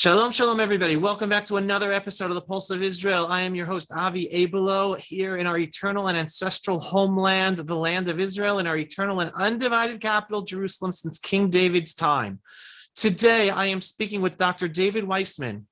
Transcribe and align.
Shalom, 0.00 0.32
shalom, 0.32 0.60
everybody. 0.60 0.96
Welcome 0.96 1.28
back 1.28 1.44
to 1.44 1.58
another 1.58 1.92
episode 1.92 2.30
of 2.30 2.34
the 2.34 2.40
Pulse 2.40 2.70
of 2.70 2.82
Israel. 2.82 3.26
I 3.28 3.42
am 3.42 3.54
your 3.54 3.66
host, 3.66 3.92
Avi 3.94 4.30
Abelow, 4.32 4.98
here 4.98 5.36
in 5.36 5.46
our 5.46 5.58
eternal 5.58 6.08
and 6.08 6.16
ancestral 6.16 6.80
homeland, 6.80 7.58
the 7.58 7.76
land 7.76 8.08
of 8.08 8.18
Israel, 8.18 8.60
in 8.60 8.66
our 8.66 8.78
eternal 8.78 9.20
and 9.20 9.30
undivided 9.34 10.00
capital, 10.00 10.40
Jerusalem, 10.40 10.90
since 10.90 11.18
King 11.18 11.50
David's 11.50 11.94
time. 11.94 12.40
Today, 12.96 13.50
I 13.50 13.66
am 13.66 13.82
speaking 13.82 14.22
with 14.22 14.38
Dr. 14.38 14.68
David 14.68 15.04
Wiseman, 15.04 15.66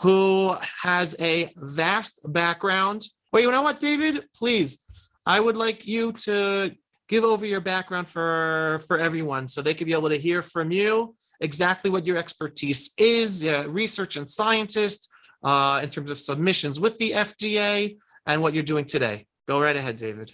who 0.00 0.56
has 0.80 1.14
a 1.20 1.52
vast 1.54 2.20
background. 2.24 3.06
Wait, 3.34 3.42
you 3.42 3.52
know 3.52 3.60
what, 3.60 3.80
David? 3.80 4.24
Please, 4.34 4.82
I 5.26 5.40
would 5.40 5.58
like 5.58 5.86
you 5.86 6.12
to 6.12 6.70
give 7.06 7.22
over 7.22 7.44
your 7.44 7.60
background 7.60 8.08
for, 8.08 8.80
for 8.86 8.98
everyone 8.98 9.46
so 9.46 9.60
they 9.60 9.74
could 9.74 9.86
be 9.86 9.92
able 9.92 10.08
to 10.08 10.16
hear 10.16 10.40
from 10.40 10.72
you 10.72 11.14
exactly 11.40 11.90
what 11.90 12.06
your 12.06 12.16
expertise 12.16 12.92
is, 12.98 13.44
uh, 13.44 13.68
research 13.68 14.16
and 14.16 14.28
scientist 14.28 15.08
uh, 15.42 15.80
in 15.82 15.90
terms 15.90 16.10
of 16.10 16.18
submissions 16.18 16.80
with 16.80 16.98
the 16.98 17.12
FDA 17.12 17.96
and 18.26 18.42
what 18.42 18.54
you're 18.54 18.62
doing 18.62 18.84
today. 18.84 19.26
Go 19.46 19.60
right 19.60 19.76
ahead, 19.76 19.96
David. 19.96 20.32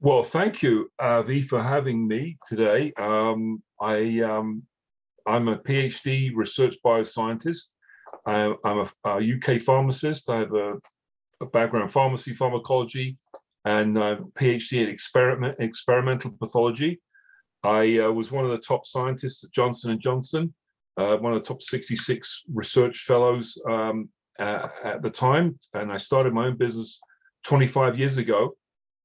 Well, 0.00 0.24
thank 0.24 0.62
you, 0.62 0.90
Avi, 0.98 1.42
for 1.42 1.62
having 1.62 2.06
me 2.08 2.36
today. 2.48 2.92
Um, 2.98 3.62
I, 3.80 4.20
um, 4.20 4.64
I'm 5.26 5.48
a 5.48 5.58
PhD 5.58 6.32
research 6.34 6.76
bioscientist. 6.84 7.66
I, 8.26 8.52
I'm 8.64 8.78
a, 8.78 8.90
a, 9.04 9.34
UK 9.34 9.60
pharmacist. 9.60 10.28
I 10.28 10.38
have 10.38 10.52
a, 10.54 10.74
a 11.40 11.46
background 11.46 11.92
pharmacy, 11.92 12.34
pharmacology, 12.34 13.16
and 13.64 13.96
a 13.96 14.18
PhD 14.34 14.82
in 14.82 14.88
experiment, 14.88 15.56
experimental 15.60 16.32
pathology. 16.32 17.00
I 17.64 17.98
uh, 17.98 18.10
was 18.10 18.30
one 18.32 18.44
of 18.44 18.50
the 18.50 18.58
top 18.58 18.86
scientists 18.86 19.44
at 19.44 19.52
Johnson 19.52 19.98
& 20.00 20.02
Johnson, 20.02 20.52
uh, 20.96 21.16
one 21.16 21.32
of 21.32 21.42
the 21.42 21.46
top 21.46 21.62
66 21.62 22.44
research 22.52 23.04
fellows 23.04 23.60
um, 23.68 24.08
uh, 24.38 24.68
at 24.84 25.02
the 25.02 25.10
time. 25.10 25.58
And 25.74 25.92
I 25.92 25.96
started 25.96 26.32
my 26.32 26.46
own 26.46 26.56
business 26.56 27.00
25 27.44 27.98
years 27.98 28.18
ago, 28.18 28.56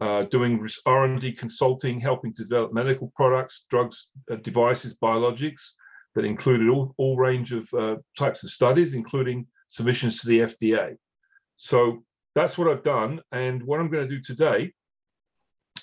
uh, 0.01 0.23
doing 0.23 0.67
R&D 0.85 1.33
consulting, 1.33 1.99
helping 1.99 2.33
develop 2.33 2.73
medical 2.73 3.11
products, 3.15 3.65
drugs, 3.69 4.07
uh, 4.31 4.35
devices, 4.35 4.97
biologics 4.97 5.73
that 6.15 6.25
included 6.25 6.69
all, 6.69 6.93
all 6.97 7.15
range 7.15 7.51
of 7.51 7.71
uh, 7.73 7.95
types 8.17 8.43
of 8.43 8.49
studies, 8.49 8.95
including 8.95 9.45
submissions 9.67 10.19
to 10.19 10.27
the 10.27 10.39
FDA. 10.39 10.95
So 11.57 12.03
that's 12.33 12.57
what 12.57 12.67
I've 12.67 12.83
done. 12.83 13.21
And 13.31 13.61
what 13.63 13.79
I'm 13.79 13.89
going 13.89 14.07
to 14.07 14.15
do 14.15 14.21
today 14.21 14.71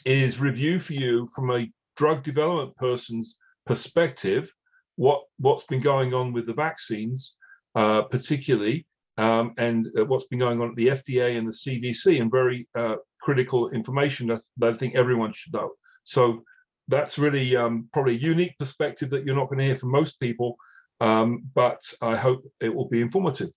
is 0.04 0.40
review 0.40 0.78
for 0.78 0.94
you 0.94 1.28
from 1.34 1.50
a 1.50 1.66
drug 1.96 2.22
development 2.22 2.76
person's 2.76 3.36
perspective 3.66 4.50
what 4.96 5.22
what's 5.38 5.64
been 5.64 5.80
going 5.80 6.14
on 6.14 6.32
with 6.32 6.46
the 6.46 6.52
vaccines, 6.52 7.36
uh, 7.74 8.02
particularly, 8.02 8.86
um, 9.18 9.54
and 9.58 9.88
uh, 9.98 10.04
what's 10.04 10.26
been 10.26 10.38
going 10.38 10.60
on 10.60 10.70
at 10.70 10.76
the 10.76 10.88
FDA 10.88 11.36
and 11.36 11.46
the 11.46 11.52
CDC, 11.52 12.20
and 12.20 12.30
very 12.30 12.68
uh, 12.74 12.96
critical 13.20 13.70
information 13.70 14.28
that, 14.28 14.42
that, 14.58 14.74
I 14.74 14.76
think 14.76 14.94
everyone 14.94 15.32
should 15.32 15.52
know. 15.52 15.70
So 16.04 16.42
that's 16.88 17.18
really 17.18 17.56
um, 17.56 17.88
probably 17.92 18.14
a 18.14 18.18
unique 18.18 18.56
perspective 18.58 19.10
that 19.10 19.24
you're 19.24 19.36
not 19.36 19.48
going 19.48 19.58
to 19.58 19.64
hear 19.64 19.76
from 19.76 19.90
most 19.90 20.20
people, 20.20 20.56
um, 21.00 21.44
but 21.54 21.80
I 22.00 22.16
hope 22.16 22.44
it 22.60 22.74
will 22.74 22.88
be 22.88 23.00
informative. 23.00 23.50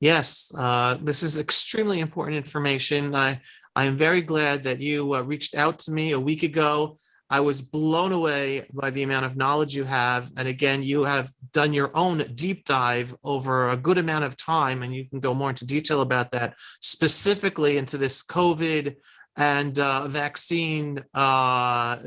Yes, 0.00 0.52
uh, 0.56 0.96
this 1.02 1.22
is 1.22 1.38
extremely 1.38 2.00
important 2.00 2.36
information. 2.36 3.14
I 3.14 3.40
I 3.76 3.84
am 3.84 3.96
very 3.96 4.22
glad 4.22 4.64
that 4.64 4.80
you 4.80 5.14
uh, 5.14 5.20
reached 5.22 5.54
out 5.54 5.78
to 5.80 5.92
me 5.92 6.12
a 6.12 6.18
week 6.18 6.42
ago 6.42 6.98
I 7.30 7.40
was 7.40 7.60
blown 7.60 8.12
away 8.12 8.66
by 8.72 8.90
the 8.90 9.02
amount 9.02 9.26
of 9.26 9.36
knowledge 9.36 9.76
you 9.76 9.84
have. 9.84 10.30
And 10.36 10.48
again, 10.48 10.82
you 10.82 11.04
have 11.04 11.30
done 11.52 11.74
your 11.74 11.90
own 11.94 12.24
deep 12.34 12.64
dive 12.64 13.14
over 13.22 13.68
a 13.68 13.76
good 13.76 13.98
amount 13.98 14.24
of 14.24 14.36
time, 14.36 14.82
and 14.82 14.94
you 14.94 15.08
can 15.08 15.20
go 15.20 15.34
more 15.34 15.50
into 15.50 15.66
detail 15.66 16.00
about 16.00 16.30
that, 16.32 16.54
specifically 16.80 17.76
into 17.76 17.98
this 17.98 18.24
COVID 18.24 18.96
and 19.36 19.78
uh, 19.78 20.08
vaccine 20.08 21.04
uh, 21.12 21.98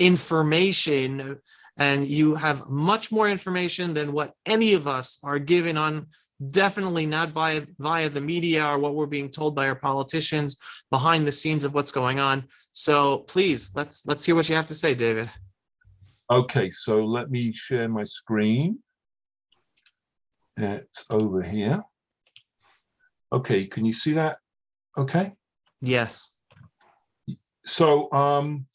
information. 0.00 1.38
And 1.76 2.08
you 2.08 2.34
have 2.34 2.68
much 2.68 3.12
more 3.12 3.28
information 3.28 3.94
than 3.94 4.12
what 4.12 4.32
any 4.44 4.74
of 4.74 4.88
us 4.88 5.18
are 5.22 5.38
given 5.38 5.76
on 5.76 6.06
definitely 6.50 7.06
not 7.06 7.32
by 7.32 7.62
via 7.78 8.10
the 8.10 8.20
media 8.20 8.66
or 8.66 8.78
what 8.78 8.94
we're 8.94 9.06
being 9.06 9.30
told 9.30 9.54
by 9.54 9.66
our 9.68 9.74
politicians 9.74 10.58
behind 10.90 11.26
the 11.26 11.32
scenes 11.32 11.64
of 11.64 11.72
what's 11.72 11.92
going 11.92 12.20
on 12.20 12.44
so 12.78 13.20
please 13.20 13.70
let's 13.74 14.04
let's 14.06 14.26
hear 14.26 14.34
what 14.34 14.46
you 14.50 14.54
have 14.54 14.66
to 14.66 14.74
say 14.74 14.94
david. 14.94 15.30
Okay 16.30 16.68
so 16.68 17.06
let 17.06 17.30
me 17.30 17.50
share 17.50 17.88
my 17.88 18.04
screen. 18.04 18.78
It's 20.58 21.06
over 21.08 21.40
here. 21.40 21.82
Okay 23.32 23.66
can 23.66 23.86
you 23.86 23.94
see 23.94 24.12
that? 24.12 24.36
Okay. 24.98 25.32
Yes. 25.80 26.36
So 27.64 28.12
um 28.12 28.66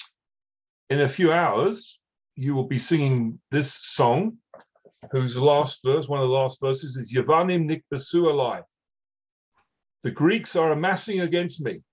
in 0.89 1.01
a 1.01 1.07
few 1.07 1.31
hours 1.31 1.99
you 2.35 2.55
will 2.55 2.67
be 2.67 2.79
singing 2.79 3.39
this 3.51 3.71
song 3.71 4.37
whose 5.11 5.37
last 5.37 5.81
verse, 5.85 6.07
one 6.07 6.21
of 6.21 6.27
the 6.27 6.33
last 6.33 6.59
verses 6.59 6.95
is 6.95 7.13
Yavanim 7.13 7.69
nikbasu 7.69 8.23
alai. 8.33 8.63
The 10.01 10.09
Greeks 10.09 10.55
are 10.55 10.71
amassing 10.71 11.21
against 11.21 11.63
me. 11.63 11.83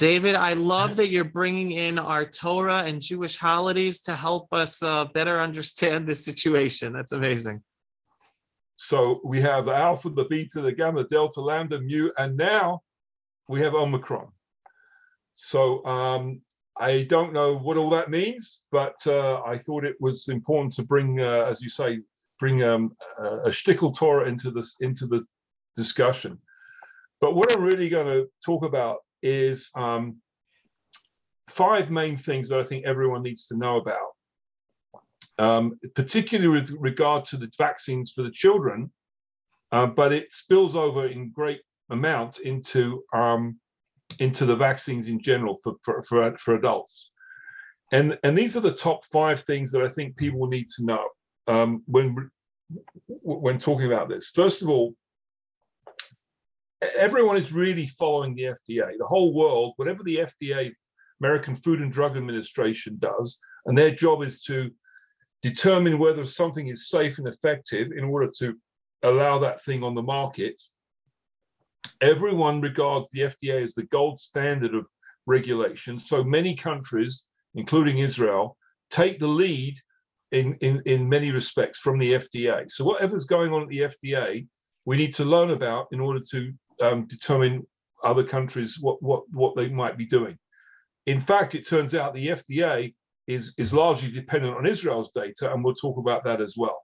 David, 0.00 0.34
I 0.34 0.54
love 0.54 0.96
that 0.96 1.10
you're 1.10 1.24
bringing 1.24 1.72
in 1.72 1.98
our 1.98 2.24
Torah 2.24 2.84
and 2.86 3.02
Jewish 3.02 3.36
holidays 3.36 4.00
to 4.00 4.16
help 4.16 4.50
us 4.50 4.82
uh, 4.82 5.04
better 5.04 5.38
understand 5.42 6.08
this 6.08 6.24
situation. 6.24 6.94
That's 6.94 7.12
amazing. 7.12 7.62
So 8.76 9.20
we 9.22 9.42
have 9.42 9.66
the 9.66 9.74
alpha, 9.74 10.08
the 10.08 10.24
beta, 10.24 10.62
the 10.62 10.72
gamma, 10.72 11.04
delta, 11.04 11.42
lambda, 11.42 11.82
mu, 11.82 12.08
and 12.16 12.34
now 12.34 12.80
we 13.46 13.60
have 13.60 13.74
Omicron. 13.74 14.28
So 15.34 15.84
um, 15.84 16.40
I 16.78 17.02
don't 17.02 17.34
know 17.34 17.58
what 17.58 17.76
all 17.76 17.90
that 17.90 18.08
means, 18.08 18.62
but 18.72 18.96
uh, 19.06 19.42
I 19.42 19.58
thought 19.58 19.84
it 19.84 19.96
was 20.00 20.28
important 20.28 20.72
to 20.76 20.82
bring, 20.82 21.20
uh, 21.20 21.44
as 21.46 21.60
you 21.60 21.68
say, 21.68 21.98
bring 22.38 22.62
um, 22.62 22.96
a 23.18 23.50
shtickle 23.50 23.94
Torah 23.94 24.30
into 24.30 24.50
this 24.50 24.76
into 24.80 25.06
the 25.06 25.22
discussion. 25.76 26.38
But 27.20 27.34
what 27.34 27.54
I'm 27.54 27.62
really 27.62 27.90
going 27.90 28.06
to 28.06 28.30
talk 28.42 28.64
about 28.64 29.00
is 29.22 29.70
um, 29.74 30.16
five 31.48 31.90
main 31.90 32.16
things 32.16 32.48
that 32.48 32.60
I 32.60 32.64
think 32.64 32.86
everyone 32.86 33.22
needs 33.22 33.46
to 33.48 33.56
know 33.56 33.76
about, 33.78 34.10
um, 35.38 35.78
particularly 35.94 36.48
with 36.48 36.70
regard 36.78 37.24
to 37.26 37.36
the 37.36 37.50
vaccines 37.58 38.12
for 38.12 38.22
the 38.22 38.30
children, 38.30 38.90
uh, 39.72 39.86
but 39.86 40.12
it 40.12 40.32
spills 40.32 40.74
over 40.76 41.06
in 41.08 41.30
great 41.30 41.60
amount 41.90 42.38
into 42.38 43.02
um, 43.14 43.58
into 44.18 44.44
the 44.44 44.56
vaccines 44.56 45.08
in 45.08 45.20
general 45.20 45.56
for, 45.62 45.74
for, 45.84 46.02
for, 46.02 46.36
for 46.38 46.54
adults. 46.54 47.10
And, 47.92 48.18
and 48.22 48.36
these 48.36 48.56
are 48.56 48.60
the 48.60 48.72
top 48.72 49.04
five 49.06 49.42
things 49.42 49.72
that 49.72 49.82
I 49.82 49.88
think 49.88 50.16
people 50.16 50.46
need 50.46 50.68
to 50.76 50.84
know 50.84 51.04
um, 51.46 51.82
when 51.86 52.30
when 53.22 53.58
talking 53.58 53.86
about 53.86 54.08
this. 54.08 54.30
First 54.30 54.62
of 54.62 54.68
all, 54.68 54.94
everyone 56.96 57.36
is 57.36 57.52
really 57.52 57.86
following 57.86 58.34
the 58.34 58.54
FDA. 58.68 58.96
The 58.98 59.06
whole 59.06 59.34
world, 59.34 59.74
whatever 59.76 60.02
the 60.02 60.18
FDA, 60.18 60.72
American 61.20 61.56
Food 61.56 61.80
and 61.80 61.92
Drug 61.92 62.16
Administration, 62.16 62.96
does, 62.98 63.38
and 63.66 63.76
their 63.76 63.90
job 63.90 64.22
is 64.22 64.42
to 64.42 64.70
determine 65.42 65.98
whether 65.98 66.26
something 66.26 66.68
is 66.68 66.88
safe 66.88 67.18
and 67.18 67.28
effective 67.28 67.92
in 67.96 68.04
order 68.04 68.30
to 68.38 68.54
allow 69.02 69.38
that 69.38 69.64
thing 69.64 69.82
on 69.82 69.94
the 69.94 70.02
market. 70.02 70.60
Everyone 72.00 72.60
regards 72.60 73.08
the 73.10 73.20
FDA 73.20 73.62
as 73.62 73.74
the 73.74 73.84
gold 73.84 74.18
standard 74.18 74.74
of 74.74 74.86
regulation. 75.26 76.00
So 76.00 76.22
many 76.22 76.54
countries, 76.54 77.24
including 77.54 77.98
Israel, 77.98 78.56
take 78.90 79.18
the 79.18 79.28
lead 79.28 79.78
in, 80.32 80.54
in, 80.60 80.82
in 80.86 81.08
many 81.08 81.30
respects 81.30 81.78
from 81.78 81.98
the 81.98 82.12
FDA. 82.12 82.70
So 82.70 82.84
whatever's 82.84 83.24
going 83.24 83.52
on 83.52 83.62
at 83.62 83.68
the 83.68 83.80
FDA, 83.80 84.46
we 84.84 84.96
need 84.96 85.14
to 85.14 85.24
learn 85.24 85.50
about 85.50 85.88
in 85.92 86.00
order 86.00 86.20
to 86.30 86.52
um, 86.80 87.06
determine 87.06 87.66
other 88.04 88.24
countries 88.24 88.78
what, 88.80 89.02
what, 89.02 89.24
what 89.32 89.56
they 89.56 89.68
might 89.68 89.98
be 89.98 90.06
doing. 90.06 90.38
In 91.06 91.20
fact, 91.20 91.54
it 91.54 91.66
turns 91.66 91.94
out 91.94 92.14
the 92.14 92.28
FDA 92.28 92.94
is, 93.26 93.54
is 93.58 93.72
largely 93.72 94.10
dependent 94.10 94.56
on 94.56 94.66
Israel's 94.66 95.10
data, 95.14 95.52
and 95.52 95.64
we'll 95.64 95.74
talk 95.74 95.98
about 95.98 96.24
that 96.24 96.40
as 96.40 96.54
well. 96.56 96.78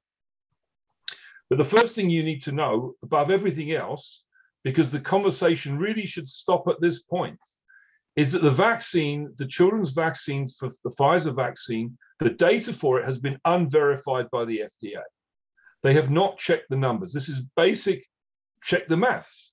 But 1.49 1.59
the 1.59 1.65
first 1.65 1.95
thing 1.95 2.11
you 2.11 2.23
need 2.23 2.43
to 2.43 2.53
know 2.53 2.95
above 3.03 3.31
everything 3.31 3.73
else, 3.73 4.25
because 4.65 4.91
the 4.91 5.01
conversation 5.01 5.79
really 5.79 6.07
should 6.07 6.29
stop 6.29 6.67
at 6.69 6.81
this 6.81 7.03
point, 7.03 7.39
is 8.17 8.33
that 8.33 8.43
the 8.43 8.51
vaccine, 8.51 9.33
the 9.37 9.47
children's 9.47 9.93
vaccine 9.93 10.47
for 10.49 10.71
the 10.83 10.91
Pfizer 10.91 11.35
vaccine, 11.35 11.97
the 12.19 12.31
data 12.31 12.73
for 12.73 12.99
it 12.99 13.05
has 13.05 13.19
been 13.19 13.39
unverified 13.45 14.27
by 14.33 14.45
the 14.45 14.61
FDA. 14.61 15.03
They 15.83 15.93
have 15.93 16.11
not 16.11 16.39
checked 16.39 16.71
the 16.71 16.77
numbers. 16.77 17.13
This 17.13 17.29
is 17.29 17.43
basic 17.57 18.05
check 18.63 18.89
the 18.89 18.97
maths. 18.97 19.53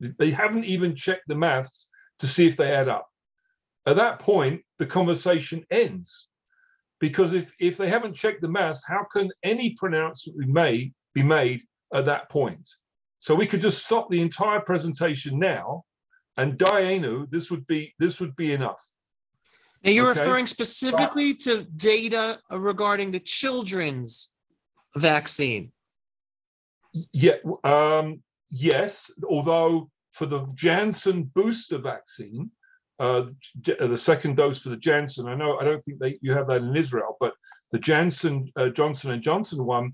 They 0.00 0.30
haven't 0.30 0.64
even 0.64 0.94
checked 0.94 1.26
the 1.28 1.34
maths 1.34 1.86
to 2.20 2.26
see 2.26 2.46
if 2.46 2.56
they 2.56 2.72
add 2.72 2.88
up. 2.88 3.08
At 3.86 3.96
that 3.96 4.18
point, 4.18 4.62
the 4.78 4.86
conversation 4.86 5.64
ends. 5.70 6.28
because 7.00 7.32
if 7.32 7.52
if 7.60 7.76
they 7.76 7.88
haven't 7.88 8.14
checked 8.14 8.42
the 8.42 8.48
maths, 8.48 8.82
how 8.84 9.04
can 9.12 9.30
any 9.44 9.74
pronouncement 9.74 10.38
be 10.38 10.46
made 10.46 10.94
be 11.14 11.22
made 11.22 11.60
at 11.94 12.04
that 12.06 12.28
point? 12.28 12.68
So 13.20 13.34
we 13.34 13.46
could 13.46 13.60
just 13.60 13.84
stop 13.84 14.08
the 14.10 14.20
entire 14.20 14.60
presentation 14.60 15.38
now, 15.38 15.84
and 16.36 16.58
Dayenu, 16.58 17.30
this 17.30 17.50
would 17.50 17.66
be 17.66 17.94
this 17.98 18.20
would 18.20 18.34
be 18.36 18.52
enough. 18.52 18.82
Now 19.84 19.92
you're 19.92 20.10
Okay. 20.10 20.20
referring 20.20 20.46
specifically 20.48 21.34
to 21.46 21.64
data 21.76 22.40
regarding 22.50 23.12
the 23.12 23.20
children's 23.20 24.34
vaccine. 24.96 25.72
Yeah, 27.12 27.36
um, 27.62 28.22
yes. 28.50 29.10
Although 29.28 29.90
for 30.12 30.26
the 30.26 30.46
Janssen 30.54 31.24
booster 31.34 31.78
vaccine, 31.78 32.50
uh, 32.98 33.26
uh, 33.80 33.86
the 33.86 33.96
second 33.96 34.36
dose 34.36 34.60
for 34.60 34.70
the 34.70 34.76
Janssen, 34.76 35.28
I 35.28 35.34
know 35.34 35.58
I 35.58 35.64
don't 35.64 35.82
think 35.82 35.98
they 35.98 36.18
you 36.20 36.32
have 36.32 36.48
that 36.48 36.62
in 36.62 36.76
Israel, 36.76 37.16
but 37.20 37.32
the 37.72 37.78
Janssen 37.78 38.50
uh, 38.56 38.68
Johnson 38.70 39.12
and 39.12 39.22
Johnson 39.22 39.64
one, 39.64 39.92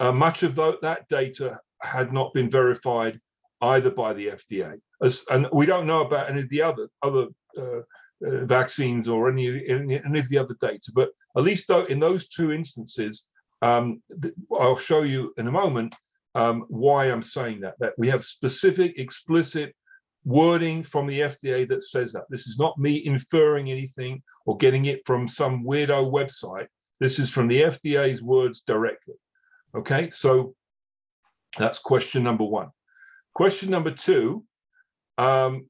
uh, 0.00 0.12
much 0.12 0.42
of 0.42 0.54
tho- 0.54 0.78
that 0.82 1.08
data 1.08 1.58
had 1.80 2.12
not 2.12 2.34
been 2.34 2.50
verified 2.50 3.20
either 3.62 3.90
by 3.90 4.12
the 4.12 4.28
FDA, 4.28 4.78
As, 5.02 5.24
and 5.30 5.46
we 5.52 5.66
don't 5.66 5.86
know 5.86 6.02
about 6.02 6.28
any 6.30 6.42
of 6.42 6.48
the 6.48 6.62
other 6.62 6.88
other 7.02 7.26
uh, 7.56 7.80
uh, 8.26 8.44
vaccines 8.44 9.08
or 9.08 9.30
any, 9.30 9.68
any 9.68 10.02
any 10.04 10.18
of 10.18 10.28
the 10.28 10.38
other 10.38 10.56
data. 10.60 10.92
But 10.94 11.10
at 11.36 11.44
least 11.44 11.68
though 11.68 11.84
in 11.86 12.00
those 12.00 12.28
two 12.28 12.52
instances, 12.52 13.28
um, 13.62 14.02
I'll 14.52 14.76
show 14.76 15.02
you 15.02 15.32
in 15.38 15.46
a 15.46 15.52
moment 15.52 15.94
um, 16.34 16.64
why 16.68 17.06
I'm 17.06 17.22
saying 17.22 17.60
that. 17.60 17.74
That 17.78 17.92
we 17.98 18.08
have 18.08 18.24
specific, 18.24 18.98
explicit 18.98 19.74
wording 20.24 20.82
from 20.82 21.06
the 21.06 21.20
FDA 21.20 21.68
that 21.68 21.82
says 21.82 22.12
that. 22.12 22.24
This 22.30 22.46
is 22.46 22.58
not 22.58 22.78
me 22.78 23.04
inferring 23.04 23.70
anything 23.70 24.22
or 24.46 24.56
getting 24.56 24.86
it 24.86 25.02
from 25.06 25.28
some 25.28 25.64
weirdo 25.64 26.10
website. 26.12 26.66
This 27.00 27.18
is 27.18 27.30
from 27.30 27.48
the 27.48 27.62
FDA's 27.62 28.22
words 28.22 28.60
directly. 28.66 29.14
Okay, 29.74 30.10
so 30.10 30.54
that's 31.58 31.78
question 31.78 32.22
number 32.22 32.44
one. 32.44 32.70
Question 33.34 33.70
number 33.70 33.90
two. 33.90 34.44
Um, 35.18 35.66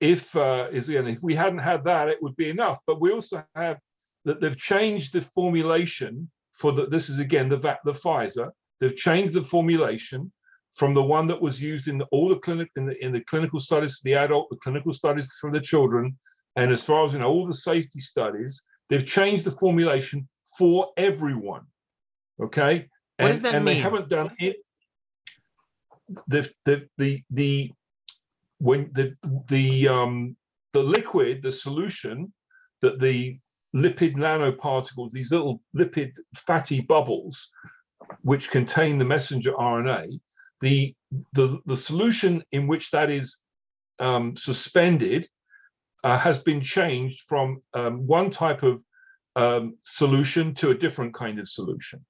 if 0.00 0.34
uh, 0.36 0.68
is 0.72 0.88
again, 0.88 1.08
if 1.08 1.22
we 1.22 1.34
hadn't 1.34 1.58
had 1.58 1.84
that, 1.84 2.08
it 2.08 2.22
would 2.22 2.36
be 2.36 2.48
enough. 2.48 2.78
But 2.86 3.00
we 3.00 3.12
also 3.12 3.44
have 3.54 3.78
that 4.24 4.40
they've 4.40 4.56
changed 4.56 5.12
the 5.12 5.22
formulation 5.22 6.30
for 6.54 6.72
the. 6.72 6.86
This 6.86 7.08
is 7.08 7.18
again 7.18 7.48
the 7.48 7.58
the 7.84 7.92
Pfizer. 7.92 8.50
They've 8.80 8.96
changed 8.96 9.34
the 9.34 9.42
formulation 9.42 10.32
from 10.74 10.94
the 10.94 11.02
one 11.02 11.26
that 11.26 11.40
was 11.40 11.60
used 11.60 11.88
in 11.88 11.98
the, 11.98 12.06
all 12.12 12.28
the 12.28 12.36
clinic 12.36 12.70
in 12.76 12.86
the 12.86 13.04
in 13.04 13.12
the 13.12 13.20
clinical 13.22 13.58
studies 13.58 13.96
for 13.96 14.04
the 14.04 14.14
adult, 14.14 14.48
the 14.50 14.56
clinical 14.56 14.92
studies 14.92 15.30
for 15.40 15.50
the 15.50 15.60
children, 15.60 16.16
and 16.56 16.72
as 16.72 16.84
far 16.84 17.04
as 17.04 17.12
you 17.12 17.18
know, 17.18 17.28
all 17.28 17.46
the 17.46 17.54
safety 17.54 18.00
studies. 18.00 18.62
They've 18.88 19.04
changed 19.04 19.44
the 19.44 19.50
formulation 19.50 20.26
for 20.56 20.92
everyone. 20.96 21.62
Okay. 22.40 22.88
What 23.16 23.26
and, 23.26 23.28
does 23.28 23.42
that 23.42 23.54
and 23.54 23.66
they 23.66 23.74
haven't 23.74 24.08
done 24.08 24.30
it. 24.38 24.56
The 26.28 26.48
the 26.64 26.86
the 26.96 27.22
the 27.30 27.72
when 28.58 28.90
the 28.92 29.14
the 29.48 29.88
um 29.88 30.36
the 30.72 30.82
liquid, 30.82 31.42
the 31.42 31.52
solution 31.52 32.32
that 32.80 32.98
the 32.98 33.38
lipid 33.74 34.16
nanoparticles, 34.16 35.10
these 35.10 35.30
little 35.30 35.60
lipid 35.76 36.12
fatty 36.36 36.80
bubbles, 36.80 37.50
which 38.22 38.50
contain 38.50 38.98
the 38.98 39.04
messenger 39.04 39.52
RNA, 39.52 40.20
the 40.60 40.94
the 41.32 41.58
the 41.66 41.76
solution 41.76 42.42
in 42.52 42.66
which 42.66 42.90
that 42.90 43.10
is 43.10 43.38
um, 43.98 44.36
suspended 44.36 45.28
uh, 46.04 46.18
has 46.18 46.38
been 46.38 46.60
changed 46.60 47.22
from 47.26 47.62
um, 47.74 48.06
one 48.06 48.30
type 48.30 48.62
of 48.62 48.82
um, 49.36 49.76
solution 49.82 50.54
to 50.54 50.70
a 50.70 50.74
different 50.74 51.14
kind 51.14 51.38
of 51.38 51.48
solution. 51.48 52.04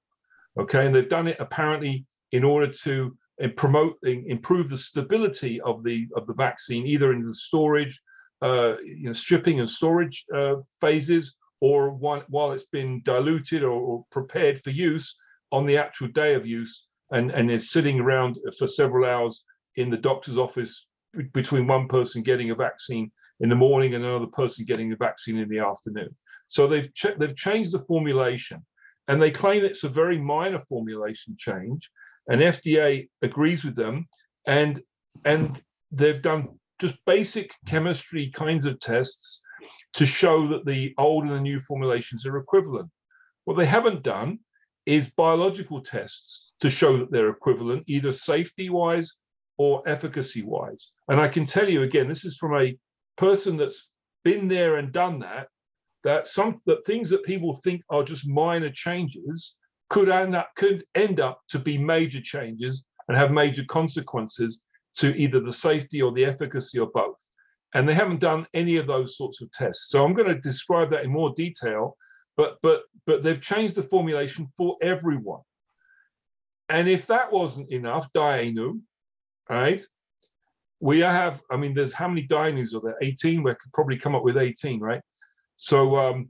Okay, 0.59 0.85
and 0.85 0.93
they've 0.93 1.09
done 1.09 1.27
it 1.27 1.37
apparently 1.39 2.05
in 2.31 2.43
order 2.43 2.67
to 2.67 3.15
uh, 3.43 3.47
promote, 3.55 3.97
improve 4.03 4.69
the 4.69 4.77
stability 4.77 5.61
of 5.61 5.83
the 5.83 6.07
of 6.15 6.27
the 6.27 6.33
vaccine, 6.33 6.85
either 6.85 7.13
in 7.13 7.25
the 7.25 7.33
storage, 7.33 8.01
uh, 8.41 8.77
you 8.83 9.05
know, 9.05 9.13
stripping 9.13 9.59
and 9.59 9.69
storage 9.69 10.25
uh, 10.35 10.55
phases, 10.81 11.35
or 11.61 11.91
while, 11.91 12.23
while 12.29 12.51
it's 12.51 12.67
been 12.67 13.01
diluted 13.03 13.63
or, 13.63 13.71
or 13.71 14.05
prepared 14.11 14.61
for 14.63 14.71
use 14.71 15.15
on 15.51 15.65
the 15.65 15.77
actual 15.77 16.07
day 16.09 16.33
of 16.33 16.45
use, 16.45 16.85
and 17.11 17.31
and 17.31 17.49
is 17.51 17.71
sitting 17.71 17.99
around 17.99 18.37
for 18.57 18.67
several 18.67 19.09
hours 19.09 19.43
in 19.75 19.89
the 19.89 19.97
doctor's 19.97 20.37
office 20.37 20.87
between 21.33 21.67
one 21.67 21.87
person 21.87 22.21
getting 22.21 22.51
a 22.51 22.55
vaccine 22.55 23.11
in 23.39 23.49
the 23.49 23.55
morning 23.55 23.95
and 23.95 24.05
another 24.05 24.27
person 24.27 24.65
getting 24.65 24.89
the 24.89 24.95
vaccine 24.95 25.37
in 25.37 25.49
the 25.49 25.59
afternoon. 25.59 26.15
So 26.47 26.67
they've 26.67 26.93
ch- 26.93 27.17
they've 27.17 27.35
changed 27.35 27.71
the 27.71 27.79
formulation, 27.79 28.65
and 29.07 29.21
they 29.21 29.31
claim 29.31 29.63
it's 29.63 29.83
a 29.83 29.89
very 29.89 30.19
minor 30.19 30.61
formulation 30.69 31.35
change, 31.37 31.89
and 32.27 32.41
FDA 32.41 33.09
agrees 33.21 33.63
with 33.63 33.75
them, 33.75 34.07
and 34.45 34.81
and 35.25 35.61
they've 35.91 36.21
done 36.21 36.59
just 36.79 36.95
basic 37.05 37.53
chemistry 37.65 38.31
kinds 38.31 38.65
of 38.65 38.79
tests 38.79 39.41
to 39.93 40.05
show 40.05 40.47
that 40.47 40.65
the 40.65 40.93
old 40.97 41.23
and 41.23 41.33
the 41.33 41.41
new 41.41 41.59
formulations 41.59 42.25
are 42.25 42.37
equivalent. 42.37 42.89
What 43.45 43.57
they 43.57 43.65
haven't 43.65 44.03
done 44.03 44.39
is 44.89 45.11
biological 45.11 45.81
tests 45.81 46.51
to 46.61 46.67
show 46.67 46.97
that 46.97 47.11
they're 47.11 47.29
equivalent, 47.29 47.83
either 47.85 48.11
safety 48.11 48.71
wise 48.71 49.17
or 49.59 49.87
efficacy 49.87 50.41
wise. 50.41 50.91
And 51.09 51.21
I 51.21 51.27
can 51.27 51.45
tell 51.45 51.69
you 51.69 51.83
again, 51.83 52.07
this 52.07 52.25
is 52.25 52.37
from 52.37 52.55
a 52.59 52.75
person 53.15 53.55
that's 53.55 53.91
been 54.23 54.47
there 54.47 54.77
and 54.77 54.91
done 54.91 55.19
that, 55.19 55.47
that 56.03 56.27
some 56.27 56.59
that 56.65 56.83
things 56.87 57.11
that 57.11 57.23
people 57.23 57.53
think 57.63 57.83
are 57.91 58.03
just 58.03 58.27
minor 58.27 58.71
changes 58.71 59.55
could 59.89 60.09
end 60.09 60.35
up 60.35 60.49
could 60.55 60.83
end 60.95 61.19
up 61.19 61.39
to 61.49 61.59
be 61.59 61.77
major 61.77 62.21
changes 62.21 62.83
and 63.07 63.15
have 63.15 63.31
major 63.31 63.65
consequences 63.65 64.63
to 64.95 65.15
either 65.15 65.39
the 65.39 65.51
safety 65.51 66.01
or 66.01 66.11
the 66.13 66.25
efficacy 66.25 66.79
or 66.79 66.89
both. 66.95 67.21
And 67.75 67.87
they 67.87 67.93
haven't 67.93 68.21
done 68.21 68.47
any 68.55 68.77
of 68.77 68.87
those 68.87 69.17
sorts 69.17 69.39
of 69.39 69.51
tests. 69.51 69.89
So 69.89 70.03
I'm 70.03 70.15
going 70.15 70.33
to 70.33 70.41
describe 70.41 70.89
that 70.89 71.03
in 71.03 71.11
more 71.11 71.31
detail, 71.35 71.95
but 72.39 72.57
but 72.61 72.83
but 73.05 73.21
they've 73.21 73.41
changed 73.41 73.75
the 73.75 73.83
formulation 73.83 74.47
for 74.55 74.77
everyone. 74.81 75.41
And 76.69 76.87
if 76.87 77.05
that 77.07 77.33
wasn't 77.33 77.69
enough, 77.69 78.13
Dayenu, 78.13 78.79
right? 79.49 79.83
We 80.79 80.99
have, 80.99 81.41
I 81.51 81.57
mean, 81.57 81.73
there's 81.73 81.91
how 81.91 82.07
many 82.07 82.25
Dayenus 82.25 82.73
are 82.73 82.79
there? 82.79 82.95
18. 83.01 83.43
We 83.43 83.51
could 83.51 83.73
probably 83.73 83.97
come 83.97 84.15
up 84.15 84.23
with 84.23 84.37
18, 84.37 84.79
right? 84.79 85.01
So 85.57 85.97
um, 85.97 86.29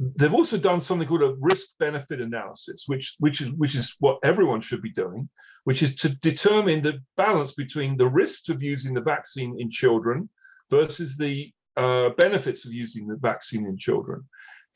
they've 0.00 0.34
also 0.34 0.58
done 0.58 0.80
something 0.80 1.06
called 1.06 1.22
a 1.22 1.36
risk 1.38 1.66
benefit 1.78 2.20
analysis, 2.20 2.84
which 2.88 3.14
which 3.20 3.40
is 3.40 3.52
which 3.52 3.76
is 3.76 3.94
what 4.00 4.18
everyone 4.24 4.62
should 4.62 4.82
be 4.82 4.92
doing, 4.92 5.28
which 5.62 5.84
is 5.84 5.94
to 5.96 6.08
determine 6.08 6.82
the 6.82 6.98
balance 7.16 7.52
between 7.52 7.96
the 7.96 8.08
risks 8.08 8.48
of 8.48 8.60
using 8.60 8.94
the 8.94 9.06
vaccine 9.14 9.54
in 9.60 9.70
children 9.70 10.28
versus 10.70 11.16
the 11.16 11.52
uh, 11.76 12.08
benefits 12.18 12.64
of 12.64 12.72
using 12.72 13.06
the 13.06 13.16
vaccine 13.16 13.66
in 13.66 13.78
children. 13.78 14.24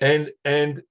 And 0.00 0.30
and 0.44 0.82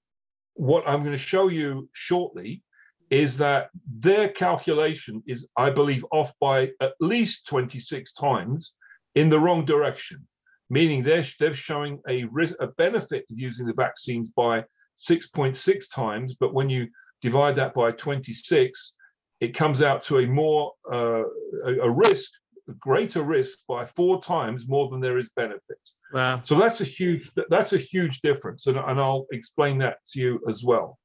what 0.54 0.88
I'm 0.88 1.02
going 1.02 1.12
to 1.12 1.18
show 1.18 1.48
you 1.48 1.90
shortly 1.94 2.64
is 3.10 3.38
that 3.38 3.70
their 4.00 4.30
calculation 4.30 5.22
is, 5.28 5.48
I 5.58 5.70
believe, 5.70 6.06
off 6.12 6.34
by 6.40 6.72
at 6.82 6.94
least 7.00 7.46
26 7.48 8.14
times 8.14 8.74
in 9.14 9.30
the 9.30 9.40
wrong 9.40 9.64
direction 9.64 10.26
meaning 10.70 11.04
they're, 11.04 11.26
they're 11.40 11.54
showing 11.54 12.00
a, 12.08 12.24
risk, 12.26 12.56
a 12.60 12.68
benefit 12.68 13.26
of 13.30 13.40
using 13.40 13.66
the 13.66 13.74
vaccines 13.74 14.32
by 14.32 14.64
6.6 14.98 15.86
times, 15.94 16.36
but 16.40 16.54
when 16.54 16.70
you 16.70 16.88
divide 17.22 17.56
that 17.56 17.74
by 17.74 17.92
26, 17.92 18.96
it 19.42 19.56
comes 19.56 19.82
out 19.82 20.02
to 20.04 20.20
a 20.20 20.26
more 20.26 20.72
uh, 20.92 21.24
a, 21.66 21.92
risk, 21.92 22.32
greater 22.74 23.24
risk 23.24 23.58
by 23.68 23.86
four 23.86 24.22
times 24.22 24.68
more 24.68 24.90
than 24.90 25.00
there 25.00 25.18
is 25.18 25.30
benefit. 25.36 25.80
Wow. 26.14 26.42
So 26.44 26.56
that's 26.56 26.82
a 26.82 26.86
huge 26.86 27.32
that's 27.50 27.74
a 27.74 27.78
huge 27.78 28.22
difference, 28.22 28.68
and, 28.68 28.78
and 28.78 29.00
I'll 29.00 29.28
explain 29.32 29.78
that 29.80 29.98
to 30.12 30.20
you 30.20 30.40
as 30.50 30.64
well. 30.64 30.98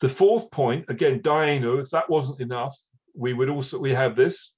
The 0.00 0.08
fourth 0.08 0.50
point, 0.50 0.84
again, 0.88 1.20
Dayenu, 1.20 1.80
if 1.82 1.90
that 1.90 2.08
wasn't 2.08 2.40
enough, 2.40 2.76
we 3.14 3.32
would 3.32 3.48
also 3.48 3.78
we 3.78 3.92
have 3.92 4.16
this 4.16 4.54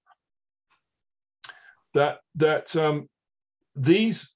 that 1.94 2.18
that 2.37 2.75
um, 2.76 3.08
these 3.75 4.32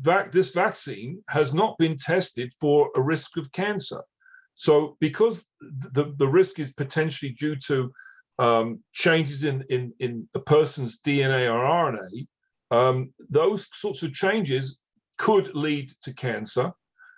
vac- 0.00 0.32
this 0.32 0.50
vaccine 0.50 1.22
has 1.28 1.54
not 1.54 1.76
been 1.78 1.96
tested 1.96 2.52
for 2.60 2.90
a 2.96 3.00
risk 3.00 3.36
of 3.36 3.50
cancer. 3.52 4.02
So 4.54 4.96
because 5.00 5.44
the, 5.60 6.14
the 6.18 6.28
risk 6.28 6.58
is 6.58 6.72
potentially 6.74 7.32
due 7.32 7.56
to 7.66 7.90
um, 8.42 8.82
changes 8.92 9.44
in, 9.44 9.62
in, 9.70 9.92
in 10.00 10.28
a 10.34 10.40
person's 10.40 10.98
DNA 11.06 11.42
or 11.48 11.60
RNA, 11.60 12.26
um, 12.72 13.14
those 13.30 13.68
sorts 13.72 14.02
of 14.02 14.12
changes 14.12 14.78
could 15.16 15.54
lead 15.54 15.92
to 16.02 16.12
cancer. 16.14 16.72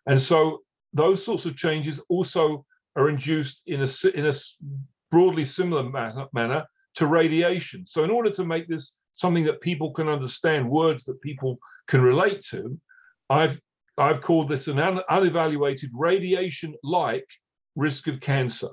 And 0.07 0.21
so 0.21 0.59
those 0.93 1.25
sorts 1.25 1.47
of 1.47 1.57
changes 1.57 1.99
also 2.11 2.67
are 2.97 3.09
induced 3.09 3.63
in 3.67 3.81
a, 3.81 3.89
in 4.15 4.27
a 4.27 4.33
broadly 5.11 5.47
similar 5.47 5.83
manner, 5.83 6.27
manner 6.35 6.67
to 6.97 7.07
radiation. 7.07 7.87
So 7.87 8.05
in 8.05 8.11
order 8.11 8.31
to 8.31 8.45
make 8.45 8.69
this 8.69 8.97
something 9.13 9.45
that 9.45 9.63
people 9.63 9.93
can 9.93 10.09
understand, 10.09 10.69
words 10.69 11.05
that 11.05 11.23
people 11.23 11.59
can 11.89 12.03
relate 12.03 12.45
to, 12.51 12.79
I've 13.31 13.59
I've 13.97 14.21
called 14.21 14.49
this 14.49 14.67
an 14.67 14.81
un- 14.81 15.03
unevaluated 15.09 15.91
radiation-like 15.95 17.27
risk 17.77 18.09
of 18.09 18.21
cancer. 18.21 18.71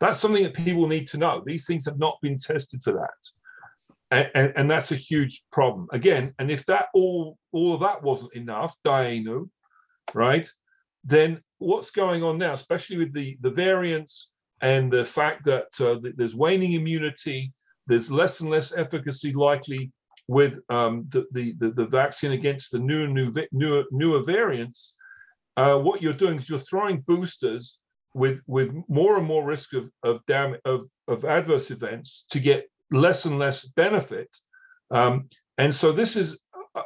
That's 0.00 0.18
something 0.18 0.42
that 0.44 0.54
people 0.54 0.86
need 0.88 1.06
to 1.08 1.18
know. 1.18 1.42
These 1.44 1.66
things 1.66 1.84
have 1.84 1.98
not 1.98 2.18
been 2.22 2.38
tested 2.38 2.82
for 2.82 2.94
that. 2.94 3.10
And, 4.10 4.30
and, 4.34 4.52
and 4.56 4.70
that's 4.70 4.92
a 4.92 4.96
huge 4.96 5.44
problem. 5.52 5.86
Again, 5.92 6.34
and 6.38 6.50
if 6.50 6.66
that 6.66 6.86
all 6.94 7.38
all 7.52 7.74
of 7.74 7.80
that 7.80 8.02
wasn't 8.02 8.34
enough, 8.34 8.76
Dayenu, 8.84 9.48
right? 10.14 10.50
Then 11.04 11.40
what's 11.58 11.90
going 11.90 12.22
on 12.22 12.38
now, 12.38 12.54
especially 12.54 12.96
with 12.96 13.12
the, 13.12 13.36
the 13.40 13.50
variants 13.50 14.30
and 14.62 14.92
the 14.92 15.04
fact 15.04 15.44
that 15.44 15.68
uh, 15.80 15.96
there's 16.16 16.34
waning 16.34 16.72
immunity, 16.72 17.52
there's 17.86 18.10
less 18.10 18.40
and 18.40 18.50
less 18.50 18.72
efficacy 18.72 19.32
likely 19.32 19.92
with 20.28 20.60
um, 20.68 21.06
the, 21.10 21.26
the, 21.32 21.72
the, 21.74 21.86
vaccine 21.86 22.32
against 22.32 22.70
the 22.70 22.78
new, 22.78 23.08
new, 23.08 23.32
newer, 23.50 23.82
newer 23.90 24.22
variants, 24.22 24.94
uh, 25.56 25.76
what 25.76 26.00
you're 26.00 26.12
doing 26.12 26.38
is 26.38 26.48
you're 26.48 26.58
throwing 26.60 27.00
boosters 27.00 27.79
with, 28.14 28.42
with 28.46 28.74
more 28.88 29.16
and 29.18 29.26
more 29.26 29.44
risk 29.44 29.74
of, 29.74 29.90
of, 30.02 30.24
dam- 30.26 30.56
of, 30.64 30.90
of 31.08 31.24
adverse 31.24 31.70
events 31.70 32.26
to 32.30 32.40
get 32.40 32.68
less 32.90 33.24
and 33.24 33.38
less 33.38 33.66
benefit. 33.76 34.28
Um, 34.90 35.28
and 35.58 35.74
so 35.74 35.92
this 35.92 36.16
is, 36.16 36.40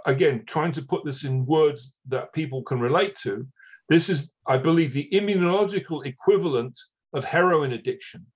again, 0.07 0.45
trying 0.47 0.73
to 0.73 0.83
put 0.83 1.05
this 1.05 1.25
in 1.25 1.47
words 1.47 1.97
that 2.09 2.33
people 2.33 2.63
can 2.63 2.81
relate 2.81 3.17
to. 3.23 3.47
This 3.89 4.09
is, 4.09 4.33
I 4.47 4.59
believe, 4.59 4.93
the 4.93 5.09
immunological 5.13 6.07
equivalent 6.07 6.79
of 7.13 7.25
heroin 7.25 7.73
addiction 7.73 8.27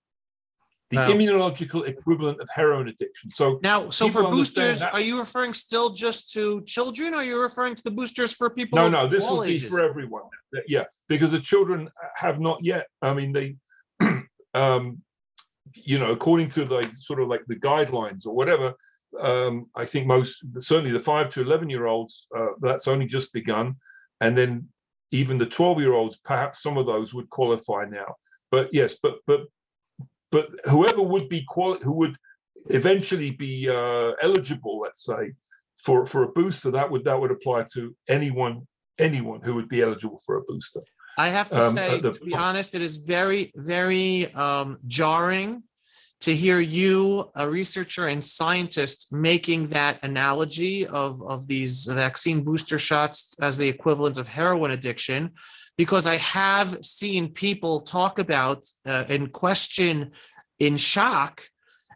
the 0.90 0.96
immunological 0.96 1.86
equivalent 1.86 2.40
of 2.40 2.48
heroin 2.50 2.88
addiction. 2.88 3.28
So 3.30 3.60
now, 3.62 3.90
so 3.90 4.08
for 4.08 4.22
boosters, 4.24 4.80
that, 4.80 4.94
are 4.94 5.00
you 5.00 5.18
referring 5.18 5.52
still 5.52 5.90
just 5.90 6.32
to 6.32 6.62
children? 6.62 7.12
Or 7.12 7.18
are 7.18 7.24
you 7.24 7.40
referring 7.40 7.76
to 7.76 7.82
the 7.82 7.90
boosters 7.90 8.32
for 8.32 8.48
people? 8.48 8.78
No, 8.78 8.88
no, 8.88 9.06
this 9.06 9.24
will 9.24 9.42
be 9.42 9.58
for 9.58 9.82
everyone. 9.82 10.22
Yeah, 10.66 10.84
because 11.08 11.32
the 11.32 11.40
children 11.40 11.90
have 12.14 12.40
not 12.40 12.64
yet. 12.64 12.86
I 13.02 13.12
mean, 13.12 13.32
they, 13.32 13.56
um, 14.54 15.02
you 15.74 15.98
know, 15.98 16.12
according 16.12 16.48
to 16.50 16.64
the 16.64 16.90
sort 16.98 17.20
of 17.20 17.28
like 17.28 17.44
the 17.46 17.56
guidelines 17.56 18.26
or 18.26 18.34
whatever, 18.34 18.72
um, 19.20 19.66
I 19.76 19.84
think 19.84 20.06
most 20.06 20.42
certainly 20.58 20.92
the 20.92 21.04
five 21.04 21.28
to 21.30 21.42
eleven 21.42 21.68
year 21.68 21.86
olds 21.86 22.26
uh, 22.36 22.48
that's 22.60 22.88
only 22.88 23.06
just 23.06 23.32
begun, 23.34 23.76
and 24.22 24.36
then 24.36 24.68
even 25.10 25.36
the 25.36 25.46
twelve 25.46 25.80
year 25.80 25.92
olds, 25.92 26.16
perhaps 26.16 26.62
some 26.62 26.78
of 26.78 26.86
those 26.86 27.12
would 27.12 27.28
qualify 27.28 27.84
now. 27.84 28.14
But 28.50 28.72
yes, 28.72 28.96
but 29.02 29.16
but 29.26 29.42
but 30.30 30.48
whoever 30.64 31.02
would 31.02 31.28
be 31.28 31.44
quali- 31.48 31.80
who 31.82 31.92
would 31.94 32.16
eventually 32.66 33.30
be 33.30 33.68
uh, 33.68 34.12
eligible, 34.22 34.80
let's 34.80 35.04
say, 35.04 35.32
for 35.84 36.06
for 36.06 36.24
a 36.24 36.28
booster, 36.28 36.70
that 36.70 36.90
would 36.90 37.04
that 37.04 37.18
would 37.18 37.30
apply 37.30 37.64
to 37.74 37.94
anyone 38.08 38.66
anyone 38.98 39.40
who 39.40 39.54
would 39.54 39.68
be 39.68 39.82
eligible 39.82 40.20
for 40.26 40.36
a 40.36 40.42
booster. 40.42 40.82
I 41.16 41.28
have 41.30 41.50
to 41.50 41.60
um, 41.60 41.76
say, 41.76 42.00
the, 42.00 42.12
to 42.12 42.24
be 42.24 42.34
honest, 42.34 42.74
it 42.74 42.82
is 42.82 42.96
very 42.96 43.52
very 43.56 44.32
um, 44.34 44.78
jarring 44.86 45.62
to 46.20 46.34
hear 46.34 46.58
you, 46.58 47.30
a 47.36 47.48
researcher 47.48 48.08
and 48.08 48.24
scientist, 48.24 49.12
making 49.12 49.68
that 49.68 50.00
analogy 50.02 50.86
of 50.86 51.22
of 51.22 51.46
these 51.46 51.86
vaccine 51.86 52.42
booster 52.42 52.78
shots 52.78 53.34
as 53.40 53.56
the 53.56 53.68
equivalent 53.68 54.18
of 54.18 54.26
heroin 54.28 54.72
addiction 54.72 55.30
because 55.78 56.08
I 56.08 56.16
have 56.16 56.84
seen 56.84 57.32
people 57.32 57.80
talk 57.80 58.18
about 58.18 58.66
uh, 58.84 59.04
and 59.08 59.32
question 59.32 60.10
in 60.58 60.76
shock 60.76 61.42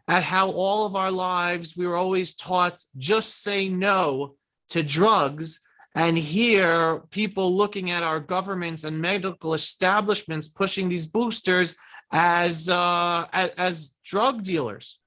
at 0.07 0.23
how 0.23 0.49
all 0.49 0.85
of 0.85 0.95
our 0.95 1.11
lives 1.11 1.77
we 1.77 1.85
were 1.85 1.97
always 1.97 2.33
taught 2.33 2.81
just 2.97 3.43
say 3.43 3.67
no 3.69 4.35
to 4.69 4.81
drugs. 4.81 5.59
And 5.95 6.17
here, 6.17 7.01
people 7.11 7.55
looking 7.55 7.91
at 7.91 8.03
our 8.03 8.19
governments 8.19 8.83
and 8.85 8.99
medical 8.99 9.53
establishments 9.53 10.47
pushing 10.47 10.89
these 10.89 11.05
boosters 11.05 11.75
as 12.11 12.69
uh, 12.69 13.25
as, 13.33 13.51
as 13.57 13.97
drug 14.03 14.43
dealers. 14.43 14.99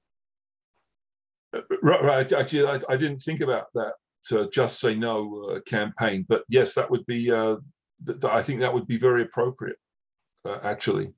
Right, 1.81 2.03
right. 2.03 2.31
Actually, 2.31 2.67
I, 2.67 2.79
I 2.93 2.95
didn't 2.95 3.19
think 3.19 3.41
about 3.41 3.67
that 3.73 3.93
uh, 4.31 4.45
"Just 4.51 4.79
Say 4.79 4.95
No" 4.95 5.49
uh, 5.49 5.59
campaign, 5.61 6.25
but 6.29 6.43
yes, 6.47 6.75
that 6.75 6.89
would 6.89 7.05
be 7.05 7.31
I 8.23 8.41
think 8.41 8.61
that 8.61 8.73
would 8.73 8.87
be 8.87 8.97
very 8.97 9.23
appropriate. 9.23 9.77
Uh, 10.45 10.59
actually, 10.63 11.13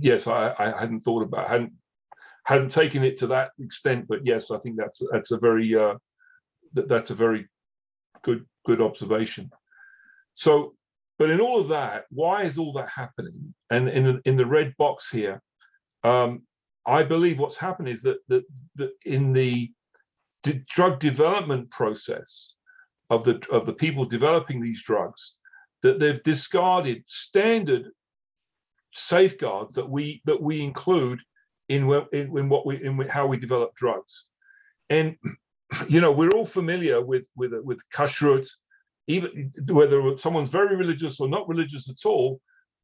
yes, 0.00 0.26
I, 0.26 0.54
I 0.58 0.80
hadn't 0.80 1.00
thought 1.00 1.22
about 1.22 1.48
hadn't 1.48 1.72
hadn't 2.44 2.70
taken 2.70 3.04
it 3.04 3.16
to 3.18 3.26
that 3.28 3.50
extent, 3.58 4.06
but 4.08 4.26
yes, 4.26 4.50
I 4.50 4.58
think 4.58 4.76
that's 4.76 5.02
that's 5.12 5.30
a 5.30 5.38
very 5.38 5.74
uh, 5.74 5.94
that, 6.74 6.88
that's 6.88 7.10
a 7.10 7.14
very 7.14 7.48
good 8.22 8.44
good 8.66 8.80
observation. 8.80 9.50
So, 10.34 10.74
but 11.18 11.30
in 11.30 11.40
all 11.40 11.60
of 11.60 11.68
that, 11.68 12.04
why 12.10 12.44
is 12.44 12.58
all 12.58 12.72
that 12.74 12.88
happening? 12.88 13.54
And 13.70 13.88
in 13.88 14.20
in 14.24 14.36
the 14.36 14.46
red 14.46 14.74
box 14.76 15.08
here, 15.08 15.42
um, 16.04 16.42
I 16.86 17.02
believe 17.02 17.38
what's 17.38 17.56
happened 17.56 17.88
is 17.88 18.02
that 18.02 18.18
that, 18.28 18.44
that 18.76 18.92
in 19.04 19.32
the 19.32 19.72
drug 20.68 20.98
development 20.98 21.70
process 21.70 22.54
of 23.10 23.24
the 23.24 23.40
of 23.50 23.66
the 23.66 23.72
people 23.72 24.04
developing 24.04 24.60
these 24.60 24.82
drugs, 24.82 25.34
that 25.82 25.98
they've 25.98 26.22
discarded 26.22 27.02
standard 27.06 27.90
safeguards 28.94 29.74
that 29.74 29.88
we 29.88 30.22
that 30.24 30.40
we 30.40 30.62
include 30.62 31.20
in, 31.68 31.90
in, 32.12 32.38
in 32.38 32.48
what 32.48 32.66
we 32.66 32.82
in 32.84 32.98
how 33.08 33.26
we 33.26 33.36
develop 33.36 33.74
drugs. 33.74 34.26
And 34.90 35.16
you 35.88 36.00
know 36.00 36.12
we're 36.12 36.30
all 36.30 36.46
familiar 36.46 37.00
with 37.00 37.28
with 37.36 37.52
with 37.64 37.80
kashrut 37.94 38.46
even 39.08 39.52
whether 39.68 40.14
someone's 40.14 40.50
very 40.50 40.76
religious 40.76 41.18
or 41.20 41.28
not 41.28 41.48
religious 41.48 41.88
at 41.88 42.04
all 42.04 42.40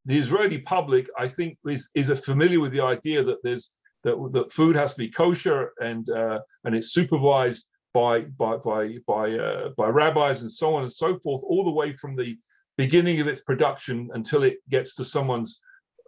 the 0.06 0.18
israeli 0.18 0.58
public 0.58 1.08
i 1.18 1.28
think 1.28 1.58
is 1.66 1.90
is 1.94 2.10
familiar 2.20 2.60
with 2.60 2.72
the 2.72 2.80
idea 2.80 3.22
that 3.22 3.38
there's 3.42 3.72
that, 4.04 4.16
that 4.32 4.52
food 4.52 4.74
has 4.74 4.92
to 4.92 4.98
be 4.98 5.10
kosher 5.10 5.72
and 5.80 6.08
uh, 6.10 6.38
and 6.64 6.74
it's 6.74 6.92
supervised 6.92 7.66
by 7.92 8.20
by 8.20 8.56
by 8.56 8.96
by 9.06 9.32
uh, 9.32 9.68
by 9.76 9.88
rabbis 9.88 10.40
and 10.40 10.50
so 10.50 10.74
on 10.74 10.82
and 10.82 10.92
so 10.92 11.18
forth 11.18 11.42
all 11.44 11.64
the 11.64 11.70
way 11.70 11.92
from 11.92 12.16
the 12.16 12.36
beginning 12.78 13.20
of 13.20 13.28
its 13.28 13.42
production 13.42 14.08
until 14.14 14.42
it 14.42 14.56
gets 14.70 14.94
to 14.94 15.04
someone's 15.04 15.60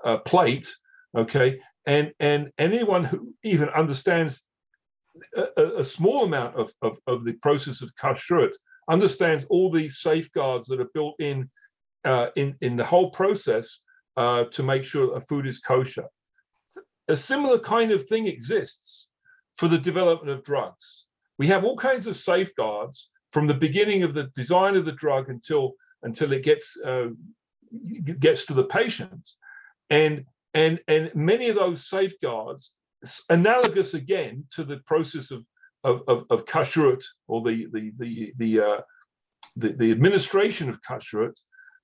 uh, 0.04 0.16
plate 0.18 0.72
okay? 1.16 1.60
And 1.86 2.12
and 2.20 2.50
anyone 2.58 3.04
who 3.04 3.34
even 3.42 3.68
understands 3.70 4.42
a, 5.36 5.78
a 5.78 5.84
small 5.84 6.24
amount 6.24 6.56
of, 6.56 6.72
of, 6.82 6.98
of, 7.06 7.24
the 7.24 7.32
process 7.34 7.82
of 7.82 7.94
kashrut 7.96 8.52
understands 8.88 9.44
all 9.50 9.70
the 9.70 9.88
safeguards 9.88 10.66
that 10.68 10.80
are 10.80 10.90
built 10.94 11.14
in 11.18 11.50
uh, 12.04 12.28
in 12.36 12.56
in 12.60 12.76
the 12.76 12.84
whole 12.84 13.10
process 13.10 13.80
uh, 14.16 14.44
to 14.44 14.62
make 14.62 14.84
sure 14.84 15.16
a 15.16 15.20
food 15.20 15.46
is 15.46 15.58
kosher. 15.58 16.06
A 17.08 17.16
similar 17.16 17.58
kind 17.58 17.90
of 17.90 18.06
thing 18.06 18.26
exists 18.26 19.08
for 19.56 19.68
the 19.68 19.78
development 19.78 20.30
of 20.30 20.44
drugs. 20.44 21.04
We 21.38 21.48
have 21.48 21.64
all 21.64 21.76
kinds 21.76 22.06
of 22.06 22.16
safeguards 22.16 23.10
from 23.32 23.46
the 23.46 23.54
beginning 23.54 24.02
of 24.02 24.14
the 24.14 24.24
design 24.36 24.76
of 24.76 24.84
the 24.84 24.92
drug 24.92 25.28
until 25.28 25.72
until 26.02 26.32
it 26.32 26.42
gets 26.44 26.76
uh, 26.84 27.08
gets 28.18 28.46
to 28.46 28.54
the 28.54 28.64
patient, 28.64 29.28
and 29.90 30.24
and 30.54 30.80
and 30.88 31.10
many 31.14 31.48
of 31.48 31.56
those 31.56 31.88
safeguards, 31.88 32.72
analogous 33.28 33.94
again 33.94 34.44
to 34.50 34.64
the 34.64 34.78
process 34.86 35.30
of 35.30 35.44
of 35.84 36.02
of, 36.08 36.24
of 36.30 36.44
kashrut 36.44 37.04
or 37.28 37.42
the 37.42 37.66
the 37.72 37.92
the 37.98 38.32
the, 38.38 38.60
uh, 38.60 38.80
the 39.56 39.72
the 39.72 39.90
administration 39.90 40.68
of 40.68 40.80
kashrut, 40.88 41.36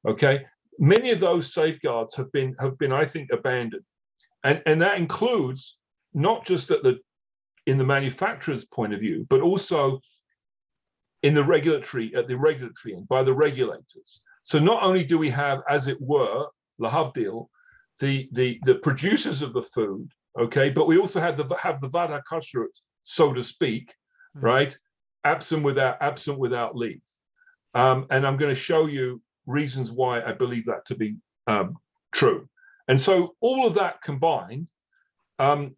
okay. 0.08 0.44
Many 0.78 1.10
of 1.10 1.20
those 1.20 1.54
safeguards 1.54 2.14
have 2.16 2.30
been 2.32 2.54
have 2.60 2.76
been, 2.76 2.92
I 2.92 3.06
think, 3.06 3.30
abandoned, 3.32 3.84
and 4.44 4.62
and 4.66 4.82
that 4.82 4.98
includes 4.98 5.78
not 6.12 6.44
just 6.44 6.70
at 6.70 6.82
the 6.82 6.98
in 7.66 7.78
the 7.78 7.84
manufacturer's 7.84 8.66
point 8.66 8.92
of 8.92 9.00
view, 9.00 9.26
but 9.30 9.40
also 9.40 10.00
in 11.26 11.34
the 11.34 11.42
regulatory 11.42 12.14
at 12.14 12.28
the 12.28 12.36
regulatory 12.36 12.94
end 12.94 13.08
by 13.08 13.20
the 13.24 13.34
regulators. 13.34 14.22
So 14.42 14.60
not 14.60 14.84
only 14.84 15.02
do 15.02 15.18
we 15.18 15.30
have, 15.30 15.58
as 15.68 15.88
it 15.88 16.00
were, 16.00 16.46
lahavdil, 16.80 17.48
the 17.98 18.28
the 18.32 18.60
the 18.68 18.76
producers 18.76 19.42
of 19.42 19.52
the 19.52 19.66
food, 19.74 20.08
okay, 20.38 20.70
but 20.70 20.86
we 20.86 20.98
also 20.98 21.18
have 21.20 21.36
the 21.36 21.48
have 21.56 21.80
the 21.80 21.88
vada 21.88 22.22
kashrut, 22.30 22.74
so 23.02 23.32
to 23.32 23.42
speak, 23.42 23.86
mm-hmm. 23.88 24.46
right? 24.46 24.78
Absent 25.24 25.64
without 25.64 25.96
absent 26.00 26.38
without 26.38 26.76
leave. 26.76 27.02
Um, 27.74 28.06
and 28.10 28.24
I'm 28.24 28.36
going 28.36 28.54
to 28.54 28.62
show 28.70 28.86
you 28.86 29.20
reasons 29.46 29.90
why 29.90 30.22
I 30.22 30.32
believe 30.32 30.66
that 30.66 30.86
to 30.86 30.94
be 30.94 31.16
um, 31.48 31.76
true. 32.12 32.48
And 32.88 33.00
so 33.00 33.34
all 33.40 33.66
of 33.66 33.74
that 33.74 34.00
combined 34.00 34.70
um, 35.40 35.76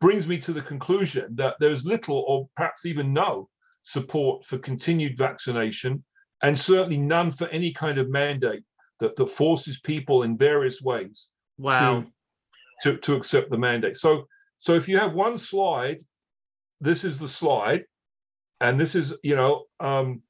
brings 0.00 0.26
me 0.26 0.38
to 0.38 0.52
the 0.52 0.68
conclusion 0.72 1.36
that 1.36 1.54
there's 1.60 1.84
little 1.84 2.24
or 2.26 2.48
perhaps 2.56 2.84
even 2.84 3.12
no 3.12 3.48
support 3.82 4.44
for 4.44 4.58
continued 4.58 5.16
vaccination, 5.16 6.02
and 6.42 6.58
certainly 6.58 6.98
none 6.98 7.30
for 7.32 7.48
any 7.48 7.72
kind 7.72 7.98
of 7.98 8.08
mandate 8.10 8.62
that, 9.00 9.16
that 9.16 9.30
forces 9.30 9.80
people 9.80 10.22
in 10.22 10.36
various 10.36 10.82
ways 10.82 11.28
wow. 11.58 12.04
to, 12.82 12.92
to, 12.92 12.98
to 12.98 13.14
accept 13.14 13.50
the 13.50 13.58
mandate. 13.58 13.96
So, 13.96 14.26
so 14.58 14.74
if 14.74 14.88
you 14.88 14.98
have 14.98 15.14
one 15.14 15.36
slide, 15.36 15.98
this 16.80 17.04
is 17.04 17.18
the 17.18 17.28
slide, 17.28 17.84
and 18.60 18.80
this 18.80 18.94
is, 18.94 19.14
you 19.22 19.36
know, 19.36 19.64
um, 19.80 20.22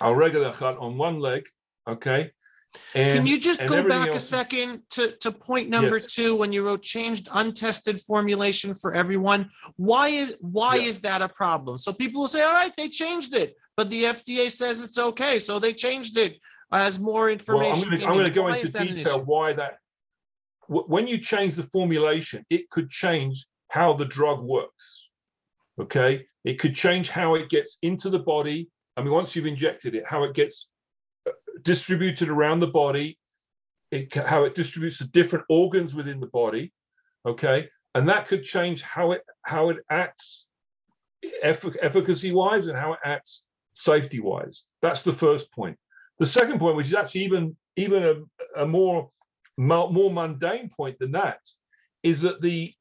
our 0.00 0.14
regular 0.14 0.52
on 0.60 0.96
one 0.96 1.18
leg, 1.20 1.44
Okay. 1.88 2.30
Can 2.92 3.26
you 3.26 3.38
just 3.38 3.66
go 3.66 3.82
back 3.86 4.08
a 4.10 4.12
else 4.12 4.28
second 4.28 4.82
to, 4.90 5.12
to 5.18 5.32
point 5.32 5.68
number 5.68 5.98
Yes. 5.98 6.14
two, 6.14 6.36
when 6.36 6.52
you 6.52 6.64
wrote 6.64 6.82
changed 6.82 7.28
untested 7.32 8.00
formulation 8.00 8.74
for 8.74 8.94
everyone? 8.94 9.50
Why 9.76 10.08
is, 10.08 10.36
why 10.40 10.76
Yeah. 10.76 10.88
is 10.88 11.00
that 11.00 11.22
a 11.22 11.28
problem? 11.28 11.78
So 11.78 11.92
people 11.92 12.20
will 12.22 12.28
say, 12.28 12.42
all 12.42 12.52
right, 12.52 12.72
they 12.76 12.88
changed 12.88 13.34
it, 13.34 13.54
but 13.76 13.90
the 13.90 14.04
FDA 14.04 14.50
says 14.50 14.80
it's 14.80 14.98
okay, 14.98 15.38
so 15.38 15.58
they 15.58 15.72
changed 15.72 16.16
it 16.16 16.38
as 16.72 17.00
more 17.00 17.24
well, 17.24 17.24
I'm 17.26 17.32
information. 17.32 17.90
came 17.96 18.06
I'm 18.08 18.12
in. 18.14 18.18
gonna 18.24 18.30
go 18.34 18.42
Why 18.44 18.50
into 18.50 18.62
is 18.66 18.72
that 18.72 18.86
an 18.86 18.94
detail 18.94 19.14
issue? 19.16 19.22
why 19.24 19.52
that, 19.54 19.78
wh- 20.68 20.88
when 20.88 21.08
you 21.08 21.18
change 21.18 21.56
the 21.56 21.64
formulation, 21.64 22.44
it 22.50 22.70
could 22.70 22.88
change 22.88 23.46
how 23.68 23.94
the 23.94 24.04
drug 24.04 24.42
works. 24.42 25.08
Okay, 25.80 26.26
it 26.44 26.60
could 26.60 26.74
change 26.76 27.08
how 27.08 27.34
it 27.34 27.48
gets 27.50 27.78
into 27.82 28.10
the 28.10 28.18
body. 28.20 28.70
I 28.96 29.02
mean, 29.02 29.12
once 29.12 29.34
you've 29.34 29.46
injected 29.46 29.94
it, 29.96 30.06
how 30.06 30.22
it 30.24 30.34
gets 30.34 30.68
distributed 31.62 32.28
around 32.28 32.60
the 32.60 32.66
body, 32.66 33.18
it, 33.90 34.14
how 34.14 34.44
it 34.44 34.54
distributes 34.54 34.98
to 34.98 35.08
different 35.08 35.44
organs 35.48 35.94
within 35.94 36.20
the 36.20 36.26
body. 36.26 36.72
Okay, 37.26 37.68
and 37.94 38.08
that 38.08 38.28
could 38.28 38.44
change 38.44 38.82
how 38.82 39.12
it 39.12 39.22
how 39.42 39.70
it 39.70 39.78
acts 39.90 40.46
efficacy 41.42 42.32
wise 42.32 42.66
and 42.66 42.78
how 42.78 42.94
it 42.94 42.98
acts 43.04 43.44
safety 43.72 44.20
wise. 44.20 44.64
That's 44.80 45.04
the 45.04 45.12
first 45.12 45.52
point. 45.52 45.76
The 46.18 46.26
second 46.26 46.58
point, 46.58 46.76
which 46.76 46.86
is 46.86 46.94
actually 46.94 47.22
even 47.22 47.56
even 47.76 48.02
a, 48.04 48.62
a 48.62 48.66
more 48.66 49.10
more 49.56 50.10
mundane 50.10 50.70
point 50.70 50.98
than 50.98 51.12
that, 51.12 51.40
is 52.02 52.22
that 52.22 52.40
the 52.40 52.72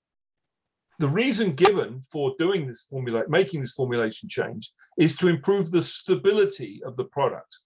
the 0.99 1.07
reason 1.07 1.53
given 1.53 2.05
for 2.11 2.35
doing 2.37 2.67
this 2.67 2.83
formula, 2.89 3.23
making 3.29 3.61
this 3.61 3.73
formulation 3.73 4.27
change, 4.27 4.71
is 4.97 5.15
to 5.15 5.29
improve 5.29 5.71
the 5.71 5.83
stability 5.83 6.81
of 6.85 6.97
the 6.97 7.05
product. 7.05 7.57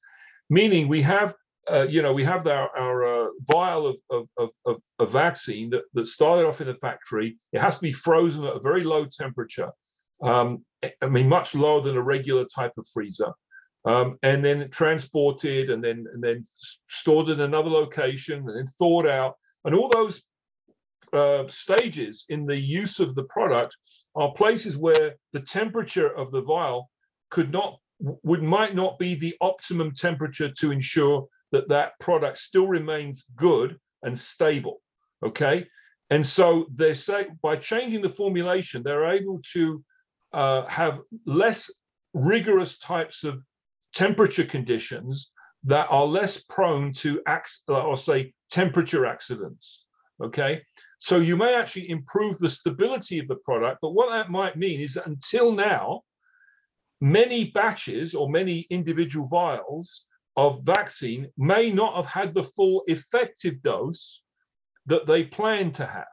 Meaning, 0.54 0.88
we 0.88 1.02
have, 1.02 1.34
uh, 1.72 1.88
you 1.90 2.04
know, 2.04 2.14
we 2.14 2.24
have 2.24 2.46
our, 2.46 2.70
our 2.78 2.98
uh, 3.06 3.28
vial 3.52 3.88
of, 3.88 3.96
of, 4.38 4.50
of, 4.68 4.78
of, 5.00 5.12
vaccine 5.12 5.72
that, 5.72 5.82
that 5.96 6.06
started 6.06 6.46
off 6.46 6.62
in 6.62 6.70
a 6.70 6.76
factory. 6.76 7.38
It 7.54 7.60
has 7.60 7.78
to 7.78 7.82
be 7.82 7.92
frozen 7.92 8.46
at 8.46 8.58
a 8.58 8.60
very 8.60 8.84
low 8.84 9.08
temperature. 9.08 9.72
Um, 10.22 10.64
I 11.02 11.08
mean, 11.08 11.28
much 11.28 11.56
lower 11.56 11.82
than 11.82 11.98
a 11.98 12.02
regular 12.04 12.46
type 12.46 12.74
of 12.78 12.86
freezer. 12.94 13.32
Um, 13.86 14.20
and 14.22 14.46
then 14.46 14.70
transported 14.70 15.72
and 15.72 15.84
then 15.84 16.06
and 16.14 16.24
then 16.24 16.46
stored 16.88 17.30
in 17.30 17.42
another 17.42 17.72
location 17.72 18.48
and 18.48 18.56
then 18.56 18.68
thawed 18.80 19.08
out. 19.08 19.34
And 19.66 19.74
all 19.74 19.90
those 19.90 20.22
uh, 21.14 21.48
stages 21.48 22.26
in 22.30 22.46
the 22.46 22.56
use 22.56 23.00
of 23.00 23.16
the 23.16 23.24
product 23.24 23.76
are 24.16 24.32
places 24.34 24.78
where 24.78 25.16
the 25.32 25.42
temperature 25.42 26.16
of 26.16 26.30
the 26.30 26.42
vial 26.42 26.92
could 27.32 27.52
not 27.52 27.80
would 28.00 28.44
might 28.44 28.76
not 28.76 29.00
be 29.00 29.16
the 29.16 29.36
optimum 29.42 29.94
temperature 29.94 30.52
to 30.52 30.72
ensure 30.72 31.28
that 31.52 31.70
that 31.70 31.98
product 32.00 32.38
still 32.38 32.68
remains 32.68 33.24
good 33.36 33.78
and 34.04 34.18
stable 34.18 34.82
okay? 35.26 35.66
And 36.10 36.26
so 36.26 36.66
they 36.74 36.94
say 36.94 37.28
by 37.42 37.56
changing 37.56 38.02
the 38.02 38.10
formulation 38.10 38.84
they're 38.84 39.12
able 39.12 39.42
to 39.54 39.84
uh, 40.34 40.66
have 40.66 41.00
less 41.26 41.72
rigorous 42.14 42.78
types 42.80 43.24
of 43.24 43.42
temperature 43.96 44.46
conditions 44.46 45.32
that 45.64 45.88
are 45.90 46.06
less 46.06 46.44
prone 46.50 46.92
to 46.94 47.22
acts 47.26 47.64
or 47.68 47.96
say 47.98 48.34
temperature 48.52 49.06
accidents 49.06 49.86
okay? 50.22 50.62
So 51.00 51.18
you 51.18 51.36
may 51.36 51.54
actually 51.54 51.90
improve 51.90 52.40
the 52.40 52.50
stability 52.50 53.20
of 53.20 53.28
the 53.28 53.36
product, 53.38 53.80
but 53.82 53.92
what 53.92 54.10
that 54.10 54.32
might 54.32 54.56
mean 54.56 54.80
is 54.80 54.94
that 54.94 55.08
until 55.08 55.52
now, 55.52 56.02
many 57.04 57.52
batches 57.52 58.16
or 58.16 58.30
many 58.30 58.66
individual 58.70 59.28
vials 59.28 60.06
of 60.38 60.64
vaccine 60.64 61.30
may 61.38 61.70
not 61.70 61.94
have 61.96 62.06
had 62.06 62.34
the 62.34 62.46
full 62.56 62.82
effective 62.88 63.62
dose 63.62 64.22
that 64.86 65.06
they 65.06 65.26
plan 65.26 65.70
to 65.70 65.86
have 65.86 66.06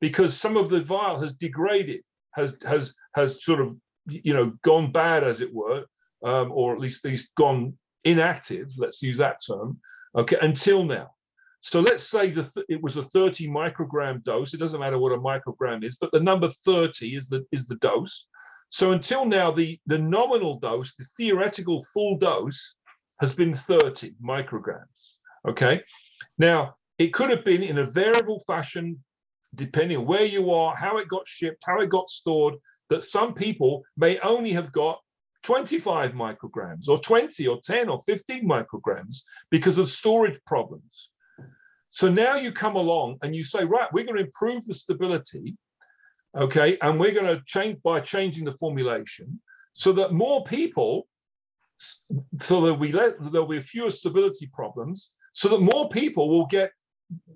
because 0.00 0.36
some 0.36 0.56
of 0.56 0.68
the 0.68 0.80
vial 0.80 1.20
has 1.20 1.34
degraded, 1.34 2.00
has 2.32 2.56
has 2.66 2.92
has 3.14 3.42
sort 3.44 3.60
of 3.60 3.76
you 4.06 4.34
know 4.34 4.52
gone 4.64 4.90
bad 4.90 5.22
as 5.22 5.40
it 5.40 5.54
were, 5.54 5.84
um, 6.24 6.50
or 6.52 6.74
at 6.74 6.80
least 6.80 7.04
least 7.04 7.32
gone 7.36 7.72
inactive. 8.02 8.72
Let's 8.76 9.00
use 9.02 9.18
that 9.18 9.38
term. 9.46 9.78
Okay, 10.16 10.38
until 10.42 10.82
now. 10.82 11.12
So 11.60 11.80
let's 11.80 12.04
say 12.04 12.30
the 12.30 12.42
th- 12.42 12.66
it 12.68 12.82
was 12.82 12.96
a 12.96 13.02
30 13.02 13.48
microgram 13.48 14.24
dose. 14.24 14.54
It 14.54 14.58
doesn't 14.58 14.80
matter 14.80 14.98
what 14.98 15.12
a 15.12 15.18
microgram 15.18 15.84
is, 15.84 15.96
but 16.00 16.10
the 16.12 16.20
number 16.20 16.50
30 16.64 17.14
is 17.14 17.28
the 17.28 17.46
is 17.52 17.66
the 17.66 17.76
dose. 17.76 18.26
So 18.70 18.92
until 18.92 19.24
now, 19.24 19.50
the 19.50 19.78
the 19.86 19.98
nominal 19.98 20.58
dose, 20.58 20.94
the 20.96 21.06
theoretical 21.16 21.84
full 21.92 22.18
dose, 22.18 22.76
has 23.20 23.32
been 23.32 23.54
30 23.54 24.14
micrograms. 24.22 25.12
Okay. 25.48 25.82
Now 26.38 26.74
it 26.98 27.12
could 27.12 27.30
have 27.30 27.44
been 27.44 27.62
in 27.62 27.78
a 27.78 27.90
variable 27.90 28.40
fashion, 28.46 29.02
depending 29.54 29.98
on 29.98 30.06
where 30.06 30.24
you 30.24 30.50
are, 30.50 30.74
how 30.74 30.98
it 30.98 31.08
got 31.08 31.26
shipped, 31.26 31.62
how 31.64 31.80
it 31.80 31.90
got 31.90 32.10
stored. 32.10 32.54
That 32.88 33.04
some 33.04 33.34
people 33.34 33.82
may 33.96 34.18
only 34.20 34.52
have 34.52 34.70
got 34.70 35.00
25 35.42 36.12
micrograms, 36.12 36.88
or 36.88 36.98
20, 37.00 37.46
or 37.46 37.60
10, 37.64 37.88
or 37.88 38.02
15 38.04 38.48
micrograms 38.48 39.18
because 39.50 39.78
of 39.78 39.88
storage 39.88 40.38
problems. 40.44 41.10
So 41.90 42.10
now 42.10 42.34
you 42.36 42.52
come 42.52 42.74
along 42.74 43.18
and 43.22 43.34
you 43.34 43.44
say, 43.44 43.64
right, 43.64 43.92
we're 43.92 44.04
going 44.04 44.16
to 44.16 44.24
improve 44.24 44.66
the 44.66 44.74
stability, 44.74 45.56
okay, 46.36 46.78
and 46.82 46.98
we're 46.98 47.12
going 47.12 47.36
to 47.36 47.42
change 47.46 47.82
by 47.82 48.00
changing 48.00 48.44
the 48.44 48.52
formulation 48.52 49.40
so 49.72 49.92
that 49.92 50.12
more 50.12 50.44
people, 50.44 51.06
so 52.40 52.60
that 52.62 52.74
we 52.74 52.92
let 52.92 53.14
there'll 53.32 53.46
be 53.46 53.60
fewer 53.60 53.90
stability 53.90 54.48
problems, 54.52 55.12
so 55.32 55.48
that 55.48 55.60
more 55.60 55.88
people 55.88 56.28
will 56.28 56.46
get 56.46 56.70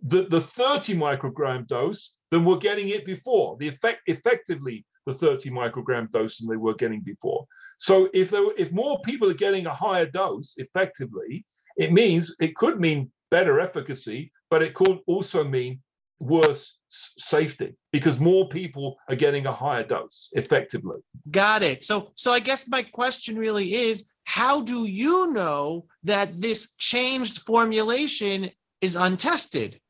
the, 0.04 0.22
the 0.24 0.40
30 0.40 0.96
microgram 0.96 1.66
dose 1.66 2.14
than 2.30 2.44
were 2.44 2.58
getting 2.58 2.88
it 2.88 3.04
before. 3.04 3.56
The 3.58 3.68
effect 3.68 4.02
effectively 4.06 4.84
the 5.06 5.14
30 5.14 5.50
microgram 5.50 6.10
dose 6.12 6.38
than 6.38 6.48
they 6.48 6.56
were 6.56 6.74
getting 6.74 7.00
before. 7.00 7.46
So 7.78 8.08
if 8.12 8.30
there, 8.30 8.44
if 8.56 8.72
more 8.72 9.00
people 9.02 9.30
are 9.30 9.34
getting 9.34 9.66
a 9.66 9.74
higher 9.74 10.06
dose 10.06 10.54
effectively, 10.58 11.44
it 11.76 11.92
means 11.92 12.34
it 12.40 12.54
could 12.56 12.80
mean 12.80 13.10
better 13.30 13.60
efficacy, 13.60 14.32
but 14.50 14.62
it 14.62 14.74
could 14.74 14.98
also 15.06 15.44
mean 15.44 15.80
worse 16.20 16.76
safety 16.88 17.74
because 17.92 18.18
more 18.18 18.48
people 18.48 18.96
are 19.09 19.16
getting 19.16 19.46
a 19.46 19.52
higher 19.52 19.83
dose 19.83 20.28
effectively. 20.33 20.98
Got 21.30 21.62
it. 21.62 21.85
So, 21.85 22.12
so 22.14 22.33
I 22.33 22.40
guess 22.40 22.68
my 22.68 22.83
question 22.83 23.37
really 23.37 23.74
is, 23.74 24.12
how 24.24 24.61
do 24.61 24.87
you 24.87 25.33
know 25.33 25.87
that 26.04 26.40
this 26.40 26.74
changed 26.76 27.40
formulation 27.40 28.50
is 28.80 28.96
untested? 28.96 29.80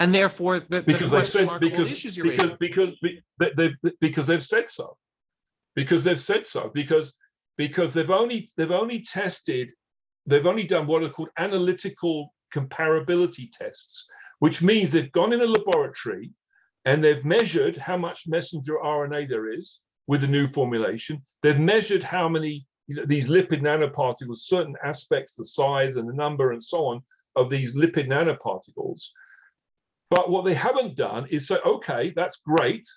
And 0.00 0.14
therefore, 0.14 0.58
the, 0.58 0.80
the 0.80 0.82
Because 0.82 1.12
question 1.12 1.40
said 1.40 1.46
mark 1.46 1.62
of 1.62 1.70
all 1.70 1.70
the 1.70 1.76
because 1.76 1.92
issues 1.92 2.16
you're 2.16 2.26
because 2.26 2.52
because 2.58 2.94
be- 3.02 3.22
they've 3.38 3.76
because 4.00 4.26
they've 4.26 4.42
said 4.42 4.70
so. 4.70 4.96
Because 5.76 6.04
they've 6.04 6.20
said 6.20 6.46
so. 6.46 6.70
Because 6.74 7.14
because 7.58 7.92
they've 7.92 8.10
only 8.10 8.50
they've 8.56 8.70
only 8.70 9.02
tested 9.02 9.70
they've 10.26 10.46
only 10.46 10.64
done 10.64 10.86
what 10.86 11.02
are 11.02 11.10
called 11.10 11.28
analytical 11.38 12.34
comparability 12.54 13.48
tests, 13.52 14.06
which 14.40 14.62
means 14.62 14.90
they've 14.90 15.12
gone 15.12 15.32
in 15.32 15.40
a 15.40 15.46
laboratory 15.46 16.32
and 16.84 17.04
they've 17.04 17.24
measured 17.24 17.76
how 17.76 17.96
much 17.96 18.26
messenger 18.26 18.74
RNA 18.82 19.28
there 19.28 19.52
is 19.52 19.78
with 20.06 20.22
the 20.22 20.26
new 20.26 20.48
formulation. 20.48 21.22
They've 21.42 21.58
measured 21.58 22.02
how 22.02 22.28
many 22.28 22.66
you 22.88 22.96
know, 22.96 23.04
these 23.06 23.28
lipid 23.28 23.60
nanoparticles, 23.62 24.38
certain 24.38 24.74
aspects, 24.82 25.34
the 25.34 25.44
size 25.44 25.96
and 25.96 26.08
the 26.08 26.14
number 26.14 26.52
and 26.52 26.62
so 26.62 26.86
on 26.86 27.02
of 27.36 27.48
these 27.48 27.76
lipid 27.76 28.08
nanoparticles. 28.08 29.10
But 30.08 30.30
what 30.30 30.44
they 30.44 30.54
haven't 30.54 30.96
done 30.96 31.26
is 31.30 31.46
say, 31.46 31.58
okay, 31.64 32.12
that's 32.16 32.38
great, 32.44 32.88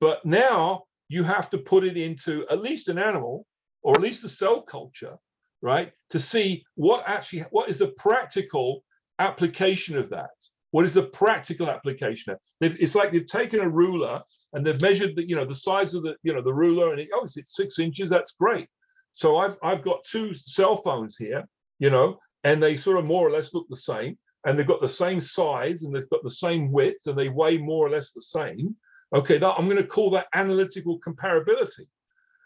but 0.00 0.24
now 0.24 0.84
you 1.08 1.22
have 1.22 1.50
to 1.50 1.58
put 1.58 1.84
it 1.84 1.96
into 1.96 2.46
at 2.48 2.62
least 2.62 2.88
an 2.88 2.98
animal 2.98 3.46
or 3.82 3.92
at 3.92 4.00
least 4.00 4.24
a 4.24 4.28
cell 4.28 4.62
culture, 4.62 5.16
right? 5.60 5.92
To 6.10 6.20
see 6.20 6.64
what 6.76 7.04
actually 7.06 7.42
what 7.50 7.68
is 7.68 7.78
the 7.78 7.88
practical 7.88 8.82
application 9.18 9.98
of 9.98 10.10
that. 10.10 10.30
What 10.76 10.84
is 10.84 10.92
the 10.92 11.04
practical 11.04 11.70
application? 11.70 12.36
They've, 12.60 12.76
it's 12.78 12.94
like 12.94 13.10
they've 13.10 13.24
taken 13.24 13.60
a 13.60 13.68
ruler 13.68 14.20
and 14.52 14.66
they've 14.66 14.78
measured 14.78 15.16
the 15.16 15.26
you 15.26 15.34
know 15.34 15.46
the 15.46 15.54
size 15.54 15.94
of 15.94 16.02
the 16.02 16.16
you 16.22 16.34
know 16.34 16.42
the 16.42 16.52
ruler 16.52 16.92
and 16.92 17.00
it, 17.00 17.08
oh 17.14 17.24
it's, 17.24 17.38
it's 17.38 17.56
six 17.56 17.78
inches. 17.78 18.10
That's 18.10 18.32
great. 18.32 18.68
So 19.12 19.38
I've 19.38 19.56
I've 19.62 19.82
got 19.82 20.04
two 20.04 20.34
cell 20.34 20.76
phones 20.76 21.16
here, 21.16 21.48
you 21.78 21.88
know, 21.88 22.18
and 22.44 22.62
they 22.62 22.76
sort 22.76 22.98
of 22.98 23.06
more 23.06 23.26
or 23.26 23.30
less 23.30 23.54
look 23.54 23.66
the 23.70 23.84
same 23.90 24.18
and 24.44 24.58
they've 24.58 24.66
got 24.66 24.82
the 24.82 24.86
same 25.02 25.18
size 25.18 25.82
and 25.82 25.94
they've 25.94 26.10
got 26.10 26.22
the 26.22 26.38
same 26.44 26.70
width 26.70 27.06
and 27.06 27.16
they 27.16 27.30
weigh 27.30 27.56
more 27.56 27.86
or 27.86 27.88
less 27.88 28.12
the 28.12 28.20
same. 28.20 28.76
Okay, 29.14 29.38
that, 29.38 29.54
I'm 29.56 29.70
going 29.70 29.82
to 29.82 29.88
call 29.88 30.10
that 30.10 30.26
analytical 30.34 31.00
comparability. 31.00 31.86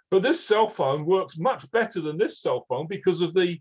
But 0.08 0.22
this 0.22 0.38
cell 0.38 0.68
phone 0.68 1.04
works 1.04 1.36
much 1.36 1.68
better 1.72 2.00
than 2.00 2.16
this 2.16 2.40
cell 2.40 2.64
phone 2.68 2.86
because 2.86 3.22
of 3.22 3.34
the, 3.34 3.58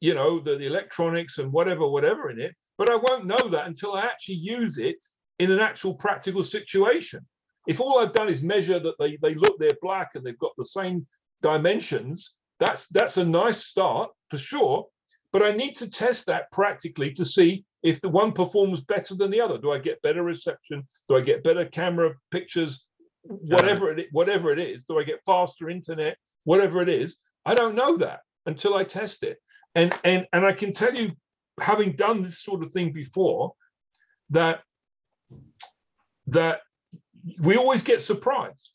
you 0.00 0.14
know, 0.14 0.40
the, 0.40 0.56
the 0.56 0.64
electronics 0.66 1.36
and 1.36 1.52
whatever, 1.52 1.86
whatever 1.86 2.30
in 2.30 2.40
it. 2.40 2.54
But 2.78 2.90
I 2.90 2.96
won't 2.96 3.26
know 3.26 3.48
that 3.50 3.66
until 3.66 3.94
I 3.94 4.02
actually 4.02 4.36
use 4.36 4.78
it 4.78 5.04
in 5.40 5.50
an 5.50 5.58
actual 5.60 5.94
practical 5.94 6.44
situation. 6.44 7.26
If 7.66 7.80
all 7.80 7.98
I've 7.98 8.14
done 8.14 8.28
is 8.28 8.42
measure 8.42 8.78
that 8.78 8.94
they, 8.98 9.18
they 9.20 9.34
look, 9.34 9.58
they're 9.58 9.76
black 9.82 10.10
and 10.14 10.24
they've 10.24 10.38
got 10.38 10.52
the 10.56 10.64
same 10.64 11.06
dimensions, 11.42 12.34
that's 12.60 12.88
that's 12.88 13.16
a 13.18 13.24
nice 13.24 13.64
start 13.66 14.10
for 14.30 14.38
sure. 14.38 14.86
but 15.32 15.42
I 15.42 15.52
need 15.52 15.76
to 15.76 15.90
test 15.90 16.26
that 16.26 16.50
practically 16.52 17.12
to 17.12 17.24
see 17.24 17.64
if 17.82 18.00
the 18.00 18.08
one 18.08 18.32
performs 18.32 18.80
better 18.80 19.14
than 19.14 19.30
the 19.30 19.40
other. 19.40 19.58
Do 19.58 19.70
I 19.72 19.78
get 19.78 20.02
better 20.02 20.22
reception? 20.22 20.86
Do 21.08 21.16
I 21.16 21.20
get 21.20 21.42
better 21.44 21.64
camera 21.66 22.14
pictures? 22.30 22.84
Whatever 23.22 23.96
it 23.96 24.08
whatever 24.12 24.52
it 24.52 24.58
is, 24.58 24.84
do 24.84 24.98
I 24.98 25.04
get 25.04 25.20
faster 25.26 25.68
internet? 25.68 26.16
Whatever 26.44 26.80
it 26.82 26.88
is, 26.88 27.18
I 27.44 27.54
don't 27.54 27.74
know 27.74 27.96
that 27.98 28.20
until 28.46 28.74
I 28.74 28.84
test 28.84 29.22
it. 29.22 29.38
And 29.74 29.94
and 30.04 30.26
and 30.32 30.46
I 30.46 30.52
can 30.52 30.72
tell 30.72 30.94
you, 30.94 31.12
having 31.60 31.92
done 31.92 32.22
this 32.22 32.42
sort 32.42 32.62
of 32.62 32.72
thing 32.72 32.92
before, 32.92 33.52
that 34.30 34.60
that 36.26 36.60
we 37.40 37.56
always 37.56 37.82
get 37.82 38.02
surprised. 38.02 38.70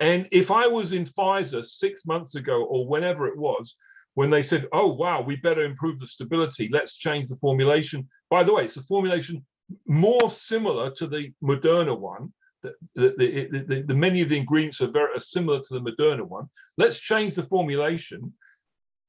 And 0.00 0.28
if 0.32 0.50
I 0.50 0.66
was 0.66 0.92
in 0.92 1.04
Pfizer 1.04 1.64
six 1.64 2.04
months 2.04 2.34
ago 2.34 2.64
or 2.64 2.86
whenever 2.86 3.26
it 3.26 3.36
was, 3.36 3.76
when 4.14 4.30
they 4.30 4.42
said, 4.42 4.68
oh, 4.72 4.92
wow, 4.92 5.20
we 5.20 5.36
better 5.36 5.64
improve 5.64 5.98
the 5.98 6.06
stability, 6.06 6.68
let's 6.72 6.96
change 6.96 7.28
the 7.28 7.36
formulation. 7.36 8.08
By 8.30 8.44
the 8.44 8.52
way, 8.52 8.64
it's 8.64 8.76
a 8.76 8.82
formulation 8.82 9.44
more 9.86 10.30
similar 10.30 10.90
to 10.92 11.06
the 11.06 11.32
Moderna 11.42 11.98
one. 11.98 12.32
The, 12.62 12.74
the, 12.94 13.64
the, 13.68 13.82
the, 13.86 13.94
many 13.94 14.22
of 14.22 14.28
the 14.28 14.38
ingredients 14.38 14.80
are 14.80 14.90
very 14.90 15.14
are 15.14 15.20
similar 15.20 15.60
to 15.60 15.74
the 15.74 15.80
Moderna 15.80 16.22
one. 16.22 16.46
Let's 16.78 16.98
change 16.98 17.34
the 17.34 17.42
formulation. 17.42 18.32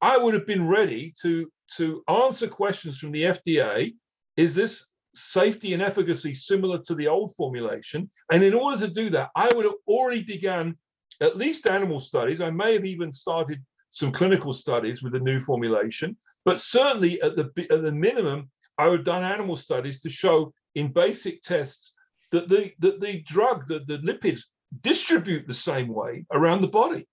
I 0.05 0.17
would 0.17 0.35
have 0.35 0.45
been 0.45 0.67
ready 0.67 1.15
to, 1.23 1.51
to 1.77 2.03
answer 2.07 2.47
questions 2.47 2.99
from 2.99 3.11
the 3.11 3.23
FDA. 3.23 3.95
Is 4.37 4.53
this 4.53 4.87
safety 5.15 5.73
and 5.73 5.81
efficacy 5.81 6.35
similar 6.35 6.77
to 6.83 6.93
the 6.93 7.07
old 7.07 7.33
formulation? 7.33 8.11
And 8.31 8.43
in 8.43 8.53
order 8.53 8.85
to 8.85 8.93
do 8.93 9.09
that, 9.09 9.31
I 9.35 9.49
would 9.55 9.65
have 9.65 9.81
already 9.87 10.21
begun 10.21 10.77
at 11.21 11.37
least 11.37 11.67
animal 11.67 11.99
studies. 11.99 12.39
I 12.39 12.51
may 12.51 12.73
have 12.73 12.85
even 12.85 13.11
started 13.11 13.65
some 13.89 14.11
clinical 14.11 14.53
studies 14.53 15.01
with 15.01 15.13
the 15.13 15.19
new 15.19 15.39
formulation, 15.39 16.15
but 16.43 16.59
certainly 16.59 17.19
at 17.23 17.35
the 17.35 17.49
at 17.71 17.81
the 17.81 17.91
minimum, 17.91 18.51
I 18.77 18.87
would 18.87 18.99
have 18.99 19.05
done 19.05 19.23
animal 19.23 19.55
studies 19.55 20.01
to 20.01 20.09
show 20.09 20.53
in 20.75 20.93
basic 20.93 21.41
tests 21.41 21.95
that 22.29 22.47
the 22.47 22.73
that 22.77 22.99
the 23.01 23.23
drug, 23.23 23.67
that 23.69 23.87
the 23.87 23.97
lipids 24.09 24.41
distribute 24.81 25.47
the 25.47 25.61
same 25.69 25.87
way 25.87 26.27
around 26.31 26.61
the 26.61 26.67
body. 26.67 27.07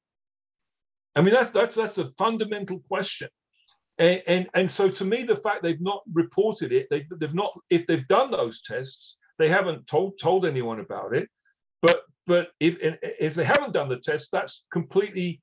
I 1.15 1.21
mean, 1.21 1.35
that's 1.35 1.51
that's 1.51 1.75
that's 1.75 1.99
a 1.99 2.11
fundamental 2.19 2.81
question. 2.89 3.29
And, 3.99 4.23
and, 4.27 4.49
and 4.55 4.71
so 4.71 4.89
to 4.89 5.05
me, 5.05 5.23
the 5.23 5.37
fact 5.37 5.63
they've 5.63 5.81
not 5.81 6.03
reported 6.13 6.73
it, 6.73 6.87
they, 6.91 7.07
they've 7.21 7.35
not, 7.35 7.53
if 7.69 7.87
they've 7.87 8.09
done 8.09 8.31
those 8.31 8.63
tests, 8.63 9.17
they 9.39 9.49
haven't 9.49 9.87
told 9.87 10.19
told 10.19 10.47
anyone 10.47 10.81
about 10.81 11.15
it. 11.15 11.29
But 11.81 12.03
but 12.27 12.49
if 12.61 12.77
if 12.81 13.35
they 13.35 13.45
haven't 13.45 13.73
done 13.73 13.89
the 13.89 13.99
test, 13.99 14.31
that's 14.33 14.67
completely 14.73 15.43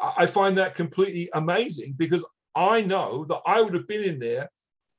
I 0.00 0.26
find 0.26 0.56
that 0.58 0.74
completely 0.74 1.30
amazing 1.34 1.94
because 1.96 2.24
I 2.54 2.80
know 2.80 3.24
that 3.28 3.40
I 3.46 3.60
would 3.60 3.74
have 3.74 3.88
been 3.88 4.04
in 4.04 4.18
there, 4.18 4.50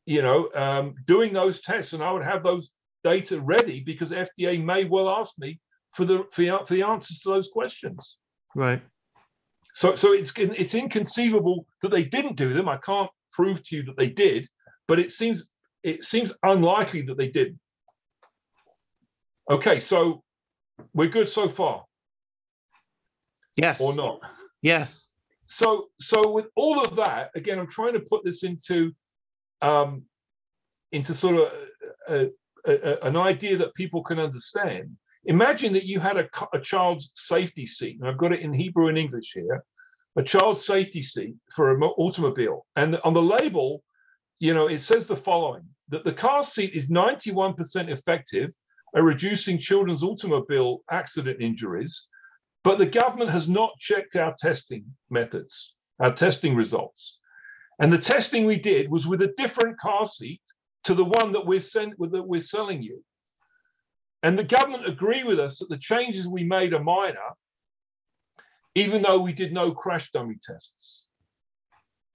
you 0.06 0.22
know, 0.22 0.50
um, 0.56 0.96
doing 1.08 1.34
those 1.34 1.62
tests, 1.62 1.94
and 1.94 2.04
I 2.04 2.12
would 2.12 2.24
have 2.24 2.44
those 2.44 2.70
data 3.04 3.40
ready 3.40 3.82
because 3.82 4.12
FDA 4.12 4.64
may 4.64 4.86
well 4.86 5.10
ask 5.10 5.34
me 5.38 5.60
for 5.94 6.06
the 6.06 6.26
for 6.32 6.42
the, 6.44 6.60
for 6.66 6.74
the 6.74 6.84
answers 6.84 7.20
to 7.20 7.30
those 7.30 7.48
questions. 7.48 8.18
Right. 8.56 8.82
So 9.80 9.96
so 9.96 10.12
it's 10.12 10.34
it's 10.36 10.76
inconceivable 10.76 11.65
that 11.82 11.92
they 11.92 12.04
didn't 12.04 12.36
do 12.36 12.54
them. 12.54 12.68
I 12.68 12.76
can't 12.78 13.10
prove 13.32 13.63
to 13.63 13.78
you 13.78 13.84
that 13.84 13.96
they 13.96 14.10
did, 14.10 14.46
but 14.89 15.00
it 15.00 15.13
seems 15.13 15.48
it 15.84 16.04
seems 16.04 16.34
unlikely 16.44 17.04
that 17.04 17.18
they 17.18 17.30
did. 17.30 17.58
Okay, 19.50 19.80
so 19.80 20.22
we're 20.94 21.08
good 21.08 21.30
so 21.30 21.48
far. 21.48 21.86
Yes. 23.56 23.80
Or 23.80 23.96
not. 23.96 24.20
Yes. 24.62 25.12
So, 25.48 25.88
so 26.00 26.30
with 26.30 26.48
all 26.58 26.82
of 26.82 26.98
that, 26.98 27.32
again, 27.36 27.58
I'm 27.58 27.70
trying 27.70 27.94
to 27.94 28.02
put 28.02 28.26
this 28.26 28.44
into, 28.44 28.92
um, 29.62 30.04
into 30.92 31.13
sort 31.13 31.36
of 31.36 31.54
a, 32.08 32.30
a, 32.65 32.74
a, 32.74 33.08
an 33.08 33.15
idea 33.15 33.58
that 33.58 33.74
people 33.76 34.04
can 34.04 34.20
understand. 34.20 34.96
Imagine 35.30 35.74
that 35.74 35.86
you 35.86 36.00
had 36.00 36.18
a, 36.18 36.28
a 36.54 36.60
child's 36.60 37.12
safety 37.15 37.65
seat, 37.65 37.98
and 38.00 38.10
I've 38.10 38.18
got 38.18 38.34
it 38.34 38.42
in 38.42 38.54
Hebrew 38.54 38.88
and 38.88 38.98
English 38.98 39.32
here, 39.34 39.63
a 40.15 40.24
child's 40.24 40.65
safety 40.65 41.02
seat 41.02 41.36
for 41.56 41.72
an 41.72 41.82
automobile, 41.82 42.65
and 42.76 42.98
on 43.04 43.13
the 43.13 43.22
label, 43.22 43.84
you 44.39 44.54
know, 44.54 44.68
it 44.68 44.82
says 44.82 45.08
the 45.08 45.15
following: 45.15 45.63
that 45.89 46.04
the 46.04 46.13
car 46.13 46.44
seat 46.44 46.74
is 46.74 46.88
91% 46.88 47.89
effective 47.89 48.54
at 48.96 49.04
reducing 49.04 49.58
children's 49.60 50.04
automobile 50.04 50.80
accident 50.92 51.42
injuries 51.42 52.08
but 52.63 52.78
the 52.78 52.86
government 52.86 53.32
has 53.32 53.48
not 53.48 53.78
checked 53.80 54.15
our 54.15 54.36
testing 54.38 54.86
methods, 55.10 55.74
our 56.00 56.13
testing 56.13 56.56
results. 56.56 57.18
And 57.80 57.92
the 57.92 57.98
testing 57.98 58.46
we 58.46 58.58
did 58.58 58.89
was 58.89 59.08
with 59.08 59.22
a 59.22 59.34
different 59.38 59.80
car 59.80 60.06
seat 60.06 60.42
to 60.84 60.94
the 60.94 61.06
one 61.06 61.32
that 61.32 61.46
we're, 61.46 61.62
sent, 61.62 61.94
that 61.98 62.24
we're 62.24 62.42
selling 62.42 62.82
you. 62.82 63.04
And 64.22 64.38
the 64.38 64.44
government 64.44 64.88
agree 64.88 65.24
with 65.24 65.40
us 65.40 65.60
that 65.60 65.70
the 65.70 65.78
changes 65.78 66.28
we 66.28 66.44
made 66.44 66.74
are 66.74 66.84
minor, 66.84 67.30
even 68.76 69.02
though 69.02 69.22
we 69.22 69.34
did 69.34 69.54
no 69.54 69.72
crash 69.72 70.12
dummy 70.12 70.36
tests. 70.42 71.06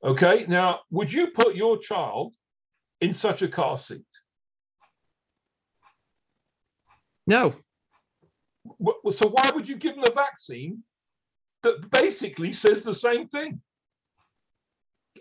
Okay, 0.02 0.44
now, 0.46 0.80
would 0.90 1.10
you 1.10 1.28
put 1.28 1.56
your 1.56 1.78
child 1.78 2.34
in 3.00 3.14
such 3.14 3.40
a 3.40 3.48
car 3.48 3.78
seat? 3.78 4.04
No 7.26 7.54
so 9.10 9.28
why 9.28 9.50
would 9.54 9.68
you 9.68 9.76
give 9.76 9.94
them 9.96 10.04
a 10.08 10.14
vaccine 10.14 10.82
that 11.62 11.90
basically 11.90 12.52
says 12.52 12.82
the 12.82 12.94
same 12.94 13.28
thing? 13.28 13.60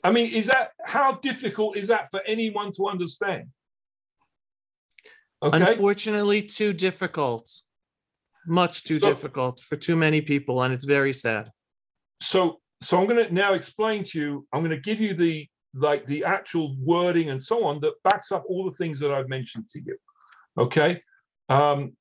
I 0.03 0.11
mean, 0.11 0.33
is 0.33 0.47
that 0.47 0.71
how 0.83 1.13
difficult 1.13 1.77
is 1.77 1.87
that 1.87 2.09
for 2.11 2.21
anyone 2.25 2.71
to 2.73 2.87
understand? 2.87 3.47
Okay. 5.43 5.71
Unfortunately, 5.71 6.41
too 6.41 6.71
difficult. 6.71 7.51
Much 8.47 8.83
too 8.83 8.99
so, 8.99 9.09
difficult 9.09 9.59
for 9.59 9.75
too 9.75 9.95
many 9.95 10.21
people, 10.21 10.63
and 10.63 10.73
it's 10.73 10.85
very 10.85 11.13
sad. 11.13 11.51
So, 12.21 12.59
so 12.81 12.99
I'm 12.99 13.07
going 13.07 13.25
to 13.25 13.33
now 13.33 13.53
explain 13.53 14.03
to 14.05 14.19
you. 14.19 14.47
I'm 14.53 14.61
going 14.61 14.71
to 14.71 14.79
give 14.79 14.99
you 14.99 15.13
the 15.13 15.47
like 15.75 16.05
the 16.05 16.23
actual 16.23 16.75
wording 16.79 17.29
and 17.31 17.41
so 17.41 17.65
on 17.65 17.79
that 17.81 17.93
backs 18.03 18.31
up 18.31 18.43
all 18.47 18.63
the 18.63 18.77
things 18.77 18.99
that 18.99 19.11
I've 19.11 19.27
mentioned 19.27 19.67
to 19.69 19.79
you. 19.79 19.97
Okay. 20.57 21.01
Um, 21.49 21.93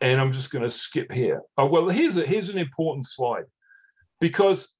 and 0.00 0.20
I'm 0.20 0.30
just 0.30 0.50
going 0.50 0.62
to 0.62 0.70
skip 0.70 1.10
here. 1.10 1.40
Oh, 1.56 1.66
well, 1.66 1.88
here's 1.88 2.18
a, 2.18 2.26
here's 2.26 2.50
an 2.50 2.58
important 2.58 3.06
slide 3.06 3.44
because 4.20 4.72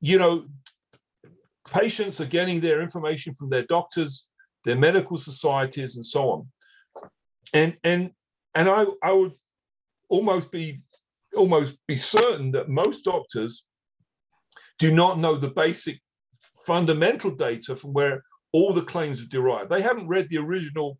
you 0.00 0.18
know 0.18 0.44
patients 1.70 2.20
are 2.20 2.26
getting 2.26 2.60
their 2.60 2.82
information 2.82 3.34
from 3.34 3.48
their 3.48 3.64
doctors, 3.66 4.26
their 4.64 4.76
medical 4.76 5.16
societies, 5.16 5.96
and 5.96 6.04
so 6.04 6.30
on. 6.30 6.48
And 7.52 7.76
and 7.84 8.10
and 8.54 8.68
I 8.68 8.84
I 9.02 9.12
would 9.12 9.32
almost 10.08 10.50
be 10.50 10.82
almost 11.36 11.76
be 11.86 11.96
certain 11.96 12.50
that 12.52 12.68
most 12.68 13.04
doctors 13.04 13.64
do 14.78 14.92
not 14.92 15.18
know 15.18 15.36
the 15.36 15.50
basic 15.50 16.00
fundamental 16.66 17.30
data 17.30 17.76
from 17.76 17.92
where 17.92 18.22
all 18.52 18.72
the 18.72 18.82
claims 18.82 19.20
are 19.20 19.26
derived. 19.26 19.70
They 19.70 19.82
haven't 19.82 20.08
read 20.08 20.28
the 20.28 20.38
original 20.38 20.98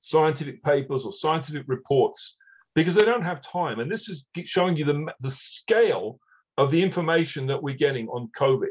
scientific 0.00 0.62
papers 0.62 1.04
or 1.04 1.12
scientific 1.12 1.64
reports 1.66 2.36
because 2.74 2.94
they 2.94 3.04
don't 3.04 3.24
have 3.24 3.42
time. 3.42 3.80
And 3.80 3.90
this 3.90 4.08
is 4.08 4.26
showing 4.44 4.76
you 4.76 4.84
the, 4.84 5.06
the 5.20 5.30
scale 5.30 6.18
of 6.56 6.70
the 6.70 6.82
information 6.82 7.46
that 7.46 7.62
we're 7.62 7.76
getting 7.76 8.08
on 8.08 8.30
COVID. 8.36 8.68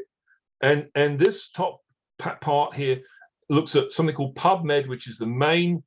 And, 0.62 0.86
and 0.94 1.18
this 1.18 1.50
top 1.50 1.80
part 2.40 2.74
here 2.74 3.00
looks 3.48 3.76
at 3.76 3.92
something 3.92 4.14
called 4.14 4.36
PubMed, 4.36 4.88
which 4.88 5.08
is 5.08 5.18
the 5.18 5.26
main 5.26 5.82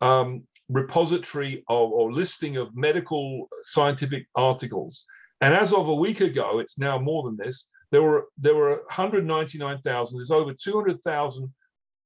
um, 0.00 0.42
repository 0.68 1.64
of, 1.68 1.90
or 1.90 2.12
listing 2.12 2.56
of 2.56 2.74
medical 2.76 3.48
scientific 3.64 4.26
articles. 4.34 5.04
And 5.40 5.54
as 5.54 5.72
of 5.72 5.88
a 5.88 5.94
week 5.94 6.20
ago, 6.20 6.58
it's 6.58 6.78
now 6.78 6.98
more 6.98 7.24
than 7.24 7.36
this. 7.36 7.68
There 7.90 8.02
were 8.02 8.26
there 8.38 8.54
were 8.54 8.82
199,000. 8.86 10.18
There's 10.18 10.30
over 10.30 10.52
200,000 10.52 11.52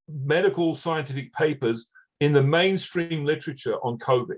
medical 0.08 0.74
scientific 0.74 1.32
papers 1.34 1.90
in 2.20 2.32
the 2.32 2.42
mainstream 2.42 3.24
literature 3.24 3.76
on 3.76 3.98
COVID. 3.98 4.36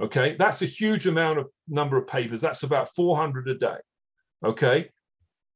Okay, 0.00 0.36
that's 0.38 0.62
a 0.62 0.66
huge 0.66 1.06
amount 1.06 1.38
of 1.38 1.46
number 1.68 1.96
of 1.96 2.06
papers. 2.06 2.40
That's 2.40 2.62
about 2.62 2.94
400 2.94 3.48
a 3.48 3.54
day. 3.54 3.76
Okay, 4.44 4.90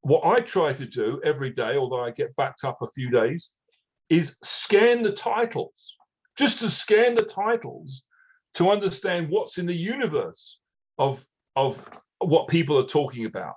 what 0.00 0.24
I 0.24 0.36
try 0.42 0.72
to 0.72 0.86
do 0.86 1.20
every 1.22 1.50
day, 1.50 1.76
although 1.76 2.02
I 2.02 2.10
get 2.10 2.34
backed 2.36 2.64
up 2.64 2.78
a 2.80 2.88
few 2.88 3.10
days, 3.10 3.50
is 4.08 4.36
scan 4.42 5.02
the 5.02 5.12
titles, 5.12 5.94
just 6.36 6.60
to 6.60 6.70
scan 6.70 7.14
the 7.14 7.24
titles 7.24 8.02
to 8.54 8.70
understand 8.70 9.28
what's 9.30 9.58
in 9.58 9.66
the 9.66 9.74
universe 9.74 10.58
of, 10.98 11.24
of 11.56 11.84
what 12.18 12.48
people 12.48 12.78
are 12.78 12.86
talking 12.86 13.26
about. 13.26 13.54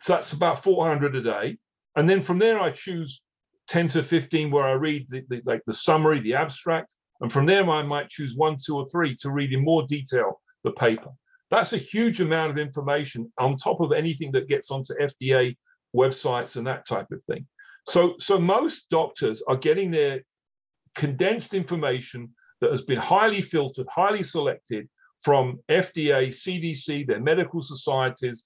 So 0.00 0.14
that's 0.14 0.32
about 0.32 0.62
400 0.62 1.16
a 1.16 1.22
day. 1.22 1.58
And 1.96 2.08
then 2.08 2.22
from 2.22 2.38
there, 2.38 2.60
I 2.60 2.70
choose 2.70 3.22
10 3.68 3.88
to 3.88 4.02
15 4.02 4.50
where 4.50 4.64
I 4.64 4.72
read 4.72 5.06
the, 5.08 5.22
the, 5.28 5.40
like 5.44 5.62
the 5.66 5.72
summary, 5.72 6.20
the 6.20 6.34
abstract, 6.34 6.92
and 7.20 7.32
from 7.32 7.46
there, 7.46 7.68
I 7.68 7.82
might 7.82 8.10
choose 8.10 8.34
one, 8.34 8.56
two, 8.64 8.76
or 8.76 8.86
three 8.86 9.16
to 9.16 9.30
read 9.30 9.52
in 9.52 9.64
more 9.64 9.86
detail 9.86 10.40
the 10.62 10.72
paper. 10.72 11.10
That's 11.50 11.72
a 11.72 11.78
huge 11.78 12.20
amount 12.20 12.50
of 12.50 12.58
information 12.58 13.32
on 13.38 13.56
top 13.56 13.80
of 13.80 13.92
anything 13.92 14.32
that 14.32 14.48
gets 14.48 14.70
onto 14.70 14.94
FDA 14.94 15.56
websites 15.94 16.56
and 16.56 16.66
that 16.66 16.86
type 16.86 17.10
of 17.12 17.22
thing. 17.22 17.46
So, 17.86 18.16
so 18.18 18.38
most 18.38 18.88
doctors 18.90 19.42
are 19.46 19.56
getting 19.56 19.90
their 19.90 20.22
condensed 20.94 21.54
information 21.54 22.30
that 22.60 22.70
has 22.70 22.82
been 22.82 22.98
highly 22.98 23.40
filtered, 23.40 23.86
highly 23.90 24.22
selected 24.22 24.88
from 25.22 25.58
FDA, 25.68 26.28
CDC, 26.28 27.06
their 27.06 27.20
medical 27.20 27.62
societies, 27.62 28.44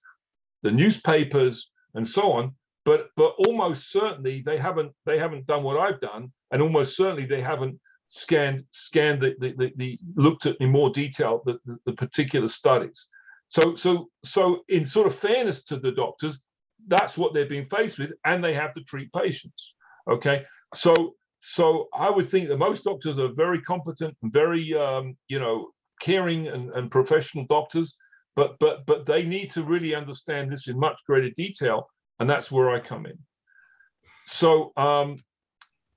the 0.63 0.71
newspapers, 0.71 1.71
and 1.95 2.07
so 2.07 2.33
on. 2.33 2.55
But 2.85 3.09
but 3.17 3.35
almost 3.47 3.91
certainly 3.91 4.43
they 4.47 4.57
haven't 4.57 4.93
they 5.05 5.19
haven't 5.19 5.47
done 5.47 5.63
what 5.63 5.79
I've 5.79 6.01
done, 6.01 6.33
and 6.53 6.63
almost 6.63 6.97
certainly 6.97 7.27
they 7.27 7.43
haven't 7.43 7.79
scanned 8.07 8.65
scanned 8.71 9.21
the 9.21 9.35
the, 9.39 9.55
the, 9.59 9.73
the 9.77 9.99
looked 10.17 10.47
at 10.47 10.57
in 10.61 10.71
more 10.71 10.91
detail 10.91 11.43
the, 11.45 11.59
the, 11.67 11.79
the 11.85 11.93
particular 11.93 12.49
studies. 12.49 13.09
So 13.49 13.75
so 13.75 14.09
so 14.25 14.63
in 14.69 14.87
sort 14.87 15.07
of 15.07 15.15
fairness 15.15 15.65
to 15.65 15.79
the 15.79 15.93
doctors, 15.93 16.41
that's 16.87 17.19
what 17.19 17.35
they're 17.35 17.47
being 17.47 17.69
faced 17.69 17.99
with, 17.99 18.13
and 18.25 18.43
they 18.43 18.55
have 18.55 18.73
to 18.75 18.83
treat 18.83 19.13
patients. 19.13 19.75
Okay, 20.11 20.45
so 20.75 21.15
so 21.41 21.89
I 21.95 22.11
would 22.11 22.31
think 22.31 22.49
that 22.49 22.59
most 22.59 22.85
doctors 22.85 23.19
are 23.19 23.33
very 23.33 23.61
competent 23.63 24.17
and 24.23 24.33
very 24.33 24.75
um, 24.75 25.17
you 25.29 25.39
know 25.39 25.71
caring 26.01 26.49
and, 26.49 26.71
and 26.71 26.91
professional 26.91 27.47
doctors, 27.49 27.97
but 28.37 28.59
but 28.59 28.87
but 28.87 29.07
they 29.07 29.23
need 29.23 29.51
to 29.53 29.63
really 29.63 29.95
understand 29.95 30.51
this 30.51 30.69
in 30.69 30.79
much 30.79 31.01
greater 31.07 31.31
detail, 31.31 31.89
and 32.19 32.29
that's 32.29 32.51
where 32.51 32.71
I 32.71 32.81
come 32.81 33.07
in. 33.07 33.19
So 34.27 34.73
um, 34.77 35.23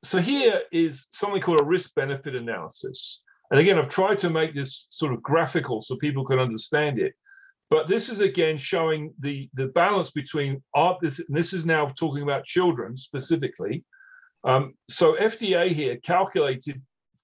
so 0.03 0.19
here 0.19 0.61
is 0.71 1.07
something 1.11 1.41
called 1.41 1.61
a 1.61 1.65
risk 1.65 1.93
benefit 1.95 2.35
analysis. 2.35 3.21
And 3.51 3.59
again, 3.59 3.77
I've 3.77 3.89
tried 3.89 4.17
to 4.19 4.29
make 4.29 4.55
this 4.55 4.87
sort 4.89 5.13
of 5.13 5.21
graphical 5.21 5.81
so 5.81 5.95
people 5.97 6.25
can 6.25 6.39
understand 6.39 6.99
it. 6.99 7.13
But 7.69 7.87
this 7.87 8.09
is 8.09 8.19
again 8.19 8.57
showing 8.57 9.13
the, 9.19 9.49
the 9.53 9.67
balance 9.67 10.11
between 10.11 10.63
art. 10.73 10.99
This, 11.01 11.21
this 11.29 11.53
is 11.53 11.65
now 11.65 11.87
talking 11.97 12.23
about 12.23 12.45
children 12.45 12.97
specifically. 12.97 13.85
Um, 14.43 14.73
so 14.89 15.13
FDA 15.13 15.71
here 15.71 15.97
calculated 15.97 16.81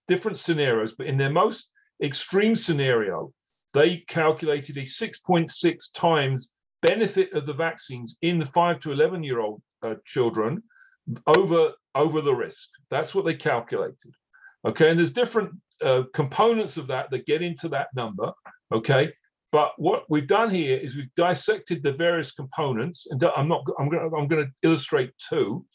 different 0.08 0.40
scenarios, 0.40 0.94
but 0.98 1.08
in 1.08 1.18
their 1.18 1.30
most 1.30 1.72
extreme 2.02 2.56
scenario, 2.56 3.34
they 3.74 3.98
calculated 4.08 4.78
a 4.78 4.82
6.6 4.82 5.78
times 5.94 6.50
benefit 6.82 7.34
of 7.34 7.46
the 7.46 7.54
vaccines 7.54 8.18
in 8.22 8.40
the 8.40 8.46
5 8.46 8.80
to 8.82 8.92
11 8.92 9.24
year 9.24 9.40
old 9.40 9.62
uh, 9.84 9.96
children 10.06 10.62
over 11.26 11.72
over 11.96 12.22
the 12.22 12.34
risk. 12.34 12.70
That's 12.92 13.16
what 13.16 13.26
they 13.26 13.34
calculated. 13.34 14.14
Okay, 14.66 14.90
and 14.90 15.00
there's 15.00 15.14
different 15.14 15.52
uh, 15.84 16.04
components 16.14 16.78
of 16.78 16.88
that 16.88 17.10
that 17.12 17.26
get 17.26 17.42
into 17.42 17.70
that 17.70 17.88
number. 17.96 18.32
Okay, 18.72 19.12
but 19.52 19.72
what 19.78 20.04
we've 20.10 20.28
done 20.28 20.50
here 20.50 20.78
is 20.78 20.96
we've 20.96 21.14
dissected 21.16 21.82
the 21.82 21.94
various 21.94 22.32
components, 22.32 23.08
and 23.10 23.24
I'm 23.36 23.48
not. 23.48 23.66
I'm 23.80 23.90
going. 23.90 24.12
I'm 24.18 24.28
going 24.28 24.46
to 24.46 24.52
illustrate 24.64 25.12
two, 25.18 25.66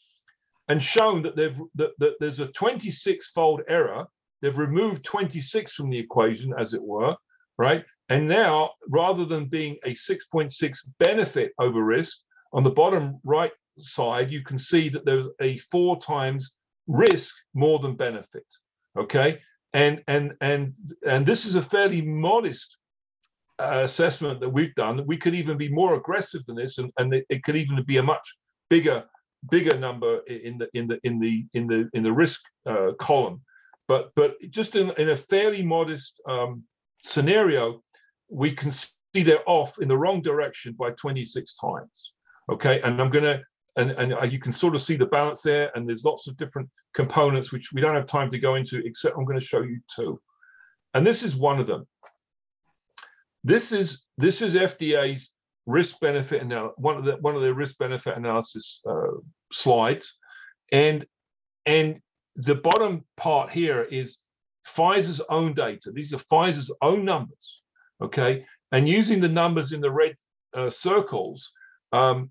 and 0.69 0.83
shown 0.83 1.23
that 1.23 1.37
they've 1.37 1.59
that, 1.75 1.91
that 1.99 2.15
there's 2.21 2.41
a 2.41 2.49
26-fold 2.49 3.63
error. 3.69 4.07
They've 4.41 4.57
removed 4.57 5.05
26 5.05 5.73
from 5.73 5.91
the 5.91 5.99
equation, 5.99 6.53
as 6.59 6.75
it 6.75 6.83
were, 6.83 7.15
right? 7.59 7.85
And 8.09 8.29
now, 8.29 8.71
rather 8.89 9.25
than 9.25 9.47
being 9.47 9.77
a 9.85 9.91
6.6 9.91 10.79
benefit 10.99 11.53
over 11.59 11.83
risk, 11.83 12.19
on 12.53 12.65
the 12.65 12.71
bottom 12.71 13.21
right 13.25 13.53
side, 13.79 14.31
you 14.31 14.43
can 14.43 14.59
see 14.59 14.89
that 14.91 15.05
there's 15.05 15.29
a 15.41 15.57
four 15.59 15.99
times 15.99 16.53
risk 16.87 17.35
more 17.55 17.79
than 17.79 17.97
benefit. 17.97 18.45
Okay, 18.99 19.41
and 19.73 20.03
and 20.09 20.33
and 20.41 20.75
and 21.07 21.25
this 21.25 21.47
is 21.47 21.57
a 21.57 21.63
fairly 21.63 22.03
modest 22.03 22.77
uh, 23.59 23.81
assessment 23.85 24.41
that 24.41 24.51
we've 24.51 24.75
done. 24.75 25.07
We 25.07 25.17
could 25.17 25.35
even 25.35 25.57
be 25.57 25.69
more 25.71 25.95
aggressive 25.95 26.45
than 26.47 26.57
this, 26.57 26.79
and, 26.79 26.93
and 26.99 27.15
it, 27.15 27.25
it 27.31 27.43
could 27.43 27.57
even 27.57 27.83
be 27.85 27.97
a 27.97 28.03
much 28.03 28.37
bigger 28.69 29.05
bigger 29.51 29.77
number 29.77 30.21
in 30.27 30.59
the 30.59 30.69
in 30.75 30.87
the 30.87 30.99
in 31.05 31.19
the 31.19 31.45
in 31.55 31.67
the 31.67 31.89
in 31.95 32.03
the 32.03 32.13
risk 32.13 32.43
uh, 32.67 32.93
column. 32.99 33.41
But 33.89 34.13
but 34.15 34.35
just 34.51 34.77
in, 34.77 34.91
in 34.99 35.11
a 35.11 35.17
fairly 35.17 35.63
modest 35.63 36.21
um, 36.29 36.63
scenario, 37.03 37.83
we 38.29 38.53
can 38.53 38.71
see 38.71 38.93
they're 39.15 39.49
off 39.49 39.79
in 39.81 39.89
the 39.89 39.99
wrong 39.99 40.23
direction 40.23 40.75
by 40.79 40.91
26 40.93 41.55
times. 41.57 42.13
Okay, 42.51 42.81
and 42.83 43.01
I'm 43.01 43.11
to 43.13 43.43
and, 43.77 43.91
and 43.93 44.15
uh, 44.15 44.25
you 44.25 44.39
can 44.39 44.53
sort 44.53 44.75
of 44.75 44.83
see 44.83 44.97
the 44.97 45.07
balance 45.07 45.41
there 45.41 45.71
and 45.75 45.89
there's 45.89 46.05
lots 46.05 46.27
of 46.29 46.37
different 46.37 46.69
components 46.95 47.53
which 47.53 47.73
we 47.73 47.81
don't 47.81 47.95
have 47.95 48.07
time 48.07 48.31
to 48.31 48.39
go 48.39 48.55
into 48.55 48.85
except 48.85 49.17
i'm 49.17 49.25
going 49.25 49.39
to 49.39 49.45
show 49.45 49.63
you 49.63 49.81
two 49.95 50.21
and 50.95 51.07
this 51.07 51.23
is 51.23 51.35
one 51.35 51.59
of 51.59 51.67
them 51.67 51.87
this 53.45 53.73
is 53.73 54.03
this 54.19 54.43
is 54.43 54.55
fda's 54.55 55.33
risk 55.67 56.01
benefit 56.01 56.43
analysis 56.43 56.75
one 56.77 56.97
of 56.97 57.05
the 57.05 57.17
one 57.17 57.37
of 57.37 57.43
their 57.43 57.55
risk 57.55 57.79
benefit 57.79 58.17
analysis 58.17 58.83
uh, 58.89 59.19
slides. 59.53 60.17
And 60.73 61.07
and 61.67 62.01
the 62.37 62.55
bottom 62.55 63.05
part 63.17 63.51
here 63.51 63.83
is 63.83 64.19
pfizer's 64.67 65.21
own 65.29 65.55
data. 65.55 65.93
These 65.93 66.15
are 66.15 66.19
pfizer's 66.19 66.73
own 66.81 67.05
numbers 67.05 67.63
okay? 68.03 68.45
And 68.73 68.89
using 68.89 69.21
the 69.21 69.29
numbers 69.29 69.73
in 69.73 69.81
the 69.81 69.91
red 69.91 70.17
uh, 70.55 70.71
circles 70.71 71.51
um, 71.93 72.31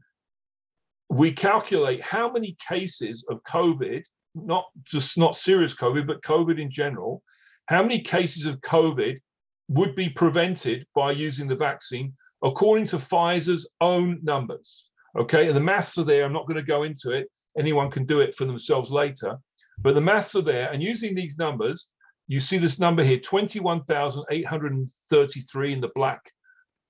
we 1.10 1.32
calculate 1.32 2.02
how 2.02 2.32
many 2.32 2.56
cases 2.68 3.26
of 3.30 3.44
COVID, 3.44 4.04
not 4.34 4.66
just 4.84 5.18
not 5.18 5.36
serious 5.36 5.76
COVID, 5.76 6.08
but 6.08 6.22
COVID 6.22 6.60
in 6.60 6.72
general, 6.72 7.22
how 7.66 7.84
many 7.84 8.02
cases 8.02 8.46
of 8.46 8.62
COVID 8.62 9.20
would 9.68 9.96
be 9.96 10.10
prevented 10.10 10.86
by 10.96 11.12
using 11.12 11.48
the 11.48 11.56
vaccine 11.56 12.14
according 12.44 12.88
to 12.88 12.98
Pfizer's 12.98 13.70
own 13.82 14.20
numbers. 14.24 14.86
Okay, 15.18 15.48
and 15.48 15.56
the 15.56 15.62
maths 15.62 15.98
are 15.98 16.04
there. 16.04 16.24
I'm 16.24 16.34
not 16.34 16.48
going 16.48 16.58
to 16.58 16.64
go 16.64 16.84
into 16.84 17.12
it. 17.12 17.28
Anyone 17.58 17.90
can 17.92 18.06
do 18.06 18.22
it 18.22 18.36
for 18.36 18.46
themselves 18.46 18.92
later. 18.92 19.38
But 19.80 19.96
the 19.96 20.02
maths 20.02 20.36
are 20.36 20.42
there. 20.42 20.72
And 20.72 20.82
using 20.82 21.14
these 21.16 21.38
numbers, 21.38 21.90
you 22.28 22.40
see 22.40 22.58
this 22.58 22.80
number 22.80 23.04
here 23.04 23.20
21,833 23.20 25.74
in 25.74 25.82
the 25.82 25.92
black 25.96 26.22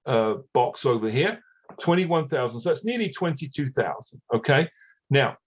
uh, 0.05 0.35
box 0.53 0.85
over 0.85 1.09
here. 1.09 1.39
21,000. 1.79 2.61
So 2.61 2.69
that's 2.69 2.85
nearly 2.85 3.11
22,000. 3.11 4.21
Okay. 4.33 4.69
Now, 5.09 5.37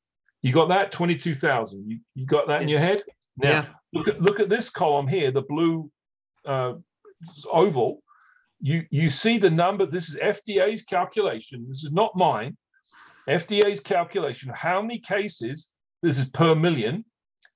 you 0.43 0.53
got 0.53 0.69
that 0.69 0.93
22,000. 0.93 1.89
You, 1.89 1.99
you 2.15 2.27
got 2.27 2.47
that 2.49 2.61
in 2.63 2.69
your 2.69 2.81
head? 2.81 3.03
Now, 3.37 3.51
yeah. 3.51 3.67
look 3.93 4.09
at 4.09 4.21
look 4.21 4.41
at 4.41 4.49
this 4.49 4.71
column 4.71 5.09
here, 5.09 5.31
the 5.31 5.43
blue 5.43 5.91
uh, 6.47 6.75
oval. 7.51 8.03
You 8.61 8.85
you 8.91 9.11
see 9.11 9.39
the 9.39 9.51
number. 9.51 9.87
This 9.87 10.09
is 10.09 10.17
FDA's 10.17 10.83
calculation. 10.83 11.67
This 11.69 11.85
is 11.85 11.93
not 11.93 12.17
mine. 12.17 12.57
FDA's 13.29 13.81
calculation. 13.81 14.53
How 14.55 14.81
many 14.83 14.99
cases? 14.99 15.71
This 16.03 16.19
is 16.19 16.29
per 16.31 16.55
million. 16.55 17.05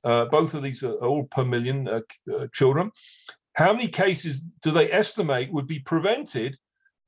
Uh, 0.05 0.27
both 0.27 0.55
of 0.55 0.63
these 0.63 0.83
are 0.83 0.95
all 0.95 1.25
per 1.25 1.45
million 1.45 1.89
uh, 1.89 2.01
uh 2.35 2.47
children. 2.53 2.91
How 3.55 3.73
many 3.73 3.89
cases 3.89 4.41
do 4.63 4.71
they 4.71 4.91
estimate 4.93 5.53
would 5.53 5.67
be 5.67 5.81
prevented 5.81 6.57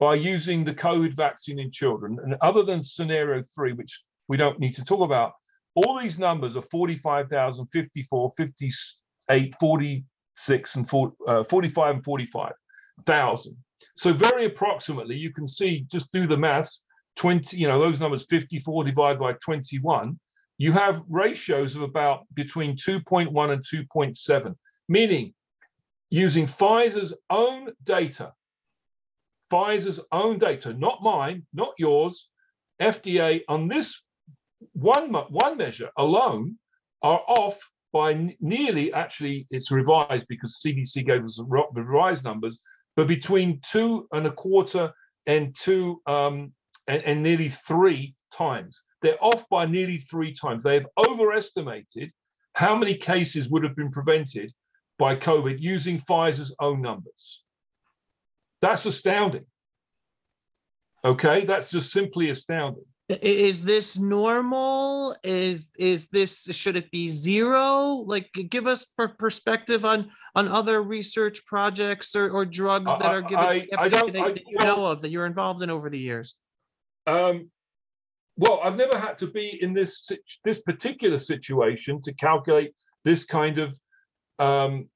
by 0.00 0.14
using 0.14 0.64
the 0.64 0.74
COVID 0.74 1.14
vaccine 1.14 1.58
in 1.58 1.70
children. 1.70 2.18
And 2.24 2.34
other 2.40 2.62
than 2.62 2.82
scenario 2.82 3.42
three, 3.54 3.74
which 3.74 4.02
we 4.28 4.38
don't 4.38 4.58
need 4.58 4.74
to 4.76 4.84
talk 4.84 5.02
about, 5.02 5.34
all 5.74 6.00
these 6.00 6.18
numbers 6.18 6.56
are 6.56 6.62
45,000, 6.62 7.66
54, 7.66 8.32
58, 8.36 9.54
46, 9.60 10.74
and 10.74 10.88
40, 10.88 11.16
uh, 11.28 11.44
45 11.44 11.94
and 11.96 12.04
45,000. 12.04 13.56
So 14.00 14.14
very 14.14 14.46
approximately, 14.46 15.14
you 15.14 15.30
can 15.30 15.46
see 15.46 15.84
just 15.92 16.10
do 16.10 16.26
the 16.26 16.38
maths, 16.38 16.84
20, 17.16 17.54
you 17.58 17.68
know, 17.68 17.78
those 17.78 18.00
numbers 18.00 18.24
54 18.30 18.84
divided 18.84 19.20
by 19.20 19.34
21, 19.44 20.18
you 20.56 20.72
have 20.72 21.04
ratios 21.06 21.76
of 21.76 21.82
about 21.82 22.24
between 22.32 22.76
2.1 22.76 23.52
and 23.52 23.62
2.7, 23.62 24.54
meaning 24.88 25.34
using 26.08 26.46
Pfizer's 26.46 27.12
own 27.28 27.74
data, 27.84 28.32
Pfizer's 29.52 30.00
own 30.12 30.38
data, 30.38 30.72
not 30.72 31.02
mine, 31.02 31.46
not 31.52 31.74
yours, 31.76 32.30
FDA 32.80 33.42
on 33.50 33.68
this 33.68 34.02
one, 34.72 35.12
one 35.12 35.58
measure 35.58 35.90
alone 35.98 36.56
are 37.02 37.20
off 37.28 37.58
by 37.92 38.34
nearly, 38.40 38.94
actually, 38.94 39.46
it's 39.50 39.70
revised 39.70 40.26
because 40.26 40.58
CDC 40.64 41.04
gave 41.04 41.22
us 41.22 41.36
the 41.36 41.44
revised 41.82 42.24
numbers, 42.24 42.58
but 43.00 43.08
between 43.08 43.58
two 43.62 44.06
and 44.12 44.26
a 44.26 44.30
quarter 44.30 44.92
and 45.24 45.56
two 45.58 46.02
um, 46.06 46.52
and, 46.86 47.02
and 47.04 47.22
nearly 47.22 47.48
three 47.48 48.14
times. 48.30 48.82
They're 49.00 49.24
off 49.24 49.48
by 49.48 49.64
nearly 49.64 49.96
three 49.96 50.34
times. 50.34 50.62
They 50.62 50.74
have 50.74 50.86
overestimated 51.08 52.12
how 52.52 52.76
many 52.76 52.94
cases 52.94 53.48
would 53.48 53.64
have 53.64 53.74
been 53.74 53.90
prevented 53.90 54.52
by 54.98 55.16
COVID 55.16 55.56
using 55.60 55.98
Pfizer's 55.98 56.54
own 56.60 56.82
numbers. 56.82 57.42
That's 58.60 58.84
astounding. 58.84 59.46
Okay, 61.02 61.46
that's 61.46 61.70
just 61.70 61.92
simply 61.92 62.28
astounding. 62.28 62.84
Is 63.10 63.62
this 63.62 63.98
normal? 63.98 65.16
Is 65.24 65.72
is 65.78 66.08
this 66.08 66.44
should 66.52 66.76
it 66.76 66.90
be 66.92 67.08
zero? 67.08 68.04
Like, 68.06 68.30
give 68.48 68.68
us 68.68 68.84
per 68.84 69.08
perspective 69.08 69.84
on 69.84 70.10
on 70.36 70.46
other 70.46 70.82
research 70.82 71.44
projects 71.44 72.14
or, 72.14 72.30
or 72.30 72.44
drugs 72.44 72.96
that 72.98 73.10
are 73.10 73.22
given 73.22 73.38
I, 73.38 73.66
I, 73.76 73.88
that, 73.88 74.12
that, 74.12 74.40
you 74.46 74.58
know 74.64 74.86
of 74.86 75.02
that 75.02 75.10
you're 75.10 75.26
involved 75.26 75.62
in 75.62 75.70
over 75.70 75.90
the 75.90 75.98
years. 75.98 76.36
Um, 77.08 77.50
well, 78.36 78.60
I've 78.62 78.76
never 78.76 78.96
had 78.96 79.18
to 79.18 79.26
be 79.26 79.60
in 79.60 79.74
this 79.74 80.08
this 80.44 80.62
particular 80.62 81.18
situation 81.18 82.00
to 82.02 82.14
calculate 82.14 82.74
this 83.04 83.24
kind 83.24 83.58
of 83.58 83.76
um, 84.38 84.88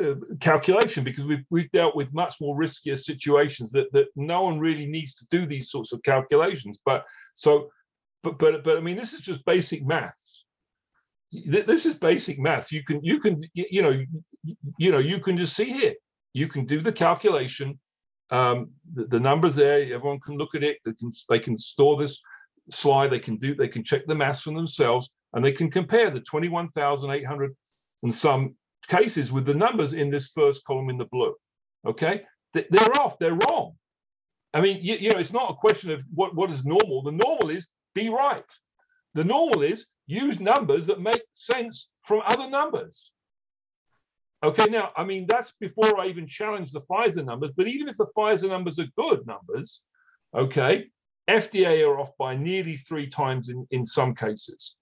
uh, 0.00 0.14
calculation 0.40 1.04
because 1.04 1.24
we've 1.24 1.44
we've 1.50 1.70
dealt 1.70 1.94
with 1.94 2.12
much 2.12 2.36
more 2.40 2.56
riskier 2.56 2.98
situations 2.98 3.70
that 3.70 3.92
that 3.92 4.06
no 4.16 4.42
one 4.42 4.58
really 4.58 4.86
needs 4.86 5.14
to 5.14 5.26
do 5.30 5.46
these 5.46 5.70
sorts 5.70 5.92
of 5.92 6.02
calculations. 6.02 6.80
But 6.84 7.04
so, 7.34 7.70
but 8.22 8.38
but 8.38 8.64
but 8.64 8.76
I 8.76 8.80
mean, 8.80 8.96
this 8.96 9.12
is 9.12 9.20
just 9.20 9.44
basic 9.44 9.84
maths. 9.84 10.44
This 11.32 11.86
is 11.86 11.94
basic 11.94 12.38
maths. 12.38 12.72
You 12.72 12.84
can 12.84 13.02
you 13.04 13.20
can 13.20 13.42
you 13.52 13.82
know 13.82 14.02
you 14.78 14.90
know 14.90 14.98
you 14.98 15.20
can 15.20 15.36
just 15.36 15.54
see 15.54 15.70
here. 15.70 15.94
You 16.32 16.48
can 16.48 16.66
do 16.66 16.80
the 16.80 16.92
calculation. 16.92 17.78
Um, 18.30 18.70
the, 18.94 19.04
the 19.06 19.20
numbers 19.20 19.54
there. 19.54 19.82
Everyone 19.94 20.18
can 20.20 20.36
look 20.36 20.54
at 20.54 20.64
it. 20.64 20.78
They 20.84 20.92
can 20.94 21.10
they 21.28 21.38
can 21.38 21.56
store 21.56 22.00
this 22.00 22.20
slide. 22.70 23.08
They 23.08 23.20
can 23.20 23.36
do 23.36 23.54
they 23.54 23.68
can 23.68 23.84
check 23.84 24.06
the 24.06 24.14
maths 24.14 24.42
for 24.42 24.52
themselves, 24.52 25.10
and 25.34 25.44
they 25.44 25.52
can 25.52 25.70
compare 25.70 26.10
the 26.10 26.20
twenty 26.20 26.48
one 26.48 26.68
thousand 26.70 27.10
eight 27.10 27.26
hundred 27.26 27.54
and 28.02 28.14
some 28.14 28.56
cases 28.88 29.32
with 29.32 29.46
the 29.46 29.54
numbers 29.54 29.92
in 29.92 30.10
this 30.10 30.28
first 30.28 30.64
column 30.64 30.90
in 30.90 30.98
the 30.98 31.06
blue. 31.06 31.34
Okay, 31.86 32.22
they're 32.52 33.00
off. 33.00 33.18
They're 33.18 33.38
wrong. 33.50 33.74
I 34.52 34.60
mean, 34.60 34.78
you, 34.80 34.94
you 34.96 35.10
know, 35.10 35.18
it's 35.18 35.32
not 35.32 35.50
a 35.50 35.54
question 35.54 35.90
of 35.90 36.02
what 36.12 36.34
what 36.34 36.50
is 36.50 36.64
normal. 36.64 37.02
The 37.02 37.12
normal 37.12 37.50
is 37.50 37.68
be 37.94 38.08
right. 38.08 38.44
The 39.14 39.24
normal 39.24 39.62
is 39.62 39.86
use 40.06 40.40
numbers 40.40 40.86
that 40.86 41.00
make 41.00 41.22
sense 41.32 41.90
from 42.02 42.22
other 42.26 42.48
numbers. 42.48 43.10
Okay, 44.42 44.66
now, 44.68 44.92
I 44.94 45.04
mean, 45.04 45.26
that's 45.26 45.52
before 45.52 45.98
I 45.98 46.08
even 46.08 46.26
challenge 46.26 46.70
the 46.70 46.82
Pfizer 46.82 47.24
numbers, 47.24 47.52
but 47.56 47.66
even 47.66 47.88
if 47.88 47.96
the 47.96 48.06
Pfizer 48.14 48.48
numbers 48.48 48.78
are 48.78 48.86
good 48.94 49.26
numbers, 49.26 49.80
okay, 50.36 50.88
FDA 51.30 51.88
are 51.88 51.98
off 51.98 52.10
by 52.18 52.36
nearly 52.36 52.76
three 52.76 53.06
times 53.06 53.48
in, 53.48 53.66
in 53.70 53.86
some 53.86 54.14
cases. 54.14 54.76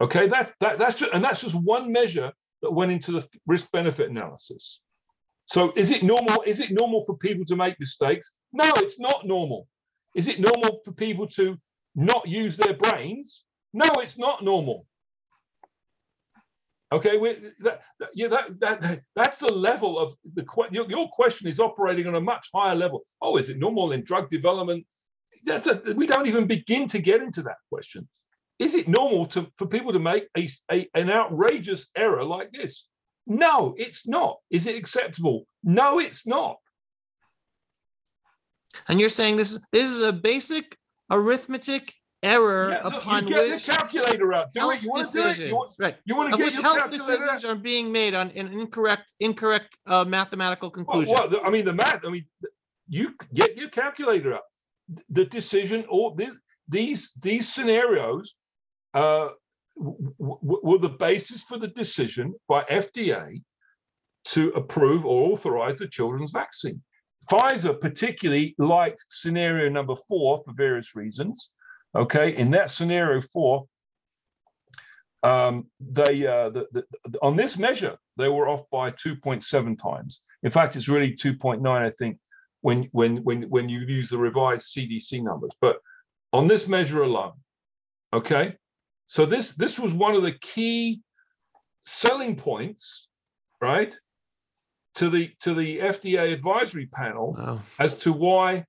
Okay, 0.00 0.26
that, 0.28 0.54
that, 0.60 0.78
that's 0.78 1.00
just, 1.00 1.12
and 1.12 1.22
that's 1.22 1.42
just 1.42 1.54
one 1.54 1.92
measure 1.92 2.32
that 2.62 2.72
went 2.72 2.92
into 2.92 3.12
the 3.12 3.26
risk 3.46 3.70
benefit 3.72 4.10
analysis. 4.10 4.80
So 5.46 5.72
is 5.76 5.90
it 5.90 6.02
normal? 6.02 6.42
Is 6.46 6.60
it 6.60 6.70
normal 6.70 7.04
for 7.04 7.16
people 7.16 7.44
to 7.46 7.56
make 7.56 7.78
mistakes? 7.78 8.36
No, 8.52 8.70
it's 8.76 8.98
not 8.98 9.26
normal. 9.26 9.68
Is 10.14 10.28
it 10.28 10.40
normal 10.40 10.80
for 10.84 10.92
people 10.92 11.26
to 11.28 11.58
not 11.94 12.26
use 12.28 12.56
their 12.56 12.74
brains? 12.74 13.44
No, 13.74 13.88
it's 13.98 14.18
not 14.18 14.44
normal. 14.44 14.86
Okay, 16.92 17.16
we, 17.16 17.38
that, 17.60 17.80
that, 17.98 18.10
yeah, 18.14 18.28
that, 18.28 18.60
that, 18.60 19.00
that's 19.16 19.38
the 19.38 19.50
level 19.50 19.98
of 19.98 20.12
the 20.34 20.44
your, 20.70 20.88
your 20.90 21.08
question 21.08 21.48
is 21.48 21.58
operating 21.58 22.06
on 22.06 22.14
a 22.16 22.20
much 22.20 22.48
higher 22.54 22.74
level. 22.74 23.02
Oh, 23.22 23.38
is 23.38 23.48
it 23.48 23.58
normal 23.58 23.92
in 23.92 24.04
drug 24.04 24.28
development? 24.28 24.86
That's 25.44 25.66
a, 25.66 25.82
we 25.96 26.06
don't 26.06 26.26
even 26.26 26.46
begin 26.46 26.86
to 26.88 26.98
get 26.98 27.22
into 27.22 27.42
that 27.44 27.56
question 27.70 28.06
is 28.62 28.74
it 28.74 28.88
normal 28.88 29.26
to, 29.26 29.46
for 29.56 29.66
people 29.66 29.92
to 29.92 29.98
make 29.98 30.28
a, 30.36 30.48
a, 30.70 30.88
an 30.94 31.10
outrageous 31.10 31.90
error 31.96 32.24
like 32.24 32.50
this? 32.52 32.88
No, 33.26 33.74
it's 33.76 34.06
not. 34.06 34.38
Is 34.50 34.66
it 34.66 34.76
acceptable? 34.76 35.44
No, 35.64 35.98
it's 35.98 36.26
not. 36.26 36.56
And 38.88 38.98
you're 39.00 39.08
saying 39.08 39.36
this 39.36 39.52
is 39.52 39.66
this 39.70 39.90
is 39.90 40.02
a 40.02 40.12
basic 40.12 40.76
arithmetic 41.10 41.92
error 42.22 42.70
yeah, 42.70 42.96
upon 42.96 43.26
you 43.26 43.36
get 43.36 43.50
which 43.50 43.66
the 43.66 43.72
calculator 43.72 44.32
out. 44.32 44.52
Do 44.54 44.60
health 44.60 44.74
it. 44.74 44.82
You 44.82 44.90
want 44.90 45.02
decisions, 45.04 45.40
it? 45.40 45.48
You 45.48 45.56
want, 45.56 45.70
right? 45.78 45.96
You 46.04 46.16
want 46.16 46.32
to 46.32 46.38
get 46.38 46.52
your 46.52 46.62
health 46.62 46.78
calculator 46.78 47.12
decisions 47.12 47.44
out? 47.44 47.50
are 47.50 47.54
being 47.56 47.92
made 47.92 48.14
on 48.14 48.30
an 48.30 48.48
incorrect, 48.48 49.14
incorrect 49.20 49.78
uh, 49.86 50.04
mathematical 50.04 50.70
conclusion. 50.70 51.14
Well, 51.18 51.28
well, 51.30 51.40
I 51.44 51.50
mean, 51.50 51.64
the 51.64 51.74
math. 51.74 52.04
I 52.04 52.10
mean, 52.10 52.24
you 52.88 53.14
get 53.34 53.56
your 53.56 53.68
calculator 53.68 54.34
up. 54.34 54.46
The 55.10 55.26
decision, 55.26 55.84
or 55.88 56.14
this, 56.16 56.32
these 56.68 57.12
these 57.20 57.52
scenarios 57.52 58.34
uh, 58.94 59.28
were 59.76 60.78
the 60.78 60.88
basis 60.88 61.42
for 61.42 61.58
the 61.58 61.68
decision 61.68 62.34
by 62.48 62.62
FDA 62.64 63.42
to 64.24 64.50
approve 64.50 65.04
or 65.04 65.32
authorize 65.32 65.78
the 65.78 65.88
children's 65.88 66.30
vaccine. 66.30 66.80
Pfizer 67.30 67.80
particularly 67.80 68.54
liked 68.58 69.04
scenario 69.08 69.68
number 69.68 69.94
four 70.08 70.42
for 70.44 70.52
various 70.52 70.94
reasons. 70.94 71.52
Okay, 71.94 72.36
in 72.36 72.50
that 72.52 72.70
scenario 72.70 73.20
four, 73.20 73.66
um, 75.22 75.66
they 75.80 76.26
uh, 76.26 76.50
the, 76.50 76.66
the, 76.72 76.84
on 77.20 77.36
this 77.36 77.56
measure 77.56 77.96
they 78.16 78.28
were 78.28 78.48
off 78.48 78.68
by 78.70 78.90
2.7 78.90 79.78
times. 79.78 80.24
In 80.42 80.50
fact, 80.50 80.74
it's 80.74 80.88
really 80.88 81.14
2.9, 81.14 81.66
I 81.66 81.90
think, 81.90 82.18
when 82.62 82.88
when 82.92 83.18
when 83.18 83.42
when 83.44 83.68
you 83.68 83.80
use 83.80 84.08
the 84.08 84.18
revised 84.18 84.74
CDC 84.74 85.22
numbers. 85.22 85.52
But 85.60 85.78
on 86.32 86.48
this 86.48 86.66
measure 86.66 87.02
alone, 87.02 87.34
okay, 88.12 88.56
so 89.12 89.26
this 89.26 89.52
this 89.56 89.78
was 89.78 89.92
one 89.92 90.14
of 90.14 90.22
the 90.22 90.32
key 90.32 91.02
selling 91.84 92.34
points, 92.34 93.08
right, 93.60 93.94
to 94.94 95.10
the 95.10 95.30
to 95.40 95.52
the 95.52 95.80
FDA 95.80 96.32
advisory 96.32 96.86
panel 96.86 97.36
wow. 97.38 97.60
as 97.78 97.94
to 97.96 98.12
why 98.14 98.64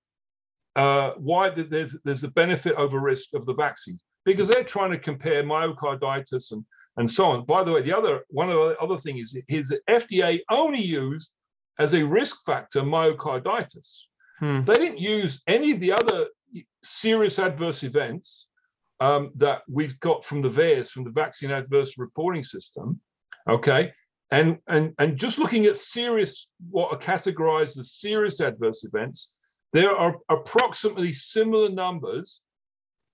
uh, 0.75 1.11
why 1.11 1.49
there's 1.49 1.95
there's 2.03 2.25
a 2.25 2.27
benefit 2.27 2.75
over 2.75 2.99
risk 2.99 3.33
of 3.33 3.45
the 3.45 3.53
vaccines 3.53 4.03
because 4.25 4.49
they're 4.49 4.65
trying 4.65 4.91
to 4.91 4.99
compare 4.99 5.45
myocarditis 5.45 6.51
and 6.51 6.65
and 6.97 7.09
so 7.09 7.27
on. 7.27 7.45
By 7.45 7.63
the 7.63 7.71
way, 7.71 7.81
the 7.81 7.97
other 7.97 8.25
one 8.27 8.49
of 8.49 8.55
the 8.57 8.77
other 8.79 8.97
thing 8.97 9.19
is 9.19 9.37
is 9.47 9.69
that 9.69 9.79
FDA 9.89 10.41
only 10.51 10.81
used 10.81 11.31
as 11.79 11.93
a 11.93 12.03
risk 12.03 12.43
factor 12.45 12.81
myocarditis. 12.81 13.87
Hmm. 14.39 14.65
They 14.65 14.73
didn't 14.73 14.99
use 14.99 15.41
any 15.47 15.71
of 15.71 15.79
the 15.79 15.93
other 15.93 16.27
serious 16.83 17.39
adverse 17.39 17.83
events 17.83 18.47
um, 18.99 19.31
that 19.35 19.61
we've 19.69 19.99
got 19.99 20.23
from 20.23 20.41
the 20.41 20.49
VAERS, 20.49 20.89
from 20.89 21.03
the 21.03 21.11
Vaccine 21.11 21.51
Adverse 21.51 21.97
Reporting 21.97 22.43
System, 22.43 22.99
okay? 23.49 23.91
And, 24.31 24.57
and, 24.67 24.93
and 24.99 25.17
just 25.17 25.37
looking 25.37 25.65
at 25.65 25.77
serious, 25.77 26.49
what 26.69 26.91
are 26.91 26.99
categorized 26.99 27.77
as 27.77 27.93
serious 27.93 28.39
adverse 28.39 28.83
events, 28.83 29.33
there 29.73 29.95
are 29.95 30.15
approximately 30.29 31.13
similar 31.13 31.69
numbers 31.69 32.41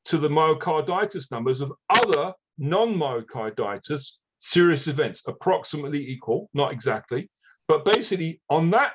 to 0.06 0.18
the 0.18 0.30
myocarditis 0.30 1.32
numbers 1.32 1.62
of 1.62 1.72
other 1.90 2.34
non-myocarditis 2.58 4.14
serious 4.38 4.88
events, 4.88 5.22
approximately 5.28 6.00
equal, 6.10 6.50
not 6.54 6.72
exactly, 6.72 7.30
but 7.68 7.86
basically 7.86 8.42
on 8.50 8.72
that 8.72 8.94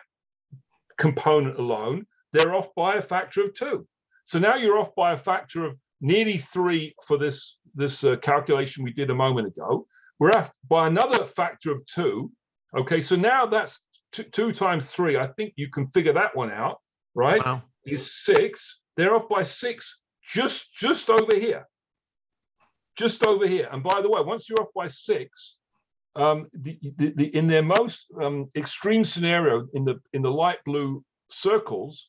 component 0.98 1.58
alone, 1.58 2.06
they're 2.32 2.54
off 2.54 2.68
by 2.74 2.96
a 2.96 3.02
factor 3.02 3.44
of 3.44 3.54
two. 3.54 3.86
So 4.24 4.38
now 4.38 4.56
you're 4.56 4.78
off 4.78 4.94
by 4.94 5.12
a 5.12 5.18
factor 5.18 5.64
of 5.64 5.76
nearly 6.04 6.36
three 6.36 6.94
for 7.06 7.16
this 7.16 7.56
this 7.74 8.04
uh, 8.04 8.16
calculation 8.16 8.84
we 8.84 8.92
did 8.92 9.10
a 9.10 9.14
moment 9.14 9.48
ago. 9.48 9.86
We're 10.18 10.30
off 10.30 10.52
by 10.68 10.86
another 10.86 11.24
factor 11.24 11.72
of 11.72 11.84
two. 11.86 12.30
Okay, 12.76 13.00
so 13.00 13.16
now 13.16 13.46
that's 13.46 13.80
two, 14.12 14.52
times 14.52 14.92
three. 14.92 15.16
I 15.16 15.26
think 15.28 15.54
you 15.56 15.70
can 15.70 15.88
figure 15.88 16.12
that 16.12 16.36
one 16.36 16.50
out, 16.50 16.78
right? 17.14 17.44
Wow. 17.44 17.62
Is 17.86 18.22
six. 18.24 18.80
They're 18.96 19.14
off 19.14 19.28
by 19.28 19.42
six, 19.42 20.00
just 20.22 20.72
just 20.74 21.10
over 21.10 21.34
here, 21.34 21.66
just 22.96 23.26
over 23.26 23.46
here. 23.46 23.68
And 23.72 23.82
by 23.82 24.00
the 24.02 24.08
way, 24.08 24.20
once 24.22 24.48
you're 24.48 24.60
off 24.60 24.72
by 24.74 24.88
six, 24.88 25.56
um, 26.16 26.48
the, 26.52 26.78
the, 26.96 27.12
the, 27.16 27.36
in 27.36 27.48
their 27.48 27.62
most 27.62 28.06
um, 28.22 28.48
extreme 28.54 29.04
scenario, 29.04 29.66
in 29.74 29.84
the 29.84 29.98
in 30.12 30.22
the 30.22 30.30
light 30.30 30.58
blue 30.64 31.04
circles, 31.30 32.08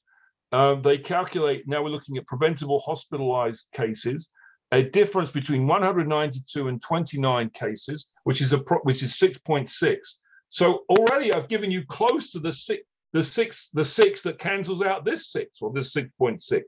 uh, 0.56 0.76
they 0.76 0.98
calculate, 0.98 1.68
now 1.68 1.84
we're 1.84 1.90
looking 1.90 2.16
at 2.16 2.26
preventable 2.26 2.80
hospitalized 2.80 3.68
cases, 3.74 4.30
a 4.72 4.82
difference 4.82 5.30
between 5.30 5.68
192 5.68 6.70
and 6.70 6.82
29 6.82 7.50
cases, 7.50 8.14
which 8.24 8.40
is 8.40 8.54
a 8.54 8.60
which 8.84 9.04
is 9.04 9.14
6.6. 9.16 9.98
So 10.48 10.86
already 10.90 11.34
I've 11.34 11.50
given 11.50 11.72
you 11.72 11.86
close 11.86 12.32
to 12.32 12.40
the 12.40 12.54
six, 12.54 12.84
the 13.12 13.22
six, 13.22 13.70
the 13.74 13.84
six 13.84 14.22
that 14.22 14.40
cancels 14.40 14.82
out 14.82 15.04
this 15.04 15.30
six 15.30 15.62
or 15.62 15.74
this 15.74 15.94
6.6. 15.94 16.62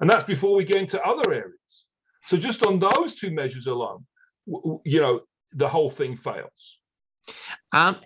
And 0.00 0.10
that's 0.10 0.24
before 0.24 0.56
we 0.56 0.64
get 0.64 0.82
into 0.82 1.00
other 1.02 1.32
areas. 1.32 1.84
So 2.24 2.36
just 2.36 2.66
on 2.66 2.80
those 2.80 3.14
two 3.14 3.30
measures 3.30 3.68
alone, 3.68 4.04
you 4.46 5.00
know, 5.00 5.20
the 5.52 5.68
whole 5.68 5.90
thing 5.90 6.16
fails. 6.16 6.78
Um, 7.70 8.00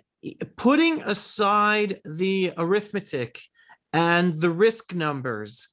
putting 0.57 1.01
aside 1.01 2.01
the 2.05 2.53
arithmetic 2.55 3.41
and 3.93 4.39
the 4.39 4.49
risk 4.49 4.93
numbers. 4.93 5.67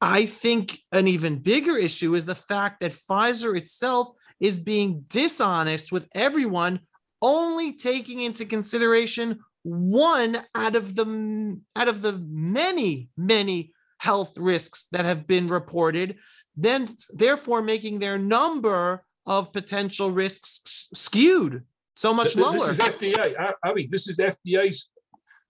I 0.00 0.26
think 0.26 0.80
an 0.90 1.06
even 1.06 1.38
bigger 1.38 1.76
issue 1.76 2.14
is 2.14 2.24
the 2.24 2.34
fact 2.34 2.80
that 2.80 2.92
Pfizer 2.92 3.56
itself 3.56 4.08
is 4.40 4.58
being 4.58 5.04
dishonest 5.08 5.92
with 5.92 6.08
everyone, 6.12 6.80
only 7.20 7.74
taking 7.74 8.20
into 8.20 8.44
consideration 8.44 9.38
one 9.62 10.42
out 10.56 10.74
of 10.74 10.96
the 10.96 11.60
out 11.76 11.86
of 11.86 12.02
the 12.02 12.20
many 12.28 13.08
many 13.16 13.72
health 13.98 14.36
risks 14.36 14.88
that 14.90 15.04
have 15.04 15.28
been 15.28 15.46
reported 15.46 16.18
then 16.56 16.88
therefore 17.10 17.62
making 17.62 17.98
their 17.98 18.18
number 18.18 19.04
of 19.26 19.52
potential 19.52 20.10
risks 20.10 20.60
skewed 20.94 21.62
so 21.96 22.12
much 22.12 22.36
lower. 22.36 22.72
This 22.72 22.78
is 22.78 22.78
FDA. 22.78 23.38
I, 23.38 23.52
I 23.64 23.72
mean, 23.72 23.88
this 23.90 24.08
is 24.08 24.18
FDA's 24.18 24.88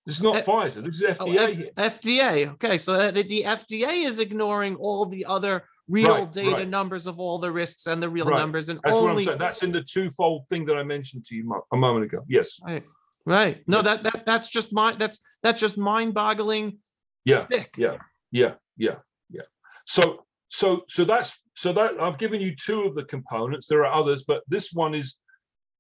this 0.07 0.17
is 0.17 0.23
not 0.23 0.37
F- 0.37 0.47
Pfizer. 0.47 0.85
This 0.85 0.97
is 0.97 1.03
FDA. 1.19 1.67
Oh, 1.79 1.83
F- 1.85 2.01
FDA. 2.01 2.53
Okay, 2.55 2.79
so 2.79 2.95
uh, 2.95 3.11
the, 3.11 3.23
the 3.23 3.43
FDA 3.47 4.05
is 4.07 4.19
ignoring 4.19 4.75
all 4.77 5.07
the 5.07 5.25
other 5.25 5.65
real 5.89 6.07
Right, 6.15 6.33
data 6.33 6.51
right. 6.53 6.69
numbers 6.69 7.07
of 7.07 7.19
all 7.21 7.39
the 7.39 7.51
risks 7.51 7.87
and 7.87 8.03
the 8.03 8.09
real 8.09 8.27
Right. 8.27 8.39
numbers 8.39 8.69
and 8.69 8.81
That's 8.83 8.95
what 8.95 9.05
I'm 9.05 9.11
only 9.11 9.25
saying. 9.25 9.39
That's 9.39 9.63
in 9.63 9.73
the 9.73 9.83
twofold 9.83 10.49
thing 10.49 10.65
that 10.67 10.77
I 10.77 10.83
mentioned 10.83 11.25
to 11.27 11.35
you 11.35 11.63
a 11.73 11.77
moment 11.77 12.05
ago. 12.05 12.25
Yes. 12.29 12.59
right 12.65 12.85
right 13.25 13.63
no 13.69 13.83
that 13.83 14.03
that 14.03 14.27
that's 14.27 14.49
just 14.49 14.73
my 14.73 14.95
that's 14.95 15.21
that's 15.45 15.61
just 15.61 15.79
mind-boggling 15.79 16.79
Yeah. 17.25 17.37
stick 17.39 17.73
Yeah. 17.77 17.99
Yeah. 18.33 18.55
Yeah. 18.77 18.97
Yeah. 19.31 19.43
So 19.87 20.25
so 20.49 20.83
so 20.89 21.05
that's 21.05 21.33
so 21.57 21.73
that 21.73 22.01
I've 22.01 22.19
given 22.19 22.41
you 22.41 22.55
two 22.57 22.83
of 22.83 22.95
the 22.97 23.05
components. 23.05 23.67
There 23.69 23.85
are 23.87 23.93
others, 23.93 24.25
but 24.27 24.43
this 24.49 24.73
one 24.73 24.95
is 24.95 25.17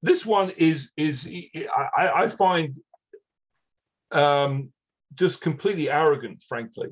this 0.02 0.24
one 0.26 0.50
is 0.50 0.90
is 0.96 1.28
I- 1.96 2.12
I 2.24 2.28
find 2.28 2.76
um 4.12 4.72
just 5.14 5.40
completely 5.40 5.90
arrogant, 5.90 6.42
frankly. 6.42 6.88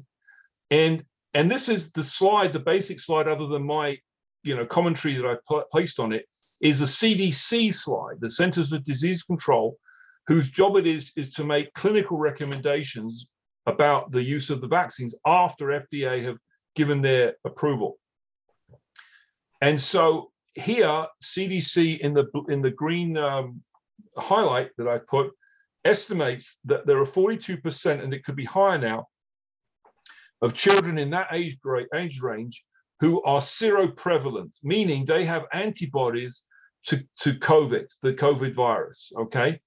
And 0.71 1.05
and 1.35 1.51
this 1.51 1.69
is 1.69 1.93
the 1.93 2.03
slide, 2.03 2.53
the 2.53 2.59
basic 2.59 3.01
slide, 3.01 3.29
other 3.29 3.47
than 3.47 3.65
my 3.65 3.99
you 4.43 4.57
know 4.57 4.67
commentary 4.67 5.15
that 5.15 5.27
I 5.27 5.37
pl- 5.47 5.65
placed 5.71 6.01
on 6.01 6.13
it, 6.13 6.27
is 6.61 6.81
the 6.81 6.87
CDC 6.87 7.75
slide, 7.75 8.21
the 8.21 8.31
Centers 8.31 8.71
for 8.71 8.79
Disease 8.79 9.23
Control, 9.23 9.79
whose 10.27 10.51
job 10.51 10.77
it 10.77 10.87
is 10.87 11.13
is 11.17 11.33
to 11.35 11.45
make 11.45 11.73
clinical 11.75 12.19
recommendations 12.19 13.27
about 13.67 14.11
the 14.11 14.23
use 14.23 14.51
of 14.51 14.61
the 14.61 14.69
vaccines 14.69 15.15
after 15.27 15.67
FDA 15.67 16.25
have 16.25 16.39
given 16.75 17.03
their 17.03 17.35
approval. 17.45 17.99
And 19.61 19.81
so 19.81 20.31
here, 20.55 21.07
CDC 21.23 22.01
in 22.01 22.15
the 22.15 22.27
in 22.49 22.61
the 22.61 22.71
green 22.71 23.17
um, 23.17 23.63
highlight 24.17 24.71
that 24.79 24.89
I 24.89 24.99
put 24.99 25.33
estimates 25.85 26.59
that 26.65 26.87
there 26.87 26.99
are 26.99 27.07
42%, 27.07 28.03
and 28.03 28.15
it 28.15 28.25
could 28.25 28.37
be 28.37 28.45
higher 28.45 28.79
now, 28.79 29.07
of 30.43 30.55
children 30.55 30.99
in 30.99 31.11
that 31.11 31.29
age 31.33 31.59
age 31.95 32.21
range 32.21 32.65
who 33.01 33.23
are 33.23 33.41
seroprevalent, 33.41 34.55
meaning 34.63 35.05
they 35.05 35.25
have 35.25 35.45
antibodies 35.53 36.43
to, 36.87 37.03
to 37.21 37.35
COVID, 37.35 37.87
the 38.03 38.13
COVID 38.13 38.55
virus. 38.55 39.13
Okay. 39.17 39.61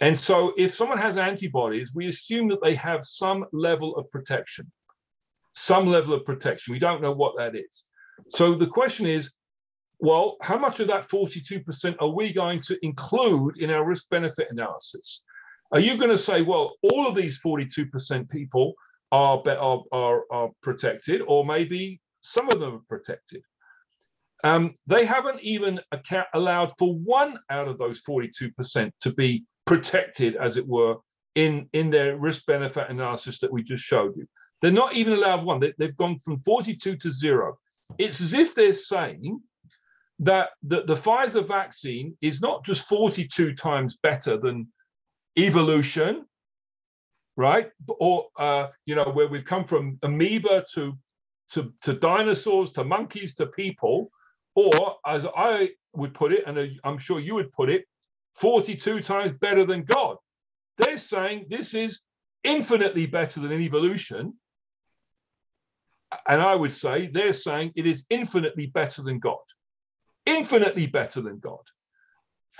And 0.00 0.18
so 0.18 0.52
if 0.56 0.74
someone 0.74 0.98
has 0.98 1.16
antibodies, 1.16 1.92
we 1.94 2.08
assume 2.08 2.48
that 2.48 2.62
they 2.62 2.74
have 2.74 3.04
some 3.04 3.44
level 3.52 3.96
of 3.96 4.10
protection, 4.10 4.70
some 5.52 5.86
level 5.86 6.14
of 6.14 6.24
protection. 6.24 6.72
We 6.72 6.78
don't 6.78 7.00
know 7.00 7.12
what 7.12 7.36
that 7.38 7.54
is. 7.54 7.84
So 8.28 8.54
the 8.54 8.66
question 8.66 9.06
is, 9.06 9.32
well, 10.00 10.36
how 10.42 10.58
much 10.58 10.80
of 10.80 10.88
that 10.88 11.08
42% 11.08 11.96
are 12.00 12.08
we 12.08 12.32
going 12.32 12.60
to 12.62 12.76
include 12.84 13.58
in 13.58 13.70
our 13.70 13.84
risk 13.84 14.08
benefit 14.10 14.48
analysis? 14.50 15.22
Are 15.72 15.80
you 15.80 15.96
going 15.96 16.10
to 16.10 16.18
say, 16.18 16.42
well, 16.42 16.74
all 16.82 17.06
of 17.06 17.14
these 17.14 17.40
42% 17.44 18.30
people 18.30 18.74
are, 19.12 19.42
are, 19.46 19.82
are, 19.92 20.22
are 20.30 20.50
protected, 20.62 21.22
or 21.26 21.44
maybe 21.44 22.00
some 22.20 22.48
of 22.50 22.60
them 22.60 22.74
are 22.74 22.82
protected? 22.88 23.42
Um, 24.44 24.74
they 24.86 25.06
haven't 25.06 25.40
even 25.40 25.80
account- 25.90 26.28
allowed 26.34 26.72
for 26.78 26.94
one 26.94 27.38
out 27.50 27.66
of 27.66 27.78
those 27.78 28.02
42% 28.02 28.90
to 29.00 29.12
be 29.14 29.44
protected, 29.64 30.36
as 30.36 30.56
it 30.56 30.66
were, 30.66 30.96
in, 31.34 31.68
in 31.72 31.90
their 31.90 32.16
risk 32.18 32.46
benefit 32.46 32.90
analysis 32.90 33.40
that 33.40 33.52
we 33.52 33.62
just 33.62 33.82
showed 33.82 34.16
you. 34.16 34.26
They're 34.60 34.70
not 34.70 34.94
even 34.94 35.14
allowed 35.14 35.44
one. 35.44 35.60
They, 35.60 35.72
they've 35.78 35.96
gone 35.96 36.18
from 36.20 36.40
42 36.40 36.96
to 36.96 37.10
zero. 37.10 37.58
It's 37.98 38.20
as 38.20 38.34
if 38.34 38.54
they're 38.54 38.72
saying 38.72 39.40
that 40.20 40.50
the, 40.62 40.84
the 40.84 40.94
Pfizer 40.94 41.46
vaccine 41.46 42.16
is 42.20 42.40
not 42.40 42.64
just 42.64 42.86
42 42.88 43.54
times 43.54 43.98
better 44.02 44.36
than 44.36 44.68
evolution, 45.38 46.24
right? 47.36 47.70
Or 47.88 48.28
uh, 48.38 48.68
you 48.86 48.94
know, 48.94 49.10
where 49.12 49.28
we've 49.28 49.44
come 49.44 49.64
from 49.64 49.98
amoeba 50.02 50.64
to 50.74 50.96
to 51.50 51.72
to 51.82 51.94
dinosaurs 51.94 52.70
to 52.72 52.84
monkeys 52.84 53.34
to 53.36 53.46
people, 53.46 54.10
or 54.54 54.96
as 55.06 55.26
I 55.36 55.70
would 55.94 56.14
put 56.14 56.32
it, 56.32 56.44
and 56.46 56.78
I'm 56.84 56.98
sure 56.98 57.20
you 57.20 57.34
would 57.34 57.52
put 57.52 57.70
it, 57.70 57.84
42 58.34 59.00
times 59.00 59.32
better 59.32 59.64
than 59.64 59.84
God. 59.84 60.16
They're 60.78 60.96
saying 60.96 61.46
this 61.48 61.74
is 61.74 62.00
infinitely 62.42 63.06
better 63.06 63.40
than 63.40 63.60
evolution. 63.60 64.34
And 66.28 66.40
I 66.40 66.54
would 66.54 66.72
say 66.72 67.08
they're 67.12 67.32
saying 67.32 67.72
it 67.74 67.86
is 67.86 68.04
infinitely 68.10 68.66
better 68.66 69.02
than 69.02 69.18
God. 69.18 69.38
Infinitely 70.26 70.86
better 70.86 71.20
than 71.20 71.38
God. 71.38 71.60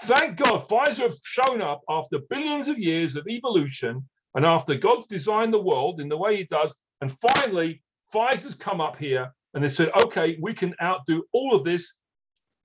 Thank 0.03 0.39
God 0.39 0.69
Pfizer 0.69 1.03
have 1.03 1.17
shown 1.23 1.63
up 1.63 1.83
after 1.89 2.19
billions 2.31 2.69
of 2.69 2.79
years 2.79 3.17
of 3.17 3.27
evolution 3.29 4.07
and 4.35 4.45
after 4.45 4.75
God's 4.75 5.07
designed 5.07 5.53
the 5.55 5.63
world 5.63 6.01
in 6.01 6.09
the 6.09 6.17
way 6.17 6.37
he 6.37 6.45
does. 6.45 6.75
And 7.01 7.17
finally, 7.21 7.83
Pfizer's 8.13 8.55
come 8.55 8.81
up 8.81 8.97
here 8.97 9.33
and 9.55 9.63
they 9.63 9.69
said, 9.69 9.91
okay, 10.05 10.37
we 10.41 10.53
can 10.53 10.75
outdo 10.83 11.25
all 11.33 11.55
of 11.55 11.65
this 11.65 11.97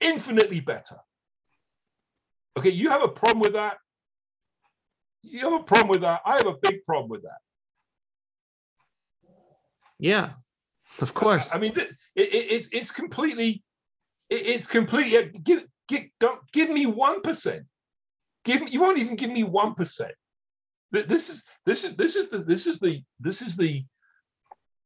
infinitely 0.01 0.59
better. 0.59 0.95
Okay, 2.57 2.71
you 2.71 2.89
have 2.89 3.03
a 3.03 3.07
problem 3.07 3.39
with 3.39 3.53
that? 3.53 3.77
You 5.21 5.49
have 5.51 5.61
a 5.61 5.63
problem 5.63 5.89
with 5.89 6.01
that? 6.01 6.21
I 6.25 6.33
have 6.33 6.47
a 6.47 6.57
big 6.61 6.83
problem 6.83 7.09
with 7.09 7.21
that. 7.23 7.39
yeah 9.99 10.29
of 11.01 11.13
course 11.13 11.53
I 11.53 11.59
mean, 11.59 11.73
it, 11.77 11.89
it, 12.15 12.51
it's 12.55 12.67
it's 12.71 12.91
completely, 12.91 13.63
it, 14.29 14.41
it's 14.53 14.67
completely. 14.67 15.39
Give, 15.43 15.63
give, 15.89 16.03
don't 16.19 16.39
give 16.53 16.69
me 16.69 16.85
one 16.85 17.21
percent. 17.21 17.65
Give 18.45 18.61
me. 18.61 18.71
You 18.71 18.79
won't 18.79 18.99
even 18.99 19.15
give 19.15 19.31
me 19.31 19.43
one 19.43 19.75
percent. 19.75 20.13
This 20.91 21.29
is 21.29 21.43
this 21.65 21.83
is 21.83 21.95
this 21.97 22.15
is 22.15 22.29
the 22.29 22.39
this 22.39 22.65
is 22.65 22.79
the 22.79 23.03
this 23.19 23.41
is 23.41 23.57
the 23.57 23.83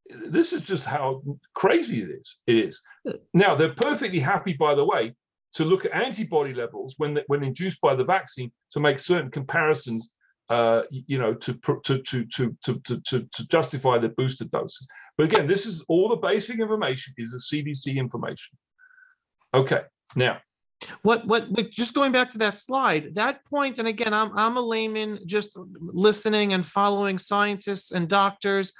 this 0.10 0.52
is 0.52 0.62
just 0.62 0.86
how 0.86 1.22
crazy 1.54 2.02
it 2.02 2.10
is. 2.10 2.40
It 2.48 2.58
is. 2.58 2.82
Now 3.34 3.56
they're 3.56 3.76
perfectly 3.76 4.20
happy, 4.20 4.54
by 4.54 4.76
the 4.76 4.84
way, 4.84 5.16
to 5.54 5.64
look 5.64 5.86
at 5.86 5.94
antibody 5.94 6.54
levels 6.54 6.96
when 6.98 7.20
when 7.28 7.44
induced 7.44 7.80
by 7.80 7.96
the 7.96 8.04
vaccine 8.04 8.52
to 8.72 8.80
make 8.80 9.00
certain 9.00 9.32
comparisons. 9.32 10.14
Uh, 10.50 10.84
you 10.92 11.18
know, 11.18 11.34
to 11.34 11.54
to 11.54 11.80
to 12.02 12.26
to 12.26 12.26
to 12.26 12.82
to 12.84 13.00
to, 13.00 13.28
to 13.32 13.48
justify 13.48 13.98
the 13.98 14.10
booster 14.10 14.44
doses. 14.46 14.86
But 15.18 15.24
again, 15.24 15.48
this 15.48 15.66
is 15.66 15.86
all 15.88 16.10
the 16.10 16.18
basic 16.18 16.60
information 16.60 17.14
is 17.18 17.32
the 17.32 17.38
CDC 17.38 17.96
information. 17.96 18.58
Okay, 19.54 19.84
now 20.18 20.40
what 21.02 21.26
what 21.26 21.50
just 21.70 21.94
going 21.94 22.12
back 22.12 22.32
to 22.32 22.38
that 22.38 22.58
slide 22.58 23.16
that 23.16 23.44
point 23.46 23.80
and 23.80 23.88
again 23.88 24.14
i'm 24.14 24.38
i'm 24.38 24.58
a 24.58 24.62
layman 24.62 25.20
just 25.26 25.56
listening 25.80 26.54
and 26.54 26.66
following 26.66 27.18
scientists 27.18 27.92
and 27.92 28.08
doctors 28.08 28.74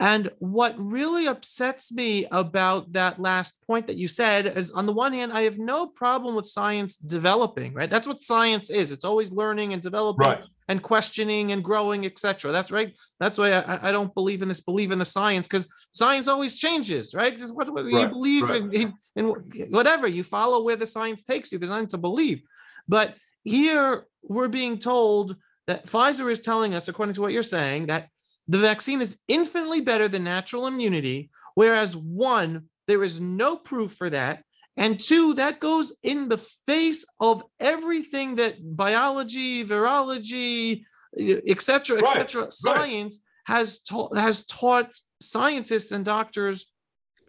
and 0.00 0.30
what 0.38 0.74
really 0.78 1.26
upsets 1.26 1.92
me 1.92 2.26
about 2.32 2.92
that 2.92 3.20
last 3.20 3.62
point 3.66 3.86
that 3.86 3.96
you 3.96 4.08
said 4.08 4.56
is 4.56 4.70
on 4.70 4.86
the 4.86 4.92
one 4.92 5.12
hand 5.12 5.32
i 5.32 5.42
have 5.42 5.58
no 5.58 5.86
problem 5.86 6.34
with 6.34 6.46
science 6.46 6.96
developing 6.96 7.72
right? 7.74 7.90
That's 7.90 8.06
what 8.06 8.20
science 8.20 8.70
is. 8.70 8.92
It's 8.92 9.04
always 9.04 9.32
learning 9.32 9.72
and 9.72 9.82
developing 9.82 10.26
right, 10.26 10.44
and 10.68 10.82
questioning 10.82 11.52
and 11.52 11.62
growing 11.62 12.04
etc 12.06 12.52
that's 12.52 12.70
right. 12.70 12.94
That's 13.20 13.38
why 13.38 13.52
I, 13.52 13.88
I 13.88 13.92
don't 13.92 14.14
believe 14.14 14.42
in 14.42 14.48
this 14.48 14.60
believe 14.60 14.92
in 14.92 14.98
the 14.98 15.04
science 15.04 15.46
because 15.48 15.68
science 15.92 16.28
always 16.28 16.56
changes 16.56 17.14
right? 17.14 17.34
Because 17.34 17.52
what, 17.52 17.72
what 17.72 17.86
you 17.86 18.08
believe 18.08 18.48
right. 18.48 18.62
in, 18.62 18.72
in, 18.72 18.94
in 19.16 19.70
whatever 19.70 20.06
you 20.06 20.24
follow 20.24 20.62
where 20.62 20.76
the 20.76 20.86
science 20.86 21.22
takes 21.22 21.52
you. 21.52 21.58
There's 21.58 21.70
nothing 21.70 21.88
to 21.88 21.98
believe. 21.98 22.42
But 22.88 23.14
here 23.44 24.06
we're 24.22 24.48
being 24.48 24.78
told 24.78 25.36
that 25.66 25.86
pfizer 25.86 26.30
is 26.30 26.40
telling 26.40 26.74
us 26.74 26.88
according 26.88 27.14
to 27.14 27.20
what 27.20 27.32
you're 27.32 27.42
saying 27.42 27.86
that 27.86 28.08
the 28.48 28.58
vaccine 28.58 29.00
is 29.00 29.20
infinitely 29.28 29.80
better 29.80 30.08
than 30.08 30.24
natural 30.24 30.66
immunity 30.66 31.30
whereas 31.54 31.96
one 31.96 32.68
there 32.86 33.02
is 33.02 33.20
no 33.20 33.56
proof 33.56 33.92
for 33.92 34.10
that 34.10 34.42
and 34.76 34.98
two, 34.98 35.34
that 35.34 35.60
goes 35.60 35.98
in 36.02 36.28
the 36.28 36.38
face 36.38 37.04
of 37.20 37.44
everything 37.60 38.36
that 38.36 38.54
biology, 38.76 39.64
virology, 39.64 40.84
et 41.18 41.60
cetera, 41.60 41.98
et 41.98 42.02
Right, 42.02 42.30
cetera, 42.30 42.50
science 42.50 43.24
has 43.44 43.80
taught 43.80 44.16
has 44.16 44.46
taught 44.46 44.94
scientists 45.20 45.92
and 45.92 46.04
doctors 46.04 46.72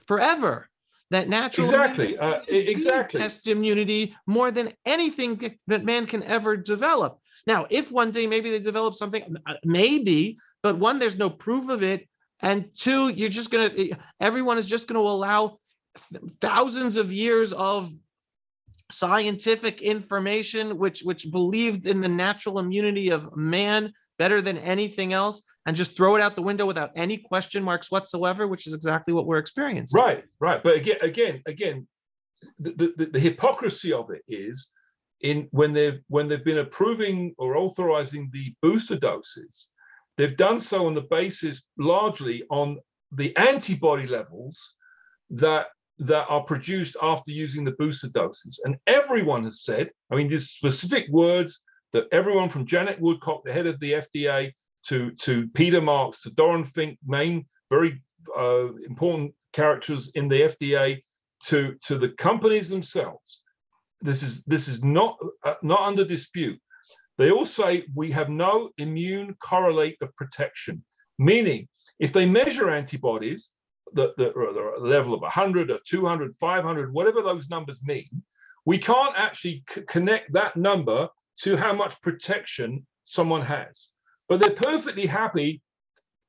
forever 0.07 0.70
that 1.11 1.28
natural 1.28 1.68
exactly, 1.68 2.16
immunity 2.16 2.18
uh, 2.18 2.41
exactly. 2.47 3.20
best 3.20 3.47
immunity 3.47 4.16
more 4.26 4.51
than 4.51 4.74
anything 4.86 5.36
that- 5.36 5.57
that 5.68 5.84
man 5.84 6.05
can 6.05 6.24
ever 6.24 6.55
develop. 6.55 7.20
Now, 7.45 7.68
if 7.70 7.91
one 7.91 8.11
day 8.11 8.26
maybe 8.26 8.51
they 8.51 8.59
develop 8.59 8.95
something, 8.95 9.36
uh, 9.45 9.55
maybe, 9.66 10.38
but 10.64 10.78
one, 10.78 10.97
there's 10.97 11.18
no 11.18 11.30
proof 11.30 11.70
of 11.70 11.84
it, 11.84 12.07
and 12.41 12.70
two, 12.76 13.09
you're 13.09 13.30
just 13.30 13.51
gonna 13.51 13.72
eh, 13.78 13.89
everyone 14.20 14.57
is 14.57 14.66
just 14.66 14.88
gonna 14.88 14.99
allow 14.99 15.59
th- 16.11 16.24
thousands 16.41 16.97
of 16.97 17.11
years 17.11 17.53
of 17.53 17.91
scientific 18.91 19.82
information 19.82 20.78
which 20.78 21.01
which 21.01 21.32
believed 21.32 21.88
in 21.88 22.01
the 22.01 22.07
natural 22.07 22.59
immunity 22.59 23.09
of 23.09 23.36
man 23.36 23.91
better 24.20 24.39
than 24.39 24.57
anything 24.59 25.14
else 25.14 25.41
and 25.66 25.76
just 25.76 25.97
throw 25.97 26.16
it 26.16 26.22
out 26.22 26.36
the 26.36 26.41
window 26.41 26.66
without 26.66 26.91
any 26.95 27.18
question 27.18 27.64
marks 27.64 27.89
whatsoever 27.89 28.45
which 28.45 28.68
is 28.68 28.74
exactly 28.74 29.14
what 29.14 29.26
we're 29.26 29.39
experiencing 29.39 29.99
Right, 29.99 30.24
right. 30.39 30.61
But 30.61 30.76
again, 30.76 30.97
again, 31.01 31.41
again, 31.47 31.88
the, 32.59 32.93
the, 32.95 33.05
the 33.14 33.20
hypocrisy 33.20 33.93
of 33.93 34.11
it 34.11 34.22
is 34.28 34.70
in 35.22 35.47
when 35.51 35.74
they've 35.74 35.99
when 36.09 36.28
they've 36.28 36.43
been 36.43 36.59
approving 36.59 37.34
or 37.38 37.57
authorizing 37.57 38.30
the 38.32 38.53
booster 38.61 38.97
doses, 38.97 39.68
they've 40.18 40.38
done 40.38 40.59
so 40.59 40.86
on 40.86 40.93
the 40.93 41.01
basis 41.01 41.64
largely 41.78 42.43
on 42.49 42.78
the 43.11 43.36
antibody 43.38 44.07
levels 44.07 44.76
that 45.30 45.68
that 45.99 46.26
are 46.28 46.43
produced 46.43 46.97
after 47.01 47.32
using 47.32 47.64
the 47.64 47.72
booster 47.72 48.09
doses. 48.09 48.59
And 48.64 48.76
everyone 48.88 49.43
has 49.43 49.64
said, 49.64 49.91
I 50.11 50.16
mean, 50.16 50.28
these 50.28 50.49
specific 50.49 51.05
words 51.09 51.61
that 51.93 52.07
everyone 52.11 52.49
from 52.49 52.66
Janet 52.66 52.99
Woodcock, 52.99 53.43
the 53.45 53.53
head 53.53 53.68
of 53.68 53.80
the 53.80 53.93
FDA, 53.93 54.51
to, 54.88 55.11
to 55.11 55.47
Peter 55.53 55.82
Marks, 55.82 56.22
to 56.24 56.32
Doran 56.32 56.66
Fink, 56.66 56.97
main 57.05 57.45
very 57.70 58.01
uh, 58.38 58.74
important 58.88 59.34
characters 59.53 60.11
in 60.16 60.28
the 60.28 60.41
FDA, 60.41 61.01
to, 61.45 61.76
to 61.86 61.97
the 61.97 62.09
companies 62.09 62.70
themselves. 62.70 63.41
This 64.01 64.24
is 64.24 64.43
this 64.43 64.68
is 64.68 64.84
not 64.84 65.18
uh, 65.45 65.53
not 65.61 65.82
under 65.82 66.03
dispute. 66.03 66.59
They 67.18 67.32
all 67.32 67.45
say 67.45 67.86
we 67.93 68.11
have 68.11 68.30
no 68.30 68.72
immune 68.78 69.36
correlate 69.36 69.97
of 70.01 70.16
protection, 70.16 70.84
meaning 71.20 71.68
if 71.99 72.11
they 72.11 72.26
measure 72.26 72.70
antibodies, 72.70 73.49
the, 73.93 74.14
the, 74.18 74.32
the 74.34 74.86
level 74.86 75.14
of 75.14 75.22
100 75.22 75.70
or 75.70 75.80
200, 75.86 76.36
500, 76.39 76.93
whatever 76.93 77.22
those 77.22 77.49
numbers 77.49 77.80
mean, 77.84 78.24
we 78.66 78.78
can't 78.78 79.14
actually 79.16 79.64
connect 79.88 80.34
that 80.34 80.55
number 80.55 81.07
to 81.41 81.55
how 81.55 81.74
much 81.74 82.01
protection 82.01 82.86
someone 83.03 83.41
has. 83.41 83.89
But 84.30 84.39
they're 84.39 84.55
perfectly 84.55 85.05
happy 85.05 85.61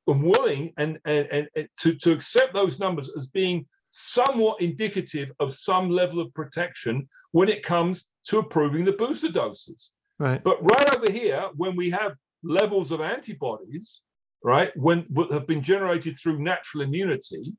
and 0.07 0.23
willing 0.23 0.73
and, 0.77 0.99
and, 1.05 1.27
and, 1.31 1.49
and 1.57 1.69
to, 1.81 1.95
to 1.95 2.13
accept 2.13 2.53
those 2.53 2.79
numbers 2.79 3.11
as 3.17 3.27
being 3.29 3.67
somewhat 3.91 4.61
indicative 4.61 5.31
of 5.39 5.55
some 5.55 5.89
level 5.89 6.21
of 6.21 6.35
protection 6.35 7.09
when 7.33 7.49
it 7.49 7.63
comes 7.63 8.07
to 8.25 8.39
approving 8.39 8.85
the 8.85 8.93
booster 8.93 9.31
doses. 9.31 9.91
Right. 10.19 10.43
But 10.43 10.63
right 10.63 10.97
over 10.97 11.11
here, 11.11 11.49
when 11.57 11.75
we 11.77 11.91
have 11.91 12.13
levels 12.43 12.93
of 12.93 13.01
antibodies, 13.01 14.01
right, 14.43 14.71
when 14.77 15.07
have 15.31 15.47
been 15.47 15.63
generated 15.63 16.17
through 16.19 16.39
natural 16.39 16.85
immunity, 16.85 17.55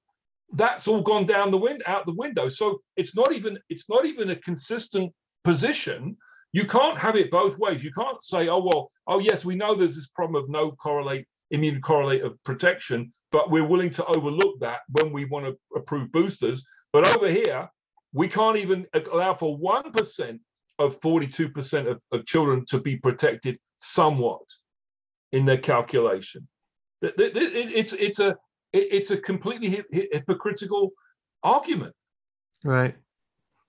that's 0.54 0.88
all 0.88 1.02
gone 1.02 1.26
down 1.26 1.52
the 1.52 1.58
wind 1.58 1.84
out 1.86 2.06
the 2.06 2.14
window. 2.14 2.48
So 2.50 2.80
it's 2.96 3.16
not 3.16 3.34
even 3.34 3.58
it's 3.70 3.90
not 3.90 4.06
even 4.06 4.30
a 4.30 4.36
consistent 4.38 5.12
position. 5.44 6.16
You 6.54 6.66
can't 6.66 6.98
have 6.98 7.18
it 7.18 7.32
both 7.32 7.58
ways. 7.58 7.84
You 7.84 7.92
can't 7.92 8.24
say, 8.24 8.48
oh 8.48 8.60
well, 8.64 8.90
oh 9.08 9.20
yes, 9.20 9.44
we 9.44 9.56
know 9.56 9.76
there's 9.76 9.96
this 9.96 10.08
problem 10.08 10.42
of 10.42 10.50
no 10.50 10.72
correlate 10.72 11.28
immune 11.52 11.82
correlate 11.82 12.24
of 12.24 12.42
protection, 12.44 13.12
but 13.32 13.52
we're 13.52 13.68
willing 13.68 13.90
to 13.92 14.06
overlook 14.18 14.60
that 14.60 14.80
when 14.94 15.12
we 15.12 15.26
want 15.26 15.46
to 15.46 15.58
approve 15.76 16.12
boosters. 16.12 16.66
But 16.94 17.06
over 17.18 17.30
here, 17.30 17.70
we 18.14 18.28
can't 18.28 18.58
even 18.58 18.88
allow 19.12 19.34
for 19.34 19.58
one 19.58 19.92
percent 19.92 20.40
of 20.80 21.00
42% 21.00 21.90
of, 21.90 22.02
of 22.12 22.26
children 22.26 22.66
to 22.70 22.80
be 22.80 22.98
protected 22.98 23.58
somewhat 23.78 24.42
in 25.32 25.46
their 25.46 25.58
calculation. 25.58 26.48
It's 27.02 27.94
it's 27.94 28.20
a 28.20 28.36
it's 28.74 29.12
a 29.12 29.18
completely 29.18 29.84
hypocritical 29.92 30.92
argument. 31.44 31.94
Right. 32.64 32.96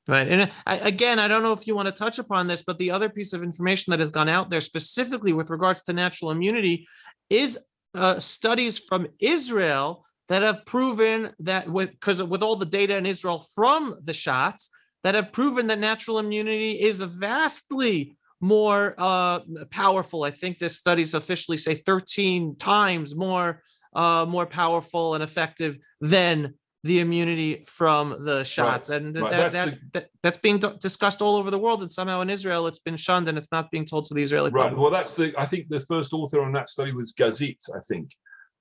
Right. 0.09 0.29
And 0.29 0.51
I, 0.67 0.77
again, 0.77 1.19
I 1.19 1.27
don't 1.27 1.43
know 1.43 1.53
if 1.53 1.67
you 1.67 1.75
want 1.75 1.87
to 1.87 1.93
touch 1.93 2.21
upon 2.21 2.47
this, 2.47 2.63
but 2.63 2.79
the 2.79 2.93
other 2.93 3.09
piece 3.09 3.33
of 3.33 3.43
information 3.43 3.91
that 3.91 3.99
has 3.99 4.13
gone 4.13 4.29
out 4.29 4.51
there 4.51 4.61
specifically 4.61 5.33
with 5.33 5.51
regards 5.51 5.83
to 5.83 5.93
natural 5.93 6.31
immunity 6.31 6.87
is 7.29 7.59
uh, 7.95 8.21
studies 8.21 8.79
from 8.79 9.09
Israel 9.19 10.05
that 10.29 10.43
have 10.43 10.65
proven 10.65 11.33
that 11.41 11.69
with 11.69 11.91
because 11.91 12.23
with 12.23 12.43
all 12.43 12.57
the 12.57 12.67
data 12.67 12.97
in 12.97 13.07
Israel 13.07 13.45
from 13.55 13.97
the 14.05 14.15
shots 14.15 14.71
that 15.07 15.15
have 15.15 15.31
proven 15.31 15.69
that 15.69 15.79
natural 15.79 16.19
immunity 16.19 16.73
is 16.73 17.01
vastly 17.01 18.17
more 18.41 18.93
uh, 18.99 19.39
powerful. 19.71 20.25
I 20.25 20.33
think 20.33 20.59
the 20.59 20.69
studies 20.69 21.15
officially 21.15 21.59
say 21.59 21.77
13 21.77 22.57
times 22.57 23.15
more 23.15 23.63
uh, 23.95 24.27
more 24.29 24.47
powerful 24.47 25.15
and 25.15 25.23
effective 25.23 25.79
than 26.01 26.55
the 26.83 26.99
immunity 26.99 27.63
from 27.69 28.17
the 28.25 28.43
shots. 28.43 28.91
Right. 28.91 29.01
And 29.01 29.17
right. 29.17 29.31
That, 29.31 29.53
that's, 29.53 29.55
that, 29.55 29.71
the... 29.71 29.81
that, 29.93 30.09
that's 30.25 30.39
being 30.39 30.59
discussed 30.59 31.23
all 31.23 31.37
over 31.37 31.53
the 31.53 31.59
world. 31.59 31.83
And 31.83 31.93
somehow 31.93 32.21
in 32.21 32.29
Israel, 32.29 32.67
it's 32.67 32.81
been 32.81 32.97
shunned 32.97 33.29
and 33.29 33.39
it's 33.39 33.53
not 33.53 33.71
being 33.71 33.87
told 33.87 34.07
to 34.07 34.15
the 34.15 34.25
Israeli 34.25 34.51
right. 34.51 34.71
Public. 34.71 34.81
Well, 34.83 34.91
that's 34.91 35.15
the, 35.15 35.33
I 35.39 35.47
think 35.47 35.69
the 35.69 35.79
first 35.79 36.13
author 36.13 36.43
on 36.43 36.51
that 36.55 36.69
study 36.69 36.93
was 36.93 37.13
Gazit, 37.13 37.59
I 37.73 37.79
think. 37.87 38.11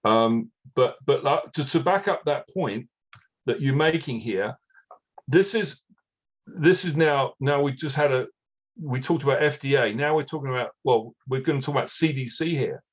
Um, 0.03 0.51
but 0.75 0.97
but 1.07 1.25
uh, 1.25 1.41
to, 1.55 1.65
to 1.65 1.79
back 1.79 2.07
up 2.07 2.21
that 2.25 2.47
point 2.49 2.87
that 3.47 3.61
you're 3.61 3.73
making 3.73 4.19
here, 4.19 4.55
this 5.27 5.55
is 5.55 5.81
this 6.45 6.85
is 6.85 6.95
now 6.95 7.33
now 7.39 7.61
we 7.61 7.73
just 7.73 7.95
had 7.95 8.11
a 8.11 8.27
we 8.81 8.99
talked 8.99 9.23
about 9.23 9.41
FDA. 9.41 9.95
Now 9.95 10.15
we're 10.15 10.23
talking 10.23 10.49
about 10.49 10.71
well, 10.83 11.15
we're 11.27 11.41
going 11.41 11.59
to 11.59 11.65
talk 11.65 11.75
about 11.75 11.87
CDC 11.87 12.47
here. 12.49 12.83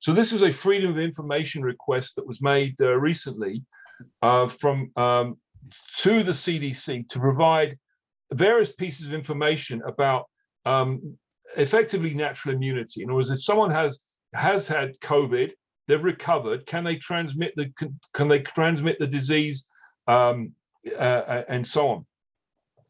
So 0.00 0.12
this 0.12 0.32
is 0.32 0.42
a 0.42 0.52
freedom 0.52 0.90
of 0.90 0.98
information 0.98 1.62
request 1.62 2.16
that 2.16 2.26
was 2.26 2.40
made 2.40 2.76
uh, 2.80 2.96
recently 2.96 3.64
uh, 4.22 4.48
from 4.48 4.90
um, 4.96 5.38
to 5.98 6.22
the 6.22 6.32
CDC 6.32 7.08
to 7.08 7.18
provide 7.18 7.76
various 8.32 8.72
pieces 8.72 9.06
of 9.06 9.12
information 9.12 9.82
about 9.86 10.26
um, 10.64 11.16
effectively 11.56 12.14
natural 12.14 12.54
immunity. 12.54 13.02
In 13.02 13.08
other 13.08 13.16
words, 13.16 13.30
if 13.30 13.42
someone 13.42 13.70
has 13.70 13.98
has 14.34 14.68
had 14.68 14.98
COVID, 15.00 15.50
they've 15.86 16.04
recovered. 16.04 16.66
Can 16.66 16.84
they 16.84 16.96
transmit 16.96 17.52
the 17.56 17.72
can, 17.76 17.98
can 18.12 18.28
they 18.28 18.40
transmit 18.40 18.98
the 18.98 19.06
disease 19.06 19.64
um, 20.06 20.52
uh, 20.96 20.98
uh 20.98 21.44
and 21.48 21.66
so 21.66 21.88
on? 21.88 22.06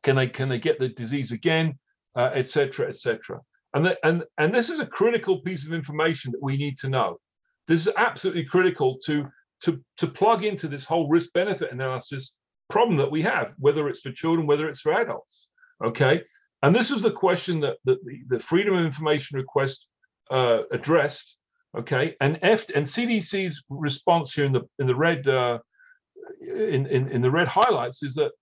Can 0.08 0.16
they 0.16 0.26
can 0.26 0.48
they 0.48 0.58
get 0.58 0.78
the 0.78 0.88
disease 0.88 1.32
again, 1.32 1.78
etc. 2.16 2.86
Uh, 2.86 2.88
etc. 2.88 3.36
Et 3.36 3.40
and 3.74 3.84
the, 3.84 4.06
and 4.06 4.24
and 4.38 4.54
this 4.54 4.70
is 4.70 4.80
a 4.80 4.86
critical 4.86 5.42
piece 5.42 5.66
of 5.66 5.74
information 5.74 6.32
that 6.32 6.42
we 6.42 6.56
need 6.56 6.78
to 6.78 6.88
know. 6.88 7.18
This 7.66 7.82
is 7.86 7.92
absolutely 7.94 8.46
critical 8.46 8.96
to 9.04 9.28
to 9.64 9.84
to 9.98 10.06
plug 10.06 10.46
into 10.46 10.66
this 10.66 10.86
whole 10.86 11.10
risk 11.10 11.30
benefit 11.34 11.72
analysis 11.72 12.38
problem 12.70 12.96
that 12.96 13.10
we 13.10 13.20
have, 13.20 13.52
whether 13.58 13.86
it's 13.86 14.00
for 14.00 14.10
children, 14.10 14.46
whether 14.46 14.66
it's 14.70 14.80
for 14.80 14.94
adults. 14.94 15.48
Okay, 15.84 16.22
and 16.62 16.74
this 16.74 16.90
is 16.90 17.02
the 17.02 17.10
question 17.10 17.60
that, 17.60 17.76
that 17.84 18.02
the, 18.06 18.20
the 18.28 18.40
Freedom 18.40 18.78
of 18.78 18.86
Information 18.86 19.36
request 19.36 19.88
uh, 20.30 20.60
addressed. 20.72 21.36
Okay, 21.76 22.16
and 22.22 22.38
F 22.40 22.64
and 22.74 22.86
CDC's 22.86 23.62
response 23.68 24.32
here 24.32 24.46
in 24.46 24.54
the 24.54 24.62
in 24.78 24.86
the 24.86 24.96
red 24.96 25.28
uh, 25.28 25.58
in, 26.40 26.86
in 26.86 27.08
in 27.08 27.20
the 27.20 27.30
red 27.30 27.46
highlights 27.46 28.02
is 28.02 28.14
that 28.14 28.32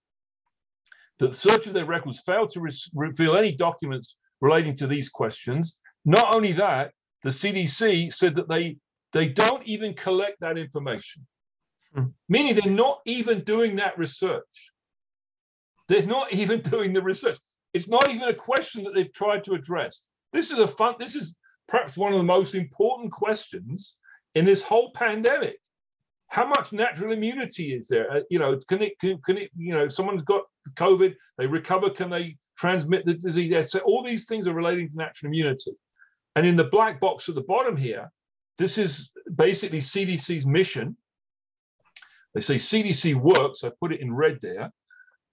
that 1.18 1.30
the 1.30 1.36
search 1.36 1.66
of 1.66 1.74
their 1.74 1.86
records 1.86 2.20
failed 2.20 2.50
to 2.52 2.60
re 2.60 2.72
reveal 2.94 3.36
any 3.36 3.52
documents 3.52 4.16
relating 4.40 4.76
to 4.76 4.86
these 4.86 5.08
questions. 5.08 5.78
Not 6.04 6.34
only 6.34 6.52
that, 6.52 6.92
the 7.22 7.30
CDC 7.30 8.12
said 8.12 8.36
that 8.36 8.48
they 8.48 8.76
they 9.12 9.28
don't 9.28 9.66
even 9.66 9.94
collect 9.94 10.40
that 10.40 10.58
information, 10.58 11.26
hmm. 11.94 12.06
meaning 12.28 12.54
they're 12.54 12.70
not 12.70 13.00
even 13.06 13.40
doing 13.44 13.76
that 13.76 13.98
research. 13.98 14.70
They're 15.88 16.06
not 16.06 16.32
even 16.40 16.60
doing 16.60 16.92
the 16.92 17.02
research. 17.02 17.38
It's 17.72 17.88
not 17.88 18.10
even 18.10 18.28
a 18.28 18.34
question 18.34 18.84
that 18.84 18.94
they've 18.94 19.12
tried 19.12 19.44
to 19.44 19.54
address. 19.54 20.02
This 20.32 20.50
is 20.50 20.58
a 20.58 20.68
fun. 20.68 20.94
This 20.98 21.14
is 21.14 21.36
perhaps 21.68 21.96
one 21.96 22.12
of 22.12 22.18
the 22.18 22.24
most 22.24 22.54
important 22.54 23.12
questions 23.12 23.96
in 24.34 24.44
this 24.44 24.62
whole 24.62 24.92
pandemic. 24.94 25.58
How 26.28 26.46
much 26.46 26.72
natural 26.72 27.12
immunity 27.12 27.74
is 27.74 27.88
there? 27.88 28.10
Uh, 28.10 28.20
you 28.30 28.38
know, 28.38 28.58
can 28.68 28.82
it 28.82 28.98
can, 29.00 29.20
can 29.22 29.38
it 29.38 29.50
you 29.56 29.74
know 29.74 29.88
someone's 29.88 30.22
got 30.22 30.42
COVID, 30.74 31.14
they 31.38 31.46
recover, 31.46 31.90
can 31.90 32.10
they 32.10 32.36
transmit 32.56 33.04
the 33.04 33.14
disease? 33.14 33.70
So 33.70 33.80
all 33.80 34.02
these 34.02 34.26
things 34.26 34.46
are 34.46 34.54
relating 34.54 34.88
to 34.88 34.96
natural 34.96 35.28
immunity. 35.28 35.72
And 36.34 36.46
in 36.46 36.56
the 36.56 36.64
black 36.64 37.00
box 37.00 37.28
at 37.28 37.34
the 37.34 37.42
bottom 37.42 37.76
here, 37.76 38.10
this 38.58 38.78
is 38.78 39.10
basically 39.34 39.80
CDC's 39.80 40.46
mission. 40.46 40.96
They 42.34 42.40
say 42.40 42.56
CDC 42.56 43.14
works, 43.14 43.64
I 43.64 43.70
put 43.80 43.92
it 43.92 44.00
in 44.00 44.12
red 44.12 44.38
there, 44.42 44.70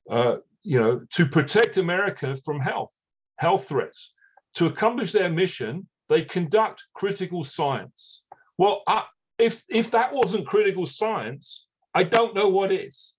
uh, 0.10 0.38
you 0.64 0.80
know, 0.80 1.02
to 1.16 1.26
protect 1.26 1.78
America 1.78 2.38
from 2.46 2.60
health, 2.60 2.94
health 3.38 3.68
threats. 3.68 4.14
To 4.56 4.68
accomplish 4.68 5.12
their 5.12 5.30
mission, 5.30 5.88
they 6.10 6.22
conduct 6.24 6.84
critical 6.94 7.44
science. 7.44 8.24
Well, 8.58 8.84
uh, 8.88 9.04
if, 9.38 9.64
if 9.70 9.92
that 9.92 10.14
wasn't 10.14 10.48
critical 10.48 10.86
science, 10.86 11.66
I 11.94 12.04
don't 12.04 12.36
know 12.36 12.50
what 12.50 12.72
is. 12.72 13.14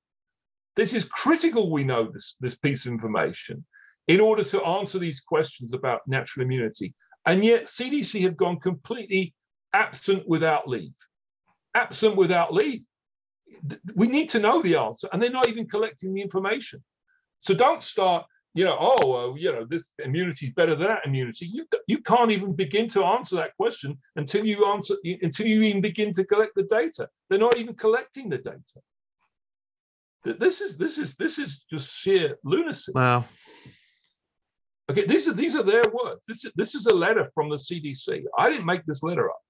This 0.76 0.92
is 0.92 1.04
critical, 1.04 1.70
we 1.70 1.84
know 1.84 2.10
this, 2.10 2.36
this 2.40 2.56
piece 2.56 2.86
of 2.86 2.92
information 2.92 3.64
in 4.08 4.20
order 4.20 4.44
to 4.44 4.62
answer 4.62 4.98
these 4.98 5.20
questions 5.20 5.72
about 5.72 6.06
natural 6.06 6.44
immunity. 6.44 6.94
And 7.26 7.44
yet 7.44 7.66
CDC 7.66 8.22
have 8.22 8.36
gone 8.36 8.60
completely 8.60 9.34
absent 9.72 10.28
without 10.28 10.68
leave. 10.68 10.92
Absent 11.74 12.16
without 12.16 12.52
leave. 12.52 12.82
We 13.94 14.08
need 14.08 14.28
to 14.30 14.40
know 14.40 14.60
the 14.60 14.76
answer, 14.76 15.08
and 15.12 15.22
they're 15.22 15.30
not 15.30 15.48
even 15.48 15.66
collecting 15.68 16.12
the 16.12 16.20
information. 16.20 16.82
So 17.40 17.54
don't 17.54 17.82
start, 17.82 18.26
you 18.54 18.64
know, 18.64 18.76
oh, 18.78 19.32
uh, 19.32 19.34
you 19.34 19.50
know, 19.52 19.64
this 19.68 19.90
immunity 19.98 20.46
is 20.46 20.52
better 20.52 20.76
than 20.76 20.86
that 20.86 21.04
immunity. 21.04 21.46
You 21.46 21.66
you 21.88 21.98
can't 21.98 22.30
even 22.30 22.54
begin 22.54 22.88
to 22.90 23.04
answer 23.04 23.34
that 23.36 23.56
question 23.56 23.98
until 24.14 24.46
you 24.46 24.66
answer 24.66 24.94
until 25.22 25.46
you 25.46 25.62
even 25.62 25.80
begin 25.80 26.12
to 26.14 26.24
collect 26.24 26.52
the 26.54 26.62
data. 26.62 27.08
They're 27.28 27.38
not 27.38 27.58
even 27.58 27.74
collecting 27.74 28.28
the 28.28 28.38
data. 28.38 28.78
This 30.38 30.60
is 30.60 30.78
this 30.78 30.98
is 30.98 31.16
this 31.16 31.38
is 31.38 31.64
just 31.70 31.92
sheer 31.92 32.38
lunacy. 32.44 32.92
Wow. 32.94 33.24
Okay, 34.88 35.06
these 35.06 35.26
are 35.28 35.32
these 35.32 35.56
are 35.56 35.64
their 35.64 35.82
words. 35.92 36.24
This 36.28 36.44
is 36.44 36.52
this 36.54 36.74
is 36.76 36.86
a 36.86 36.94
letter 36.94 37.30
from 37.34 37.48
the 37.50 37.56
CDC. 37.56 38.22
I 38.38 38.50
didn't 38.50 38.66
make 38.66 38.86
this 38.86 39.02
letter 39.02 39.30
up. 39.30 39.40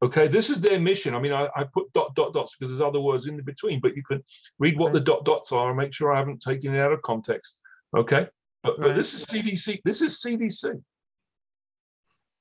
Okay, 0.00 0.28
this 0.28 0.48
is 0.48 0.60
their 0.60 0.78
mission. 0.78 1.14
I 1.14 1.20
mean, 1.20 1.32
I, 1.32 1.48
I 1.56 1.64
put 1.64 1.92
dot 1.92 2.14
dot 2.14 2.32
dots 2.32 2.54
because 2.54 2.70
there's 2.70 2.86
other 2.86 3.00
words 3.00 3.26
in 3.26 3.40
between, 3.42 3.80
but 3.80 3.96
you 3.96 4.02
can 4.04 4.22
read 4.58 4.78
what 4.78 4.92
the 4.92 5.00
dot 5.00 5.24
dots 5.24 5.50
are 5.50 5.68
and 5.68 5.76
make 5.76 5.92
sure 5.92 6.12
I 6.12 6.18
haven't 6.18 6.40
taken 6.40 6.74
it 6.74 6.78
out 6.78 6.92
of 6.92 7.02
context. 7.02 7.58
Okay, 7.96 8.28
but 8.62 8.80
but 8.80 8.94
this 8.94 9.12
is 9.14 9.24
CDC. 9.24 9.80
This 9.84 10.00
is 10.00 10.22
CDC. 10.22 10.80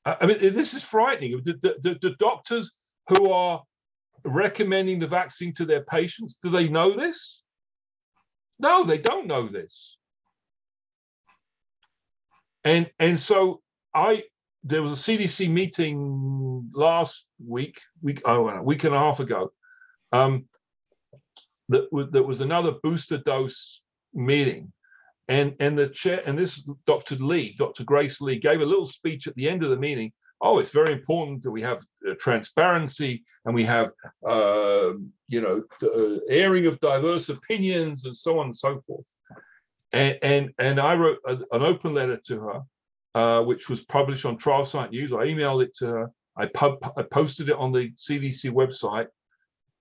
I 0.06 0.26
mean, 0.26 0.38
this 0.40 0.74
is 0.74 0.84
frightening. 0.84 1.42
The, 1.44 1.54
the, 1.54 1.76
the, 1.82 1.98
the 2.02 2.16
doctors 2.18 2.72
who 3.10 3.32
are 3.32 3.62
recommending 4.24 5.00
the 5.00 5.08
vaccine 5.08 5.54
to 5.56 5.66
their 5.66 5.84
patients, 5.84 6.38
do 6.42 6.50
they 6.50 6.70
know 6.70 6.92
this? 6.92 7.44
No, 8.60 8.84
they 8.84 8.98
don't 8.98 9.28
know 9.28 9.48
this. 9.48 9.98
And 12.64 12.90
and 13.00 13.20
so 13.20 13.62
I 13.94 14.24
there 14.68 14.82
was 14.82 14.92
a 14.92 14.96
CDC 14.96 15.50
meeting 15.50 16.70
last 16.74 17.26
week, 17.46 17.80
week 18.02 18.22
oh 18.26 18.62
week 18.62 18.84
and 18.84 18.94
a 18.94 19.00
half 19.00 19.20
ago. 19.20 19.52
Um, 20.12 20.46
that 21.70 21.92
was 21.92 22.10
that 22.12 22.24
was 22.24 22.42
another 22.42 22.74
booster 22.84 23.18
dose 23.18 23.82
meeting, 24.14 24.72
and 25.28 25.56
and 25.60 25.78
the 25.78 25.88
chair 25.88 26.22
and 26.26 26.38
this 26.38 26.70
Dr. 26.86 27.16
Lee, 27.16 27.56
Dr. 27.58 27.84
Grace 27.84 28.20
Lee, 28.20 28.40
gave 28.40 28.62
a 28.62 28.66
little 28.66 28.86
speech 28.86 29.28
at 29.28 29.36
the 29.36 29.50
end 29.50 29.64
of 29.64 29.70
the 29.70 29.78
meeting. 29.78 30.12
Oh, 30.42 30.60
it's 30.60 30.72
very 30.72 30.94
important 30.94 31.42
that 31.44 31.52
we 31.52 31.64
have 31.64 31.82
uh, 32.08 32.14
transparency 32.20 33.24
and 33.46 33.56
we 33.56 33.66
have 33.66 33.92
uh, 34.28 34.94
you 35.30 35.42
know 35.42 35.64
uh, 35.82 36.20
airing 36.30 36.68
of 36.68 36.80
diverse 36.82 37.30
opinions 37.30 38.06
and 38.06 38.16
so 38.16 38.40
on 38.40 38.48
and 38.48 38.56
so 38.56 38.82
forth. 38.86 39.08
And 39.94 40.18
and 40.22 40.50
and 40.60 40.80
I 40.80 40.96
wrote 40.96 41.20
a, 41.26 41.38
an 41.52 41.64
open 41.64 41.94
letter 41.94 42.20
to 42.28 42.40
her 42.42 42.62
uh, 43.18 43.42
which 43.42 43.68
was 43.68 43.82
published 43.82 44.26
on 44.26 44.38
Trial 44.38 44.64
Site 44.64 44.92
News. 44.92 45.12
I 45.12 45.26
emailed 45.26 45.64
it 45.64 45.76
to 45.78 45.88
her. 45.88 46.12
I, 46.38 46.46
pub, 46.46 46.78
I 46.96 47.02
posted 47.02 47.50
it 47.50 47.56
on 47.56 47.72
the 47.72 47.90
CDC 47.96 48.52
website, 48.52 49.08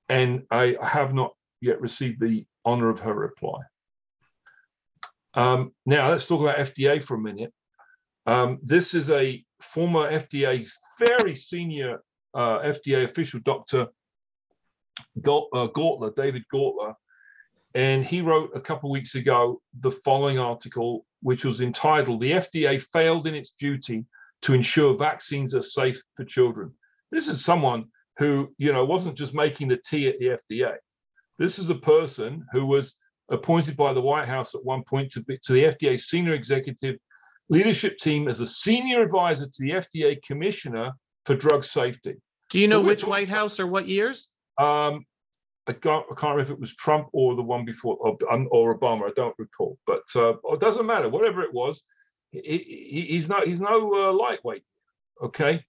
and 0.08 0.44
I 0.50 0.74
have 0.82 1.12
not 1.12 1.34
yet 1.60 1.78
received 1.78 2.18
the 2.18 2.46
honor 2.64 2.88
of 2.88 3.00
her 3.00 3.12
reply. 3.12 3.58
Um, 5.34 5.72
now 5.84 6.10
let's 6.10 6.26
talk 6.26 6.40
about 6.40 6.56
FDA 6.56 7.04
for 7.04 7.16
a 7.16 7.20
minute. 7.20 7.52
Um, 8.24 8.58
this 8.62 8.94
is 8.94 9.10
a 9.10 9.44
former 9.60 10.10
FDA, 10.10 10.66
very 10.98 11.36
senior 11.36 11.98
uh, 12.32 12.60
FDA 12.60 13.04
official, 13.04 13.40
Dr. 13.44 13.88
Gort, 15.20 15.48
uh, 15.52 15.68
David 16.16 16.44
Gortler, 16.50 16.94
and 17.74 18.02
he 18.02 18.22
wrote 18.22 18.52
a 18.54 18.60
couple 18.62 18.90
weeks 18.90 19.14
ago 19.14 19.60
the 19.80 19.90
following 19.90 20.38
article, 20.38 21.04
which 21.26 21.44
was 21.44 21.60
entitled 21.60 22.20
The 22.20 22.30
FDA 22.30 22.80
Failed 22.80 23.26
in 23.26 23.34
Its 23.34 23.50
Duty 23.50 24.04
to 24.42 24.54
Ensure 24.54 24.96
Vaccines 24.96 25.56
Are 25.56 25.62
Safe 25.62 26.00
for 26.14 26.24
Children. 26.24 26.72
This 27.10 27.26
is 27.26 27.44
someone 27.44 27.86
who, 28.18 28.54
you 28.58 28.72
know, 28.72 28.84
wasn't 28.84 29.18
just 29.18 29.34
making 29.34 29.66
the 29.66 29.80
tea 29.84 30.06
at 30.06 30.20
the 30.20 30.38
FDA. 30.38 30.76
This 31.36 31.58
is 31.58 31.68
a 31.68 31.74
person 31.74 32.46
who 32.52 32.64
was 32.64 32.96
appointed 33.28 33.76
by 33.76 33.92
the 33.92 34.00
White 34.00 34.28
House 34.28 34.54
at 34.54 34.64
one 34.64 34.84
point 34.84 35.10
to, 35.14 35.24
be, 35.24 35.36
to 35.42 35.52
the 35.52 35.64
FDA 35.64 36.00
senior 36.00 36.32
executive 36.32 36.94
leadership 37.48 37.98
team 37.98 38.28
as 38.28 38.38
a 38.38 38.46
senior 38.46 39.02
advisor 39.02 39.46
to 39.46 39.58
the 39.58 39.70
FDA 39.70 40.22
commissioner 40.22 40.92
for 41.24 41.34
drug 41.34 41.64
safety. 41.64 42.14
Do 42.50 42.60
you 42.60 42.68
know 42.68 42.80
we're 42.80 42.86
which 42.86 43.04
White 43.04 43.28
House 43.28 43.58
or 43.58 43.66
what 43.66 43.88
years? 43.88 44.30
Um, 44.58 45.04
I 45.68 45.72
can't, 45.72 46.04
I 46.10 46.14
can't 46.14 46.36
remember 46.36 46.42
if 46.42 46.50
it 46.50 46.60
was 46.60 46.74
Trump 46.74 47.08
or 47.12 47.34
the 47.34 47.42
one 47.42 47.64
before, 47.64 47.96
or, 47.96 48.16
um, 48.30 48.48
or 48.50 48.78
Obama. 48.78 49.08
I 49.08 49.12
don't 49.16 49.34
recall, 49.38 49.78
but 49.86 50.04
uh, 50.14 50.34
it 50.52 50.60
doesn't 50.60 50.86
matter. 50.86 51.08
Whatever 51.08 51.42
it 51.42 51.52
was, 51.52 51.82
he, 52.30 52.40
he, 52.40 53.06
he's 53.10 53.28
no 53.28 53.40
he's 53.44 53.60
no 53.60 54.08
uh, 54.08 54.12
lightweight. 54.12 54.62
Okay, 55.22 55.64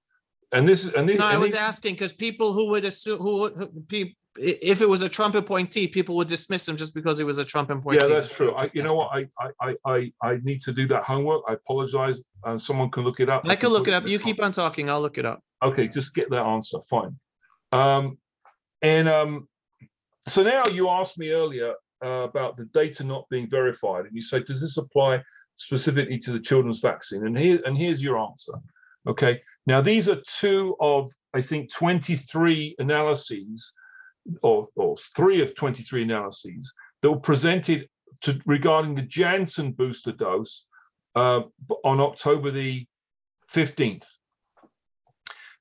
and 0.52 0.68
this 0.68 0.84
is 0.84 0.93
and, 0.93 1.10
this, 1.10 1.18
No, 1.18 1.26
I 1.26 1.38
was 1.38 1.52
these- 1.52 1.60
asking 1.60 1.95
because 1.95 2.14
people 2.14 2.54
who 2.54 2.70
would 2.70 2.86
assume 2.86 3.20
who, 3.20 3.50
who 3.50 4.06
if 4.39 4.82
it 4.82 4.89
was 4.89 5.02
a 5.02 5.10
Trump 5.10 5.34
appointee, 5.34 5.88
people 5.88 6.16
would 6.16 6.28
dismiss 6.28 6.68
him 6.68 6.78
just 6.78 6.93
because 6.93 7.18
he 7.18 7.24
was 7.24 7.39
a 7.39 7.45
Trump 7.45 7.72
appointee. 7.72 8.06
Yeah, 8.06 8.14
that's 8.14 8.32
true. 8.32 8.54
I, 8.56 8.70
you 8.74 8.84
know 8.84 8.93
what? 8.93 9.10
I, 9.12 9.28
I 9.39 9.52
I 9.62 9.76
I 9.86 10.12
I 10.22 10.38
need 10.43 10.62
to 10.62 10.74
do 10.74 10.86
that 10.88 11.04
homework. 11.04 11.41
I 11.48 11.54
apologize. 11.54 12.20
Uh, 12.43 12.58
someone 12.58 12.91
can 12.91 13.04
look 13.04 13.20
it 13.20 13.30
up. 13.30 13.48
I 13.48 13.56
can 13.56 13.70
look 13.70 13.86
put 13.86 13.93
it 13.93 13.95
up. 13.95 14.08
You 14.08 14.20
keep 14.20 14.41
on 14.43 14.52
talking. 14.52 14.91
I'll 14.91 15.02
look 15.02 15.18
it 15.18 15.26
up. 15.26 15.41
Okay, 15.64 15.88
just 15.88 16.14
get 16.14 16.30
that 16.30 16.45
answer. 16.45 16.78
Fine. 16.88 17.20
Um, 17.72 18.20
and 18.84 19.10
um, 19.10 19.48
so 20.28 20.43
now 20.43 20.63
you 20.71 20.89
asked 20.89 21.17
me 21.17 21.32
earlier 21.32 21.73
uh, 22.03 22.23
about 22.23 22.57
the 22.57 22.65
data 22.65 23.03
not 23.03 23.28
being 23.30 23.49
verified, 23.49 24.05
and 24.05 24.15
you 24.15 24.21
say, 24.21 24.41
does 24.41 24.61
this 24.61 24.78
apply 24.78 25.21
specifically 25.55 26.19
to 26.19 26.32
the 26.32 26.39
children's 26.39 26.80
vaccine? 26.80 27.25
And 27.25 27.38
here 27.38 27.59
and 27.65 27.78
here's 27.78 28.01
your 28.01 28.17
answer. 28.17 28.53
Okay. 29.07 29.41
Now 29.65 29.82
these 29.82 30.09
are 30.09 30.21
two 30.28 30.75
of 30.80 31.11
I 31.34 31.41
think 31.41 31.71
23 31.71 32.75
analyses, 32.80 33.73
or 34.43 34.67
or 34.75 34.97
three 35.15 35.41
of 35.41 35.55
23 35.55 36.03
analyses 36.03 36.71
that 37.01 37.11
were 37.11 37.19
presented 37.19 37.88
to 38.21 38.39
regarding 38.45 38.95
the 38.95 39.03
Janssen 39.03 39.71
booster 39.71 40.11
dose 40.11 40.65
uh, 41.15 41.41
on 41.84 41.99
October 41.99 42.51
the 42.51 42.86
15th. 43.53 44.05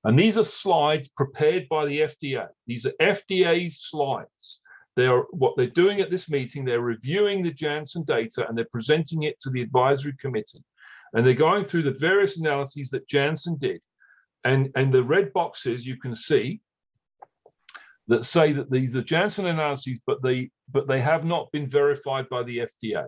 And 0.06 0.16
these 0.16 0.38
are 0.38 0.44
slides 0.44 1.08
prepared 1.08 1.68
by 1.68 1.84
the 1.84 1.98
FDA. 1.98 2.46
These 2.68 2.86
are 2.86 2.92
FDA 3.00 3.72
slides. 3.72 4.60
They're 4.94 5.22
what 5.32 5.56
they're 5.56 5.66
doing 5.66 6.00
at 6.00 6.10
this 6.10 6.30
meeting. 6.30 6.64
They're 6.64 6.80
reviewing 6.80 7.42
the 7.42 7.50
Janssen 7.50 8.04
data 8.04 8.46
and 8.48 8.56
they're 8.56 8.68
presenting 8.70 9.24
it 9.24 9.40
to 9.40 9.50
the 9.50 9.60
advisory 9.60 10.14
committee. 10.20 10.62
And 11.12 11.26
they're 11.26 11.34
going 11.34 11.64
through 11.64 11.82
the 11.82 11.98
various 11.98 12.38
analyses 12.38 12.88
that 12.90 13.08
Janssen 13.08 13.58
did. 13.58 13.80
And, 14.44 14.70
and 14.76 14.94
the 14.94 15.02
red 15.02 15.32
boxes 15.32 15.84
you 15.84 15.98
can 15.98 16.14
see 16.14 16.60
that 18.06 18.24
say 18.24 18.52
that 18.52 18.70
these 18.70 18.94
are 18.94 19.02
Janssen 19.02 19.46
analyses, 19.46 19.98
but 20.06 20.22
they 20.22 20.50
but 20.70 20.86
they 20.86 21.00
have 21.00 21.24
not 21.24 21.50
been 21.50 21.68
verified 21.68 22.28
by 22.28 22.44
the 22.44 22.58
FDA. 22.58 23.06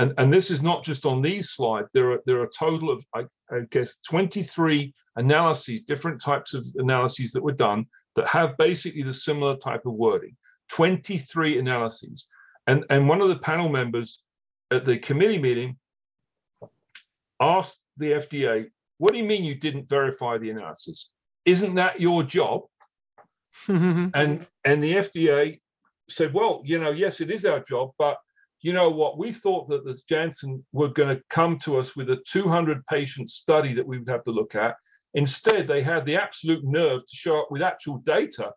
And, 0.00 0.14
and 0.16 0.32
this 0.32 0.50
is 0.50 0.62
not 0.62 0.82
just 0.82 1.04
on 1.04 1.20
these 1.20 1.50
slides. 1.50 1.92
There 1.92 2.12
are 2.12 2.20
there 2.24 2.38
are 2.38 2.44
a 2.44 2.58
total 2.58 2.90
of 2.90 3.04
I, 3.14 3.24
I 3.54 3.60
guess 3.70 3.96
23 4.08 4.94
analyses, 5.16 5.82
different 5.82 6.22
types 6.22 6.54
of 6.54 6.64
analyses 6.76 7.32
that 7.32 7.42
were 7.42 7.52
done 7.52 7.84
that 8.16 8.26
have 8.26 8.56
basically 8.56 9.02
the 9.02 9.12
similar 9.12 9.58
type 9.58 9.84
of 9.84 9.92
wording. 9.92 10.34
23 10.70 11.58
analyses. 11.58 12.26
And, 12.66 12.84
and 12.88 13.08
one 13.08 13.20
of 13.20 13.28
the 13.28 13.38
panel 13.40 13.68
members 13.68 14.22
at 14.70 14.86
the 14.86 14.98
committee 14.98 15.38
meeting 15.38 15.76
asked 17.40 17.80
the 17.98 18.12
FDA, 18.12 18.70
what 18.96 19.12
do 19.12 19.18
you 19.18 19.24
mean 19.24 19.44
you 19.44 19.56
didn't 19.56 19.88
verify 19.88 20.38
the 20.38 20.48
analysis? 20.48 21.10
Isn't 21.44 21.74
that 21.74 22.00
your 22.00 22.22
job? 22.22 22.62
And 23.68 24.46
and 24.64 24.82
the 24.82 24.94
FDA 24.94 25.60
said, 26.08 26.32
well, 26.32 26.62
you 26.64 26.78
know, 26.78 26.90
yes, 26.90 27.20
it 27.20 27.30
is 27.30 27.44
our 27.44 27.60
job, 27.60 27.90
but 27.98 28.16
you 28.62 28.72
know 28.72 28.90
what? 28.90 29.18
We 29.18 29.32
thought 29.32 29.68
that 29.68 29.84
this 29.84 30.02
Janssen 30.02 30.64
were 30.72 30.88
going 30.88 31.16
to 31.16 31.22
come 31.30 31.58
to 31.60 31.78
us 31.78 31.96
with 31.96 32.10
a 32.10 32.22
200 32.26 32.84
patient 32.86 33.30
study 33.30 33.74
that 33.74 33.86
we 33.86 33.98
would 33.98 34.08
have 34.08 34.24
to 34.24 34.30
look 34.30 34.54
at. 34.54 34.76
Instead, 35.14 35.66
they 35.66 35.82
had 35.82 36.04
the 36.04 36.16
absolute 36.16 36.62
nerve 36.64 37.00
to 37.00 37.16
show 37.16 37.40
up 37.40 37.50
with 37.50 37.62
actual 37.62 37.98
data. 38.04 38.52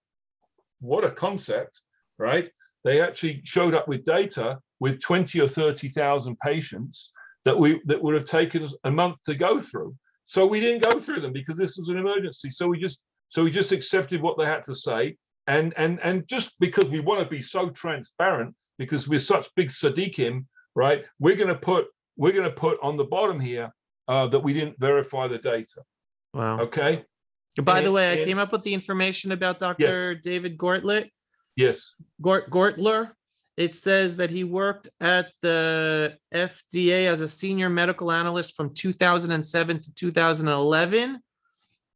What 0.81 1.05
a 1.05 1.11
concept, 1.11 1.79
right? 2.19 2.49
They 2.83 3.01
actually 3.01 3.41
showed 3.45 3.73
up 3.73 3.87
with 3.87 4.03
data 4.03 4.59
with 4.79 5.01
20 5.01 5.39
or 5.39 5.47
30,000 5.47 6.37
patients 6.39 7.11
that 7.45 7.57
we 7.57 7.81
that 7.85 8.01
would 8.01 8.13
have 8.13 8.25
taken 8.25 8.63
us 8.63 8.75
a 8.83 8.91
month 8.91 9.17
to 9.25 9.35
go 9.35 9.59
through. 9.59 9.95
So 10.25 10.45
we 10.45 10.59
didn't 10.59 10.83
go 10.83 10.99
through 10.99 11.21
them 11.21 11.33
because 11.33 11.57
this 11.57 11.77
was 11.77 11.89
an 11.89 11.97
emergency. 11.97 12.49
So 12.49 12.67
we 12.67 12.79
just 12.79 13.03
so 13.29 13.43
we 13.43 13.51
just 13.51 13.71
accepted 13.71 14.21
what 14.21 14.37
they 14.37 14.45
had 14.45 14.63
to 14.63 14.75
say. 14.75 15.15
And 15.47 15.73
and 15.75 15.99
and 16.01 16.27
just 16.27 16.57
because 16.59 16.89
we 16.89 16.99
want 16.99 17.21
to 17.21 17.27
be 17.27 17.41
so 17.41 17.69
transparent, 17.69 18.55
because 18.77 19.07
we're 19.07 19.19
such 19.19 19.49
big 19.55 19.69
Sadiqim, 19.69 20.45
right? 20.75 21.03
We're 21.19 21.35
gonna 21.35 21.55
put 21.55 21.87
we're 22.15 22.31
gonna 22.31 22.49
put 22.51 22.79
on 22.81 22.95
the 22.95 23.03
bottom 23.03 23.39
here 23.39 23.71
uh, 24.07 24.27
that 24.27 24.39
we 24.39 24.53
didn't 24.53 24.79
verify 24.79 25.27
the 25.27 25.37
data. 25.37 25.81
Wow. 26.33 26.59
Okay. 26.61 27.03
By 27.61 27.81
the 27.81 27.87
and- 27.87 27.93
way, 27.93 28.09
I 28.09 28.13
and- 28.13 28.25
came 28.25 28.39
up 28.39 28.51
with 28.51 28.63
the 28.63 28.73
information 28.73 29.31
about 29.31 29.59
Dr. 29.59 30.15
David 30.15 30.57
Gortler. 30.57 31.09
Yes. 31.55 31.93
Gort 32.21 32.49
Gortler. 32.49 33.11
It 33.55 33.75
says 33.75 34.17
that 34.17 34.31
he 34.31 34.43
worked 34.43 34.89
at 34.99 35.31
the 35.43 36.17
FDA 36.33 37.05
as 37.05 37.21
a 37.21 37.27
senior 37.27 37.69
medical 37.69 38.11
analyst 38.11 38.55
from 38.55 38.73
2007 38.73 39.79
to 39.79 39.93
2011 39.93 41.19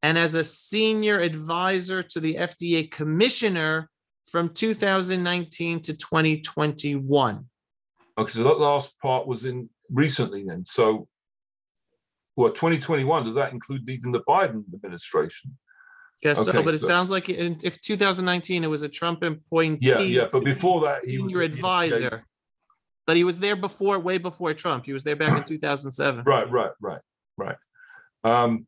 and 0.04 0.18
as 0.18 0.36
a 0.36 0.44
senior 0.44 1.20
advisor 1.20 2.04
to 2.04 2.20
the 2.20 2.36
FDA 2.36 2.90
commissioner 2.92 3.90
from 4.30 4.50
2019 4.50 5.82
to 5.82 5.98
2021. 5.98 7.46
Okay. 8.18 8.32
So 8.32 8.44
that 8.44 8.60
last 8.60 8.98
part 9.00 9.28
was 9.28 9.46
in 9.46 9.70
recently 9.92 10.44
then. 10.48 10.66
So 10.66 11.08
what 12.36 12.56
2021 12.56 13.24
does 13.26 13.36
that 13.36 13.54
include 13.54 13.90
even 13.90 14.12
the 14.12 14.22
Biden 14.22 14.64
administration? 14.74 15.58
Guess 16.22 16.46
so, 16.46 16.52
Okay, 16.52 16.64
but 16.64 16.74
it 16.74 16.82
so- 16.82 16.88
sounds 16.88 17.10
like 17.10 17.30
in, 17.30 17.58
if 17.64 17.82
2019 17.82 18.64
it 18.64 18.68
was 18.68 18.84
a 18.84 18.90
Trump 18.90 19.24
appointee. 19.24 19.88
Yeah, 19.88 20.00
yeah. 20.00 20.28
But 20.32 20.44
before 20.44 20.82
that, 20.82 21.06
he 21.06 21.20
was 21.20 21.32
senior 21.32 21.44
at 21.44 21.52
the 21.54 21.58
FDA. 21.58 21.86
advisor. 21.86 22.26
But 23.06 23.16
he 23.16 23.24
was 23.24 23.40
there 23.40 23.56
before, 23.56 23.98
way 24.00 24.18
before 24.18 24.54
Trump. 24.54 24.86
He 24.86 24.94
was 24.94 25.04
there 25.04 25.16
back 25.16 25.38
in 25.38 25.44
2007. 25.46 26.24
Right, 26.26 26.50
right, 26.52 26.72
right, 26.82 27.02
right. 27.38 27.56
Um, 28.24 28.68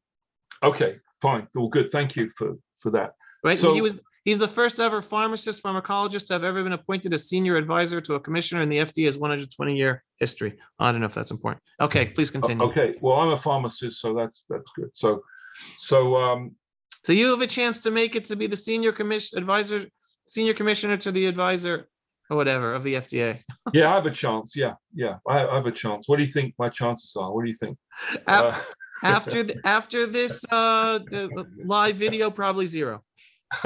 okay, 0.64 1.00
fine. 1.22 1.48
Well, 1.54 1.68
good. 1.68 1.92
Thank 1.92 2.16
you 2.16 2.30
for 2.38 2.56
for 2.78 2.92
that. 2.92 3.14
Right? 3.44 3.58
So- 3.58 3.74
he 3.74 3.82
was 3.82 4.00
he's 4.26 4.38
the 4.38 4.48
first 4.48 4.80
ever 4.80 5.02
pharmacist 5.02 5.64
pharmacologist 5.64 6.28
to 6.28 6.34
have 6.34 6.44
ever 6.44 6.64
been 6.64 6.74
appointed 6.74 7.14
as 7.14 7.28
senior 7.28 7.56
advisor 7.56 8.02
to 8.02 8.16
a 8.16 8.20
commissioner 8.20 8.62
in 8.62 8.70
the 8.70 8.78
FDA's 8.78 9.18
120 9.18 9.76
year 9.76 10.04
history. 10.20 10.54
I 10.78 10.92
don't 10.92 11.02
know 11.02 11.08
if 11.08 11.14
that's 11.14 11.32
important. 11.32 11.64
Okay, 11.82 12.06
please 12.08 12.32
continue. 12.32 12.64
Okay, 12.66 12.96
well, 13.02 13.16
I'm 13.16 13.30
a 13.30 13.38
pharmacist, 13.38 14.02
so 14.02 14.14
that's 14.14 14.46
that's 14.50 14.72
good. 14.76 14.90
So, 14.94 15.24
so 15.78 16.18
um, 16.18 16.56
So 17.04 17.14
you 17.14 17.28
have 17.28 17.42
a 17.42 17.48
chance 17.48 17.80
to 17.82 17.92
make 17.92 18.16
it 18.16 18.26
to 18.26 18.36
be 18.36 18.48
the 18.48 18.58
senior 18.58 18.92
commission 18.92 19.38
advisor, 19.38 19.86
senior 20.28 20.54
commissioner 20.54 20.98
to 20.98 21.12
the 21.12 21.26
advisor 21.26 21.88
or 22.30 22.38
whatever 22.38 22.74
of 22.74 22.84
the 22.84 22.96
FDA. 22.96 23.40
yeah, 23.74 23.92
I 23.92 23.96
have 23.96 24.06
a 24.06 24.12
chance. 24.12 24.56
Yeah, 24.56 24.74
yeah, 24.94 25.18
I, 25.28 25.46
I 25.48 25.56
have 25.56 25.66
a 25.66 25.72
chance. 25.72 26.08
What 26.08 26.18
do 26.18 26.24
you 26.24 26.32
think 26.32 26.54
my 26.60 26.70
chances 26.70 27.16
are? 27.16 27.34
What 27.34 27.44
do 27.44 27.48
you 27.48 27.56
think? 27.56 27.78
Uh, 28.28 28.60
After 29.02 29.44
th- 29.44 29.60
after 29.64 30.06
this 30.06 30.46
uh 30.52 31.00
uh, 31.12 31.44
live 31.64 31.96
video, 31.96 32.30
probably 32.30 32.68
zero. 32.68 33.02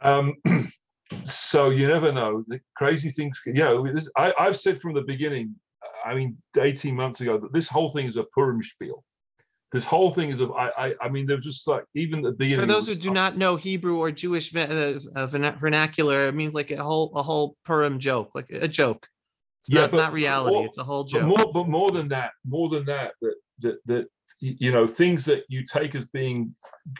um, 0.00 0.34
so 1.24 1.70
you 1.70 1.88
never 1.88 2.12
know. 2.12 2.44
The 2.46 2.60
crazy 2.76 3.10
things, 3.10 3.40
you 3.46 3.54
know. 3.54 3.92
This, 3.92 4.08
I, 4.16 4.32
I've 4.38 4.58
said 4.58 4.80
from 4.80 4.94
the 4.94 5.02
beginning. 5.02 5.54
I 6.04 6.14
mean, 6.14 6.38
18 6.56 6.94
months 6.94 7.20
ago, 7.20 7.38
that 7.38 7.52
this 7.52 7.68
whole 7.68 7.90
thing 7.90 8.06
is 8.06 8.16
a 8.16 8.22
Purim 8.34 8.62
spiel. 8.62 9.04
This 9.70 9.84
whole 9.84 10.10
thing 10.10 10.30
is 10.30 10.40
of 10.40 10.50
I 10.52 10.94
I 11.00 11.08
mean, 11.08 11.26
there's 11.26 11.44
just 11.44 11.66
like 11.68 11.84
even 11.94 12.22
the 12.22 12.32
beginning. 12.32 12.60
For 12.62 12.66
those 12.66 12.88
who 12.88 12.94
do 12.94 13.10
not 13.10 13.36
know 13.36 13.56
Hebrew 13.56 13.98
or 13.98 14.10
Jewish 14.10 14.54
uh, 14.56 14.98
uh, 15.14 15.26
vernacular, 15.26 16.28
it 16.28 16.34
means 16.34 16.54
like 16.54 16.70
a 16.70 16.82
whole 16.82 17.12
a 17.14 17.22
whole 17.22 17.56
Purim 17.64 17.98
joke, 17.98 18.30
like 18.34 18.48
a 18.50 18.66
joke. 18.68 19.06
It's 19.60 19.70
Yeah, 19.70 19.82
not, 19.82 19.90
but 19.90 19.96
not 19.98 20.12
reality. 20.14 20.56
more- 20.56 20.64
it's 20.64 20.78
a 20.78 20.84
whole 20.84 21.04
but 21.04 21.10
joke. 21.10 21.26
more, 21.26 21.52
but 21.52 21.68
more 21.68 21.90
than 21.90 22.08
that, 22.08 22.30
more 22.46 22.70
than 22.70 22.86
that, 22.86 23.12
that 23.20 23.34
that 23.60 23.78
that 23.86 24.06
you 24.40 24.70
know, 24.70 24.86
things 24.86 25.24
that 25.24 25.44
you 25.48 25.64
take 25.64 25.94
as 25.94 26.06
being 26.06 26.54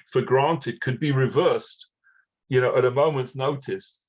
for 0.09 0.21
granted 0.21 0.81
could 0.81 0.99
be 0.99 1.13
reversed, 1.13 1.89
you 2.49 2.61
know, 2.61 2.77
at 2.77 2.85
a 2.85 2.91
moment's 2.91 3.37
notice, 3.37 4.05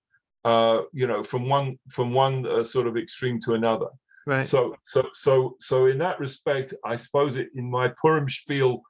uh, 0.45 0.81
you 0.93 1.05
know, 1.07 1.23
from 1.23 1.47
one 1.47 1.77
from 1.89 2.11
one 2.11 2.45
uh, 2.45 2.63
sort 2.63 2.87
of 2.87 2.97
extreme 2.97 3.39
to 3.41 3.53
another. 3.53 3.87
Right. 4.29 4.45
So, 4.45 4.75
so, 4.85 5.07
so, 5.13 5.55
so 5.59 5.87
in 5.87 5.97
that 5.99 6.19
respect, 6.19 6.73
I 6.85 6.95
suppose 6.95 7.35
it 7.35 7.49
in 7.55 7.69
my 7.69 7.89
Purim 8.01 8.29
spiel 8.29 8.81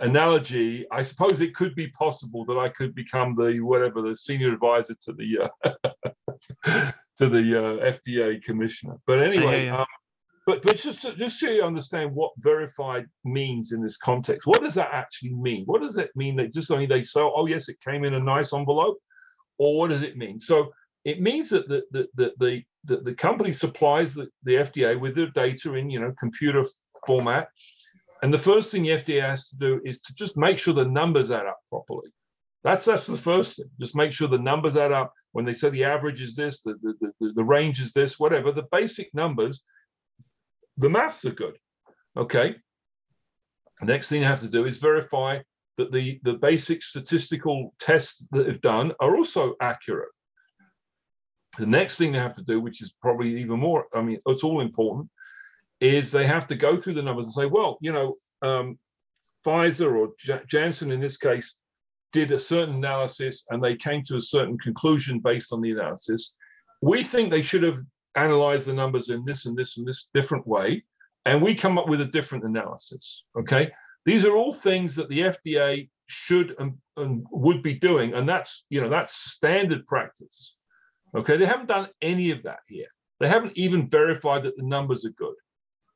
analogy, 0.00 0.86
I 0.92 1.02
suppose 1.02 1.40
it 1.40 1.54
could 1.54 1.74
be 1.74 1.88
possible 1.88 2.44
that 2.46 2.58
I 2.58 2.68
could 2.68 2.94
become 2.94 3.34
the 3.34 3.60
whatever 3.60 4.02
the 4.02 4.16
senior 4.16 4.52
advisor 4.52 4.94
to 5.02 5.12
the 5.12 5.50
uh, 5.64 5.92
to 7.18 7.28
the 7.28 7.58
uh, 7.58 7.92
FDA 7.92 8.42
commissioner. 8.42 8.96
But 9.06 9.22
anyway, 9.22 9.66
you. 9.66 9.72
um, 9.72 9.86
but 10.46 10.62
but 10.62 10.76
just 10.76 11.02
to, 11.02 11.14
just 11.14 11.38
so 11.38 11.50
you 11.50 11.62
understand 11.62 12.14
what 12.14 12.32
verified 12.38 13.06
means 13.24 13.72
in 13.72 13.82
this 13.82 13.96
context, 13.96 14.46
what 14.46 14.62
does 14.62 14.74
that 14.74 14.90
actually 14.92 15.34
mean? 15.34 15.64
What 15.66 15.82
does 15.82 15.96
it 15.96 16.10
mean 16.16 16.36
that 16.36 16.52
just 16.52 16.70
only 16.70 16.86
they 16.86 17.04
say, 17.04 17.20
oh 17.20 17.46
yes, 17.46 17.68
it 17.68 17.80
came 17.80 18.04
in 18.04 18.14
a 18.14 18.20
nice 18.20 18.52
envelope, 18.52 18.98
or 19.58 19.78
what 19.78 19.90
does 19.90 20.02
it 20.02 20.16
mean? 20.16 20.40
So 20.40 20.72
it 21.04 21.20
means 21.20 21.48
that 21.50 21.68
the 21.68 21.82
the 21.90 22.08
the 22.14 22.32
the, 22.38 22.62
the, 22.84 22.96
the 22.98 23.14
company 23.14 23.52
supplies 23.52 24.14
the, 24.14 24.28
the 24.44 24.54
FDA 24.54 24.98
with 24.98 25.14
their 25.14 25.30
data 25.30 25.74
in 25.74 25.90
you 25.90 26.00
know 26.00 26.12
computer 26.18 26.64
format. 27.06 27.48
And 28.22 28.34
the 28.34 28.38
first 28.38 28.72
thing 28.72 28.82
the 28.82 28.90
FDA 28.90 29.20
has 29.22 29.48
to 29.50 29.56
do 29.56 29.80
is 29.84 30.00
to 30.02 30.14
just 30.14 30.36
make 30.36 30.58
sure 30.58 30.74
the 30.74 30.84
numbers 30.84 31.30
add 31.30 31.46
up 31.46 31.60
properly. 31.70 32.10
That's 32.64 32.84
that's 32.84 33.06
the 33.06 33.16
first 33.16 33.56
thing. 33.56 33.70
Just 33.80 33.94
make 33.94 34.12
sure 34.12 34.28
the 34.28 34.38
numbers 34.38 34.76
add 34.76 34.92
up. 34.92 35.12
When 35.32 35.44
they 35.44 35.52
say 35.52 35.70
the 35.70 35.84
average 35.84 36.20
is 36.20 36.34
this, 36.34 36.62
the 36.62 36.74
the, 36.82 37.12
the, 37.20 37.32
the 37.34 37.44
range 37.44 37.80
is 37.80 37.92
this, 37.92 38.18
whatever, 38.18 38.50
the 38.50 38.66
basic 38.72 39.14
numbers, 39.14 39.62
the 40.76 40.90
maths 40.90 41.24
are 41.24 41.32
good. 41.32 41.58
Okay. 42.16 42.56
Next 43.80 44.08
thing 44.08 44.22
you 44.22 44.26
have 44.26 44.40
to 44.40 44.48
do 44.48 44.64
is 44.64 44.78
verify 44.78 45.38
that 45.76 45.92
the, 45.92 46.18
the 46.24 46.34
basic 46.34 46.82
statistical 46.82 47.72
tests 47.78 48.26
that 48.32 48.46
they've 48.46 48.60
done 48.60 48.92
are 49.00 49.16
also 49.16 49.54
accurate. 49.60 50.08
The 51.58 51.66
next 51.66 51.98
thing 51.98 52.12
they 52.12 52.18
have 52.18 52.36
to 52.36 52.44
do, 52.44 52.60
which 52.60 52.82
is 52.82 52.94
probably 53.02 53.40
even 53.40 53.58
more, 53.58 53.86
I 53.94 54.00
mean, 54.00 54.20
it's 54.26 54.44
all 54.44 54.60
important, 54.60 55.08
is 55.80 56.10
they 56.10 56.26
have 56.26 56.46
to 56.48 56.56
go 56.56 56.76
through 56.76 56.94
the 56.94 57.02
numbers 57.02 57.26
and 57.26 57.34
say, 57.34 57.46
well, 57.46 57.78
you 57.80 57.92
know, 57.92 58.16
um, 58.42 58.78
Pfizer 59.44 59.96
or 59.96 60.10
J- 60.18 60.42
Janssen 60.46 60.92
in 60.92 61.00
this 61.00 61.16
case 61.16 61.56
did 62.12 62.32
a 62.32 62.38
certain 62.38 62.76
analysis 62.76 63.44
and 63.50 63.62
they 63.62 63.76
came 63.76 64.02
to 64.04 64.16
a 64.16 64.20
certain 64.20 64.58
conclusion 64.58 65.20
based 65.20 65.52
on 65.52 65.60
the 65.60 65.72
analysis. 65.72 66.34
We 66.80 67.02
think 67.02 67.30
they 67.30 67.42
should 67.42 67.62
have 67.62 67.78
analyzed 68.14 68.66
the 68.66 68.72
numbers 68.72 69.10
in 69.10 69.24
this 69.24 69.46
and 69.46 69.56
this 69.56 69.78
and 69.78 69.86
this 69.86 70.08
different 70.14 70.46
way, 70.46 70.84
and 71.24 71.42
we 71.42 71.54
come 71.54 71.78
up 71.78 71.88
with 71.88 72.00
a 72.00 72.06
different 72.06 72.44
analysis. 72.44 73.24
Okay, 73.38 73.70
these 74.04 74.24
are 74.24 74.36
all 74.36 74.52
things 74.52 74.94
that 74.96 75.08
the 75.08 75.20
FDA 75.20 75.88
should 76.06 76.54
and, 76.58 76.74
and 76.96 77.26
would 77.30 77.62
be 77.62 77.74
doing, 77.74 78.14
and 78.14 78.28
that's 78.28 78.64
you 78.70 78.80
know 78.80 78.88
that's 78.88 79.14
standard 79.14 79.86
practice. 79.86 80.54
Okay, 81.16 81.36
they 81.36 81.46
haven't 81.46 81.66
done 81.68 81.88
any 82.02 82.30
of 82.30 82.42
that 82.42 82.60
here. 82.68 82.88
They 83.20 83.28
haven't 83.28 83.56
even 83.56 83.88
verified 83.88 84.44
that 84.44 84.56
the 84.56 84.62
numbers 84.62 85.04
are 85.04 85.10
good. 85.10 85.34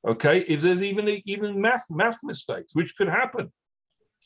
Okay, 0.07 0.41
if 0.49 0.61
there's 0.61 0.83
even 0.83 1.09
even 1.27 1.61
math 1.61 1.85
math 1.89 2.19
mistakes, 2.23 2.75
which 2.75 2.97
could 2.97 3.09
happen. 3.09 3.53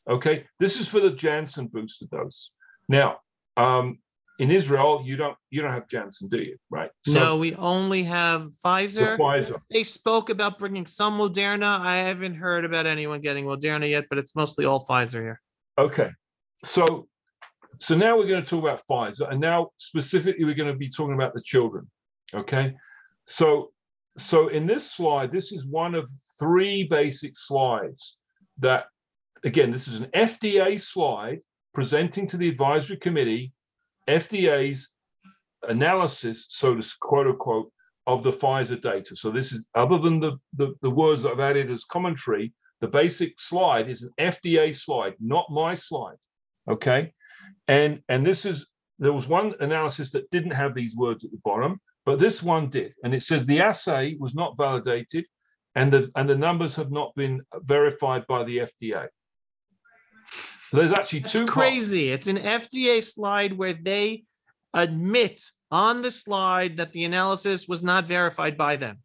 Okay, 0.09 0.47
this 0.59 0.81
is 0.81 0.89
for 0.89 1.01
the 1.01 1.11
Janssen 1.11 1.67
booster 1.67 2.07
dose. 2.11 2.51
Now, 2.89 3.19
um, 3.57 3.99
in 4.39 4.51
Israel, 4.51 5.03
you 5.05 5.17
don't 5.17 5.37
you 5.51 5.61
don't 5.61 5.73
have 5.73 5.89
Janssen, 5.89 6.29
do 6.29 6.39
you? 6.39 6.57
Right? 6.71 6.91
no, 7.09 7.37
we 7.37 7.55
only 7.57 8.05
have 8.05 8.45
the 8.45 8.57
Pfizer. 8.65 9.19
Pfizer. 9.19 9.61
They 9.71 9.85
spoke 9.85 10.31
about 10.31 10.59
bringing 10.59 10.87
some 10.87 11.19
Moderna. 11.19 11.81
I 11.81 11.97
haven't 11.99 12.35
heard 12.35 12.65
about 12.65 12.87
anyone 12.87 13.21
getting 13.21 13.45
Moderna 13.45 13.89
yet, 13.89 14.07
but 14.09 14.19
it's 14.19 14.35
mostly 14.35 14.65
all 14.65 14.81
Pfizer 14.81 15.21
here. 15.21 15.41
Okay, 15.79 16.11
so 16.65 17.09
so 17.79 17.97
now 17.97 18.17
we're 18.17 18.27
going 18.27 18.43
to 18.43 18.49
talk 18.49 18.63
about 18.63 18.83
Pfizer, 18.89 19.31
and 19.31 19.41
now 19.41 19.71
specifically 19.77 20.45
we're 20.45 20.55
going 20.55 20.73
to 20.73 20.79
be 20.79 20.91
talking 20.91 21.15
about 21.15 21.35
the 21.35 21.43
children. 21.43 21.91
Okay, 22.35 22.75
so 23.25 23.73
so 24.19 24.49
in 24.49 24.67
this 24.67 24.91
slide, 24.91 25.31
this 25.31 25.53
is 25.53 25.67
one 25.67 25.95
of 25.95 26.11
three 26.39 26.85
basic 26.85 27.37
slides 27.37 28.17
that, 28.59 28.87
again, 29.45 29.71
this 29.71 29.89
is 29.89 30.01
an 30.01 30.11
FDA 30.15 30.81
slide 30.81 31.41
presenting 31.75 32.27
to 32.29 32.37
the 32.39 32.49
advisory 32.49 32.97
committee 32.97 33.53
FDA's 34.09 34.89
analysis, 35.69 36.47
so 36.49 36.75
to 36.75 36.89
quote 37.01 37.27
unquote, 37.27 37.71
of 38.07 38.23
the 38.23 38.33
Pfizer 38.33 38.81
data. 38.81 39.17
So 39.17 39.31
this 39.31 39.53
is 39.53 39.67
other 39.75 39.99
than 39.99 40.21
the, 40.21 40.39
the, 40.55 40.75
the 40.81 40.91
words 40.91 41.23
that 41.23 41.33
I've 41.33 41.41
added 41.41 41.71
as 41.71 41.85
commentary, 41.85 42.53
the 42.81 42.87
basic 42.87 43.41
slide 43.41 43.91
is 43.91 44.03
an 44.03 44.13
FDA 44.19 44.75
slide, 44.75 45.15
not 45.21 45.47
my 45.51 45.75
slide. 45.75 46.17
Okay. 46.71 47.13
And 47.69 48.01
and 48.09 48.27
this 48.27 48.45
is 48.45 48.67
there 48.99 49.13
was 49.13 49.27
one 49.27 49.55
analysis 49.61 50.11
that 50.13 50.31
didn't 50.31 50.53
have 50.53 50.75
these 50.75 50.97
words 50.97 51.25
at 51.25 51.31
the 51.31 51.41
bottom, 51.45 51.81
but 52.05 52.19
this 52.19 52.43
one 52.43 52.71
did. 52.71 52.95
And 53.05 53.15
it 53.15 53.23
says 53.23 53.45
the 53.45 53.61
assay 53.61 54.17
was 54.19 54.35
not 54.35 54.57
validated 54.57 55.27
and 55.77 55.93
the 55.93 56.11
and 56.17 56.29
the 56.29 56.35
numbers 56.35 56.75
have 56.75 56.91
not 56.91 57.15
been 57.15 57.43
verified 57.63 58.27
by 58.27 58.43
the 58.45 58.59
FDA. 58.59 59.07
So 60.71 60.79
there's 60.79 60.93
actually 60.93 61.21
That's 61.21 61.33
two 61.33 61.47
parts. 61.47 61.53
crazy. 61.53 62.11
It's 62.11 62.27
an 62.27 62.39
FDA 62.39 63.03
slide 63.05 63.53
where 63.57 63.75
they 63.75 64.25
admit 64.75 65.41
on 65.71 66.03
the 66.03 66.11
slide 66.11 66.77
that 66.79 66.93
the 66.93 67.05
analysis 67.05 67.69
was 67.69 67.83
not 67.83 68.09
verified 68.09 68.57
by 68.57 68.77
them. 68.77 68.99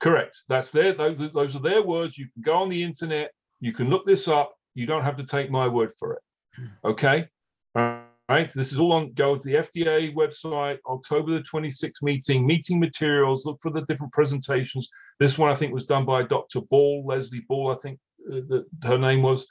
Correct. 0.00 0.36
That's 0.48 0.70
their 0.70 0.92
those 0.92 1.18
those 1.32 1.56
are 1.56 1.60
their 1.60 1.82
words. 1.82 2.18
You 2.18 2.26
can 2.32 2.42
go 2.42 2.54
on 2.56 2.68
the 2.68 2.82
internet. 2.82 3.32
You 3.60 3.72
can 3.72 3.88
look 3.88 4.04
this 4.04 4.28
up. 4.28 4.54
You 4.74 4.86
don't 4.86 5.02
have 5.02 5.16
to 5.16 5.24
take 5.24 5.50
my 5.50 5.66
word 5.66 5.92
for 5.98 6.14
it. 6.14 6.22
Hmm. 6.56 6.66
Okay. 6.84 7.28
All 7.74 8.02
right. 8.28 8.52
This 8.52 8.72
is 8.72 8.78
all 8.78 8.92
on. 8.92 9.12
Go 9.14 9.36
to 9.36 9.42
the 9.42 9.54
FDA 9.54 10.14
website. 10.14 10.78
October 10.86 11.32
the 11.32 11.44
26th 11.44 12.02
meeting. 12.02 12.46
Meeting 12.46 12.80
materials. 12.80 13.44
Look 13.44 13.58
for 13.62 13.70
the 13.70 13.82
different 13.82 14.12
presentations. 14.12 14.88
This 15.18 15.38
one 15.38 15.50
I 15.50 15.54
think 15.54 15.72
was 15.72 15.86
done 15.86 16.04
by 16.04 16.22
Dr. 16.22 16.60
Ball, 16.62 17.04
Leslie 17.06 17.44
Ball. 17.48 17.72
I 17.72 17.76
think 17.82 17.98
uh, 18.30 18.40
that 18.48 18.64
her 18.84 18.98
name 18.98 19.22
was. 19.22 19.46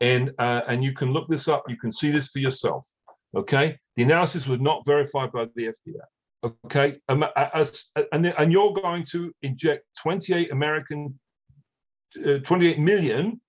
And 0.00 0.32
uh, 0.38 0.62
and 0.68 0.82
you 0.82 0.92
can 0.92 1.12
look 1.12 1.28
this 1.28 1.48
up. 1.48 1.64
You 1.68 1.76
can 1.76 1.92
see 1.92 2.10
this 2.10 2.28
for 2.28 2.40
yourself. 2.40 2.86
Okay. 3.36 3.78
The 3.96 4.02
analysis 4.02 4.46
was 4.46 4.60
not 4.60 4.84
verified 4.86 5.32
by 5.32 5.46
the 5.54 5.66
FDA. 5.66 6.00
Okay, 6.44 6.96
um, 7.08 7.24
as, 7.54 7.90
and, 8.10 8.26
and 8.26 8.50
you're 8.50 8.72
going 8.72 9.04
to 9.12 9.32
inject 9.42 9.84
28 10.00 10.50
American, 10.50 11.18
uh, 12.26 12.38
28 12.38 12.80
million 12.80 13.40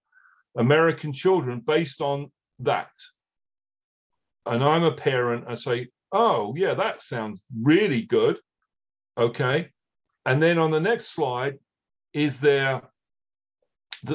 American 0.57 1.11
children 1.11 1.59
based 1.65 2.01
on 2.01 2.31
that. 2.59 2.91
And 4.45 4.63
I'm 4.63 4.83
a 4.83 4.91
parent. 4.91 5.45
I 5.47 5.53
say, 5.53 5.87
oh 6.11 6.53
yeah, 6.55 6.73
that 6.73 7.01
sounds 7.01 7.39
really 7.61 8.03
good. 8.03 8.37
Okay, 9.17 9.69
and 10.25 10.41
then 10.41 10.57
on 10.57 10.71
the 10.71 10.79
next 10.79 11.07
slide 11.13 11.59
is 12.13 12.39
there. 12.39 12.81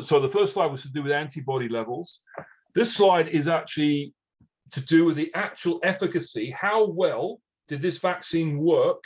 So 0.03 0.21
the 0.21 0.29
first 0.29 0.55
slide 0.55 0.67
was 0.71 0.83
to 0.83 0.93
do 0.93 1.03
with 1.03 1.13
antibody 1.13 1.69
levels. 1.69 2.21
This 2.75 2.95
slide 2.95 3.29
is 3.29 3.49
actually 3.49 4.13
to 4.73 4.81
do 4.81 5.05
with 5.07 5.17
the 5.17 5.33
actual 5.35 5.81
efficacy. 5.83 6.51
How 6.51 6.87
well 6.87 7.41
did 7.69 7.81
this 7.81 7.99
vaccine 7.99 8.59
work 8.59 9.03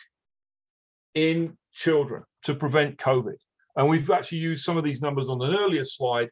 in 1.14 1.56
children 1.72 2.24
to 2.44 2.54
prevent 2.54 2.98
COVID? 2.98 3.36
And 3.76 3.88
we've 3.88 4.10
actually 4.10 4.38
used 4.38 4.64
some 4.64 4.76
of 4.76 4.84
these 4.84 5.00
numbers 5.00 5.28
on 5.28 5.40
an 5.40 5.54
earlier 5.54 5.84
slide 5.84 6.28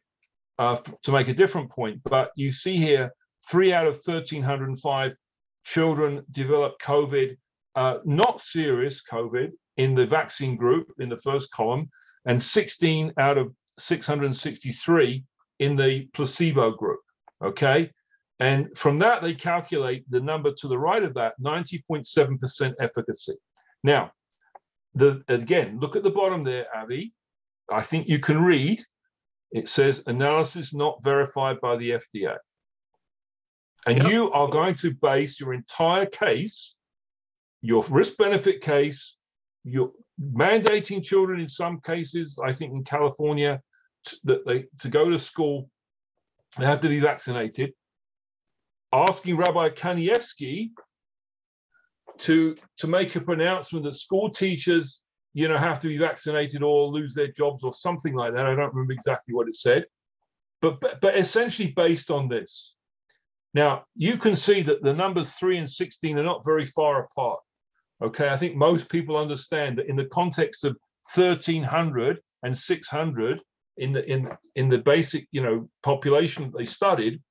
uh, 0.59 0.77
to 1.03 1.11
make 1.11 1.27
a 1.27 1.33
different 1.33 1.71
point. 1.71 2.01
But 2.03 2.31
you 2.35 2.51
see 2.51 2.77
here 2.77 3.11
three 3.49 3.73
out 3.73 3.87
of 3.87 3.95
1,305 4.05 5.15
children 5.63 6.23
developed 6.31 6.81
COVID, 6.81 7.37
uh, 7.75 7.97
not 8.05 8.41
serious 8.41 9.01
COVID, 9.09 9.51
in 9.77 9.95
the 9.95 10.05
vaccine 10.05 10.55
group 10.55 10.91
in 10.99 11.09
the 11.09 11.17
first 11.17 11.51
column, 11.51 11.89
and 12.25 12.41
16 12.41 13.13
out 13.17 13.37
of 13.37 13.53
663 13.79 15.23
in 15.59 15.75
the 15.75 16.07
placebo 16.13 16.71
group. 16.71 16.99
Okay. 17.43 17.89
And 18.39 18.75
from 18.75 18.99
that, 18.99 19.21
they 19.21 19.33
calculate 19.33 20.03
the 20.09 20.19
number 20.19 20.51
to 20.51 20.67
the 20.67 20.77
right 20.77 21.03
of 21.03 21.13
that 21.13 21.33
90.7% 21.39 22.73
efficacy. 22.79 23.35
Now, 23.83 24.11
the 24.95 25.23
again, 25.27 25.79
look 25.79 25.95
at 25.95 26.03
the 26.03 26.09
bottom 26.09 26.43
there, 26.43 26.65
Avi. 26.75 27.13
I 27.71 27.81
think 27.81 28.07
you 28.07 28.19
can 28.19 28.41
read. 28.41 28.83
It 29.51 29.69
says 29.69 30.03
analysis 30.07 30.73
not 30.73 31.03
verified 31.03 31.61
by 31.61 31.77
the 31.77 31.91
FDA. 31.91 32.35
And 33.87 33.97
Yep. 33.97 34.11
you 34.11 34.31
are 34.31 34.47
going 34.47 34.75
to 34.75 34.93
base 34.93 35.39
your 35.39 35.53
entire 35.53 36.05
case, 36.05 36.75
your 37.61 37.83
risk 37.85 38.17
benefit 38.17 38.61
case, 38.61 39.17
you're 39.63 39.91
mandating 40.19 41.03
children 41.03 41.39
in 41.39 41.47
some 41.47 41.81
cases, 41.81 42.37
I 42.43 42.53
think 42.53 42.73
in 42.73 42.83
California, 42.83 43.61
t- 44.05 44.17
that 44.25 44.45
they 44.45 44.65
to 44.79 44.89
go 44.89 45.09
to 45.09 45.17
school, 45.17 45.69
they 46.57 46.65
have 46.65 46.81
to 46.81 46.89
be 46.89 46.99
vaccinated. 46.99 47.73
Asking 48.93 49.37
Rabbi 49.37 49.69
Kanievsky 49.69 50.71
to 52.19 52.55
to 52.77 52.87
make 52.87 53.15
a 53.15 53.21
pronouncement 53.21 53.85
that 53.85 53.95
school 53.95 54.29
teachers, 54.29 55.01
you 55.33 55.47
know, 55.47 55.57
have 55.57 55.79
to 55.79 55.87
be 55.87 55.97
vaccinated 55.97 56.61
or 56.61 56.87
lose 56.87 57.15
their 57.15 57.31
jobs 57.31 57.63
or 57.63 57.73
something 57.73 58.13
like 58.13 58.33
that. 58.33 58.45
I 58.45 58.53
don't 58.55 58.73
remember 58.73 58.93
exactly 58.93 59.33
what 59.33 59.47
it 59.47 59.55
said, 59.55 59.85
but 60.61 60.79
but, 60.81 61.01
but 61.01 61.17
essentially 61.17 61.69
based 61.69 62.11
on 62.11 62.27
this. 62.27 62.75
Now 63.53 63.85
you 63.95 64.17
can 64.17 64.35
see 64.35 64.61
that 64.63 64.81
the 64.81 64.93
numbers 64.93 65.33
three 65.33 65.57
and 65.57 65.69
sixteen 65.69 66.17
are 66.17 66.23
not 66.23 66.45
very 66.45 66.65
far 66.65 67.03
apart. 67.05 67.39
Okay, 68.01 68.29
I 68.29 68.37
think 68.37 68.55
most 68.55 68.89
people 68.89 69.17
understand 69.17 69.77
that 69.77 69.87
in 69.87 69.95
the 69.95 70.05
context 70.05 70.63
of 70.63 70.77
1300 71.13 72.19
and 72.43 72.57
600 72.57 73.39
in 73.77 73.93
the 73.93 74.09
in 74.09 74.29
in 74.55 74.69
the 74.69 74.77
basic 74.77 75.27
you 75.31 75.41
know 75.41 75.69
population 75.83 76.43
that 76.43 76.57
they 76.57 76.65
studied, 76.65 77.21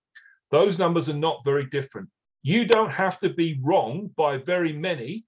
those 0.50 0.78
numbers 0.78 1.08
are 1.08 1.14
not 1.14 1.44
very 1.44 1.66
different. 1.66 2.08
You 2.42 2.64
don't 2.64 2.92
have 2.92 3.18
to 3.20 3.30
be 3.30 3.60
wrong 3.62 4.10
by 4.16 4.38
very 4.38 4.72
many, 4.72 5.24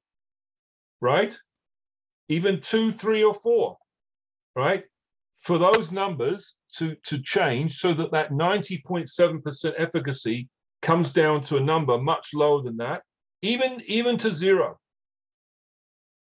right? 1.00 1.36
Even 2.28 2.60
two, 2.60 2.92
three, 2.92 3.22
or 3.22 3.34
four, 3.34 3.76
right? 4.56 4.84
For 5.40 5.58
those 5.58 5.92
numbers 5.92 6.54
to 6.76 6.94
to 7.04 7.20
change 7.22 7.78
so 7.78 7.92
that 7.94 8.12
that 8.12 8.30
90.7% 8.30 9.74
efficacy 9.76 10.48
comes 10.82 11.12
down 11.12 11.40
to 11.40 11.56
a 11.56 11.60
number 11.60 11.96
much 11.98 12.34
lower 12.34 12.62
than 12.62 12.76
that, 12.78 13.02
even 13.40 13.80
even 13.86 14.18
to 14.18 14.32
zero. 14.32 14.78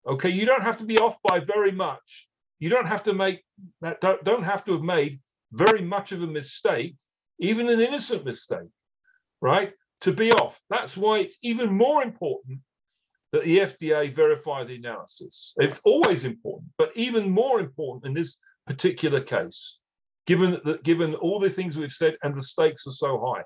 Okay, 0.06 0.30
you 0.30 0.46
don't 0.46 0.62
have 0.62 0.78
to 0.78 0.84
be 0.84 0.98
off 0.98 1.16
by 1.22 1.40
very 1.40 1.72
much. 1.72 2.28
You 2.58 2.68
don't 2.68 2.86
have 2.86 3.02
to 3.04 3.14
make 3.14 3.42
that 3.80 4.00
don't, 4.00 4.22
don't 4.24 4.42
have 4.42 4.64
to 4.66 4.72
have 4.72 4.82
made 4.82 5.20
very 5.52 5.82
much 5.82 6.12
of 6.12 6.22
a 6.22 6.26
mistake, 6.26 6.96
even 7.38 7.68
an 7.68 7.80
innocent 7.80 8.24
mistake, 8.24 8.68
right? 9.40 9.72
To 10.02 10.12
be 10.12 10.32
off. 10.32 10.60
That's 10.70 10.96
why 10.96 11.18
it's 11.18 11.38
even 11.42 11.72
more 11.72 12.02
important 12.02 12.60
that 13.32 13.44
the 13.44 13.58
FDA 13.58 14.14
verify 14.14 14.64
the 14.64 14.76
analysis. 14.76 15.52
It's 15.58 15.80
always 15.84 16.24
important, 16.24 16.70
but 16.78 16.90
even 16.94 17.30
more 17.30 17.60
important 17.60 18.06
in 18.06 18.14
this 18.14 18.38
particular 18.66 19.20
case, 19.20 19.78
given 20.26 20.58
that 20.64 20.82
given 20.82 21.14
all 21.14 21.38
the 21.38 21.50
things 21.50 21.76
we've 21.76 21.92
said 21.92 22.16
and 22.22 22.36
the 22.36 22.42
stakes 22.42 22.86
are 22.86 22.92
so 22.92 23.20
high. 23.24 23.42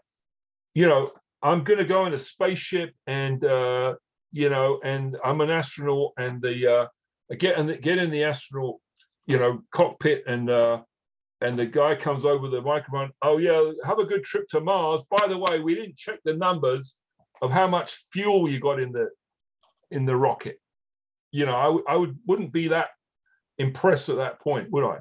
You 0.74 0.88
know, 0.88 1.10
I'm 1.42 1.64
going 1.64 1.78
to 1.78 1.84
go 1.84 2.06
in 2.06 2.14
a 2.14 2.18
spaceship 2.18 2.94
and 3.06 3.44
uh, 3.44 3.94
you 4.32 4.48
know, 4.48 4.80
and 4.82 5.16
I'm 5.22 5.40
an 5.42 5.50
astronaut, 5.50 6.12
and 6.16 6.40
the 6.40 6.72
uh, 7.30 7.34
get 7.36 7.64
the, 7.64 7.76
get 7.76 7.98
in 7.98 8.10
the 8.10 8.24
astronaut, 8.24 8.76
you 9.26 9.38
know, 9.38 9.60
cockpit, 9.72 10.24
and 10.26 10.48
uh, 10.48 10.80
and 11.42 11.58
the 11.58 11.66
guy 11.66 11.94
comes 11.94 12.24
over 12.24 12.48
the 12.48 12.62
microphone. 12.62 13.10
Oh 13.20 13.36
yeah, 13.36 13.72
have 13.84 13.98
a 13.98 14.06
good 14.06 14.24
trip 14.24 14.48
to 14.48 14.60
Mars. 14.60 15.02
By 15.10 15.28
the 15.28 15.38
way, 15.38 15.60
we 15.60 15.74
didn't 15.74 15.96
check 15.96 16.20
the 16.24 16.34
numbers 16.34 16.96
of 17.42 17.50
how 17.50 17.66
much 17.66 18.06
fuel 18.10 18.48
you 18.48 18.58
got 18.58 18.80
in 18.80 18.92
the 18.92 19.10
in 19.90 20.06
the 20.06 20.16
rocket. 20.16 20.58
You 21.30 21.44
know, 21.46 21.82
I 21.86 21.96
would 21.96 22.18
wouldn't 22.26 22.52
be 22.52 22.68
that 22.68 22.88
impressed 23.58 24.08
at 24.08 24.16
that 24.16 24.40
point, 24.40 24.70
would 24.70 24.84
I? 24.84 24.98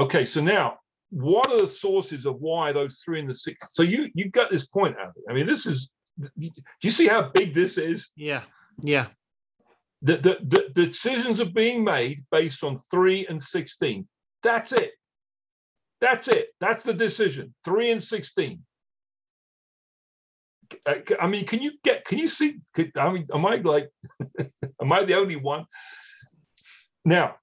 Okay, 0.00 0.24
so 0.24 0.40
now 0.40 0.78
what 1.10 1.50
are 1.50 1.58
the 1.58 1.66
sources 1.66 2.26
of 2.26 2.36
why 2.40 2.72
those 2.72 3.00
three 3.04 3.20
and 3.20 3.28
the 3.28 3.34
six? 3.34 3.68
So 3.70 3.82
you 3.82 4.08
you 4.14 4.30
got 4.30 4.50
this 4.50 4.66
point, 4.66 4.96
Andy. 5.00 5.20
I 5.28 5.32
mean, 5.32 5.46
this 5.46 5.66
is. 5.66 5.90
Do 6.38 6.50
you 6.82 6.90
see 6.90 7.06
how 7.06 7.30
big 7.32 7.54
this 7.54 7.78
is? 7.78 8.10
Yeah. 8.16 8.42
Yeah. 8.82 9.06
The, 10.02 10.16
the, 10.16 10.38
the, 10.42 10.64
the 10.74 10.86
decisions 10.86 11.40
are 11.40 11.44
being 11.44 11.82
made 11.82 12.24
based 12.30 12.62
on 12.64 12.78
three 12.90 13.26
and 13.26 13.42
16. 13.42 14.06
That's 14.42 14.72
it. 14.72 14.92
That's 16.00 16.28
it. 16.28 16.48
That's 16.60 16.82
the 16.82 16.94
decision. 16.94 17.54
Three 17.64 17.90
and 17.90 18.02
16. 18.02 18.62
I, 20.86 21.02
c- 21.08 21.16
I 21.20 21.26
mean, 21.26 21.46
can 21.46 21.60
you 21.62 21.72
get, 21.82 22.04
can 22.04 22.18
you 22.18 22.28
see, 22.28 22.58
could, 22.74 22.92
I 22.96 23.10
mean, 23.10 23.26
am 23.32 23.46
I 23.46 23.56
like, 23.56 23.90
am 24.82 24.92
I 24.92 25.04
the 25.04 25.14
only 25.14 25.36
one? 25.36 25.64
Now, 27.04 27.36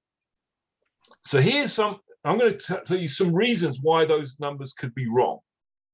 so 1.25 1.41
here's 1.41 1.73
some, 1.73 1.99
I'm 2.25 2.39
going 2.39 2.57
to 2.57 2.81
tell 2.85 2.97
you 2.97 3.07
some 3.07 3.33
reasons 3.33 3.79
why 3.81 4.05
those 4.05 4.35
numbers 4.39 4.73
could 4.73 4.93
be 4.95 5.07
wrong. 5.07 5.39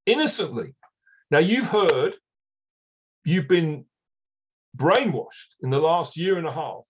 Innocently. 0.05 0.73
Now, 1.29 1.39
you've 1.39 1.67
heard, 1.67 2.13
you've 3.25 3.47
been 3.47 3.85
brainwashed 4.77 5.49
in 5.61 5.69
the 5.69 5.79
last 5.79 6.17
year 6.17 6.37
and 6.37 6.47
a 6.47 6.51
half 6.51 6.85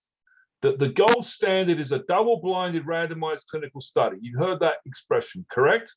that 0.61 0.77
the 0.77 0.89
gold 0.89 1.25
standard 1.25 1.79
is 1.79 1.91
a 1.91 1.99
double-blinded 2.07 2.85
randomized 2.85 3.47
clinical 3.49 3.81
study. 3.81 4.17
You've 4.21 4.39
heard 4.39 4.59
that 4.59 4.75
expression, 4.85 5.43
correct? 5.49 5.93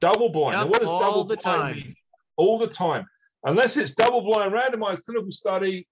Double-blind. 0.00 0.54
Now, 0.54 0.62
Yep, 0.62 0.70
what 0.70 0.80
does 0.80 0.88
all 0.88 1.00
double 1.00 1.24
the 1.24 1.36
blind 1.36 1.60
time. 1.60 1.76
mean? 1.76 1.94
All 2.36 2.58
the 2.58 2.66
time. 2.66 3.06
Unless 3.44 3.76
it's 3.76 3.90
double-blind 3.94 4.52
randomized 4.52 5.04
clinical 5.04 5.30
study, 5.30 5.86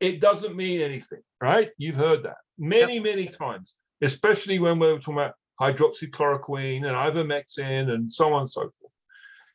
it 0.00 0.20
doesn't 0.20 0.56
mean 0.56 0.80
anything, 0.80 1.20
right? 1.40 1.70
You've 1.78 1.96
heard 1.96 2.24
that 2.24 2.38
many, 2.58 2.98
many 2.98 3.26
times, 3.26 3.74
especially 4.02 4.58
when 4.58 4.78
we're 4.78 4.98
talking 4.98 5.14
about 5.14 5.34
hydroxychloroquine 5.60 6.84
and 6.86 6.96
ivermectin 6.96 7.90
and 7.90 8.12
so 8.12 8.32
on 8.32 8.40
and 8.40 8.48
so 8.48 8.62
forth. 8.80 8.92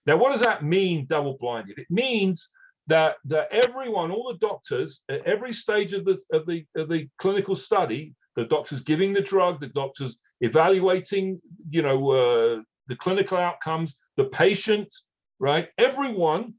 Now, 0.06 0.18
what 0.18 0.32
does 0.32 0.42
that 0.42 0.64
mean, 0.64 1.08
double-blinded? 1.08 1.80
It 1.80 1.88
means 1.90 2.50
that 2.88 3.16
that 3.26 3.52
everyone, 3.52 4.12
all 4.12 4.32
the 4.32 4.48
doctors, 4.48 5.02
at 5.10 5.26
every 5.26 5.52
stage 5.52 5.94
of 5.94 6.06
the 6.06 6.18
of 6.32 6.46
the 6.46 6.66
of 6.76 6.88
the 6.90 7.10
clinical 7.18 7.56
study, 7.56 8.14
the 8.36 8.46
doctors 8.46 8.82
giving 8.82 9.14
the 9.14 9.22
drug, 9.22 9.60
the 9.60 9.68
doctors 9.68 10.18
evaluating, 10.42 11.40
you 11.70 11.82
know, 11.82 12.12
uh, 12.12 12.62
the 12.88 12.96
clinical 12.96 13.38
outcomes, 13.38 13.96
the 14.18 14.26
patient, 14.26 14.94
right? 15.40 15.70
Everyone 15.80 16.54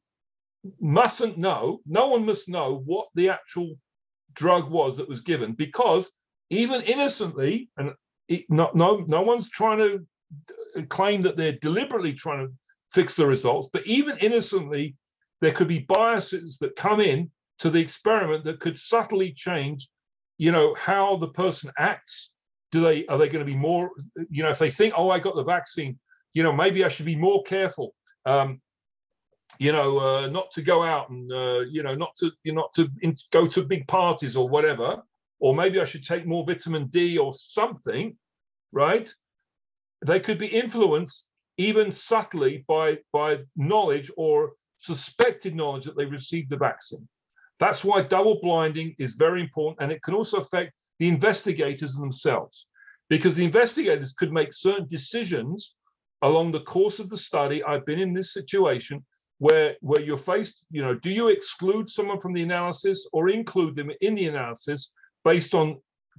mustn't 0.81 1.39
know. 1.39 1.81
No 1.87 2.09
one 2.09 2.27
must 2.27 2.49
know 2.49 2.83
what 2.85 3.07
the 3.15 3.29
actual 3.29 3.77
drug 4.35 4.69
was 4.71 4.97
that 4.97 5.09
was 5.09 5.21
given 5.21 5.53
because 5.53 6.11
even 6.51 6.83
innocently, 6.83 7.71
and 7.77 7.93
it, 8.29 8.45
no 8.49 8.71
no 8.75 9.05
no 9.07 9.23
one's 9.23 9.49
trying 9.51 9.79
to 9.79 10.87
claim 10.89 11.23
that 11.23 11.37
they're 11.37 11.59
deliberately 11.61 12.13
trying 12.13 12.47
to 12.47 12.53
fix 12.93 13.17
the 13.17 13.27
results, 13.27 13.69
but 13.73 13.87
even 13.87 14.19
innocently 14.19 14.97
there 15.41 15.53
could 15.53 15.69
be 15.69 15.87
biases 15.89 16.59
that 16.59 16.77
come 16.77 17.01
in 17.01 17.31
to 17.59 17.71
the 17.71 17.79
experiment 17.79 18.45
that 18.45 18.61
could 18.61 18.79
subtly 18.79 19.33
change 19.33 19.89
you 20.39 20.53
know 20.53 20.75
how 20.75 21.17
the 21.17 21.29
person 21.29 21.71
acts. 21.79 22.31
Do 22.73 22.83
they 22.83 23.07
are 23.07 23.17
they 23.17 23.29
going 23.29 23.45
to 23.45 23.51
be 23.51 23.57
more 23.57 23.91
you 24.29 24.43
know 24.43 24.51
if 24.51 24.59
they 24.59 24.71
think 24.71 24.93
oh 24.97 25.09
i 25.09 25.19
got 25.19 25.37
the 25.37 25.45
vaccine 25.45 25.99
you 26.35 26.43
know 26.43 26.53
maybe 26.53 26.85
i 26.85 26.89
should 26.89 27.07
be 27.07 27.17
more 27.17 27.43
careful 27.45 27.95
um 28.27 28.61
you 29.59 29.73
know 29.73 29.99
uh, 29.99 30.27
not 30.27 30.51
to 30.53 30.63
go 30.63 30.83
out 30.83 31.09
and 31.09 31.33
uh, 31.33 31.61
you 31.61 31.83
know 31.83 31.95
not 31.95 32.15
to 32.17 32.31
you 32.43 32.53
know, 32.53 32.63
not 32.63 32.73
to 32.75 32.89
in, 33.03 33.17
go 33.33 33.47
to 33.47 33.63
big 33.63 33.87
parties 33.87 34.37
or 34.37 34.49
whatever 34.49 35.01
or 35.39 35.55
maybe 35.55 35.81
i 35.81 35.85
should 35.85 36.05
take 36.05 36.27
more 36.27 36.45
vitamin 36.45 36.87
d 36.87 37.19
or 37.19 37.33
something 37.33 38.17
right 38.73 39.15
they 40.05 40.21
could 40.21 40.39
be 40.39 40.47
influenced 40.47 41.29
even 41.59 41.91
subtly 41.91 42.65
by 42.69 42.99
by 43.13 43.39
knowledge 43.57 44.11
or 44.17 44.53
suspected 44.79 45.55
knowledge 45.55 45.85
that 45.85 45.97
they 45.97 46.05
received 46.05 46.51
the 46.51 46.57
vaccine. 46.57 47.09
That's 47.59 47.83
why 47.83 48.03
double 48.03 48.39
blinding 48.41 48.95
is 48.99 49.15
very 49.15 49.41
important, 49.41 49.79
and 49.81 49.91
it 49.91 50.03
can 50.03 50.15
also 50.15 50.39
affect 50.39 50.73
the 50.99 51.09
investigators 51.09 51.95
themselves, 51.95 52.67
because 53.09 53.35
the 53.35 53.45
investigators 53.45 54.13
could 54.13 54.33
make 54.33 54.53
certain 54.53 54.87
decisions 54.89 55.75
along 56.23 56.53
the 56.53 56.61
course 56.61 56.99
of 56.99 57.09
the 57.09 57.19
study. 57.19 57.63
I've 57.65 57.87
been 57.87 57.99
in 57.99 58.13
this 58.13 58.33
situation 58.33 59.05
where 59.39 59.77
where 59.81 60.03
you're 60.03 60.19
faced, 60.19 60.65
you 60.71 60.83
know, 60.83 60.95
do 60.95 61.11
you 61.11 61.29
exclude 61.29 61.89
someone 61.89 62.21
from 62.21 62.35
the 62.35 62.43
analysis 62.43 63.09
or 63.13 63.29
include 63.29 63.77
them 63.77 63.91
in 64.01 64.15
the 64.15 64.27
analysis 64.27 64.93
based 65.27 65.55
on 65.57 65.77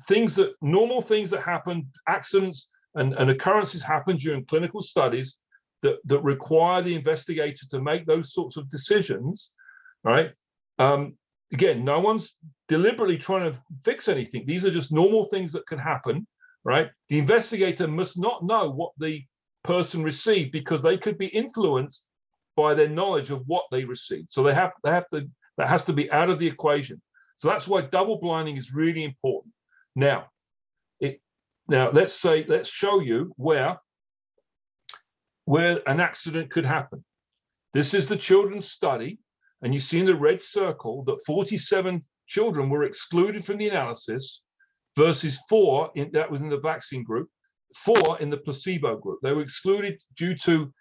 things 0.09 0.35
that 0.35 0.51
normal 0.61 0.99
things 1.01 1.29
that 1.29 1.41
happen, 1.41 1.89
accidents 2.09 2.69
and, 2.95 3.13
and 3.13 3.29
occurrences 3.29 3.81
happen 3.81 4.17
during 4.17 4.43
clinical 4.45 4.81
studies 4.81 5.37
that, 5.81 5.97
that 6.03 6.19
require 6.23 6.81
the 6.81 6.93
investigator 6.93 7.65
to 7.71 7.81
make 7.81 8.05
those 8.05 8.33
sorts 8.33 8.57
of 8.57 8.69
decisions, 8.69 9.53
right? 10.03 10.31
Um, 10.77 11.15
again, 11.53 11.85
no 11.85 12.01
one's 12.01 12.35
deliberately 12.67 13.17
trying 13.17 13.49
to 13.49 13.57
fix 13.85 14.09
anything. 14.09 14.43
These 14.45 14.65
are 14.65 14.71
just 14.71 14.91
normal 14.91 15.23
things 15.23 15.53
that 15.53 15.65
can 15.67 15.79
happen, 15.79 16.27
right? 16.65 16.89
The 17.07 17.17
investigator 17.17 17.87
must 17.87 18.19
not 18.19 18.43
know 18.43 18.69
what 18.69 18.91
the 18.97 19.23
person 19.63 20.03
received 20.03 20.51
because 20.51 20.83
they 20.83 20.97
could 20.97 21.17
be 21.17 21.27
influenced 21.27 22.05
by 22.57 22.73
their 22.73 22.89
knowledge 22.89 23.31
of 23.31 23.43
what 23.47 23.63
they 23.71 23.85
received. 23.85 24.31
So 24.31 24.43
they 24.43 24.53
have 24.53 24.71
they 24.83 24.91
have 24.91 25.07
to 25.13 25.29
that 25.57 25.69
has 25.69 25.85
to 25.85 25.93
be 25.93 26.11
out 26.11 26.29
of 26.29 26.39
the 26.39 26.47
equation. 26.47 27.01
So 27.37 27.49
that's 27.49 27.67
why 27.67 27.81
double 27.81 28.19
blinding 28.19 28.57
is 28.57 28.73
really 28.73 29.03
important. 29.03 29.53
Now, 29.95 30.27
it 30.99 31.21
now 31.67 31.91
let's 31.91 32.13
say 32.13 32.45
let's 32.47 32.69
show 32.69 32.99
you 32.99 33.33
where 33.37 33.77
where 35.45 35.79
an 35.87 35.99
accident 35.99 36.51
could 36.51 36.65
happen. 36.65 37.03
This 37.73 37.93
is 37.93 38.09
the 38.09 38.17
children's 38.17 38.71
study, 38.71 39.19
and 39.61 39.73
you 39.73 39.79
see 39.79 39.99
in 39.99 40.05
the 40.05 40.15
red 40.15 40.41
circle 40.41 41.03
that 41.05 41.23
47 41.25 42.01
children 42.27 42.69
were 42.69 42.83
excluded 42.83 43.45
from 43.45 43.57
the 43.57 43.69
analysis 43.69 44.41
versus 44.97 45.39
four 45.47 45.91
in, 45.95 46.09
that 46.11 46.29
was 46.29 46.41
in 46.41 46.49
the 46.49 46.59
vaccine 46.59 47.03
group, 47.03 47.29
four 47.75 48.19
in 48.19 48.29
the 48.29 48.37
placebo 48.37 48.97
group. 48.97 49.19
They 49.21 49.31
were 49.31 49.41
excluded 49.41 50.01
due 50.17 50.35
to 50.39 50.73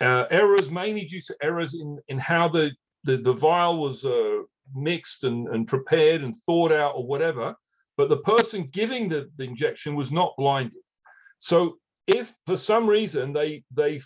uh, 0.00 0.26
errors, 0.30 0.70
mainly 0.70 1.04
due 1.04 1.22
to 1.22 1.36
errors 1.42 1.74
in, 1.74 1.98
in 2.08 2.18
how 2.18 2.48
the, 2.48 2.70
the, 3.04 3.16
the 3.16 3.32
vial 3.32 3.78
was 3.78 4.04
uh, 4.04 4.42
mixed 4.74 5.24
and, 5.24 5.48
and 5.48 5.66
prepared 5.66 6.22
and 6.22 6.36
thought 6.46 6.72
out 6.72 6.94
or 6.96 7.06
whatever. 7.06 7.54
But 7.96 8.08
the 8.08 8.18
person 8.18 8.68
giving 8.72 9.08
the, 9.08 9.30
the 9.36 9.44
injection 9.44 9.94
was 9.94 10.10
not 10.10 10.34
blinded. 10.38 10.82
So 11.38 11.76
if 12.06 12.32
for 12.46 12.56
some 12.56 12.88
reason 12.88 13.32
they 13.32 13.64
they 13.70 14.00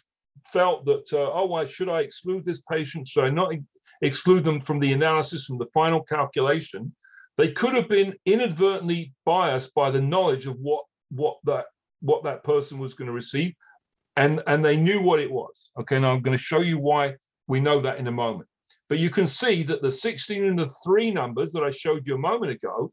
felt 0.52 0.84
that 0.84 1.12
uh, 1.12 1.32
oh 1.32 1.46
why 1.46 1.66
should 1.66 1.88
I 1.88 2.00
exclude 2.00 2.44
this 2.44 2.60
patient? 2.70 3.08
Should 3.08 3.24
I 3.24 3.30
not 3.30 3.54
exclude 4.02 4.44
them 4.44 4.60
from 4.60 4.80
the 4.80 4.92
analysis 4.92 5.44
from 5.44 5.58
the 5.58 5.66
final 5.72 6.02
calculation? 6.02 6.94
They 7.36 7.52
could 7.52 7.74
have 7.74 7.88
been 7.88 8.14
inadvertently 8.24 9.12
biased 9.24 9.74
by 9.74 9.90
the 9.90 10.00
knowledge 10.00 10.46
of 10.46 10.56
what 10.58 10.84
what 11.10 11.36
that 11.44 11.66
what 12.00 12.24
that 12.24 12.44
person 12.44 12.78
was 12.78 12.94
going 12.94 13.06
to 13.06 13.12
receive, 13.12 13.54
and 14.16 14.42
and 14.46 14.64
they 14.64 14.76
knew 14.76 15.00
what 15.02 15.20
it 15.20 15.30
was. 15.30 15.70
Okay, 15.78 15.98
now 15.98 16.12
I'm 16.12 16.22
going 16.22 16.36
to 16.36 16.42
show 16.42 16.60
you 16.60 16.78
why 16.78 17.14
we 17.46 17.60
know 17.60 17.80
that 17.82 17.98
in 17.98 18.06
a 18.06 18.12
moment. 18.12 18.48
But 18.88 18.98
you 18.98 19.10
can 19.10 19.26
see 19.26 19.62
that 19.64 19.82
the 19.82 19.90
16 19.90 20.44
and 20.44 20.58
the 20.58 20.70
3 20.84 21.10
numbers 21.10 21.52
that 21.52 21.64
I 21.64 21.70
showed 21.70 22.06
you 22.06 22.14
a 22.14 22.18
moment 22.18 22.52
ago, 22.52 22.92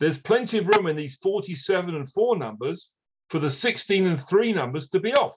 there's 0.00 0.18
plenty 0.18 0.58
of 0.58 0.66
room 0.66 0.86
in 0.86 0.96
these 0.96 1.16
47 1.16 1.94
and 1.94 2.10
4 2.10 2.36
numbers 2.36 2.90
for 3.28 3.38
the 3.38 3.50
16 3.50 4.06
and 4.06 4.20
3 4.20 4.52
numbers 4.52 4.88
to 4.88 5.00
be 5.00 5.12
off. 5.14 5.36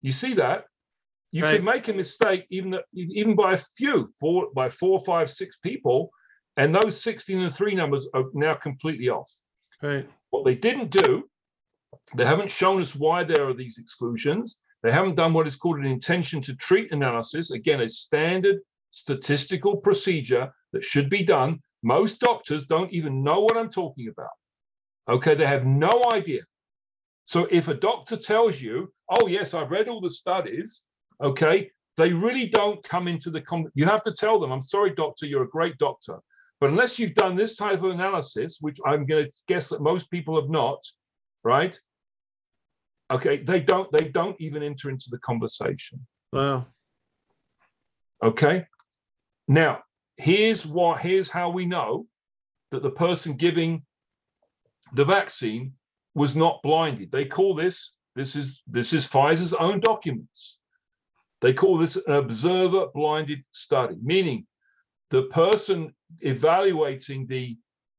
You 0.00 0.12
see 0.12 0.34
that? 0.34 0.64
You 1.32 1.42
right. 1.42 1.56
could 1.56 1.64
make 1.64 1.88
a 1.88 1.92
mistake 1.92 2.46
even 2.50 2.78
even 2.94 3.34
by 3.34 3.54
a 3.54 3.58
few, 3.76 4.12
four 4.18 4.48
by 4.54 4.70
four, 4.70 5.00
five, 5.00 5.30
six 5.30 5.58
people, 5.58 6.10
and 6.56 6.74
those 6.74 7.02
16 7.02 7.40
and 7.40 7.54
3 7.54 7.74
numbers 7.74 8.08
are 8.14 8.24
now 8.32 8.54
completely 8.54 9.10
off. 9.10 9.30
Right. 9.82 10.08
What 10.30 10.44
they 10.44 10.54
didn't 10.54 10.90
do, 10.90 11.28
they 12.14 12.24
haven't 12.24 12.50
shown 12.50 12.80
us 12.80 12.94
why 12.94 13.24
there 13.24 13.46
are 13.46 13.54
these 13.54 13.78
exclusions. 13.78 14.60
They 14.82 14.92
haven't 14.92 15.16
done 15.16 15.34
what 15.34 15.46
is 15.46 15.56
called 15.56 15.78
an 15.78 15.86
intention 15.86 16.40
to 16.42 16.54
treat 16.54 16.92
analysis, 16.92 17.50
again, 17.50 17.80
a 17.80 17.88
standard 17.88 18.60
statistical 18.96 19.76
procedure 19.76 20.50
that 20.72 20.82
should 20.82 21.10
be 21.10 21.22
done. 21.22 21.60
Most 21.82 22.18
doctors 22.18 22.64
don't 22.64 22.90
even 22.92 23.22
know 23.22 23.40
what 23.40 23.56
I'm 23.56 23.70
talking 23.70 24.08
about. 24.08 24.36
Okay, 25.08 25.34
they 25.34 25.46
have 25.46 25.66
no 25.66 26.02
idea. 26.12 26.42
So 27.26 27.46
if 27.50 27.68
a 27.68 27.74
doctor 27.74 28.16
tells 28.16 28.60
you, 28.60 28.90
oh, 29.10 29.26
yes, 29.26 29.52
I've 29.52 29.70
read 29.70 29.88
all 29.88 30.00
the 30.00 30.10
studies, 30.10 30.82
okay, 31.22 31.70
they 31.98 32.12
really 32.12 32.48
don't 32.48 32.82
come 32.84 33.06
into 33.06 33.30
the, 33.30 33.42
com- 33.42 33.70
you 33.74 33.84
have 33.84 34.02
to 34.04 34.12
tell 34.12 34.40
them, 34.40 34.50
I'm 34.50 34.62
sorry, 34.62 34.94
doctor, 34.94 35.26
you're 35.26 35.44
a 35.44 35.48
great 35.48 35.76
doctor. 35.76 36.18
But 36.58 36.70
unless 36.70 36.98
you've 36.98 37.14
done 37.14 37.36
this 37.36 37.54
type 37.56 37.82
of 37.82 37.90
analysis, 37.90 38.58
which 38.62 38.78
I'm 38.86 39.04
going 39.04 39.26
to 39.26 39.32
guess 39.46 39.68
that 39.68 39.82
most 39.82 40.10
people 40.10 40.40
have 40.40 40.48
not, 40.48 40.82
right? 41.44 41.78
Okay, 43.10 43.42
they 43.44 43.60
don't 43.60 43.88
they 43.92 44.08
don't 44.08 44.40
even 44.40 44.62
enter 44.64 44.90
into 44.90 45.06
the 45.10 45.18
conversation. 45.18 46.04
Wow. 46.32 46.66
Okay. 48.22 48.66
Now, 49.48 49.82
here's 50.16 50.66
what 50.66 51.00
here's 51.00 51.28
how 51.28 51.50
we 51.50 51.66
know 51.66 52.06
that 52.70 52.82
the 52.82 52.90
person 52.90 53.36
giving 53.36 53.82
the 54.94 55.04
vaccine 55.04 55.74
was 56.14 56.34
not 56.34 56.62
blinded. 56.62 57.10
They 57.12 57.26
call 57.26 57.54
this 57.54 57.92
this 58.14 58.34
is 58.34 58.62
this 58.66 58.92
is 58.92 59.06
Pfizer's 59.06 59.52
own 59.52 59.80
documents. 59.80 60.58
They 61.42 61.52
call 61.52 61.78
this 61.78 61.96
an 61.96 62.14
observer 62.14 62.86
blinded 62.94 63.44
study, 63.50 63.96
meaning 64.02 64.46
the 65.10 65.24
person 65.24 65.94
evaluating 66.20 67.26
the 67.26 67.56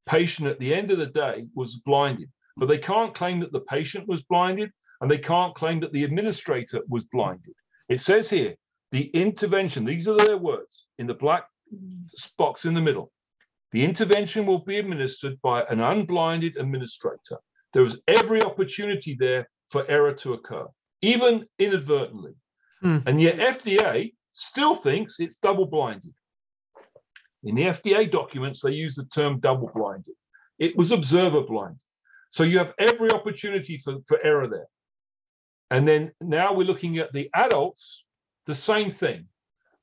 patient 0.07 0.47
at 0.47 0.59
the 0.59 0.73
end 0.73 0.91
of 0.91 0.97
the 0.97 1.05
day 1.05 1.45
was 1.53 1.75
blinded, 1.75 2.29
but 2.57 2.67
they 2.67 2.77
can't 2.79 3.13
claim 3.13 3.39
that 3.41 3.51
the 3.51 3.61
patient 3.61 4.07
was 4.07 4.23
blinded 4.23 4.71
and 5.01 5.11
they 5.11 5.17
can't 5.17 5.55
claim 5.55 5.79
that 5.81 5.93
the 5.93 6.03
administrator 6.03 6.81
was 6.89 7.03
blinded. 7.05 7.53
It 7.89 8.01
says 8.01 8.29
here 8.29 8.55
the 8.91 9.05
intervention, 9.07 9.85
these 9.85 10.07
are 10.07 10.17
their 10.17 10.37
words 10.37 10.85
in 10.97 11.07
the 11.07 11.13
black 11.13 11.47
box 12.37 12.65
in 12.65 12.73
the 12.73 12.81
middle. 12.81 13.11
The 13.71 13.83
intervention 13.83 14.45
will 14.45 14.59
be 14.59 14.77
administered 14.77 15.41
by 15.41 15.63
an 15.63 15.81
unblinded 15.81 16.55
administrator. 16.57 17.37
There 17.73 17.83
is 17.83 17.99
every 18.07 18.41
opportunity 18.43 19.15
there 19.19 19.49
for 19.69 19.85
error 19.89 20.13
to 20.13 20.33
occur, 20.33 20.67
even 21.01 21.45
inadvertently. 21.59 22.33
Hmm. 22.81 22.99
And 23.05 23.21
yet, 23.21 23.37
FDA 23.37 24.13
still 24.33 24.73
thinks 24.73 25.19
it's 25.19 25.35
double 25.37 25.65
blinded. 25.65 26.13
In 27.43 27.55
the 27.55 27.63
FDA 27.63 28.09
documents, 28.09 28.61
they 28.61 28.71
use 28.71 28.95
the 28.95 29.05
term 29.05 29.39
double 29.39 29.69
blinded. 29.73 30.15
It 30.59 30.75
was 30.77 30.91
observer 30.91 31.41
blind. 31.41 31.77
So 32.29 32.43
you 32.43 32.57
have 32.57 32.73
every 32.79 33.11
opportunity 33.11 33.77
for, 33.77 33.97
for 34.07 34.19
error 34.23 34.47
there. 34.47 34.67
And 35.69 35.87
then 35.87 36.11
now 36.21 36.53
we're 36.53 36.67
looking 36.67 36.97
at 36.97 37.11
the 37.13 37.29
adults, 37.33 38.03
the 38.47 38.55
same 38.55 38.89
thing. 38.89 39.27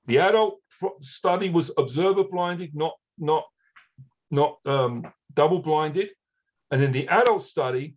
The 0.06 0.18
adult 0.18 0.58
study 1.00 1.50
was 1.50 1.70
observer 1.78 2.24
blinded, 2.24 2.74
not 2.74 2.94
not 3.18 3.44
not 4.30 4.58
um, 4.66 5.06
double 5.34 5.60
blinded. 5.60 6.10
And 6.70 6.82
in 6.82 6.92
the 6.92 7.06
adult 7.08 7.42
study, 7.44 7.96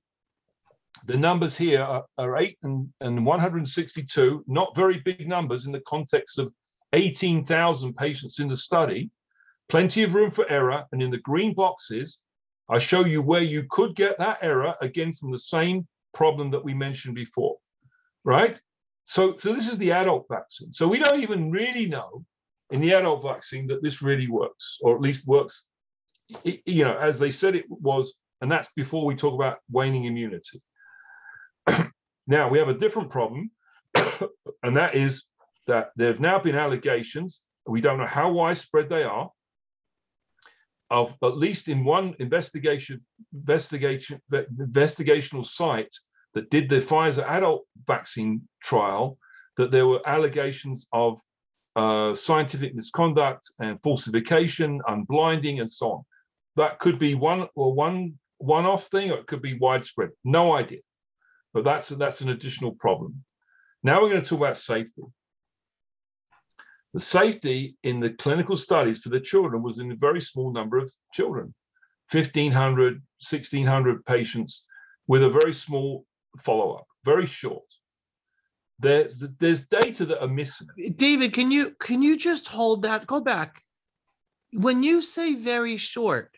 the 1.05 1.18
numbers 1.18 1.57
here 1.57 1.82
are, 1.82 2.05
are 2.18 2.38
8 2.38 2.57
and, 2.63 2.89
and 3.01 3.26
162, 3.26 4.43
not 4.47 4.76
very 4.76 4.99
big 4.99 5.28
numbers 5.28 5.65
in 5.65 5.72
the 5.72 5.82
context 5.88 6.38
of 6.38 6.53
18,000 6.93 7.95
patients 7.95 8.39
in 8.39 8.47
the 8.47 8.55
study. 8.55 9.09
Plenty 9.70 10.03
of 10.03 10.13
room 10.13 10.32
for 10.32 10.49
error. 10.49 10.86
And 10.91 11.01
in 11.01 11.11
the 11.11 11.20
green 11.20 11.53
boxes, 11.53 12.20
I 12.70 12.80
show 12.80 13.05
you 13.05 13.22
where 13.22 13.41
you 13.41 13.65
could 13.70 13.95
get 13.95 14.18
that 14.18 14.39
error 14.41 14.76
again 14.82 15.13
from 15.13 15.32
the 15.32 15.39
same 15.39 15.88
problem 16.13 16.51
that 16.51 16.63
we 16.63 16.74
mentioned 16.74 17.15
before, 17.15 17.57
right? 18.24 18.59
So, 19.07 19.35
so 19.35 19.53
this 19.53 19.69
is 19.69 19.77
the 19.77 19.91
adult 19.91 20.25
vaccine. 20.29 20.71
So 20.71 20.87
we 20.87 20.99
don't 20.99 21.21
even 21.21 21.49
really 21.49 21.87
know 21.87 22.25
in 22.71 22.81
the 22.81 22.93
adult 22.93 23.23
vaccine 23.23 23.65
that 23.67 23.81
this 23.81 24.01
really 24.01 24.27
works, 24.27 24.77
or 24.81 24.95
at 24.95 25.01
least 25.01 25.25
works, 25.25 25.65
you 26.43 26.83
know, 26.83 26.97
as 26.97 27.17
they 27.17 27.31
said 27.31 27.55
it 27.55 27.65
was 27.69 28.13
and 28.41 28.51
that's 28.51 28.71
before 28.73 29.05
we 29.05 29.15
talk 29.15 29.33
about 29.33 29.59
waning 29.71 30.05
immunity. 30.05 30.61
now, 32.27 32.49
we 32.49 32.59
have 32.59 32.69
a 32.69 32.73
different 32.73 33.09
problem, 33.09 33.51
and 34.63 34.77
that 34.77 34.95
is 34.95 35.23
that 35.65 35.91
there 35.95 36.07
have 36.07 36.19
now 36.19 36.39
been 36.39 36.55
allegations, 36.55 37.41
we 37.65 37.81
don't 37.81 37.97
know 37.97 38.05
how 38.05 38.31
widespread 38.31 38.89
they 38.89 39.03
are, 39.03 39.29
of 40.89 41.15
at 41.23 41.37
least 41.37 41.67
in 41.67 41.83
one 41.83 42.15
investigation, 42.19 43.03
investigation, 43.33 44.21
investigational 44.31 45.45
site 45.45 45.93
that 46.38 46.51
did 46.51 46.69
the 46.69 46.77
Pfizer 46.77 47.27
adult 47.27 47.65
vaccine 47.88 48.47
trial, 48.63 49.17
that 49.57 49.71
there 49.71 49.88
were 49.88 50.07
allegations 50.07 50.88
of 50.93 51.19
uh, 51.75 52.13
scientific 52.13 52.75
misconduct 52.75 53.49
and 53.59 53.81
falsification, 53.81 54.79
unblinding, 54.88 55.59
and 55.59 55.69
so 55.69 55.91
on. 55.91 56.03
That 56.55 56.77
could 56.77 56.99
be 56.99 57.15
one 57.15 57.47
or 57.55 57.73
one 57.73 58.19
one-off 58.39 58.85
thing 58.88 59.09
or 59.09 59.17
it 59.17 59.25
could 59.25 59.41
be 59.41 59.57
widespread. 59.57 60.11
No 60.23 60.53
idea. 60.53 60.81
But 61.55 61.63
that's 61.63 61.89
that's 61.89 62.21
an 62.21 62.29
additional 62.29 62.73
problem. 62.73 63.23
Now 63.81 63.99
we're 63.99 64.11
going 64.11 64.21
to 64.21 64.27
talk 64.27 64.39
about 64.39 64.57
safety. 64.57 65.01
The 66.93 66.99
safety 66.99 67.75
in 67.83 67.99
the 67.99 68.11
clinical 68.11 68.57
studies 68.57 68.99
for 68.99 69.09
the 69.09 69.19
children 69.19 69.63
was 69.63 69.79
in 69.79 69.91
a 69.91 69.95
very 69.95 70.21
small 70.21 70.51
number 70.51 70.77
of 70.77 70.91
children, 71.13 71.53
1,500, 72.11 72.93
1,600 72.93 74.05
patients 74.05 74.65
with 75.07 75.23
a 75.23 75.29
very 75.29 75.53
small 75.53 76.05
follow-up, 76.39 76.88
very 77.03 77.25
short. 77.25 77.63
There's 78.79 79.23
there's 79.39 79.67
data 79.67 80.05
that 80.05 80.21
are 80.21 80.27
missing. 80.27 80.67
David, 80.95 81.33
can 81.33 81.51
you 81.51 81.75
can 81.79 82.01
you 82.03 82.17
just 82.17 82.47
hold 82.47 82.83
that? 82.83 83.07
Go 83.07 83.19
back. 83.19 83.61
When 84.53 84.83
you 84.83 85.01
say 85.01 85.35
very 85.35 85.77
short, 85.77 86.35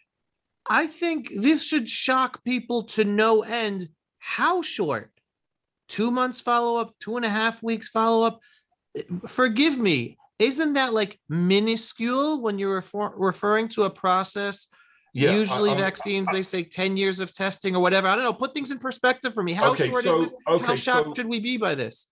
I 0.66 0.88
think 0.88 1.32
this 1.36 1.68
should 1.68 1.90
shock 1.90 2.44
people 2.44 2.84
to 2.96 3.04
no 3.04 3.44
end 3.44 3.90
how 4.20 4.62
short. 4.62 5.12
two 5.90 6.12
months 6.12 6.40
follow-up, 6.40 6.94
two 7.00 7.18
and 7.18 7.26
a 7.26 7.30
half 7.30 7.64
weeks 7.64 7.90
follow-up. 7.90 8.40
Forgive 9.28 9.78
me, 9.78 10.18
isn't 10.38 10.74
that 10.74 10.94
like 10.94 11.20
minuscule 11.28 12.42
when 12.42 12.60
you're 12.60 12.76
refer- 12.76 13.16
referring 13.16 13.68
to 13.70 13.84
a 13.84 13.90
process? 13.90 14.68
Yeah, 15.14 15.32
Usually 15.34 15.72
I'm- 15.72 15.80
vaccines, 15.80 16.30
they 16.32 16.44
say 16.44 16.64
ten 16.64 16.96
years 16.96 17.20
of 17.20 17.34
testing 17.34 17.76
or 17.76 17.82
whatever. 17.82 18.08
I 18.08 18.16
don't 18.16 18.24
know. 18.24 18.34
Put 18.34 18.54
things 18.54 18.72
in 18.72 18.78
perspective 18.78 19.34
for 19.34 19.42
me. 19.44 19.54
How 19.54 19.72
Okay, 19.72 19.88
short 19.88 20.06
is 20.06 20.14
so- 20.14 20.22
this? 20.22 20.34
How 20.48 20.76
shocked 20.76 21.08
so- 21.08 21.14
should 21.16 21.26
we 21.28 21.40
be 21.40 21.58
by 21.58 21.76
this? 21.76 22.12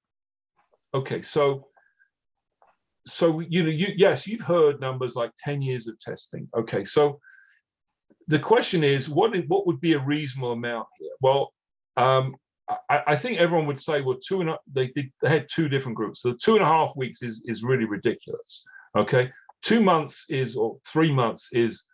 Okay, 0.94 1.22
so 1.22 1.68
so 3.06 3.40
you 3.40 3.64
know, 3.64 3.70
you 3.70 3.94
yes, 3.96 4.28
you've 4.28 4.42
heard 4.42 4.82
numbers 4.82 5.16
like 5.16 5.32
10 5.38 5.62
years 5.62 5.88
of 5.88 5.98
testing. 6.00 6.50
Okay, 6.58 6.84
so 6.84 7.20
the 8.28 8.40
question 8.40 8.84
is, 8.84 9.08
what 9.08 9.36
is, 9.36 9.44
what 9.48 9.66
would 9.68 9.80
be 9.80 9.94
a 9.94 10.00
reasonable 10.00 10.52
amount 10.52 10.88
here? 11.00 11.12
Well, 11.22 11.54
um, 11.96 12.36
I, 12.90 13.04
I 13.08 13.16
think 13.16 13.38
everyone 13.38 13.66
would 13.68 13.82
say, 13.82 14.02
well, 14.02 14.18
two 14.22 14.42
and 14.42 14.50
a, 14.50 14.58
they 14.74 14.88
did 14.88 15.12
they 15.22 15.30
had 15.30 15.48
two 15.50 15.70
different 15.70 15.96
groups. 15.96 16.22
So 16.22 16.34
two 16.34 16.56
and 16.56 16.64
a 16.64 16.68
half 16.68 16.96
weeks 16.96 17.22
is 17.22 17.44
is 17.46 17.64
really 17.64 17.86
ridiculous. 17.86 18.64
Okay, 18.98 19.32
two 19.62 19.82
months 19.82 20.26
is 20.30 20.56
or 20.56 20.78
three 20.88 21.14
months 21.14 21.50
is 21.54 21.86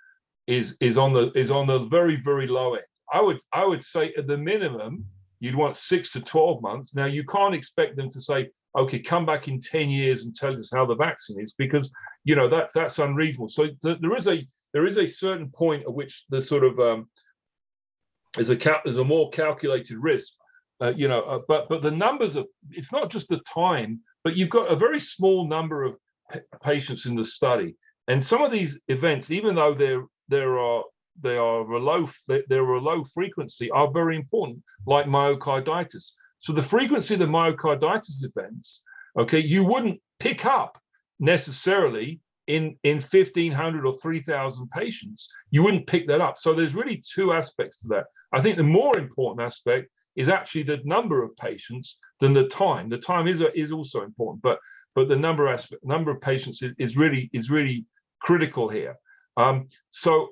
is 0.47 0.77
is 0.81 0.97
on 0.97 1.13
the 1.13 1.31
is 1.33 1.51
on 1.51 1.67
the 1.67 1.79
very 1.79 2.17
very 2.17 2.47
low 2.47 2.75
end. 2.75 2.83
I 3.11 3.21
would 3.21 3.39
I 3.53 3.65
would 3.65 3.83
say 3.83 4.13
at 4.17 4.27
the 4.27 4.37
minimum 4.37 5.05
you'd 5.39 5.55
want 5.55 5.75
six 5.75 6.11
to 6.13 6.21
12 6.21 6.61
months. 6.61 6.95
Now 6.95 7.05
you 7.05 7.25
can't 7.25 7.53
expect 7.53 7.97
them 7.97 8.09
to 8.09 8.21
say, 8.21 8.49
okay, 8.77 8.99
come 8.99 9.25
back 9.25 9.49
in 9.49 9.59
10 9.59 9.89
years 9.89 10.23
and 10.23 10.33
tell 10.33 10.57
us 10.57 10.71
how 10.73 10.85
the 10.85 10.95
vaccine 10.95 11.39
is 11.41 11.53
because 11.53 11.91
you 12.23 12.35
know 12.35 12.47
that 12.49 12.69
that's 12.73 12.99
unreasonable. 12.99 13.49
So 13.49 13.67
th- 13.83 13.99
there 13.99 14.15
is 14.15 14.27
a 14.27 14.47
there 14.73 14.85
is 14.85 14.97
a 14.97 15.07
certain 15.07 15.49
point 15.49 15.83
at 15.83 15.93
which 15.93 16.25
the 16.29 16.41
sort 16.41 16.63
of 16.63 16.79
um, 16.79 17.07
there's 18.35 18.49
a 18.49 18.55
cal- 18.55 18.81
there's 18.83 18.97
a 18.97 19.03
more 19.03 19.29
calculated 19.29 19.97
risk, 19.97 20.33
uh, 20.81 20.93
you 20.95 21.07
know. 21.07 21.21
Uh, 21.21 21.39
but 21.47 21.69
but 21.69 21.81
the 21.81 21.91
numbers 21.91 22.35
of 22.35 22.47
it's 22.71 22.91
not 22.91 23.11
just 23.11 23.29
the 23.29 23.41
time, 23.53 23.99
but 24.23 24.35
you've 24.35 24.49
got 24.49 24.71
a 24.71 24.75
very 24.75 24.99
small 24.99 25.47
number 25.47 25.83
of 25.83 25.95
pa- 26.31 26.39
patients 26.63 27.05
in 27.05 27.15
the 27.15 27.25
study, 27.25 27.75
and 28.07 28.25
some 28.25 28.41
of 28.41 28.51
these 28.51 28.79
events, 28.87 29.29
even 29.29 29.55
though 29.55 29.73
there 29.73 30.03
there 30.27 30.59
are 30.59 30.83
they 31.21 31.37
are 31.37 31.61
a 31.61 31.79
low 31.79 32.09
they- 32.27 32.43
they're 32.47 32.63
a 32.63 32.81
low 32.81 33.03
frequency, 33.03 33.69
are 33.71 33.91
very 33.91 34.15
important, 34.15 34.63
like 34.85 35.05
myocarditis. 35.05 36.13
So 36.39 36.53
the 36.53 36.61
frequency 36.61 37.13
of 37.13 37.19
the 37.19 37.25
myocarditis 37.27 38.23
events, 38.23 38.83
okay, 39.17 39.39
you 39.39 39.63
wouldn't 39.63 40.01
pick 40.19 40.45
up 40.45 40.81
necessarily 41.19 42.19
in 42.47 42.77
in 42.83 42.99
1500 42.99 43.85
or 43.85 43.93
3000 43.99 44.69
patients. 44.71 45.31
You 45.51 45.63
wouldn't 45.63 45.87
pick 45.87 46.07
that 46.07 46.21
up. 46.21 46.37
So 46.37 46.53
there's 46.53 46.75
really 46.75 47.01
two 47.15 47.31
aspects 47.31 47.79
to 47.79 47.87
that. 47.89 48.07
I 48.33 48.41
think 48.41 48.57
the 48.57 48.63
more 48.63 48.97
important 48.97 49.45
aspect 49.45 49.89
is 50.15 50.29
actually 50.29 50.63
the 50.63 50.81
number 50.83 51.23
of 51.23 51.35
patients 51.37 51.99
than 52.19 52.33
the 52.33 52.47
time. 52.47 52.89
The 52.89 52.97
time 52.97 53.27
is 53.27 53.41
is 53.55 53.71
also 53.71 54.01
important 54.03 54.41
but 54.41 54.59
but 54.95 55.07
the 55.07 55.15
number 55.15 55.47
aspect 55.47 55.83
number 55.83 56.11
of 56.11 56.21
patients 56.21 56.61
is, 56.61 56.73
is 56.77 56.97
really 56.97 57.29
is 57.33 57.49
really 57.49 57.85
critical 58.19 58.69
here 58.69 58.95
um 59.37 59.67
so 59.91 60.29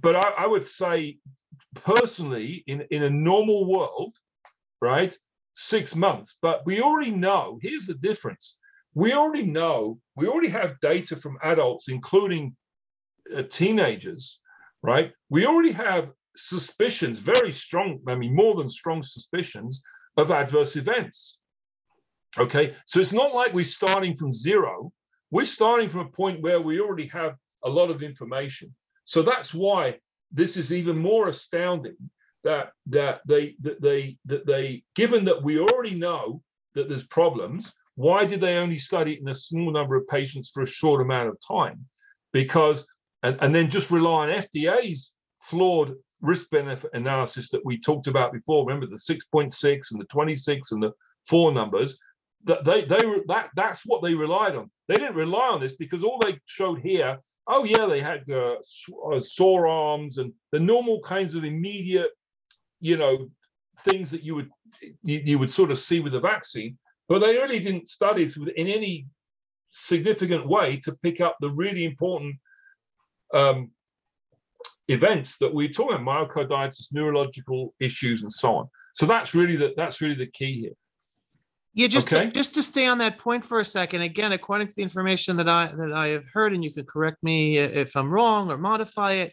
but 0.00 0.16
I, 0.16 0.44
I 0.44 0.46
would 0.46 0.66
say 0.66 1.18
personally 1.74 2.64
in 2.66 2.82
in 2.90 3.02
a 3.02 3.10
normal 3.10 3.66
world 3.66 4.16
right 4.80 5.16
six 5.54 5.94
months 5.94 6.38
but 6.40 6.64
we 6.64 6.80
already 6.80 7.10
know 7.10 7.58
here's 7.62 7.86
the 7.86 7.94
difference 7.94 8.56
we 8.94 9.14
already 9.14 9.44
know, 9.44 9.98
we 10.16 10.26
already 10.26 10.50
have 10.50 10.80
data 10.80 11.16
from 11.16 11.38
adults, 11.42 11.88
including 11.88 12.54
uh, 13.34 13.42
teenagers, 13.50 14.38
right? 14.82 15.12
We 15.30 15.46
already 15.46 15.72
have 15.72 16.10
suspicions, 16.36 17.18
very 17.18 17.52
strong, 17.52 18.00
I 18.06 18.14
mean, 18.14 18.34
more 18.34 18.54
than 18.54 18.68
strong 18.68 19.02
suspicions 19.02 19.82
of 20.16 20.30
adverse 20.30 20.76
events. 20.76 21.38
Okay, 22.38 22.74
so 22.86 23.00
it's 23.00 23.12
not 23.12 23.34
like 23.34 23.52
we're 23.52 23.64
starting 23.64 24.16
from 24.16 24.32
zero. 24.32 24.92
We're 25.30 25.44
starting 25.46 25.88
from 25.88 26.00
a 26.00 26.10
point 26.10 26.42
where 26.42 26.60
we 26.60 26.80
already 26.80 27.06
have 27.08 27.36
a 27.64 27.70
lot 27.70 27.90
of 27.90 28.02
information. 28.02 28.74
So 29.04 29.22
that's 29.22 29.52
why 29.52 29.98
this 30.30 30.56
is 30.56 30.72
even 30.72 30.96
more 30.96 31.28
astounding 31.28 31.96
that 32.44 32.72
that 32.86 33.20
they 33.26 33.54
that 33.60 33.80
they 33.80 34.16
that 34.24 34.46
they 34.46 34.82
given 34.94 35.24
that 35.26 35.42
we 35.42 35.58
already 35.58 35.94
know 35.94 36.42
that 36.74 36.88
there's 36.88 37.06
problems 37.06 37.72
why 37.94 38.24
did 38.24 38.40
they 38.40 38.56
only 38.56 38.78
study 38.78 39.14
it 39.14 39.20
in 39.20 39.28
a 39.28 39.34
small 39.34 39.70
number 39.70 39.96
of 39.96 40.08
patients 40.08 40.50
for 40.50 40.62
a 40.62 40.66
short 40.66 41.00
amount 41.00 41.28
of 41.28 41.38
time? 41.46 41.84
Because, 42.32 42.86
and, 43.22 43.36
and 43.40 43.54
then 43.54 43.70
just 43.70 43.90
rely 43.90 44.28
on 44.28 44.42
FDA's 44.42 45.12
flawed 45.40 45.94
risk 46.20 46.48
benefit 46.50 46.90
analysis 46.94 47.50
that 47.50 47.64
we 47.64 47.78
talked 47.78 48.06
about 48.06 48.32
before. 48.32 48.64
Remember 48.64 48.86
the 48.86 48.96
6.6 48.96 49.90
and 49.90 50.00
the 50.00 50.06
26 50.06 50.72
and 50.72 50.82
the 50.82 50.92
four 51.26 51.52
numbers. 51.52 51.98
That 52.44 52.64
they 52.64 52.84
they 52.84 53.06
were 53.06 53.20
that 53.28 53.50
that's 53.54 53.82
what 53.86 54.02
they 54.02 54.14
relied 54.14 54.56
on. 54.56 54.68
They 54.88 54.94
didn't 54.94 55.14
rely 55.14 55.46
on 55.46 55.60
this 55.60 55.76
because 55.76 56.02
all 56.02 56.18
they 56.18 56.40
showed 56.46 56.80
here, 56.80 57.18
oh 57.46 57.64
yeah, 57.64 57.86
they 57.86 58.00
had 58.00 58.28
uh, 58.30 58.56
sore 59.20 59.66
arms 59.66 60.18
and 60.18 60.32
the 60.52 60.60
normal 60.60 61.00
kinds 61.00 61.34
of 61.34 61.44
immediate, 61.44 62.10
you 62.80 62.96
know, 62.96 63.28
things 63.80 64.10
that 64.10 64.22
you 64.22 64.34
would 64.34 64.50
you, 65.02 65.22
you 65.24 65.38
would 65.38 65.52
sort 65.52 65.70
of 65.70 65.78
see 65.78 66.00
with 66.00 66.12
the 66.12 66.20
vaccine 66.20 66.78
but 67.12 67.18
they 67.18 67.36
really 67.36 67.58
didn't 67.58 67.90
study 67.90 68.26
in 68.56 68.68
any 68.68 69.06
significant 69.68 70.48
way 70.48 70.78
to 70.78 70.96
pick 71.02 71.20
up 71.20 71.36
the 71.40 71.50
really 71.50 71.84
important 71.84 72.34
um, 73.34 73.70
events 74.88 75.36
that 75.36 75.52
we're 75.52 75.68
talking 75.68 76.00
about, 76.00 76.30
myocarditis, 76.30 76.92
neurological 76.92 77.74
issues, 77.80 78.22
and 78.22 78.32
so 78.32 78.56
on. 78.56 78.68
So 78.94 79.04
that's 79.04 79.34
really 79.34 79.56
the 79.56 79.74
that's 79.76 80.00
really 80.00 80.14
the 80.14 80.30
key 80.30 80.60
here. 80.60 80.72
Yeah, 81.74 81.86
just 81.86 82.12
Okay. 82.12 82.26
to, 82.26 82.30
just 82.30 82.54
to 82.56 82.62
stay 82.62 82.86
on 82.86 82.98
that 82.98 83.18
point 83.18 83.44
for 83.44 83.60
a 83.60 83.64
second. 83.64 84.02
Again, 84.02 84.32
according 84.32 84.68
to 84.68 84.74
the 84.74 84.82
information 84.82 85.36
that 85.38 85.48
I 85.48 85.72
that 85.74 85.92
I 85.92 86.08
have 86.08 86.26
heard, 86.32 86.52
and 86.52 86.62
you 86.62 86.72
can 86.72 86.84
correct 86.84 87.22
me 87.22 87.56
if 87.58 87.96
I'm 87.96 88.10
wrong 88.10 88.50
or 88.50 88.58
modify 88.58 89.12
it. 89.12 89.32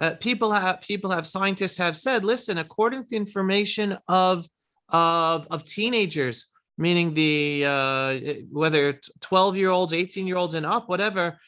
Uh, 0.00 0.14
people 0.14 0.50
have 0.50 0.80
people 0.80 1.10
have 1.10 1.26
scientists 1.26 1.76
have 1.76 1.96
said, 1.96 2.24
listen, 2.24 2.58
according 2.58 3.02
to 3.04 3.10
the 3.10 3.16
information 3.16 3.98
of 4.08 4.46
of 4.88 5.46
of 5.50 5.64
teenagers, 5.64 6.46
meaning 6.78 7.12
the 7.12 7.64
uh, 7.66 8.18
whether 8.50 8.98
12 9.20 9.56
year 9.56 9.70
olds, 9.70 9.92
18 9.92 10.26
year 10.26 10.36
olds, 10.36 10.54
and 10.54 10.64
up, 10.66 10.88
whatever, 10.88 11.38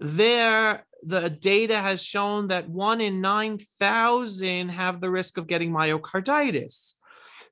there 0.00 0.84
the 1.04 1.30
data 1.30 1.78
has 1.78 2.02
shown 2.02 2.48
that 2.48 2.68
one 2.68 3.00
in 3.00 3.20
9,000 3.20 4.68
have 4.70 5.00
the 5.00 5.10
risk 5.10 5.38
of 5.38 5.46
getting 5.46 5.70
myocarditis. 5.70 6.94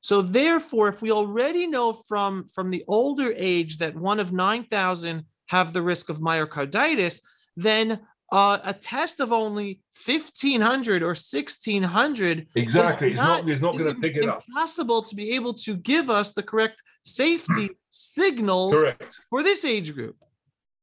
So 0.05 0.21
therefore, 0.21 0.89
if 0.89 1.01
we 1.01 1.11
already 1.13 1.67
know 1.67 1.95
from, 1.95 2.47
from 2.49 2.69
the 2.69 2.85
older 2.89 3.33
age 3.35 3.79
that 3.79 3.97
one 3.97 4.21
of 4.21 4.35
9,000 4.35 5.25
have 5.47 5.73
the 5.73 5.81
risk 5.81 6.11
of 6.11 6.19
myocarditis, 6.19 7.23
then 7.57 8.01
uh, 8.31 8.59
a 8.65 8.75
test 8.75 9.21
of 9.21 9.33
only 9.33 9.81
1,500 10.05 11.03
or 11.03 11.07
1,600 11.07 12.49
Exactly. 12.55 13.13
It's 13.13 13.17
not- 13.17 13.45
not 13.45 13.51
it's 13.51 13.63
not 13.63 13.79
going 13.79 13.95
to 13.95 13.99
pick 13.99 14.17
it 14.17 14.29
up. 14.29 14.43
impossible 14.47 15.01
to 15.05 15.15
be 15.15 15.31
able 15.37 15.55
to 15.55 15.75
give 15.75 16.11
us 16.11 16.35
the 16.35 16.43
correct 16.43 16.83
safety 17.07 17.71
signals 17.89 18.75
Correct. 18.75 19.19
for 19.31 19.43
this 19.43 19.65
age 19.65 19.95
group. 19.95 20.17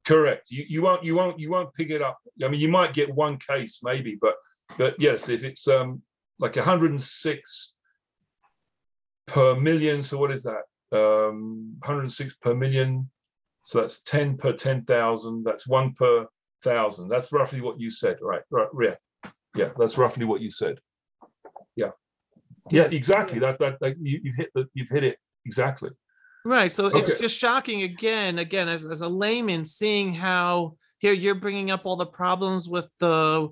Correct. 0.07 0.47
You, 0.49 0.65
you 0.67 0.81
won't 0.81 1.03
you 1.03 1.13
won't 1.13 1.39
you 1.39 1.51
won't 1.51 1.71
pick 1.75 1.91
it 1.91 2.01
up. 2.01 2.17
I 2.43 2.47
mean, 2.47 2.59
you 2.59 2.69
might 2.69 2.95
get 2.95 3.13
one 3.13 3.37
case 3.37 3.81
maybe, 3.83 4.17
but 4.19 4.33
but 4.79 4.95
yes, 4.97 5.29
if 5.29 5.43
it's 5.43 5.67
um 5.67 6.01
like 6.39 6.55
106 6.55 7.73
per 9.27 9.55
million, 9.55 10.03
so 10.03 10.17
what 10.17 10.31
is 10.31 10.43
that? 10.43 10.63
Um, 10.91 11.75
106 11.79 12.35
per 12.41 12.53
million. 12.53 13.09
So 13.63 13.81
that's 13.81 14.01
10 14.03 14.37
per 14.37 14.53
10,000. 14.53 15.43
That's 15.43 15.67
one 15.67 15.93
per 15.93 16.27
thousand. 16.63 17.09
That's 17.09 17.31
roughly 17.31 17.61
what 17.61 17.79
you 17.79 17.89
said, 17.89 18.17
right? 18.21 18.41
Right. 18.49 18.67
Yeah. 18.81 19.29
Yeah. 19.55 19.69
That's 19.77 19.97
roughly 19.97 20.25
what 20.25 20.41
you 20.41 20.49
said. 20.49 20.79
Yeah. 21.75 21.91
Yeah. 22.69 22.85
Exactly. 22.85 23.39
That 23.39 23.59
that, 23.59 23.79
that 23.81 23.95
you, 24.01 24.19
you've 24.23 24.35
hit 24.35 24.49
the 24.55 24.67
you've 24.73 24.89
hit 24.89 25.03
it 25.03 25.17
exactly. 25.45 25.91
Right. 26.43 26.71
So 26.71 26.87
it's 26.87 27.13
just 27.19 27.37
shocking 27.37 27.83
again, 27.83 28.39
again, 28.39 28.67
as, 28.67 28.85
as 28.85 29.01
a 29.01 29.09
layman, 29.09 29.63
seeing 29.63 30.11
how 30.11 30.75
here 31.01 31.13
you're 31.13 31.35
bringing 31.35 31.71
up 31.71 31.81
all 31.85 31.97
the 31.97 32.05
problems 32.05 32.69
with 32.69 32.87
the 32.99 33.49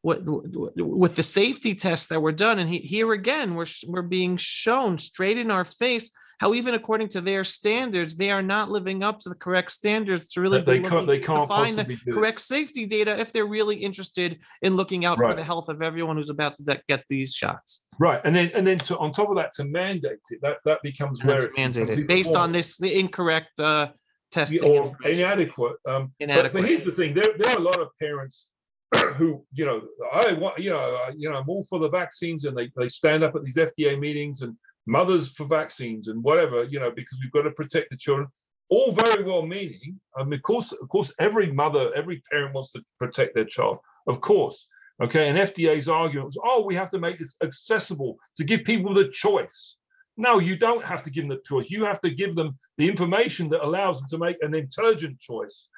what 0.00 0.22
with 0.24 1.16
the 1.16 1.22
safety 1.22 1.74
tests 1.74 2.06
that 2.06 2.22
were 2.22 2.32
done, 2.32 2.60
and 2.60 2.68
he, 2.68 2.78
here 2.78 3.12
again, 3.12 3.54
we're 3.54 3.66
we're 3.86 4.02
being 4.02 4.36
shown 4.36 4.98
straight 4.98 5.36
in 5.36 5.50
our 5.50 5.64
face 5.64 6.12
how 6.42 6.54
even 6.54 6.74
according 6.74 7.06
to 7.06 7.20
their 7.20 7.44
standards, 7.44 8.16
they 8.16 8.32
are 8.32 8.42
not 8.42 8.68
living 8.68 9.04
up 9.04 9.20
to 9.20 9.28
the 9.28 9.34
correct 9.36 9.70
standards 9.70 10.28
to 10.30 10.40
really 10.40 10.60
they 10.60 10.80
be 10.80 10.88
can't 10.88 11.06
they 11.06 11.20
to 11.20 11.26
can't 11.26 11.48
find 11.48 11.78
the 11.78 11.84
possibly 11.84 11.94
do 11.94 12.10
it. 12.10 12.14
correct 12.14 12.40
safety 12.40 12.84
data 12.84 13.16
if 13.16 13.32
they're 13.32 13.46
really 13.46 13.76
interested 13.76 14.40
in 14.60 14.74
looking 14.74 15.04
out 15.04 15.18
for 15.18 15.34
the 15.34 15.44
health 15.44 15.68
of 15.68 15.82
everyone 15.82 16.16
who's 16.16 16.30
about 16.30 16.56
to 16.56 16.64
de- 16.64 16.82
get 16.88 17.04
these 17.08 17.32
shots. 17.32 17.86
Right, 18.00 18.20
and 18.24 18.34
then 18.34 18.50
and 18.54 18.66
then 18.66 18.78
to, 18.78 18.98
on 18.98 19.12
top 19.12 19.28
of 19.30 19.36
that, 19.36 19.52
to 19.54 19.64
mandate 19.64 20.18
it, 20.30 20.40
that 20.42 20.56
that 20.64 20.82
becomes 20.82 21.20
And 21.20 21.28
where 21.28 21.40
that's 21.40 21.52
mandated 21.56 22.08
based 22.08 22.34
on 22.34 22.50
this 22.50 22.76
the 22.76 22.92
incorrect 22.98 23.60
uh, 23.60 23.90
testing 24.32 24.62
or 24.64 24.96
inadequate. 25.04 25.76
Um, 25.86 26.12
but, 26.18 26.24
Inadequate. 26.24 26.52
but 26.52 26.64
here's 26.64 26.84
the 26.84 26.92
thing: 26.92 27.14
there 27.14 27.32
there 27.38 27.52
are 27.52 27.58
a 27.58 27.62
lot 27.62 27.80
of 27.80 27.88
parents 28.00 28.48
who 29.16 29.44
you 29.52 29.64
know 29.64 29.82
I 30.12 30.32
want 30.32 30.58
you 30.58 30.70
know 30.70 30.78
I- 30.80 31.12
you 31.16 31.30
know 31.30 31.36
I'm 31.36 31.48
all 31.48 31.64
for 31.70 31.78
the 31.78 31.88
vaccines, 31.88 32.44
and 32.44 32.56
they 32.56 32.70
they 32.76 32.88
stand 32.88 33.22
up 33.22 33.34
at 33.36 33.44
these 33.44 33.56
FDA 33.56 33.98
meetings 33.98 34.42
and 34.42 34.56
mothers 34.86 35.28
for 35.30 35.46
vaccines 35.46 36.08
and 36.08 36.22
whatever, 36.24 36.64
you 36.64 36.80
know, 36.80 36.90
because 36.90 37.18
we've 37.22 37.30
got 37.32 37.42
to 37.42 37.50
protect 37.52 37.90
the 37.90 37.96
children. 37.96 38.26
All 38.68 38.92
very 38.92 39.22
well 39.22 39.42
meaning. 39.42 40.00
I 40.16 40.24
mean, 40.24 40.32
of 40.34 40.42
course, 40.42 40.72
of 40.72 40.88
course, 40.88 41.12
every 41.18 41.52
mother, 41.52 41.92
every 41.94 42.22
parent 42.30 42.54
wants 42.54 42.72
to 42.72 42.82
protect 42.98 43.34
their 43.34 43.44
child, 43.44 43.78
of 44.06 44.20
course. 44.20 44.66
Okay, 45.02 45.28
and 45.28 45.38
FDA's 45.38 45.88
argument 45.88 46.26
was, 46.26 46.38
oh, 46.42 46.64
we 46.64 46.74
have 46.74 46.90
to 46.90 46.98
make 46.98 47.18
this 47.18 47.34
accessible 47.42 48.16
to 48.36 48.44
give 48.44 48.64
people 48.64 48.94
the 48.94 49.08
choice. 49.08 49.76
No, 50.16 50.38
you 50.38 50.56
don't 50.56 50.84
have 50.84 51.02
to 51.04 51.10
give 51.10 51.26
them 51.26 51.36
the 51.36 51.42
choice. 51.42 51.70
You 51.70 51.84
have 51.84 52.00
to 52.02 52.10
give 52.10 52.34
them 52.34 52.58
the 52.76 52.88
information 52.88 53.48
that 53.50 53.64
allows 53.64 53.98
them 53.98 54.08
to 54.10 54.18
make 54.18 54.36
an 54.42 54.54
intelligent 54.54 55.18
choice, 55.18 55.68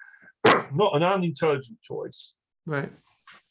not 0.73 0.97
an 0.97 1.02
unintelligent 1.02 1.81
choice. 1.81 2.32
Right. 2.66 2.90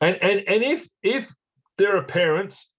And 0.01 0.17
and 0.21 0.43
and 0.47 0.63
if 0.63 0.87
if 1.01 1.33
there 1.77 1.95
are 1.97 2.03
parents 2.03 2.69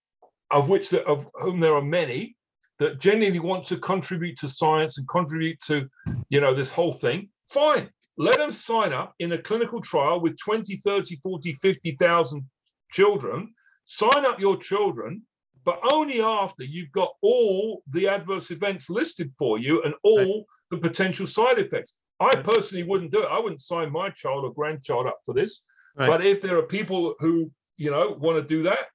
of 0.50 0.68
which 0.68 0.90
there, 0.90 1.06
of 1.08 1.28
whom 1.34 1.60
there 1.60 1.74
are 1.74 1.82
many 1.82 2.36
that 2.78 3.00
genuinely 3.00 3.38
want 3.38 3.64
to 3.64 3.78
contribute 3.78 4.38
to 4.38 4.48
science 4.48 4.98
and 4.98 5.08
contribute 5.08 5.58
to 5.66 5.88
you 6.28 6.40
know 6.40 6.54
this 6.54 6.70
whole 6.70 6.92
thing, 6.92 7.28
fine. 7.48 7.88
Let 8.16 8.36
them 8.36 8.52
sign 8.52 8.92
up 8.92 9.14
in 9.18 9.32
a 9.32 9.42
clinical 9.42 9.80
trial 9.80 10.20
with 10.20 10.38
20, 10.38 10.76
30, 10.76 11.16
40, 11.16 11.52
50,000 11.54 12.44
children. 12.92 13.52
Sign 13.82 14.24
up 14.24 14.38
your 14.38 14.56
children 14.56 15.22
but 15.64 15.80
only 15.92 16.20
after 16.20 16.64
you've 16.64 16.92
got 16.92 17.12
all 17.22 17.82
the 17.90 18.08
adverse 18.08 18.50
events 18.50 18.90
listed 18.90 19.32
for 19.38 19.58
you 19.58 19.82
and 19.82 19.94
all 20.02 20.18
right. 20.18 20.44
the 20.70 20.76
potential 20.76 21.26
side 21.26 21.58
effects. 21.58 21.94
I 22.20 22.36
personally 22.36 22.84
wouldn't 22.84 23.10
do 23.10 23.22
it. 23.22 23.28
I 23.30 23.38
wouldn't 23.38 23.60
sign 23.60 23.90
my 23.90 24.10
child 24.10 24.44
or 24.44 24.52
grandchild 24.52 25.06
up 25.06 25.18
for 25.26 25.34
this. 25.34 25.64
Right. 25.96 26.08
But 26.08 26.24
if 26.24 26.40
there 26.40 26.56
are 26.58 26.62
people 26.62 27.14
who, 27.18 27.50
you 27.76 27.90
know, 27.90 28.16
want 28.20 28.36
to 28.36 28.48
do 28.56 28.62
that, 28.64 28.86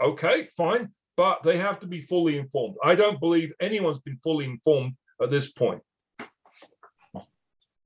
okay, 0.00 0.48
fine. 0.56 0.88
But 1.16 1.42
they 1.42 1.58
have 1.58 1.78
to 1.80 1.86
be 1.86 2.00
fully 2.00 2.38
informed. 2.38 2.76
I 2.82 2.94
don't 2.94 3.20
believe 3.20 3.52
anyone's 3.60 3.98
been 3.98 4.18
fully 4.22 4.46
informed 4.46 4.94
at 5.20 5.30
this 5.30 5.52
point. 5.52 5.82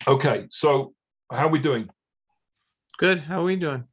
Okay, 0.06 0.46
so 0.50 0.94
how 1.32 1.46
are 1.46 1.50
we 1.50 1.58
doing? 1.58 1.88
Good. 2.98 3.18
How 3.18 3.40
are 3.40 3.44
we 3.44 3.56
doing? 3.56 3.84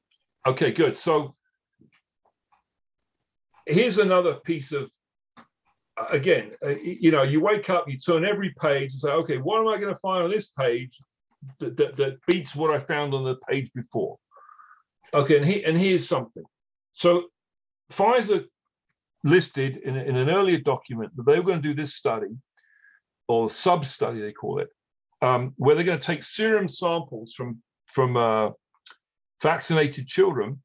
Okay, 0.46 0.72
good. 0.72 0.98
So 0.98 1.36
here's 3.66 3.98
another 3.98 4.36
piece 4.36 4.72
of 4.72 4.90
again 6.10 6.52
uh, 6.66 6.70
you 6.70 7.12
know 7.12 7.24
you 7.24 7.40
wake 7.40 7.70
up 7.70 7.88
you 7.88 7.98
turn 7.98 8.26
every 8.26 8.54
page 8.60 8.92
and 8.92 9.00
say 9.00 9.12
okay 9.12 9.38
what 9.38 9.60
am 9.60 9.68
i 9.68 9.78
going 9.78 9.94
to 9.94 10.00
find 10.00 10.24
on 10.24 10.30
this 10.30 10.48
page 10.48 11.00
that, 11.60 11.78
that, 11.78 11.96
that, 11.98 12.18
beats 12.26 12.56
what 12.56 12.72
i 12.72 12.80
found 12.80 13.14
on 13.14 13.24
the 13.24 13.36
page 13.50 13.72
before? 13.74 14.18
Okay 15.14 15.38
and, 15.38 15.46
he, 15.46 15.64
and 15.64 15.78
here's 15.78 16.08
something. 16.08 16.44
So 16.94 17.26
pfizer 17.92 18.46
listed 19.24 19.78
in, 19.78 19.96
in 19.96 20.16
an 20.16 20.30
earlier 20.30 20.58
document 20.58 21.16
that 21.16 21.26
they 21.26 21.38
were 21.38 21.46
going 21.46 21.62
to 21.62 21.68
do 21.68 21.74
this 21.74 21.96
study 21.96 22.36
or 23.28 23.50
sub 23.50 23.86
study 23.86 24.20
they 24.20 24.32
call 24.32 24.60
it 24.60 24.70
um, 25.22 25.54
where 25.58 25.76
they're 25.76 25.86
going 25.86 26.00
to 26.00 26.06
take 26.06 26.24
serum 26.24 26.68
samples 26.68 27.34
from 27.34 27.62
from 27.86 28.18
uh, 28.18 28.50
vaccinated 29.42 30.08
children 30.08 30.62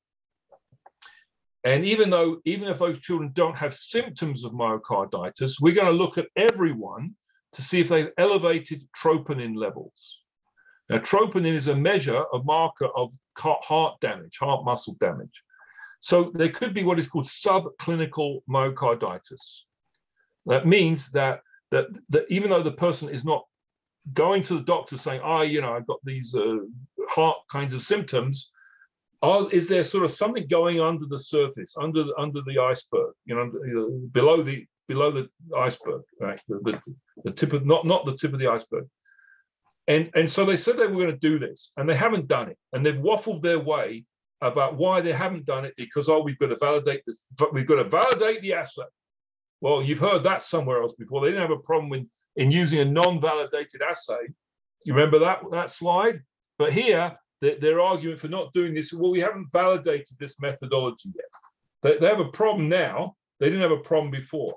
and 1.65 1.85
even 1.85 2.11
though, 2.11 2.41
even 2.45 2.69
if 2.69 2.79
those 2.79 2.99
children 3.01 3.31
don't 3.35 3.57
have 3.57 3.75
symptoms 3.75 4.45
of 4.45 4.53
myocarditis, 4.53 5.61
we're 5.61 5.75
going 5.75 5.87
to 5.87 5.93
look 5.93 6.19
at 6.19 6.29
everyone 6.37 7.15
to 7.53 7.63
see 7.63 7.81
if 7.81 7.89
they've 7.89 8.13
elevated 8.19 8.87
troponin 8.97 9.57
levels. 9.57 10.21
Now, 10.89 10.99
troponin 10.99 11.55
is 11.55 11.69
a 11.69 11.75
measure, 11.75 12.25
a 12.33 12.43
marker 12.45 12.87
of 12.87 13.13
heart 13.37 14.01
damage, 14.01 14.39
heart 14.39 14.65
muscle 14.65 14.97
damage. 15.01 15.43
So 16.01 16.31
there 16.35 16.51
could 16.51 16.75
be 16.75 16.85
what 16.85 16.99
is 16.99 17.09
called 17.09 17.27
subclinical 17.27 18.41
myocarditis. 18.49 19.63
That 20.47 20.67
means 20.67 21.11
that, 21.13 21.41
that, 21.73 21.87
that 22.11 22.27
even 22.31 22.51
though 22.51 22.63
the 22.63 22.73
person 22.73 23.09
is 23.09 23.25
not 23.25 23.45
going 24.15 24.43
to 24.45 24.55
the 24.55 24.63
doctor 24.63 24.97
saying, 24.97 25.21
"I, 25.23 25.41
oh, 25.41 25.43
you 25.43 25.61
know, 25.61 25.75
I've 25.75 25.87
got 25.87 25.99
these 26.05 26.35
uh, 26.35 26.59
heart 27.09 27.37
kinds 27.51 27.75
of 27.75 27.83
symptoms," 27.83 28.51
Are, 29.21 29.51
is 29.53 29.69
there 29.69 29.83
sort 29.83 30.05
of 30.05 30.13
something 30.13 30.47
going 30.49 30.81
under 30.81 31.07
the 31.07 31.19
surface, 31.19 31.75
under 31.81 32.05
under 32.19 32.41
the 32.43 32.59
iceberg, 32.59 33.15
you 33.25 33.35
know, 33.35 34.01
below 34.13 34.43
the 34.43 34.65
below 34.87 35.11
the 35.11 35.29
iceberg, 35.57 36.03
right? 36.21 36.41
The, 36.49 36.61
the, 36.65 36.95
the 37.25 37.33
tip 37.33 37.53
of 37.53 37.67
not 37.67 37.85
not 37.85 38.07
the 38.07 38.17
tip 38.17 38.33
of 38.33 38.39
the 38.39 38.49
iceberg. 38.49 38.87
And 39.89 40.11
and 40.15 40.31
so 40.31 40.45
they 40.45 40.57
said 40.57 40.77
they 40.77 40.87
were 40.87 41.03
going 41.03 41.19
to 41.19 41.29
do 41.31 41.39
this, 41.39 41.73
and 41.77 41.89
they 41.89 41.97
haven't 41.97 42.29
done 42.29 42.49
it, 42.49 42.59
and 42.73 42.85
they've 42.85 42.95
waffled 42.95 43.43
their 43.43 43.59
way 43.59 44.05
about 44.41 44.77
why 44.77 45.01
they 45.01 45.13
haven't 45.13 45.47
done 45.47 45.65
it 45.65 45.75
because 45.77 46.09
oh 46.09 46.23
we've 46.23 46.39
got 46.39 46.49
to 46.49 46.57
validate 46.57 47.03
this, 47.07 47.25
but 47.37 47.53
we've 47.53 47.67
got 47.67 47.83
to 47.83 47.89
validate 47.89 48.41
the 48.43 48.53
assay. 48.53 48.83
Well, 49.61 49.83
you've 49.83 49.99
heard 49.99 50.23
that 50.23 50.43
somewhere 50.43 50.81
else 50.81 50.93
before. 50.93 51.23
They 51.23 51.29
didn't 51.29 51.49
have 51.49 51.59
a 51.59 51.63
problem 51.63 51.93
in, 51.93 52.09
in 52.37 52.53
using 52.53 52.79
a 52.79 52.85
non-validated 52.85 53.83
assay. 53.83 54.29
You 54.85 54.95
remember 54.95 55.19
that 55.19 55.41
that 55.51 55.71
slide? 55.71 56.23
But 56.59 56.73
here 56.73 57.17
their 57.41 57.81
argument 57.81 58.21
for 58.21 58.29
not 58.29 58.53
doing 58.53 58.75
this, 58.75 58.93
well, 58.93 59.11
we 59.11 59.21
haven't 59.21 59.53
validated 59.53 60.17
this 60.19 60.41
methodology 60.41 61.11
yet. 61.15 61.25
They, 61.83 61.99
they 61.99 62.07
have 62.07 62.21
a 62.21 62.31
problem 62.31 62.69
now. 62.69 63.15
They 63.39 63.47
didn't 63.47 63.63
have 63.63 63.71
a 63.71 63.83
problem 63.83 64.11
before. 64.11 64.57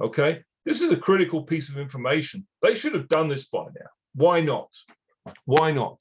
Okay. 0.00 0.42
This 0.64 0.80
is 0.80 0.90
a 0.90 0.96
critical 0.96 1.42
piece 1.42 1.68
of 1.68 1.78
information. 1.78 2.46
They 2.62 2.74
should 2.74 2.94
have 2.94 3.08
done 3.08 3.28
this 3.28 3.48
by 3.48 3.64
now. 3.64 3.90
Why 4.14 4.40
not? 4.40 4.70
Why 5.44 5.72
not? 5.72 6.00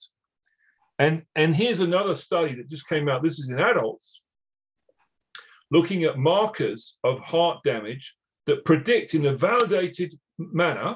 And, 0.99 1.23
and 1.35 1.55
here's 1.55 1.81
another 1.81 2.15
study 2.15 2.55
that 2.55 2.69
just 2.69 2.87
came 2.87 3.09
out. 3.09 3.23
This 3.23 3.39
is 3.39 3.49
in 3.49 3.59
adults, 3.59 4.21
looking 5.71 6.05
at 6.05 6.17
markers 6.17 6.97
of 7.03 7.19
heart 7.19 7.59
damage 7.65 8.15
that 8.45 8.63
predict 8.63 9.15
in 9.15 9.25
a 9.25 9.35
validated 9.35 10.17
manner 10.37 10.95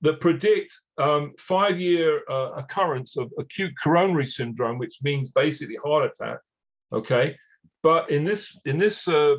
that 0.00 0.20
predict 0.20 0.72
um, 0.98 1.32
five-year 1.38 2.22
uh, 2.30 2.52
occurrence 2.56 3.16
of 3.16 3.32
acute 3.38 3.72
coronary 3.82 4.26
syndrome, 4.26 4.78
which 4.78 4.98
means 5.02 5.30
basically 5.30 5.76
heart 5.84 6.10
attack. 6.10 6.38
Okay, 6.92 7.36
but 7.82 8.10
in 8.10 8.24
this 8.24 8.58
in 8.64 8.78
this 8.78 9.06
uh, 9.08 9.34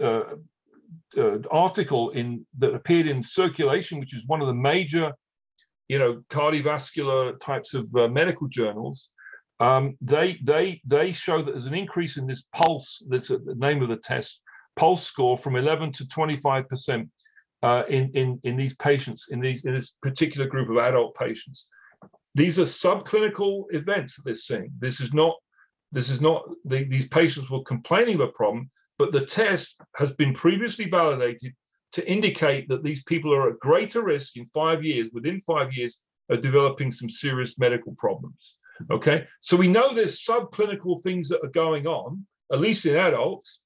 uh, 0.00 0.22
uh, 1.16 1.38
article 1.50 2.10
in 2.10 2.46
that 2.58 2.74
appeared 2.74 3.06
in 3.06 3.22
Circulation, 3.22 3.98
which 3.98 4.14
is 4.14 4.26
one 4.26 4.40
of 4.40 4.46
the 4.46 4.54
major, 4.54 5.12
you 5.88 5.98
know, 5.98 6.22
cardiovascular 6.30 7.38
types 7.40 7.74
of 7.74 7.88
uh, 7.96 8.08
medical 8.08 8.46
journals, 8.48 9.10
um, 9.60 9.96
they 10.00 10.38
they 10.42 10.80
they 10.84 11.12
show 11.12 11.42
that 11.42 11.52
there's 11.52 11.66
an 11.66 11.74
increase 11.74 12.16
in 12.16 12.26
this 12.26 12.42
pulse. 12.52 13.02
That's 13.08 13.28
the 13.28 13.54
name 13.56 13.82
of 13.82 13.88
the 13.88 13.96
test. 13.96 14.42
Pulse 14.76 15.04
score 15.04 15.38
from 15.38 15.56
11 15.56 15.92
to 15.92 16.08
25 16.08 16.68
percent 16.68 17.08
uh, 17.64 17.82
in, 17.88 18.10
in, 18.12 18.38
in 18.44 18.56
these 18.56 18.76
patients, 18.76 19.28
in, 19.30 19.40
these, 19.40 19.64
in 19.64 19.72
this 19.72 19.96
particular 20.02 20.46
group 20.46 20.68
of 20.68 20.76
adult 20.76 21.16
patients. 21.16 21.70
These 22.34 22.58
are 22.58 22.64
subclinical 22.64 23.64
events 23.70 24.16
that 24.16 24.22
they're 24.26 24.34
seeing. 24.34 24.70
This 24.78 25.00
is 25.00 25.14
not, 25.14 25.34
this 25.90 26.10
is 26.10 26.20
not, 26.20 26.44
the, 26.66 26.84
these 26.84 27.08
patients 27.08 27.48
were 27.50 27.62
complaining 27.62 28.16
of 28.16 28.28
a 28.28 28.32
problem, 28.32 28.68
but 28.98 29.12
the 29.12 29.24
test 29.24 29.80
has 29.96 30.12
been 30.12 30.34
previously 30.34 30.90
validated 30.90 31.54
to 31.92 32.06
indicate 32.06 32.68
that 32.68 32.82
these 32.82 33.02
people 33.04 33.32
are 33.32 33.48
at 33.48 33.58
greater 33.60 34.02
risk 34.02 34.36
in 34.36 34.44
five 34.52 34.84
years, 34.84 35.08
within 35.14 35.40
five 35.40 35.72
years, 35.72 36.00
of 36.28 36.42
developing 36.42 36.90
some 36.92 37.08
serious 37.08 37.58
medical 37.58 37.94
problems. 37.96 38.56
Okay, 38.90 39.26
so 39.40 39.56
we 39.56 39.68
know 39.68 39.94
there's 39.94 40.22
subclinical 40.22 41.02
things 41.02 41.28
that 41.30 41.44
are 41.44 41.60
going 41.64 41.86
on, 41.86 42.26
at 42.52 42.60
least 42.60 42.84
in 42.84 42.96
adults. 42.96 43.62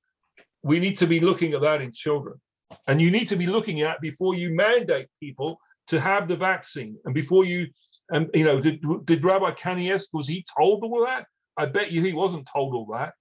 We 0.63 0.79
need 0.79 0.99
to 0.99 1.07
be 1.07 1.19
looking 1.19 1.55
at 1.55 1.63
that 1.63 1.81
in 1.81 1.93
children. 1.93 2.39
And 2.87 3.01
you 3.01 3.11
need 3.11 3.29
to 3.29 3.37
be 3.37 3.47
looking 3.47 3.83
at 3.83 4.01
before 4.01 4.35
you 4.35 4.55
mandate 4.55 5.09
people 5.21 5.59
to 5.89 6.01
have 6.01 6.29
the 6.29 6.37
vaccine 6.37 6.97
and 7.05 7.15
before 7.15 7.45
you, 7.45 7.67
and 8.11 8.29
you 8.35 8.45
know, 8.45 8.61
did, 8.61 8.83
did 9.05 9.25
Rabbi 9.25 9.53
Kanievsky, 9.53 10.09
was 10.13 10.29
he 10.29 10.45
told 10.57 10.83
all 10.83 11.05
that? 11.07 11.27
I 11.57 11.67
bet 11.67 11.93
you 11.93 12.03
he 12.03 12.13
wasn't 12.13 12.49
told 12.51 12.75
all 12.75 12.87
that. 12.93 13.15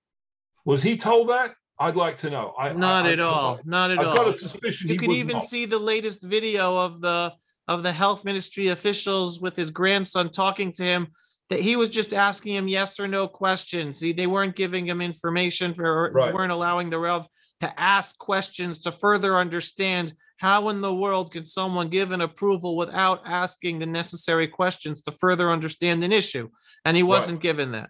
Was 0.65 0.83
he 0.83 0.97
told 0.97 1.29
that? 1.29 1.53
I'd 1.79 1.95
like 1.95 2.17
to 2.17 2.29
know. 2.29 2.53
I, 2.57 2.73
not 2.73 3.05
I, 3.05 3.13
at 3.13 3.19
I, 3.19 3.23
all. 3.23 3.59
Not 3.63 3.91
at 3.91 3.99
I've 3.99 4.05
all. 4.05 4.11
I've 4.11 4.17
got 4.17 4.27
a 4.27 4.33
suspicion. 4.33 4.89
You 4.89 4.97
can 4.97 5.11
even 5.11 5.35
not. 5.35 5.45
see 5.45 5.65
the 5.65 5.79
latest 5.79 6.23
video 6.23 6.77
of 6.77 7.01
the 7.01 7.33
of 7.67 7.83
the 7.83 7.91
health 7.91 8.23
ministry 8.23 8.69
officials 8.69 9.41
with 9.41 9.55
his 9.55 9.71
grandson 9.71 10.31
talking 10.31 10.71
to 10.71 10.83
him 10.83 11.07
that 11.49 11.59
he 11.59 11.75
was 11.75 11.89
just 11.89 12.13
asking 12.13 12.55
him 12.55 12.67
yes 12.67 12.99
or 12.99 13.07
no 13.07 13.27
questions. 13.27 13.99
See, 13.99 14.13
they 14.13 14.27
weren't 14.27 14.55
giving 14.55 14.87
him 14.87 15.01
information 15.01 15.73
for 15.73 16.11
right. 16.13 16.33
weren't 16.33 16.51
allowing 16.51 16.89
the 16.89 16.99
Rev 16.99 17.25
to 17.59 17.79
ask 17.79 18.17
questions 18.17 18.79
to 18.81 18.91
further 18.91 19.37
understand 19.37 20.13
how 20.37 20.69
in 20.69 20.81
the 20.81 20.93
world 20.93 21.31
can 21.31 21.45
someone 21.45 21.89
give 21.89 22.11
an 22.11 22.21
approval 22.21 22.77
without 22.77 23.21
asking 23.25 23.79
the 23.79 23.85
necessary 23.85 24.47
questions 24.47 25.01
to 25.01 25.11
further 25.11 25.51
understand 25.51 26.03
an 26.03 26.11
issue? 26.11 26.49
And 26.85 26.95
he 26.95 27.03
wasn't 27.03 27.37
right. 27.37 27.43
given 27.43 27.71
that. 27.71 27.89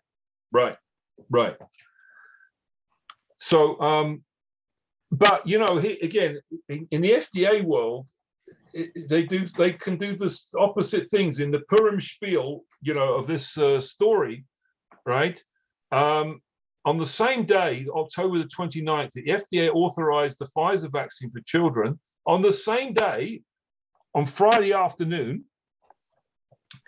Right, 0.51 0.77
right. 1.29 1.57
So, 3.37 3.79
um, 3.81 4.23
but 5.11 5.45
you 5.45 5.59
know, 5.59 5.77
he, 5.77 5.99
again, 5.99 6.39
in, 6.69 6.87
in, 6.91 7.01
the 7.01 7.11
FDA 7.11 7.63
world, 7.63 8.09
it, 8.73 9.09
they 9.09 9.23
do 9.23 9.47
they 9.47 9.73
can 9.73 9.97
do 9.97 10.15
this 10.15 10.47
opposite 10.57 11.09
things 11.09 11.39
in 11.39 11.51
the 11.51 11.59
Purim 11.69 12.01
spiel, 12.01 12.63
you 12.81 12.93
know, 12.93 13.15
of 13.15 13.27
this 13.27 13.57
uh, 13.57 13.79
story, 13.79 14.45
right? 15.05 15.41
Um, 15.91 16.41
on 16.87 16.97
the 16.97 17.05
same 17.05 17.45
day, 17.45 17.85
October 17.93 18.37
the 18.37 18.45
29th, 18.45 19.11
the 19.11 19.25
FDA 19.25 19.69
authorized 19.73 20.39
the 20.39 20.47
Pfizer 20.55 20.89
vaccine 20.89 21.29
for 21.29 21.41
children 21.41 21.99
On 22.25 22.41
the 22.41 22.53
same 22.53 22.93
day, 22.93 23.41
on 24.15 24.25
Friday 24.25 24.71
afternoon, 24.71 25.43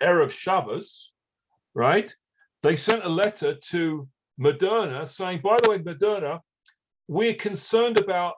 Erev 0.02 0.30
Shabbos, 0.30 1.12
right? 1.74 2.14
They 2.62 2.76
sent 2.76 3.04
a 3.04 3.10
letter 3.10 3.56
to 3.72 4.08
Moderna 4.40 5.06
saying, 5.06 5.42
by 5.44 5.58
the 5.62 5.68
way, 5.68 5.78
Moderna, 5.80 6.40
we're 7.06 7.34
concerned 7.34 8.00
about 8.00 8.36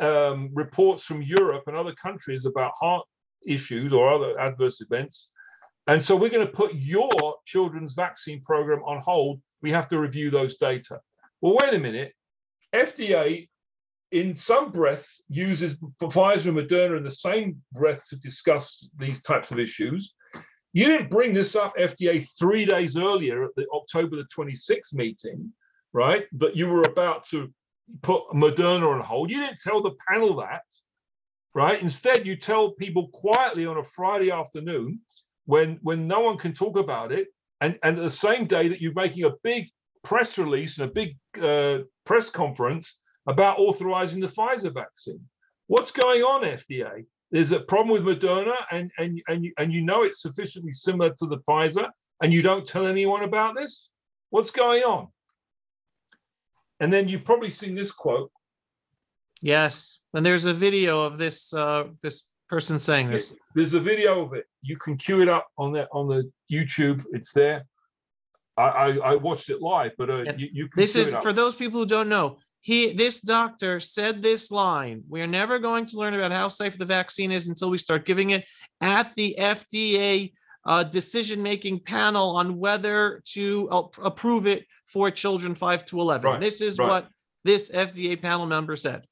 um, 0.00 0.48
reports 0.54 1.04
from 1.04 1.20
Europe 1.20 1.64
and 1.66 1.76
other 1.76 1.94
countries 1.94 2.46
about 2.46 2.72
heart 2.80 3.06
issues 3.46 3.92
or 3.92 4.10
other 4.10 4.40
adverse 4.40 4.80
events. 4.80 5.32
And 5.86 6.02
so 6.02 6.16
we're 6.16 6.30
going 6.30 6.46
to 6.46 6.52
put 6.52 6.74
your 6.74 7.10
children's 7.44 7.92
vaccine 7.92 8.40
program 8.42 8.82
on 8.84 9.02
hold. 9.02 9.42
We 9.62 9.70
have 9.70 9.88
to 9.88 9.98
review 9.98 10.30
those 10.30 10.56
data. 10.56 11.00
Well, 11.40 11.56
wait 11.60 11.74
a 11.74 11.78
minute. 11.78 12.12
FDA, 12.74 13.48
in 14.12 14.36
some 14.36 14.72
breaths, 14.72 15.22
uses 15.28 15.78
Pfizer 16.00 16.48
and 16.48 16.58
Moderna 16.58 16.96
in 16.96 17.04
the 17.04 17.10
same 17.10 17.60
breath 17.72 18.04
to 18.08 18.16
discuss 18.16 18.88
these 18.98 19.22
types 19.22 19.50
of 19.50 19.58
issues. 19.58 20.14
You 20.72 20.86
didn't 20.86 21.10
bring 21.10 21.34
this 21.34 21.56
up, 21.56 21.76
FDA, 21.76 22.26
three 22.38 22.64
days 22.64 22.96
earlier 22.96 23.44
at 23.44 23.50
the 23.56 23.66
October 23.74 24.16
the 24.16 24.26
26th 24.36 24.94
meeting, 24.94 25.52
right? 25.92 26.24
But 26.32 26.56
you 26.56 26.68
were 26.68 26.82
about 26.82 27.26
to 27.28 27.52
put 28.02 28.22
Moderna 28.32 28.88
on 28.94 29.00
hold. 29.00 29.30
You 29.30 29.40
didn't 29.40 29.60
tell 29.62 29.82
the 29.82 29.96
panel 30.08 30.36
that, 30.36 30.62
right? 31.54 31.80
Instead, 31.82 32.26
you 32.26 32.36
tell 32.36 32.72
people 32.72 33.08
quietly 33.08 33.66
on 33.66 33.78
a 33.78 33.84
Friday 33.84 34.30
afternoon 34.30 35.00
when 35.46 35.78
when 35.82 36.06
no 36.06 36.20
one 36.20 36.36
can 36.36 36.52
talk 36.52 36.78
about 36.78 37.12
it, 37.12 37.28
and 37.60 37.78
and 37.82 37.98
the 37.98 38.10
same 38.10 38.46
day 38.46 38.68
that 38.68 38.80
you're 38.80 38.92
making 38.94 39.24
a 39.24 39.32
big 39.42 39.68
press 40.04 40.38
release 40.38 40.78
and 40.78 40.90
a 40.90 40.92
big 40.92 41.16
uh, 41.42 41.84
press 42.04 42.30
conference 42.30 42.98
about 43.26 43.58
authorizing 43.58 44.20
the 44.20 44.28
Pfizer 44.28 44.72
vaccine. 44.72 45.20
What's 45.66 45.90
going 45.90 46.22
on, 46.22 46.42
FDA? 46.42 47.04
There's 47.30 47.52
a 47.52 47.60
problem 47.60 48.02
with 48.02 48.20
Moderna, 48.20 48.54
and 48.70 48.90
and 48.98 49.20
and 49.28 49.44
you, 49.44 49.52
and 49.58 49.72
you 49.72 49.82
know 49.82 50.02
it's 50.02 50.22
sufficiently 50.22 50.72
similar 50.72 51.10
to 51.18 51.26
the 51.26 51.38
Pfizer, 51.48 51.88
and 52.22 52.32
you 52.32 52.42
don't 52.42 52.66
tell 52.66 52.86
anyone 52.86 53.24
about 53.24 53.54
this. 53.54 53.90
What's 54.30 54.50
going 54.50 54.82
on? 54.82 55.08
And 56.80 56.92
then 56.92 57.08
you've 57.08 57.24
probably 57.24 57.50
seen 57.50 57.74
this 57.74 57.92
quote. 57.92 58.30
Yes, 59.40 60.00
and 60.14 60.24
there's 60.24 60.46
a 60.46 60.54
video 60.54 61.02
of 61.02 61.18
this 61.18 61.52
uh, 61.52 61.84
this 62.02 62.24
person 62.48 62.78
saying 62.78 63.10
this. 63.10 63.32
There's 63.54 63.74
a 63.74 63.80
video 63.80 64.24
of 64.24 64.32
it. 64.32 64.46
You 64.62 64.76
can 64.76 64.96
queue 64.96 65.20
it 65.20 65.28
up 65.28 65.48
on 65.58 65.72
the 65.72 65.88
on 65.92 66.08
the 66.08 66.30
YouTube. 66.50 67.04
It's 67.12 67.32
there. 67.32 67.64
I 68.56 68.62
I, 68.62 68.88
I 68.96 69.14
watched 69.14 69.50
it 69.50 69.60
live, 69.60 69.92
but 69.98 70.10
uh, 70.10 70.24
you, 70.36 70.48
you 70.52 70.68
this 70.74 70.96
is 70.96 71.10
for 71.22 71.32
those 71.32 71.54
people 71.54 71.80
who 71.80 71.86
don't 71.86 72.08
know. 72.08 72.38
He 72.60 72.92
this 72.92 73.20
doctor 73.20 73.80
said 73.80 74.22
this 74.22 74.50
line: 74.50 75.02
"We 75.08 75.22
are 75.22 75.26
never 75.26 75.58
going 75.58 75.86
to 75.86 75.96
learn 75.96 76.14
about 76.14 76.32
how 76.32 76.48
safe 76.48 76.76
the 76.76 76.84
vaccine 76.84 77.30
is 77.30 77.46
until 77.46 77.70
we 77.70 77.78
start 77.78 78.04
giving 78.06 78.30
it 78.30 78.44
at 78.80 79.14
the 79.14 79.36
FDA 79.38 80.32
uh, 80.66 80.84
decision-making 80.84 81.80
panel 81.80 82.36
on 82.36 82.58
whether 82.58 83.22
to 83.32 83.68
uh, 83.70 83.82
approve 84.02 84.46
it 84.46 84.64
for 84.86 85.10
children 85.10 85.54
five 85.54 85.84
to 85.86 86.00
eleven. 86.00 86.32
Right, 86.32 86.40
This 86.40 86.60
is 86.60 86.78
right. 86.78 86.88
what 86.88 87.08
this 87.44 87.70
FDA 87.70 88.20
panel 88.20 88.46
member 88.46 88.74
said. 88.74 89.04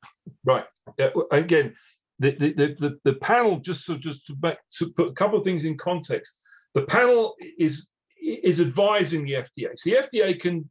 Right. 0.45 0.65
W- 0.99 1.29
again, 1.31 1.75
the, 2.19 2.31
the, 2.33 2.53
the, 2.79 2.99
the, 3.05 3.15
panel, 3.15 3.59
just 3.59 3.85
so 3.85 3.97
just 3.97 4.27
to, 4.27 4.35
back, 4.35 4.59
to 4.79 4.91
put 4.91 5.09
a 5.09 5.13
couple 5.13 5.39
of 5.39 5.45
things 5.45 5.65
in 5.65 5.77
context, 5.77 6.37
the 6.75 6.83
panel 6.83 7.35
is 7.59 7.89
is 8.21 8.61
advising 8.61 9.25
the 9.25 9.35
FDA. 9.35 9.69
So 9.77 9.91
the 9.91 9.97
FDA 9.97 10.41
can 10.41 10.69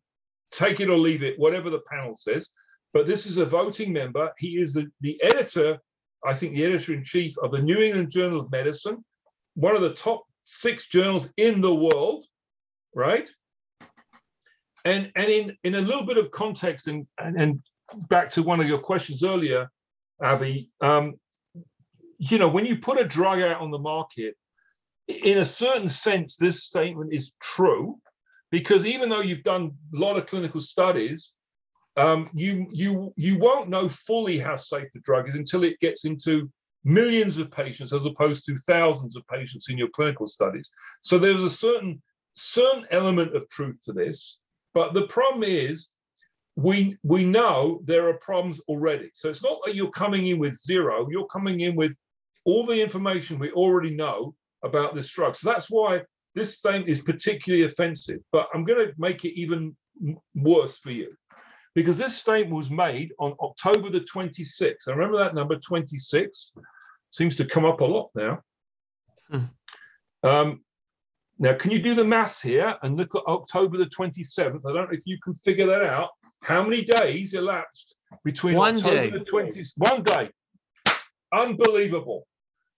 take 0.52 0.80
it 0.80 0.90
or 0.90 0.98
leave 0.98 1.24
it, 1.24 1.40
whatever 1.40 1.70
the 1.70 1.82
panel 1.90 2.16
says. 2.16 2.50
But 2.94 3.08
this 3.08 3.26
is 3.26 3.38
a 3.38 3.46
voting 3.46 3.94
member. 3.94 4.32
He 4.38 4.58
is 4.58 4.74
the, 4.74 4.88
the 5.02 5.22
editor, 5.24 5.78
I 6.26 6.34
think 6.34 6.54
the 6.54 6.66
editor 6.66 6.94
in 6.94 7.04
chief 7.04 7.38
of 7.40 7.52
the 7.52 7.62
New 7.62 7.80
England 7.80 8.12
Journal 8.12 8.40
of 8.40 8.52
Medicine, 8.52 9.04
one 9.56 9.76
of 9.76 9.82
the 9.82 9.94
top 9.94 10.24
six 10.46 10.88
journals 10.88 11.30
in 11.38 11.62
the 11.62 11.74
world, 11.74 12.26
right? 12.94 13.30
And 14.86 15.12
and 15.16 15.28
in 15.30 15.58
in 15.64 15.76
a 15.76 15.82
little 15.82 16.06
bit 16.06 16.18
of 16.18 16.32
context 16.32 16.88
and 16.88 17.08
and, 17.20 17.40
and 17.42 17.60
back 18.10 18.30
to 18.32 18.44
one 18.44 18.60
of 18.60 18.68
your 18.68 18.80
questions 18.80 19.24
earlier, 19.24 19.70
Avi, 20.22 20.70
um, 20.82 21.16
you 22.18 22.38
know, 22.38 22.48
when 22.48 22.66
you 22.66 22.78
put 22.78 23.00
a 23.00 23.06
drug 23.06 23.42
out 23.42 23.62
on 23.62 23.72
the 23.72 23.80
market, 23.80 24.36
in 25.08 25.38
a 25.38 25.46
certain 25.46 25.90
sense, 25.90 26.36
this 26.36 26.64
statement 26.64 27.14
is 27.14 27.34
true, 27.42 28.00
because 28.52 28.86
even 28.86 29.10
though 29.10 29.22
you've 29.22 29.44
done 29.44 29.72
a 29.94 30.00
lot 30.00 30.18
of 30.18 30.26
clinical 30.26 30.62
studies, 30.62 31.34
um, 31.98 32.30
you 32.34 32.68
you 32.72 33.14
you 33.16 33.38
won't 33.38 33.70
know 33.70 33.88
fully 33.88 34.38
how 34.38 34.56
safe 34.56 34.88
the 34.94 35.00
drug 35.00 35.30
is 35.30 35.36
until 35.36 35.64
it 35.64 35.80
gets 35.80 36.06
into 36.06 36.52
millions 36.84 37.38
of 37.38 37.50
patients 37.50 37.94
as 37.94 38.06
opposed 38.06 38.46
to 38.46 38.58
thousands 38.60 39.16
of 39.16 39.26
patients 39.28 39.70
in 39.70 39.78
your 39.78 39.88
clinical 39.90 40.28
studies. 40.28 40.70
So 41.02 41.18
there's 41.18 41.42
a 41.42 41.50
certain 41.50 42.02
certain 42.34 42.86
element 42.92 43.36
of 43.36 43.48
truth 43.50 43.80
to 43.86 43.94
this, 43.94 44.38
but 44.74 44.94
the 44.94 45.08
problem 45.08 45.44
is 45.44 45.90
we 46.56 46.98
we 47.04 47.26
know 47.26 47.82
there 47.86 48.08
are 48.10 48.16
problems 48.16 48.60
already. 48.68 49.10
So 49.14 49.30
it's 49.30 49.44
not 49.44 49.60
that 49.66 49.76
you're 49.76 49.92
coming 49.92 50.28
in 50.28 50.40
with 50.40 50.56
zero, 50.56 51.08
you're 51.10 51.28
coming 51.28 51.62
in 51.62 51.76
with 51.76 51.96
all 52.46 52.66
the 52.66 52.82
information 52.82 53.40
we 53.40 53.52
already 53.52 53.94
know 53.94 54.36
about 54.64 54.96
this 54.96 55.12
drug. 55.12 55.36
So 55.36 55.50
that's 55.50 55.70
why 55.70 56.02
this 56.34 56.58
statement 56.58 56.90
is 56.90 57.02
particularly 57.02 57.66
offensive. 57.66 58.20
But 58.32 58.48
I'm 58.54 58.64
going 58.64 58.88
to 58.88 58.94
make 58.98 59.26
it 59.26 59.40
even 59.40 59.76
worse 60.36 60.78
for 60.78 60.92
you 60.92 61.16
because 61.74 61.98
this 61.98 62.18
statement 62.18 62.56
was 62.56 62.70
made 62.70 63.12
on 63.20 63.36
October 63.42 63.90
the 63.90 64.02
26th. 64.02 64.88
I 64.88 64.92
remember 64.92 65.18
that 65.18 65.36
number 65.36 65.58
26 65.58 66.52
seems 67.12 67.36
to 67.36 67.46
come 67.46 67.66
up 67.66 67.82
a 67.82 67.86
lot 67.86 68.10
now. 68.16 68.42
Hmm. 69.30 69.46
Um, 70.24 70.62
now, 71.38 71.54
can 71.54 71.72
you 71.72 71.80
do 71.80 71.94
the 71.94 72.04
maths 72.04 72.42
here 72.42 72.76
and 72.82 72.96
look 72.96 73.14
at 73.14 73.24
October 73.28 73.78
the 73.78 73.86
27th? 73.86 74.62
I 74.66 74.74
don't 74.74 74.90
know 74.90 74.98
if 74.98 75.06
you 75.06 75.18
can 75.24 75.34
figure 75.34 75.68
that 75.68 75.82
out. 75.82 76.10
How 76.44 76.64
many 76.64 76.84
days 76.84 77.34
elapsed 77.34 77.96
between 78.24 78.56
One 78.56 78.76
October 78.76 78.96
day. 78.96 79.10
the 79.10 79.20
20th? 79.20 79.72
One 79.78 80.04
day. 80.04 80.30
Unbelievable. 81.34 82.26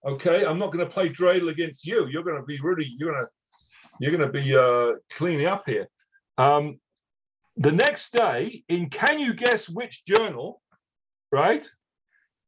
Okay, 0.08 0.46
I'm 0.46 0.58
not 0.58 0.72
going 0.72 0.86
to 0.86 0.92
play 0.92 1.10
dreidel 1.10 1.50
against 1.50 1.86
you. 1.86 2.08
You're 2.08 2.24
going 2.24 2.38
to 2.38 2.46
be 2.46 2.58
really, 2.62 2.86
you're 2.98 3.12
going 3.12 3.26
to, 3.26 3.30
you're 4.00 4.18
going 4.18 4.32
to 4.32 4.42
be 4.42 4.56
uh, 4.56 5.00
cleaning 5.10 5.48
up 5.48 5.64
here. 5.66 5.90
Um, 6.38 6.80
the 7.58 7.74
next 7.74 8.14
day, 8.14 8.64
in 8.70 8.90
can 8.90 9.20
you 9.20 9.34
guess 9.34 9.68
which 9.68 10.06
journal, 10.06 10.62
right? 11.30 11.68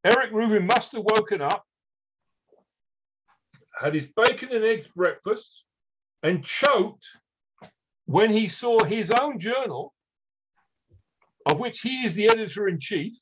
Eric 0.06 0.31
Rubin 0.31 0.68
must 0.68 0.94
have 0.94 1.03
woken 1.03 1.41
up, 1.41 1.65
had 3.77 3.94
his 3.94 4.06
bacon 4.06 4.49
and 4.53 4.64
eggs 4.64 4.88
breakfast, 4.95 5.52
and 6.23 6.45
choked 6.45 7.07
when 8.06 8.31
he 8.31 8.48
saw 8.48 8.81
his 8.86 9.11
own 9.19 9.38
journal, 9.38 9.94
of 11.45 11.60
which 11.60 11.81
he 11.81 12.06
is 12.06 12.14
the 12.14 12.30
editor 12.30 12.69
in 12.69 12.80
chief, 12.80 13.18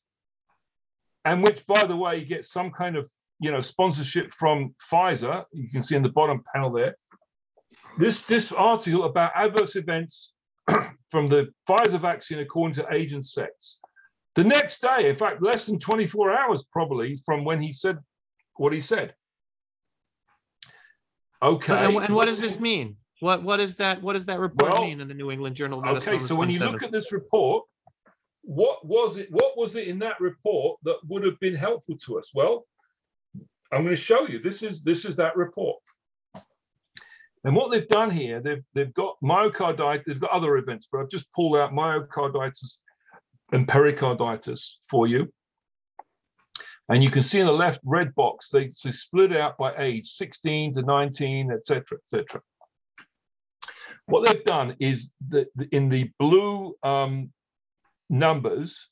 and 1.26 1.42
which, 1.42 1.66
by 1.66 1.86
the 1.86 1.96
way, 1.96 2.24
gets 2.24 2.52
some 2.52 2.70
kind 2.70 2.96
of 2.96 3.10
you 3.40 3.52
know 3.52 3.62
sponsorship 3.62 4.32
from 4.32 4.74
Pfizer. 4.92 5.46
You 5.52 5.70
can 5.70 5.82
see 5.82 5.96
in 5.96 6.04
the 6.04 6.10
bottom 6.10 6.44
panel 6.54 6.72
there. 6.72 6.96
This 7.98 8.22
this 8.22 8.52
article 8.52 9.06
about 9.06 9.32
adverse 9.36 9.76
events 9.76 10.34
from 11.12 11.28
the 11.28 11.50
Pfizer 11.68 12.00
vaccine 12.00 12.40
according 12.40 12.76
to 12.76 12.94
age 12.94 13.14
and 13.14 13.26
sex. 13.26 13.80
The 14.36 14.44
next 14.44 14.82
day, 14.82 15.10
in 15.10 15.16
fact, 15.16 15.42
less 15.42 15.66
than 15.66 15.80
24 15.80 16.32
hours 16.32 16.64
probably 16.72 17.20
from 17.26 17.44
when 17.44 17.62
he 17.62 17.72
said 17.72 17.98
what 18.58 18.74
he 18.74 18.82
said. 18.82 19.14
Okay. 21.42 21.86
And, 21.86 21.96
and 21.98 22.16
what 22.16 22.26
does 22.26 22.40
this 22.40 22.60
mean? 22.60 22.98
What 23.20 23.44
what 23.44 23.60
is 23.60 23.76
that? 23.76 24.02
What 24.02 24.14
does 24.14 24.26
that 24.28 24.40
report 24.40 24.74
Well, 24.74 24.84
mean 24.84 25.02
in 25.02 25.08
the 25.08 25.14
New 25.14 25.32
England 25.32 25.56
Journal 25.56 25.80
of 25.80 25.86
Medicine? 25.86 26.16
Okay, 26.16 26.24
so 26.24 26.36
when 26.36 26.50
you 26.50 26.60
look 26.60 26.84
at 26.84 26.92
this 26.92 27.12
report, 27.12 27.66
what 28.44 28.86
was 28.86 29.18
it? 29.18 29.28
What 29.32 29.58
was 29.58 29.76
it 29.76 29.88
in 29.88 29.98
that 30.00 30.20
report 30.20 30.80
that 30.84 30.98
would 31.08 31.24
have 31.24 31.40
been 31.40 31.56
helpful 31.56 31.98
to 32.06 32.20
us? 32.20 32.32
Well, 32.34 32.66
I'm 33.72 33.84
going 33.84 33.96
to 33.96 34.02
show 34.02 34.28
you. 34.28 34.40
This 34.40 34.64
is 34.64 34.84
this 34.84 35.06
is 35.06 35.16
that 35.18 35.36
report. 35.36 35.82
And 37.44 37.56
what 37.56 37.72
they've 37.72 37.88
done 37.88 38.12
here, 38.12 38.42
they've 38.42 38.64
they've 38.74 38.94
got 38.94 39.18
myocarditis. 39.24 40.06
They've 40.06 40.20
got 40.20 40.32
other 40.32 40.58
events, 40.58 40.88
but 40.92 41.00
I've 41.00 41.10
just 41.10 41.32
pulled 41.34 41.58
out 41.58 41.72
myocarditis 41.72 42.80
and 43.52 43.68
pericarditis 43.68 44.80
for 44.90 45.08
you. 45.08 45.32
And 46.90 47.04
you 47.04 47.12
can 47.12 47.24
see 47.24 47.40
in 47.40 47.46
the 47.46 47.52
left 47.52 47.82
red 47.84 48.16
box, 48.16 48.50
they, 48.50 48.72
they 48.84 48.92
split 48.92 49.36
out 49.36 49.58
by 49.58 49.76
age, 49.78 50.10
16 50.12 50.76
to 50.76 50.82
19, 50.84 51.52
etc., 51.52 51.98
etc. 51.98 52.42
What 54.06 54.26
they've 54.26 54.44
done 54.46 54.76
is 54.80 55.12
that 55.30 55.48
in 55.74 55.90
the 55.90 56.10
blue 56.18 56.76
um, 56.84 57.30
numbers, 58.10 58.88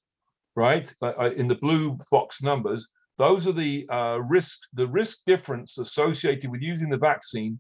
right, 0.58 0.94
in 1.38 1.48
the 1.48 1.56
blue 1.56 1.98
box 2.12 2.42
numbers, 2.42 2.90
those 3.18 3.48
are 3.48 3.54
the 3.54 3.88
uh, 3.90 4.18
risk, 4.18 4.60
the 4.74 4.88
risk 4.88 5.20
difference 5.26 5.78
associated 5.78 6.50
with 6.52 6.62
using 6.62 6.90
the 6.90 6.98
vaccine 6.98 7.60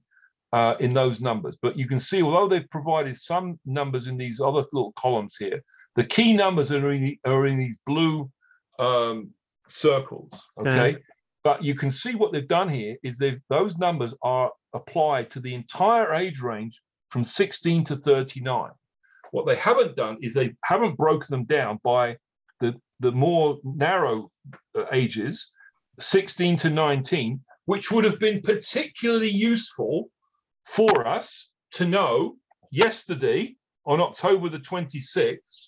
uh, 0.53 0.76
in 0.80 0.94
those 0.94 1.22
numbers. 1.22 1.57
But 1.61 1.77
you 1.77 1.88
can 1.88 1.99
see, 1.99 2.22
although 2.22 2.48
they've 2.48 2.69
provided 2.69 3.18
some 3.18 3.60
numbers 3.65 4.07
in 4.07 4.18
these 4.18 4.40
other 4.40 4.65
little 4.72 4.94
columns 4.94 5.36
here, 5.38 5.61
the 5.95 6.03
key 6.03 6.34
numbers 6.34 6.72
are 6.72 6.91
in, 6.91 7.02
the, 7.02 7.19
are 7.26 7.45
in 7.45 7.57
these 7.57 7.77
blue 7.86 8.30
um, 8.80 9.32
circles. 9.68 10.32
Okay. 10.60 10.98
But 11.44 11.64
you 11.64 11.76
can 11.76 11.91
see 11.91 12.15
what 12.15 12.32
they've 12.32 12.48
done 12.48 12.69
here 12.69 12.98
is 13.03 13.18
they've 13.18 13.40
those 13.49 13.77
numbers 13.77 14.15
are 14.23 14.52
applied 14.73 15.30
to 15.32 15.40
the 15.40 15.53
entire 15.53 16.14
age 16.14 16.41
range 16.41 16.82
from 17.10 17.23
16 17.23 17.84
to 17.86 17.95
39. 17.98 18.72
What 19.32 19.45
they 19.45 19.56
haven't 19.56 19.95
done 19.95 20.18
is 20.22 20.34
they 20.34 20.53
haven't 20.64 20.98
broken 20.98 21.27
them 21.30 21.45
down 21.45 21.80
by 21.84 22.18
the, 22.99 23.11
more 23.11 23.57
narrow 23.63 24.31
uh, 24.77 24.85
ages, 24.91 25.49
16 25.99 26.57
to 26.57 26.69
19, 26.69 27.39
which 27.65 27.91
would 27.91 28.05
have 28.05 28.19
been 28.19 28.41
particularly 28.41 29.30
useful 29.30 30.09
for 30.65 31.07
us 31.07 31.51
to 31.73 31.85
know 31.85 32.35
yesterday 32.72 33.55
on 33.85 34.01
October 34.01 34.49
the 34.49 34.59
26th, 34.59 35.67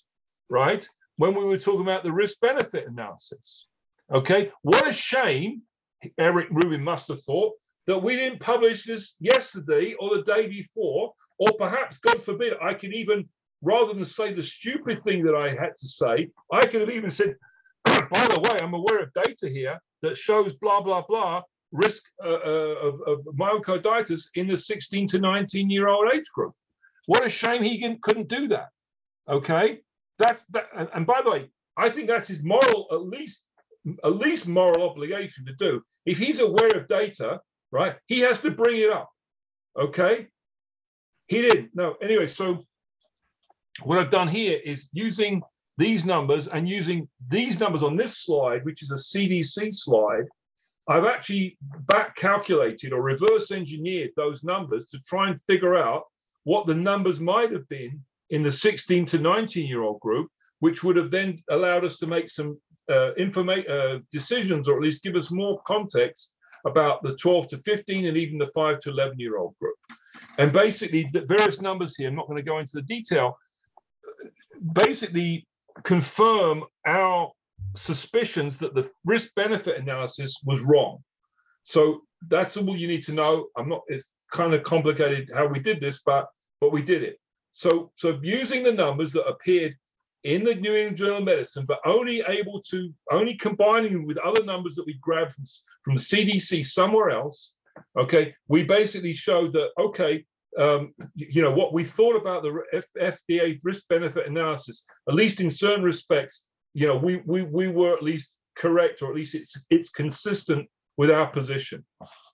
right? 0.50 0.86
When 1.16 1.34
we 1.34 1.44
were 1.44 1.58
talking 1.58 1.82
about 1.82 2.02
the 2.02 2.12
risk 2.12 2.38
benefit 2.40 2.88
analysis. 2.88 3.66
Okay, 4.12 4.50
what 4.62 4.86
a 4.86 4.92
shame, 4.92 5.62
Eric 6.18 6.48
Rubin 6.50 6.82
must 6.82 7.08
have 7.08 7.22
thought, 7.22 7.54
that 7.86 8.02
we 8.02 8.16
didn't 8.16 8.40
publish 8.40 8.84
this 8.84 9.14
yesterday 9.18 9.94
or 9.98 10.16
the 10.16 10.22
day 10.22 10.46
before, 10.46 11.12
or 11.38 11.48
perhaps, 11.58 11.98
God 11.98 12.22
forbid, 12.22 12.54
I 12.62 12.74
can 12.74 12.92
even, 12.92 13.28
rather 13.62 13.92
than 13.94 14.04
say 14.04 14.32
the 14.32 14.42
stupid 14.42 15.02
thing 15.02 15.22
that 15.22 15.34
I 15.34 15.50
had 15.50 15.76
to 15.78 15.88
say, 15.88 16.30
I 16.52 16.60
could 16.66 16.80
have 16.80 16.90
even 16.90 17.10
said, 17.10 17.34
by 17.84 18.26
the 18.26 18.40
way, 18.40 18.58
I'm 18.60 18.74
aware 18.74 19.00
of 19.00 19.12
data 19.14 19.48
here 19.48 19.78
that 20.02 20.16
shows 20.16 20.54
blah, 20.54 20.80
blah, 20.80 21.02
blah, 21.08 21.42
risk 21.72 22.02
uh, 22.24 22.28
uh, 22.28 22.74
of, 22.82 23.00
of 23.06 23.18
myocarditis 23.36 24.22
in 24.34 24.48
the 24.48 24.56
16 24.56 25.08
to 25.08 25.18
19 25.18 25.70
year 25.70 25.88
old 25.88 26.12
age 26.12 26.26
group. 26.34 26.54
What 27.06 27.24
a 27.24 27.28
shame 27.28 27.62
he 27.62 27.96
couldn't 28.02 28.28
do 28.28 28.48
that. 28.48 28.68
Okay, 29.28 29.80
that's 30.18 30.44
that. 30.46 30.66
And 30.94 31.06
by 31.06 31.20
the 31.22 31.30
way, 31.30 31.50
I 31.76 31.88
think 31.88 32.08
that's 32.08 32.28
his 32.28 32.42
moral, 32.42 32.88
at 32.92 33.02
least, 33.02 33.46
at 34.04 34.16
least 34.16 34.46
moral 34.46 34.88
obligation 34.88 35.44
to 35.46 35.54
do. 35.54 35.82
If 36.06 36.18
he's 36.18 36.40
aware 36.40 36.76
of 36.76 36.88
data, 36.88 37.40
right, 37.70 37.96
he 38.06 38.20
has 38.20 38.40
to 38.42 38.50
bring 38.50 38.78
it 38.78 38.90
up. 38.90 39.10
Okay, 39.78 40.28
he 41.28 41.42
didn't. 41.42 41.70
No. 41.74 41.96
Anyway, 42.02 42.26
so 42.26 42.64
what 43.84 43.98
I've 43.98 44.10
done 44.10 44.28
here 44.28 44.58
is 44.64 44.88
using 44.92 45.42
these 45.76 46.04
numbers 46.04 46.48
and 46.48 46.68
using 46.68 47.08
these 47.28 47.60
numbers 47.60 47.82
on 47.82 47.96
this 47.96 48.24
slide, 48.24 48.64
which 48.64 48.82
is 48.82 48.90
a 48.90 48.94
CDC 48.94 49.72
slide, 49.72 50.24
I've 50.88 51.04
actually 51.04 51.56
back 51.86 52.16
calculated 52.16 52.92
or 52.92 53.02
reverse 53.02 53.50
engineered 53.50 54.10
those 54.16 54.42
numbers 54.42 54.86
to 54.86 54.98
try 55.02 55.28
and 55.28 55.40
figure 55.46 55.76
out 55.76 56.04
what 56.44 56.66
the 56.66 56.74
numbers 56.74 57.20
might 57.20 57.52
have 57.52 57.68
been 57.68 58.02
in 58.30 58.42
the 58.42 58.50
16 58.50 59.06
to 59.06 59.18
19 59.18 59.66
year 59.66 59.82
old 59.82 60.00
group, 60.00 60.30
which 60.60 60.82
would 60.82 60.96
have 60.96 61.10
then 61.10 61.42
allowed 61.50 61.84
us 61.84 61.98
to 61.98 62.06
make 62.06 62.30
some 62.30 62.58
uh, 62.90 63.12
uh, 63.18 63.98
decisions 64.10 64.68
or 64.68 64.76
at 64.76 64.82
least 64.82 65.02
give 65.02 65.14
us 65.14 65.30
more 65.30 65.60
context 65.66 66.34
about 66.64 67.02
the 67.02 67.16
12 67.16 67.48
to 67.48 67.58
15 67.58 68.06
and 68.06 68.16
even 68.16 68.38
the 68.38 68.46
5 68.46 68.80
to 68.80 68.90
11 68.90 69.20
year 69.20 69.36
old 69.36 69.54
group. 69.60 69.76
And 70.38 70.52
basically, 70.52 71.08
the 71.12 71.20
various 71.22 71.60
numbers 71.60 71.96
here, 71.96 72.08
I'm 72.08 72.16
not 72.16 72.26
going 72.26 72.42
to 72.42 72.50
go 72.50 72.58
into 72.58 72.72
the 72.74 72.82
detail, 72.82 73.36
basically 74.72 75.46
confirm 75.84 76.64
our 76.86 77.30
suspicions 77.74 78.58
that 78.58 78.74
the 78.74 78.90
risk 79.04 79.34
benefit 79.34 79.78
analysis 79.78 80.40
was 80.44 80.60
wrong. 80.60 80.98
So 81.62 82.02
that's 82.28 82.56
all 82.56 82.76
you 82.76 82.88
need 82.88 83.04
to 83.04 83.12
know. 83.12 83.46
I'm 83.56 83.68
not, 83.68 83.82
it's 83.88 84.12
kind 84.32 84.54
of 84.54 84.62
complicated 84.64 85.30
how 85.34 85.46
we 85.46 85.60
did 85.60 85.80
this, 85.80 86.00
but 86.04 86.26
but 86.60 86.72
we 86.72 86.82
did 86.82 87.02
it. 87.02 87.18
So 87.52 87.92
so 87.96 88.18
using 88.22 88.62
the 88.62 88.72
numbers 88.72 89.12
that 89.12 89.26
appeared 89.26 89.74
in 90.24 90.42
the 90.44 90.54
New 90.54 90.74
England 90.74 90.96
Journal 90.96 91.18
of 91.18 91.24
Medicine, 91.24 91.64
but 91.66 91.80
only 91.84 92.22
able 92.26 92.60
to 92.70 92.92
only 93.12 93.36
combining 93.36 93.92
them 93.92 94.06
with 94.06 94.18
other 94.18 94.44
numbers 94.44 94.74
that 94.74 94.86
we 94.86 94.98
grabbed 95.00 95.34
from, 95.34 95.44
from 95.84 95.94
the 95.94 96.00
CDC 96.00 96.66
somewhere 96.66 97.10
else. 97.10 97.54
Okay, 97.96 98.34
we 98.48 98.64
basically 98.64 99.14
showed 99.14 99.52
that 99.52 99.70
okay, 99.78 100.24
um, 100.56 100.94
you 101.14 101.42
know 101.42 101.52
what 101.52 101.72
we 101.72 101.84
thought 101.84 102.16
about 102.16 102.42
the 102.42 102.82
FDA 102.98 103.60
risk 103.62 103.82
benefit 103.88 104.26
analysis, 104.26 104.84
at 105.08 105.14
least 105.14 105.40
in 105.40 105.50
certain 105.50 105.84
respects, 105.84 106.46
you 106.74 106.86
know, 106.86 106.96
we 106.96 107.22
we 107.26 107.42
we 107.42 107.68
were 107.68 107.94
at 107.94 108.02
least 108.02 108.36
correct, 108.56 109.02
or 109.02 109.10
at 109.10 109.16
least 109.16 109.34
it's 109.34 109.64
it's 109.70 109.90
consistent 109.90 110.68
with 110.96 111.10
our 111.10 111.26
position. 111.26 111.84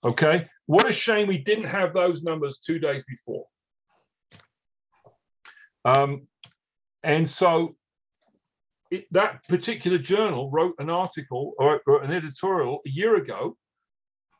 Okay, 0.03 0.47
what 0.65 0.87
a 0.87 0.91
shame 0.91 1.27
we 1.27 1.37
didn't 1.37 1.65
have 1.65 1.93
those 1.93 2.23
numbers 2.23 2.59
two 2.59 2.79
days 2.79 3.03
before. 3.07 3.45
Um, 5.85 6.27
and 7.03 7.29
so 7.29 7.75
it, 8.89 9.05
that 9.11 9.47
particular 9.47 9.97
journal 9.97 10.49
wrote 10.49 10.75
an 10.79 10.89
article 10.89 11.53
or 11.59 11.81
an 12.03 12.11
editorial 12.11 12.79
a 12.85 12.89
year 12.89 13.15
ago 13.15 13.55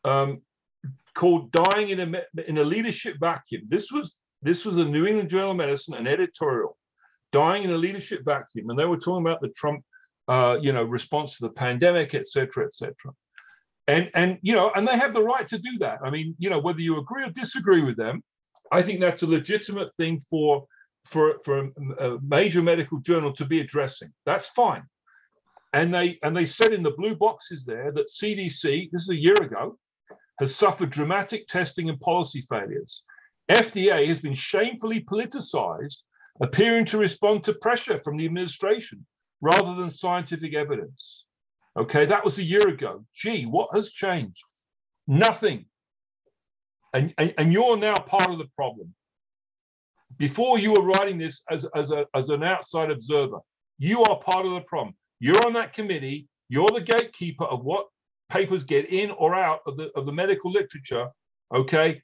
um, 0.03 0.41
called 1.15 1.51
"Dying 1.51 1.89
in 1.89 1.99
a 1.99 2.21
in 2.47 2.57
a 2.57 2.63
Leadership 2.63 3.17
Vacuum." 3.19 3.63
This 3.67 3.91
was 3.91 4.19
this 4.41 4.65
was 4.65 4.77
a 4.77 4.85
New 4.85 5.05
England 5.05 5.29
Journal 5.29 5.51
of 5.51 5.57
Medicine, 5.57 5.95
an 5.95 6.07
editorial, 6.07 6.77
"Dying 7.31 7.63
in 7.63 7.71
a 7.71 7.77
Leadership 7.77 8.21
Vacuum," 8.23 8.69
and 8.69 8.77
they 8.77 8.85
were 8.85 8.97
talking 8.97 9.25
about 9.25 9.41
the 9.41 9.49
Trump, 9.49 9.83
uh, 10.27 10.57
you 10.61 10.71
know, 10.71 10.83
response 10.83 11.37
to 11.37 11.43
the 11.47 11.53
pandemic, 11.53 12.13
et 12.13 12.27
cetera, 12.27 12.65
et 12.65 12.73
cetera. 12.73 13.11
And 13.87 14.09
and 14.13 14.37
you 14.41 14.53
know, 14.53 14.71
and 14.75 14.87
they 14.87 14.97
have 14.97 15.13
the 15.13 15.23
right 15.23 15.47
to 15.47 15.57
do 15.57 15.77
that. 15.79 15.99
I 16.03 16.09
mean, 16.09 16.35
you 16.37 16.49
know, 16.49 16.59
whether 16.59 16.81
you 16.81 16.99
agree 16.99 17.23
or 17.23 17.29
disagree 17.29 17.81
with 17.81 17.97
them, 17.97 18.23
I 18.71 18.81
think 18.81 18.99
that's 18.99 19.21
a 19.21 19.27
legitimate 19.27 19.95
thing 19.95 20.19
for 20.29 20.65
for, 21.05 21.35
for 21.43 21.69
a, 21.99 22.17
major 22.21 22.61
medical 22.61 22.99
journal 22.99 23.31
to 23.33 23.45
be 23.45 23.59
addressing. 23.59 24.11
That's 24.25 24.49
fine. 24.49 24.83
And 25.73 25.93
they 25.93 26.17
and 26.23 26.35
they 26.35 26.45
said 26.45 26.73
in 26.73 26.83
the 26.83 26.91
blue 26.97 27.15
boxes 27.15 27.65
there 27.65 27.91
that 27.91 28.07
CDC, 28.09 28.89
this 28.91 29.03
is 29.03 29.09
a 29.09 29.15
year 29.15 29.35
ago, 29.35 29.77
has 30.39 30.55
suffered 30.55 30.89
dramatic 30.89 31.47
testing 31.47 31.89
and 31.89 31.99
policy 31.99 32.41
failures. 32.41 33.03
FDA 33.49 34.07
has 34.07 34.21
been 34.21 34.33
shamefully 34.33 35.01
politicized, 35.01 35.97
appearing 36.41 36.85
to 36.85 36.97
respond 36.97 37.43
to 37.43 37.53
pressure 37.53 38.01
from 38.03 38.17
the 38.17 38.25
administration 38.25 39.05
rather 39.41 39.75
than 39.75 39.89
scientific 39.89 40.53
evidence. 40.55 41.25
Okay, 41.77 42.05
that 42.05 42.23
was 42.23 42.37
a 42.37 42.43
year 42.43 42.67
ago. 42.67 43.05
Gee, 43.13 43.45
what 43.45 43.69
has 43.73 43.89
changed? 43.89 44.43
Nothing. 45.07 45.65
And, 46.93 47.13
and, 47.17 47.33
and 47.37 47.53
you're 47.53 47.77
now 47.77 47.95
part 47.95 48.29
of 48.29 48.37
the 48.37 48.49
problem 48.55 48.93
before 50.17 50.57
you 50.59 50.71
were 50.73 50.83
writing 50.83 51.17
this 51.17 51.43
as, 51.49 51.65
as, 51.75 51.91
a, 51.91 52.05
as 52.13 52.29
an 52.29 52.43
outside 52.43 52.91
observer, 52.91 53.39
you 53.77 54.03
are 54.03 54.19
part 54.19 54.45
of 54.45 54.53
the 54.53 54.61
problem. 54.61 54.95
You're 55.19 55.45
on 55.45 55.53
that 55.53 55.73
committee. 55.73 56.27
You're 56.49 56.69
the 56.73 56.81
gatekeeper 56.81 57.45
of 57.45 57.63
what 57.63 57.87
papers 58.29 58.63
get 58.63 58.89
in 58.89 59.11
or 59.11 59.35
out 59.35 59.59
of 59.65 59.77
the, 59.77 59.91
of 59.95 60.05
the 60.05 60.11
medical 60.11 60.51
literature. 60.51 61.07
Okay. 61.53 62.01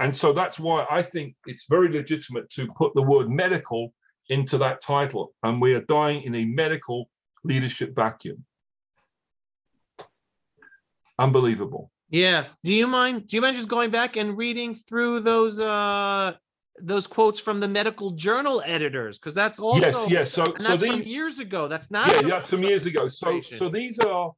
And 0.00 0.14
so 0.14 0.32
that's 0.32 0.58
why 0.58 0.86
I 0.90 1.02
think 1.02 1.36
it's 1.46 1.66
very 1.68 1.88
legitimate 1.88 2.50
to 2.50 2.66
put 2.76 2.94
the 2.94 3.02
word 3.02 3.30
medical 3.30 3.92
into 4.28 4.58
that 4.58 4.80
title. 4.80 5.34
And 5.42 5.60
we 5.60 5.74
are 5.74 5.82
dying 5.82 6.22
in 6.22 6.34
a 6.34 6.44
medical 6.44 7.08
leadership 7.44 7.94
vacuum. 7.94 8.44
Unbelievable. 11.18 11.90
Yeah. 12.10 12.46
Do 12.64 12.72
you 12.72 12.86
mind? 12.86 13.28
Do 13.28 13.36
you 13.36 13.40
mind 13.40 13.56
just 13.56 13.68
going 13.68 13.90
back 13.90 14.16
and 14.16 14.36
reading 14.36 14.74
through 14.74 15.20
those 15.20 15.60
uh 15.60 16.34
those 16.80 17.06
quotes 17.06 17.38
from 17.40 17.60
the 17.60 17.68
medical 17.68 18.10
journal 18.10 18.62
editors 18.66 19.18
because 19.18 19.34
that's 19.34 19.60
also 19.60 20.06
yes 20.08 20.10
yes 20.10 20.32
so 20.32 20.44
so 20.58 20.76
these, 20.76 20.90
from 20.90 21.02
years 21.02 21.38
ago 21.38 21.68
that's 21.68 21.88
not 21.90 22.10
yeah 22.10 22.26
yeah 22.26 22.40
some 22.40 22.64
years 22.64 22.84
ago 22.84 23.06
so 23.06 23.40
so 23.40 23.68
these 23.68 23.98
are 24.00 24.32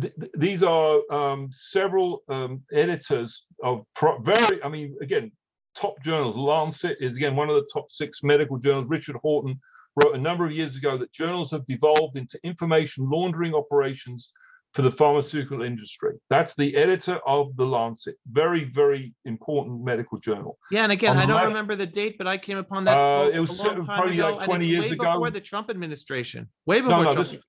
th- 0.00 0.14
these 0.36 0.62
are 0.62 1.00
um, 1.12 1.48
several 1.50 2.22
um, 2.28 2.62
editors 2.72 3.44
of 3.62 3.84
pro- 3.94 4.18
very 4.18 4.62
i 4.62 4.68
mean 4.68 4.96
again 5.00 5.30
top 5.76 6.02
journals 6.02 6.36
lancet 6.36 6.96
is 7.00 7.16
again 7.16 7.36
one 7.36 7.48
of 7.48 7.56
the 7.56 7.68
top 7.72 7.90
six 7.90 8.22
medical 8.22 8.58
journals 8.58 8.86
richard 8.86 9.16
horton 9.22 9.58
wrote 9.96 10.14
a 10.14 10.18
number 10.18 10.44
of 10.44 10.52
years 10.52 10.76
ago 10.76 10.98
that 10.98 11.10
journals 11.12 11.50
have 11.50 11.66
devolved 11.66 12.16
into 12.16 12.38
information 12.44 13.08
laundering 13.08 13.54
operations 13.54 14.32
for 14.76 14.82
the 14.82 14.90
pharmaceutical 14.90 15.62
industry. 15.62 16.12
That's 16.28 16.54
the 16.54 16.76
editor 16.76 17.18
of 17.26 17.56
the 17.56 17.64
Lancet, 17.64 18.16
very, 18.30 18.64
very 18.64 19.14
important 19.24 19.82
medical 19.82 20.18
journal. 20.18 20.58
Yeah, 20.70 20.82
and 20.82 20.92
again, 20.92 21.12
On 21.12 21.16
I 21.16 21.24
don't 21.24 21.46
remember 21.46 21.76
the 21.76 21.86
date, 21.86 22.16
but 22.18 22.26
I 22.26 22.36
came 22.36 22.58
upon 22.58 22.84
that. 22.84 22.98
Uh, 22.98 23.30
it 23.32 23.40
was 23.40 23.58
probably 23.58 24.18
ago, 24.18 24.36
like 24.36 24.44
20 24.44 24.68
years 24.68 24.84
way 24.84 24.90
ago. 24.90 25.14
Before 25.14 25.30
the 25.30 25.40
Trump 25.40 25.70
administration, 25.70 26.50
way 26.66 26.82
before. 26.82 26.98
No, 26.98 27.02
no, 27.04 27.12
Trump. 27.12 27.28
this, 27.28 27.40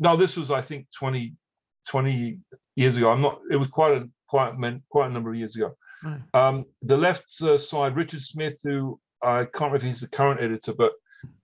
no, 0.00 0.16
this 0.16 0.36
was 0.36 0.50
I 0.50 0.62
think 0.62 0.88
20, 0.98 1.36
20 1.88 2.38
years 2.76 2.96
ago. 2.96 3.10
I'm 3.10 3.20
not. 3.22 3.40
It 3.50 3.56
was 3.56 3.68
quite 3.68 3.96
a 3.96 4.08
quite 4.28 4.54
quite 4.88 5.08
a 5.08 5.12
number 5.12 5.30
of 5.30 5.36
years 5.36 5.56
ago. 5.56 5.74
Right. 6.02 6.20
Um, 6.34 6.64
the 6.82 6.96
left 6.96 7.40
uh, 7.42 7.56
side, 7.56 7.96
Richard 7.96 8.22
Smith, 8.22 8.60
who 8.62 9.00
I 9.22 9.44
can't 9.44 9.72
remember 9.72 9.76
if 9.76 9.82
he's 9.82 10.00
the 10.00 10.08
current 10.08 10.40
editor, 10.40 10.74
but 10.74 10.92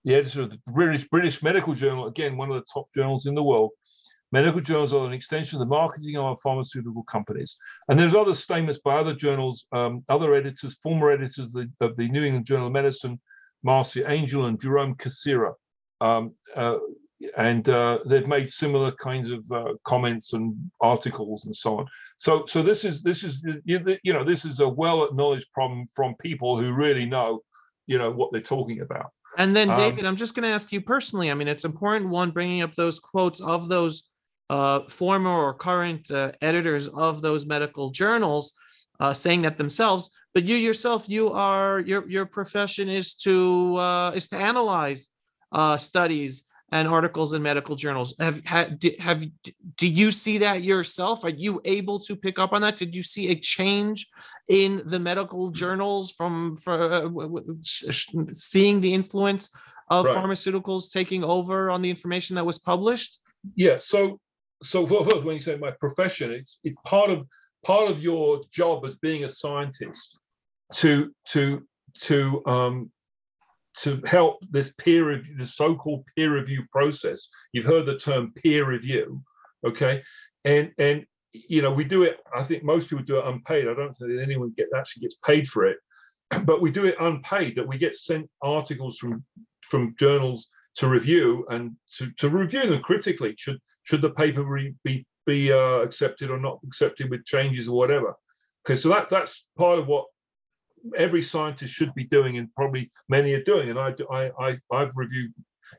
the 0.05 0.15
editor 0.15 0.43
of 0.43 0.51
the 0.51 0.61
British 0.67 1.09
British 1.09 1.43
Medical 1.43 1.75
Journal, 1.75 2.07
again 2.07 2.37
one 2.37 2.51
of 2.51 2.57
the 2.57 2.67
top 2.73 2.87
journals 2.95 3.27
in 3.27 3.35
the 3.35 3.43
world. 3.43 3.71
Medical 4.33 4.61
journals 4.61 4.93
are 4.93 5.07
an 5.07 5.13
extension 5.13 5.57
of 5.57 5.69
the 5.69 5.75
marketing 5.75 6.17
of 6.17 6.41
pharmaceutical 6.41 7.03
companies. 7.05 7.59
And 7.89 7.99
there's 7.99 8.15
other 8.15 8.35
statements 8.35 8.81
by 8.85 8.95
other 8.95 9.13
journals, 9.13 9.67
um, 9.73 10.05
other 10.09 10.35
editors, 10.35 10.79
former 10.85 11.11
editors 11.11 11.53
of 11.53 11.53
the, 11.53 11.71
of 11.81 11.97
the, 11.97 12.09
New 12.09 12.23
England 12.23 12.47
Journal 12.47 12.69
of 12.69 12.73
Medicine, 12.73 13.21
Marcia 13.65 14.09
Angell 14.09 14.47
and 14.47 14.61
Jerome 14.61 14.95
Kassirer, 14.95 15.55
um, 16.01 16.33
uh, 16.55 16.79
and 17.37 17.69
uh, 17.69 17.99
they've 18.07 18.27
made 18.27 18.51
similar 18.51 18.93
kinds 18.93 19.31
of 19.31 19.51
uh, 19.53 19.75
comments 19.85 20.33
and 20.33 20.55
articles 20.81 21.45
and 21.45 21.55
so 21.55 21.79
on. 21.79 21.87
So, 22.17 22.45
so 22.47 22.63
this 22.63 22.85
is 22.85 23.03
this 23.03 23.25
is 23.25 23.43
you 23.65 24.13
know 24.13 24.25
this 24.25 24.45
is 24.45 24.61
a 24.61 24.69
well 24.69 25.05
acknowledged 25.05 25.53
problem 25.53 25.89
from 25.95 26.15
people 26.17 26.59
who 26.59 26.73
really 26.73 27.07
know, 27.07 27.41
you 27.87 27.99
know, 27.99 28.11
what 28.11 28.33
they're 28.33 28.41
talking 28.41 28.81
about. 28.81 29.11
And 29.39 29.55
then, 29.55 29.71
um, 29.71 29.77
David, 29.77 30.01
um, 30.01 30.07
I'm 30.07 30.17
just 30.17 30.35
going 30.35 30.43
to 30.45 30.55
ask 30.55 30.73
you 30.73 30.81
personally. 30.81 31.31
I 31.31 31.35
mean, 31.35 31.49
it's 31.49 31.65
important 31.65 32.11
one 32.11 32.31
bringing 32.31 32.63
up 32.63 32.75
those 32.75 32.99
quotes 32.99 33.41
of 33.41 33.69
those 33.69 34.11
uh, 34.49 34.81
former 34.89 35.31
or 35.31 35.55
current 35.55 36.11
uh, 36.11 36.33
editors 36.41 36.89
of 36.89 37.23
those 37.23 37.47
medical 37.47 37.91
journals 37.91 38.53
uh, 38.99 39.13
saying 39.13 39.43
that 39.43 39.57
themselves. 39.57 40.11
But 40.35 40.45
you 40.45 40.57
yourself, 40.57 41.09
you 41.09 41.33
are 41.33 41.81
your 41.81 42.09
your 42.09 42.25
profession 42.25 42.89
is 42.89 43.15
to 43.17 43.77
uh, 43.77 44.13
is 44.15 44.29
to 44.29 44.37
analyze 44.37 45.09
uh, 45.53 45.77
studies 45.77 46.45
and 46.73 46.87
articles 46.87 47.33
in 47.33 47.43
medical 47.43 47.77
journals. 47.77 48.15
Have 48.19 48.45
have 48.45 48.79
have 48.99 49.25
do 49.77 49.89
you 49.89 50.11
see 50.11 50.39
that 50.39 50.63
yourself? 50.63 51.25
Are 51.25 51.31
you 51.31 51.61
able 51.65 51.99
to 52.01 52.15
pick 52.15 52.39
up 52.39 52.53
on 52.53 52.63
that? 52.63 52.77
Did 52.77 52.95
you 52.95 53.03
see 53.03 53.29
a 53.31 53.35
change 53.35 54.07
in 54.49 54.83
the 54.87 54.99
medical 54.99 55.51
journals 55.51 56.13
from 56.13 56.57
for, 56.57 56.81
uh, 56.81 57.09
seeing 58.33 58.81
the 58.81 58.95
influence 58.95 59.51
of 59.89 60.07
right. 60.07 60.17
pharmaceuticals 60.17 60.93
taking 60.93 61.25
over 61.25 61.71
on 61.71 61.83
the 61.83 61.91
information 61.91 62.37
that 62.37 62.47
was 62.47 62.59
published? 62.59 63.21
Yeah. 63.57 63.79
So 63.79 64.21
so 64.63 64.87
when 65.25 65.35
you 65.35 65.41
say 65.41 65.57
my 65.57 65.73
profession, 65.73 66.31
it's 66.31 66.59
it's 66.63 66.77
part 66.85 67.11
of 67.11 67.27
part 67.65 67.91
of 67.91 68.01
your 68.01 68.43
job 68.53 68.87
as 68.87 68.97
being 68.97 69.25
a 69.25 69.29
scientist 69.29 70.19
to 70.75 71.13
to 71.29 71.67
to 72.03 72.43
um, 72.47 72.91
to 73.83 74.01
help 74.05 74.39
this 74.51 74.73
peer 74.75 75.09
review, 75.09 75.37
the 75.37 75.47
so-called 75.47 76.05
peer 76.15 76.35
review 76.35 76.65
process. 76.71 77.29
You've 77.53 77.67
heard 77.67 77.87
the 77.87 77.99
term 77.99 78.33
peer 78.33 78.67
review, 78.67 79.23
okay? 79.67 80.03
And 80.45 80.73
and 80.79 81.07
you 81.33 81.63
know 81.63 81.73
we 81.73 81.85
do 81.85 82.03
it. 82.03 82.19
I 82.35 82.45
think 82.45 82.63
most 82.63 82.89
people 82.89 83.05
do 83.05 83.19
it 83.19 83.27
unpaid. 83.27 83.69
I 83.69 83.75
don't 83.75 83.95
think 83.95 84.21
anyone 84.21 84.55
get 84.57 84.69
actually 84.77 85.03
gets 85.03 85.17
paid 85.17 85.49
for 85.49 85.67
it, 85.67 85.79
but 86.45 86.61
we 86.61 86.71
do 86.71 86.85
it 86.87 86.97
unpaid. 87.01 87.57
That 87.57 87.69
we 87.69 87.79
get 87.79 87.97
sent 87.97 88.29
articles 88.43 88.99
from 88.99 89.25
from 89.63 89.95
journals 89.99 90.49
to 90.77 90.89
review 90.89 91.47
and 91.51 91.73
to, 91.97 92.11
to 92.19 92.29
review 92.29 92.67
them 92.67 92.83
critically. 92.83 93.35
Should 93.39 93.59
should 93.85 94.03
the 94.03 94.11
paper 94.11 94.45
be 94.85 95.07
be 95.27 95.53
uh, 95.53 95.81
accepted 95.81 96.31
or 96.31 96.39
not 96.39 96.61
accepted 96.67 97.11
with 97.11 97.25
changes 97.25 97.69
or 97.69 97.77
whatever? 97.77 98.15
Okay, 98.67 98.77
so 98.77 98.89
that 98.91 99.09
that's 99.09 99.45
part 99.57 99.79
of 99.79 99.87
what 99.87 100.07
every 100.97 101.23
scientist 101.23 101.75
should 101.75 101.95
be 101.95 102.05
doing, 102.05 102.39
and 102.39 102.53
probably 102.55 102.91
many 103.09 103.33
are 103.33 103.45
doing. 103.45 103.71
And 103.71 103.79
I 103.79 103.95
I, 104.11 104.31
I 104.39 104.59
I've 104.73 104.97
reviewed 104.97 105.33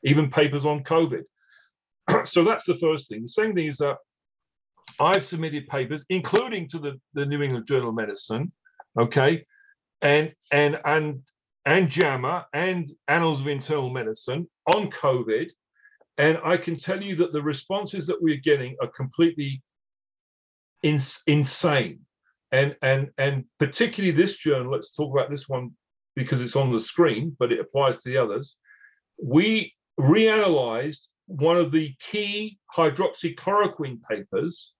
even 0.03 0.29
papers 0.29 0.65
on 0.65 0.83
COVID. 0.83 1.23
so 2.25 2.43
that's 2.43 2.65
the 2.65 2.75
first 2.75 3.09
thing. 3.09 3.23
The 3.23 3.29
second 3.29 3.55
thing 3.55 3.67
is 3.67 3.77
that 3.77 3.97
I've 4.99 5.23
submitted 5.23 5.67
papers, 5.67 6.05
including 6.09 6.67
to 6.69 6.79
the, 6.79 6.99
the 7.13 7.25
New 7.25 7.41
England 7.41 7.65
Journal 7.65 7.89
of 7.89 7.95
Medicine, 7.95 8.51
okay, 8.99 9.45
and 10.01 10.33
and 10.51 10.79
and 10.85 11.21
and 11.65 11.89
JAMA 11.89 12.47
and 12.53 12.91
Annals 13.07 13.41
of 13.41 13.47
Internal 13.47 13.89
Medicine 13.89 14.47
on 14.75 14.89
COVID. 14.89 15.49
And 16.17 16.37
I 16.43 16.57
can 16.57 16.75
tell 16.75 17.01
you 17.01 17.15
that 17.17 17.33
the 17.33 17.41
responses 17.41 18.05
that 18.07 18.21
we're 18.21 18.37
getting 18.37 18.75
are 18.81 18.89
completely 18.89 19.61
ins- 20.83 21.23
insane. 21.27 22.01
And, 22.51 22.75
and, 22.81 23.09
and 23.17 23.45
particularly 23.59 24.11
this 24.11 24.37
journal, 24.37 24.71
let's 24.71 24.93
talk 24.93 25.13
about 25.13 25.29
this 25.29 25.47
one 25.47 25.71
because 26.15 26.41
it's 26.41 26.55
on 26.55 26.71
the 26.71 26.79
screen, 26.79 27.35
but 27.39 27.51
it 27.51 27.59
applies 27.59 27.99
to 27.99 28.09
the 28.09 28.17
others. 28.17 28.55
We 29.21 29.73
reanalyzed 29.99 31.07
one 31.27 31.57
of 31.57 31.71
the 31.71 31.93
key 31.99 32.59
hydroxychloroquine 32.75 34.01
papers 34.09 34.73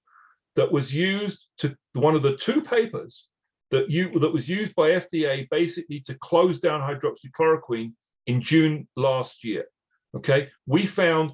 that 0.56 0.72
was 0.72 0.94
used 0.94 1.48
to 1.60 1.76
one 1.94 2.16
of 2.16 2.24
the 2.24 2.36
two 2.36 2.62
papers 2.62 3.28
that 3.70 3.90
you 3.90 4.20
that 4.20 4.34
was 4.34 4.50
used 4.50 4.76
by 4.76 4.90
FDA 4.90 5.50
basically 5.50 6.02
to 6.02 6.16
close 6.16 6.60
down 6.60 6.82
hydroxychloroquine 6.82 7.94
in 8.28 8.42
June 8.42 8.88
last 8.98 9.44
year. 9.44 9.66
Okay, 10.16 10.50
we 10.66 10.86
found 10.86 11.32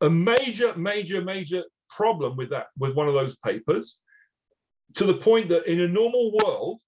a 0.00 0.10
major, 0.10 0.74
major, 0.76 1.22
major 1.22 1.62
problem 1.88 2.36
with 2.36 2.50
that 2.50 2.66
with 2.76 2.94
one 2.94 3.06
of 3.06 3.14
those 3.14 3.36
papers, 3.36 4.00
to 4.94 5.04
the 5.04 5.14
point 5.14 5.48
that 5.48 5.66
in 5.66 5.80
a 5.80 5.88
normal 5.88 6.32
world 6.42 6.80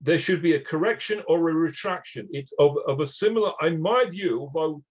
there 0.00 0.18
should 0.18 0.42
be 0.42 0.54
a 0.54 0.60
correction 0.60 1.22
or 1.28 1.48
a 1.48 1.54
retraction. 1.54 2.28
It's 2.30 2.52
of, 2.58 2.76
of 2.86 3.00
a 3.00 3.06
similar, 3.06 3.52
in 3.62 3.80
my 3.80 4.04
view, 4.10 4.40
although 4.40 4.82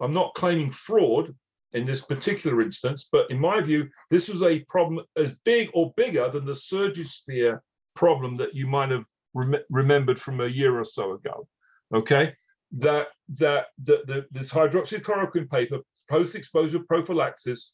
I'm 0.00 0.12
not 0.12 0.34
claiming 0.34 0.70
fraud 0.70 1.34
in 1.72 1.86
this 1.86 2.02
particular 2.02 2.60
instance, 2.60 3.08
but 3.10 3.30
in 3.30 3.38
my 3.38 3.62
view, 3.62 3.88
this 4.10 4.28
was 4.28 4.42
a 4.42 4.60
problem 4.68 5.04
as 5.16 5.34
big 5.44 5.70
or 5.72 5.94
bigger 5.96 6.28
than 6.30 6.44
the 6.44 6.52
Surgisphere 6.52 7.60
problem 7.94 8.36
that 8.36 8.54
you 8.54 8.66
might 8.66 8.90
have 8.90 9.04
rem- 9.32 9.64
remembered 9.70 10.20
from 10.20 10.40
a 10.40 10.46
year 10.46 10.78
or 10.78 10.84
so 10.84 11.12
ago. 11.12 11.48
Okay, 11.94 12.34
that 12.78 13.08
that 13.36 13.66
the, 13.82 14.02
the 14.06 14.26
this 14.30 14.50
hydroxychloroquine 14.50 15.50
paper, 15.50 15.78
post-exposure 16.10 16.80
prophylaxis, 16.80 17.72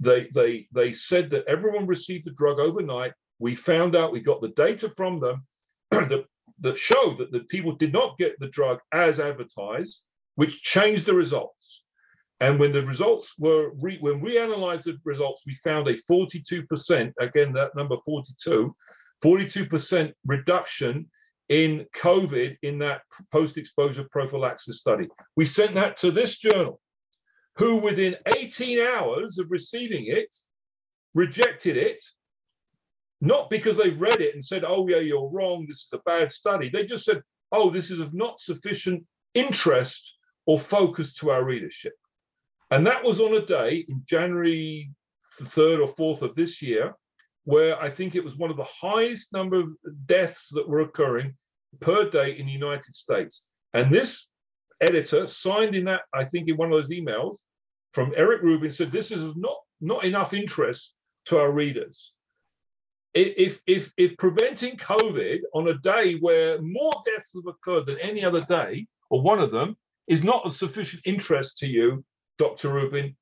they 0.00 0.28
they 0.34 0.66
they 0.72 0.92
said 0.92 1.28
that 1.30 1.46
everyone 1.46 1.86
received 1.86 2.24
the 2.24 2.32
drug 2.32 2.58
overnight. 2.58 3.12
We 3.44 3.54
found 3.54 3.94
out 3.94 4.10
we 4.10 4.20
got 4.20 4.40
the 4.40 4.54
data 4.56 4.90
from 4.96 5.20
them 5.20 5.46
that 5.90 6.24
that 6.60 6.78
showed 6.78 7.18
that 7.18 7.30
the 7.30 7.40
people 7.40 7.72
did 7.76 7.92
not 7.92 8.16
get 8.16 8.40
the 8.40 8.48
drug 8.48 8.78
as 8.90 9.20
advertised, 9.20 10.00
which 10.36 10.62
changed 10.62 11.04
the 11.04 11.12
results. 11.12 11.82
And 12.40 12.58
when 12.58 12.72
the 12.72 12.86
results 12.86 13.34
were 13.38 13.72
re, 13.82 13.98
when 14.00 14.22
we 14.22 14.38
analyzed 14.38 14.86
the 14.86 14.96
results, 15.04 15.42
we 15.46 15.54
found 15.62 15.86
a 15.88 15.96
42%, 16.10 17.12
again, 17.20 17.52
that 17.52 17.76
number 17.76 17.96
42, 18.06 18.74
42% 19.22 20.12
reduction 20.24 21.10
in 21.50 21.84
COVID 21.94 22.56
in 22.62 22.78
that 22.78 23.02
post 23.30 23.58
exposure 23.58 24.06
prophylaxis 24.10 24.80
study. 24.80 25.06
We 25.36 25.44
sent 25.44 25.74
that 25.74 25.98
to 25.98 26.10
this 26.10 26.38
journal, 26.38 26.80
who 27.58 27.76
within 27.76 28.16
18 28.38 28.80
hours 28.80 29.36
of 29.36 29.50
receiving 29.50 30.06
it 30.06 30.34
rejected 31.14 31.76
it, 31.76 32.02
not 33.20 33.50
because 33.50 33.76
they've 33.76 34.00
read 34.00 34.20
it 34.20 34.34
and 34.34 34.44
said, 34.44 34.64
oh, 34.64 34.86
yeah, 34.88 34.98
you're 34.98 35.28
wrong, 35.28 35.66
this 35.68 35.78
is 35.78 35.90
a 35.92 35.98
bad 35.98 36.30
study. 36.30 36.68
They 36.68 36.84
just 36.84 37.04
said, 37.04 37.22
oh, 37.52 37.70
this 37.70 37.90
is 37.90 38.00
of 38.00 38.12
not 38.14 38.40
sufficient 38.40 39.04
interest 39.34 40.14
or 40.46 40.58
focus 40.58 41.14
to 41.14 41.30
our 41.30 41.44
readership. 41.44 41.94
And 42.70 42.86
that 42.86 43.04
was 43.04 43.20
on 43.20 43.34
a 43.34 43.44
day 43.44 43.84
in 43.88 44.02
January 44.04 44.90
the 45.38 45.44
3rd 45.44 45.86
or 45.86 45.94
4th 45.94 46.22
of 46.22 46.34
this 46.34 46.62
year 46.62 46.94
where 47.44 47.80
I 47.80 47.90
think 47.90 48.14
it 48.14 48.24
was 48.24 48.36
one 48.36 48.50
of 48.50 48.56
the 48.56 48.64
highest 48.64 49.32
number 49.32 49.60
of 49.60 49.68
deaths 50.06 50.48
that 50.52 50.68
were 50.68 50.80
occurring 50.80 51.34
per 51.80 52.08
day 52.08 52.38
in 52.38 52.46
the 52.46 52.52
United 52.52 52.94
States. 52.94 53.46
And 53.74 53.92
this 53.92 54.26
editor 54.80 55.28
signed 55.28 55.74
in 55.74 55.84
that, 55.84 56.02
I 56.12 56.24
think, 56.24 56.48
in 56.48 56.56
one 56.56 56.72
of 56.72 56.80
those 56.80 56.90
emails 56.90 57.36
from 57.92 58.12
Eric 58.16 58.42
Rubin 58.42 58.70
said, 58.70 58.90
This 58.90 59.10
is 59.10 59.36
not, 59.36 59.56
not 59.80 60.04
enough 60.04 60.32
interest 60.32 60.94
to 61.26 61.38
our 61.38 61.50
readers. 61.50 62.12
If, 63.14 63.60
if, 63.66 63.92
if 63.96 64.16
preventing 64.16 64.76
COVID 64.76 65.38
on 65.54 65.68
a 65.68 65.78
day 65.78 66.14
where 66.14 66.60
more 66.60 66.92
deaths 67.04 67.32
have 67.34 67.46
occurred 67.46 67.86
than 67.86 67.98
any 67.98 68.24
other 68.24 68.44
day, 68.44 68.86
or 69.10 69.22
one 69.22 69.38
of 69.38 69.52
them, 69.52 69.76
is 70.08 70.24
not 70.24 70.44
of 70.44 70.52
sufficient 70.52 71.02
interest 71.06 71.58
to 71.58 71.66
you, 71.66 72.04
Dr. 72.38 72.70
Rubin, 72.70 73.16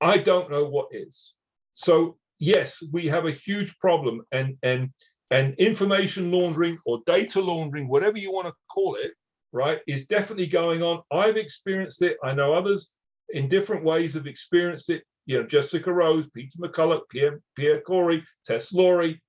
I 0.00 0.18
don't 0.18 0.50
know 0.50 0.64
what 0.64 0.88
is. 0.92 1.32
So 1.74 2.18
yes, 2.38 2.82
we 2.92 3.06
have 3.08 3.26
a 3.26 3.32
huge 3.32 3.78
problem, 3.78 4.22
and 4.32 4.56
and 4.62 4.90
and 5.30 5.54
information 5.58 6.32
laundering 6.32 6.78
or 6.84 7.00
data 7.06 7.40
laundering, 7.40 7.88
whatever 7.88 8.18
you 8.18 8.32
want 8.32 8.48
to 8.48 8.54
call 8.68 8.96
it, 8.96 9.12
right, 9.52 9.78
is 9.86 10.06
definitely 10.06 10.46
going 10.46 10.82
on. 10.82 11.02
I've 11.12 11.36
experienced 11.36 12.02
it. 12.02 12.16
I 12.24 12.32
know 12.32 12.52
others 12.52 12.90
in 13.30 13.48
different 13.48 13.84
ways 13.84 14.14
have 14.14 14.26
experienced 14.26 14.90
it. 14.90 15.04
You 15.26 15.38
know, 15.38 15.46
Jessica 15.46 15.92
Rose, 15.92 16.26
Peter 16.34 16.58
McCullough, 16.58 17.02
Pierre, 17.10 17.40
Pierre 17.54 17.80
Kory, 17.82 18.24
Tess 18.44 18.72
Lawrie, 18.72 19.20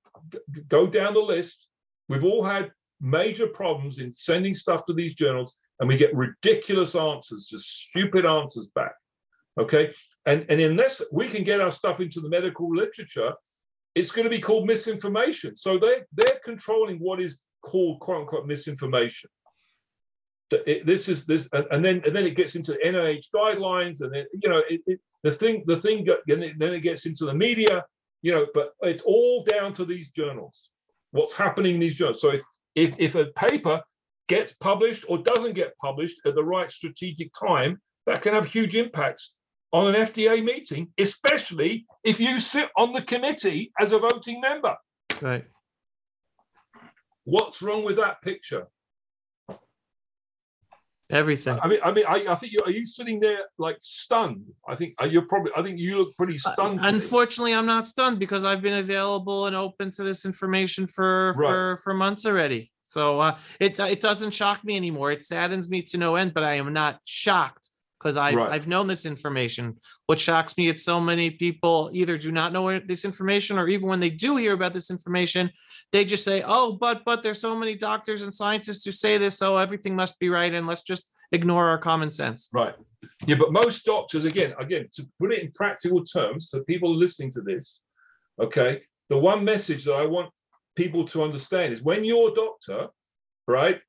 go 0.68 0.86
down 0.86 1.14
the 1.14 1.20
list. 1.20 1.66
We've 2.08 2.24
all 2.24 2.44
had 2.44 2.72
major 3.00 3.46
problems 3.46 3.98
in 3.98 4.12
sending 4.12 4.54
stuff 4.54 4.86
to 4.86 4.92
these 4.92 5.14
journals, 5.14 5.56
and 5.80 5.88
we 5.88 5.96
get 5.96 6.14
ridiculous 6.14 6.94
answers, 6.94 7.46
just 7.46 7.68
stupid 7.88 8.24
answers 8.24 8.68
back. 8.74 8.92
Okay. 9.58 9.92
And, 10.26 10.46
and 10.48 10.60
unless 10.60 11.02
we 11.10 11.28
can 11.28 11.42
get 11.42 11.60
our 11.60 11.70
stuff 11.70 12.00
into 12.00 12.20
the 12.20 12.28
medical 12.28 12.74
literature, 12.74 13.32
it's 13.94 14.12
going 14.12 14.24
to 14.24 14.30
be 14.30 14.40
called 14.40 14.66
misinformation. 14.66 15.56
So 15.56 15.78
they, 15.78 16.02
they're 16.12 16.40
controlling 16.44 16.98
what 16.98 17.20
is 17.20 17.38
called 17.62 18.00
quote 18.00 18.22
unquote 18.22 18.46
misinformation. 18.46 19.30
It, 20.66 20.84
this 20.84 21.08
is 21.08 21.24
this, 21.24 21.48
and 21.52 21.82
then 21.82 22.02
and 22.04 22.14
then 22.14 22.26
it 22.26 22.36
gets 22.36 22.56
into 22.56 22.78
NIH 22.84 23.26
guidelines, 23.34 24.02
and 24.02 24.12
then 24.12 24.26
you 24.38 24.50
know 24.50 24.62
it, 24.68 24.82
it, 24.86 25.00
the 25.22 25.32
thing 25.32 25.64
the 25.66 25.80
thing 25.80 26.06
and 26.28 26.42
then 26.58 26.74
it 26.74 26.80
gets 26.80 27.06
into 27.06 27.24
the 27.24 27.32
media, 27.32 27.82
you 28.22 28.32
know. 28.32 28.46
But 28.54 28.72
it's 28.80 29.02
all 29.02 29.44
down 29.44 29.72
to 29.74 29.84
these 29.84 30.10
journals. 30.10 30.70
What's 31.10 31.34
happening 31.34 31.74
in 31.74 31.80
these 31.80 31.96
journals? 31.96 32.20
So 32.20 32.30
if 32.30 32.42
if 32.74 32.94
if 32.98 33.14
a 33.14 33.26
paper 33.26 33.82
gets 34.28 34.52
published 34.52 35.04
or 35.08 35.18
doesn't 35.18 35.54
get 35.54 35.76
published 35.78 36.20
at 36.24 36.34
the 36.34 36.44
right 36.44 36.70
strategic 36.70 37.30
time, 37.38 37.80
that 38.06 38.22
can 38.22 38.34
have 38.34 38.46
huge 38.46 38.76
impacts 38.76 39.34
on 39.72 39.94
an 39.94 40.06
FDA 40.06 40.44
meeting, 40.44 40.88
especially 40.98 41.86
if 42.04 42.20
you 42.20 42.40
sit 42.40 42.68
on 42.76 42.92
the 42.92 43.02
committee 43.02 43.72
as 43.80 43.92
a 43.92 43.98
voting 43.98 44.40
member. 44.40 44.76
Right. 45.20 45.44
What's 47.24 47.62
wrong 47.62 47.84
with 47.84 47.96
that 47.96 48.20
picture? 48.22 48.66
Everything. 51.12 51.58
I 51.62 51.68
mean, 51.68 51.78
I 51.84 51.92
mean, 51.92 52.04
I, 52.08 52.24
I 52.32 52.34
think 52.34 52.52
you 52.54 52.58
are 52.64 52.70
you 52.70 52.86
sitting 52.86 53.20
there 53.20 53.40
like 53.58 53.76
stunned. 53.80 54.44
I 54.66 54.74
think 54.74 54.94
uh, 55.00 55.04
you're 55.04 55.26
probably. 55.32 55.52
I 55.56 55.62
think 55.62 55.78
you 55.78 55.98
look 55.98 56.16
pretty 56.16 56.36
Uh, 56.44 56.52
stunned. 56.52 56.80
me. 56.80 56.88
Unfortunately, 56.88 57.52
I'm 57.54 57.66
not 57.66 57.86
stunned 57.86 58.18
because 58.18 58.44
I've 58.44 58.62
been 58.62 58.78
available 58.86 59.46
and 59.46 59.54
open 59.54 59.90
to 59.92 60.02
this 60.04 60.24
information 60.24 60.86
for 60.86 61.34
Right. 61.36 61.48
for 61.48 61.76
for 61.84 61.94
months 61.94 62.24
already. 62.24 62.72
So 62.82 63.20
uh, 63.20 63.36
it 63.60 63.78
it 63.78 64.00
doesn't 64.00 64.32
shock 64.32 64.64
me 64.64 64.74
anymore. 64.76 65.12
It 65.12 65.22
saddens 65.22 65.68
me 65.68 65.82
to 65.82 65.98
no 65.98 66.16
end, 66.16 66.32
but 66.34 66.44
I 66.44 66.54
am 66.54 66.72
not 66.72 66.98
shocked 67.04 67.68
because 68.02 68.16
I've 68.16 68.34
Right. 68.34 68.50
I've 68.50 68.66
known 68.66 68.86
this 68.86 69.06
information. 69.06 69.78
What 70.06 70.18
shocks 70.18 70.56
me 70.58 70.68
is 70.68 70.84
so 70.84 71.00
many 71.00 71.30
people 71.30 71.90
either 71.92 72.18
do 72.18 72.32
not 72.32 72.52
know 72.52 72.78
this 72.80 73.04
information, 73.04 73.58
or 73.58 73.68
even 73.68 73.88
when 73.88 74.00
they 74.00 74.10
do 74.10 74.36
hear 74.36 74.54
about 74.54 74.72
this 74.72 74.90
information, 74.90 75.50
they 75.92 76.04
just 76.04 76.24
say, 76.24 76.42
"Oh, 76.44 76.72
but 76.72 77.04
but 77.04 77.22
there's 77.22 77.40
so 77.40 77.56
many 77.56 77.76
doctors 77.76 78.22
and 78.22 78.34
scientists 78.34 78.84
who 78.84 78.92
say 78.92 79.18
this, 79.18 79.38
so 79.38 79.56
everything 79.56 79.94
must 79.94 80.18
be 80.18 80.28
right, 80.28 80.52
and 80.52 80.66
let's 80.66 80.82
just 80.82 81.12
ignore 81.30 81.66
our 81.66 81.78
common 81.78 82.10
sense." 82.10 82.48
Right. 82.52 82.74
Yeah, 83.26 83.36
but 83.36 83.52
most 83.52 83.84
doctors, 83.84 84.24
again, 84.24 84.54
again, 84.58 84.88
to 84.94 85.06
put 85.20 85.32
it 85.32 85.40
in 85.40 85.52
practical 85.52 86.04
terms, 86.04 86.50
so 86.50 86.62
people 86.64 86.94
listening 86.94 87.30
to 87.32 87.40
this, 87.40 87.80
okay, 88.40 88.82
the 89.08 89.18
one 89.18 89.44
message 89.44 89.84
that 89.84 89.94
I 89.94 90.06
want 90.06 90.30
people 90.76 91.04
to 91.06 91.22
understand 91.22 91.72
is 91.72 91.82
when 91.82 92.04
your 92.04 92.34
doctor, 92.34 92.88
right, 93.46 93.80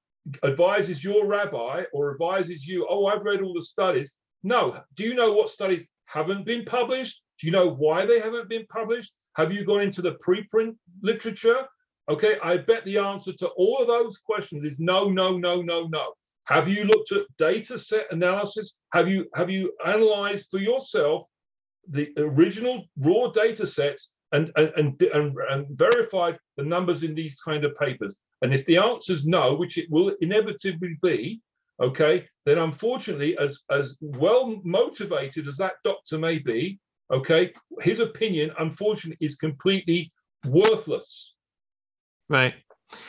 advises 0.43 1.03
your 1.03 1.25
rabbi 1.25 1.83
or 1.93 2.11
advises 2.11 2.65
you, 2.65 2.87
oh, 2.89 3.05
I've 3.07 3.23
read 3.23 3.41
all 3.41 3.53
the 3.53 3.61
studies. 3.61 4.13
No, 4.43 4.81
do 4.95 5.03
you 5.03 5.13
know 5.13 5.33
what 5.33 5.49
studies 5.49 5.85
haven't 6.05 6.45
been 6.45 6.65
published? 6.65 7.21
Do 7.39 7.47
you 7.47 7.51
know 7.51 7.69
why 7.69 8.05
they 8.05 8.19
haven't 8.19 8.49
been 8.49 8.65
published? 8.67 9.13
Have 9.35 9.51
you 9.51 9.65
gone 9.65 9.81
into 9.81 10.01
the 10.01 10.17
preprint 10.25 10.75
literature? 11.01 11.65
Okay, 12.09 12.35
I 12.43 12.57
bet 12.57 12.83
the 12.85 12.97
answer 12.97 13.33
to 13.33 13.47
all 13.49 13.77
of 13.79 13.87
those 13.87 14.17
questions 14.17 14.65
is 14.65 14.79
no, 14.79 15.09
no, 15.09 15.37
no, 15.37 15.61
no, 15.61 15.87
no. 15.87 16.13
Have 16.45 16.67
you 16.67 16.83
looked 16.83 17.13
at 17.13 17.23
data 17.37 17.79
set 17.79 18.11
analysis? 18.11 18.75
Have 18.91 19.07
you 19.07 19.27
have 19.33 19.49
you 19.49 19.73
analyzed 19.85 20.49
for 20.51 20.59
yourself 20.59 21.25
the 21.89 22.09
original 22.17 22.83
raw 22.97 23.27
data 23.29 23.65
sets 23.65 24.13
and 24.33 24.51
and, 24.57 24.71
and, 24.75 25.01
and, 25.01 25.37
and 25.49 25.77
verified 25.77 26.37
the 26.57 26.63
numbers 26.63 27.03
in 27.03 27.15
these 27.15 27.39
kind 27.39 27.63
of 27.63 27.73
papers? 27.75 28.15
And 28.44 28.53
if 28.53 28.65
the 28.65 28.78
answer 28.78 29.14
is 29.14 29.26
no, 29.26 29.56
which 29.56 29.78
it 29.78 29.90
will 29.90 30.14
inevitably 30.20 30.98
be, 31.02 31.41
okay, 31.82 32.28
then 32.45 32.57
unfortunately, 32.57 33.38
as 33.40 33.61
as 33.72 33.98
well 34.02 34.61
motivated 34.65 35.48
as 35.48 35.57
that 35.57 35.76
doctor 35.86 36.20
may 36.20 36.38
be, 36.40 36.78
okay, 37.10 37.53
his 37.80 37.99
opinion 38.02 38.52
unfortunately 38.60 39.26
is 39.26 39.38
completely 39.38 40.11
worthless. 40.45 41.36
Right. 42.28 42.53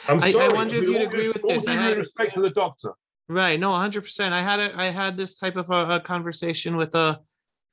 I'm 0.08 0.22
I- 0.22 0.32
I 0.32 0.48
wonder 0.54 0.76
if 0.76 0.84
you'd 0.84 1.02
agree 1.02 1.28
with 1.28 1.42
this. 1.42 1.66
I 1.66 1.72
had- 1.74 1.98
respect 1.98 2.34
to 2.34 2.40
the 2.40 2.50
doctor. 2.50 2.92
Right. 3.28 3.58
No, 3.58 3.72
hundred 3.72 4.02
percent. 4.02 4.32
I 4.34 4.42
had 4.50 4.60
a 4.60 4.78
I 4.80 4.86
had 4.86 5.16
this 5.16 5.34
type 5.34 5.56
of 5.56 5.68
a, 5.70 5.96
a 5.96 6.00
conversation 6.00 6.76
with 6.76 6.94
a 6.94 7.18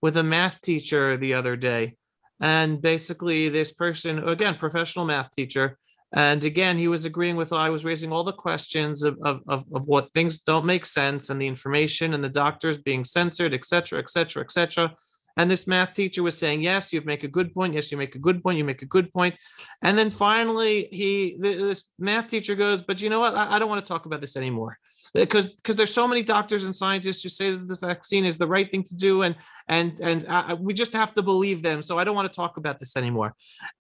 with 0.01 0.17
a 0.17 0.23
math 0.23 0.59
teacher 0.61 1.15
the 1.15 1.35
other 1.35 1.55
day. 1.55 1.95
And 2.39 2.81
basically 2.81 3.49
this 3.49 3.71
person, 3.71 4.27
again, 4.27 4.55
professional 4.55 5.05
math 5.05 5.29
teacher. 5.29 5.77
And 6.13 6.43
again, 6.43 6.77
he 6.77 6.89
was 6.89 7.05
agreeing 7.05 7.37
with 7.37 7.53
I 7.53 7.69
was 7.69 7.85
raising 7.85 8.11
all 8.11 8.25
the 8.25 8.33
questions 8.33 9.03
of, 9.03 9.17
of, 9.23 9.41
of, 9.47 9.65
of 9.73 9.87
what 9.87 10.11
things 10.11 10.39
don't 10.39 10.65
make 10.65 10.85
sense 10.85 11.29
and 11.29 11.41
the 11.41 11.47
information 11.47 12.13
and 12.13 12.23
the 12.23 12.29
doctors 12.29 12.77
being 12.77 13.05
censored, 13.05 13.53
et 13.53 13.65
cetera, 13.65 13.99
et 13.99 14.09
cetera, 14.09 14.43
et 14.43 14.51
cetera. 14.51 14.93
And 15.37 15.49
this 15.49 15.67
math 15.67 15.93
teacher 15.93 16.23
was 16.23 16.37
saying, 16.37 16.61
yes, 16.61 16.91
you 16.91 17.01
make 17.05 17.23
a 17.23 17.29
good 17.29 17.53
point. 17.53 17.73
Yes, 17.73 17.91
you 17.91 17.97
make 17.97 18.15
a 18.15 18.19
good 18.19 18.43
point. 18.43 18.57
You 18.57 18.65
make 18.65 18.81
a 18.81 18.87
good 18.87 19.13
point. 19.13 19.37
And 19.81 19.97
then 19.97 20.11
finally, 20.11 20.89
he, 20.91 21.37
this 21.39 21.85
math 21.97 22.27
teacher 22.27 22.55
goes, 22.55 22.81
but 22.81 23.01
you 23.01 23.09
know 23.09 23.21
what? 23.21 23.35
I, 23.35 23.53
I 23.53 23.59
don't 23.59 23.69
want 23.69 23.85
to 23.85 23.87
talk 23.87 24.05
about 24.05 24.19
this 24.19 24.35
anymore 24.35 24.77
because 25.13 25.55
because 25.55 25.75
there's 25.75 25.93
so 25.93 26.07
many 26.07 26.23
doctors 26.23 26.63
and 26.63 26.75
scientists 26.75 27.23
who 27.23 27.29
say 27.29 27.51
that 27.51 27.67
the 27.67 27.75
vaccine 27.75 28.25
is 28.25 28.37
the 28.37 28.47
right 28.47 28.71
thing 28.71 28.83
to 28.83 28.95
do 28.95 29.23
and 29.23 29.35
and 29.67 29.99
and 30.01 30.25
uh, 30.27 30.55
we 30.59 30.73
just 30.73 30.93
have 30.93 31.13
to 31.13 31.21
believe 31.21 31.61
them 31.61 31.81
so 31.81 31.97
i 31.99 32.03
don't 32.03 32.15
want 32.15 32.31
to 32.31 32.35
talk 32.35 32.57
about 32.57 32.79
this 32.79 32.95
anymore 32.95 33.35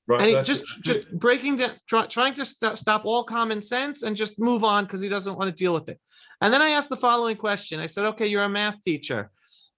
Right. 0.07 0.21
and 0.21 0.29
he 0.37 0.43
just 0.43 0.63
it. 0.63 0.83
just 0.83 1.11
breaking 1.17 1.57
down 1.57 1.71
try, 1.87 2.05
trying 2.05 2.33
to 2.33 2.45
st- 2.45 2.77
stop 2.77 3.05
all 3.05 3.23
common 3.23 3.61
sense 3.61 4.03
and 4.03 4.15
just 4.15 4.39
move 4.39 4.63
on 4.63 4.85
because 4.85 5.01
he 5.01 5.09
doesn't 5.09 5.37
want 5.37 5.49
to 5.49 5.55
deal 5.55 5.73
with 5.73 5.87
it 5.89 5.99
and 6.41 6.53
then 6.53 6.61
i 6.61 6.69
asked 6.69 6.89
the 6.89 6.97
following 6.97 7.37
question 7.37 7.79
i 7.79 7.85
said 7.85 8.05
okay 8.05 8.27
you're 8.27 8.43
a 8.43 8.49
math 8.49 8.81
teacher 8.81 9.31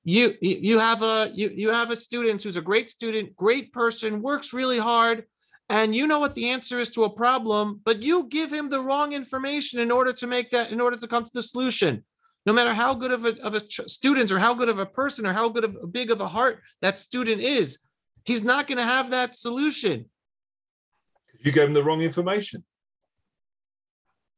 you 0.04 0.34
you 0.42 0.58
you 0.62 0.80
have 0.80 1.02
a 1.04 1.30
you 1.34 1.50
you 1.50 1.70
have 1.70 1.92
a 1.92 1.96
student 1.96 2.42
who's 2.42 2.58
a 2.58 2.62
great 2.62 2.90
student 2.90 3.36
great 3.36 3.72
person 3.72 4.22
works 4.22 4.54
really 4.54 4.80
hard 4.80 5.24
and 5.70 5.96
you 5.96 6.08
know 6.08 6.20
what 6.20 6.36
the 6.36 6.50
answer 6.50 6.80
is 6.80 6.90
to 6.90 7.04
a 7.04 7.10
problem 7.10 7.80
but 7.84 8.02
you 8.02 8.28
give 8.30 8.52
him 8.52 8.70
the 8.70 8.82
wrong 8.82 9.14
information 9.14 9.80
in 9.80 9.92
order 9.92 10.14
to 10.14 10.28
make 10.28 10.52
that 10.52 10.72
in 10.72 10.82
order 10.82 10.98
to 10.98 11.08
come 11.08 11.24
to 11.24 11.32
the 11.34 11.44
solution 11.44 12.04
no 12.46 12.52
matter 12.52 12.74
how 12.74 12.94
good 12.94 13.12
of 13.12 13.26
a, 13.26 13.40
of 13.42 13.56
a 13.56 13.62
student 13.88 14.32
or 14.32 14.40
how 14.40 14.54
good 14.54 14.70
of 14.70 14.80
a 14.80 14.86
person 14.86 15.26
or 15.26 15.34
how 15.34 15.48
good 15.48 15.64
of 15.64 15.92
big 15.92 16.12
of 16.12 16.22
a 16.22 16.28
heart 16.28 16.62
that 16.82 17.00
student 17.00 17.42
is 17.42 17.80
he's 18.26 18.44
not 18.44 18.68
going 18.68 18.78
to 18.78 18.84
have 18.84 19.10
that 19.12 19.36
solution 19.36 20.06
You 21.44 21.52
gave 21.52 21.68
him 21.68 21.74
the 21.74 21.84
wrong 21.84 22.02
information. 22.02 22.64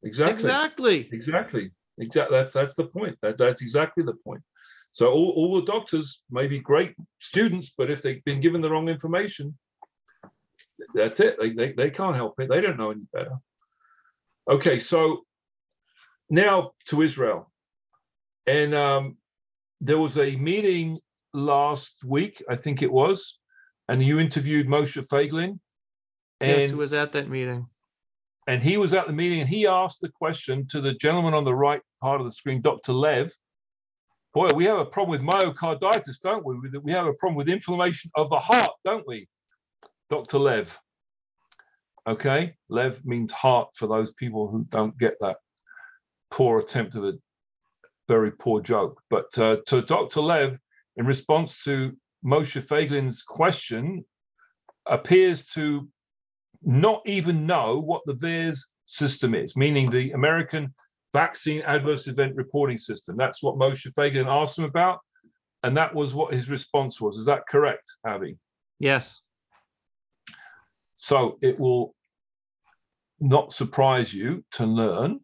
Exactly. 0.04 0.34
exactly 0.34 1.10
Exactly. 1.12 1.72
Exactly. 1.98 2.38
That's 2.38 2.52
that's 2.52 2.76
the 2.76 2.86
point. 2.86 3.18
That 3.22 3.38
that's 3.38 3.62
exactly 3.62 4.04
the 4.04 4.14
point. 4.14 4.42
So 4.92 5.12
all, 5.12 5.32
all 5.32 5.56
the 5.56 5.66
doctors 5.66 6.22
may 6.30 6.48
be 6.48 6.60
great 6.60 6.96
students, 7.20 7.74
but 7.78 7.92
if 7.92 8.02
they've 8.02 8.24
been 8.24 8.40
given 8.40 8.62
the 8.62 8.70
wrong 8.70 8.88
information, 8.88 9.58
that's 10.94 11.20
it. 11.20 11.38
They, 11.40 11.52
they, 11.52 11.72
they 11.74 11.90
can't 11.90 12.16
help 12.16 12.40
it. 12.40 12.50
They 12.50 12.62
don't 12.62 12.78
know 12.78 12.92
any 12.92 13.08
better. 13.14 13.38
Okay, 14.50 14.80
so 14.80 15.22
now 16.30 16.72
to 16.88 17.02
Israel. 17.02 17.52
And 18.48 18.76
um, 18.76 19.18
there 19.82 19.98
was 19.98 20.18
a 20.18 20.36
meeting 20.36 21.00
last 21.34 21.96
week, 22.06 22.44
I 22.50 22.56
think 22.56 22.82
it 22.82 22.92
was, 22.92 23.40
and 23.90 24.04
you 24.04 24.20
interviewed 24.20 24.68
Moshe 24.68 25.04
Feiglin. 25.08 25.60
And 26.42 26.52
yes 26.62 26.72
who 26.72 26.78
was 26.78 26.94
at 26.94 27.12
that 27.14 27.30
meeting 27.30 27.68
and 28.48 28.62
he 28.62 28.78
was 28.78 28.94
at 28.94 29.08
the 29.08 29.14
meeting 29.14 29.40
and 29.40 29.50
he 29.50 29.66
asked 29.66 30.02
the 30.02 30.10
question 30.10 30.68
to 30.68 30.82
the 30.82 30.94
gentleman 30.96 31.34
on 31.34 31.44
the 31.46 31.56
right 31.56 31.82
part 32.02 32.20
of 32.22 32.28
the 32.28 32.34
screen, 32.34 32.62
Dr. 32.62 32.92
Lev. 32.94 33.32
Boy, 34.34 34.50
we 34.54 34.66
have 34.66 34.78
a 34.80 34.86
problem 34.86 35.12
with 35.12 35.22
myocarditis, 35.28 36.20
don't? 36.22 36.46
We- 36.46 36.58
We 36.84 36.92
have 36.92 37.08
a 37.08 37.14
problem 37.14 37.36
with 37.38 37.48
inflammation 37.50 38.12
of 38.16 38.30
the 38.30 38.40
heart, 38.40 38.72
don't 38.84 39.08
we? 39.08 39.28
Dr. 40.10 40.40
Lev. 40.40 40.78
Okay, 42.08 42.56
Lev 42.70 43.04
means 43.04 43.32
heart 43.32 43.70
for 43.76 43.88
those 43.88 44.14
people 44.14 44.48
who 44.48 44.66
don't 44.70 44.98
get 45.00 45.16
that 45.22 45.38
poor 46.30 46.60
attempt 46.60 46.96
of 46.96 47.04
a 47.04 47.14
very 48.08 48.32
poor 48.32 48.62
joke. 48.62 49.02
But 49.10 49.36
uh, 49.38 49.58
to 49.68 49.82
Dr. 49.82 50.22
Lev, 50.22 50.58
in 50.98 51.06
response 51.06 51.64
to 51.64 51.92
Moshe 52.24 52.62
Feiglin's 52.62 53.24
question, 53.24 54.06
appears 54.86 55.48
to 55.48 55.88
not 56.62 57.02
even 57.06 57.48
know 57.48 57.80
what 57.80 58.02
the 58.06 58.14
VAERS 58.14 58.60
system 58.86 59.34
is, 59.34 59.56
meaning 59.56 59.90
the 59.90 60.12
American 60.12 60.74
Vaccine 61.14 61.62
Adverse 61.62 62.08
Event 62.08 62.36
Reporting 62.36 62.78
System. 62.78 63.16
That's 63.18 63.42
what 63.42 63.56
Moshe 63.56 63.92
Feiglin 63.94 64.28
asked 64.28 64.60
him 64.60 64.66
about, 64.66 65.00
and 65.64 65.76
that 65.76 65.96
was 65.96 66.14
what 66.14 66.34
his 66.34 66.50
response 66.50 67.02
was. 67.02 67.18
Is 67.18 67.26
that 67.26 67.48
correct, 67.50 67.86
Avi? 68.06 68.38
yes 68.80 69.22
So 70.96 71.38
it 71.42 71.60
will 71.60 71.94
not 73.20 73.54
surprise 73.54 74.14
you 74.14 74.44
to 74.54 74.66
learn 74.66 75.20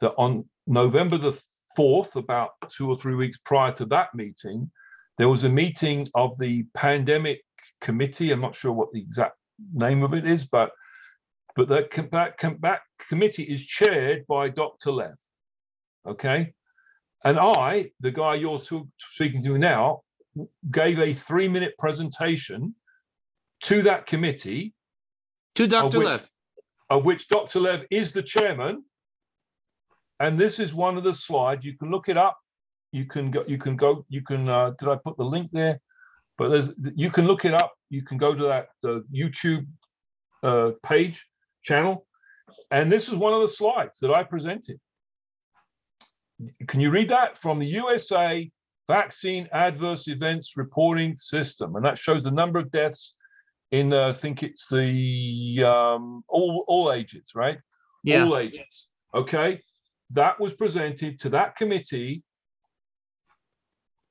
that 0.00 0.14
on 0.16 0.48
November 0.66 1.18
the 1.18 1.40
4th, 1.76 2.16
about 2.16 2.50
two 2.70 2.88
or 2.88 2.96
three 2.96 3.14
weeks 3.14 3.38
prior 3.44 3.72
to 3.72 3.84
that 3.86 4.14
meeting, 4.14 4.70
there 5.18 5.28
was 5.28 5.44
a 5.44 5.48
meeting 5.48 6.08
of 6.14 6.36
the 6.38 6.64
pandemic 6.74 7.40
committee. 7.80 8.30
I'm 8.30 8.40
not 8.40 8.54
sure 8.54 8.72
what 8.72 8.92
the 8.92 9.00
exact 9.00 9.36
name 9.72 10.02
of 10.02 10.14
it 10.14 10.26
is, 10.26 10.44
but 10.44 10.72
but 11.56 11.68
that, 11.68 12.10
that, 12.10 12.80
committee 13.08 13.44
is 13.44 13.64
chaired 13.64 14.26
by 14.26 14.48
Dr. 14.48 14.90
Lev. 14.90 15.14
Okay. 16.04 16.52
And 17.22 17.38
I, 17.38 17.90
the 18.00 18.10
guy 18.10 18.34
you're 18.34 18.58
speaking 18.58 19.42
to 19.44 19.56
now, 19.56 20.00
gave 20.72 20.98
a 20.98 21.14
three 21.14 21.46
minute 21.46 21.74
presentation 21.78 22.74
to 23.64 23.82
that 23.82 24.06
committee 24.06 24.72
to 25.54 25.66
dr 25.66 25.98
which- 25.98 26.06
lev 26.06 26.30
of 26.90 27.04
which 27.04 27.28
Dr. 27.28 27.60
Lev 27.60 27.84
is 27.90 28.12
the 28.12 28.22
chairman. 28.22 28.84
And 30.20 30.38
this 30.38 30.58
is 30.58 30.74
one 30.74 30.96
of 30.96 31.04
the 31.04 31.12
slides. 31.12 31.64
You 31.64 31.76
can 31.76 31.90
look 31.90 32.08
it 32.08 32.16
up. 32.16 32.38
You 32.92 33.04
can 33.04 33.30
go, 33.30 33.44
you 33.46 33.58
can 33.58 33.76
go, 33.76 34.04
you 34.08 34.22
can, 34.22 34.48
uh, 34.48 34.72
did 34.78 34.88
I 34.88 34.96
put 34.96 35.16
the 35.16 35.24
link 35.24 35.50
there? 35.52 35.80
But 36.38 36.50
there's, 36.50 36.72
you 36.94 37.10
can 37.10 37.26
look 37.26 37.44
it 37.44 37.54
up. 37.54 37.72
You 37.90 38.02
can 38.02 38.18
go 38.18 38.34
to 38.34 38.42
that 38.44 38.68
uh, 38.84 39.00
YouTube 39.12 39.66
uh, 40.42 40.72
page 40.82 41.26
channel. 41.62 42.06
And 42.70 42.90
this 42.90 43.08
is 43.08 43.14
one 43.14 43.32
of 43.32 43.40
the 43.40 43.48
slides 43.48 43.98
that 44.00 44.12
I 44.12 44.22
presented. 44.22 44.78
Can 46.68 46.80
you 46.80 46.90
read 46.90 47.08
that 47.08 47.38
from 47.38 47.58
the 47.58 47.66
USA 47.66 48.50
vaccine 48.88 49.48
adverse 49.52 50.08
events 50.08 50.56
reporting 50.56 51.16
system, 51.16 51.76
and 51.76 51.84
that 51.84 51.98
shows 51.98 52.24
the 52.24 52.30
number 52.30 52.58
of 52.58 52.70
deaths 52.70 53.14
in, 53.70 53.92
uh, 53.92 54.08
I 54.08 54.12
think 54.12 54.42
it's 54.42 54.68
the 54.68 55.64
um, 55.64 56.22
all 56.28 56.64
all 56.68 56.92
ages, 56.92 57.32
right? 57.34 57.58
Yeah, 58.02 58.24
All 58.24 58.38
ages. 58.38 58.86
Okay, 59.14 59.60
that 60.10 60.38
was 60.38 60.52
presented 60.52 61.18
to 61.20 61.30
that 61.30 61.56
committee, 61.56 62.22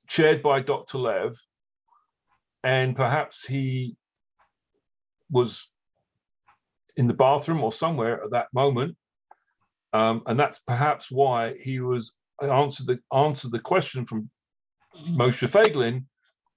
chaired 0.07 0.41
by 0.41 0.61
Dr. 0.61 0.97
Lev, 0.97 1.38
and 2.63 2.95
perhaps 2.95 3.45
he 3.45 3.95
was 5.30 5.69
in 6.95 7.07
the 7.07 7.13
bathroom 7.13 7.63
or 7.63 7.71
somewhere 7.71 8.23
at 8.23 8.31
that 8.31 8.47
moment, 8.53 8.95
um, 9.93 10.23
and 10.27 10.39
that's 10.39 10.59
perhaps 10.59 11.11
why 11.11 11.55
he 11.61 11.80
was 11.80 12.13
answered 12.41 12.88
the 12.88 12.99
answered 13.15 13.51
the 13.51 13.59
question 13.59 14.05
from 14.05 14.30
Moshe 15.07 15.47
Feiglin 15.47 16.05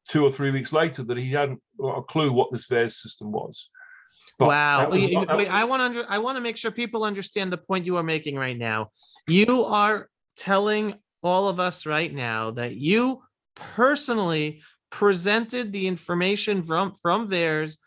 two 0.09 0.25
or 0.25 0.31
three 0.31 0.51
weeks 0.51 0.73
later 0.73 1.03
that 1.05 1.17
he 1.17 1.33
hadn't 1.33 1.61
got 1.81 1.99
a 1.99 2.03
clue 2.03 2.33
what 2.33 2.53
this 2.53 2.67
VAERS 2.67 2.93
system 2.93 3.33
was. 3.33 3.69
But 4.39 4.49
wow. 4.49 4.89
was 4.89 4.95
Wait, 4.95 5.15
wait, 5.15 5.49
I 5.49 5.65
want 5.65 5.81
to, 5.81 5.85
under, 5.85 6.07
I 6.09 6.19
want 6.19 6.37
to 6.37 6.41
make 6.41 6.57
sure 6.57 6.71
people 6.71 7.05
understand 7.05 7.53
the 7.53 7.59
point 7.59 7.87
you 7.87 7.97
are 7.97 8.03
making 8.03 8.37
right 8.37 8.57
now. 8.57 8.91
You 9.27 9.65
are 9.65 10.09
telling 10.37 10.95
all 11.23 11.49
of 11.49 11.59
us 11.59 11.87
right 11.87 12.13
now 12.13 12.51
that 12.53 12.77
you 12.77 13.23
personally 13.55 14.63
presented 14.91 15.73
the 15.73 15.87
information 15.87 16.63
from, 16.63 16.93
from 17.03 17.29
VAERS, 17.29 17.79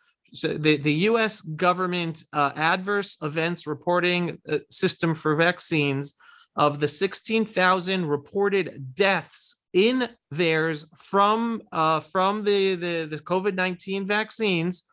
the, 0.44 0.78
the 0.78 0.94
US 0.94 1.42
government 1.42 2.24
uh, 2.34 2.52
adverse 2.56 3.18
events 3.22 3.66
reporting 3.66 4.40
uh, 4.48 4.60
system 4.70 5.16
for 5.16 5.36
vaccines 5.36 6.16
of 6.56 6.80
the 6.80 6.88
16,000 6.88 8.06
reported 8.06 8.94
deaths 8.96 9.59
in 9.74 10.10
VAERS 10.34 10.86
from, 10.98 11.62
uh, 11.72 12.00
from 12.00 12.44
the, 12.44 12.76
the, 12.76 13.06
the 13.06 13.20
COVID-19 13.20 14.06
vaccines. 14.06 14.84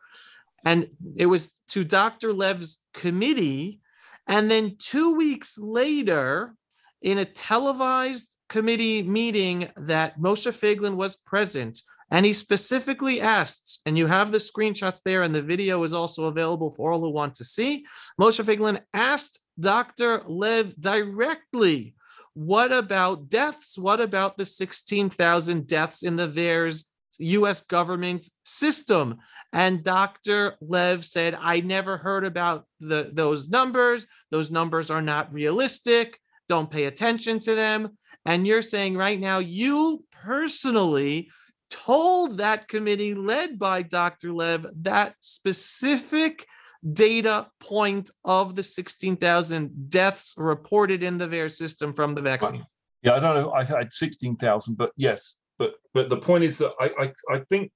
And 0.65 0.87
it 1.15 1.25
was 1.25 1.53
to 1.69 1.83
Dr. 1.83 2.33
Lev's 2.33 2.81
committee. 2.93 3.81
And 4.27 4.51
then 4.51 4.75
two 4.77 5.15
weeks 5.15 5.57
later, 5.57 6.53
in 7.01 7.19
a 7.19 7.25
televised 7.25 8.35
committee 8.49 9.03
meeting 9.03 9.69
that 9.77 10.19
Moshe 10.19 10.51
Feiglin 10.51 10.95
was 10.95 11.17
present, 11.17 11.81
and 12.09 12.25
he 12.25 12.33
specifically 12.33 13.19
asked, 13.19 13.81
and 13.85 13.97
you 13.97 14.07
have 14.07 14.31
the 14.31 14.37
screenshots 14.37 15.01
there, 15.03 15.23
and 15.23 15.35
the 15.35 15.41
video 15.41 15.83
is 15.83 15.93
also 15.93 16.25
available 16.25 16.71
for 16.71 16.91
all 16.91 17.01
who 17.01 17.09
want 17.09 17.35
to 17.35 17.43
see. 17.43 17.85
Moshe 18.19 18.43
Feiglin 18.43 18.81
asked 18.93 19.39
Dr. 19.59 20.23
Lev 20.27 20.73
directly, 20.79 21.95
what 22.37 22.71
about 22.71 23.29
deaths? 23.29 23.79
What 23.79 23.99
about 23.99 24.37
the 24.37 24.45
16,000 24.45 25.65
deaths 25.65 26.03
in 26.03 26.15
the 26.15 26.27
VAERS 26.27 26.85
US 27.17 27.61
government 27.61 28.29
system? 28.45 29.17
And 29.53 29.83
Dr. 29.83 30.53
Lev 30.61 31.03
said, 31.03 31.35
I 31.41 31.61
never 31.61 31.97
heard 31.97 32.25
about 32.25 32.65
the, 32.79 33.09
those 33.11 33.49
numbers. 33.49 34.05
Those 34.29 34.51
numbers 34.51 34.91
are 34.91 35.01
not 35.01 35.33
realistic. 35.33 36.19
Don't 36.47 36.69
pay 36.69 36.85
attention 36.85 37.39
to 37.39 37.55
them. 37.55 37.97
And 38.23 38.45
you're 38.45 38.61
saying 38.61 38.95
right 38.95 39.19
now, 39.19 39.39
you 39.39 40.03
personally 40.11 41.31
told 41.71 42.37
that 42.37 42.67
committee 42.67 43.15
led 43.15 43.57
by 43.57 43.81
Dr. 43.81 44.31
Lev 44.31 44.67
that 44.83 45.15
specific 45.21 46.45
data 46.93 47.47
point 47.59 48.09
of 48.23 48.55
the 48.55 48.63
16,000 48.63 49.89
deaths 49.89 50.33
reported 50.37 51.03
in 51.03 51.17
the 51.17 51.27
VAERS 51.27 51.57
system 51.57 51.93
from 51.93 52.15
the 52.15 52.21
vaccine. 52.21 52.65
Yeah, 53.03 53.15
I 53.15 53.19
don't 53.19 53.35
know. 53.35 53.51
I 53.51 53.63
had 53.63 53.93
sixteen 53.93 54.35
thousand, 54.35 54.75
but 54.75 54.91
yes, 54.97 55.35
but 55.59 55.75
but 55.93 56.09
the 56.09 56.17
point 56.17 56.43
is 56.43 56.57
that 56.57 56.71
I 56.79 56.89
I, 57.03 57.35
I 57.35 57.39
think 57.47 57.71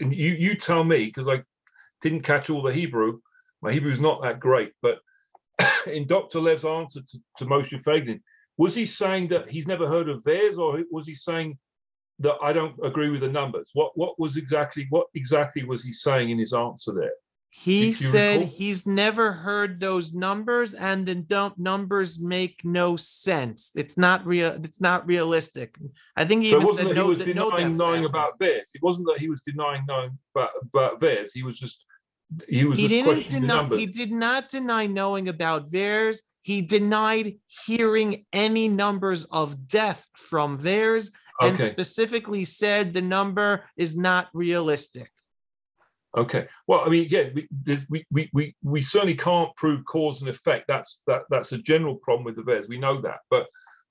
and 0.00 0.14
you 0.14 0.32
you 0.32 0.54
tell 0.54 0.84
me 0.84 1.06
because 1.06 1.28
I 1.28 1.42
didn't 2.00 2.22
catch 2.22 2.50
all 2.50 2.62
the 2.62 2.72
Hebrew. 2.72 3.20
My 3.62 3.72
Hebrew 3.72 3.92
is 3.92 4.00
not 4.00 4.22
that 4.22 4.40
great, 4.40 4.72
but 4.82 4.98
in 5.86 6.06
Dr. 6.06 6.40
Lev's 6.40 6.64
answer 6.64 7.00
to, 7.00 7.18
to 7.38 7.46
Moshe 7.46 7.82
Feiglin, 7.82 8.20
was 8.56 8.74
he 8.74 8.86
saying 8.86 9.28
that 9.28 9.50
he's 9.50 9.66
never 9.66 9.88
heard 9.88 10.08
of 10.08 10.22
VAERS, 10.24 10.58
or 10.58 10.82
was 10.90 11.06
he 11.06 11.14
saying 11.14 11.58
that 12.20 12.36
I 12.42 12.52
don't 12.52 12.74
agree 12.84 13.10
with 13.10 13.20
the 13.20 13.28
numbers? 13.28 13.70
What 13.74 13.96
what 13.96 14.18
was 14.18 14.36
exactly 14.36 14.86
what 14.90 15.06
exactly 15.14 15.64
was 15.64 15.84
he 15.84 15.92
saying 15.92 16.30
in 16.30 16.38
his 16.38 16.52
answer 16.52 16.92
there? 16.92 17.12
He 17.56 17.92
said 17.92 18.40
recall? 18.40 18.54
he's 18.56 18.84
never 18.84 19.32
heard 19.32 19.78
those 19.78 20.12
numbers 20.12 20.74
and 20.74 21.06
the 21.06 21.14
don't 21.14 21.56
numbers 21.56 22.20
make 22.20 22.60
no 22.64 22.96
sense. 22.96 23.70
It's 23.76 23.96
not 23.96 24.26
real. 24.26 24.58
It's 24.64 24.80
not 24.80 25.06
realistic. 25.06 25.76
I 26.16 26.24
think 26.24 26.42
he 26.42 26.50
So 26.50 26.56
even 26.56 26.66
wasn't 26.66 26.88
said 26.88 26.96
that 26.96 27.02
he 27.02 27.08
was 27.08 27.18
th- 27.18 27.36
no 27.36 27.50
denying 27.52 27.76
knowing 27.76 28.02
happened. 28.02 28.06
about 28.06 28.38
VAERS. 28.40 28.68
It 28.74 28.82
wasn't 28.82 29.06
that 29.06 29.18
he 29.20 29.28
was 29.28 29.40
denying 29.42 29.84
knowing 29.86 30.18
about, 30.34 30.50
about 30.62 31.00
VAERS. 31.00 31.28
He 31.32 31.44
was 31.44 31.56
just 31.56 31.84
he 32.48 32.64
was 32.64 32.76
He 32.76 32.84
just 32.84 32.92
didn't 32.92 33.04
questioning 33.14 33.42
the 33.42 33.46
deny, 33.48 33.56
numbers. 33.60 33.78
he 33.78 33.86
did 33.86 34.10
not 34.12 34.48
deny 34.48 34.86
knowing 34.86 35.28
about 35.28 35.70
VAERS. 35.70 36.18
He 36.42 36.60
denied 36.60 37.36
hearing 37.66 38.26
any 38.32 38.68
numbers 38.68 39.24
of 39.26 39.68
death 39.68 40.06
from 40.16 40.58
VAERS 40.58 41.12
and 41.40 41.58
specifically 41.58 42.44
said 42.44 42.92
the 42.92 43.00
number 43.00 43.64
is 43.76 43.96
not 43.96 44.28
realistic. 44.34 45.10
Okay. 46.16 46.46
Well, 46.68 46.80
I 46.80 46.88
mean, 46.88 47.08
yeah, 47.10 47.24
we, 47.34 47.48
we, 47.90 48.06
we, 48.10 48.30
we, 48.32 48.56
we 48.62 48.82
certainly 48.82 49.16
can't 49.16 49.54
prove 49.56 49.84
cause 49.84 50.20
and 50.20 50.30
effect. 50.30 50.66
That's 50.68 51.02
that 51.06 51.22
that's 51.28 51.52
a 51.52 51.58
general 51.58 51.96
problem 51.96 52.24
with 52.24 52.36
the 52.36 52.42
VAERS. 52.42 52.68
We 52.68 52.78
know 52.78 53.00
that, 53.00 53.20
but 53.30 53.46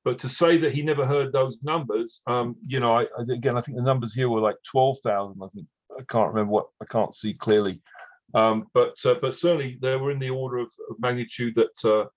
but 0.06 0.20
to 0.20 0.30
say 0.30 0.58
that 0.58 0.74
he 0.74 0.84
never 0.84 1.06
heard 1.06 1.34
those 1.34 1.60
numbers, 1.64 2.22
um, 2.28 2.56
you 2.66 2.80
know, 2.80 2.98
I 2.98 3.08
again, 3.30 3.58
I 3.58 3.62
think 3.62 3.78
the 3.78 3.84
numbers 3.84 4.14
here 4.14 4.30
were 4.30 4.40
like 4.40 4.56
twelve 4.64 5.00
thousand. 5.04 5.42
I 5.44 5.48
think 5.54 5.68
I 6.00 6.04
can't 6.08 6.30
remember 6.30 6.52
what 6.52 6.68
I 6.82 6.86
can't 6.86 7.14
see 7.14 7.34
clearly, 7.34 7.82
um, 8.34 8.68
but 8.74 8.96
uh, 9.06 9.16
but 9.22 9.36
certainly 9.36 9.78
they 9.82 9.96
were 9.98 10.12
in 10.12 10.20
the 10.20 10.30
order 10.30 10.58
of, 10.60 10.68
of 10.90 10.96
magnitude 11.00 11.56
that 11.56 11.90
uh, 11.90 12.08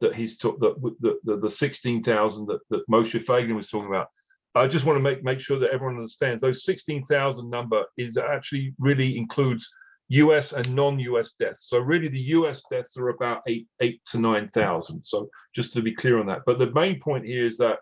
that 0.00 0.14
he's 0.14 0.36
took 0.36 0.60
that 0.60 0.74
the 1.00 1.18
the, 1.24 1.36
the 1.38 1.50
sixteen 1.50 2.02
thousand 2.02 2.46
that 2.46 2.60
that 2.68 2.88
Moshe 2.90 3.24
Feiglin 3.24 3.56
was 3.56 3.68
talking 3.68 3.88
about. 3.88 4.08
I 4.56 4.66
just 4.66 4.84
want 4.84 4.96
to 4.96 5.02
make 5.02 5.22
make 5.22 5.40
sure 5.40 5.58
that 5.58 5.70
everyone 5.70 5.96
understands 5.96 6.40
those 6.40 6.64
sixteen 6.64 7.04
thousand 7.04 7.50
number 7.50 7.84
is 7.96 8.16
actually 8.16 8.74
really 8.78 9.16
includes 9.16 9.68
U.S. 10.08 10.52
and 10.52 10.74
non-U.S. 10.74 11.34
deaths. 11.38 11.68
So 11.68 11.78
really, 11.78 12.08
the 12.08 12.18
U.S. 12.18 12.62
deaths 12.70 12.96
are 12.96 13.08
about 13.08 13.42
eight 13.46 13.66
eight 13.80 14.00
to 14.06 14.18
nine 14.18 14.48
thousand. 14.48 15.04
So 15.04 15.28
just 15.54 15.72
to 15.74 15.82
be 15.82 15.94
clear 15.94 16.18
on 16.18 16.26
that. 16.26 16.42
But 16.46 16.58
the 16.58 16.70
main 16.72 17.00
point 17.00 17.26
here 17.26 17.46
is 17.46 17.58
that 17.58 17.78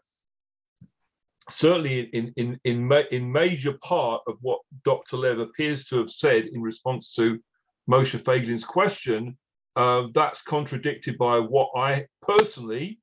certainly 1.50 2.00
in 2.12 2.32
in 2.36 2.58
in 2.64 2.90
in 3.10 3.32
major 3.32 3.74
part 3.82 4.22
of 4.26 4.36
what 4.40 4.60
Dr. 4.84 5.16
Lev 5.16 5.38
appears 5.38 5.84
to 5.86 5.98
have 5.98 6.10
said 6.10 6.46
in 6.46 6.60
response 6.62 7.14
to 7.14 7.38
Moshe 7.88 8.18
Feiglin's 8.18 8.64
question, 8.64 9.36
uh, 9.76 10.04
that's 10.14 10.42
contradicted 10.42 11.18
by 11.18 11.38
what 11.38 11.70
I 11.76 12.06
personally, 12.22 12.98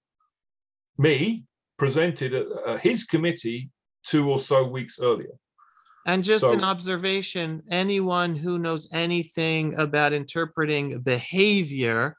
me, 0.98 1.46
presented 1.82 2.32
at, 2.36 2.46
at 2.68 2.80
his 2.80 3.06
committee 3.06 3.68
two 4.06 4.30
or 4.30 4.40
so 4.40 4.64
weeks 4.68 5.00
earlier. 5.02 5.36
And 6.06 6.24
just 6.24 6.44
an 6.44 6.64
observation, 6.64 7.64
anyone 7.72 8.36
who 8.36 8.60
knows 8.60 8.88
anything 8.92 9.64
about 9.80 10.14
interpreting 10.14 11.00
behavior, 11.02 12.16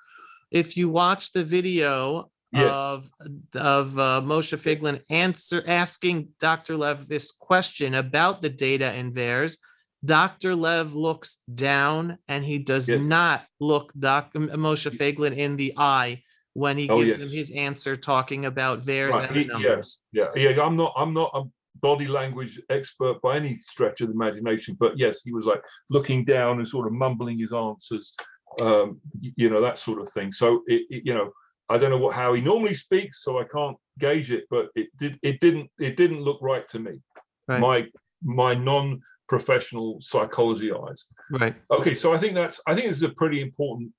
if 0.50 0.76
you 0.76 0.88
watch 0.88 1.32
the 1.32 1.44
video 1.44 2.28
Yes. 2.54 2.74
of 2.74 3.10
of 3.54 3.98
uh, 3.98 4.20
Moshe 4.30 4.58
Feiglin 4.64 5.00
answer 5.08 5.64
asking 5.66 6.28
Dr. 6.38 6.76
Lev 6.76 7.08
this 7.08 7.30
question 7.30 7.94
about 7.94 8.42
the 8.42 8.50
data 8.50 8.92
in 8.92 9.10
VAERS, 9.14 9.56
Dr. 10.04 10.54
Lev 10.54 10.94
looks 10.94 11.38
down 11.54 12.18
and 12.28 12.44
he 12.44 12.58
does 12.58 12.90
Yes. 12.90 13.00
not 13.00 13.46
look 13.58 13.90
Doc 13.98 14.34
Moshe 14.34 14.90
Feiglin 14.98 15.34
in 15.34 15.56
the 15.56 15.72
eye 15.78 16.22
when 16.54 16.76
he 16.76 16.88
Oh, 16.88 17.02
gives 17.02 17.18
him 17.18 17.28
his 17.30 17.50
answer 17.52 17.96
talking 17.96 18.44
about 18.46 18.80
VAERS 18.84 19.12
Right, 19.12 19.28
and 19.28 19.34
the 19.36 19.40
he- 19.40 19.46
yeah. 19.46 19.52
numbers. 19.68 19.98
Yeah, 20.12 20.28
yeah. 20.36 20.62
I'm 20.62 20.76
not. 20.76 20.92
I'm 20.96 21.14
not 21.14 21.30
a 21.34 21.44
body 21.80 22.06
language 22.06 22.60
expert 22.70 23.20
by 23.22 23.36
any 23.36 23.56
stretch 23.56 24.00
of 24.02 24.08
the 24.08 24.14
imagination, 24.14 24.76
but 24.78 24.98
yes, 24.98 25.22
he 25.22 25.32
was 25.32 25.46
like 25.46 25.62
looking 25.90 26.24
down 26.24 26.58
and 26.58 26.68
sort 26.68 26.86
of 26.86 26.92
mumbling 26.92 27.38
his 27.38 27.52
answers, 27.52 28.14
um, 28.60 29.00
y- 29.20 29.32
you 29.36 29.48
know, 29.48 29.60
that 29.62 29.78
sort 29.78 30.00
of 30.00 30.10
thing. 30.10 30.30
So 30.32 30.62
it, 30.66 30.82
it- 30.90 31.06
you 31.06 31.14
know, 31.14 31.32
I 31.68 31.78
don't 31.78 31.90
know 31.90 31.96
what 31.98 32.14
how 32.14 32.34
he 32.34 32.42
normally 32.42 32.74
speaks, 32.74 33.22
so 33.24 33.38
I 33.38 33.44
can't 33.44 33.76
gauge 33.98 34.30
it, 34.30 34.44
but 34.50 34.68
it 34.74 34.88
did. 34.98 35.18
It 35.22 35.40
didn't. 35.40 35.70
It 35.80 35.96
didn't 35.96 36.20
look 36.20 36.38
right 36.42 36.68
to 36.68 36.78
me. 36.78 37.00
Right. 37.48 37.60
My 37.60 37.86
my 38.22 38.54
non-professional 38.54 40.00
psychology 40.00 40.70
eyes. 40.70 41.06
Right. 41.30 41.56
Okay, 41.70 41.94
so 41.94 42.12
I 42.12 42.18
think 42.18 42.34
that's. 42.34 42.60
I 42.66 42.74
think 42.74 42.88
this 42.88 42.98
is 42.98 43.02
a 43.04 43.08
pretty 43.08 43.40
important 43.40 43.90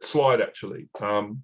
slide, 0.00 0.40
actually. 0.42 0.88
Um, 1.00 1.42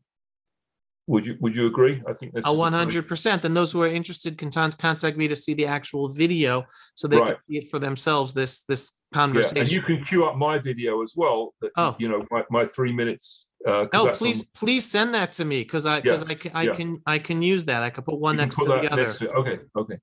would 1.10 1.26
you 1.26 1.36
Would 1.40 1.54
you 1.56 1.66
agree? 1.66 2.00
I 2.06 2.12
think 2.12 2.32
that's 2.32 2.48
one 2.48 2.72
hundred 2.72 3.08
percent. 3.08 3.44
And 3.44 3.56
those 3.56 3.72
who 3.72 3.82
are 3.82 3.88
interested 3.88 4.38
can 4.38 4.50
con- 4.50 4.76
contact 4.86 5.16
me 5.16 5.26
to 5.28 5.36
see 5.36 5.54
the 5.54 5.66
actual 5.66 6.08
video 6.08 6.64
so 6.94 7.08
they 7.08 7.18
can 7.18 7.36
see 7.48 7.56
it 7.58 7.70
for 7.70 7.78
themselves, 7.80 8.32
this, 8.32 8.62
this 8.62 8.82
conversation. 9.12 9.56
Yeah, 9.56 9.62
and 9.62 9.72
you 9.72 9.82
can 9.82 10.04
queue 10.04 10.24
up 10.24 10.36
my 10.36 10.56
video 10.58 11.02
as 11.02 11.14
well. 11.16 11.52
that, 11.60 11.72
Oh. 11.76 11.96
You 11.98 12.08
know, 12.08 12.24
my, 12.30 12.44
my 12.50 12.64
three 12.64 12.92
minutes. 12.92 13.46
uh 13.66 13.86
Oh, 13.92 14.04
that's 14.04 14.06
on- 14.06 14.14
please, 14.14 14.46
please 14.62 14.84
send 14.84 15.12
that 15.14 15.32
to 15.38 15.44
me 15.44 15.62
because 15.62 15.84
I, 15.84 16.00
because 16.00 16.22
I 16.22 16.34
can, 16.34 16.52
I 16.54 16.62
yeah. 16.62 16.74
can, 16.74 17.02
I 17.06 17.18
can 17.18 17.42
use 17.42 17.64
that. 17.64 17.82
I 17.82 17.90
could 17.90 18.04
put 18.04 18.18
one 18.18 18.36
you 18.36 18.42
next 18.42 18.56
to 18.56 18.64
the 18.64 18.92
other. 18.92 19.06
next 19.06 19.18
to 19.18 19.24
it. 19.24 19.34
Okay, 19.40 19.58
okay. 19.76 19.98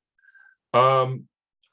Um, 0.74 1.24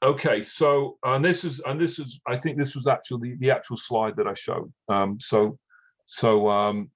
okay, 0.01 0.41
so 0.41 0.97
and 1.03 1.23
this 1.23 1.43
is 1.43 1.59
and 1.67 1.77
this 1.83 1.99
is 1.99 2.21
I 2.25 2.37
think 2.37 2.57
this 2.57 2.73
was 2.73 2.87
actually 2.87 3.31
the, 3.31 3.35
the 3.43 3.51
actual 3.51 3.77
slide 3.77 4.15
that 4.15 4.27
I 4.27 4.33
showed. 4.33 4.71
Um, 4.87 5.19
so 5.19 5.59
so 6.05 6.47
um, 6.47 6.89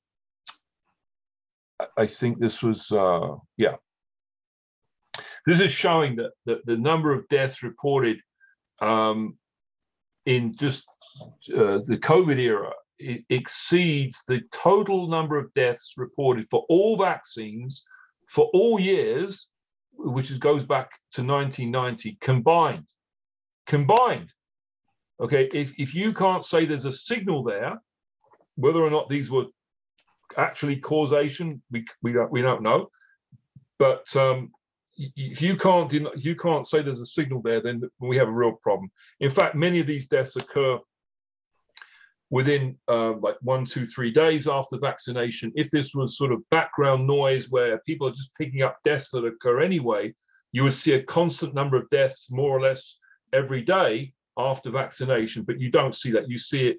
I- 1.98 2.08
think 2.08 2.40
this 2.40 2.62
was 2.62 2.92
uh, 2.92 3.36
yeah. 3.58 3.76
This 5.46 5.60
is 5.60 5.72
showing 5.72 6.18
that 6.18 6.32
the, 6.46 6.62
the 6.66 6.78
number 6.78 7.14
of 7.14 7.28
deaths 7.30 7.64
reported 7.64 8.20
um, 8.82 9.38
in 10.26 10.56
just 10.56 10.86
uh, 11.56 11.80
the 11.86 11.98
COVID 11.98 12.38
era 12.38 12.72
exceeds 13.30 14.24
the 14.28 14.42
total 14.52 15.08
number 15.08 15.38
of 15.38 15.54
deaths 15.54 15.94
reported 15.98 16.48
for 16.52 16.66
all 16.70 16.98
vaccines 16.98 17.84
for 18.28 18.50
all 18.54 18.80
years, 18.80 19.48
which 19.94 20.38
goes 20.40 20.64
back 20.64 20.92
to 21.12 21.24
1990 21.24 22.18
combined. 22.22 22.86
Combined. 23.66 24.32
Okay, 25.22 25.50
if, 25.54 25.74
if 25.78 25.94
you 25.96 26.14
can't 26.14 26.46
say 26.46 26.66
there's 26.66 26.86
a 26.86 26.92
signal 26.92 27.44
there, 27.44 27.82
whether 28.56 28.80
or 28.80 28.90
not 28.90 29.10
these 29.10 29.30
were 29.30 29.46
actually 30.38 30.78
causation, 30.78 31.62
we, 31.72 31.86
we 32.02 32.14
don't 32.14 32.32
we 32.32 32.42
don't 32.42 32.62
know. 32.62 32.90
But 33.78 34.14
um, 34.16 34.52
if 34.98 35.42
you 35.42 35.56
can't 35.56 35.92
you 36.18 36.36
can't 36.36 36.68
say 36.68 36.82
there's 36.82 37.02
a 37.02 37.06
signal 37.06 37.42
there, 37.42 37.62
then 37.62 37.82
we 38.00 38.18
have 38.18 38.28
a 38.28 38.32
real 38.32 38.54
problem. 38.54 38.92
In 39.20 39.30
fact, 39.30 39.56
many 39.56 39.80
of 39.80 39.88
these 39.88 40.08
deaths 40.08 40.36
occur 40.36 40.80
within 42.32 42.78
uh, 42.88 43.14
like 43.14 43.38
one, 43.42 43.66
two, 43.66 43.88
three 43.88 44.12
days 44.12 44.48
after 44.48 44.78
vaccination. 44.78 45.52
If 45.56 45.72
this 45.72 45.96
was 45.96 46.18
sort 46.18 46.32
of 46.32 46.48
background 46.52 47.08
noise 47.08 47.50
where 47.50 47.80
people 47.80 48.08
are 48.08 48.12
just 48.14 48.36
picking 48.36 48.62
up 48.62 48.78
deaths 48.84 49.10
that 49.12 49.26
occur 49.26 49.62
anyway, 49.62 50.14
you 50.52 50.64
would 50.64 50.76
see 50.76 50.94
a 50.94 51.04
constant 51.04 51.54
number 51.56 51.78
of 51.78 51.90
deaths 51.90 52.32
more 52.32 52.56
or 52.56 52.62
less 52.62 52.98
every 53.34 53.62
day 53.62 54.14
after 54.40 54.72
vaccination, 54.72 55.44
but 55.44 55.60
you 55.60 55.70
don't 55.70 55.94
see 55.94 56.12
that. 56.12 56.30
You 56.30 56.38
see 56.38 56.68
it 56.68 56.78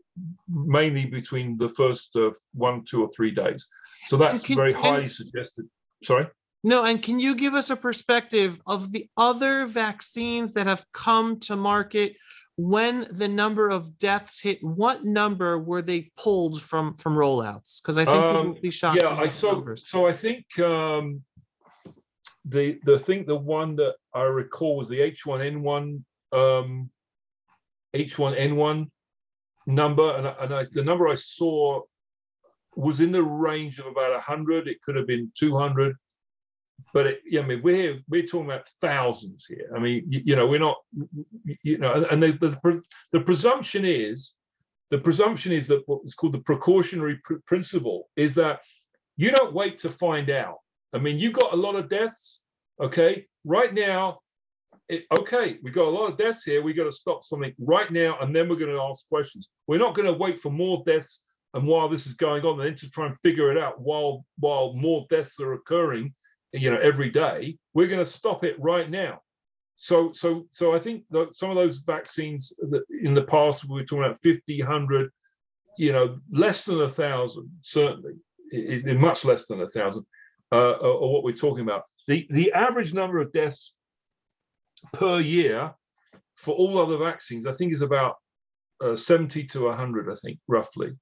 mainly 0.49 1.05
between 1.05 1.57
the 1.59 1.69
first 1.71 2.17
uh, 2.17 2.31
one, 2.55 2.85
two, 2.85 3.03
or 3.05 3.11
three 3.15 3.31
days. 3.31 3.67
So 4.07 4.17
that's 4.17 4.43
can- 4.43 4.57
very 4.57 4.73
and- 4.73 4.83
highly 4.83 5.09
suggested. 5.09 5.67
Sorry. 6.03 6.27
No, 6.63 6.85
and 6.85 7.03
can 7.03 7.19
you 7.21 7.35
give 7.35 7.55
us 7.55 7.71
a 7.71 7.77
perspective 7.77 8.61
of 8.67 8.93
the 8.93 9.09
other 9.17 9.65
vaccines 9.67 10.53
that 10.55 10.67
have 10.67 10.85
come 10.93 11.39
to 11.41 11.57
market? 11.57 12.17
When 12.57 13.07
the 13.11 13.29
number 13.29 13.71
of 13.71 13.99
deaths 13.99 14.39
hit, 14.43 14.59
what 14.63 15.03
number 15.05 15.59
were 15.59 15.81
they 15.81 16.11
pulled 16.19 16.61
from 16.61 16.97
from 16.99 17.15
rollouts? 17.15 17.81
Because 17.81 17.97
I 17.97 18.05
think 18.05 18.17
Um, 18.17 18.35
people 18.37 18.53
will 18.53 18.61
be 18.61 18.71
shocked. 18.71 19.01
Yeah, 19.03 19.15
I 19.17 19.31
so 19.31 19.53
numbers. 19.53 19.89
so 19.89 20.07
I 20.07 20.13
think 20.13 20.45
um, 20.59 21.23
the 22.45 22.79
the 22.85 22.99
thing 22.99 23.25
the 23.25 23.37
one 23.37 23.77
that 23.77 23.95
I 24.15 24.23
recall 24.25 24.77
was 24.77 24.89
the 24.89 25.01
H1N1 25.01 26.03
um, 26.33 26.91
H1N1 27.95 28.89
number, 29.67 30.17
and 30.17 30.27
and 30.27 30.55
I, 30.55 30.67
the 30.73 30.85
number 30.85 31.09
I 31.09 31.15
saw 31.15 31.83
was 32.77 33.01
in 33.01 33.13
the 33.13 33.23
range 33.23 33.79
of 33.79 33.87
about 33.87 34.13
100. 34.13 34.69
It 34.69 34.81
could 34.83 34.97
have 34.97 35.07
been 35.07 35.31
200, 35.39 35.95
but 36.95 37.07
it, 37.07 37.21
yeah, 37.27 37.41
I 37.41 37.47
mean 37.47 37.63
we're 37.63 37.99
we're 38.09 38.27
talking 38.27 38.47
about 38.47 38.69
thousands 38.81 39.45
here. 39.47 39.71
I 39.75 39.79
mean, 39.79 40.05
you, 40.09 40.23
you 40.25 40.37
know, 40.37 40.47
we're 40.47 40.61
not, 40.61 40.77
you 41.63 41.79
know, 41.79 42.05
and- 42.11 42.23
the, 42.23 42.33
the 42.33 42.83
the 43.13 43.21
presumption 43.21 43.85
is 43.85 44.33
the 44.91 44.99
presumption 44.99 45.53
is 45.53 45.67
that 45.69 45.83
what's 45.87 46.15
called 46.15 46.33
the 46.33 46.41
precautionary 46.41 47.19
pr- 47.25 47.35
principle 47.47 48.09
is 48.17 48.35
that 48.35 48.61
you 49.17 49.31
don't 49.31 49.55
wait 49.55 49.79
to 49.81 49.91
find 49.91 50.31
out. 50.31 50.59
I 50.93 50.99
mean, 50.99 51.19
you've 51.19 51.35
got 51.35 51.53
a 51.53 51.57
lot 51.57 51.77
of 51.77 51.89
deaths, 51.89 52.41
okay? 52.83 53.27
Right 53.45 53.73
now, 53.73 54.19
it, 54.91 55.05
okay, 55.19 55.59
we've 55.63 55.75
got 55.75 55.87
a 55.87 55.97
lot 55.99 56.11
of 56.11 56.19
deaths 56.19 56.45
here. 56.45 56.63
We've 56.63 56.77
got 56.77 56.85
to 56.85 56.93
stop 56.93 57.25
something 57.25 57.55
right 57.59 57.91
now, 57.91 58.19
and 58.21 58.35
then 58.35 58.49
we're 58.49 58.57
going 58.57 58.75
to 58.75 58.83
ask 58.83 59.09
questions. 59.09 59.49
We're 59.67 59.79
not 59.79 59.95
going 59.95 60.07
to 60.07 60.13
wait 60.25 60.41
for 60.41 60.51
more 60.51 60.83
deaths 60.85 61.23
and 61.55 61.67
while 61.67 61.89
this 61.89 62.07
is 62.07 62.15
going 62.15 62.45
on, 62.45 62.59
then 62.59 62.77
to 62.77 62.91
try 62.91 63.07
and 63.07 63.19
figure 63.21 63.51
it 63.51 63.59
out 63.59 63.81
while 63.81 64.25
while 64.39 64.73
more 64.75 65.07
deaths 65.11 65.41
are 65.41 65.55
occurring, 65.55 66.15
you 66.53 66.71
know, 66.71 66.79
every 66.79 67.11
day. 67.11 67.57
We're 67.75 67.89
going 67.89 68.05
to 68.05 68.11
stop 68.11 68.45
it 68.45 68.57
right 68.61 68.89
now. 68.89 69.21
So, 69.77 70.13
so, 70.13 70.47
so 70.51 70.75
I 70.75 70.79
think 70.79 71.05
that 71.11 71.35
some 71.35 71.51
of 71.51 71.57
those 71.57 71.79
vaccines 71.79 72.53
that 72.71 72.83
in 73.03 73.15
the 73.15 73.23
past 73.25 73.65
we 73.69 73.75
were 73.81 73.85
talking 73.85 74.05
about 74.05 74.21
50, 74.23 74.63
100, 74.63 75.11
you 75.79 75.93
know, 75.93 76.19
less 76.31 76.67
than 76.67 76.83
a 76.83 76.89
thousand, 76.89 77.49
certainly, 77.63 78.13
i- 78.55 78.83
i- 78.89 78.93
much 78.93 79.25
less 79.25 79.47
than 79.47 79.61
a 79.63 79.69
thousand, 79.69 80.05
uh, 80.53 80.57
are, 80.57 81.03
are 81.03 81.09
what 81.09 81.25
we're 81.25 81.33
talking 81.35 81.65
about. 81.65 81.85
The 82.07 82.27
the 82.31 82.53
average 82.53 82.93
number 82.95 83.19
of 83.21 83.33
deaths 83.33 83.75
per 84.93 85.21
year 85.21 85.73
for 86.37 86.55
all 86.55 86.79
other 86.79 86.97
vaccines, 86.97 87.47
I 87.47 87.53
think, 87.53 87.73
is 87.73 87.83
about 87.83 88.17
uh, 88.83 88.97
70 88.97 89.45
to 89.49 89.65
100. 89.67 90.11
I 90.11 90.15
think 90.25 90.39
roughly, 90.49 90.97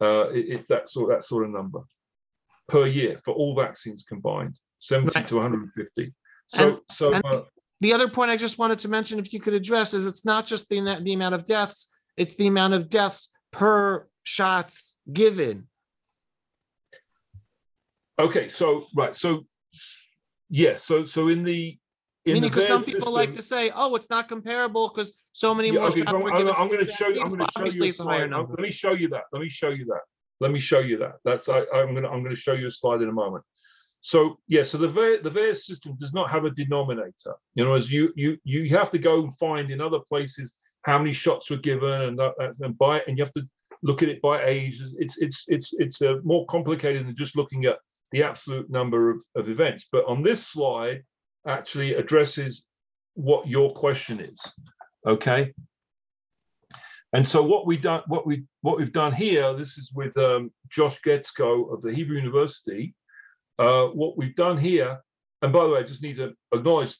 uh, 0.00 0.28
it- 0.30 0.46
it's 0.50 0.68
that 0.68 0.90
sort 0.90 1.08
that 1.10 1.24
sort 1.24 1.44
of 1.44 1.50
number 1.50 1.80
per 2.68 2.86
year 2.86 3.18
for 3.24 3.32
all 3.34 3.54
vaccines 3.54 4.04
combined, 4.06 4.58
70 4.80 5.18
Right. 5.18 5.26
to 5.28 5.36
150. 5.36 6.14
So, 6.48 6.68
And- 6.68 6.80
so. 6.90 7.12
and- 7.14 7.24
uh, 7.24 7.44
The 7.80 7.92
other 7.92 8.08
point 8.08 8.30
I 8.30 8.36
just 8.36 8.58
wanted 8.58 8.80
to 8.80 8.88
mention, 8.88 9.18
if 9.18 9.32
you 9.32 9.40
could 9.40 9.54
address, 9.54 9.94
is 9.94 10.04
it's 10.04 10.24
not 10.24 10.46
just 10.46 10.68
the, 10.68 10.80
the 11.02 11.12
amount 11.14 11.34
of 11.34 11.44
deaths, 11.44 11.94
it's 12.16 12.34
the 12.34 12.48
amount 12.48 12.74
of 12.74 12.90
deaths 12.90 13.30
per 13.52 14.08
shots 14.24 14.98
given. 15.12 15.68
Okay, 18.18 18.48
so 18.48 18.86
right, 18.96 19.14
so 19.14 19.46
yes, 20.50 20.84
so 20.84 21.04
so 21.04 21.28
in 21.28 21.44
the 21.44 21.78
Meaning, 22.34 22.50
because 22.50 22.66
some 22.66 22.84
people 22.84 23.12
like 23.12 23.34
to 23.34 23.42
say, 23.42 23.70
oh, 23.74 23.94
it's 23.96 24.10
not 24.10 24.28
comparable 24.28 24.88
because 24.88 25.12
so 25.32 25.54
many 25.54 25.68
Yeah, 25.68 25.80
more 25.80 25.88
okay, 25.88 26.00
shots 26.00 26.12
I'm, 26.12 26.20
were 26.22 26.30
given. 26.30 26.54
I'm 26.56 26.68
going 26.68 26.84
to 26.86 26.92
show 26.92 27.08
you. 27.08 27.20
I'm 27.22 27.28
going 27.28 27.40
to 27.40 27.44
show 27.44 27.50
Obviously, 27.56 27.78
you 27.78 27.84
a 27.84 27.88
it's 27.90 28.00
a 28.00 28.04
higher 28.04 28.18
slide. 28.20 28.30
number. 28.30 28.52
Let 28.52 28.60
me 28.62 28.70
show 28.70 28.92
you 28.92 29.08
that. 29.08 29.24
Let 29.32 29.42
me 29.42 29.48
show 29.48 29.70
you 29.70 29.84
that. 29.86 30.00
Let 30.40 30.50
me 30.52 30.60
show 30.60 30.80
you 30.80 30.98
that. 30.98 31.14
That's 31.24 31.48
I, 31.48 31.60
I'm 31.74 31.92
going 31.92 32.02
to 32.04 32.08
I'm 32.10 32.22
going 32.22 32.34
to 32.34 32.40
show 32.40 32.52
you 32.54 32.66
a 32.68 32.70
slide 32.70 33.02
in 33.02 33.08
a 33.08 33.12
moment. 33.12 33.44
So 34.00 34.38
yeah, 34.46 34.62
so 34.62 34.78
the 34.78 34.88
VAERS, 34.88 35.22
the 35.24 35.30
VAERS 35.30 35.58
system 35.64 35.96
does 35.98 36.12
not 36.14 36.30
have 36.30 36.44
a 36.44 36.50
denominator. 36.50 37.34
You 37.54 37.64
know, 37.64 37.74
as 37.74 37.90
you 37.90 38.12
you 38.14 38.38
you 38.44 38.68
have 38.76 38.90
to 38.90 38.98
go 38.98 39.22
and 39.24 39.36
find 39.38 39.70
in 39.70 39.80
other 39.80 39.98
places 40.08 40.54
how 40.82 40.98
many 40.98 41.12
shots 41.12 41.50
were 41.50 41.56
given 41.56 42.02
and 42.02 42.18
that, 42.18 42.34
that's- 42.38 42.60
and 42.60 42.78
by 42.78 43.00
and 43.06 43.18
you 43.18 43.24
have 43.24 43.34
to 43.34 43.42
look 43.82 44.02
at 44.02 44.08
it 44.08 44.20
by 44.22 44.44
age. 44.44 44.80
It's 44.98 45.18
it's 45.18 45.44
it's 45.48 45.74
it's 45.78 46.02
uh, 46.02 46.16
more 46.24 46.46
complicated 46.46 47.06
than 47.06 47.16
just 47.16 47.36
looking 47.36 47.64
at 47.64 47.78
the 48.12 48.22
absolute 48.22 48.70
number 48.70 49.10
of, 49.10 49.22
of 49.34 49.48
events. 49.48 49.88
But 49.90 50.06
on 50.06 50.22
this 50.22 50.46
slide, 50.46 51.02
actually 51.46 51.94
addresses 51.94 52.64
what 53.14 53.46
your 53.46 53.70
question 53.70 54.20
is. 54.20 54.40
Okay. 55.06 55.52
And 57.12 57.26
so 57.26 57.42
what 57.42 57.66
we 57.66 57.78
done, 57.78 58.02
what 58.06 58.26
we 58.26 58.44
what 58.60 58.78
we've 58.78 58.92
done 58.92 59.12
here, 59.12 59.56
this 59.56 59.78
is 59.78 59.92
with 59.94 60.16
um, 60.18 60.52
Josh 60.68 61.00
Guetzkow 61.00 61.72
of 61.72 61.80
the 61.80 61.92
Hebrew 61.92 62.16
University. 62.16 62.94
Uh, 63.58 63.86
what 63.86 64.16
we've 64.16 64.36
done 64.36 64.58
here, 64.58 65.00
and 65.42 65.52
by 65.52 65.64
the 65.64 65.70
way, 65.70 65.80
I 65.80 65.84
just 65.84 66.02
need 66.02 66.16
to 66.16 66.34
acknowledge. 66.52 66.96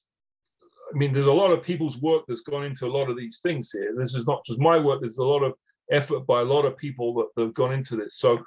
I 0.63 0.97
mean, 0.97 1.13
there's 1.13 1.27
a 1.27 1.33
lot 1.33 1.53
of 1.53 1.63
people's 1.63 1.99
work 1.99 2.25
that's 2.27 2.41
gone 2.41 2.65
into 2.65 2.87
a 2.87 2.89
lot 2.89 3.11
of 3.11 3.17
these 3.17 3.41
things 3.43 3.71
here. 3.71 3.95
This 3.95 4.15
is 4.15 4.27
not 4.27 4.43
just 4.47 4.59
my 4.59 4.79
work. 4.79 5.01
There's 5.01 5.19
a 5.19 5.25
lot 5.25 5.43
of 5.43 5.53
effort 5.93 6.27
by 6.27 6.41
a 6.41 6.45
lot 6.45 6.65
of 6.65 6.79
people 6.79 7.13
that 7.15 7.43
have 7.43 7.53
gone 7.53 7.73
into 7.75 7.95
this. 7.95 8.17
So, 8.17 8.39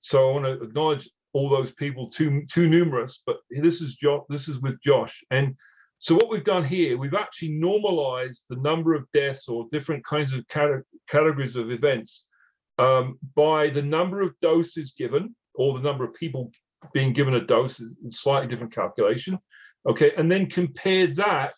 so 0.00 0.28
I 0.28 0.32
want 0.32 0.44
to 0.46 0.64
acknowledge 0.64 1.08
all 1.36 1.48
those 1.50 1.72
people. 1.72 2.04
Too 2.18 2.30
too 2.50 2.66
numerous, 2.68 3.22
but 3.26 3.36
this 3.50 3.80
is 3.80 3.94
Josh. 3.94 4.24
This 4.28 4.48
is 4.48 4.58
with 4.60 4.76
Josh, 4.82 5.14
and 5.30 5.54
so 5.98 6.14
what 6.14 6.30
we've 6.30 6.44
done 6.54 6.64
here, 6.64 6.98
we've 6.98 7.14
actually 7.24 7.52
normalized 7.52 8.44
the 8.50 8.60
number 8.70 8.94
of 8.94 9.10
deaths 9.12 9.48
or 9.48 9.66
different 9.70 10.04
kinds 10.04 10.32
of 10.32 10.46
cate- 10.48 10.84
categories 11.08 11.56
of 11.56 11.70
events 11.70 12.26
um, 12.78 13.18
by 13.34 13.70
the 13.70 13.82
number 13.82 14.20
of 14.20 14.38
doses 14.40 14.92
given 14.92 15.34
or 15.54 15.74
the 15.74 15.82
number 15.88 16.04
of 16.04 16.12
people 16.14 16.50
being 16.92 17.12
given 17.14 17.34
a 17.34 17.40
dose 17.40 17.80
is 17.80 17.96
a 18.06 18.10
slightly 18.10 18.48
different 18.48 18.74
calculation. 18.74 19.38
Okay, 19.88 20.12
and 20.18 20.30
then 20.30 20.50
compare 20.50 21.06
that 21.06 21.54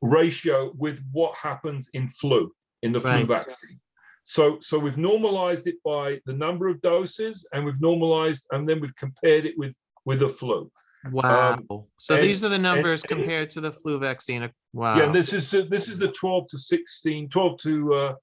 ratio 0.00 0.72
with 0.76 0.98
what 1.12 1.34
happens 1.36 1.90
in 1.92 2.08
flu, 2.08 2.50
in 2.82 2.92
the 2.92 3.00
flu 3.00 3.10
Right. 3.10 3.26
vaccine. 3.26 3.80
So, 4.24 4.58
so 4.60 4.78
we've 4.78 4.96
normalized 4.96 5.66
it 5.66 5.76
by 5.84 6.18
the 6.24 6.32
number 6.32 6.68
of 6.68 6.80
doses 6.80 7.46
and 7.52 7.64
we've 7.64 7.80
normalized 7.80 8.46
and 8.52 8.68
then 8.68 8.80
we've 8.80 8.96
compared 8.96 9.44
it 9.46 9.54
with 9.56 9.74
with 10.06 10.20
the 10.20 10.28
flu. 10.28 10.70
Wow. 11.10 11.58
So 11.98 12.14
and- 12.14 12.24
these 12.24 12.42
are 12.42 12.48
the 12.48 12.58
numbers 12.58 13.02
and 13.02 13.08
compared 13.10 13.50
to 13.50 13.60
the 13.60 13.72
flu 13.72 13.98
vaccine. 13.98 14.50
Wow. 14.72 14.96
Yeah, 14.96 15.04
and 15.04 15.14
this 15.14 15.32
is 15.32 15.50
this 15.50 15.88
is 15.88 15.98
the 15.98 16.08
12 16.08 16.48
to 16.48 16.58
16, 16.58 17.28
12 17.28 17.58
to 17.58 17.94
uh, 17.94 18.14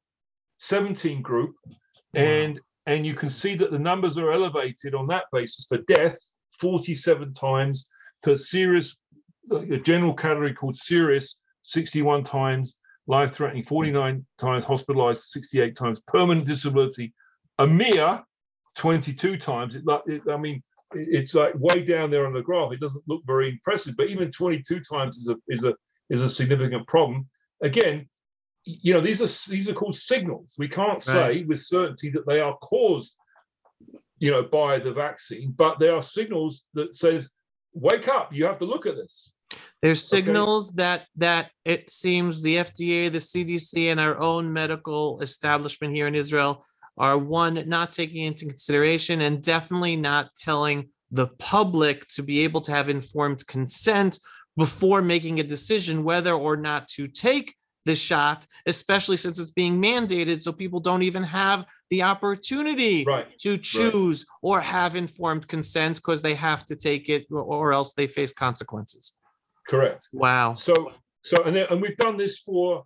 17 0.60 1.22
group, 1.22 1.56
and 2.16 2.60
and 2.88 3.06
you 3.06 3.14
can 3.14 3.30
see 3.30 3.56
that 3.56 3.72
the 3.72 3.80
numbers 3.80 4.18
are 4.18 4.32
elevated 4.32 4.96
on 4.96 5.06
that 5.08 5.26
basis 5.32 5.66
for 5.68 5.78
death 5.88 6.18
47 6.60 7.34
times, 7.34 7.88
for 8.24 8.36
serious, 8.36 8.98
a 9.52 9.78
general 9.78 10.14
category 10.14 10.54
called 10.54 10.76
serious 10.76 11.40
61 11.64 12.24
times, 12.24 12.76
life 13.08 13.34
threatening 13.34 13.64
49 13.64 14.26
times, 14.38 14.64
hospitalized 14.64 15.24
68 15.24 15.76
times, 15.76 16.00
permanent 16.08 16.46
disability 16.46 17.14
a 17.60 17.68
mere 17.68 18.24
22 18.76 19.38
times. 19.38 19.76
It, 19.76 19.84
it, 20.08 20.22
I 20.32 20.38
mean, 20.38 20.64
it's 20.94 21.34
like 21.34 21.54
way 21.56 21.84
down 21.84 22.12
there 22.12 22.26
on 22.26 22.34
the 22.34 22.42
graph. 22.42 22.72
It 22.72 22.80
doesn't 22.80 23.04
look 23.08 23.22
very 23.26 23.50
impressive, 23.50 23.96
but 23.98 24.08
even 24.08 24.32
22 24.32 24.82
times 24.82 25.18
is 25.18 25.28
a 25.28 25.36
is 25.48 25.64
a 25.64 25.74
is 26.10 26.22
a 26.22 26.30
significant 26.30 26.88
problem. 26.88 27.28
Again, 27.62 28.08
you 28.64 28.94
know, 28.94 29.02
these 29.02 29.22
are 29.22 29.52
these 29.52 29.70
are 29.70 29.74
called 29.74 29.96
signals. 29.96 30.56
We 30.58 30.68
can't 30.68 31.02
say 31.02 31.20
Right. 31.20 31.48
with 31.48 31.60
certainty 31.60 32.10
that 32.12 32.28
they 32.28 32.40
are 32.40 32.58
caused, 32.58 33.16
you 34.18 34.32
know, 34.32 34.44
by 34.44 34.80
the 34.80 34.92
vaccine, 34.92 35.54
but 35.58 35.80
they 35.80 35.90
are 35.90 36.04
signals 36.04 36.64
that 36.74 36.96
says, 36.96 37.30
wake 37.74 38.08
up, 38.08 38.34
you 38.34 38.46
have 38.46 38.60
to 38.60 38.66
look 38.66 38.86
at 38.86 38.96
this. 38.96 39.32
There's 39.82 40.00
Okay. 40.02 40.22
signals 40.22 40.74
that 40.74 41.08
that 41.18 41.52
it 41.66 41.90
seems 41.90 42.42
the 42.42 42.58
FDA, 42.58 43.12
the 43.12 43.20
CDC, 43.20 43.92
and 43.92 44.00
our 44.00 44.20
own 44.20 44.52
medical 44.52 45.20
establishment 45.22 45.94
here 45.96 46.08
in 46.08 46.16
Israel 46.16 46.66
are 46.98 47.18
one 47.18 47.64
not 47.68 47.92
taking 47.92 48.24
into 48.26 48.46
consideration 48.46 49.22
and 49.22 49.42
definitely 49.42 49.96
not 49.96 50.30
telling 50.36 50.90
the 51.12 51.28
public 51.40 52.08
to 52.08 52.22
be 52.24 52.40
able 52.42 52.62
to 52.62 52.72
have 52.72 52.90
informed 52.90 53.46
consent 53.48 54.20
before 54.58 55.02
making 55.02 55.40
a 55.40 55.44
decision 55.44 56.04
whether 56.04 56.34
or 56.34 56.58
not 56.58 56.88
to 56.90 57.08
take 57.08 57.56
the 57.86 57.96
shot, 57.96 58.46
especially 58.68 59.18
since 59.18 59.40
it's 59.40 59.52
being 59.52 59.82
mandated, 59.82 60.42
so 60.42 60.52
people 60.52 60.80
don't 60.80 61.02
even 61.02 61.24
have 61.24 61.66
the 61.90 62.04
opportunity 62.04 63.04
Right. 63.06 63.28
to 63.40 63.58
choose 63.58 64.26
or 64.44 64.62
have 64.62 64.96
informed 64.96 65.48
consent 65.48 65.96
because 65.96 66.22
they 66.22 66.36
have 66.36 66.66
to 66.66 66.76
take 66.76 67.10
it 67.10 67.26
or 67.32 67.74
else 67.74 67.94
they 67.94 68.06
face 68.08 68.34
consequences. 68.34 69.14
Correct. 69.68 70.08
Wow. 70.12 70.56
So, 70.56 70.92
so, 71.24 71.44
and 71.44 71.56
then, 71.56 71.68
and 71.70 71.82
we've 71.82 71.98
done 71.98 72.18
this 72.18 72.40
for, 72.40 72.84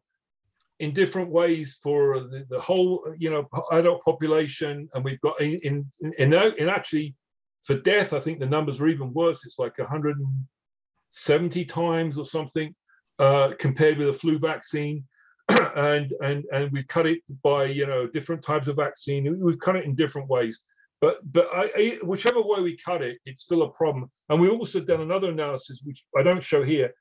in 0.80 0.94
different 0.94 1.30
ways 1.30 1.80
for 1.82 2.22
the, 2.22 2.46
the 2.50 2.60
whole, 2.60 3.06
you 3.18 3.30
know, 3.30 3.48
adult 3.72 4.04
population, 4.04 4.90
and 4.94 5.04
we've 5.04 5.22
got 5.22 5.40
in, 5.40 5.60
in, 5.64 5.86
in, 6.20 6.34
in 6.34 6.70
actually, 6.70 7.16
for 7.64 7.80
death, 7.80 8.14
I 8.14 8.20
think 8.20 8.40
the 8.40 8.46
numbers 8.46 8.80
are 8.80 8.88
even 8.88 9.14
worse. 9.14 9.46
It's 9.46 9.58
like 9.58 9.78
170 9.80 11.66
times 11.66 12.18
or 12.18 12.26
something, 12.26 12.76
uh, 13.20 13.52
compared 13.58 13.98
with 13.98 14.10
a 14.10 14.14
flu 14.14 14.38
vaccine. 14.38 15.04
and, 15.76 16.12
and, 16.22 16.44
and 16.52 16.72
we've 16.72 16.88
cut 16.88 17.06
it 17.06 17.20
by, 17.44 17.66
you 17.66 17.86
know, 17.86 18.08
different 18.08 18.44
types 18.44 18.68
of 18.68 18.76
vaccine. 18.76 19.40
We've 19.42 19.60
cut 19.60 19.76
it 19.76 19.86
in 19.86 19.96
different 19.96 20.28
ways. 20.28 20.60
But, 21.02 21.20
but 21.32 21.48
I, 21.54 21.70
I, 21.78 21.98
whichever 22.04 22.42
way 22.42 22.62
we 22.62 22.78
cut 22.78 23.02
it, 23.02 23.20
it's 23.26 23.44
still 23.44 23.64
a 23.64 23.72
problem. 23.72 24.10
And 24.30 24.40
we 24.40 24.50
also 24.50 24.80
done 24.80 25.02
another 25.02 25.30
analysis, 25.30 25.82
which 25.84 26.04
I 26.18 26.24
don't 26.24 26.44
show 26.44 26.64
here, 26.64 26.94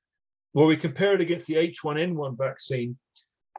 where 0.53 0.66
we 0.66 0.77
compare 0.77 1.15
it 1.15 1.21
against 1.21 1.47
the 1.47 1.55
H1N1 1.55 2.37
vaccine, 2.37 2.99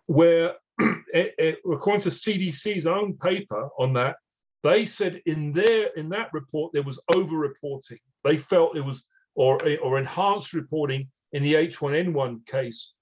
where 0.07 0.55
it, 0.79 1.33
it, 1.37 1.59
according 1.71 2.01
to 2.01 2.09
CDC's 2.09 2.85
own 2.85 3.13
paper 3.17 3.69
on 3.79 3.93
that, 3.93 4.17
they 4.63 4.85
said 4.85 5.21
in 5.27 5.51
their 5.51 5.89
in 5.95 6.09
that 6.09 6.33
report 6.33 6.73
there 6.73 6.81
was 6.81 6.99
over-reporting. 7.13 7.99
They 8.23 8.35
felt 8.35 8.75
it 8.75 8.81
was 8.81 9.03
or 9.35 9.61
or 9.83 9.99
enhanced 9.99 10.53
reporting 10.53 11.07
in 11.33 11.43
the 11.43 11.53
H1N1 11.53 12.45
case. 12.47 12.93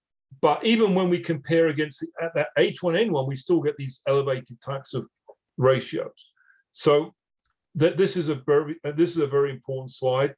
But 0.42 0.66
even 0.66 0.94
when 0.94 1.10
we 1.10 1.20
compare 1.20 1.68
against 1.68 2.02
the, 2.02 2.08
at 2.22 2.34
that 2.36 2.50
H1N1, 2.58 3.28
we 3.28 3.36
still 3.36 3.62
get 3.62 3.78
these 3.78 4.02
elevated 4.08 4.60
types 4.62 4.94
of 4.94 5.06
ratios. 5.58 6.32
So 6.72 7.14
that 7.76 7.98
this 7.98 8.16
is 8.18 8.30
a 8.30 8.36
very 8.36 8.76
this 8.96 9.12
is 9.12 9.18
a 9.18 9.28
very 9.28 9.52
important 9.52 9.92
slide. 9.92 10.36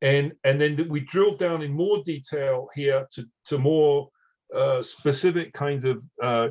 And 0.00 0.32
and 0.44 0.60
then 0.60 0.88
we 0.88 1.00
drill 1.00 1.36
down 1.36 1.62
in 1.62 1.72
more 1.72 2.02
detail 2.04 2.68
here 2.74 3.06
to 3.12 3.24
to 3.46 3.58
more 3.58 4.08
uh, 4.54 4.82
specific 4.82 5.52
kinds 5.52 5.84
of 5.84 6.02
uh, 6.22 6.48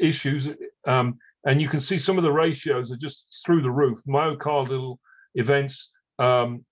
issues. 0.00 0.48
Um, 0.86 1.18
and 1.44 1.62
you 1.62 1.68
can 1.68 1.80
see 1.80 1.98
some 1.98 2.18
of 2.18 2.24
the 2.24 2.32
ratios 2.32 2.90
are 2.90 2.96
just 2.96 3.42
through 3.44 3.62
the 3.62 3.70
roof. 3.70 4.00
Myocardial 4.08 4.96
events 5.34 5.92
um, 6.18 6.64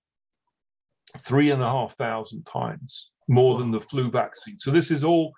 three 1.18 1.50
and 1.50 1.62
a 1.62 1.68
half 1.68 1.94
thousand 1.96 2.44
times 2.44 3.10
more 3.28 3.58
than 3.58 3.70
the 3.70 3.80
flu 3.80 4.10
vaccine. 4.10 4.58
So 4.58 4.70
this 4.70 4.90
is 4.90 5.04
all 5.04 5.32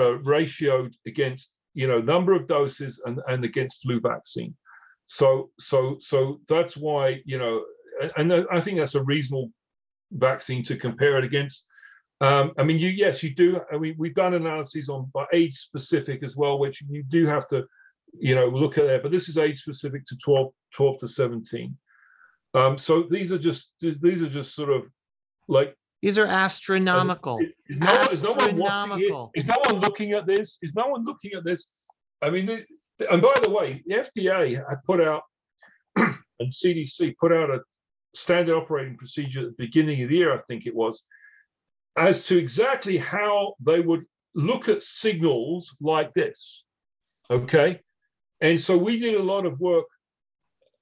uh, 0.00 0.18
ratioed 0.24 0.94
against 1.06 1.56
you 1.74 1.86
know 1.86 2.00
number 2.00 2.32
of 2.32 2.46
doses 2.46 3.00
and 3.04 3.20
and 3.28 3.44
against 3.44 3.82
flu 3.82 4.00
vaccine 4.00 4.54
so 5.06 5.50
so 5.58 5.96
so 6.00 6.40
that's 6.48 6.76
why 6.76 7.20
you 7.24 7.38
know 7.38 7.62
and 8.16 8.32
i 8.52 8.60
think 8.60 8.78
that's 8.78 8.94
a 8.94 9.04
reasonable 9.04 9.50
vaccine 10.12 10.62
to 10.62 10.76
compare 10.76 11.18
it 11.18 11.24
against 11.24 11.66
um, 12.20 12.52
i 12.58 12.62
mean 12.62 12.78
you 12.78 12.88
yes 12.88 13.22
you 13.22 13.34
do 13.34 13.60
I 13.72 13.78
mean, 13.78 13.94
we've 13.98 14.14
done 14.14 14.34
analyses 14.34 14.88
on 14.88 15.10
by 15.12 15.26
age 15.32 15.56
specific 15.56 16.22
as 16.22 16.36
well 16.36 16.58
which 16.58 16.82
you 16.88 17.02
do 17.02 17.26
have 17.26 17.48
to 17.48 17.64
you 18.18 18.34
know 18.34 18.46
look 18.48 18.78
at 18.78 18.86
that 18.86 19.02
but 19.02 19.12
this 19.12 19.28
is 19.28 19.36
age 19.36 19.60
specific 19.60 20.04
to 20.06 20.16
12 20.18 20.52
12 20.72 20.98
to 21.00 21.08
17 21.08 21.76
um, 22.54 22.78
so 22.78 23.02
these 23.10 23.32
are 23.32 23.38
just 23.38 23.72
these 23.80 24.22
are 24.22 24.28
just 24.28 24.54
sort 24.54 24.70
of 24.70 24.84
like 25.48 25.76
These 26.02 26.18
are 26.18 26.26
astronomical. 26.26 27.38
is 27.68 27.78
no, 27.78 27.88
is 28.12 28.22
no 28.22 28.32
one 28.32 28.56
watching 28.56 28.56
it? 28.56 28.64
Astronomical. 28.64 29.30
Is 29.34 29.46
no 29.46 29.54
one 29.64 29.80
looking 29.80 30.12
at 30.12 30.26
this? 30.26 30.58
Is 30.62 30.74
no 30.74 30.86
one 30.86 31.04
looking 31.04 31.32
at 31.36 31.44
this? 31.44 31.70
I 32.22 32.30
mean, 32.30 32.64
and 32.98 33.22
by 33.22 33.34
the 33.42 33.50
way, 33.50 33.82
the 33.86 33.94
FDA 33.94 34.56
had 34.56 34.82
put 34.86 35.00
out 35.00 35.22
and 35.96 36.16
CDC 36.40 37.16
put 37.18 37.32
out 37.32 37.50
a 37.50 37.60
standard 38.14 38.56
operating 38.56 38.96
procedure 38.96 39.40
at 39.40 39.46
the 39.46 39.64
beginning 39.66 40.02
of 40.02 40.08
the 40.08 40.16
year, 40.16 40.32
I 40.32 40.40
think 40.48 40.66
it 40.66 40.74
was, 40.74 41.04
as 41.98 42.26
to 42.26 42.38
exactly 42.38 42.96
how 42.96 43.54
they 43.60 43.80
would 43.80 44.04
look 44.34 44.68
at 44.68 44.82
signals 44.82 45.76
like 45.80 46.12
this. 46.14 46.64
Okay. 47.30 47.80
And 48.40 48.60
so 48.60 48.76
we 48.76 48.98
did 48.98 49.14
a 49.14 49.22
lot 49.22 49.46
of 49.46 49.60
work 49.60 49.86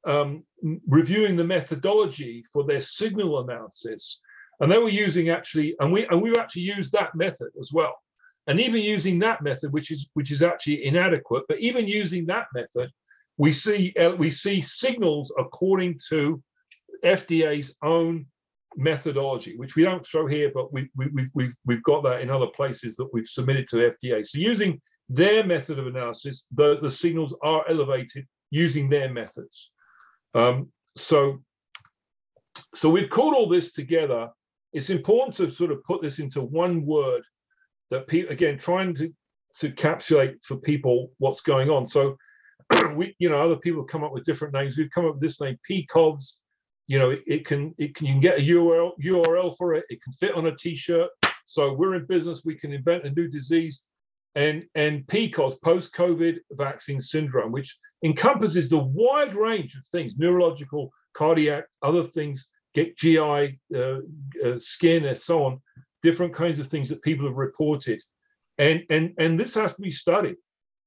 um, 0.06 0.44
reviewing 0.86 1.36
the 1.36 1.44
methodology 1.44 2.44
for 2.52 2.64
their 2.64 2.80
signal 2.80 3.40
analysis. 3.40 4.20
And 4.60 4.70
they 4.70 4.78
were 4.78 4.88
using 4.88 5.28
actually, 5.28 5.76
and 5.80 5.92
we 5.92 6.06
and 6.06 6.20
we 6.20 6.34
actually 6.36 6.62
used 6.62 6.92
that 6.92 7.14
method 7.14 7.48
as 7.60 7.70
well. 7.72 7.94
And 8.46 8.60
even 8.60 8.82
using 8.82 9.18
that 9.20 9.42
method, 9.42 9.72
which 9.72 9.90
is 9.90 10.08
which 10.14 10.30
is 10.30 10.42
actually 10.42 10.84
inadequate, 10.84 11.44
but 11.48 11.60
even 11.60 11.86
using 11.86 12.26
that 12.26 12.46
method, 12.54 12.90
we 13.36 13.52
see 13.52 13.94
uh, 13.98 14.12
we 14.16 14.30
see 14.30 14.60
signals 14.60 15.32
according 15.38 16.00
to 16.08 16.42
FDA's 17.04 17.76
own 17.82 18.26
methodology, 18.76 19.56
which 19.56 19.76
we 19.76 19.82
don't 19.82 20.06
show 20.06 20.26
here, 20.26 20.50
but 20.52 20.72
we, 20.72 20.88
we, 20.96 21.06
we've, 21.08 21.30
we've, 21.34 21.54
we've 21.66 21.82
got 21.82 22.02
that 22.04 22.20
in 22.20 22.30
other 22.30 22.46
places 22.46 22.96
that 22.96 23.08
we've 23.12 23.26
submitted 23.26 23.66
to 23.68 23.94
FDA. 24.04 24.24
So 24.26 24.38
using 24.38 24.80
their 25.08 25.44
method 25.44 25.78
of 25.78 25.86
analysis, 25.86 26.46
the, 26.54 26.78
the 26.80 26.90
signals 26.90 27.36
are 27.42 27.64
elevated 27.68 28.26
using 28.50 28.88
their 28.88 29.12
methods. 29.12 29.70
Um, 30.34 30.70
so, 30.96 31.42
so 32.74 32.90
we've 32.90 33.10
called 33.10 33.34
all 33.34 33.48
this 33.48 33.72
together. 33.72 34.30
It's 34.72 34.90
important 34.90 35.36
to 35.36 35.50
sort 35.50 35.70
of 35.70 35.84
put 35.84 36.00
this 36.00 36.18
into 36.18 36.40
one 36.40 36.86
word 36.86 37.22
that 37.92 38.08
people, 38.08 38.32
again, 38.32 38.58
trying 38.58 38.94
to, 38.96 39.12
to 39.58 39.70
encapsulate 39.70 40.42
for 40.42 40.56
people 40.56 41.12
what's 41.18 41.42
going 41.42 41.68
on. 41.68 41.86
So 41.86 42.16
we, 42.96 43.14
you 43.18 43.28
know, 43.28 43.40
other 43.40 43.56
people 43.56 43.84
come 43.84 44.02
up 44.02 44.12
with 44.12 44.24
different 44.24 44.54
names. 44.54 44.76
We've 44.76 44.90
come 44.90 45.06
up 45.06 45.14
with 45.14 45.22
this 45.22 45.40
name, 45.40 45.58
PCOVs. 45.70 46.38
You 46.88 46.98
know, 46.98 47.10
it, 47.10 47.20
it 47.26 47.46
can 47.46 47.74
it 47.78 47.94
can 47.94 48.06
you 48.06 48.14
can 48.14 48.20
get 48.20 48.38
a 48.38 48.42
URL 48.42 48.92
URL 49.02 49.56
for 49.56 49.74
it. 49.74 49.84
It 49.88 50.02
can 50.02 50.12
fit 50.14 50.34
on 50.34 50.46
a 50.46 50.56
T-shirt. 50.56 51.10
So 51.44 51.72
we're 51.72 51.94
in 51.94 52.06
business. 52.06 52.42
We 52.44 52.56
can 52.56 52.72
invent 52.72 53.04
a 53.04 53.10
new 53.10 53.28
disease, 53.28 53.82
and 54.34 54.64
and 54.74 55.06
PCOS, 55.06 55.60
post-COVID 55.62 56.38
vaccine 56.52 57.00
syndrome, 57.00 57.52
which 57.52 57.78
encompasses 58.04 58.68
the 58.68 58.78
wide 58.78 59.34
range 59.34 59.76
of 59.76 59.86
things, 59.86 60.16
neurological, 60.16 60.90
cardiac, 61.14 61.64
other 61.82 62.02
things, 62.02 62.48
get 62.74 62.96
GI, 62.96 63.60
uh, 63.74 63.98
uh, 64.44 64.58
skin, 64.58 65.04
and 65.04 65.18
so 65.18 65.44
on, 65.44 65.60
different 66.02 66.34
kinds 66.34 66.58
of 66.58 66.66
things 66.66 66.88
that 66.88 67.02
people 67.02 67.26
have 67.26 67.36
reported, 67.36 68.00
and 68.58 68.82
and 68.90 69.14
and 69.18 69.38
this 69.38 69.54
has 69.54 69.74
to 69.74 69.80
be 69.80 69.90
studied. 69.90 70.36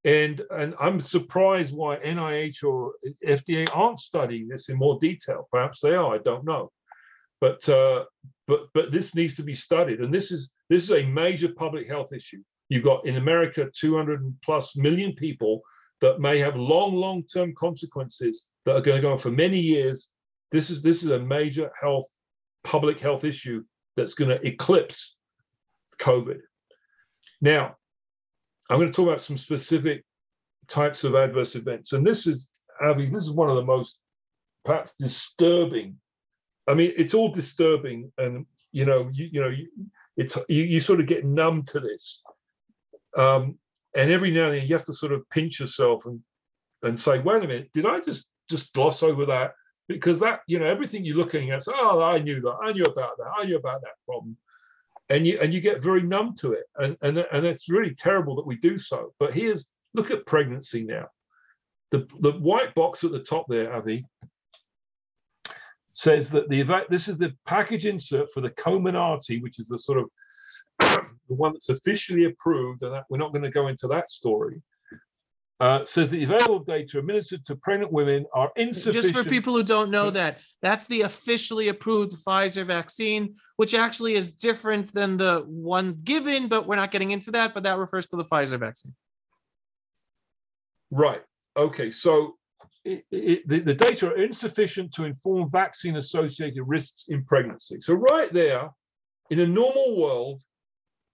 And, 0.06 0.44
and 0.52 0.76
I'm 0.80 1.00
surprised 1.00 1.74
why 1.74 1.98
NIH 1.98 2.64
or 2.64 2.94
FDA 3.26 3.68
aren't 3.74 4.00
studying 4.00 4.48
this 4.48 4.70
in 4.70 4.78
more 4.78 5.00
detail. 5.00 5.48
Perhaps 5.52 5.80
they 5.82 5.96
are, 5.96 6.14
I 6.14 6.20
don't 6.20 6.46
know. 6.46 6.72
But 7.42 7.68
uh, 7.68 8.06
but 8.48 8.68
but 8.76 8.92
this 8.92 9.16
needs 9.16 9.36
to 9.36 9.44
be 9.44 9.56
studied, 9.56 10.00
and 10.00 10.14
this 10.14 10.32
is 10.32 10.52
this 10.70 10.84
is 10.84 10.92
a 10.92 11.04
major 11.04 11.50
public 11.50 11.88
health 11.88 12.14
issue. 12.14 12.42
You've 12.70 12.84
got 12.84 13.06
in 13.06 13.18
America 13.18 13.70
200 13.76 14.36
plus 14.44 14.76
million 14.78 15.14
people 15.14 15.62
that 16.02 16.20
may 16.20 16.40
have 16.40 16.56
long, 16.56 16.96
long-term 16.96 17.54
consequences 17.56 18.46
that 18.66 18.76
are 18.76 18.82
going 18.82 18.98
to 18.98 19.02
go 19.02 19.14
on 19.14 19.18
for 19.18 19.32
many 19.32 19.60
years. 19.60 20.10
This 20.52 20.70
is 20.70 20.82
this 20.82 21.04
is 21.04 21.10
a 21.10 21.20
major 21.20 21.72
health, 21.80 22.08
public 22.64 23.00
health 23.00 23.24
issue 23.24 23.64
that's 23.96 24.14
going 24.14 24.30
to 24.30 24.46
eclipse 24.46 25.16
COVID. 26.00 26.40
Now, 27.42 27.76
I'm 28.70 28.80
going 28.80 28.90
to 28.90 28.96
talk 28.96 29.08
about 29.08 29.22
some 29.22 29.38
specific 29.38 30.04
types 30.68 31.04
of 31.04 31.16
adverse 31.16 31.56
events, 31.56 31.94
and 31.94 32.06
this 32.06 32.28
is 32.28 32.48
Avi. 32.82 33.10
This 33.10 33.24
is 33.24 33.32
one 33.32 33.50
of 33.50 33.56
the 33.56 33.64
most 33.64 34.00
perhaps 34.64 34.96
disturbing. 35.00 35.98
I 36.68 36.74
mean, 36.74 36.92
it's 36.98 37.14
all 37.14 37.30
disturbing, 37.30 38.12
and 38.18 38.46
you 38.72 38.86
know, 38.86 39.10
you, 39.14 39.30
you 39.32 39.42
know, 39.42 39.50
you, 39.50 39.68
it's 40.18 40.38
you, 40.50 40.64
you 40.64 40.80
sort 40.80 41.00
of 41.00 41.08
get 41.08 41.26
numb 41.26 41.64
to 41.68 41.80
this, 41.80 42.24
um, 43.18 43.58
and 43.96 44.12
every 44.12 44.32
now 44.32 44.46
and 44.46 44.56
then 44.56 44.68
you 44.68 44.76
have 44.76 44.86
to 44.86 44.94
sort 44.94 45.12
of 45.12 45.30
pinch 45.30 45.60
yourself 45.60 46.06
and 46.06 46.20
and 46.84 47.00
say, 47.00 47.20
wait 47.20 47.44
a 47.44 47.48
minute, 47.48 47.70
did 47.74 47.86
I 47.86 48.00
just 48.00 48.28
just 48.50 48.74
gloss 48.74 49.04
over 49.04 49.26
that? 49.28 49.54
Because 49.88 50.20
that, 50.20 50.40
you 50.48 50.58
know, 50.60 50.66
everything 50.66 51.06
you're 51.06 51.18
looking 51.18 51.52
at, 51.52 51.64
oh, 51.68 52.02
I 52.02 52.18
knew 52.20 52.42
that, 52.42 52.58
I 52.64 52.72
knew 52.72 52.86
about 52.86 53.18
that, 53.18 53.32
I 53.38 53.46
knew 53.46 53.58
about 53.58 53.82
that 53.82 53.94
problem. 54.06 54.36
and 55.10 55.26
you 55.28 55.40
and 55.40 55.54
you 55.54 55.62
get 55.62 55.84
very 55.84 56.02
numb 56.02 56.36
to 56.40 56.54
it, 56.54 56.66
and 56.78 56.98
and 57.02 57.20
and 57.20 57.46
it's 57.46 57.70
really 57.70 57.94
terrible 57.94 58.36
that 58.36 58.46
we 58.46 58.56
do 58.58 58.78
so. 58.78 59.14
But 59.20 59.34
here's 59.34 59.66
look 59.94 60.12
at 60.12 60.26
pregnancy 60.26 60.84
now. 60.84 61.08
The 61.92 62.08
the 62.22 62.32
white 62.34 62.74
box 62.74 63.04
at 63.04 63.12
the 63.12 63.20
top 63.20 63.46
there, 63.48 63.74
Avi, 63.74 64.06
says 65.92 66.30
that 66.32 66.50
the 66.50 66.60
event. 66.60 66.88
this 66.90 67.08
is 67.08 67.18
the 67.18 67.34
package 67.46 67.86
insert 67.86 68.32
for 68.34 68.42
the 68.42 68.50
Comirnaty, 68.52 69.42
which 69.42 69.60
is 69.60 69.68
the 69.68 69.78
sort 69.78 70.00
of 70.00 70.10
the 70.80 71.36
one 71.36 71.54
that's 71.54 71.70
officially 71.70 72.26
approved, 72.26 72.82
and 72.82 72.94
that, 72.94 73.06
we're 73.10 73.18
not 73.18 73.32
going 73.32 73.44
to 73.44 73.52
go 73.52 73.68
into 73.68 73.88
that 73.88 74.10
story. 74.10 74.62
Uh, 75.62 75.86
says 75.86 76.10
the 76.10 76.22
available 76.22 76.60
data 76.60 77.00
administered 77.00 77.46
to 77.46 77.56
pregnant 77.56 77.90
women 77.90 78.26
are 78.34 78.52
insufficient. 78.58 79.04
Just 79.06 79.16
for 79.16 79.24
people 79.24 79.54
who 79.54 79.64
don't 79.64 79.90
know 79.90 80.10
that, 80.10 80.40
that's 80.62 80.86
the 80.88 81.04
officially 81.04 81.70
approved 81.70 82.12
Pfizer 82.14 82.66
vaccine, 82.66 83.36
which 83.56 83.74
actually 83.74 84.16
is 84.16 84.36
different 84.36 84.94
than 84.94 85.16
the 85.16 85.46
one 85.48 85.98
given, 86.04 86.50
but 86.50 86.68
we're 86.68 86.76
not 86.76 86.92
getting 86.92 87.12
into 87.12 87.32
that. 87.32 87.54
But 87.54 87.64
that 87.64 87.78
refers 87.78 88.06
to 88.08 88.18
the 88.18 88.26
Pfizer 88.26 88.60
vaccine. 88.60 88.94
Right. 90.92 91.22
Okay. 91.56 91.90
So 91.90 92.36
it, 92.86 93.06
it, 93.12 93.48
the, 93.48 93.60
the 93.60 93.74
data 93.74 94.10
are 94.10 94.18
insufficient 94.18 94.94
to 94.94 95.06
inform 95.06 95.50
vaccine 95.50 95.96
associated 95.96 96.64
risks 96.66 97.06
in 97.08 97.24
pregnancy. 97.24 97.80
So, 97.82 97.96
right 97.96 98.32
there, 98.32 98.70
in 99.32 99.40
a 99.40 99.48
normal 99.48 100.00
world, 100.00 100.44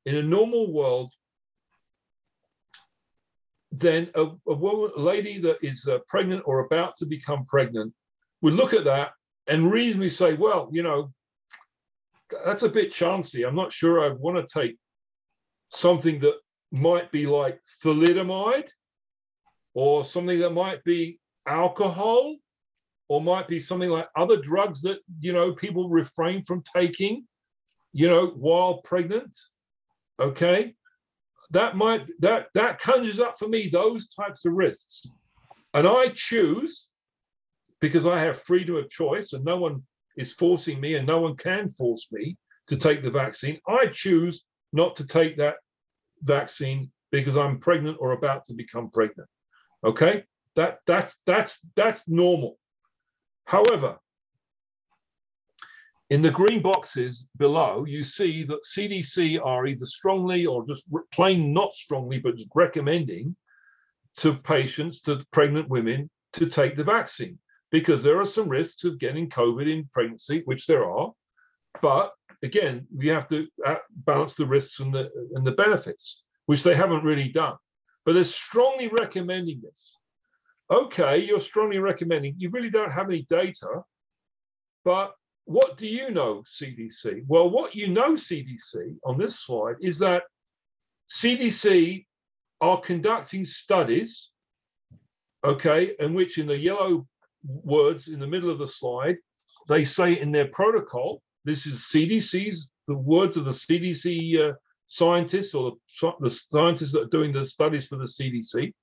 in 0.05 0.15
a 0.15 0.23
normal 0.23 0.73
world, 0.73 1.13
then 3.71 4.09
a, 4.15 4.23
a, 4.47 4.53
woman, 4.53 4.91
a 4.97 4.99
lady 4.99 5.39
that 5.39 5.57
is 5.61 5.87
uh, 5.87 5.99
pregnant 6.07 6.43
or 6.45 6.59
about 6.59 6.97
to 6.97 7.05
become 7.05 7.45
pregnant 7.45 7.93
would 8.41 8.53
look 8.53 8.73
at 8.73 8.83
that 8.85 9.11
and 9.47 9.71
reasonably 9.71 10.09
say, 10.09 10.33
well, 10.33 10.69
you 10.71 10.83
know, 10.83 11.11
that's 12.45 12.63
a 12.63 12.69
bit 12.69 12.91
chancy. 12.91 13.43
I'm 13.43 13.55
not 13.55 13.71
sure 13.71 14.01
I 14.01 14.09
want 14.09 14.37
to 14.37 14.61
take 14.61 14.77
something 15.69 16.19
that 16.19 16.35
might 16.71 17.11
be 17.11 17.25
like 17.25 17.59
thalidomide 17.83 18.69
or 19.73 20.03
something 20.03 20.39
that 20.39 20.51
might 20.51 20.83
be 20.83 21.19
alcohol 21.47 22.35
or 23.07 23.21
might 23.21 23.47
be 23.47 23.59
something 23.59 23.89
like 23.89 24.07
other 24.15 24.37
drugs 24.37 24.81
that, 24.81 24.99
you 25.19 25.33
know, 25.33 25.53
people 25.53 25.89
refrain 25.89 26.43
from 26.43 26.63
taking, 26.75 27.25
you 27.93 28.07
know, 28.07 28.27
while 28.27 28.81
pregnant. 28.81 29.35
Okay 30.19 30.75
that 31.51 31.75
might 31.75 32.07
that 32.19 32.47
that 32.53 32.79
conjures 32.79 33.19
up 33.19 33.37
for 33.37 33.47
me 33.47 33.69
those 33.69 34.07
types 34.09 34.45
of 34.45 34.53
risks. 34.53 35.03
And 35.73 35.87
i 35.87 36.09
choose 36.13 36.89
because 37.79 38.05
i 38.05 38.19
have 38.19 38.41
freedom 38.41 38.75
of 38.75 38.89
choice 38.89 39.33
and 39.33 39.45
no 39.45 39.57
one 39.57 39.83
is 40.17 40.33
forcing 40.33 40.81
me 40.81 40.95
and 40.95 41.07
no 41.07 41.21
one 41.21 41.37
can 41.37 41.69
force 41.69 42.07
me 42.11 42.37
to 42.67 42.77
take 42.77 43.01
the 43.03 43.09
vaccine 43.09 43.59
i 43.67 43.87
choose 43.87 44.43
not 44.73 44.95
to 44.97 45.07
take 45.07 45.37
that 45.37 45.55
vaccine 46.23 46.91
because 47.11 47.37
i'm 47.37 47.59
pregnant 47.59 47.97
or 47.99 48.13
about 48.13 48.45
to 48.45 48.53
become 48.53 48.89
pregnant. 48.89 49.29
Okay? 49.83 50.23
That 50.55 50.79
that's 50.85 51.17
that's 51.25 51.59
that's 51.75 52.03
normal. 52.07 52.57
However 53.45 53.97
in 56.11 56.21
the 56.21 56.29
green 56.29 56.61
boxes 56.61 57.29
below, 57.37 57.85
you 57.85 58.03
see 58.03 58.43
that 58.43 58.65
CDC 58.65 59.39
are 59.41 59.65
either 59.65 59.85
strongly 59.85 60.45
or 60.45 60.67
just 60.67 60.85
plain 61.13 61.53
not 61.53 61.73
strongly, 61.73 62.19
but 62.19 62.35
just 62.35 62.49
recommending 62.53 63.33
to 64.17 64.33
patients, 64.33 64.99
to 65.03 65.23
pregnant 65.31 65.69
women, 65.69 66.09
to 66.33 66.47
take 66.47 66.75
the 66.75 66.83
vaccine 66.83 67.39
because 67.71 68.03
there 68.03 68.19
are 68.19 68.25
some 68.25 68.49
risks 68.49 68.83
of 68.83 68.99
getting 68.99 69.29
COVID 69.29 69.71
in 69.71 69.89
pregnancy, 69.93 70.41
which 70.43 70.67
there 70.67 70.83
are. 70.83 71.13
But 71.81 72.11
again, 72.43 72.85
we 72.93 73.07
have 73.07 73.29
to 73.29 73.47
uh, 73.65 73.75
balance 74.05 74.35
the 74.35 74.45
risks 74.45 74.81
and 74.81 74.93
the 74.93 75.09
and 75.35 75.47
the 75.47 75.53
benefits, 75.53 76.23
which 76.47 76.63
they 76.63 76.75
haven't 76.75 77.05
really 77.05 77.29
done. 77.29 77.55
But 78.05 78.13
they're 78.13 78.25
strongly 78.25 78.89
recommending 78.89 79.61
this. 79.63 79.95
Okay, 80.69 81.19
you're 81.19 81.39
strongly 81.39 81.79
recommending. 81.79 82.35
You 82.37 82.49
really 82.49 82.69
don't 82.69 82.91
have 82.91 83.07
any 83.07 83.25
data, 83.29 83.83
but 84.83 85.15
what 85.45 85.77
do 85.77 85.87
you 85.87 86.11
know, 86.11 86.43
CDC? 86.47 87.23
Well, 87.27 87.49
what 87.49 87.75
you 87.75 87.87
know, 87.87 88.13
CDC, 88.13 88.97
on 89.03 89.17
this 89.17 89.39
slide 89.39 89.75
is 89.81 89.99
that 89.99 90.23
CDC 91.09 92.05
are 92.61 92.79
conducting 92.79 93.43
studies, 93.43 94.29
okay, 95.43 95.93
in 95.99 96.13
which 96.13 96.37
in 96.37 96.47
the 96.47 96.59
yellow 96.59 97.07
words 97.43 98.07
in 98.07 98.19
the 98.19 98.27
middle 98.27 98.49
of 98.49 98.59
the 98.59 98.67
slide, 98.67 99.17
they 99.67 99.83
say 99.83 100.19
in 100.19 100.31
their 100.31 100.47
protocol, 100.47 101.21
this 101.43 101.65
is 101.65 101.89
CDC's, 101.91 102.69
the 102.87 102.95
words 102.95 103.37
of 103.37 103.45
the 103.45 103.51
CDC 103.51 104.49
uh, 104.49 104.53
scientists 104.87 105.53
or 105.53 105.71
the, 106.01 106.11
the 106.19 106.29
scientists 106.29 106.91
that 106.91 107.03
are 107.03 107.17
doing 107.17 107.31
the 107.31 107.45
studies 107.45 107.87
for 107.87 107.97
the 107.97 108.05
CDC. 108.05 108.73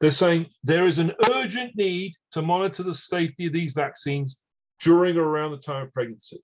They're 0.00 0.10
saying 0.10 0.46
there 0.62 0.86
is 0.86 0.98
an 0.98 1.12
urgent 1.30 1.72
need 1.76 2.14
to 2.32 2.42
monitor 2.42 2.82
the 2.82 2.94
safety 2.94 3.46
of 3.46 3.52
these 3.52 3.72
vaccines 3.72 4.40
during 4.80 5.16
or 5.16 5.24
around 5.24 5.52
the 5.52 5.58
time 5.58 5.86
of 5.86 5.92
pregnancy. 5.92 6.42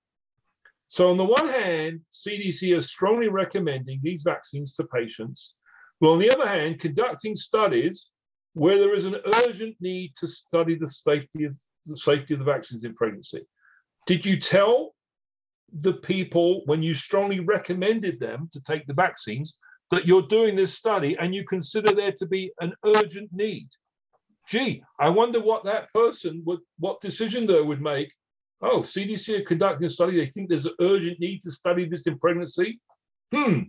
So, 0.87 1.11
on 1.11 1.17
the 1.17 1.25
one 1.25 1.49
hand, 1.49 2.01
CDC 2.13 2.77
is 2.77 2.87
strongly 2.87 3.29
recommending 3.29 4.01
these 4.03 4.23
vaccines 4.23 4.75
to 4.75 4.85
patients, 4.85 5.57
but 6.01 6.11
on 6.11 6.19
the 6.19 6.31
other 6.31 6.47
hand, 6.47 6.81
conducting 6.81 7.37
studies 7.37 8.11
where 8.53 8.79
there 8.79 8.95
is 8.95 9.05
an 9.05 9.17
urgent 9.47 9.77
need 9.81 10.13
to 10.19 10.29
study 10.29 10.77
the 10.77 10.89
safety 10.89 11.45
of 11.45 11.57
the 11.87 11.97
safety 11.97 12.35
of 12.35 12.41
the 12.41 12.47
vaccines 12.47 12.85
in 12.85 12.95
pregnancy. 12.95 13.43
Did 14.07 14.25
you 14.25 14.39
tell 14.39 14.95
the 15.81 15.93
people 15.93 16.63
when 16.67 16.83
you 16.83 16.95
strongly 16.95 17.41
recommended 17.41 18.21
them 18.21 18.49
to 18.53 18.61
take 18.61 18.87
the 18.87 18.95
vaccines 18.95 19.55
that 19.91 20.07
you're 20.07 20.23
doing 20.23 20.57
this 20.57 20.75
study 20.75 21.17
and 21.19 21.35
you 21.35 21.45
consider 21.45 21.95
there 21.95 22.13
to 22.13 22.27
be 22.27 22.53
an 22.61 22.73
urgent 22.85 23.31
need? 23.33 23.69
Gee, 24.49 24.83
I 24.99 25.09
wonder 25.09 25.41
what 25.41 25.65
that 25.65 25.93
person 25.93 26.43
would, 26.45 26.61
what 26.79 27.01
decision 27.01 27.47
they 27.47 27.61
would 27.61 27.81
make 27.81 28.13
Oh, 28.63 28.81
CDC 28.81 29.41
are 29.41 29.45
conducting 29.45 29.87
a 29.87 29.91
study. 29.91 30.17
They 30.17 30.27
think 30.27 30.49
there's 30.49 30.67
an 30.67 30.75
urgent 30.81 31.21
need 31.21 31.43
to 31.43 31.51
study 31.51 31.87
this 31.87 32.07
in 32.07 32.19
pregnancy. 32.19 32.81
Hmm, 33.33 33.65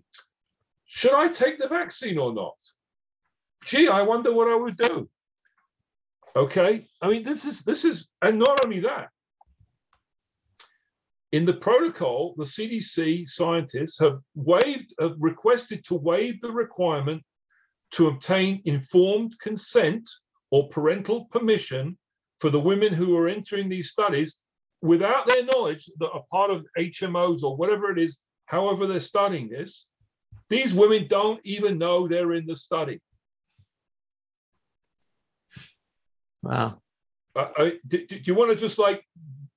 should 0.85 1.13
I 1.13 1.27
take 1.27 1.59
the 1.59 1.67
vaccine 1.67 2.17
or 2.17 2.33
not? 2.33 2.55
Gee, 3.65 3.87
I 3.87 4.03
wonder 4.03 4.33
what 4.33 4.47
I 4.47 4.55
would 4.55 4.77
do. 4.77 5.09
Okay, 6.35 6.87
I 7.01 7.09
mean, 7.09 7.23
this 7.23 7.45
is 7.45 7.63
this 7.63 7.85
is, 7.85 8.07
and 8.21 8.37
not 8.37 8.65
only 8.65 8.81
that. 8.81 9.09
In 11.31 11.45
the 11.45 11.53
protocol, 11.53 12.35
the 12.37 12.43
CDC 12.43 13.27
scientists 13.27 13.99
have 13.99 14.19
waived, 14.35 14.93
have 14.99 15.15
requested 15.17 15.83
to 15.85 15.95
waive 15.95 16.39
the 16.41 16.51
requirement 16.51 17.23
to 17.91 18.07
obtain 18.07 18.61
informed 18.65 19.35
consent 19.41 20.07
or 20.51 20.69
parental 20.69 21.25
permission 21.25 21.97
for 22.39 22.49
the 22.49 22.59
women 22.59 22.93
who 22.93 23.17
are 23.17 23.27
entering 23.27 23.67
these 23.67 23.89
studies 23.89 24.35
without 24.85 25.27
their 25.27 25.43
knowledge 25.43 25.89
that 25.99 26.11
are 26.11 26.23
part 26.31 26.51
of 26.51 26.65
HMOs 26.77 27.43
or 27.43 27.57
whatever 27.57 27.91
it 27.91 27.97
is, 27.97 28.17
however 28.45 28.85
they're 28.85 28.99
studying 28.99 29.49
this, 29.49 29.85
these 30.49 30.73
women 30.73 31.07
don't 31.07 31.39
even 31.43 31.77
know 31.77 32.07
they're 32.07 32.33
in 32.33 32.45
the 32.45 32.55
study. 32.55 33.01
Wow. 36.43 36.79
Uh, 37.35 37.47
I, 37.57 37.71
do, 37.87 38.05
do, 38.05 38.19
you 38.23 38.35
want 38.35 38.51
to 38.51 38.55
just 38.55 38.77
like 38.77 39.03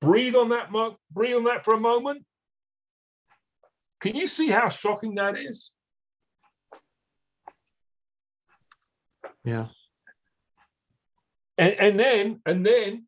breathe 0.00 0.34
on 0.34 0.48
that, 0.48 0.72
Mark? 0.72 0.94
breathe 1.10 1.36
on 1.36 1.44
that 1.44 1.64
for 1.64 1.74
a 1.74 1.80
moment? 1.80 2.24
Can 4.00 4.16
you 4.16 4.26
see 4.26 4.48
how 4.48 4.70
shocking 4.70 5.16
that 5.16 5.36
is? 5.36 5.70
Yeah. 9.44 9.66
And, 11.58 11.74
and 11.74 12.00
then, 12.00 12.40
and 12.46 12.64
then 12.64 13.07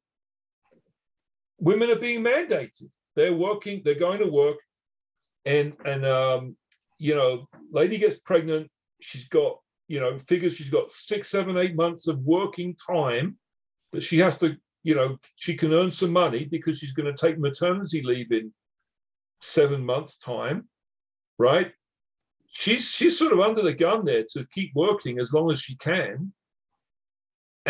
women 1.60 1.90
are 1.90 1.96
being 1.96 2.24
mandated. 2.24 2.90
They're 3.16 3.34
working, 3.34 3.82
they're 3.84 3.94
going 3.98 4.20
to 4.20 4.30
work, 4.30 4.56
and 5.44 5.74
and 5.84 6.04
um, 6.04 6.56
you 6.98 7.14
know, 7.14 7.48
lady 7.72 7.98
gets 7.98 8.16
pregnant, 8.16 8.70
she's 9.00 9.26
got, 9.28 9.58
you 9.88 9.98
know, 9.98 10.18
figures 10.28 10.54
she's 10.54 10.70
got 10.70 10.90
six, 10.90 11.30
seven, 11.30 11.56
eight 11.56 11.74
months 11.74 12.06
of 12.08 12.18
working 12.20 12.76
time 12.76 13.38
that 13.92 14.02
she 14.04 14.18
has 14.18 14.38
to, 14.38 14.54
you 14.82 14.94
know, 14.94 15.16
she 15.36 15.56
can 15.56 15.72
earn 15.72 15.90
some 15.90 16.12
money 16.12 16.44
because 16.44 16.78
she's 16.78 16.92
going 16.92 17.12
to 17.12 17.18
take 17.18 17.38
maternity 17.38 18.02
leave 18.02 18.30
in 18.30 18.52
seven 19.40 19.84
months' 19.84 20.18
time, 20.18 20.68
right? 21.38 21.72
She's 22.52 22.84
she's 22.84 23.18
sort 23.18 23.32
of 23.32 23.40
under 23.40 23.62
the 23.62 23.72
gun 23.72 24.04
there 24.04 24.24
to 24.32 24.46
keep 24.52 24.72
working 24.74 25.18
as 25.18 25.32
long 25.32 25.50
as 25.50 25.60
she 25.60 25.76
can. 25.76 26.32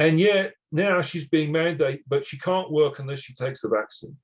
And 0.01 0.18
yet 0.18 0.55
now 0.72 1.02
she's 1.02 1.28
being 1.28 1.52
mandated, 1.52 2.01
but 2.09 2.24
she 2.24 2.39
can't 2.39 2.72
work 2.72 3.01
unless 3.01 3.18
she 3.20 3.35
takes 3.35 3.60
the 3.60 3.68
vaccine. 3.68 4.16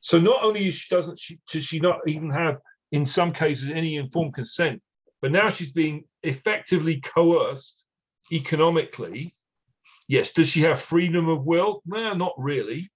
So 0.00 0.18
not 0.18 0.42
only 0.42 0.70
she 0.70 0.94
doesn't 0.94 1.18
she 1.18 1.38
does 1.52 1.62
she 1.62 1.78
not 1.78 1.98
even 2.06 2.30
have 2.30 2.56
in 2.90 3.04
some 3.04 3.34
cases 3.34 3.70
any 3.70 3.96
informed 3.96 4.34
consent, 4.34 4.80
but 5.20 5.30
now 5.30 5.50
she's 5.50 5.72
being 5.72 6.04
effectively 6.22 7.02
coerced 7.02 7.84
economically. 8.32 9.34
Yes, 10.08 10.32
does 10.32 10.48
she 10.48 10.62
have 10.62 10.80
freedom 10.80 11.28
of 11.28 11.44
will? 11.44 11.82
No, 11.84 12.14
not 12.14 12.32
really. 12.38 12.90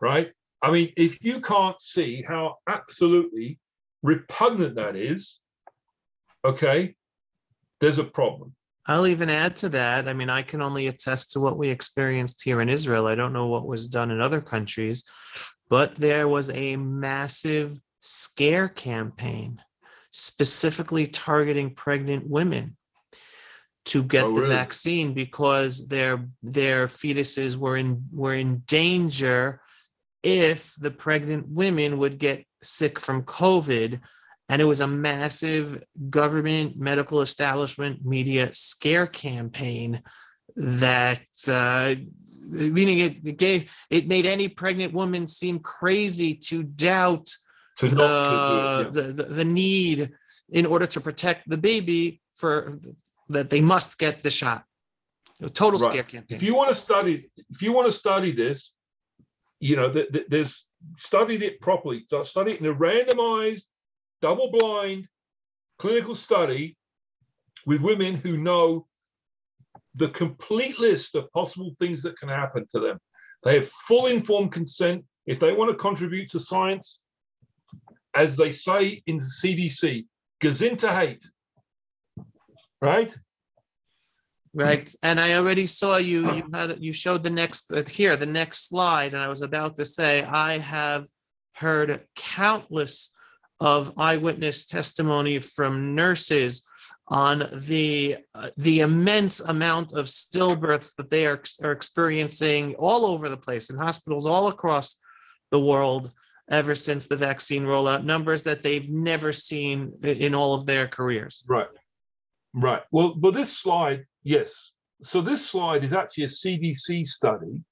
Right? 0.00 0.32
I 0.62 0.70
mean, 0.70 0.90
if 0.96 1.22
you 1.22 1.42
can't 1.42 1.78
see 1.82 2.24
how 2.26 2.56
absolutely 2.66 3.58
repugnant 4.02 4.76
that 4.76 4.96
is, 4.96 5.38
okay, 6.46 6.94
there's 7.78 7.98
a 7.98 8.04
problem. 8.04 8.54
I'll 8.86 9.06
even 9.06 9.30
add 9.30 9.56
to 9.56 9.68
that. 9.70 10.08
I 10.08 10.12
mean, 10.14 10.30
I 10.30 10.42
can 10.42 10.62
only 10.62 10.86
attest 10.86 11.32
to 11.32 11.40
what 11.40 11.58
we 11.58 11.68
experienced 11.68 12.42
here 12.42 12.60
in 12.60 12.68
Israel. 12.68 13.06
I 13.06 13.14
don't 13.14 13.32
know 13.32 13.46
what 13.46 13.66
was 13.66 13.88
done 13.88 14.10
in 14.10 14.20
other 14.20 14.40
countries, 14.40 15.04
but 15.68 15.94
there 15.94 16.26
was 16.26 16.50
a 16.50 16.76
massive 16.76 17.78
scare 18.00 18.68
campaign 18.68 19.60
specifically 20.10 21.06
targeting 21.06 21.74
pregnant 21.74 22.26
women 22.28 22.76
to 23.84 24.02
get 24.02 24.24
Oh, 24.24 24.34
the 24.34 24.40
really? 24.42 24.54
vaccine 24.54 25.14
because 25.14 25.86
their 25.88 26.26
their 26.42 26.86
fetuses 26.86 27.56
were 27.56 27.76
in 27.76 28.04
were 28.12 28.34
in 28.34 28.58
danger 28.66 29.60
if 30.22 30.74
the 30.76 30.90
pregnant 30.90 31.48
women 31.48 31.98
would 31.98 32.18
get 32.18 32.44
sick 32.62 32.98
from 32.98 33.22
COVID. 33.24 34.00
And 34.50 34.60
it 34.60 34.64
was 34.64 34.80
a 34.80 34.86
massive 34.88 35.80
government, 36.10 36.76
medical 36.76 37.20
establishment, 37.20 38.04
media 38.04 38.50
scare 38.52 39.06
campaign 39.06 40.02
that, 40.56 41.22
uh, 41.46 41.94
meaning 42.48 42.98
it, 42.98 43.16
it 43.24 43.36
gave 43.38 43.72
it 43.90 44.08
made 44.08 44.26
any 44.26 44.48
pregnant 44.48 44.92
woman 44.92 45.28
seem 45.28 45.60
crazy 45.60 46.34
to 46.34 46.64
doubt 46.64 47.28
To 47.78 47.86
the, 47.88 47.94
not 47.94 48.24
to 48.24 48.34
yeah. 48.34 48.90
the, 48.90 49.12
the 49.12 49.22
the 49.40 49.44
need 49.44 50.10
in 50.48 50.66
order 50.66 50.86
to 50.94 51.00
protect 51.00 51.48
the 51.48 51.56
baby 51.56 52.20
for 52.34 52.80
that 53.28 53.50
they 53.50 53.60
must 53.60 53.98
get 53.98 54.24
the 54.24 54.30
shot. 54.30 54.64
A 55.40 55.48
total 55.48 55.78
Right. 55.78 55.90
scare 55.90 56.02
campaign. 56.02 56.36
if 56.36 56.42
you 56.42 56.56
want 56.56 56.70
to 56.74 56.78
study 56.86 57.30
if 57.54 57.62
you 57.62 57.70
want 57.76 57.86
to 57.86 57.96
study 58.04 58.32
this 58.32 58.74
you 59.60 59.76
know 59.76 59.88
th- 59.92 60.10
th- 60.12 60.26
there's 60.32 60.52
studied 60.96 61.42
it 61.48 61.60
properly 61.60 61.98
study 62.24 62.50
it 62.54 62.58
in 62.60 62.66
a 62.66 62.74
randomized 62.74 63.66
double 64.22 64.50
blind 64.50 65.06
clinical 65.78 66.14
study 66.14 66.76
with 67.66 67.80
women 67.80 68.14
who 68.14 68.36
know 68.36 68.86
the 69.94 70.08
complete 70.08 70.78
list 70.78 71.14
of 71.14 71.30
possible 71.32 71.74
things 71.78 72.02
that 72.02 72.18
can 72.18 72.28
happen 72.28 72.66
to 72.72 72.80
them. 72.80 72.98
They 73.42 73.56
have 73.56 73.68
full 73.88 74.06
informed 74.06 74.52
consent. 74.52 75.04
If 75.26 75.40
they 75.40 75.52
want 75.52 75.70
to 75.70 75.76
contribute 75.76 76.30
to 76.30 76.40
science 76.40 77.00
as 78.14 78.36
they 78.36 78.52
say 78.52 79.02
in 79.06 79.18
the 79.18 79.30
cdc 79.42 80.04
hate. 80.42 81.26
Right? 82.80 83.16
Right. 84.52 84.92
And 85.02 85.20
I 85.20 85.34
already 85.34 85.66
saw 85.66 85.98
you, 85.98 86.32
you 86.34 86.44
had, 86.52 86.78
you 86.80 86.92
showed 86.92 87.22
the 87.22 87.30
next, 87.30 87.70
uh, 87.70 87.84
here, 87.84 88.16
the 88.16 88.26
next 88.26 88.68
slide, 88.68 89.14
and 89.14 89.22
I 89.22 89.28
was 89.28 89.42
about 89.42 89.76
to 89.76 89.84
say, 89.84 90.24
I 90.24 90.58
have 90.58 91.06
heard 91.54 92.04
countless 92.16 93.16
of 93.60 93.92
eyewitness 93.96 94.66
testimony 94.66 95.38
from 95.38 95.94
nurses 95.94 96.66
on 97.08 97.48
the, 97.52 98.16
uh, 98.34 98.50
the 98.56 98.80
immense 98.80 99.40
amount 99.40 99.92
of 99.92 100.06
stillbirths 100.06 100.94
that 100.96 101.10
they 101.10 101.26
are, 101.26 101.42
are 101.62 101.72
experiencing 101.72 102.74
all 102.76 103.04
over 103.04 103.28
the 103.28 103.36
place 103.36 103.68
in 103.68 103.76
hospitals 103.76 104.26
all 104.26 104.48
across 104.48 105.00
the 105.50 105.60
world 105.60 106.12
ever 106.50 106.74
since 106.74 107.06
the 107.06 107.16
vaccine 107.16 107.64
rollout, 107.64 108.04
numbers 108.04 108.42
that 108.44 108.62
they've 108.62 108.88
never 108.88 109.32
seen 109.32 109.92
in 110.02 110.34
all 110.34 110.54
of 110.54 110.66
their 110.66 110.86
careers. 110.88 111.44
Right. 111.48 111.68
Right. 112.52 112.82
Well, 112.90 113.14
but 113.14 113.34
this 113.34 113.56
slide, 113.56 114.06
yes. 114.22 114.72
So 115.02 115.20
this 115.20 115.46
slide 115.46 115.84
is 115.84 115.92
actually 115.92 116.24
a 116.24 116.28
CDC 116.28 117.06
study. 117.06 117.62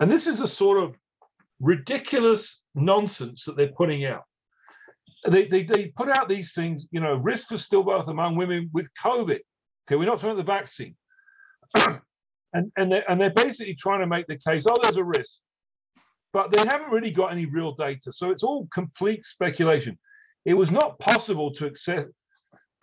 And 0.00 0.10
this 0.10 0.26
is 0.26 0.40
a 0.40 0.48
sort 0.48 0.78
of 0.78 0.96
ridiculous 1.60 2.62
nonsense 2.74 3.44
that 3.44 3.56
they're 3.56 3.68
putting 3.68 4.04
out. 4.04 4.24
They, 5.26 5.46
they, 5.46 5.64
they 5.64 5.88
put 5.88 6.08
out 6.08 6.28
these 6.28 6.52
things, 6.52 6.86
you 6.90 7.00
know, 7.00 7.16
risk 7.16 7.48
for 7.48 7.56
stillbirth 7.56 8.08
among 8.08 8.36
women 8.36 8.70
with 8.72 8.88
COVID. 9.02 9.40
Okay, 9.86 9.96
we're 9.96 10.04
not 10.04 10.20
talking 10.20 10.30
about 10.30 10.36
the 10.36 10.52
vaccine. 10.52 10.94
and 12.52 12.72
and 12.76 12.92
they're, 12.92 13.10
and 13.10 13.20
they're 13.20 13.30
basically 13.30 13.74
trying 13.74 14.00
to 14.00 14.06
make 14.06 14.26
the 14.26 14.38
case, 14.38 14.64
oh, 14.70 14.76
there's 14.82 14.96
a 14.96 15.04
risk. 15.04 15.38
But 16.32 16.52
they 16.52 16.60
haven't 16.60 16.90
really 16.90 17.10
got 17.10 17.32
any 17.32 17.46
real 17.46 17.72
data. 17.74 18.12
So 18.12 18.30
it's 18.30 18.42
all 18.42 18.68
complete 18.72 19.24
speculation. 19.24 19.98
It 20.44 20.54
was 20.54 20.70
not 20.70 20.98
possible 20.98 21.52
to 21.54 21.66
access 21.66 22.04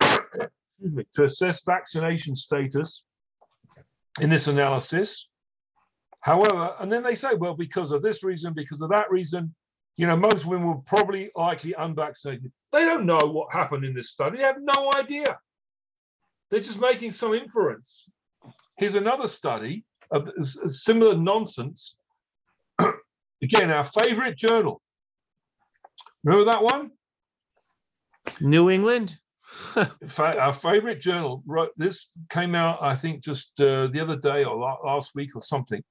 to 0.00 1.24
assess 1.24 1.62
vaccination 1.64 2.34
status 2.34 3.02
in 4.20 4.30
this 4.30 4.48
analysis. 4.48 5.28
However, 6.20 6.74
and 6.80 6.92
then 6.92 7.02
they 7.02 7.14
say, 7.14 7.34
well, 7.34 7.54
because 7.54 7.92
of 7.92 8.02
this 8.02 8.24
reason, 8.24 8.52
because 8.52 8.82
of 8.82 8.90
that 8.90 9.10
reason, 9.10 9.54
you 9.96 10.06
know, 10.06 10.16
most 10.16 10.44
women 10.44 10.66
were 10.66 10.76
probably 10.76 11.30
likely 11.34 11.74
unvaccinated. 11.78 12.52
They 12.72 12.84
don't 12.84 13.06
know 13.06 13.18
what 13.18 13.52
happened 13.52 13.84
in 13.84 13.94
this 13.94 14.10
study. 14.10 14.38
They 14.38 14.44
have 14.44 14.60
no 14.60 14.92
idea. 14.94 15.38
They're 16.50 16.60
just 16.60 16.80
making 16.80 17.12
some 17.12 17.34
inference. 17.34 18.04
Here's 18.76 18.94
another 18.94 19.26
study 19.26 19.84
of 20.10 20.30
similar 20.44 21.16
nonsense. 21.16 21.96
Again, 23.42 23.70
our 23.70 23.84
favorite 23.84 24.36
journal. 24.36 24.82
Remember 26.24 26.50
that 26.52 26.62
one? 26.62 26.90
New 28.40 28.70
England? 28.70 29.16
our 30.18 30.52
favorite 30.52 31.00
journal 31.00 31.42
wrote 31.46 31.70
this 31.76 32.08
came 32.30 32.54
out 32.54 32.82
i 32.82 32.94
think 32.94 33.22
just 33.22 33.52
uh, 33.60 33.86
the 33.88 34.00
other 34.00 34.16
day 34.16 34.44
or 34.44 34.56
last 34.84 35.12
week 35.14 35.30
or 35.36 35.40
something 35.40 35.82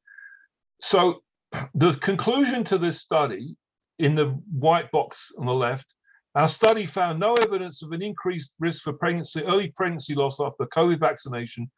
so 0.81 1.21
the 1.75 1.93
conclusion 1.93 2.65
to 2.65 2.77
this 2.77 2.99
study 2.99 3.55
in 3.99 4.15
the 4.15 4.27
white 4.51 4.91
box 4.91 5.31
on 5.37 5.45
the 5.45 5.53
left 5.53 5.87
our 6.35 6.47
study 6.49 6.85
found 6.85 7.19
no 7.19 7.35
evidence 7.35 7.81
of 7.81 7.91
an 7.93 8.01
increased 8.01 8.53
risk 8.59 8.83
for 8.83 8.93
pregnancy 8.93 9.43
early 9.43 9.71
pregnancy 9.75 10.15
loss 10.15 10.39
after 10.39 10.65
covid 10.65 10.99
vaccination 10.99 11.69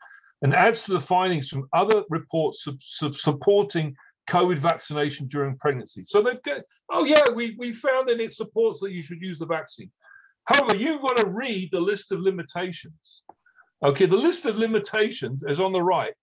and 0.42 0.54
adds 0.54 0.84
to 0.84 0.94
the 0.94 1.00
findings 1.00 1.50
from 1.50 1.68
other 1.74 2.04
reports 2.10 2.64
sub- 2.64 2.82
sub- 2.82 3.16
supporting 3.16 3.96
covid 4.30 4.58
vaccination 4.58 5.28
during 5.28 5.58
pregnancy 5.58 6.04
so 6.04 6.22
they've 6.22 6.42
got 6.44 6.62
oh 6.92 7.06
yeah 7.06 7.22
we, 7.36 7.56
we 7.58 7.72
found 7.72 8.10
that 8.10 8.20
it 8.20 8.32
supports 8.32 8.80
that 8.80 8.92
you 8.92 9.02
should 9.02 9.22
use 9.22 9.40
the 9.40 9.46
vaccine 9.46 9.92
However, 10.48 10.78
you've 10.78 11.02
got 11.02 11.18
to 11.18 11.28
read 11.28 11.70
the 11.72 11.80
list 11.80 12.12
of 12.12 12.22
limitations. 12.22 13.22
Okay, 13.84 14.06
the 14.06 14.16
list 14.16 14.46
of 14.46 14.58
limitations 14.58 15.44
is 15.46 15.60
on 15.60 15.74
the 15.74 15.84
right. 15.84 16.14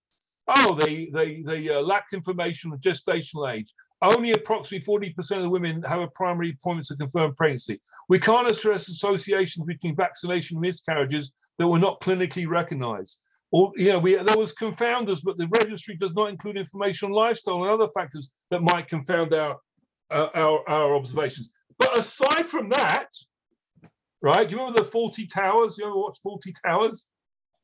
Oh, 0.48 0.76
they 0.80 1.10
they 1.12 1.42
they 1.42 1.68
uh, 1.68 1.80
lacked 1.80 2.14
information 2.14 2.72
on 2.72 2.78
gestational 2.78 3.52
age. 3.52 3.72
Only 4.04 4.32
approximately 4.32 4.84
40% 4.84 5.38
of 5.38 5.42
the 5.44 5.48
women 5.48 5.82
have 5.84 6.00
a 6.00 6.08
primary 6.08 6.50
appointment 6.50 6.86
to 6.88 6.96
confirm 6.96 7.34
pregnancy. 7.34 7.80
We 8.10 8.18
can't 8.18 8.50
address 8.50 8.88
associations 8.88 9.64
between 9.64 9.96
vaccination 9.96 10.56
and 10.56 10.62
miscarriages 10.62 11.32
that 11.58 11.66
were 11.66 11.78
not 11.78 12.02
clinically 12.02 12.46
recognized. 12.46 13.18
Or, 13.50 13.72
you 13.76 13.92
know, 13.92 13.98
we, 13.98 14.16
there 14.16 14.36
was 14.36 14.52
confounders, 14.52 15.20
but 15.24 15.38
the 15.38 15.48
registry 15.58 15.96
does 15.96 16.12
not 16.12 16.28
include 16.28 16.58
information 16.58 17.06
on 17.06 17.12
lifestyle 17.12 17.62
and 17.62 17.70
other 17.70 17.90
factors 17.94 18.30
that 18.50 18.60
might 18.60 18.88
confound 18.88 19.32
our, 19.32 19.56
uh, 20.10 20.28
our, 20.34 20.68
our 20.68 20.96
observations. 20.96 21.52
But 21.78 21.98
aside 21.98 22.50
from 22.50 22.68
that, 22.70 23.08
right? 24.20 24.46
Do 24.46 24.54
you 24.54 24.60
remember 24.60 24.82
the 24.82 24.90
Fawlty 24.90 25.32
Towers? 25.32 25.78
You 25.78 25.86
ever 25.86 25.96
watch 25.96 26.18
Fawlty 26.22 26.52
Towers? 26.62 27.06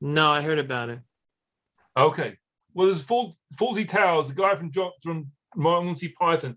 No, 0.00 0.30
I 0.30 0.40
heard 0.40 0.58
about 0.58 0.88
it. 0.88 1.00
Okay. 1.98 2.38
Well, 2.72 2.86
there's 2.86 3.02
Fault, 3.02 3.36
Fawlty 3.56 3.86
Towers. 3.86 4.28
The 4.28 4.34
guy 4.34 4.54
from 4.54 4.70
John, 4.70 4.92
from 5.02 5.30
Monty 5.56 6.08
Python. 6.08 6.56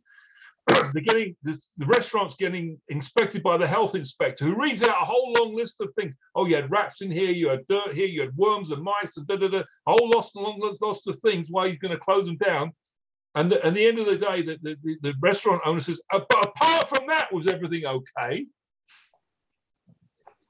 They're 0.67 1.01
getting 1.01 1.35
this, 1.43 1.67
the 1.77 1.85
restaurant's 1.85 2.35
getting 2.35 2.79
inspected 2.87 3.43
by 3.43 3.57
the 3.57 3.67
health 3.67 3.95
inspector, 3.95 4.45
who 4.45 4.61
reads 4.61 4.81
out 4.81 5.01
a 5.01 5.05
whole 5.05 5.33
long 5.33 5.55
list 5.55 5.81
of 5.81 5.93
things. 5.95 6.15
Oh, 6.35 6.45
you 6.45 6.55
had 6.55 6.71
rats 6.71 7.01
in 7.01 7.11
here, 7.11 7.31
you 7.31 7.49
had 7.49 7.67
dirt 7.67 7.93
here, 7.93 8.07
you 8.07 8.21
had 8.21 8.35
worms 8.37 8.71
and 8.71 8.81
mice, 8.81 9.17
and 9.17 9.27
da 9.27 9.35
da 9.35 9.49
da. 9.49 9.59
A 9.59 9.91
whole 9.91 10.09
lost 10.09 10.35
long 10.35 10.59
lost 10.81 11.07
of 11.07 11.19
things. 11.19 11.47
Why 11.49 11.69
he's 11.69 11.79
going 11.79 11.91
to 11.93 11.99
close 11.99 12.25
them 12.25 12.37
down. 12.37 12.71
And 13.35 13.51
the, 13.51 13.65
at 13.65 13.73
the 13.73 13.85
end 13.85 13.99
of 13.99 14.05
the 14.05 14.17
day, 14.17 14.41
the, 14.41 14.57
the, 14.61 14.97
the- 15.01 15.13
restaurant 15.21 15.61
owner 15.65 15.81
says, 15.81 15.99
"Uh, 16.13 16.21
but 16.29 16.45
apart 16.45 16.87
from 16.87 17.07
that, 17.07 17.33
was 17.33 17.47
everything 17.47 17.85
okay? 17.85 18.45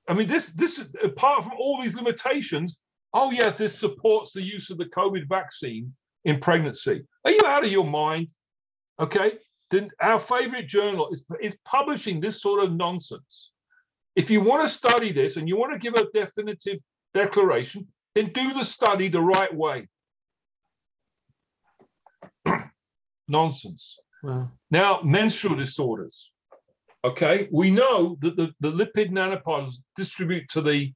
I 0.07 0.14
mean, 0.14 0.28
this 0.28 0.48
this 0.52 0.84
apart 1.02 1.44
from 1.44 1.53
all 1.57 1.82
these 1.82 1.95
limitations, 1.95 2.80
oh 3.14 3.32
yes, 3.32 3.57
this 3.57 3.78
supports 3.80 4.34
the 4.34 4.44
use 4.44 4.70
of 4.70 4.78
the 4.78 4.86
COVID 4.86 5.28
vaccine 5.28 5.94
in 6.26 6.40
pregnancy. 6.40 7.06
Are 7.26 7.32
you 7.32 7.41
out 7.45 7.66
of 7.66 7.72
your 7.72 7.86
mind? 7.86 8.30
Okay, 9.00 9.34
then 9.72 9.90
our 10.02 10.20
favorite 10.20 10.68
journal 10.68 11.10
is 11.12 11.26
is 11.41 11.58
publishing 11.66 12.20
this 12.20 12.41
sort 12.41 12.64
of 12.64 12.74
nonsense. 12.74 13.50
If 14.16 14.30
you 14.30 14.41
want 14.41 14.68
to 14.68 14.74
study 14.74 15.12
this 15.12 15.38
and 15.38 15.48
you 15.48 15.58
want 15.58 15.74
to 15.74 15.80
give 15.80 15.95
a 15.95 16.10
definitive 16.14 16.80
declaration, 17.14 17.88
then 18.14 18.32
do 18.32 18.54
the 18.54 18.64
study 18.64 19.08
the 19.08 19.22
right 19.22 19.54
way. 19.54 19.88
Nonsense. 23.28 23.98
Well, 24.22 24.52
Now, 24.70 25.02
menstrual 25.04 25.56
disorders. 25.56 26.32
Okay, 27.06 27.50
we 27.52 27.72
know 27.72 28.18
that 28.22 28.38
the, 28.38 28.54
the 28.62 28.72
lipid 28.72 29.12
nanoparticles 29.12 29.82
distribute 29.95 30.48
to 30.50 30.62
the 30.62 30.94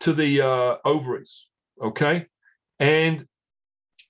to 0.00 0.12
the 0.12 0.40
uh, 0.40 0.76
ovaries. 0.84 1.46
Okay, 1.80 2.26
and 2.80 3.26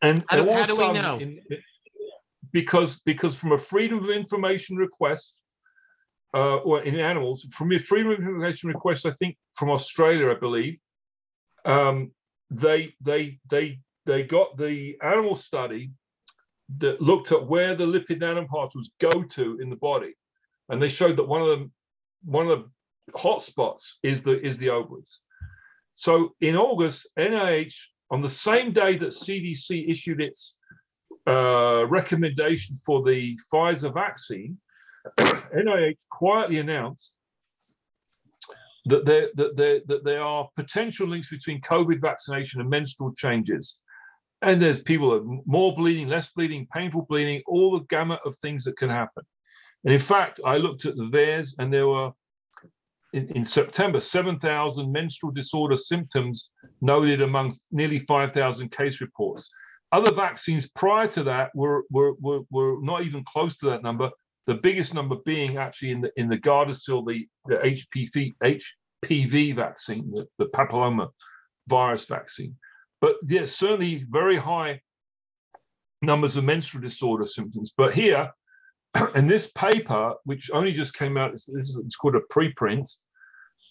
and 0.02 0.24
How 0.28 0.36
do- 0.36 0.50
how 0.52 0.66
do 0.66 0.76
we 0.76 0.92
know? 0.92 1.18
in- 1.18 1.42
because 2.52 3.00
because 3.00 3.36
from 3.36 3.52
a 3.52 3.58
freedom 3.58 4.02
of 4.02 4.10
information 4.10 4.76
request, 4.76 5.38
uh, 6.34 6.56
or 6.58 6.82
in 6.82 6.96
animals, 6.98 7.46
from 7.52 7.72
a 7.72 7.78
freedom 7.78 8.12
of 8.12 8.18
information 8.18 8.68
request, 8.68 9.06
I 9.06 9.12
think 9.12 9.36
from 9.54 9.70
Australia, 9.70 10.30
I 10.30 10.34
believe, 10.34 10.78
um, 11.64 12.12
they 12.50 12.94
they 13.00 13.38
they 13.48 13.80
they 14.06 14.24
got 14.24 14.56
the 14.56 14.96
animal 15.02 15.36
study 15.36 15.92
that 16.78 17.00
looked 17.00 17.30
at 17.32 17.46
where 17.46 17.74
the 17.74 17.84
lipid 17.84 18.20
nanoparticles 18.20 18.88
go 19.00 19.22
to 19.22 19.58
in 19.60 19.70
the 19.70 19.76
body, 19.76 20.14
and 20.68 20.80
they 20.82 20.88
showed 20.88 21.16
that 21.16 21.28
one 21.28 21.42
of 21.42 21.48
them, 21.48 21.72
one 22.24 22.48
of 22.48 22.58
the 23.06 23.12
hotspots 23.12 23.94
is 24.02 24.22
the 24.22 24.40
is 24.44 24.58
the 24.58 24.70
ovaries. 24.70 25.20
So 25.94 26.34
in 26.40 26.56
August, 26.56 27.08
NIH 27.18 27.76
on 28.10 28.22
the 28.22 28.28
same 28.28 28.72
day 28.72 28.96
that 28.96 29.08
CDC 29.08 29.90
issued 29.90 30.20
its 30.20 30.56
uh, 31.26 31.86
recommendation 31.86 32.76
for 32.84 33.02
the 33.02 33.38
Pfizer 33.52 33.92
vaccine, 33.92 34.58
NIH 35.18 36.00
quietly 36.10 36.58
announced 36.58 37.14
that 38.86 39.04
there, 39.04 39.28
that, 39.34 39.56
there, 39.56 39.80
that 39.86 40.04
there 40.04 40.22
are 40.22 40.48
potential 40.56 41.06
links 41.06 41.28
between 41.28 41.60
COVID 41.60 42.00
vaccination 42.00 42.60
and 42.60 42.70
menstrual 42.70 43.12
changes. 43.14 43.78
And 44.42 44.60
there's 44.60 44.82
people 44.82 45.10
that 45.10 45.42
more 45.44 45.74
bleeding, 45.74 46.08
less 46.08 46.30
bleeding, 46.32 46.66
painful 46.72 47.02
bleeding, 47.02 47.42
all 47.46 47.72
the 47.72 47.84
gamut 47.90 48.20
of 48.24 48.36
things 48.38 48.64
that 48.64 48.78
can 48.78 48.88
happen. 48.88 49.22
And 49.84 49.92
in 49.92 50.00
fact, 50.00 50.40
I 50.44 50.56
looked 50.56 50.86
at 50.86 50.96
the 50.96 51.04
VAERS 51.04 51.54
and 51.58 51.72
there 51.72 51.88
were 51.88 52.12
in, 53.12 53.28
in 53.30 53.44
September, 53.44 54.00
7,000 54.00 54.90
menstrual 54.90 55.32
disorder 55.32 55.76
symptoms 55.76 56.50
noted 56.80 57.22
among 57.22 57.56
nearly 57.70 57.98
5,000 57.98 58.70
case 58.70 59.00
reports. 59.00 59.50
Other 59.92 60.14
vaccines 60.14 60.70
prior 60.70 61.08
to 61.08 61.24
that 61.24 61.50
were, 61.54 61.84
were, 61.90 62.12
were, 62.20 62.40
were 62.50 62.76
not 62.80 63.02
even 63.02 63.24
close 63.24 63.56
to 63.58 63.66
that 63.66 63.82
number. 63.82 64.10
The 64.46 64.54
biggest 64.54 64.94
number 64.94 65.16
being 65.24 65.58
actually 65.58 65.90
in 65.90 66.00
the 66.00 66.10
in 66.16 66.28
the 66.28 66.38
Gardasil, 66.38 67.06
the, 67.06 67.26
the 67.46 67.56
HPV, 67.56 68.34
HPV 69.04 69.54
vaccine, 69.54 70.10
the, 70.10 70.26
the 70.38 70.46
papilloma 70.46 71.08
virus 71.68 72.04
vaccine. 72.06 72.56
But 73.00 73.16
yes, 73.24 73.52
certainly 73.52 74.06
very 74.08 74.36
high 74.36 74.80
numbers 76.02 76.36
of 76.36 76.44
menstrual 76.44 76.82
disorder 76.82 77.26
symptoms. 77.26 77.72
But 77.76 77.94
here, 77.94 78.30
in 79.14 79.26
this 79.26 79.50
paper, 79.52 80.14
which 80.24 80.50
only 80.52 80.72
just 80.72 80.94
came 80.94 81.16
out, 81.16 81.32
this 81.32 81.48
is 81.48 81.78
it's 81.84 81.96
called 81.96 82.16
a 82.16 82.20
preprint. 82.32 82.90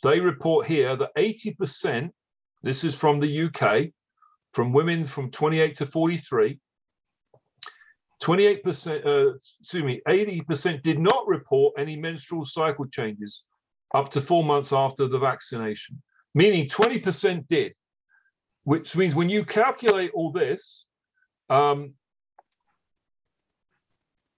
They 0.04 0.20
report 0.20 0.66
here 0.66 0.96
that 0.96 1.16
80%, 1.18 2.10
this 2.64 2.84
is 2.84 2.96
from 2.96 3.20
the 3.20 3.44
UK, 3.44 3.91
from 4.54 4.74
women 4.74 5.06
from 5.06 5.32
28 5.32 5.76
to 5.78 5.86
43, 5.86 6.60
28%, 8.22 9.06
uh, 9.06 9.36
excuse 9.36 9.84
me, 9.84 10.02
80% 10.08 10.84
did 10.84 11.00
not 11.00 11.28
report 11.28 11.76
any 11.78 11.96
menstrual 11.96 12.46
cycle 12.46 12.86
changes 12.86 13.44
up 13.94 14.12
to 14.12 14.22
four 14.22 14.44
months 14.44 14.74
after 14.74 15.08
the 15.08 15.18
vaccination, 15.18 16.02
meaning 16.36 16.68
20% 16.68 17.48
did, 17.48 17.74
which 18.64 18.96
means 18.96 19.16
when 19.16 19.30
you 19.30 19.46
calculate 19.46 20.12
all 20.14 20.32
this, 20.32 20.86
um, 21.50 21.94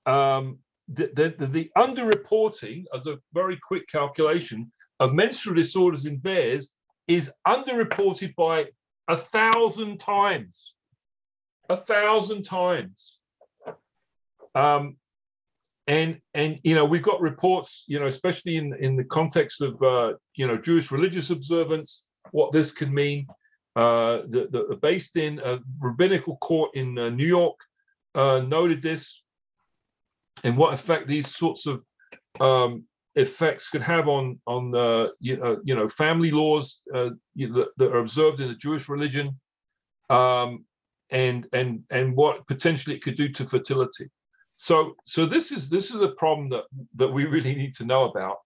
um, 0.05 0.59
the, 0.93 1.35
the, 1.37 1.47
the 1.47 1.71
underreporting, 1.77 2.85
as 2.95 3.07
a 3.07 3.19
very 3.33 3.59
quick 3.67 3.87
calculation, 3.87 4.71
of 4.99 5.13
menstrual 5.13 5.55
disorders 5.55 6.05
in 6.05 6.19
VAERS 6.19 6.67
is 7.07 7.31
underreported 7.47 8.35
by 8.35 8.67
a 9.07 9.17
thousand 9.17 9.99
times. 9.99 10.73
A 11.69 11.77
thousand 11.77 12.43
times. 12.43 13.19
Um, 14.55 14.97
and 15.87 16.19
and 16.33 16.59
you 16.63 16.75
know 16.75 16.85
we've 16.85 17.03
got 17.03 17.21
reports, 17.21 17.83
you 17.87 17.99
know, 17.99 18.05
especially 18.05 18.57
in 18.57 18.73
in 18.75 18.95
the 18.95 19.03
context 19.03 19.61
of 19.61 19.81
uh, 19.81 20.13
you 20.35 20.47
know 20.47 20.57
Jewish 20.57 20.91
religious 20.91 21.29
observance, 21.31 22.05
what 22.31 22.53
this 22.53 22.71
can 22.71 22.93
mean. 22.93 23.27
Uh, 23.75 24.23
the, 24.27 24.47
the 24.51 24.77
based 24.81 25.15
in 25.15 25.39
a 25.39 25.59
rabbinical 25.79 26.37
court 26.37 26.71
in 26.75 26.97
uh, 26.97 27.09
New 27.09 27.25
York 27.25 27.55
uh, 28.15 28.39
noted 28.39 28.81
this 28.81 29.23
and 30.43 30.57
what 30.57 30.73
effect 30.73 31.07
these 31.07 31.35
sorts 31.35 31.67
of 31.67 31.83
um, 32.39 32.85
effects 33.15 33.69
could 33.69 33.81
have 33.81 34.07
on 34.07 34.39
on 34.47 34.73
uh, 34.75 35.07
you 35.19 35.37
know 35.37 35.59
you 35.63 35.75
know 35.75 35.87
family 35.89 36.31
laws 36.31 36.81
uh, 36.93 37.09
you 37.35 37.49
know, 37.49 37.59
that, 37.59 37.69
that, 37.77 37.91
are 37.91 37.99
observed 37.99 38.39
in 38.39 38.47
the 38.47 38.55
Jewish 38.55 38.89
religion, 38.89 39.39
um, 40.09 40.65
and 41.09 41.47
and 41.53 41.83
and 41.89 42.15
what 42.15 42.47
potentially 42.47 42.95
it 42.95 43.03
could 43.03 43.17
do 43.17 43.29
to 43.29 43.45
fertility. 43.45 44.09
So 44.55 44.95
so 45.05 45.25
this 45.25 45.51
is 45.51 45.69
this 45.69 45.91
is 45.91 46.01
a 46.01 46.09
problem 46.09 46.49
that 46.49 46.63
that 46.95 47.07
we 47.07 47.25
really 47.35 47.55
need 47.55 47.75
to 47.75 47.85
know 47.85 48.05
about, 48.05 48.37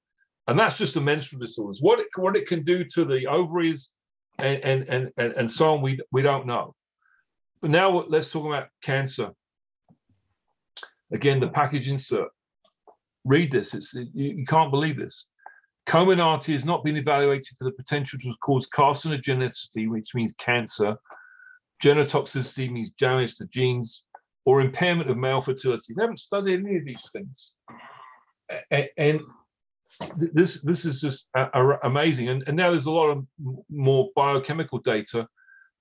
and 0.47 0.57
that's 0.57 0.77
just 0.77 0.95
the 0.95 1.01
menstrual 1.01 1.41
disorders. 1.41 1.79
What 1.81 1.99
it 1.99 2.07
what 2.15 2.35
it 2.35 2.47
can 2.47 2.63
do 2.63 2.83
to 2.95 3.05
the 3.05 3.27
ovaries, 3.27 3.91
and 4.39 4.57
and 4.63 4.89
and 4.89 5.11
and, 5.17 5.33
and 5.33 5.51
so 5.51 5.73
on, 5.73 5.81
we 5.81 5.99
we 6.11 6.21
don't 6.21 6.47
know. 6.47 6.73
But 7.61 7.69
now 7.69 8.05
let's 8.07 8.31
talk 8.31 8.45
about 8.45 8.67
cancer. 8.81 9.31
Again, 11.13 11.39
the 11.39 11.47
package 11.47 11.87
insert. 11.87 12.29
Read 13.23 13.51
this. 13.51 13.73
It's 13.73 13.93
you, 13.93 14.07
you 14.13 14.45
can't 14.45 14.71
believe 14.71 14.97
this. 14.97 15.27
Comirnaty 15.87 16.53
has 16.53 16.65
not 16.65 16.83
been 16.83 16.97
evaluated 16.97 17.55
for 17.57 17.65
the 17.65 17.71
potential 17.71 18.19
to 18.19 18.33
cause 18.41 18.67
carcinogenicity, 18.69 19.87
which 19.87 20.15
means 20.15 20.33
cancer. 20.37 20.97
Genotoxicity 21.83 22.71
means 22.71 22.91
damage 22.99 23.37
to 23.37 23.45
genes 23.47 24.03
or 24.45 24.61
impairment 24.61 25.09
of 25.09 25.17
male 25.17 25.41
fertility. 25.41 25.93
They 25.93 26.03
haven't 26.03 26.19
studied 26.19 26.59
any 26.59 26.77
of 26.77 26.85
these 26.85 27.09
things. 27.11 27.51
And 28.97 29.21
this 30.17 30.61
this 30.61 30.85
is 30.85 31.01
just 31.01 31.29
amazing. 31.83 32.29
And, 32.29 32.43
and 32.47 32.57
now 32.57 32.71
there's 32.71 32.85
a 32.85 32.91
lot 32.91 33.09
of 33.09 33.25
more 33.69 34.09
biochemical 34.15 34.79
data 34.79 35.27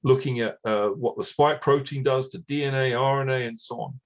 looking 0.02 0.40
at 0.40 0.59
uh, 0.66 0.88
what 0.88 1.16
the 1.16 1.24
spike 1.24 1.62
protein 1.62 2.02
does 2.02 2.28
to 2.30 2.38
DNA, 2.40 2.92
RNA, 2.92 3.48
and 3.48 3.59
so 3.59 3.80
on. 3.80 4.01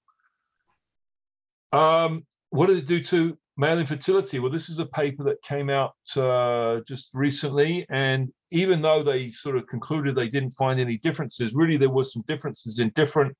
Um, 1.71 2.25
what 2.49 2.67
did 2.67 2.77
it 2.77 2.87
do 2.87 3.03
to 3.03 3.37
male 3.57 3.79
infertility? 3.79 4.39
Well, 4.39 4.51
this 4.51 4.69
is 4.69 4.79
a 4.79 4.85
paper 4.85 5.23
that 5.25 5.41
came 5.43 5.69
out 5.69 5.93
uh, 6.15 6.79
just 6.87 7.11
recently, 7.13 7.85
and 7.89 8.31
even 8.51 8.81
though 8.81 9.03
they 9.03 9.31
sort 9.31 9.57
of 9.57 9.67
concluded 9.67 10.15
they 10.15 10.29
didn't 10.29 10.51
find 10.51 10.79
any 10.79 10.97
differences, 10.97 11.53
really 11.53 11.77
there 11.77 11.89
was 11.89 12.11
some 12.11 12.23
differences 12.27 12.79
in 12.79 12.89
different 12.95 13.35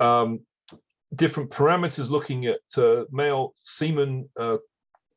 um, 0.00 0.40
different 1.14 1.50
parameters 1.50 2.08
looking 2.08 2.46
at 2.46 2.60
uh, 2.76 3.04
male 3.10 3.54
semen, 3.62 4.28
uh, 4.40 4.56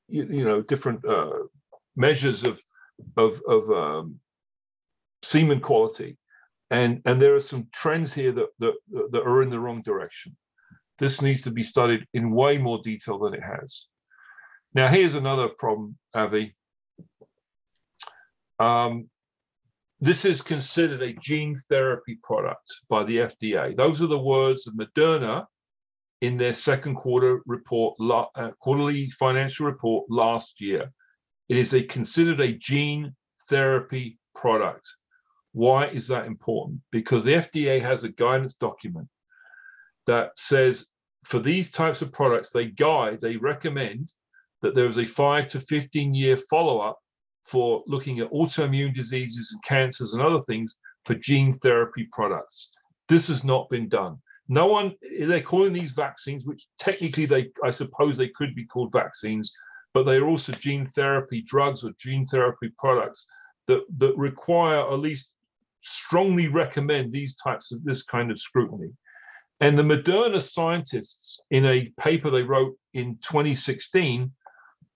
you, 0.07 0.27
you, 0.29 0.45
know, 0.45 0.61
different 0.61 1.03
uh, 1.05 1.31
measures 1.95 2.43
of 2.43 2.61
of, 3.17 3.41
of 3.47 3.71
um, 3.71 4.19
semen 5.23 5.59
quality, 5.59 6.17
and 6.69 7.01
and 7.05 7.21
there 7.21 7.35
are 7.35 7.39
some 7.39 7.67
trends 7.73 8.13
here 8.13 8.31
that 8.33 8.49
that, 8.59 8.73
that 9.11 9.21
are 9.21 9.41
in 9.41 9.49
the 9.49 9.59
wrong 9.59 9.81
direction. 9.81 10.35
This 10.97 11.21
needs 11.21 11.41
to 11.41 11.51
be 11.51 11.63
studied 11.63 12.05
in 12.13 12.31
way 12.31 12.57
more 12.57 12.79
detail 12.81 13.19
than 13.19 13.33
it 13.33 13.43
has. 13.43 13.85
Now, 14.73 14.87
here's 14.87 15.15
another 15.15 15.49
problem, 15.49 15.97
Avi. 16.13 16.55
Um, 18.59 19.09
this 19.99 20.25
is 20.25 20.41
considered 20.41 21.01
a 21.01 21.13
gene 21.13 21.57
therapy 21.69 22.19
product 22.23 22.65
by 22.89 23.03
the 23.03 23.17
FDA. 23.17 23.75
Those 23.75 24.01
are 24.01 24.07
the 24.07 24.19
words 24.19 24.67
of 24.67 24.73
Moderna 24.75 25.45
in 26.21 26.37
their 26.37 26.53
second 26.53 26.95
quarter 26.95 27.41
report, 27.45 27.95
uh, 28.01 28.51
quarterly 28.59 29.09
financial 29.11 29.65
report 29.65 30.05
last 30.09 30.59
year. 30.61 30.91
It 31.49 31.57
is 31.57 31.73
a 31.73 31.83
considered 31.83 32.41
a 32.41 32.53
gene 32.53 33.15
therapy 33.49 34.17
product. 34.33 34.87
Why 35.53 35.87
is 35.87 36.07
that 36.09 36.25
important? 36.25 36.81
Because 36.91 37.23
the 37.23 37.33
FDA 37.33 37.81
has 37.81 38.03
a 38.03 38.09
guidance 38.09 38.55
document 38.55 39.07
that 40.07 40.31
says 40.37 40.87
for 41.25 41.39
these 41.39 41.71
types 41.71 42.01
of 42.01 42.11
products, 42.11 42.51
they 42.51 42.67
guide, 42.67 43.19
they 43.21 43.37
recommend 43.37 44.11
that 44.61 44.75
there 44.75 44.87
is 44.87 44.99
a 44.99 45.05
five 45.05 45.47
to 45.49 45.59
15 45.59 46.13
year 46.13 46.37
follow 46.49 46.79
up 46.79 46.99
for 47.45 47.83
looking 47.87 48.19
at 48.19 48.31
autoimmune 48.31 48.95
diseases 48.95 49.51
and 49.51 49.63
cancers 49.63 50.13
and 50.13 50.21
other 50.21 50.41
things 50.41 50.75
for 51.05 51.15
gene 51.15 51.57
therapy 51.59 52.07
products. 52.11 52.71
This 53.07 53.27
has 53.27 53.43
not 53.43 53.69
been 53.69 53.87
done. 53.87 54.17
No 54.47 54.67
one, 54.67 54.93
they're 55.19 55.41
calling 55.41 55.73
these 55.73 55.91
vaccines, 55.91 56.45
which 56.45 56.67
technically 56.79 57.25
they, 57.25 57.51
I 57.63 57.71
suppose 57.71 58.17
they 58.17 58.29
could 58.29 58.55
be 58.55 58.65
called 58.65 58.91
vaccines, 58.91 59.51
but 59.93 60.03
they 60.03 60.17
are 60.17 60.27
also 60.27 60.51
gene 60.53 60.85
therapy 60.87 61.41
drugs 61.41 61.83
or 61.83 61.91
gene 61.99 62.25
therapy 62.25 62.71
products 62.77 63.25
that, 63.67 63.83
that 63.97 64.15
require 64.17 64.81
at 64.81 64.99
least 64.99 65.33
strongly 65.81 66.47
recommend 66.47 67.11
these 67.11 67.35
types 67.35 67.71
of 67.71 67.83
this 67.83 68.03
kind 68.03 68.31
of 68.31 68.39
scrutiny. 68.39 68.91
And 69.61 69.77
the 69.77 69.83
Moderna 69.83 70.41
scientists, 70.41 71.41
in 71.49 71.65
a 71.65 71.91
paper 71.97 72.29
they 72.29 72.41
wrote 72.41 72.75
in 72.93 73.17
2016, 73.21 74.31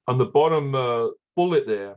on 0.07 0.18
the 0.18 0.26
bottom 0.26 0.76
uh, 0.76 1.07
bullet 1.36 1.65
there, 1.65 1.95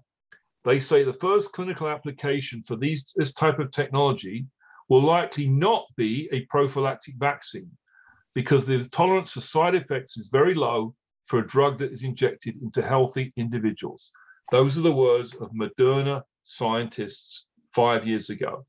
they 0.64 0.78
say 0.78 1.02
the 1.02 1.12
first 1.14 1.50
clinical 1.52 1.88
application 1.88 2.62
for 2.62 2.76
these 2.76 3.12
this 3.16 3.34
type 3.34 3.58
of 3.58 3.72
technology 3.72 4.46
will 4.88 5.02
likely 5.02 5.48
not 5.48 5.86
be 5.96 6.28
a 6.32 6.44
prophylactic 6.46 7.14
vaccine 7.16 7.70
because 8.34 8.64
the 8.64 8.84
tolerance 8.84 9.32
for 9.32 9.40
side 9.40 9.74
effects 9.74 10.16
is 10.16 10.28
very 10.30 10.54
low 10.54 10.94
for 11.26 11.40
a 11.40 11.46
drug 11.46 11.78
that 11.78 11.92
is 11.92 12.04
injected 12.04 12.60
into 12.62 12.82
healthy 12.82 13.32
individuals. 13.36 14.12
Those 14.50 14.76
are 14.78 14.82
the 14.82 14.92
words 14.92 15.34
of 15.34 15.50
Moderna 15.52 16.22
scientists 16.42 17.46
five 17.74 18.06
years 18.06 18.30
ago. 18.30 18.66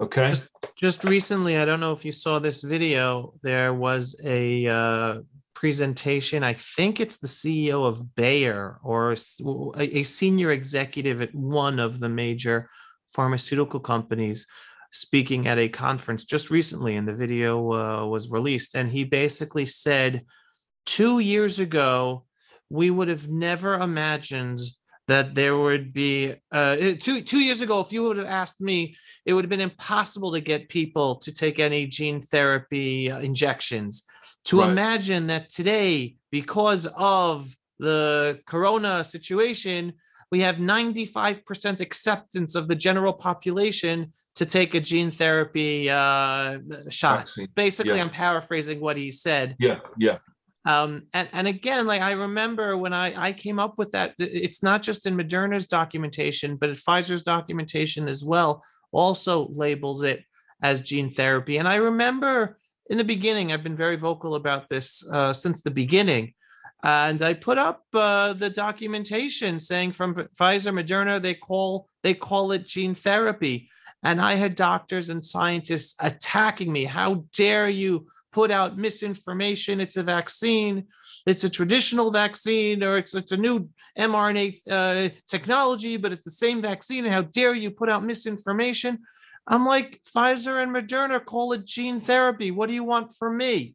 Okay. 0.00 0.28
Just, 0.28 0.48
just 0.76 1.04
recently, 1.04 1.56
I 1.56 1.64
don't 1.64 1.80
know 1.80 1.92
if 1.92 2.04
you 2.04 2.12
saw 2.12 2.38
this 2.38 2.62
video, 2.62 3.34
there 3.42 3.74
was 3.74 4.14
a 4.24 4.66
uh, 4.66 5.14
presentation. 5.54 6.44
I 6.44 6.52
think 6.52 7.00
it's 7.00 7.16
the 7.16 7.26
CEO 7.26 7.84
of 7.84 8.14
Bayer 8.14 8.78
or 8.84 9.12
a, 9.12 9.16
a 9.76 10.02
senior 10.04 10.52
executive 10.52 11.20
at 11.20 11.34
one 11.34 11.80
of 11.80 11.98
the 11.98 12.08
major 12.08 12.70
pharmaceutical 13.08 13.80
companies 13.80 14.46
speaking 14.92 15.48
at 15.48 15.58
a 15.58 15.68
conference 15.68 16.24
just 16.24 16.50
recently, 16.50 16.96
and 16.96 17.08
the 17.08 17.14
video 17.14 17.72
uh, 17.72 18.06
was 18.06 18.30
released. 18.30 18.76
And 18.76 18.88
he 18.88 19.02
basically 19.02 19.66
said, 19.66 20.24
two 20.86 21.18
years 21.18 21.58
ago, 21.58 22.24
we 22.70 22.90
would 22.90 23.08
have 23.08 23.28
never 23.28 23.74
imagined 23.74 24.60
that 25.08 25.34
there 25.34 25.56
would 25.56 25.92
be 25.92 26.34
uh, 26.52 26.76
two 27.00 27.22
two 27.22 27.40
years 27.40 27.62
ago. 27.62 27.80
If 27.80 27.92
you 27.92 28.04
would 28.04 28.18
have 28.18 28.26
asked 28.26 28.60
me, 28.60 28.94
it 29.24 29.32
would 29.32 29.44
have 29.44 29.50
been 29.50 29.60
impossible 29.60 30.32
to 30.32 30.40
get 30.40 30.68
people 30.68 31.16
to 31.16 31.32
take 31.32 31.58
any 31.58 31.86
gene 31.86 32.20
therapy 32.20 33.10
uh, 33.10 33.18
injections. 33.18 34.04
To 34.44 34.60
right. 34.60 34.70
imagine 34.70 35.26
that 35.28 35.48
today, 35.48 36.16
because 36.30 36.86
of 36.96 37.52
the 37.78 38.40
corona 38.46 39.02
situation, 39.02 39.94
we 40.30 40.40
have 40.40 40.56
95% 40.56 41.80
acceptance 41.80 42.54
of 42.54 42.68
the 42.68 42.76
general 42.76 43.12
population 43.12 44.12
to 44.34 44.46
take 44.46 44.74
a 44.74 44.80
gene 44.80 45.10
therapy 45.10 45.90
uh, 45.90 46.58
shot. 46.90 47.30
Basically, 47.56 47.96
yeah. 47.96 48.02
I'm 48.02 48.10
paraphrasing 48.10 48.78
what 48.78 48.96
he 48.96 49.10
said. 49.10 49.56
Yeah, 49.58 49.78
yeah. 49.98 50.18
Um, 50.68 51.04
and, 51.14 51.30
and 51.32 51.48
again, 51.48 51.86
like 51.86 52.02
I 52.02 52.12
remember 52.12 52.76
when 52.76 52.92
I, 52.92 53.28
I 53.28 53.32
came 53.32 53.58
up 53.58 53.78
with 53.78 53.90
that, 53.92 54.14
it's 54.18 54.62
not 54.62 54.82
just 54.82 55.06
in 55.06 55.16
Moderna's 55.16 55.66
documentation, 55.66 56.56
but 56.56 56.68
Pfizer's 56.70 57.22
documentation 57.22 58.06
as 58.06 58.22
well 58.22 58.62
also 58.92 59.48
labels 59.48 60.02
it 60.02 60.22
as 60.62 60.82
gene 60.82 61.08
therapy. 61.08 61.56
And 61.56 61.66
I 61.66 61.76
remember 61.76 62.58
in 62.90 62.98
the 62.98 63.04
beginning, 63.04 63.50
I've 63.50 63.62
been 63.62 63.76
very 63.76 63.96
vocal 63.96 64.34
about 64.34 64.68
this 64.68 65.08
uh, 65.10 65.32
since 65.32 65.62
the 65.62 65.70
beginning. 65.70 66.34
And 66.82 67.22
I 67.22 67.32
put 67.32 67.56
up 67.56 67.82
uh, 67.94 68.34
the 68.34 68.50
documentation 68.50 69.60
saying 69.60 69.92
from 69.92 70.14
Pfizer, 70.14 70.72
Moderna, 70.72 71.20
they 71.20 71.34
call 71.34 71.88
they 72.02 72.12
call 72.12 72.52
it 72.52 72.66
gene 72.66 72.94
therapy. 72.94 73.70
And 74.02 74.20
I 74.20 74.34
had 74.34 74.54
doctors 74.54 75.08
and 75.08 75.24
scientists 75.24 75.94
attacking 75.98 76.70
me. 76.70 76.84
How 76.84 77.24
dare 77.34 77.70
you 77.70 78.06
put 78.32 78.50
out 78.50 78.78
misinformation. 78.78 79.80
It's 79.80 79.96
a 79.96 80.02
vaccine. 80.02 80.84
It's 81.26 81.44
a 81.44 81.50
traditional 81.50 82.10
vaccine, 82.10 82.82
or 82.82 82.98
it's 82.98 83.14
it's 83.14 83.32
a 83.32 83.36
new 83.36 83.68
mRNA 83.98 84.58
uh, 84.70 85.08
technology, 85.26 85.96
but 85.96 86.12
it's 86.12 86.24
the 86.24 86.30
same 86.30 86.62
vaccine. 86.62 87.04
How 87.04 87.22
dare 87.22 87.54
you 87.54 87.70
put 87.70 87.88
out 87.88 88.04
misinformation? 88.04 88.98
I'm 89.46 89.64
like 89.64 90.00
Pfizer 90.02 90.62
and 90.62 90.74
Moderna 90.74 91.24
call 91.24 91.52
it 91.52 91.64
gene 91.64 92.00
therapy. 92.00 92.50
What 92.50 92.68
do 92.68 92.74
you 92.74 92.84
want 92.84 93.12
from 93.14 93.36
me? 93.36 93.74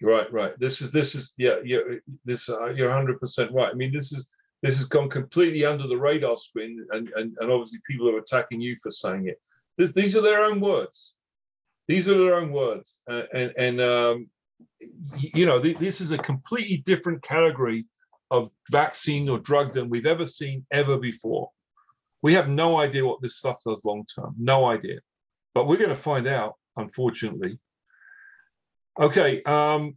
Right, 0.00 0.30
right. 0.32 0.58
This 0.60 0.80
is 0.80 0.92
this 0.92 1.14
is 1.14 1.34
yeah, 1.38 1.56
yeah. 1.64 1.78
This 2.24 2.48
uh, 2.48 2.66
you're 2.66 2.88
100 2.88 3.18
percent 3.18 3.50
right. 3.52 3.70
I 3.72 3.74
mean, 3.74 3.92
this 3.92 4.12
is 4.12 4.28
this 4.62 4.78
has 4.78 4.86
gone 4.86 5.08
completely 5.08 5.64
under 5.64 5.86
the 5.86 5.96
radar 5.96 6.36
screen, 6.36 6.86
and 6.90 7.08
and, 7.16 7.36
and 7.40 7.50
obviously 7.50 7.80
people 7.86 8.08
are 8.10 8.18
attacking 8.18 8.60
you 8.60 8.76
for 8.82 8.90
saying 8.90 9.26
it. 9.26 9.40
This, 9.76 9.92
these 9.92 10.16
are 10.16 10.20
their 10.20 10.44
own 10.44 10.60
words. 10.60 11.14
These 11.88 12.08
are 12.08 12.18
their 12.18 12.34
own 12.34 12.52
words, 12.52 12.98
uh, 13.10 13.22
and 13.32 13.52
and 13.56 13.80
um, 13.80 14.30
you 15.14 15.46
know 15.46 15.60
th- 15.60 15.78
this 15.78 16.00
is 16.00 16.12
a 16.12 16.18
completely 16.18 16.82
different 16.84 17.22
category 17.22 17.86
of 18.30 18.50
vaccine 18.70 19.28
or 19.28 19.38
drug 19.38 19.72
than 19.72 19.88
we've 19.88 20.06
ever 20.06 20.26
seen 20.26 20.64
ever 20.70 20.98
before. 20.98 21.48
We 22.22 22.34
have 22.34 22.48
no 22.48 22.78
idea 22.78 23.06
what 23.06 23.22
this 23.22 23.38
stuff 23.38 23.56
does 23.64 23.84
long 23.84 24.04
term, 24.14 24.34
no 24.38 24.66
idea, 24.66 25.00
but 25.54 25.66
we're 25.66 25.78
going 25.78 25.88
to 25.88 25.94
find 25.94 26.26
out, 26.26 26.54
unfortunately. 26.76 27.58
Okay, 29.00 29.42
um, 29.44 29.96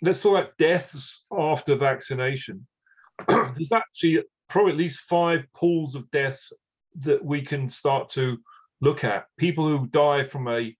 let's 0.00 0.22
talk 0.22 0.38
about 0.38 0.56
deaths 0.56 1.24
after 1.36 1.74
vaccination. 1.74 2.66
There's 3.28 3.72
actually 3.72 4.22
probably 4.48 4.72
at 4.72 4.78
least 4.78 5.00
five 5.00 5.44
pools 5.54 5.94
of 5.94 6.10
deaths 6.12 6.52
that 7.00 7.22
we 7.22 7.42
can 7.42 7.68
start 7.68 8.08
to 8.10 8.38
look 8.80 9.04
at. 9.04 9.26
People 9.36 9.68
who 9.68 9.86
die 9.88 10.22
from 10.22 10.48
a 10.48 10.74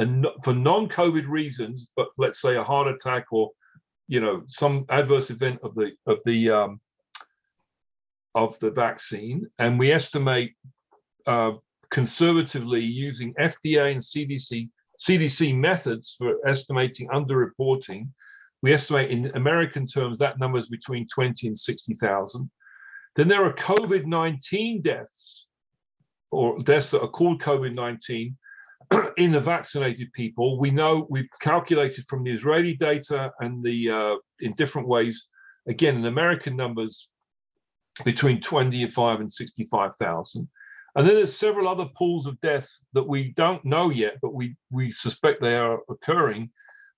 and 0.00 0.26
for 0.42 0.54
non-COVID 0.54 1.28
reasons, 1.28 1.88
but 1.94 2.08
let's 2.16 2.40
say 2.40 2.56
a 2.56 2.64
heart 2.64 2.88
attack 2.88 3.26
or 3.30 3.50
you 4.08 4.20
know 4.20 4.42
some 4.48 4.86
adverse 4.88 5.30
event 5.30 5.60
of 5.62 5.74
the 5.74 5.90
of 6.06 6.18
the 6.24 6.50
um, 6.50 6.80
of 8.34 8.58
the 8.60 8.70
vaccine, 8.70 9.46
and 9.58 9.78
we 9.78 9.92
estimate 9.92 10.54
uh, 11.26 11.52
conservatively 11.90 12.80
using 12.80 13.34
FDA 13.34 13.92
and 13.92 14.00
CDC 14.00 14.70
CDC 14.98 15.54
methods 15.54 16.16
for 16.18 16.36
estimating 16.48 17.08
underreporting. 17.08 18.08
We 18.62 18.72
estimate 18.72 19.10
in 19.10 19.30
American 19.34 19.86
terms 19.86 20.18
that 20.18 20.38
number 20.38 20.58
is 20.58 20.68
between 20.68 21.06
20 21.08 21.46
and 21.46 21.58
60,000. 21.58 22.50
Then 23.16 23.28
there 23.28 23.44
are 23.44 23.52
COVID 23.54 24.06
19 24.06 24.82
deaths 24.82 25.46
or 26.30 26.62
deaths 26.62 26.90
that 26.90 27.02
are 27.02 27.08
called 27.08 27.42
COVID 27.42 27.74
19 27.74 28.36
in 29.16 29.30
the 29.30 29.40
vaccinated 29.40 30.12
people, 30.12 30.58
we 30.58 30.70
know 30.70 31.06
we've 31.10 31.28
calculated 31.40 32.04
from 32.08 32.24
the 32.24 32.32
Israeli 32.32 32.74
data 32.74 33.32
and 33.40 33.62
the 33.62 33.90
uh, 33.90 34.16
in 34.40 34.54
different 34.54 34.88
ways, 34.88 35.26
again 35.68 35.96
in 35.96 36.06
American 36.06 36.56
numbers, 36.56 37.08
between 38.04 38.40
25 38.40 39.20
and 39.20 39.32
65,000. 39.32 40.48
And 40.96 41.06
then 41.06 41.14
there's 41.14 41.36
several 41.36 41.68
other 41.68 41.88
pools 41.96 42.26
of 42.26 42.40
deaths 42.40 42.84
that 42.94 43.06
we 43.06 43.32
don't 43.36 43.64
know 43.64 43.90
yet, 43.90 44.14
but 44.20 44.34
we 44.34 44.56
we 44.70 44.90
suspect 44.90 45.40
they 45.40 45.56
are 45.56 45.80
occurring. 45.88 46.50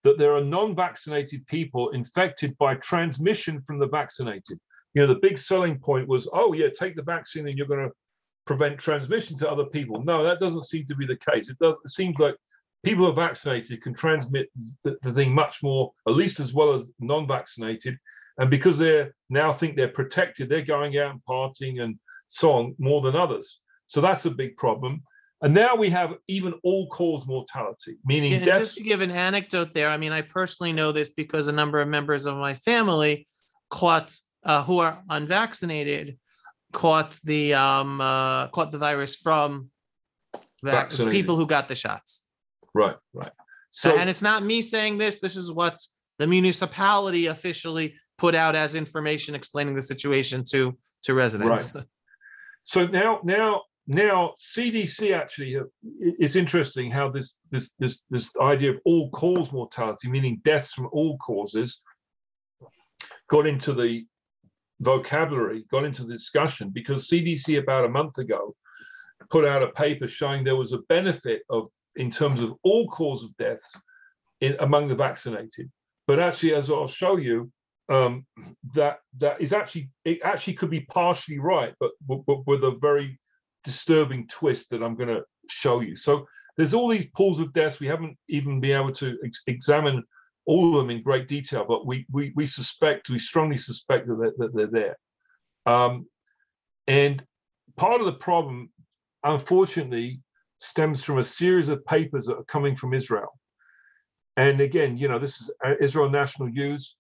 That 0.02 0.19
there 0.19 0.35
are 0.35 0.43
non-vaccinated 0.43 1.47
people 1.47 1.90
infected 1.90 2.59
by 2.59 2.74
transmission 2.77 3.62
from 3.62 3.78
the 3.78 3.86
vaccinated. 3.86 4.59
You 4.94 5.02
know, 5.02 5.14
the 5.14 5.20
big 5.20 5.39
selling 5.39 5.78
point 5.78 6.09
was, 6.09 6.28
oh 6.32 6.55
yeah, 6.55 6.69
take 6.74 6.97
the 6.97 7.02
vaccine 7.02 7.47
and 7.47 7.56
you're 7.56 7.69
going 7.69 7.89
to 7.89 7.94
prevent 8.47 8.78
transmission 8.78 9.36
to 9.39 9.51
other 9.51 9.64
people. 9.64 10.02
No, 10.02 10.24
that 10.24 10.40
doesn't 10.40 10.64
seem 10.64 10.86
to 10.86 10.97
be 10.97 11.06
the 11.06 11.16
case. 11.16 11.48
It 11.48 11.59
does. 11.59 11.78
It 11.85 11.90
seems 11.90 12.19
like 12.19 12.35
people 12.82 13.05
who 13.05 13.12
are 13.12 13.28
vaccinated 13.28 13.82
can 13.82 13.94
transmit 13.94 14.48
the, 14.85 14.97
the 15.02 15.12
thing 15.12 15.32
much 15.32 15.62
more, 15.62 15.93
at 16.09 16.14
least 16.14 16.40
as 16.40 16.52
well 16.52 16.74
as 16.74 16.90
non-vaccinated. 17.01 17.97
And 18.39 18.51
because 18.51 18.78
they 18.78 19.09
now 19.31 19.52
think 19.52 19.77
they're 19.77 19.89
protected, 19.89 20.48
they're 20.48 20.62
going 20.62 20.98
out 20.98 21.12
and 21.12 21.20
partying 21.28 21.82
and 21.82 21.98
so 22.28 22.52
on 22.52 22.74
more 22.78 23.01
than 23.02 23.14
others. 23.14 23.60
So 23.86 24.01
that's 24.01 24.24
a 24.24 24.31
big 24.31 24.56
problem. 24.56 25.02
And 25.43 25.52
now 25.52 25.74
we 25.74 25.90
have 25.90 26.14
even 26.28 26.55
all-cause 26.62 27.27
mortality, 27.27 27.98
meaning 28.05 28.32
yeah, 28.32 28.44
Just 28.44 28.77
to 28.77 28.82
give 28.82 29.01
an 29.01 29.10
anecdote 29.10 29.74
there, 29.74 29.90
I 29.90 29.97
mean, 29.97 30.12
I 30.12 30.23
personally 30.23 30.73
know 30.73 30.93
this 30.93 31.10
because 31.10 31.48
a 31.48 31.52
number 31.52 31.81
of 31.81 31.89
members 31.89 32.27
of 32.27 32.36
my 32.36 32.55
family 32.55 33.27
caught 33.70 34.16
uh, 34.44 34.62
who 34.62 34.78
are 34.78 35.02
unvaccinated 35.10 36.16
caught 36.73 37.19
the 37.24 37.55
um 37.55 38.01
uh, 38.01 38.49
caught 38.49 38.73
the 38.73 38.78
virus 38.78 39.16
from 39.16 39.70
vac- 40.62 40.90
people 40.90 41.36
who 41.36 41.47
got 41.47 41.69
the 41.69 41.74
shots. 41.74 42.27
Right, 42.74 42.97
right. 43.12 43.31
So 43.70 43.97
and 43.97 44.09
it's 44.09 44.23
not 44.23 44.43
me 44.43 44.62
saying 44.62 44.99
this. 44.99 45.20
This 45.20 45.36
is 45.36 45.53
what 45.53 45.78
the 46.19 46.27
municipality 46.27 47.27
officially 47.27 47.94
put 48.19 48.35
out 48.35 48.55
as 48.55 48.74
information 48.74 49.35
explaining 49.35 49.74
the 49.74 49.82
situation 49.82 50.44
to 50.51 50.77
to 51.05 51.15
residents. 51.15 51.74
Right. 51.74 51.85
So 52.65 52.86
now 52.86 53.20
now 53.24 53.62
now 53.86 54.35
CDC 54.39 55.16
actually 55.16 55.57
uh, 55.57 55.65
it's 55.99 56.36
interesting 56.36 56.90
how 56.90 57.11
this 57.11 57.36
this 57.51 57.70
this 57.78 58.03
this 58.11 58.31
idea 58.40 58.70
of 58.70 58.77
all 58.85 59.11
cause 59.11 59.53
mortality, 59.53 60.11
meaning 60.11 60.40
deaths 60.44 60.73
from 60.73 60.89
all 60.93 61.16
causes, 61.19 61.81
got 63.28 63.47
into 63.47 63.73
the 63.73 64.05
vocabulary 64.83 65.65
got 65.71 65.85
into 65.85 66.05
the 66.05 66.13
discussion 66.13 66.71
because 66.71 67.09
CDC 67.09 67.59
about 67.59 67.85
a 67.85 67.89
month 67.89 68.19
ago 68.19 68.55
put 69.31 69.45
out 69.47 69.63
a 69.63 69.69
paper 69.69 70.09
showing 70.09 70.45
there 70.45 70.57
was 70.57 70.73
a 70.73 70.79
benefit 70.89 71.43
of 71.49 71.69
in 71.97 72.11
terms 72.11 72.41
of 72.41 72.55
all 72.63 72.89
cause 72.89 73.23
of 73.25 73.37
deaths 73.37 73.81
in, 74.41 74.57
among 74.61 74.89
the 74.89 74.95
vaccinated. 74.95 75.71
But 76.07 76.19
actually, 76.19 76.55
as 76.55 76.71
I'll 76.71 76.89
show 76.89 77.17
you, 77.17 77.51
um, 77.89 78.27
that 78.75 78.99
that 79.19 79.41
is 79.41 79.53
actually 79.53 79.91
it 80.05 80.21
actually 80.25 80.55
could 80.55 80.71
be 80.71 80.81
partially 80.81 81.39
right, 81.39 81.75
but, 81.79 81.93
but 82.07 82.47
with 82.47 82.65
a 82.65 82.77
very 82.81 83.19
disturbing 83.65 84.27
twist 84.29 84.71
that 84.71 84.83
I'm 84.83 84.97
going 84.97 85.09
to 85.09 85.23
show 85.49 85.81
you. 85.81 85.97
So 85.97 86.27
there's 86.57 86.75
all 86.75 86.89
these 86.89 87.11
pools 87.11 87.41
of 87.41 87.53
deaths 87.53 87.81
we 87.81 87.87
haven't 87.87 88.17
even 88.29 88.61
been 88.61 88.77
able 88.77 88.93
to 88.93 89.17
ex- 89.25 89.43
examine 89.47 90.03
all 90.47 90.70
of 90.70 90.74
them 90.77 90.90
in 90.90 91.02
great 91.02 91.28
detail, 91.28 91.64
but 91.66 91.86
we 91.86 92.06
we, 92.10 92.32
we 92.35 92.47
suspect, 92.47 93.10
we 93.10 93.19
strongly 93.19 93.59
suspect 93.59 94.06
that 94.09 94.19
they're, 94.19 94.32
that 94.39 94.55
they're 94.55 94.66
there. 94.66 94.97
Um, 95.66 96.06
and 96.86 97.24
part 97.77 98.01
of 98.01 98.06
the 98.06 98.12
problem, 98.12 98.70
unfortunately, 99.23 100.20
stems 100.59 101.02
from 101.02 101.19
a 101.19 101.24
series 101.24 101.69
of 101.69 101.85
papers 101.86 102.27
that 102.27 102.36
are 102.36 102.44
coming 102.44 102.77
from 102.77 102.94
Israel. 102.94 103.32
and 104.36 104.60
again, 104.60 104.97
you 104.97 105.09
know, 105.09 105.19
this 105.19 105.40
is 105.40 105.51
uh, 105.64 105.74
Israel 105.81 106.09
National 106.10 106.48
News. 106.48 106.97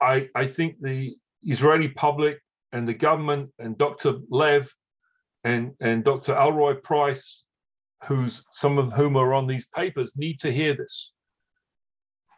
I, 0.00 0.28
I 0.34 0.46
think 0.46 0.76
the 0.80 1.14
Israeli 1.42 1.88
public 1.88 2.38
and 2.72 2.88
the 2.88 2.94
government 2.94 3.50
and 3.58 3.76
Dr. 3.76 4.14
Lev 4.30 4.72
and, 5.44 5.72
and 5.80 6.04
Dr. 6.04 6.34
Alroy-Preis, 6.34 7.42
who's 8.04 8.42
some 8.50 8.78
of 8.78 8.92
whom 8.92 9.16
are 9.16 9.34
on 9.34 9.46
these 9.46 9.66
papers, 9.68 10.16
need 10.16 10.40
to 10.40 10.52
hear 10.52 10.74
this. 10.74 11.12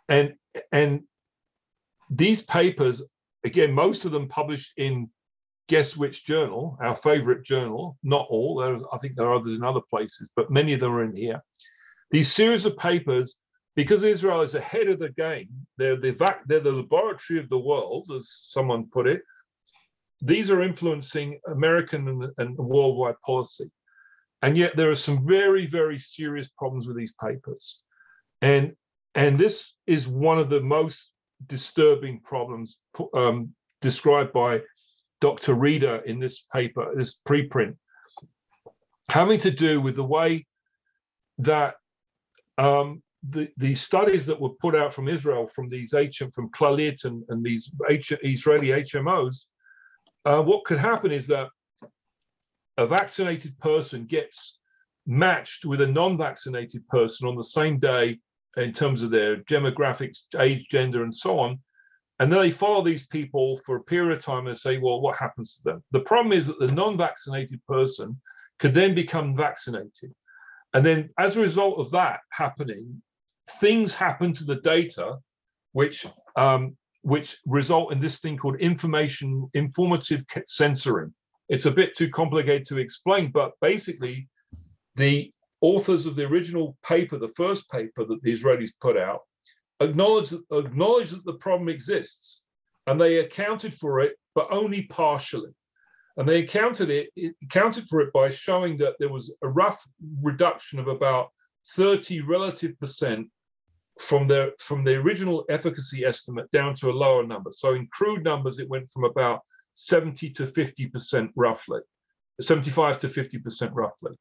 And 0.09 0.35
and 0.70 1.03
these 2.11 2.43
papers, 2.43 3.03
again, 3.45 3.73
most 3.73 4.05
of 4.05 4.12
them 4.12 4.29
published 4.29 4.73
in 4.77 5.09
guess 5.69 5.97
which 5.97 6.24
journal, 6.24 6.77
our 6.81 6.97
favorite 6.97 7.45
journal, 7.45 7.97
not 8.03 8.27
all, 8.29 8.57
There's, 8.57 8.83
I 8.93 8.99
think 8.99 9.15
there 9.15 9.27
are 9.27 9.37
others 9.37 9.55
in 9.55 9.65
other 9.65 9.81
places, 9.89 10.29
but 10.37 10.51
many 10.51 10.74
of 10.74 10.81
them 10.81 10.93
are 10.93 11.05
in 11.05 11.16
here. 11.16 11.41
These 12.11 12.31
series 12.31 12.66
of 12.66 12.77
papers 12.77 13.37
because 13.74 14.05
Israel 14.05 14.43
is 14.43 14.55
ahead 14.55 14.89
of 14.89 14.99
the 14.99 15.11
game, 15.11 15.49
they're 15.79 15.97
the, 15.97 16.12
they're 16.47 16.61
the 16.61 16.73
laboratory 16.73 17.39
of 17.39 17.49
the 17.49 17.59
world, 17.59 18.11
as 18.15 18.29
someone 18.43 18.91
put 18.93 19.07
it. 19.07 19.23
These 20.20 20.51
are 20.51 20.62
influencing 20.62 21.41
American 21.51 22.07
and, 22.09 22.31
and 22.39 22.57
worldwide 22.59 23.20
policy. 23.24 23.70
And 24.43 24.57
yet 24.57 24.77
there 24.77 24.91
are 24.91 24.97
some 24.97 25.27
very, 25.27 25.66
very 25.66 25.99
serious 25.99 26.49
problems 26.49 26.87
with 26.87 26.97
these 26.97 27.15
papers. 27.20 27.79
And, 28.43 28.74
and 29.15 29.37
this 29.37 29.75
is 29.87 30.07
one 30.09 30.39
of 30.39 30.49
the 30.49 30.61
most 30.61 31.11
disturbing 31.47 32.21
problems 32.21 32.79
um, 33.15 33.53
described 33.81 34.33
by 34.33 34.61
Dr. 35.21 35.55
Reeder 35.55 35.97
in 36.07 36.19
this 36.19 36.47
paper, 36.53 36.93
this 36.97 37.21
preprint, 37.27 37.77
having 39.09 39.39
to 39.41 39.51
do 39.51 39.81
with 39.81 39.97
the 39.97 40.05
way 40.05 40.47
that 41.39 41.75
um, 42.59 43.03
the, 43.29 43.49
the 43.57 43.75
studies 43.75 44.27
that 44.27 44.41
were 44.41 44.51
put 44.61 44.75
out 44.75 44.93
from 44.93 45.09
Israel, 45.09 45.47
from 45.47 45.69
these 45.69 45.93
HM, 45.93 46.31
from 46.33 46.51
Clalit 46.51 47.05
and, 47.05 47.23
and 47.29 47.45
these 47.45 47.71
H, 47.89 48.13
Israeli 48.23 48.69
HMOs, 48.69 49.47
uh, 50.25 50.41
what 50.41 50.65
could 50.65 50.79
happen 50.79 51.13
is 51.13 51.27
that 51.29 51.49
a 52.79 52.87
vaccinated 52.87 53.59
person 53.59 54.07
gets 54.07 54.59
matched 55.07 55.65
with 55.65 55.81
a 55.81 55.87
non-vaccinated 55.87 56.87
person 56.89 57.29
on 57.29 57.37
the 57.37 57.45
same 57.45 57.79
day 57.79 58.19
in 58.57 58.73
terms 58.73 59.03
of 59.03 59.11
their 59.11 59.37
demographics, 59.37 60.20
age, 60.39 60.66
gender, 60.70 61.03
and 61.03 61.15
so 61.15 61.39
on. 61.39 61.59
And 62.19 62.31
then 62.31 62.41
they 62.41 62.51
follow 62.51 62.85
these 62.85 63.07
people 63.07 63.61
for 63.65 63.77
a 63.77 63.83
period 63.83 64.16
of 64.16 64.23
time 64.23 64.47
and 64.47 64.57
say, 64.57 64.79
well, 64.79 65.01
what 65.01 65.16
happens 65.16 65.57
to 65.57 65.62
them? 65.65 65.85
The 65.93 66.01
problem 66.01 66.33
is 66.33 66.47
that 66.47 66.59
the 66.59 66.70
non-vaccinated 66.70 67.61
person 67.66 68.20
could 68.59 68.73
then 68.73 68.95
become 68.95 69.37
vaccinated. 69.37 70.15
And 70.74 70.85
then 70.85 71.11
as 71.19 71.37
a 71.37 71.41
result 71.41 71.79
of 71.79 71.91
that 71.91 72.20
happening, 72.31 73.03
things 73.61 73.95
happen 73.95 74.33
to 74.35 74.45
the 74.45 74.57
data 74.57 75.16
which 75.73 76.07
um, 76.37 76.77
which 77.03 77.39
result 77.47 77.93
in 77.93 78.01
this 78.01 78.20
thing 78.20 78.37
called 78.37 78.61
information 78.61 79.51
informative 79.55 80.24
censoring. 80.47 81.12
It's 81.49 81.66
a 81.66 81.70
bit 81.70 81.97
too 81.97 82.09
complicated 82.09 82.65
to 82.66 82.79
explain, 82.79 83.33
but 83.33 83.53
basically, 83.61 84.29
the 84.95 85.32
authors 85.63 86.07
of 86.07 86.17
the 86.17 86.25
original 86.25 86.77
paper, 86.85 87.17
the 87.17 87.29
first 87.29 87.71
paper 87.71 88.05
that 88.05 88.21
the 88.23 88.33
Israelis 88.33 88.73
put 88.81 88.99
out, 88.99 89.21
acknowledge 89.81 90.31
that, 90.31 90.43
acknowledge 90.53 91.13
that 91.13 91.25
the 91.25 91.35
problem 91.35 91.69
exists, 91.69 92.43
and 92.87 93.01
they 93.01 93.19
accounted 93.19 93.73
for 93.73 94.01
it, 94.01 94.17
but 94.35 94.49
only 94.51 94.83
partially. 94.83 95.51
And 96.17 96.29
they 96.29 96.43
accounted 96.43 96.91
it, 96.91 97.09
it 97.17 97.35
accounted 97.43 97.89
for 97.89 98.01
it 98.01 98.13
by 98.13 98.29
showing 98.29 98.77
that 98.79 98.97
there 98.99 99.09
was 99.09 99.33
a 99.43 99.49
rough 99.49 99.83
reduction 100.21 100.79
of 100.79 100.89
about 100.89 101.31
30 101.75 102.21
relative 102.23 102.79
percent 102.79 103.29
from 104.01 104.27
the 104.27 104.53
from 104.59 104.85
the 104.85 104.95
original 104.95 105.45
efficacy 105.49 106.05
estimate 106.05 106.51
down 106.51 106.75
to 106.75 106.91
a 106.91 106.93
lower 106.93 107.25
number. 107.25 107.51
So 107.51 107.75
in 107.75 107.87
crude 107.93 108.25
numbers, 108.25 108.59
it 108.59 108.69
went 108.69 108.91
from 108.91 109.05
about 109.05 109.41
70 109.75 110.31
to 110.31 110.47
50 110.47 110.89
percent 110.89 111.31
roughly, 111.37 111.81
75 112.41 112.99
to 113.01 113.09
50 113.09 113.39
percent 113.39 113.73
roughly, 113.75 114.13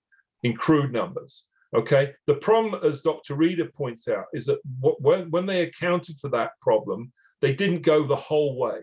in 0.44 0.56
crude 0.56 0.92
numbers. 0.92 1.44
Okay. 1.76 2.14
The 2.28 2.36
problem, 2.36 2.84
as 2.84 3.02
Dr. 3.02 3.36
Reeder 3.36 3.68
points 3.68 4.08
out, 4.08 4.26
is 4.34 4.46
that 4.46 4.60
when 4.82 5.32
when 5.32 5.46
they 5.46 5.62
accounted 5.62 6.20
for 6.20 6.30
that 6.30 6.52
problem, 6.62 7.12
they 7.42 7.54
didn't 7.54 7.84
go 7.84 8.06
the 8.06 8.16
whole 8.16 8.58
way. 8.58 8.82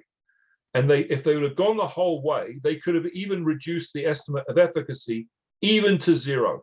And 0.74 0.88
they, 0.88 1.00
if 1.00 1.24
they 1.24 1.34
would 1.34 1.44
have 1.44 1.56
gone 1.56 1.76
the 1.76 1.86
whole 1.86 2.22
way, 2.22 2.60
they 2.62 2.76
could 2.76 2.94
have 2.94 3.06
even 3.06 3.44
reduced 3.44 3.92
the 3.92 4.06
estimate 4.06 4.44
of 4.48 4.58
efficacy 4.58 5.26
even 5.60 5.98
to 5.98 6.14
zero 6.14 6.62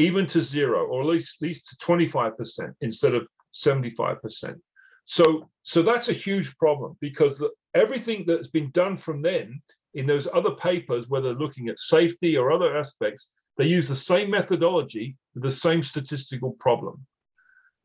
even 0.00 0.26
to 0.26 0.42
zero, 0.42 0.86
or 0.86 1.02
at 1.02 1.06
least, 1.06 1.36
at 1.40 1.46
least 1.46 1.68
to 1.68 1.86
25% 1.86 2.74
instead 2.80 3.14
of 3.14 3.26
75%. 3.54 4.58
So, 5.04 5.50
so 5.62 5.82
that's 5.82 6.08
a 6.08 6.14
huge 6.14 6.56
problem 6.56 6.96
because 7.00 7.38
the, 7.38 7.50
everything 7.74 8.24
that's 8.26 8.48
been 8.48 8.70
done 8.70 8.96
from 8.96 9.22
then 9.22 9.60
in 9.94 10.06
those 10.06 10.26
other 10.32 10.52
papers, 10.52 11.08
whether 11.08 11.34
looking 11.34 11.68
at 11.68 11.78
safety 11.78 12.36
or 12.36 12.50
other 12.50 12.76
aspects, 12.76 13.28
they 13.60 13.66
use 13.66 13.88
the 13.88 13.94
same 13.94 14.30
methodology 14.30 15.18
with 15.34 15.42
the 15.42 15.50
same 15.50 15.82
statistical 15.82 16.52
problem. 16.52 17.06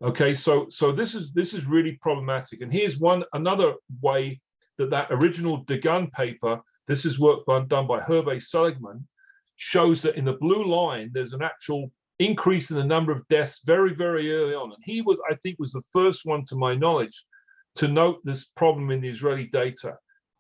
Okay, 0.02 0.34
so 0.34 0.68
so 0.70 0.94
this 0.94 1.14
is 1.14 1.34
this 1.34 1.54
is 1.54 1.66
really 1.66 2.00
problematic. 2.02 2.62
And 2.62 2.72
here's 2.72 2.98
one 2.98 3.26
another 3.34 3.74
way 4.02 4.40
that 4.78 4.90
that 4.92 5.08
original 5.10 5.66
Dagan 5.66 6.10
paper, 6.14 6.62
this 6.88 7.04
is 7.04 7.20
work 7.20 7.46
done 7.46 7.88
by 7.88 8.00
Hervé 8.00 8.42
Seligmann, 8.42 9.04
shows 9.58 10.02
that 10.04 10.16
in 10.16 10.24
the 10.24 10.40
blue 10.46 10.64
line 10.64 11.12
there's 11.14 11.34
an 11.34 11.42
actual 11.42 11.92
increase 12.20 12.72
in 12.72 12.78
the 12.78 12.92
number 12.96 13.12
of 13.12 13.28
deaths 13.28 13.60
very, 13.66 13.94
very 13.94 14.34
early 14.34 14.56
on. 14.56 14.72
And 14.72 14.82
he 14.82 15.02
was, 15.02 15.20
I 15.30 15.36
think, 15.36 15.60
was 15.60 15.74
the 15.74 15.90
first 15.92 16.22
one, 16.24 16.46
to 16.46 16.56
my 16.56 16.74
knowledge, 16.74 17.26
to 17.76 17.90
note 17.90 18.22
this 18.24 18.46
problem 18.46 18.92
in 18.92 19.02
the 19.02 19.10
Israeli 19.10 19.48
data. 19.52 19.98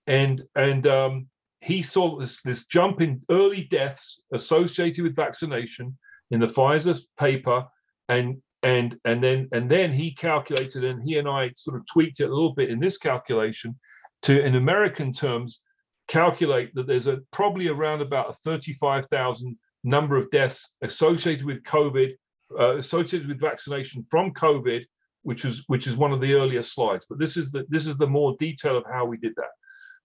And 0.08 0.44
and 0.56 0.88
um, 0.88 1.28
he 1.66 1.82
saw 1.82 2.20
this 2.20 2.40
this 2.44 2.66
jump 2.66 3.02
in 3.02 3.22
early 3.32 3.64
deaths 3.64 4.22
associated 4.34 5.04
with 5.04 5.16
vaccination 5.16 5.98
in 6.30 6.40
the 6.40 6.46
Pfizer 6.46 6.98
paper, 7.18 7.66
and 8.08 8.38
and 8.62 8.98
and 9.06 9.24
then 9.24 9.50
and 9.52 9.70
then 9.70 9.92
he 9.92 10.14
calculated, 10.14 10.84
and 10.84 11.04
he 11.04 11.18
and 11.18 11.28
I 11.28 11.52
sort 11.56 11.78
of 11.78 11.86
tweaked 11.88 12.20
it 12.20 12.30
a 12.30 12.34
little 12.34 12.54
bit 12.54 12.70
in 12.70 12.80
this 12.80 12.98
calculation, 12.98 13.76
to 14.24 14.46
in 14.46 14.56
American 14.56 15.12
terms, 15.12 15.62
calculate 16.08 16.74
that 16.76 16.86
there's 16.86 17.08
a 17.08 17.22
probably 17.32 17.68
around 17.68 18.02
about 18.02 18.30
a 18.30 18.34
35,000 18.34 19.58
number 19.84 20.18
of 20.18 20.30
deaths 20.30 20.76
associated 20.84 21.46
with 21.46 21.64
COVID, 21.64 22.12
uh, 22.60 22.78
associated 22.78 23.28
with 23.28 23.40
vaccination 23.40 24.06
from 24.12 24.34
COVID, 24.34 24.86
which 25.24 25.46
is 25.46 25.64
which 25.66 25.88
is 25.88 25.98
one 25.98 26.14
of 26.14 26.22
the 26.22 26.34
earlier 26.34 26.62
slides. 26.62 27.08
But 27.10 27.18
this 27.18 27.38
is 27.38 27.50
the 27.50 27.66
this 27.70 27.88
is 27.88 27.98
the 27.98 28.06
more 28.06 28.36
detail 28.38 28.78
of 28.78 28.86
how 28.86 29.06
we 29.06 29.18
did 29.18 29.34
that. 29.38 29.50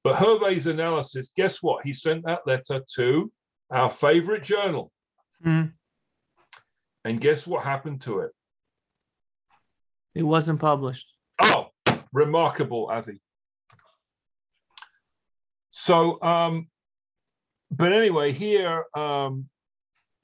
But 0.02 0.16
Hervé's 0.16 0.66
analysis, 0.66 1.31
guess 1.36 1.62
what? 1.62 1.85
He 1.85 1.93
sent 1.93 2.24
that 2.24 2.47
letter 2.47 2.82
to 2.97 3.31
our 3.70 3.90
favorite 3.90 4.43
journal. 4.43 4.90
Mm. 5.44 5.72
And 7.05 7.20
guess 7.20 7.47
what 7.47 7.64
happened 7.64 8.01
to 8.02 8.20
it? 8.20 8.31
It 10.14 10.22
wasn't 10.22 10.60
published. 10.60 11.06
Oh, 11.40 11.68
remarkable, 12.12 12.89
Avi. 12.90 13.20
So, 15.70 16.20
um, 16.22 16.68
but 17.70 17.93
anyway, 17.93 18.32
here 18.32 18.85
um, 18.97 19.47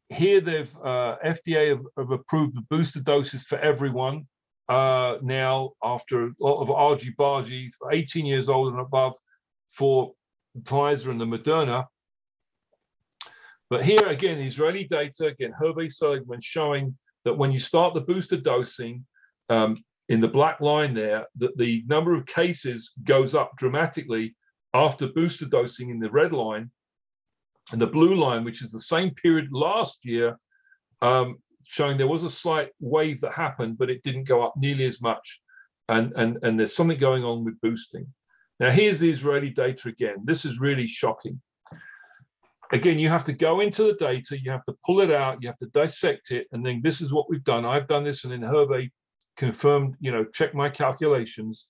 here 0.09 0.41
they've 0.41 0.75
uh, 0.85 1.17
FDA 1.25 1.71
have, 1.71 1.85
have, 1.97 2.11
approved 2.11 2.57
the 2.57 2.63
booster 2.63 3.01
doses 3.01 3.45
for 3.45 3.59
everyone 3.59 4.27
uh, 4.69 5.17
now 5.23 5.71
after 5.83 6.27
a 6.27 6.31
lot 6.41 6.61
of 6.63 6.71
argy 6.71 7.15
bargy 7.19 7.71
18 7.93 8.27
years 8.27 8.49
old 8.49 8.73
and 8.73 8.81
above 8.81 9.15
for 9.73 10.13
Pfizer 10.63 11.11
and 11.11 11.21
the 11.21 11.25
Moderna. 11.25 11.85
But 13.69 13.85
here 13.85 14.07
again, 14.07 14.39
Israeli 14.39 14.85
data, 14.85 15.27
again, 15.27 15.53
Hervé 15.61 15.91
Seligmann 15.91 16.43
showing 16.43 16.97
that 17.25 17.35
when 17.35 17.51
you 17.51 17.59
start 17.59 17.95
the 17.95 18.01
booster 18.01 18.37
dosing, 18.37 19.05
um, 19.49 19.83
in 20.09 20.21
the 20.21 20.29
black 20.29 20.61
line 20.61 20.95
there, 20.95 21.27
that 21.37 21.57
the 21.57 21.85
number 21.89 22.15
of 22.15 22.27
cases 22.27 22.93
goes 23.03 23.35
up 23.35 23.51
dramatically 23.57 24.37
after 24.73 25.09
booster 25.09 25.47
dosing 25.47 25.91
in 25.91 25.99
the 25.99 26.11
red 26.11 26.33
line, 26.33 26.71
and 27.73 27.81
the 27.81 27.87
blue 27.87 28.15
line, 28.15 28.45
which 28.45 28.63
is 28.63 28.71
the 28.71 28.81
same 28.81 29.11
period 29.15 29.49
last 29.51 30.05
year, 30.05 30.39
um, 31.03 31.39
showing 31.65 31.99
there 31.99 32.07
was 32.07 32.23
a 32.23 32.31
slight 32.31 32.69
wave 32.79 33.21
that 33.21 33.33
happened, 33.33 33.77
but 33.79 33.91
it 33.91 34.03
didn't 34.05 34.25
go 34.25 34.45
up 34.45 34.55
nearly 34.57 34.85
as 34.85 35.01
much. 35.01 35.41
And, 35.89 36.13
and, 36.15 36.39
and 36.45 36.59
there's 36.59 36.77
something 36.77 36.99
going 36.99 37.25
on 37.25 37.45
with 37.45 37.61
boosting. 37.61 38.07
Now, 38.59 38.71
here's 38.71 39.01
the 39.01 39.11
Israeli 39.11 39.51
data 39.51 39.89
again. 39.89 40.17
This 40.25 40.45
is 40.45 40.61
really 40.61 40.89
shocking. 40.89 41.41
Again, 42.73 42.99
you 42.99 43.09
have 43.09 43.25
to 43.25 43.33
go 43.33 43.61
into 43.61 43.85
the 43.85 43.95
data, 43.95 44.39
you 44.41 44.51
have 44.51 44.65
to 44.65 44.75
pull 44.85 45.01
it 45.01 45.11
out, 45.11 45.39
you 45.41 45.49
have 45.49 45.59
to 45.59 45.67
dissect 45.67 46.33
it, 46.33 46.49
and 46.53 46.65
then 46.67 46.81
this 46.83 47.01
is 47.01 47.13
what 47.13 47.31
we've 47.31 47.45
done. 47.45 47.65
I've 47.65 47.87
done 47.87 48.03
this, 48.03 48.25
and 48.25 48.33
then 48.33 48.41
Hervé 48.41 48.91
confirmed, 49.37 49.95
you 50.01 50.11
know, 50.11 50.25
check 50.25 50.55
my 50.55 50.69
calculations. 50.69 51.69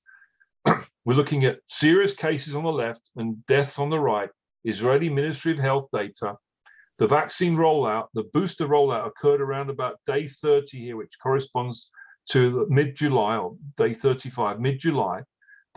We're 1.04 1.14
looking 1.14 1.44
at 1.44 1.60
serious 1.66 2.14
cases 2.14 2.54
on 2.54 2.64
the 2.64 2.72
left 2.72 3.02
and 3.16 3.44
deaths 3.46 3.78
on 3.78 3.90
the 3.90 4.00
right. 4.00 4.30
Israeli 4.64 5.10
Ministry 5.10 5.52
of 5.52 5.58
Health 5.58 5.88
data, 5.92 6.36
the 6.98 7.06
vaccine 7.06 7.56
rollout, 7.56 8.06
the 8.14 8.24
booster 8.32 8.66
rollout 8.66 9.06
occurred 9.06 9.40
around 9.40 9.70
about 9.70 10.00
day 10.06 10.26
30 10.26 10.78
here, 10.78 10.96
which 10.96 11.18
corresponds 11.22 11.90
to 12.30 12.66
mid-July 12.70 13.36
or 13.36 13.54
day 13.76 13.92
35, 13.92 14.60
mid-July, 14.60 15.22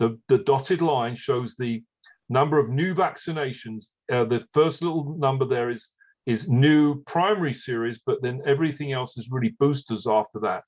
the, 0.00 0.18
the 0.28 0.38
dotted 0.38 0.82
line 0.82 1.14
shows 1.14 1.54
the 1.54 1.84
number 2.28 2.58
of 2.58 2.70
new 2.70 2.94
vaccinations. 2.94 3.90
Uh, 4.10 4.24
the 4.24 4.44
first 4.52 4.82
little 4.82 5.16
number 5.18 5.44
there 5.44 5.70
is 5.70 5.92
is 6.26 6.48
new 6.48 7.02
primary 7.04 7.54
series, 7.54 8.00
but 8.04 8.20
then 8.22 8.42
everything 8.46 8.92
else 8.92 9.16
is 9.16 9.30
really 9.30 9.54
boosters 9.58 10.06
after 10.06 10.38
that. 10.40 10.62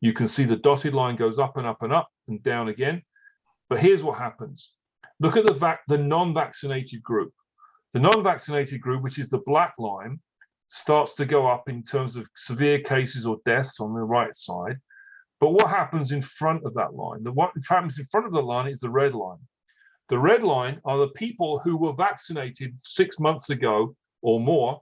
You 0.00 0.12
can 0.12 0.28
see 0.28 0.44
the 0.44 0.56
dotted 0.56 0.94
line 0.94 1.16
goes 1.16 1.38
up 1.38 1.56
and 1.56 1.66
up 1.66 1.82
and 1.82 1.92
up 1.92 2.08
and 2.28 2.42
down 2.42 2.68
again. 2.68 3.02
But 3.68 3.80
here's 3.80 4.02
what 4.02 4.18
happens. 4.18 4.72
Look 5.20 5.36
at 5.36 5.46
the 5.46 5.54
vac 5.54 5.80
the 5.88 5.98
non-vaccinated 5.98 7.02
group. 7.02 7.32
The 7.92 8.00
non-vaccinated 8.00 8.80
group, 8.80 9.02
which 9.02 9.18
is 9.18 9.28
the 9.28 9.42
black 9.46 9.74
line, 9.78 10.20
starts 10.68 11.14
to 11.14 11.24
go 11.24 11.46
up 11.46 11.68
in 11.68 11.82
terms 11.82 12.16
of 12.16 12.28
severe 12.36 12.80
cases 12.80 13.26
or 13.26 13.38
deaths 13.44 13.80
on 13.80 13.94
the 13.94 14.00
right 14.00 14.34
side. 14.36 14.78
But 15.40 15.50
what 15.50 15.68
happens 15.68 16.12
in 16.12 16.22
front 16.22 16.64
of 16.64 16.74
that 16.74 16.94
line? 16.94 17.22
The 17.22 17.32
what 17.32 17.52
happens 17.68 17.98
in 17.98 18.06
front 18.06 18.26
of 18.26 18.32
the 18.32 18.42
line 18.42 18.68
is 18.68 18.80
the 18.80 18.90
red 18.90 19.14
line. 19.14 19.38
The 20.08 20.18
red 20.18 20.42
line 20.42 20.80
are 20.84 20.98
the 20.98 21.08
people 21.08 21.58
who 21.58 21.76
were 21.76 21.92
vaccinated 21.92 22.74
six 22.78 23.18
months 23.18 23.50
ago 23.50 23.96
or 24.22 24.40
more 24.40 24.80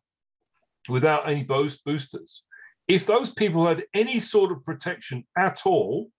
without 0.88 1.28
any 1.28 1.42
boosters. 1.42 2.42
If 2.88 3.06
those 3.06 3.30
people 3.32 3.66
had 3.66 3.84
any 3.94 4.20
sort 4.20 4.52
of 4.52 4.62
protection 4.64 5.24
at 5.38 5.62
all, 5.64 6.10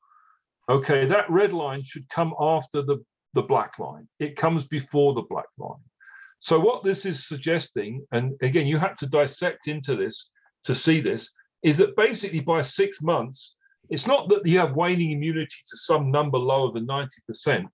okay, 0.67 1.05
that 1.05 1.29
red 1.29 1.53
line 1.53 1.83
should 1.83 2.09
come 2.09 2.33
after 2.39 2.81
the, 2.81 3.05
the 3.33 3.43
black 3.43 3.77
line. 3.77 4.07
It 4.19 4.35
comes 4.35 4.63
before 4.63 5.13
the 5.13 5.21
black 5.29 5.45
line. 5.59 5.83
So 6.39 6.59
what 6.59 6.83
this 6.83 7.05
is 7.05 7.27
suggesting, 7.27 8.05
and 8.11 8.33
again, 8.41 8.65
you 8.65 8.77
had 8.77 8.97
to 8.97 9.07
dissect 9.07 9.67
into 9.67 9.95
this 9.95 10.31
to 10.63 10.73
see 10.73 10.99
this, 10.99 11.31
is 11.63 11.77
that 11.77 11.95
basically 11.95 12.41
by 12.41 12.63
six 12.63 13.01
months, 13.01 13.55
it's 13.89 14.07
not 14.07 14.29
that 14.29 14.45
you 14.45 14.59
have 14.59 14.75
waning 14.75 15.11
immunity 15.11 15.57
to 15.69 15.77
some 15.77 16.11
number 16.11 16.37
lower 16.37 16.71
than 16.71 16.87
90%. 16.87 17.65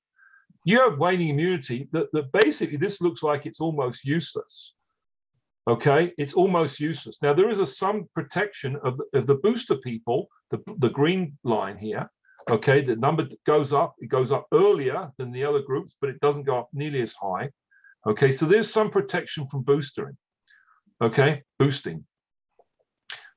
You 0.64 0.80
have 0.80 1.00
waning 1.00 1.30
immunity 1.30 1.90
that, 1.92 2.12
that 2.14 2.32
basically 2.32 2.78
this 2.78 3.02
looks 3.02 3.24
like 3.24 3.46
it's 3.46 3.62
almost 3.62 4.06
useless. 4.06 4.74
Okay, 5.68 6.12
it's 6.18 6.34
almost 6.34 6.80
useless. 6.80 7.22
Now, 7.22 7.34
there 7.34 7.50
is 7.50 7.60
a 7.60 7.66
some 7.66 8.08
protection 8.16 8.78
of 8.84 8.98
the, 8.98 9.06
of 9.14 9.28
the 9.28 9.36
booster 9.36 9.76
people, 9.76 10.28
the, 10.50 10.60
the 10.80 10.90
green 10.90 11.38
line 11.44 11.78
here. 11.78 12.10
Okay, 12.50 12.84
the 12.84 12.96
number 12.96 13.28
goes 13.46 13.72
up, 13.72 13.96
it 14.00 14.08
goes 14.08 14.32
up 14.32 14.48
earlier 14.52 15.12
than 15.18 15.32
the 15.32 15.44
other 15.44 15.62
groups, 15.62 15.96
but 16.02 16.10
it 16.10 16.20
doesn't 16.20 16.44
go 16.44 16.58
up 16.58 16.70
nearly 16.74 17.02
as 17.02 17.14
high. 17.14 17.50
Okay, 18.08 18.32
so 18.32 18.48
there's 18.48 18.72
some 18.72 18.90
protection 18.90 19.46
from 19.46 19.64
boostering. 19.64 20.18
Okay, 21.02 21.44
boosting. 21.60 22.04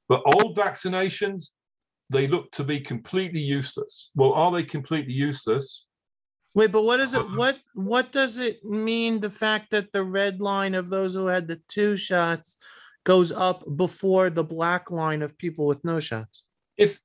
But 0.08 0.22
old 0.24 0.56
vaccinations, 0.56 1.50
they 2.10 2.26
look 2.26 2.50
to 2.52 2.64
be 2.64 2.80
completely 2.80 3.40
useless. 3.40 4.10
Well, 4.14 4.32
are 4.32 4.52
they 4.52 4.62
completely 4.62 5.12
useless? 5.12 5.86
Wait, 6.54 6.70
but 6.70 6.82
what 6.82 7.00
is 7.00 7.14
it? 7.14 7.20
Uh, 7.20 7.36
what 7.36 7.58
what 7.74 8.12
does 8.12 8.38
it 8.38 8.64
mean? 8.64 9.20
The 9.20 9.30
fact 9.30 9.70
that 9.70 9.92
the 9.92 10.04
red 10.04 10.40
line 10.40 10.74
of 10.74 10.88
those 10.88 11.14
who 11.14 11.26
had 11.26 11.48
the 11.48 11.60
two 11.68 11.96
shots 11.96 12.58
goes 13.04 13.32
up 13.32 13.64
before 13.76 14.30
the 14.30 14.44
black 14.44 14.90
line 14.90 15.22
of 15.22 15.36
people 15.36 15.66
with 15.66 15.84
no 15.84 16.00
shots. 16.00 16.44
If 16.76 17.00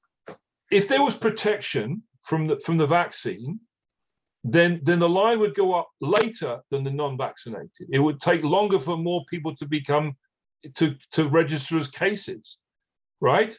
if 0.72 0.88
there 0.88 1.02
was 1.02 1.16
protection 1.16 2.04
from 2.22 2.48
the 2.48 2.60
from 2.60 2.78
the 2.78 2.88
vaccine, 2.88 3.60
then 4.44 4.82
then 4.84 5.00
the 5.00 5.10
line 5.10 5.40
would 5.40 5.56
go 5.56 5.74
up 5.74 5.90
later 6.00 6.62
than 6.70 6.84
the 6.84 6.92
non-vaccinated. 6.92 7.88
It 7.92 8.00
would 8.00 8.20
take 8.20 8.44
longer 8.44 8.80
for 8.80 8.98
more 8.98 9.24
people 9.30 9.56
to 9.56 9.66
become 9.66 10.14
to 10.76 10.96
to 11.14 11.28
register 11.28 11.80
as 11.80 11.88
cases, 11.88 12.60
right? 13.20 13.58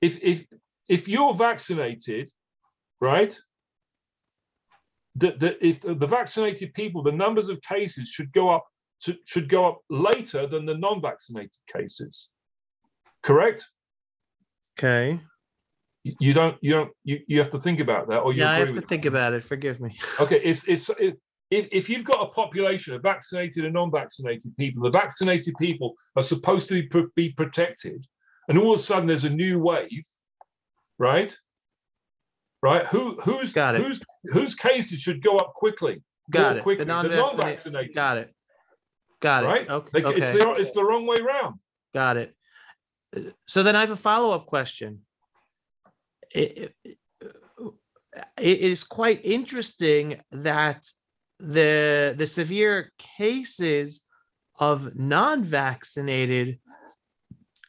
If 0.00 0.22
if 0.22 0.46
if 0.88 1.08
you're 1.08 1.34
vaccinated, 1.34 2.30
right? 3.00 3.38
that, 5.18 5.40
that 5.40 5.56
if 5.60 5.80
the 5.80 6.06
vaccinated 6.06 6.74
people, 6.74 7.02
the 7.02 7.12
numbers 7.12 7.48
of 7.48 7.60
cases 7.62 8.08
should 8.08 8.32
go 8.32 8.50
up 8.50 8.64
to, 9.02 9.16
should 9.24 9.48
go 9.48 9.66
up 9.66 9.80
later 9.90 10.46
than 10.46 10.64
the 10.64 10.76
non-vaccinated 10.76 11.50
cases. 11.72 12.28
Correct? 13.22 13.66
Okay. 14.78 15.20
You 16.04 16.32
don't 16.32 16.56
you 16.62 16.72
don't 16.72 16.90
you, 17.04 17.18
you 17.26 17.38
have 17.38 17.50
to 17.50 17.60
think 17.60 17.80
about 17.80 18.08
that 18.08 18.18
or 18.18 18.32
you 18.32 18.40
yeah, 18.40 18.52
I 18.52 18.58
have 18.60 18.72
to 18.72 18.80
think 18.80 19.04
about 19.04 19.34
it. 19.34 19.42
Forgive 19.42 19.80
me. 19.80 19.98
Okay, 20.20 20.40
if 20.42 20.66
if 20.68 20.88
if 20.98 21.16
if 21.50 21.88
you've 21.90 22.04
got 22.04 22.22
a 22.22 22.26
population 22.32 22.94
of 22.94 23.02
vaccinated 23.02 23.64
and 23.64 23.74
non-vaccinated 23.74 24.56
people, 24.56 24.84
the 24.84 24.90
vaccinated 24.90 25.54
people 25.58 25.94
are 26.16 26.22
supposed 26.22 26.68
to 26.68 26.88
be, 26.88 27.02
be 27.16 27.30
protected, 27.32 28.06
and 28.48 28.58
all 28.58 28.72
of 28.74 28.80
a 28.80 28.82
sudden 28.82 29.06
there's 29.06 29.24
a 29.24 29.30
new 29.30 29.60
wave, 29.60 30.04
right? 30.98 31.36
right? 32.62 32.86
Who 32.86 33.14
who's 33.20 33.52
Got 33.52 33.76
it. 33.76 33.82
whose 33.82 34.00
whose 34.24 34.54
cases 34.54 35.00
should 35.00 35.22
go 35.22 35.36
up 35.36 35.54
quickly? 35.54 36.02
Got 36.30 36.56
it. 36.58 36.62
quickly, 36.62 36.84
The 36.84 36.88
non-vaccinated. 36.92 37.94
Got 37.94 38.18
it. 38.18 38.34
Got 39.20 39.44
it. 39.44 39.46
right? 39.46 39.68
Okay. 39.70 40.02
Like, 40.02 40.16
It's 40.16 40.30
Okay. 40.30 40.38
the 40.38 40.52
it's 40.54 40.72
the 40.72 40.84
wrong 40.84 41.06
way 41.06 41.16
round. 41.20 41.58
Got 41.94 42.16
it. 42.18 42.34
So 43.46 43.62
then 43.62 43.74
I 43.74 43.80
have 43.80 43.90
a 43.90 43.96
follow-up 43.96 44.44
question. 44.46 45.00
It, 46.30 46.74
it, 46.84 46.96
it 48.36 48.60
is 48.60 48.84
quite 48.84 49.20
interesting 49.24 50.20
that 50.32 50.84
the 51.38 52.14
the 52.16 52.26
severe 52.26 52.92
cases 52.98 54.02
of 54.58 54.94
non-vaccinated 54.96 56.58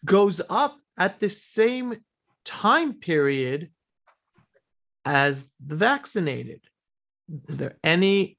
goes 0.06 0.42
up 0.50 0.78
at 0.98 1.20
the 1.20 1.30
same 1.30 1.98
time 2.46 2.94
period 2.94 3.70
as 5.06 5.50
the 5.66 5.76
vaccinated. 5.76 6.62
Is 7.48 7.58
there 7.58 7.78
any? 7.84 8.38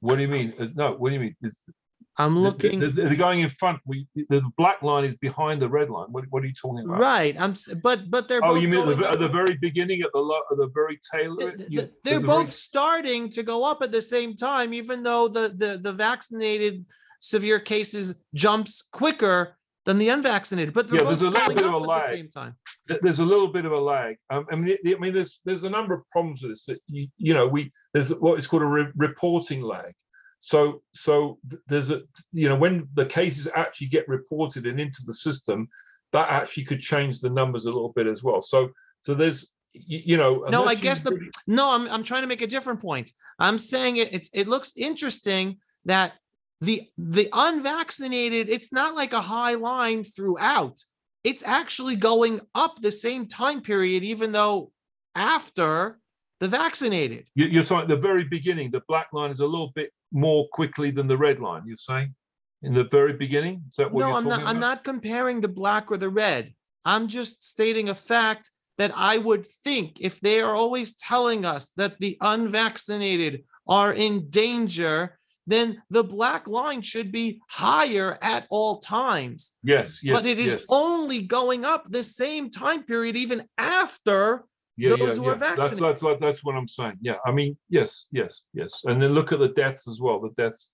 What 0.00 0.16
do 0.16 0.22
you 0.22 0.28
mean? 0.28 0.54
Uh, 0.58 0.66
No, 0.74 0.92
what 0.92 1.10
do 1.10 1.14
you 1.14 1.20
mean? 1.20 1.36
It's- 1.42 1.74
I'm 2.18 2.38
looking. 2.38 2.80
the- 2.80 2.86
the- 2.88 3.02
They're 3.02 3.14
going 3.14 3.40
in 3.40 3.50
front. 3.50 3.78
We 3.84 4.06
the 4.30 4.40
black 4.56 4.80
line 4.82 5.04
is 5.04 5.14
behind 5.16 5.60
the 5.60 5.68
red 5.68 5.90
line. 5.90 6.08
What, 6.10 6.24
what 6.30 6.42
are 6.42 6.46
you 6.46 6.54
talking 6.54 6.82
about? 6.86 6.98
Right. 6.98 7.36
I'm. 7.38 7.54
But 7.82 8.10
but 8.10 8.26
they're. 8.26 8.42
Oh, 8.42 8.54
both 8.54 8.62
you 8.62 8.68
mean 8.68 8.86
the, 8.88 9.06
at 9.10 9.18
the 9.18 9.28
very 9.28 9.54
beginning, 9.58 10.00
at 10.00 10.12
the 10.14 10.20
lo- 10.20 10.40
at 10.50 10.56
the 10.56 10.68
very 10.68 10.98
tail 11.12 11.34
of 11.34 11.40
th- 11.40 11.52
it? 11.52 11.56
th- 11.58 11.70
You- 11.70 11.88
they're 12.04 12.20
the 12.20 12.26
both 12.26 12.46
very- 12.46 12.50
starting 12.52 13.28
to 13.30 13.42
go 13.42 13.64
up 13.64 13.82
at 13.82 13.92
the 13.92 14.00
same 14.00 14.34
time, 14.34 14.72
even 14.72 15.02
though 15.02 15.28
the, 15.28 15.52
the, 15.54 15.76
the 15.76 15.92
vaccinated 15.92 16.86
severe 17.20 17.60
cases 17.60 18.24
jumps 18.34 18.80
quicker 18.80 19.58
than 19.86 19.98
the 19.98 20.08
unvaccinated, 20.10 20.74
but 20.74 20.90
Yeah, 20.92 21.04
there's 21.04 21.22
a 21.22 21.30
little 21.30 21.54
bit 21.54 21.64
of 21.64 21.72
a 21.72 21.76
at 21.76 21.82
lag. 21.82 22.02
the 22.02 22.16
same 22.16 22.28
time. 22.28 22.54
there's 23.02 23.20
a 23.20 23.24
little 23.24 23.48
bit 23.48 23.64
of 23.64 23.72
a 23.72 23.78
lag. 23.78 24.16
Um, 24.30 24.46
I 24.52 24.56
mean, 24.56 24.76
I 24.86 24.98
mean, 24.98 25.14
there's 25.14 25.40
there's 25.44 25.64
a 25.64 25.70
number 25.70 25.94
of 25.94 26.02
problems 26.10 26.42
with 26.42 26.50
this. 26.52 26.64
That 26.66 26.80
you, 26.88 27.08
you 27.16 27.32
know, 27.32 27.46
we 27.46 27.70
there's 27.94 28.10
what 28.10 28.38
is 28.38 28.46
called 28.46 28.62
a 28.62 28.66
re- 28.66 28.92
reporting 28.96 29.62
lag. 29.62 29.92
So 30.40 30.82
so 30.92 31.38
there's 31.68 31.90
a 31.90 32.02
you 32.32 32.48
know 32.48 32.56
when 32.56 32.88
the 32.94 33.06
cases 33.06 33.48
actually 33.54 33.86
get 33.86 34.06
reported 34.08 34.66
and 34.66 34.78
into 34.80 35.02
the 35.06 35.14
system, 35.14 35.68
that 36.12 36.28
actually 36.28 36.64
could 36.64 36.80
change 36.80 37.20
the 37.20 37.30
numbers 37.30 37.64
a 37.64 37.68
little 37.70 37.92
bit 37.94 38.06
as 38.06 38.22
well. 38.22 38.42
So 38.42 38.70
so 39.00 39.14
there's 39.14 39.48
you, 39.72 40.00
you 40.04 40.16
know. 40.16 40.44
No, 40.48 40.64
I 40.64 40.74
guess 40.74 41.00
the- 41.00 41.12
really- 41.12 41.30
No, 41.46 41.70
I'm, 41.70 41.86
I'm 41.88 42.02
trying 42.02 42.22
to 42.22 42.28
make 42.28 42.42
a 42.42 42.46
different 42.46 42.80
point. 42.80 43.12
I'm 43.38 43.58
saying 43.58 43.98
it, 43.98 44.12
it's, 44.12 44.30
it 44.34 44.48
looks 44.48 44.72
interesting 44.76 45.58
that 45.84 46.14
the, 46.60 46.88
the 46.96 47.28
unvaccinated, 47.32 48.48
it's 48.48 48.72
not 48.72 48.94
like 48.94 49.12
a 49.12 49.20
high 49.20 49.54
line 49.54 50.04
throughout. 50.04 50.80
It's 51.24 51.42
actually 51.44 51.96
going 51.96 52.40
up 52.54 52.80
the 52.80 52.92
same 52.92 53.26
time 53.26 53.60
period, 53.60 54.04
even 54.04 54.32
though 54.32 54.72
after 55.14 55.98
the 56.40 56.48
vaccinated. 56.48 57.26
you, 57.34 57.46
you're 57.46 57.64
saying 57.64 57.82
at 57.82 57.88
the 57.88 57.96
very 57.96 58.24
beginning, 58.24 58.70
the 58.70 58.82
black 58.88 59.08
line 59.12 59.30
is 59.30 59.40
a 59.40 59.46
little 59.46 59.72
bit 59.74 59.90
more 60.12 60.46
quickly 60.52 60.90
than 60.90 61.06
the 61.06 61.16
red 61.16 61.40
line. 61.40 61.62
You're 61.66 61.76
saying 61.78 62.14
in 62.62 62.74
the 62.74 62.84
very 62.84 63.12
beginning. 63.12 63.62
Is 63.68 63.76
that 63.76 63.92
what 63.92 64.00
No, 64.00 64.08
you're 64.08 64.16
I'm 64.16 64.24
talking 64.24 64.44
not, 64.44 64.54
I'm 64.54 64.60
not 64.60 64.84
comparing 64.84 65.40
the 65.40 65.48
black 65.48 65.90
or 65.90 65.96
the 65.96 66.08
red. 66.08 66.52
I'm 66.84 67.08
just 67.08 67.48
stating 67.48 67.88
a 67.88 67.94
fact 67.94 68.50
that 68.78 68.92
I 68.94 69.18
would 69.18 69.46
think 69.46 69.98
if 70.00 70.20
they 70.20 70.40
are 70.40 70.54
always 70.54 70.96
telling 70.96 71.44
us 71.44 71.68
that 71.76 71.98
the 71.98 72.16
unvaccinated 72.20 73.44
are 73.66 73.92
in 73.92 74.28
danger, 74.30 75.15
then 75.46 75.82
the 75.90 76.02
black 76.02 76.48
line 76.48 76.82
should 76.82 77.12
be 77.12 77.40
higher 77.48 78.18
at 78.20 78.46
all 78.50 78.78
times. 78.80 79.52
Yes, 79.62 80.00
yes, 80.02 80.16
But 80.16 80.26
it 80.26 80.38
is 80.38 80.54
yes. 80.54 80.64
only 80.68 81.22
going 81.22 81.64
up 81.64 81.86
the 81.88 82.02
same 82.02 82.50
time 82.50 82.82
period, 82.82 83.16
even 83.16 83.44
after. 83.56 84.44
yeah, 84.76 84.90
those 84.90 85.00
yeah, 85.00 85.14
who 85.14 85.24
yeah. 85.24 85.30
are 85.32 85.36
vaccinated. 85.36 85.78
that's, 85.78 86.00
that's, 86.00 86.20
that's 86.20 86.44
what 86.44 86.56
I'm 86.56 86.68
saying. 86.68 86.98
Yeah, 87.00 87.16
I 87.24 87.32
mean, 87.32 87.56
yes, 87.68 88.06
yes, 88.10 88.42
yes. 88.52 88.72
And 88.84 89.00
then 89.00 89.12
look 89.14 89.32
at 89.32 89.38
the 89.38 89.48
deaths 89.48 89.86
as 89.88 90.00
well. 90.00 90.20
The 90.20 90.30
deaths, 90.30 90.70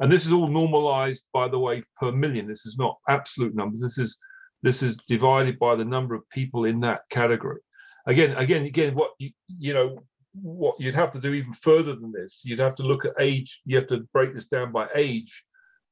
and 0.00 0.10
this 0.12 0.26
is 0.26 0.32
all 0.32 0.48
normalized, 0.48 1.26
by 1.32 1.48
the 1.48 1.58
way, 1.58 1.82
per 1.96 2.10
million. 2.12 2.46
This 2.46 2.66
is 2.66 2.76
not 2.76 2.98
absolute 3.08 3.54
numbers. 3.54 3.80
This 3.80 3.98
is 3.98 4.18
this 4.62 4.82
is 4.82 4.96
divided 4.96 5.58
by 5.60 5.76
the 5.76 5.84
number 5.84 6.16
of 6.16 6.28
people 6.30 6.64
in 6.64 6.80
that 6.80 7.02
category. 7.10 7.60
Again, 8.06 8.36
again, 8.36 8.64
again. 8.64 8.94
What 8.94 9.12
you 9.18 9.30
you 9.46 9.74
know, 9.74 9.98
what 10.34 10.78
you'd 10.78 10.94
have 10.94 11.10
to 11.12 11.20
do 11.20 11.32
even 11.32 11.52
further 11.52 11.94
than 11.94 12.12
this. 12.12 12.42
You'd 12.44 12.58
have 12.58 12.74
to 12.76 12.82
look 12.82 13.04
at 13.04 13.12
age. 13.18 13.60
You 13.64 13.76
have 13.76 13.86
to 13.88 14.06
break 14.12 14.34
this 14.34 14.46
down 14.46 14.72
by 14.72 14.88
age 14.94 15.44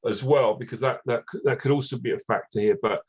as 0.06 0.22
well, 0.22 0.54
because 0.54 0.80
that 0.80 1.00
that 1.06 1.26
could- 1.26 1.42
that 1.44 1.60
could 1.60 1.72
also 1.72 1.98
be 1.98 2.12
a 2.12 2.18
factor 2.20 2.60
here. 2.60 2.78
But 2.80 3.02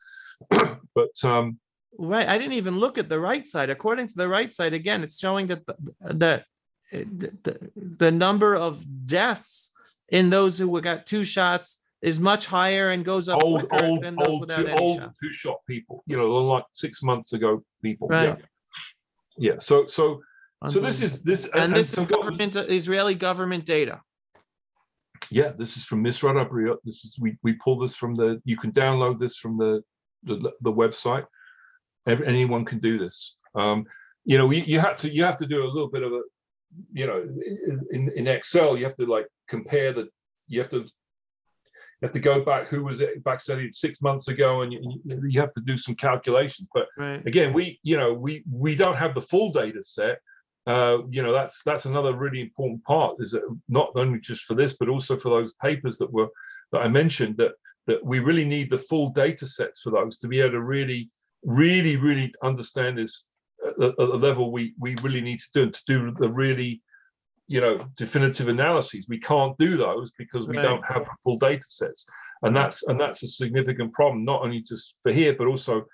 but 0.94 1.24
um, 1.24 1.58
Right. 1.96 2.28
I 2.28 2.36
didn't 2.38 2.52
even 2.52 2.78
look 2.78 2.98
at 2.98 3.08
the 3.08 3.18
right 3.18 3.48
side. 3.48 3.70
According 3.70 4.08
to 4.08 4.14
the 4.14 4.28
right 4.28 4.52
side, 4.52 4.74
again, 4.74 5.02
it's 5.02 5.18
showing 5.18 5.46
that 5.46 5.64
the, 5.66 5.74
the, 6.00 6.44
the, 6.92 7.70
the 7.96 8.10
number 8.12 8.54
of 8.54 8.84
deaths 9.06 9.72
in 10.10 10.28
those 10.30 10.58
who 10.58 10.80
got 10.82 11.06
two 11.06 11.24
shots 11.24 11.82
is 12.02 12.20
much 12.20 12.46
higher 12.46 12.90
and 12.90 13.04
goes 13.04 13.28
up 13.28 13.42
Old, 13.42 13.68
quicker 13.68 13.84
old, 13.86 14.02
than 14.02 14.16
those 14.16 14.28
old, 14.28 14.40
without 14.42 14.60
two, 14.60 14.68
any 14.68 14.80
old 14.80 14.98
shots. 15.00 15.18
two 15.18 15.32
shot 15.32 15.56
people, 15.66 16.04
you 16.06 16.16
know, 16.16 16.28
like 16.28 16.64
six 16.74 17.02
months 17.02 17.32
ago 17.32 17.64
people. 17.82 18.06
Yeah. 18.12 18.36
Yeah. 19.38 19.58
So, 19.58 19.86
so, 19.86 20.20
so 20.66 20.80
this 20.80 21.00
is 21.00 21.22
this. 21.22 21.48
and 21.54 21.74
this 21.74 21.88
is 21.90 21.94
so 21.94 22.02
what- 22.02 22.10
government 22.10 22.56
Israeli 22.56 23.14
government 23.14 23.64
data. 23.64 24.00
Yeah, 25.30 25.52
this 25.58 25.76
is 25.76 25.84
from 25.84 26.02
Misrad 26.02 26.36
HaBriut. 26.42 26.78
This 26.84 27.04
is 27.04 27.16
we 27.20 27.36
we 27.42 27.52
pull 27.54 27.78
this 27.78 27.94
from 27.94 28.14
the. 28.14 28.40
You 28.44 28.56
can 28.56 28.72
download 28.72 29.18
this 29.20 29.36
from 29.36 29.58
the 29.58 29.82
the, 30.24 30.52
the 30.62 30.72
website. 30.72 31.26
Ev- 32.06 32.22
Anyone 32.22 32.64
can 32.64 32.78
do 32.80 32.98
this. 32.98 33.36
Um, 33.54 33.84
you 34.24 34.38
know, 34.38 34.50
you, 34.50 34.62
you 34.66 34.80
have 34.80 34.96
to 34.96 35.12
you 35.12 35.22
have 35.24 35.36
to 35.38 35.46
do 35.46 35.64
a 35.64 35.68
little 35.68 35.90
bit 35.90 36.02
of 36.02 36.12
a, 36.12 36.22
you 36.92 37.06
know, 37.06 37.18
in, 37.66 37.86
in 37.90 38.10
in 38.16 38.26
Excel 38.26 38.76
you 38.78 38.84
have 38.84 38.96
to 38.96 39.06
like 39.06 39.26
compare 39.48 39.92
the. 39.92 40.08
You 40.48 40.60
have 40.60 40.70
to. 40.70 40.78
You 42.00 42.06
have 42.06 42.12
to 42.12 42.20
go 42.20 42.42
back. 42.44 42.68
Who 42.68 42.84
was 42.84 43.00
it 43.00 43.10
vaccinated 43.24 43.74
six 43.74 44.00
months 44.00 44.28
ago, 44.28 44.62
and 44.62 44.72
you, 44.72 44.80
you 45.04 45.20
you 45.28 45.40
have 45.40 45.52
to 45.52 45.60
do 45.60 45.76
some 45.76 45.94
calculations. 45.96 46.68
But 46.72 46.86
Right. 46.96 47.26
again 47.26 47.52
we 47.52 47.80
you 47.82 47.96
know 47.98 48.14
we 48.14 48.44
we 48.50 48.74
don't 48.76 48.96
have 48.96 49.14
the 49.14 49.22
full 49.22 49.50
data 49.52 49.82
set 49.82 50.20
uh 50.68 50.98
you 51.10 51.22
know 51.22 51.32
that's 51.32 51.62
that's 51.64 51.86
another 51.86 52.14
really 52.14 52.40
important 52.40 52.82
part 52.84 53.16
is 53.20 53.32
that 53.32 53.42
not 53.68 53.90
only 53.96 54.20
just 54.20 54.44
for 54.44 54.54
this 54.54 54.76
but 54.78 54.88
also 54.88 55.16
for 55.18 55.30
those 55.30 55.52
papers 55.62 55.96
that 55.98 56.12
were 56.12 56.28
that 56.72 56.80
i 56.80 56.88
mentioned 56.88 57.36
that 57.36 57.52
that 57.86 58.04
we 58.04 58.18
really 58.20 58.44
need 58.44 58.68
the 58.68 58.78
full 58.78 59.08
data 59.10 59.46
sets 59.46 59.80
for 59.80 59.90
those 59.90 60.18
to 60.18 60.28
be 60.28 60.40
able 60.40 60.52
to 60.52 60.60
really 60.60 61.10
really 61.44 61.96
really 61.96 62.32
understand 62.42 62.98
this 62.98 63.24
at 63.66 63.76
the, 63.78 63.88
at 63.88 63.96
the 63.96 64.04
level 64.28 64.52
we 64.52 64.74
we 64.78 64.94
really 65.02 65.20
need 65.20 65.40
to 65.40 65.48
do 65.54 65.62
and 65.64 65.74
to 65.74 65.82
do 65.86 66.12
the 66.20 66.28
really 66.28 66.82
you 67.46 67.60
know 67.60 67.84
definitive 67.96 68.48
analyses 68.48 69.06
we 69.08 69.18
can't 69.18 69.56
do 69.58 69.76
those 69.76 70.12
because 70.18 70.46
we 70.46 70.56
Right. 70.56 70.64
don't 70.64 70.84
have 70.86 71.04
the 71.04 71.16
full 71.24 71.38
data 71.38 71.64
sets 71.66 72.04
and 72.42 72.54
that's 72.54 72.82
and 72.88 73.00
that's 73.00 73.22
a 73.22 73.28
significant 73.28 73.92
problem 73.92 74.24
not 74.24 74.42
only 74.42 74.60
just 74.60 74.96
for 75.02 75.12
here 75.12 75.34
but 75.38 75.46
also 75.46 75.84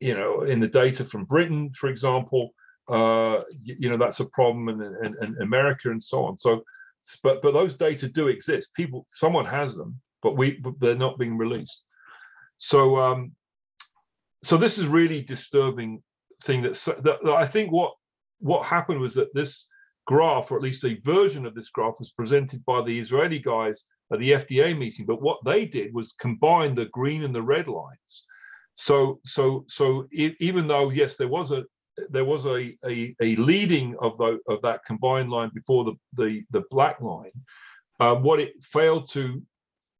you 0.00 0.14
know, 0.14 0.42
in 0.42 0.60
the 0.60 0.68
data 0.68 1.04
from 1.04 1.24
Britain, 1.24 1.70
for 1.74 1.88
example, 1.88 2.50
uh, 2.88 3.42
you, 3.62 3.76
you 3.80 3.90
know, 3.90 3.96
that's 3.96 4.20
a 4.20 4.26
problem, 4.26 4.68
in, 4.68 4.80
and, 4.80 5.14
and 5.16 5.36
America 5.42 5.90
and 5.90 6.02
so 6.02 6.24
on. 6.24 6.38
So, 6.38 6.62
but 7.22 7.42
but 7.42 7.52
those 7.52 7.74
data 7.74 8.08
do 8.08 8.28
exist. 8.28 8.74
People, 8.74 9.06
someone 9.08 9.46
has 9.46 9.74
them, 9.74 10.00
but 10.22 10.36
we 10.36 10.52
but 10.52 10.74
they're 10.80 10.94
not 10.94 11.18
being 11.18 11.36
released. 11.36 11.80
So, 12.58 12.98
um, 12.98 13.32
so 14.42 14.56
this 14.56 14.78
is 14.78 14.86
really 14.86 15.22
disturbing 15.22 16.02
thing 16.42 16.62
that, 16.62 16.74
that, 17.02 17.18
that 17.24 17.34
I 17.34 17.46
think 17.46 17.72
what 17.72 17.92
what 18.38 18.64
happened 18.64 19.00
was 19.00 19.14
that 19.14 19.34
this 19.34 19.66
graph, 20.06 20.50
or 20.50 20.56
at 20.56 20.62
least 20.62 20.84
a 20.84 21.00
version 21.00 21.46
of 21.46 21.54
this 21.54 21.70
graph, 21.70 21.98
was 21.98 22.10
presented 22.10 22.64
by 22.64 22.82
the 22.82 22.98
Israeli 22.98 23.38
guys 23.38 23.84
at 24.12 24.18
the 24.18 24.32
FDA 24.32 24.76
meeting. 24.76 25.06
But 25.06 25.22
what 25.22 25.38
they 25.44 25.64
did 25.64 25.92
was 25.92 26.14
combine 26.20 26.74
the 26.74 26.86
green 26.86 27.24
and 27.24 27.34
the 27.34 27.42
red 27.42 27.68
lines. 27.68 28.24
So 28.74 29.20
so 29.24 29.64
so 29.68 30.06
even 30.12 30.68
though 30.68 30.90
yes, 30.90 31.16
there 31.16 31.28
was 31.28 31.50
a 31.50 31.64
there 32.10 32.24
was 32.24 32.46
a 32.46 32.76
a, 32.86 33.14
a 33.20 33.36
leading 33.36 33.96
of 34.00 34.18
the, 34.18 34.38
of 34.48 34.62
that 34.62 34.84
combined 34.84 35.30
line 35.30 35.50
before 35.54 35.84
the 35.84 35.94
the 36.14 36.42
the 36.50 36.62
black 36.70 37.00
line, 37.00 37.32
uh, 38.00 38.14
what 38.14 38.40
it 38.40 38.52
failed 38.62 39.10
to 39.12 39.42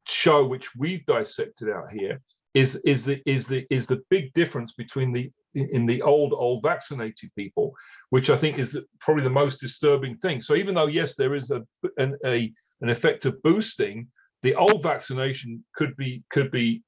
show, 0.07 0.47
which 0.47 0.75
we've 0.77 1.05
dissected 1.07 1.69
out 1.69 1.91
here, 1.91 2.21
is 2.55 2.77
is 2.85 3.05
the 3.05 3.23
is 3.27 3.47
the 3.47 3.67
is 3.71 3.87
the 3.87 4.03
big 4.11 4.33
difference 4.33 4.73
between 4.73 5.13
the 5.13 5.31
in 5.55 5.87
the 5.87 6.03
old 6.03 6.33
old 6.35 6.63
vaccinated 6.63 7.31
people, 7.37 7.73
which 8.11 8.31
I 8.31 8.37
think 8.37 8.59
is 8.59 8.73
the, 8.73 8.85
probably 9.01 9.25
the 9.25 9.31
most 9.31 9.61
disturbing 9.61 10.17
thing. 10.19 10.41
So 10.41 10.55
even 10.55 10.75
though 10.75 10.87
yes, 10.87 11.15
there 11.15 11.35
is 11.35 11.51
a 11.51 11.63
an 11.97 12.17
a 12.25 12.53
an 12.83 12.91
effect 12.91 13.25
of 13.25 13.43
boosting, 13.43 14.09
the 14.43 14.55
old 14.55 14.83
vaccination 14.83 15.65
could 15.75 15.97
be 15.97 16.23
could 16.31 16.51
be 16.51 16.83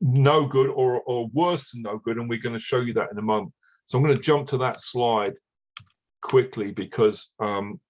no 0.00 0.46
good 0.46 0.68
or 0.70 1.00
or 1.02 1.28
worse 1.32 1.70
than 1.70 1.82
no 1.82 1.98
good, 1.98 2.16
and 2.16 2.28
we're 2.28 2.40
going 2.40 2.54
to 2.54 2.60
show 2.60 2.80
you 2.80 2.94
that 2.94 3.10
in 3.12 3.18
a 3.18 3.22
moment. 3.22 3.52
So 3.86 3.98
I'm 3.98 4.04
going 4.04 4.16
to 4.16 4.22
jump 4.22 4.48
to 4.48 4.58
that 4.58 4.80
slide 4.80 5.34
quickly 6.22 6.72
because 6.72 7.30
um, 7.38 7.80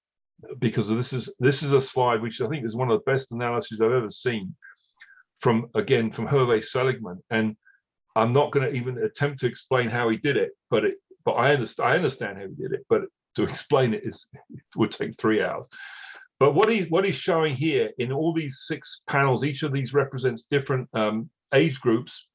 because 0.58 0.88
this 0.88 1.12
is 1.12 1.34
this 1.38 1.62
is 1.62 1.72
a 1.72 1.80
slide 1.80 2.22
which 2.22 2.40
I 2.40 2.48
think 2.48 2.64
is 2.64 2.76
one 2.76 2.90
of 2.90 2.98
the 2.98 3.10
best 3.10 3.32
analyses 3.32 3.80
I've 3.80 3.92
ever 3.92 4.10
seen 4.10 4.54
from 5.40 5.68
again 5.74 6.10
from 6.10 6.28
Hervé 6.28 6.62
Seligmann, 6.62 7.18
and 7.30 7.56
I'm 8.14 8.32
not 8.32 8.52
going 8.52 8.70
to 8.70 8.76
even 8.76 8.98
attempt 8.98 9.40
to 9.40 9.46
explain 9.46 9.88
how 9.88 10.08
he 10.08 10.16
did 10.18 10.36
it, 10.36 10.50
but 10.70 10.84
it 10.84 10.94
but 11.24 11.32
I 11.32 11.52
understand 11.54 11.88
I 11.90 11.96
understand 11.96 12.38
how 12.38 12.46
he 12.46 12.54
did 12.54 12.72
it, 12.72 12.84
but 12.88 13.02
to 13.36 13.44
explain 13.44 13.94
it 13.94 14.02
is 14.04 14.26
it 14.50 14.62
would 14.76 14.90
take 14.90 15.16
three 15.18 15.42
hours. 15.42 15.68
But 16.38 16.54
what 16.54 16.68
he 16.68 16.82
what 16.84 17.04
he's 17.04 17.16
showing 17.16 17.54
here 17.54 17.90
in 17.98 18.12
all 18.12 18.32
these 18.32 18.64
six 18.66 19.02
panels, 19.06 19.44
each 19.44 19.62
of 19.62 19.72
these 19.72 19.94
represents 19.94 20.42
different 20.50 20.88
um, 20.92 21.30
age 21.54 21.80
groups, 21.80 22.28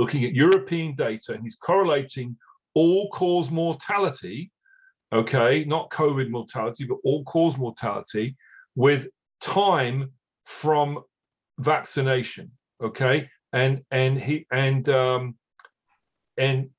looking 0.00 0.24
at 0.24 0.34
European 0.34 0.94
data, 0.94 1.34
and 1.34 1.42
he's 1.42 1.56
correlating 1.56 2.34
all-cause 2.72 3.50
mortality, 3.50 4.50
okay, 5.12 5.62
not 5.64 5.90
COVID 5.90 6.30
mortality, 6.30 6.84
but 6.84 6.96
all-cause 7.04 7.58
mortality 7.58 8.34
with 8.76 9.08
time 9.42 10.10
from 10.46 11.04
vaccination, 11.58 12.50
okay, 12.82 13.28
and 13.52 13.82
and 13.90 14.18
he 14.18 14.46
and 14.50 14.88
um, 14.88 15.36
and 16.38 16.70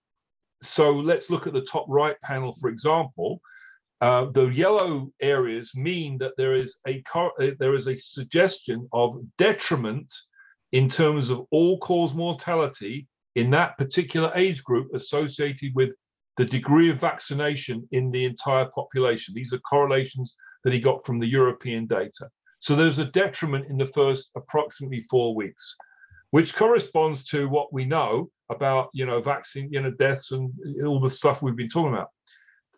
so 0.64 0.91
let's 0.91 1.30
look 1.30 1.45
at 1.45 1.53
the 1.53 1.67
top 1.74 1.85
right 1.88 2.19
panel, 2.24 2.53
for 2.59 2.69
example. 2.69 3.40
Uh, 4.01 4.25
the 4.32 4.48
yellow 4.48 5.11
areas 5.22 5.75
mean 5.75 6.17
that 6.17 6.33
there 6.38 6.56
is 6.56 6.80
a 6.88 7.03
uh, 7.14 7.30
there 7.59 7.75
is 7.75 7.88
a 7.88 7.95
suggestion 7.98 8.90
of 8.93 9.22
detriment 9.38 10.11
in 10.72 10.90
terms 10.90 11.30
of 11.30 11.45
all-cause 11.51 12.16
mortality 12.16 13.08
in 13.35 13.50
that 13.51 13.77
particular 13.77 14.32
age 14.35 14.64
group 14.64 14.93
associated 14.93 15.72
with 15.76 15.92
the 16.38 16.45
degree 16.45 16.90
of 16.90 17.00
vaccination 17.00 17.88
in 17.92 18.11
the 18.11 18.26
entire 18.26 18.66
population. 18.66 19.34
These 19.34 19.53
are 19.53 19.60
correlations 19.60 20.35
that 20.64 20.74
he 20.74 20.80
got 20.80 21.06
from 21.06 21.19
the 21.19 21.27
European 21.27 21.88
data. 21.88 22.30
So 22.60 22.76
there's 22.76 23.00
a 23.00 23.06
detriment 23.06 23.68
in 23.69 23.77
the 23.77 23.88
first 23.88 24.32
approximately 24.35 25.01
four 25.01 25.35
weeks, 25.35 25.76
which 26.30 26.56
corresponds 26.56 27.26
to 27.26 27.50
what 27.50 27.74
we 27.74 27.85
know 27.85 28.30
about, 28.50 28.90
you 28.93 29.06
know, 29.06 29.19
vaccine, 29.22 29.69
you 29.72 29.82
know, 29.82 29.92
deaths 29.92 30.32
and 30.32 30.51
all 30.85 31.00
the 31.00 31.10
stuff 31.10 31.42
we've 31.42 31.56
been 31.56 31.69
talking 31.69 31.93
about. 31.93 32.10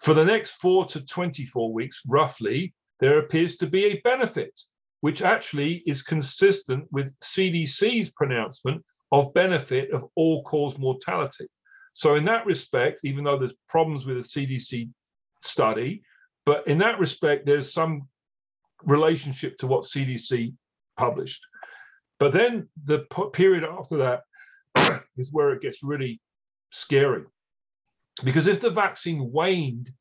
For 0.01 0.13
the 0.13 0.25
next 0.25 0.51
four 0.53 0.85
to 0.87 1.05
24 1.05 1.73
weeks, 1.73 2.01
roughly, 2.07 2.73
there 2.99 3.19
appears 3.19 3.57
to 3.57 3.67
be 3.67 3.85
a 3.85 4.01
benefit, 4.01 4.57
which 5.01 5.21
actually 5.21 5.83
is 5.85 6.01
consistent 6.01 6.85
with 6.91 7.13
CDC's 7.19 8.11
pronouncement 8.11 8.83
of 9.13 9.31
benefit 9.35 9.91
of 9.91 10.09
all 10.15 10.43
cause 10.43 10.77
mortality. 10.79 11.47
So, 11.93 12.15
in 12.15 12.25
that 12.25 12.47
respect, 12.47 13.01
even 13.03 13.23
though 13.23 13.37
there's 13.37 13.53
problems 13.69 14.05
with 14.05 14.17
the 14.17 14.23
CDC 14.23 14.89
study, 15.41 16.01
but 16.47 16.67
in 16.67 16.79
that 16.79 16.99
respect, 16.99 17.45
there's 17.45 17.71
some 17.71 18.07
relationship 18.83 19.57
to 19.59 19.67
what 19.67 19.83
CDC 19.83 20.53
published. 20.97 21.41
But 22.19 22.31
then 22.31 22.67
the 22.85 23.05
period 23.33 23.63
after 23.63 23.97
that 23.97 25.03
is 25.17 25.31
where 25.31 25.51
it 25.51 25.61
gets 25.61 25.83
really 25.83 26.19
scary. 26.71 27.23
Because 28.23 28.47
if 28.47 28.61
the 28.61 28.71
vaccine 28.71 29.31
waned 29.31 29.91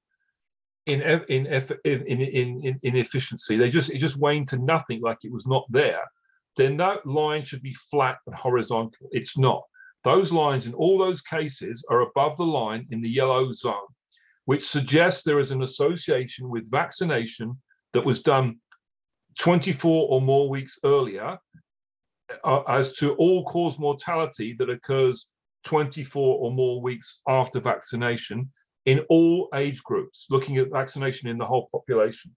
in 0.87 1.03
in 1.03 1.47
in 1.47 1.63
in, 1.85 2.11
in, 2.11 2.79
in 2.83 2.97
efficiency, 2.97 3.59
they 3.59 3.69
just 3.69 3.91
it 3.91 3.99
just 3.99 4.17
waned 4.17 4.49
to 4.49 4.59
nothing, 4.59 5.03
like 5.03 5.19
it 5.23 5.33
was 5.33 5.47
not 5.47 5.67
there. 5.71 6.03
Then 6.57 6.77
that 6.79 7.07
line 7.07 7.45
should 7.45 7.63
be 7.63 7.75
flat 7.91 8.19
and 8.27 8.35
horizontal. 8.35 9.09
It's 9.11 9.39
not. 9.39 9.63
Those 10.05 10.33
lines 10.33 10.67
in 10.67 10.75
all 10.75 10.99
those 10.99 11.23
cases 11.23 11.85
are 11.89 12.01
above 12.01 12.37
the 12.37 12.47
line 12.47 12.87
in 12.91 13.01
the 13.01 13.09
yellow 13.09 13.53
zone, 13.53 13.87
which 14.47 14.69
suggests 14.69 15.23
there 15.23 15.41
is 15.41 15.53
an 15.53 15.63
association 15.63 16.51
with 16.51 16.71
vaccination 16.71 17.61
that 17.93 18.05
was 18.05 18.23
done 18.23 18.59
24 19.39 20.09
or 20.11 20.21
more 20.21 20.49
weeks 20.49 20.79
earlier 20.85 21.39
uh, 22.45 22.63
as 22.63 22.95
to 22.97 23.15
all 23.15 23.45
cause 23.45 23.79
mortality 23.79 24.55
that 24.59 24.71
occurs 24.71 25.29
24 25.65 26.39
or 26.39 26.51
more 26.51 26.83
weeks 26.83 27.21
after 27.29 27.61
vaccination 27.61 28.51
in 28.87 29.01
all 29.09 29.49
age 29.55 29.83
groups, 29.85 30.27
looking 30.31 30.57
at 30.57 30.71
vaccination 30.71 31.29
in 31.29 31.39
the 31.39 31.47
whole 31.47 31.69
population. 31.71 32.35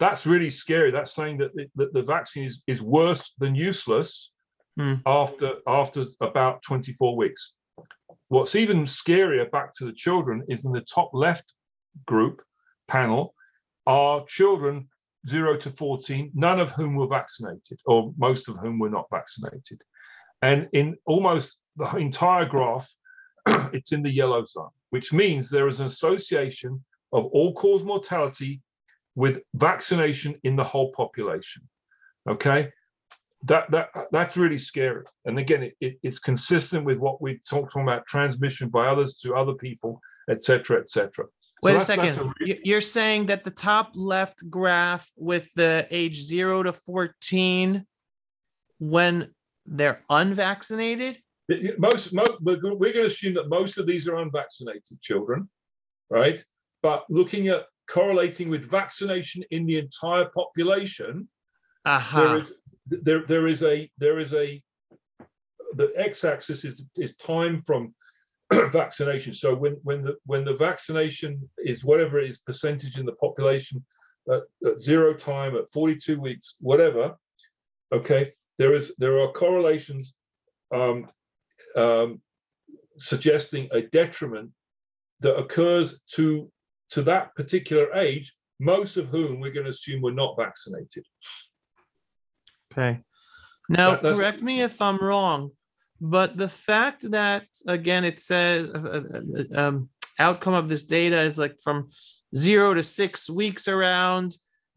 That's 0.00 0.26
really 0.26 0.50
scary. 0.50 0.90
That's 0.90 1.14
saying 1.14 1.38
that 1.38 1.54
the, 1.54 1.66
that 1.76 1.92
the 1.92 2.02
vaccine 2.02 2.44
is, 2.44 2.62
is 2.66 2.82
worse 2.82 3.32
than 3.38 3.54
useless 3.54 4.30
Hmm. 4.76 4.94
after 5.06 5.54
after 5.68 6.06
about 6.20 6.62
24 6.62 7.16
weeks. 7.16 7.52
What's 8.28 8.56
even 8.56 8.84
scarier 8.86 9.48
back 9.50 9.72
to 9.74 9.84
the 9.84 9.92
children 9.92 10.42
is 10.48 10.64
in 10.64 10.72
the 10.72 10.80
top 10.80 11.10
left 11.12 11.52
group 12.06 12.42
panel 12.88 13.34
are 13.86 14.24
children 14.26 14.88
0 15.28 15.58
to 15.58 15.70
14, 15.70 16.32
none 16.34 16.58
of 16.58 16.72
whom 16.72 16.96
were 16.96 17.06
vaccinated, 17.06 17.78
or 17.86 18.12
most 18.18 18.48
of 18.48 18.56
whom 18.56 18.78
were 18.78 18.90
not 18.90 19.06
vaccinated. 19.10 19.80
And 20.42 20.68
in 20.72 20.96
almost 21.06 21.58
the 21.76 21.96
entire 21.96 22.44
graph, 22.44 22.92
it's 23.72 23.92
in 23.92 24.02
the 24.02 24.10
yellow 24.10 24.44
zone, 24.44 24.70
which 24.90 25.12
means 25.12 25.48
there 25.48 25.68
is 25.68 25.80
an 25.80 25.86
association 25.86 26.84
of 27.12 27.26
all-cause 27.26 27.84
mortality 27.84 28.60
with 29.14 29.42
vaccination 29.54 30.34
in 30.44 30.56
the 30.56 30.64
whole 30.64 30.92
population. 30.92 31.62
Okay, 32.28 32.70
that 33.44 33.70
that 33.70 33.88
that's 34.10 34.36
really 34.36 34.58
scary. 34.58 35.04
And 35.24 35.38
again, 35.38 35.62
it, 35.64 35.76
it, 35.80 35.98
it's 36.02 36.18
consistent 36.18 36.84
with 36.84 36.98
what 36.98 37.20
we 37.20 37.38
talked 37.48 37.76
about 37.76 38.06
transmission 38.06 38.68
by 38.68 38.86
others 38.86 39.18
to 39.18 39.34
other 39.34 39.54
people, 39.54 40.00
etc., 40.30 40.80
etc. 40.80 41.26
Wait 41.62 41.76
a 41.76 41.80
second. 41.80 42.18
A 42.18 42.58
You're 42.64 42.80
saying 42.80 43.26
that 43.26 43.44
the 43.44 43.50
top 43.50 43.92
left 43.94 44.48
graph 44.50 45.10
with 45.16 45.52
the 45.54 45.86
age 45.90 46.20
zero 46.20 46.62
to 46.62 46.72
14, 46.72 47.86
when 48.78 49.30
they're 49.66 50.02
unvaccinated? 50.10 51.18
Most, 51.78 52.12
most 52.12 52.32
we're 52.40 52.56
going 52.56 52.78
to 52.78 53.06
assume 53.06 53.34
that 53.34 53.48
most 53.48 53.78
of 53.78 53.86
these 53.86 54.08
are 54.08 54.16
unvaccinated 54.16 55.00
children, 55.00 55.48
right? 56.10 56.42
But 56.82 57.04
looking 57.10 57.48
at 57.48 57.64
correlating 57.88 58.48
with 58.48 58.70
vaccination 58.70 59.44
in 59.50 59.66
the 59.66 59.78
entire 59.78 60.26
population, 60.26 61.28
uh-huh. 61.84 62.20
there 62.20 62.38
is 62.38 62.52
there 62.86 63.26
there 63.26 63.46
is 63.46 63.62
a 63.62 63.90
there 63.98 64.18
is 64.18 64.34
a 64.34 64.62
the 65.74 65.92
x-axis 65.96 66.64
is 66.64 66.86
is 66.96 67.16
time 67.16 67.62
from 67.62 67.94
vaccination. 68.70 69.32
So 69.32 69.54
when 69.54 69.76
when 69.82 70.02
the 70.02 70.16
when 70.26 70.44
the 70.44 70.56
vaccination 70.56 71.48
is 71.58 71.84
whatever 71.84 72.20
it 72.20 72.30
is 72.30 72.38
percentage 72.38 72.98
in 72.98 73.06
the 73.06 73.12
population 73.12 73.84
at, 74.30 74.42
at 74.66 74.80
zero 74.80 75.14
time 75.14 75.56
at 75.56 75.70
42 75.72 76.20
weeks, 76.20 76.56
whatever, 76.60 77.16
okay, 77.92 78.32
there 78.58 78.74
is 78.74 78.94
there 78.98 79.20
are 79.20 79.32
correlations 79.32 80.14
um, 80.74 81.08
um, 81.76 82.20
suggesting 82.96 83.68
a 83.72 83.82
detriment 83.82 84.50
that 85.20 85.36
occurs 85.36 86.00
to 86.12 86.50
to 86.90 87.02
that 87.02 87.34
particular 87.34 87.92
age, 87.94 88.34
most 88.60 88.96
of 88.96 89.08
whom 89.08 89.40
we're 89.40 89.52
going 89.52 89.64
to 89.64 89.70
assume 89.70 90.02
were 90.02 90.12
not 90.12 90.36
vaccinated. 90.38 91.04
Okay. 92.72 93.00
Now, 93.68 93.96
that, 93.96 94.14
correct 94.14 94.42
me 94.42 94.62
if 94.62 94.80
I'm 94.80 94.98
wrong, 94.98 95.50
but 96.00 96.36
the 96.36 96.48
fact 96.48 97.10
that 97.10 97.46
again 97.66 98.04
it 98.04 98.20
says 98.20 98.68
uh, 98.68 98.78
uh, 98.78 99.20
uh, 99.40 99.60
um, 99.60 99.88
outcome 100.18 100.54
of 100.54 100.68
this 100.68 100.82
data 100.82 101.18
is 101.20 101.38
like 101.38 101.58
from 101.62 101.88
zero 102.36 102.74
to 102.74 102.82
six 102.82 103.30
weeks 103.30 103.68
around 103.68 104.36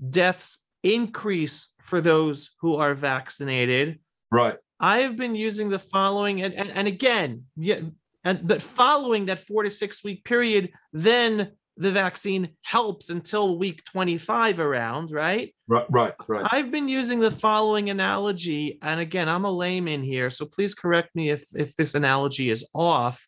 deaths 0.09 0.63
increase 0.83 1.73
for 1.81 2.01
those 2.01 2.51
who 2.61 2.75
are 2.75 2.93
vaccinated. 2.93 3.99
Right. 4.31 4.57
I 4.79 4.99
have 4.99 5.15
been 5.15 5.35
using 5.35 5.69
the 5.69 5.79
following, 5.79 6.43
and, 6.43 6.53
and, 6.53 6.69
and 6.69 6.87
again, 6.87 7.43
yeah, 7.55 7.79
and 8.23 8.47
but 8.47 8.61
following 8.61 9.25
that 9.25 9.39
four 9.39 9.63
to 9.63 9.69
six 9.69 10.03
week 10.03 10.23
period, 10.23 10.71
then 10.93 11.53
the 11.77 11.91
vaccine 11.91 12.49
helps 12.63 13.09
until 13.09 13.57
week 13.57 13.83
25 13.85 14.59
around, 14.59 15.11
right? 15.11 15.53
Right, 15.67 15.85
right, 15.89 16.13
right. 16.27 16.45
I've 16.51 16.71
been 16.71 16.89
using 16.89 17.19
the 17.19 17.31
following 17.31 17.89
analogy, 17.89 18.79
and 18.81 18.99
again, 18.99 19.29
I'm 19.29 19.45
a 19.45 19.51
layman 19.51 20.01
here, 20.01 20.29
so 20.29 20.45
please 20.45 20.73
correct 20.73 21.15
me 21.15 21.29
if 21.29 21.45
if 21.55 21.75
this 21.75 21.95
analogy 21.95 22.49
is 22.49 22.65
off. 22.73 23.25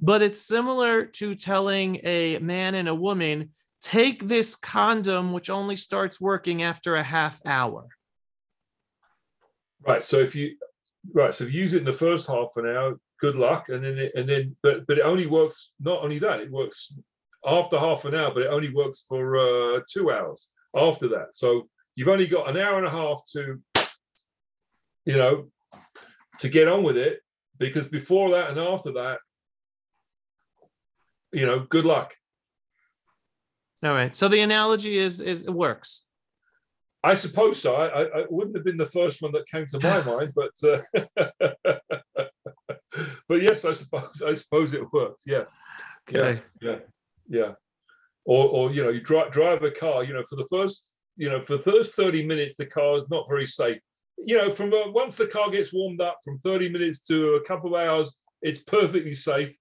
But 0.00 0.22
it's 0.22 0.42
similar 0.42 1.06
to 1.06 1.34
telling 1.34 2.00
a 2.04 2.38
man 2.38 2.76
and 2.76 2.88
a 2.88 2.94
woman, 2.94 3.50
take 3.82 4.22
this 4.22 4.54
condom, 4.54 5.32
which 5.32 5.50
only 5.50 5.74
starts 5.74 6.20
working 6.20 6.62
after 6.62 6.94
a 6.94 7.02
half 7.02 7.40
hour. 7.44 7.88
Right. 9.84 10.04
So 10.04 10.18
if 10.20 10.36
you 10.36 10.56
right, 11.12 11.34
so 11.34 11.44
if 11.44 11.52
you 11.52 11.60
use 11.60 11.74
it 11.74 11.78
in 11.78 11.84
the 11.84 11.92
first 11.92 12.28
half 12.28 12.50
an 12.56 12.66
hour, 12.66 13.00
good 13.20 13.34
luck. 13.34 13.70
And 13.70 13.84
then 13.84 13.98
it, 13.98 14.12
and 14.14 14.28
then 14.28 14.56
but 14.62 14.86
but 14.86 14.98
it 14.98 15.04
only 15.04 15.26
works 15.26 15.72
not 15.80 16.02
only 16.04 16.20
that, 16.20 16.40
it 16.40 16.50
works 16.50 16.92
after 17.48 17.78
half 17.78 18.04
an 18.04 18.14
hour, 18.14 18.32
but 18.32 18.42
it 18.42 18.50
only 18.50 18.72
works 18.72 19.04
for 19.08 19.38
uh, 19.38 19.80
two 19.90 20.10
hours 20.10 20.48
after 20.76 21.08
that. 21.08 21.28
So 21.34 21.68
you've 21.96 22.08
only 22.08 22.26
got 22.26 22.48
an 22.48 22.56
hour 22.56 22.76
and 22.78 22.86
a 22.86 22.90
half 22.90 23.22
to, 23.32 23.60
you 25.04 25.16
know, 25.16 25.50
to 26.40 26.48
get 26.48 26.68
on 26.68 26.82
with 26.82 26.96
it 26.96 27.20
because 27.58 27.88
before 27.88 28.30
that 28.32 28.50
and 28.50 28.58
after 28.58 28.92
that, 28.92 29.18
you 31.32 31.46
know, 31.46 31.60
good 31.60 31.84
luck. 31.84 32.14
All 33.82 33.92
right. 33.92 34.14
So 34.14 34.28
the 34.28 34.40
analogy 34.40 34.98
is 34.98 35.20
is 35.20 35.44
it 35.44 35.52
works. 35.52 36.04
I 37.04 37.14
suppose 37.14 37.62
so. 37.62 37.76
I, 37.76 37.86
I, 37.86 38.20
I 38.20 38.24
wouldn't 38.28 38.56
have 38.56 38.64
been 38.64 38.76
the 38.76 38.86
first 38.86 39.22
one 39.22 39.30
that 39.32 39.46
came 39.48 39.66
to 39.66 39.80
my 39.80 40.02
mind, 40.12 40.32
but 40.34 40.50
uh, 40.64 40.80
but 43.28 43.40
yes, 43.40 43.64
I 43.64 43.72
suppose 43.74 44.22
I 44.26 44.34
suppose 44.34 44.72
it 44.72 44.92
works. 44.92 45.22
Yeah. 45.26 45.44
Okay. 46.08 46.42
Yeah. 46.60 46.70
Yeah 46.70 46.78
yeah. 47.28 47.52
Or 48.24 48.48
or 48.48 48.72
you 48.72 48.82
know 48.82 48.90
you 48.90 49.00
drive 49.00 49.32
drive 49.32 49.62
a 49.62 49.70
car 49.70 50.04
you 50.04 50.12
know 50.12 50.24
for 50.28 50.36
the 50.36 50.46
first 50.50 50.92
you 51.16 51.30
know 51.30 51.40
for 51.40 51.56
the 51.56 51.62
first 51.62 51.94
30 51.94 52.26
minutes 52.26 52.54
the 52.56 52.66
car 52.66 52.98
is 52.98 53.04
not 53.10 53.26
very 53.28 53.46
safe. 53.46 53.78
You 54.18 54.36
know 54.36 54.50
from 54.50 54.72
uh, 54.72 54.90
once 54.90 55.16
the 55.16 55.26
car 55.26 55.50
gets 55.50 55.72
warmed 55.72 56.00
up 56.00 56.18
from 56.24 56.38
30 56.40 56.68
minutes 56.68 57.00
to 57.06 57.34
a 57.34 57.44
couple 57.44 57.74
of 57.74 57.80
hours 57.80 58.12
it's 58.42 58.60
perfectly 58.60 59.14
safe. 59.14 59.56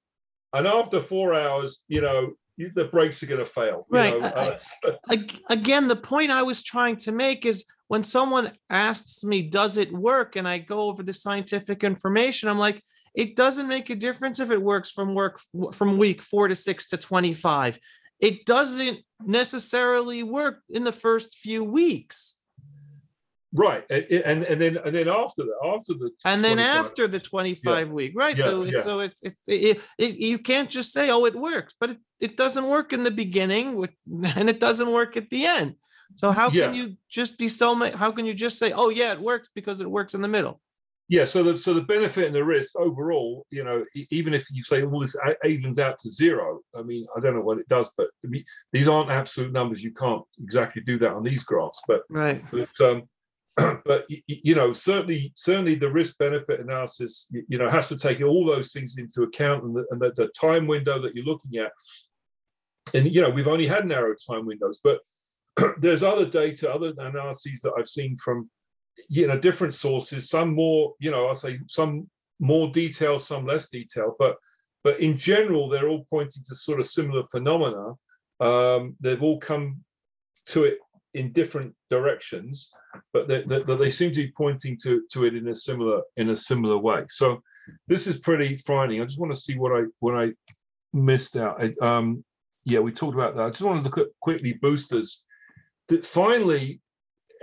And 0.53 0.67
after 0.67 0.99
four 1.01 1.33
hours 1.33 1.83
you 1.87 2.01
know 2.01 2.33
you, 2.57 2.71
the 2.75 2.85
brakes 2.85 3.21
are 3.23 3.27
going 3.27 3.39
to 3.39 3.45
fail 3.45 3.85
right. 3.89 4.19
know, 4.19 4.27
uh, 4.85 5.17
again 5.49 5.87
the 5.87 5.95
point 5.95 6.31
i 6.31 6.41
was 6.41 6.63
trying 6.63 6.95
to 6.97 7.11
make 7.11 7.45
is 7.45 7.65
when 7.87 8.03
someone 8.03 8.51
asks 8.69 9.23
me 9.23 9.43
does 9.43 9.77
it 9.77 9.93
work? 9.93 10.35
and 10.35 10.47
i 10.47 10.57
go 10.57 10.81
over 10.89 11.03
the 11.03 11.13
scientific 11.13 11.83
information 11.83 12.49
i'm 12.49 12.57
like 12.57 12.83
it 13.17 13.35
doesn't 13.35 13.67
make 13.67 13.89
a 13.89 13.95
difference 13.95 14.39
if 14.39 14.51
it 14.51 14.61
works 14.61 14.91
from 14.91 15.15
work 15.15 15.39
from 15.73 15.97
week 15.97 16.21
four 16.21 16.47
to 16.47 16.55
six 16.55 16.87
to 16.89 16.97
25. 16.97 17.79
It 18.19 18.45
doesn't 18.45 18.99
necessarily 19.25 20.21
work 20.21 20.61
in 20.69 20.83
the 20.83 20.91
first 20.91 21.35
few 21.35 21.63
weeks. 21.63 22.35
Right, 23.53 23.83
and, 23.89 24.03
and 24.03 24.43
and 24.43 24.61
then 24.61 24.77
and 24.85 24.93
then 24.93 25.07
after 25.07 25.43
that, 25.43 25.57
after 25.65 25.93
the 25.93 26.11
and 26.25 26.45
then 26.45 26.59
after 26.59 27.07
the 27.07 27.19
twenty 27.19 27.55
five 27.55 27.87
yeah. 27.87 27.93
week, 27.93 28.11
right? 28.15 28.37
Yeah, 28.37 28.43
so 28.43 28.63
yeah. 28.63 28.83
so 28.83 28.99
it's 28.99 29.23
it, 29.23 29.35
it, 29.47 29.81
it, 29.97 30.17
you 30.17 30.37
can't 30.37 30.69
just 30.69 30.93
say 30.93 31.09
oh 31.09 31.25
it 31.25 31.35
works, 31.35 31.73
but 31.79 31.91
it, 31.91 31.97
it 32.19 32.37
doesn't 32.37 32.67
work 32.67 32.93
in 32.93 33.03
the 33.03 33.09
beginning, 33.09 33.87
and 34.35 34.49
it 34.49 34.59
doesn't 34.59 34.91
work 34.91 35.17
at 35.17 35.29
the 35.29 35.45
end. 35.45 35.75
So 36.15 36.31
how 36.31 36.49
can 36.49 36.75
you 36.75 36.97
just 37.09 37.39
be 37.39 37.47
so? 37.47 37.73
How 37.95 38.11
can 38.11 38.25
you 38.25 38.35
just 38.35 38.59
say 38.59 38.73
oh 38.73 38.89
yeah 38.89 39.13
it 39.13 39.21
works 39.21 39.49
because 39.55 39.81
it 39.81 39.89
works 39.89 40.13
in 40.13 40.21
the 40.21 40.27
middle? 40.27 40.59
Yeah 41.09 41.23
so 41.23 41.41
the 41.43 41.57
so 41.57 41.73
the 41.73 41.81
benefit 41.81 42.25
and 42.25 42.35
the 42.35 42.43
risk 42.43 42.75
overall 42.75 43.45
you 43.49 43.63
know 43.63 43.83
even 44.11 44.33
if 44.33 44.45
you 44.51 44.61
say 44.61 44.83
all 44.83 44.99
this 44.99 45.15
evens 45.45 45.79
out 45.79 45.97
to 45.99 46.09
zero 46.09 46.59
i 46.77 46.81
mean 46.81 47.05
i 47.15 47.19
don't 47.19 47.35
know 47.35 47.41
what 47.41 47.59
it 47.59 47.67
does 47.67 47.89
but 47.97 48.07
these 48.73 48.87
aren't 48.87 49.09
absolute 49.09 49.51
numbers. 49.51 49.83
You 49.83 49.91
can't 49.91 50.23
exactly 50.41 50.81
do 50.81 50.99
that 50.99 51.11
on 51.11 51.23
these 51.23 51.43
graphs 51.43 51.81
but 51.87 52.01
right. 52.09 52.43
but 52.51 52.69
um 52.81 53.03
but 53.85 54.05
you 54.27 54.53
know 54.53 54.71
certainly 54.73 55.31
certainly 55.35 55.75
the 55.75 55.89
risk 55.89 56.17
benefit 56.17 56.59
analysis 56.59 57.27
you 57.47 57.57
know 57.57 57.69
has 57.69 57.87
to 57.89 57.97
take 57.97 58.21
all 58.21 58.45
those 58.45 58.71
things 58.71 58.97
into 58.97 59.23
account 59.23 59.63
and 59.63 59.75
the, 59.75 59.85
and 59.91 59.99
the, 59.99 60.11
the 60.15 60.27
time 60.39 60.67
window 60.67 61.01
that 61.01 61.15
you're 61.15 61.25
looking 61.25 61.57
at. 61.57 61.71
And 62.93 63.13
you 63.13 63.21
know 63.21 63.29
we've 63.29 63.47
only 63.47 63.67
had 63.67 63.85
narrow 63.85 64.13
time 64.29 64.45
windows 64.45 64.79
but 64.83 64.99
there's 65.79 66.03
other 66.03 66.25
data 66.25 66.71
other 66.71 66.93
analyses 66.99 67.61
that 67.61 67.73
i've 67.77 67.87
seen 67.87 68.15
from 68.17 68.49
you 69.09 69.27
know 69.27 69.37
different 69.37 69.73
sources 69.73 70.29
some 70.29 70.53
more 70.53 70.93
you 70.99 71.11
know 71.11 71.27
i'll 71.27 71.35
say 71.35 71.59
some 71.67 72.07
more 72.39 72.71
detail 72.71 73.17
some 73.19 73.45
less 73.45 73.69
detail 73.69 74.15
but 74.19 74.37
but 74.83 74.99
in 74.99 75.17
general 75.17 75.67
they're 75.67 75.89
all 75.89 76.05
pointing 76.09 76.43
to 76.47 76.55
sort 76.55 76.79
of 76.79 76.85
similar 76.85 77.23
phenomena. 77.23 77.93
Um, 78.39 78.95
they've 79.01 79.21
all 79.21 79.39
come 79.39 79.83
to 80.47 80.65
it 80.65 80.77
in 81.13 81.33
different 81.33 81.73
directions 81.89 82.71
but 83.11 83.27
they, 83.27 83.43
they, 83.43 83.63
they, 83.63 83.89
seem 83.89 84.11
to 84.11 84.23
be 84.23 84.31
pointing 84.37 84.77
to 84.83 85.03
to 85.11 85.25
it 85.25 85.35
in 85.35 85.47
a 85.47 85.55
similar 85.55 86.01
in 86.15 86.29
a 86.29 86.35
similar 86.35 86.77
way. 86.77 87.05
So 87.09 87.41
this 87.87 88.07
is 88.07 88.19
pretty 88.19 88.57
frightening. 88.65 89.01
I 89.01 89.05
just 89.05 89.19
want 89.19 89.33
to 89.33 89.39
see 89.39 89.57
what 89.57 89.71
i 89.71 89.83
what 89.99 90.15
i 90.15 90.31
missed 90.93 91.35
out. 91.35 91.61
I, 91.61 91.73
um 91.85 92.23
yeah 92.63 92.79
we 92.79 92.91
talked 92.91 93.15
about 93.15 93.35
that. 93.35 93.43
I 93.43 93.49
just 93.49 93.63
want 93.63 93.83
to 93.83 93.89
look 93.89 93.97
at 93.97 94.13
quickly 94.21 94.53
boosters. 94.53 95.23
That 95.89 96.05
finally 96.05 96.79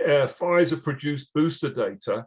uh, 0.03 0.27
Pfizer 0.27 0.81
produced 0.81 1.33
booster 1.33 1.69
data, 1.69 2.25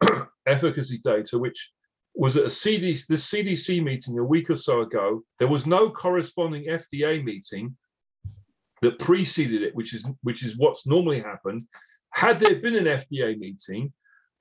efficacy 0.46 0.98
data, 0.98 1.38
which 1.38 1.72
was 2.14 2.36
at 2.36 2.44
a 2.44 2.48
CDC, 2.48 3.06
the 3.06 3.14
CDC 3.14 3.82
meeting 3.82 4.18
a 4.18 4.24
week 4.24 4.50
or 4.50 4.56
so 4.56 4.82
ago. 4.82 5.22
There 5.38 5.48
was 5.48 5.66
no 5.66 5.90
corresponding 5.90 6.66
FDA 6.66 7.22
meeting 7.22 7.76
that 8.82 8.98
preceded 8.98 9.62
it, 9.62 9.74
which 9.74 9.94
is 9.94 10.04
which 10.22 10.42
is 10.42 10.56
what's 10.56 10.86
normally 10.86 11.20
happened. 11.20 11.64
Had 12.10 12.38
there 12.38 12.60
been 12.60 12.74
an 12.74 12.84
FDA 12.84 13.38
meeting, 13.38 13.92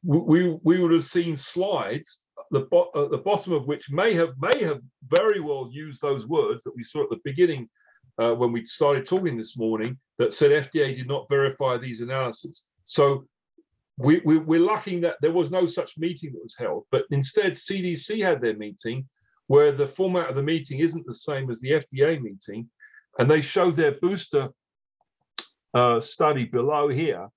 we 0.04 0.58
we 0.64 0.82
would 0.82 0.92
have 0.92 1.04
seen 1.04 1.38
slides 1.38 2.22
the 2.52 2.62
bo- 2.72 2.92
at 2.96 3.12
the 3.12 3.18
bottom 3.18 3.54
of 3.54 3.68
which 3.68 3.92
may 3.92 4.14
have 4.14 4.34
may 4.40 4.64
have 4.64 4.82
very 5.08 5.40
well 5.40 5.70
used 5.72 6.02
those 6.02 6.28
words 6.28 6.64
that 6.64 6.76
we 6.76 6.84
saw 6.84 7.04
at 7.04 7.10
the 7.10 7.22
beginning 7.24 7.70
uh, 8.20 8.34
when 8.34 8.52
we 8.52 8.66
started 8.66 9.06
talking 9.06 9.38
this 9.38 9.58
morning 9.58 9.98
that 10.18 10.34
said 10.34 10.52
FDA 10.52 10.96
did 10.96 11.08
not 11.08 11.30
verify 11.30 11.78
these 11.78 12.02
analyses. 12.02 12.64
So 12.86 13.26
we, 13.98 14.22
we, 14.26 14.38
we're 14.38 14.60
lucky 14.60 15.00
that 15.02 15.16
there 15.22 15.32
was 15.32 15.52
no 15.52 15.66
such 15.68 15.98
meeting 15.98 16.34
that 16.34 16.44
was 16.44 16.56
held, 16.58 16.86
but 16.92 17.04
instead 17.12 17.54
CDC 17.54 18.24
had 18.24 18.42
their 18.42 18.56
meeting 18.56 19.08
where 19.48 19.72
the 19.72 19.88
format 19.88 20.30
of 20.30 20.36
the 20.36 20.42
meeting 20.42 20.80
isn't 20.80 21.06
the 21.06 21.14
same 21.14 21.50
as 21.50 21.60
the 21.60 21.72
FDA 21.72 22.22
meeting, 22.22 22.70
and 23.20 23.30
they 23.30 23.42
showed 23.42 23.76
their 23.76 23.94
booster 24.02 24.50
uh, 25.74 26.00
study 26.00 26.46
below 26.46 26.88
here, 26.88 27.28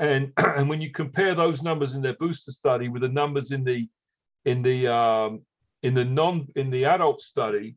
and 0.00 0.32
and 0.36 0.68
when 0.68 0.80
you 0.80 0.90
compare 0.90 1.34
those 1.34 1.62
numbers 1.62 1.94
in 1.94 2.02
their 2.02 2.14
booster 2.14 2.50
study 2.50 2.88
with 2.88 3.02
the 3.02 3.08
numbers 3.08 3.52
in 3.52 3.62
the 3.62 3.88
in 4.44 4.62
the 4.62 4.88
um, 4.92 5.42
in 5.82 5.94
the 5.94 6.04
non 6.04 6.48
in 6.56 6.70
the 6.70 6.84
adult 6.84 7.20
study, 7.20 7.76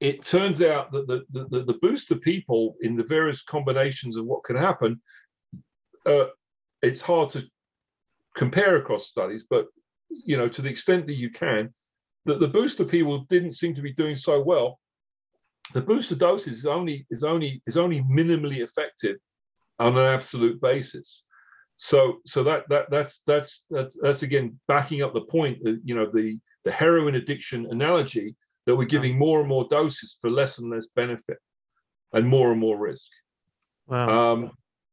it 0.00 0.24
turns 0.24 0.60
out 0.60 0.92
that 0.92 1.06
the, 1.06 1.24
the, 1.30 1.64
the 1.64 1.78
booster 1.80 2.16
people 2.16 2.76
in 2.82 2.96
the 2.96 3.04
various 3.04 3.42
combinations 3.42 4.16
of 4.16 4.26
what 4.26 4.44
can 4.44 4.56
happen, 4.56 5.00
uh, 6.06 6.26
it's 6.82 7.00
hard 7.00 7.30
to 7.30 7.44
compare 8.36 8.76
across 8.76 9.08
studies, 9.08 9.44
but 9.48 9.66
you 10.10 10.36
know, 10.36 10.48
to 10.48 10.62
the 10.62 10.68
extent 10.68 11.06
that 11.06 11.14
you 11.14 11.30
can, 11.30 11.72
that 12.26 12.40
the 12.40 12.48
booster 12.48 12.84
people 12.84 13.24
didn't 13.28 13.52
seem 13.52 13.74
to 13.74 13.82
be 13.82 13.92
doing 13.92 14.16
so 14.16 14.40
well. 14.40 14.78
The 15.72 15.80
booster 15.80 16.14
doses 16.14 16.58
is 16.58 16.66
only 16.66 17.06
is 17.10 17.24
only 17.24 17.62
is 17.66 17.76
only 17.76 18.02
minimally 18.02 18.58
effective 18.58 19.16
on 19.78 19.96
an 19.96 20.06
absolute 20.06 20.60
basis. 20.60 21.22
So 21.76 22.18
so 22.26 22.44
that 22.44 22.68
that 22.68 22.90
that's 22.90 23.20
that's 23.26 23.64
that's 23.70 23.96
that's 24.00 24.22
again 24.22 24.60
backing 24.68 25.02
up 25.02 25.14
the 25.14 25.22
point 25.22 25.62
that 25.64 25.80
you 25.84 25.94
know 25.94 26.10
the 26.12 26.38
the 26.64 26.72
heroin 26.72 27.14
addiction 27.14 27.66
analogy 27.70 28.36
that 28.66 28.76
we're 28.76 28.84
giving 28.84 29.18
more 29.18 29.40
and 29.40 29.48
more 29.48 29.66
doses 29.68 30.16
for 30.20 30.30
less 30.30 30.58
and 30.58 30.70
less 30.70 30.86
benefit 30.94 31.38
and 32.12 32.26
more 32.26 32.50
and 32.50 32.60
more 32.60 32.78
risk. 32.78 33.10
Wow. 33.86 34.32
Um, 34.32 34.50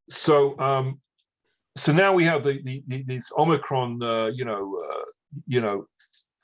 so 0.09 0.59
um, 0.59 1.00
so 1.77 1.93
now 1.93 2.14
we 2.14 2.25
have 2.25 2.43
the, 2.43 2.59
the, 2.64 2.83
the 2.88 3.03
this 3.03 3.32
Omicron, 3.38 4.03
uh, 4.03 4.25
you 4.27 4.45
know, 4.45 4.83
uh, 4.90 5.06
you 5.48 5.61
know, 5.61 5.85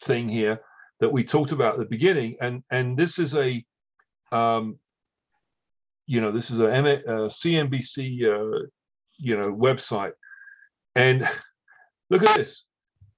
thing 0.04 0.30
here 0.30 0.60
that 1.00 1.12
we 1.12 1.24
talked 1.24 1.52
about 1.52 1.74
at 1.74 1.80
the 1.80 1.86
beginning, 1.86 2.38
and 2.40 2.64
and 2.72 2.98
this 2.98 3.20
is 3.20 3.36
a, 3.36 3.64
um, 4.32 4.80
you 6.06 6.22
know, 6.22 6.32
this 6.32 6.50
is 6.50 6.60
a, 6.60 6.74
M- 6.74 6.86
a 6.86 7.28
CNBC, 7.28 8.24
uh, 8.24 8.68
you 9.18 9.38
know, 9.38 9.54
website, 9.54 10.14
and 10.96 11.28
look 12.10 12.24
at 12.24 12.38
this. 12.38 12.64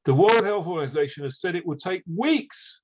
The 0.06 0.14
World 0.14 0.44
Health 0.44 0.66
Organization 0.66 1.26
has 1.26 1.40
said 1.40 1.56
it 1.56 1.66
will 1.66 1.78
take 1.78 2.02
weeks 2.08 2.82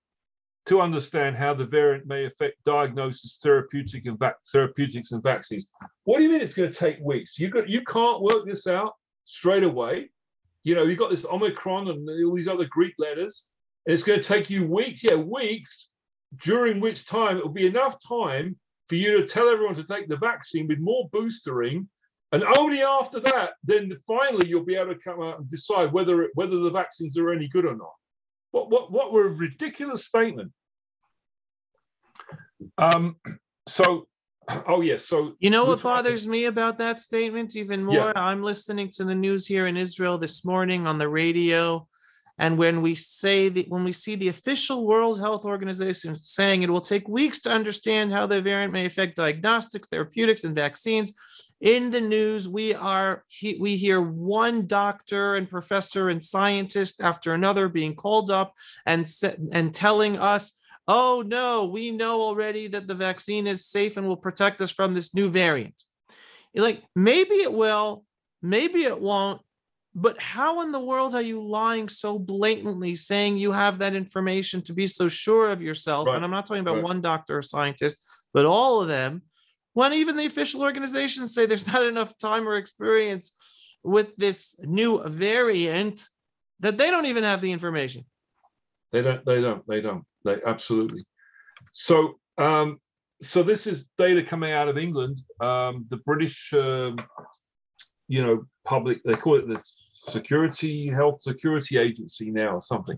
to 0.65 0.81
understand 0.81 1.35
how 1.35 1.53
the 1.53 1.65
variant 1.65 2.07
may 2.07 2.25
affect 2.25 2.63
diagnosis, 2.63 3.39
therapeutic 3.41 4.05
and 4.07 4.17
vac- 4.17 4.43
therapeutics 4.51 5.11
and 5.11 5.21
vaccines. 5.21 5.69
What 6.05 6.17
do 6.17 6.23
you 6.23 6.29
mean 6.29 6.41
it's 6.41 6.53
going 6.53 6.71
to 6.71 6.77
take 6.77 6.99
weeks? 7.01 7.37
You 7.37 7.49
got 7.49 7.69
you 7.69 7.83
can't 7.83 8.21
work 8.21 8.45
this 8.45 8.67
out 8.67 8.93
straight 9.25 9.63
away. 9.63 10.09
You 10.63 10.73
know, 10.73 10.83
you've 10.83 10.99
got 10.99 11.11
this 11.11 11.25
Omicron 11.25 11.89
and 11.89 12.09
all 12.25 12.35
these 12.35 12.47
other 12.47 12.65
Greek 12.65 12.95
letters, 12.97 13.45
and 13.85 13.93
it's 13.93 14.03
going 14.03 14.19
to 14.19 14.27
take 14.27 14.49
you 14.49 14.67
weeks, 14.67 15.03
yeah, 15.03 15.15
weeks, 15.15 15.89
during 16.37 16.79
which 16.79 17.05
time 17.05 17.37
it 17.37 17.43
will 17.43 17.51
be 17.51 17.67
enough 17.67 17.97
time 18.05 18.57
for 18.89 18.95
you 18.95 19.19
to 19.19 19.27
tell 19.27 19.49
everyone 19.49 19.75
to 19.75 19.83
take 19.83 20.07
the 20.07 20.17
vaccine 20.17 20.67
with 20.67 20.79
more 20.79 21.09
boostering. 21.09 21.87
And 22.31 22.43
only 22.57 22.81
after 22.81 23.19
that, 23.19 23.51
then 23.63 23.91
finally 24.07 24.47
you'll 24.47 24.65
be 24.65 24.75
able 24.75 24.93
to 24.93 24.99
come 24.99 25.21
out 25.21 25.39
and 25.39 25.49
decide 25.49 25.93
whether 25.93 26.29
whether 26.33 26.57
the 26.57 26.71
vaccines 26.71 27.17
are 27.17 27.31
any 27.31 27.47
good 27.47 27.65
or 27.65 27.75
not. 27.75 27.93
What 28.55 28.69
what 28.69 28.89
what 28.89 29.11
were 29.11 29.27
a 29.27 29.29
ridiculous 29.29 30.05
statement. 30.05 30.53
Um, 32.77 33.17
so 33.67 34.07
oh 34.67 34.79
yes, 34.79 35.05
so 35.05 35.33
You 35.39 35.49
know 35.49 35.65
what 35.65 35.79
talking- 35.79 35.97
bothers 35.97 36.25
me 36.25 36.45
about 36.45 36.77
that 36.77 37.01
statement 37.01 37.57
even 37.57 37.83
more? 37.83 38.13
Yeah. 38.15 38.27
I'm 38.29 38.41
listening 38.43 38.91
to 38.91 39.03
the 39.03 39.13
news 39.13 39.45
here 39.45 39.67
in 39.67 39.75
Israel 39.75 40.17
this 40.17 40.45
morning 40.45 40.87
on 40.87 40.97
the 40.97 41.09
radio. 41.09 41.85
And 42.37 42.57
when 42.57 42.81
we 42.81 42.95
say 42.95 43.49
that, 43.49 43.67
when 43.67 43.83
we 43.83 43.91
see 43.91 44.15
the 44.15 44.29
official 44.29 44.85
World 44.87 45.19
Health 45.19 45.43
Organization 45.43 46.15
saying 46.15 46.63
it 46.63 46.69
will 46.69 46.79
take 46.93 47.09
weeks 47.09 47.39
to 47.41 47.51
understand 47.51 48.13
how 48.13 48.25
the 48.25 48.41
variant 48.41 48.71
may 48.71 48.85
affect 48.85 49.17
diagnostics, 49.17 49.89
therapeutics, 49.89 50.45
and 50.45 50.55
vaccines, 50.55 51.13
in 51.61 51.89
the 51.89 52.01
news 52.01 52.49
we 52.49 52.73
are 52.73 53.23
he, 53.27 53.57
we 53.59 53.77
hear 53.77 54.01
one 54.01 54.67
doctor 54.67 55.35
and 55.35 55.49
professor 55.49 56.09
and 56.09 56.23
scientist 56.23 57.01
after 57.01 57.33
another 57.33 57.69
being 57.69 57.95
called 57.95 58.29
up 58.29 58.53
and 58.85 59.09
and 59.51 59.73
telling 59.73 60.17
us 60.19 60.59
oh 60.87 61.23
no, 61.25 61.65
we 61.65 61.91
know 61.91 62.21
already 62.21 62.67
that 62.67 62.87
the 62.87 62.95
vaccine 62.95 63.47
is 63.47 63.65
safe 63.65 63.97
and 63.97 64.07
will 64.07 64.17
protect 64.17 64.61
us 64.61 64.71
from 64.71 64.93
this 64.93 65.13
new 65.13 65.29
variant. 65.29 65.83
You're 66.53 66.65
like, 66.65 66.83
maybe 66.95 67.35
it 67.35 67.51
will, 67.51 68.05
maybe 68.41 68.83
it 68.83 68.99
won't, 68.99 69.41
but 69.93 70.21
how 70.21 70.61
in 70.61 70.71
the 70.71 70.79
world 70.79 71.15
are 71.15 71.21
you 71.21 71.41
lying 71.41 71.89
so 71.89 72.19
blatantly 72.19 72.95
saying 72.95 73.37
you 73.37 73.51
have 73.51 73.79
that 73.79 73.95
information 73.95 74.61
to 74.63 74.73
be 74.73 74.87
so 74.87 75.07
sure 75.07 75.51
of 75.51 75.61
yourself? 75.61 76.07
Right, 76.07 76.15
And 76.15 76.23
I'm 76.23 76.31
not 76.31 76.45
talking 76.45 76.61
about 76.61 76.75
right. 76.75 76.83
one 76.83 77.01
doctor 77.01 77.37
or 77.37 77.41
scientist, 77.41 78.03
but 78.33 78.45
all 78.45 78.81
of 78.81 78.87
them. 78.87 79.21
When 79.75 79.91
even 79.91 80.15
the 80.15 80.25
official 80.25 80.61
organizations 80.61 81.35
say 81.35 81.45
there's 81.45 81.67
not 81.67 81.83
enough 81.83 82.17
time 82.17 82.47
or 82.47 82.55
experience 82.55 83.33
with 83.83 84.15
this 84.15 84.55
new 84.61 85.03
variant, 85.03 86.01
that 86.61 86.77
they 86.77 86.89
don't 86.89 87.07
even 87.07 87.25
have 87.25 87.41
the 87.41 87.51
information. 87.51 88.05
They 88.93 89.01
don't. 89.01 89.25
They 89.25 89.41
don't. 89.41 89.67
They 89.67 89.81
don't. 89.81 90.05
They 90.23 90.37
absolutely. 90.45 91.05
So, 91.73 92.19
um, 92.37 92.79
so 93.21 93.43
this 93.43 93.67
is 93.67 93.85
data 93.97 94.23
coming 94.23 94.53
out 94.53 94.69
of 94.69 94.77
England. 94.77 95.19
Um, 95.41 95.85
the 95.89 95.97
British, 95.97 96.53
um, 96.53 96.97
you 98.07 98.23
know, 98.23 98.45
public. 98.63 99.03
They 99.03 99.15
call 99.15 99.35
it 99.35 99.47
the 99.49 99.61
Security 100.09 100.87
Health 100.87 101.19
Security 101.19 101.77
Agency 101.77 102.31
now, 102.31 102.55
or 102.55 102.61
something. 102.61 102.97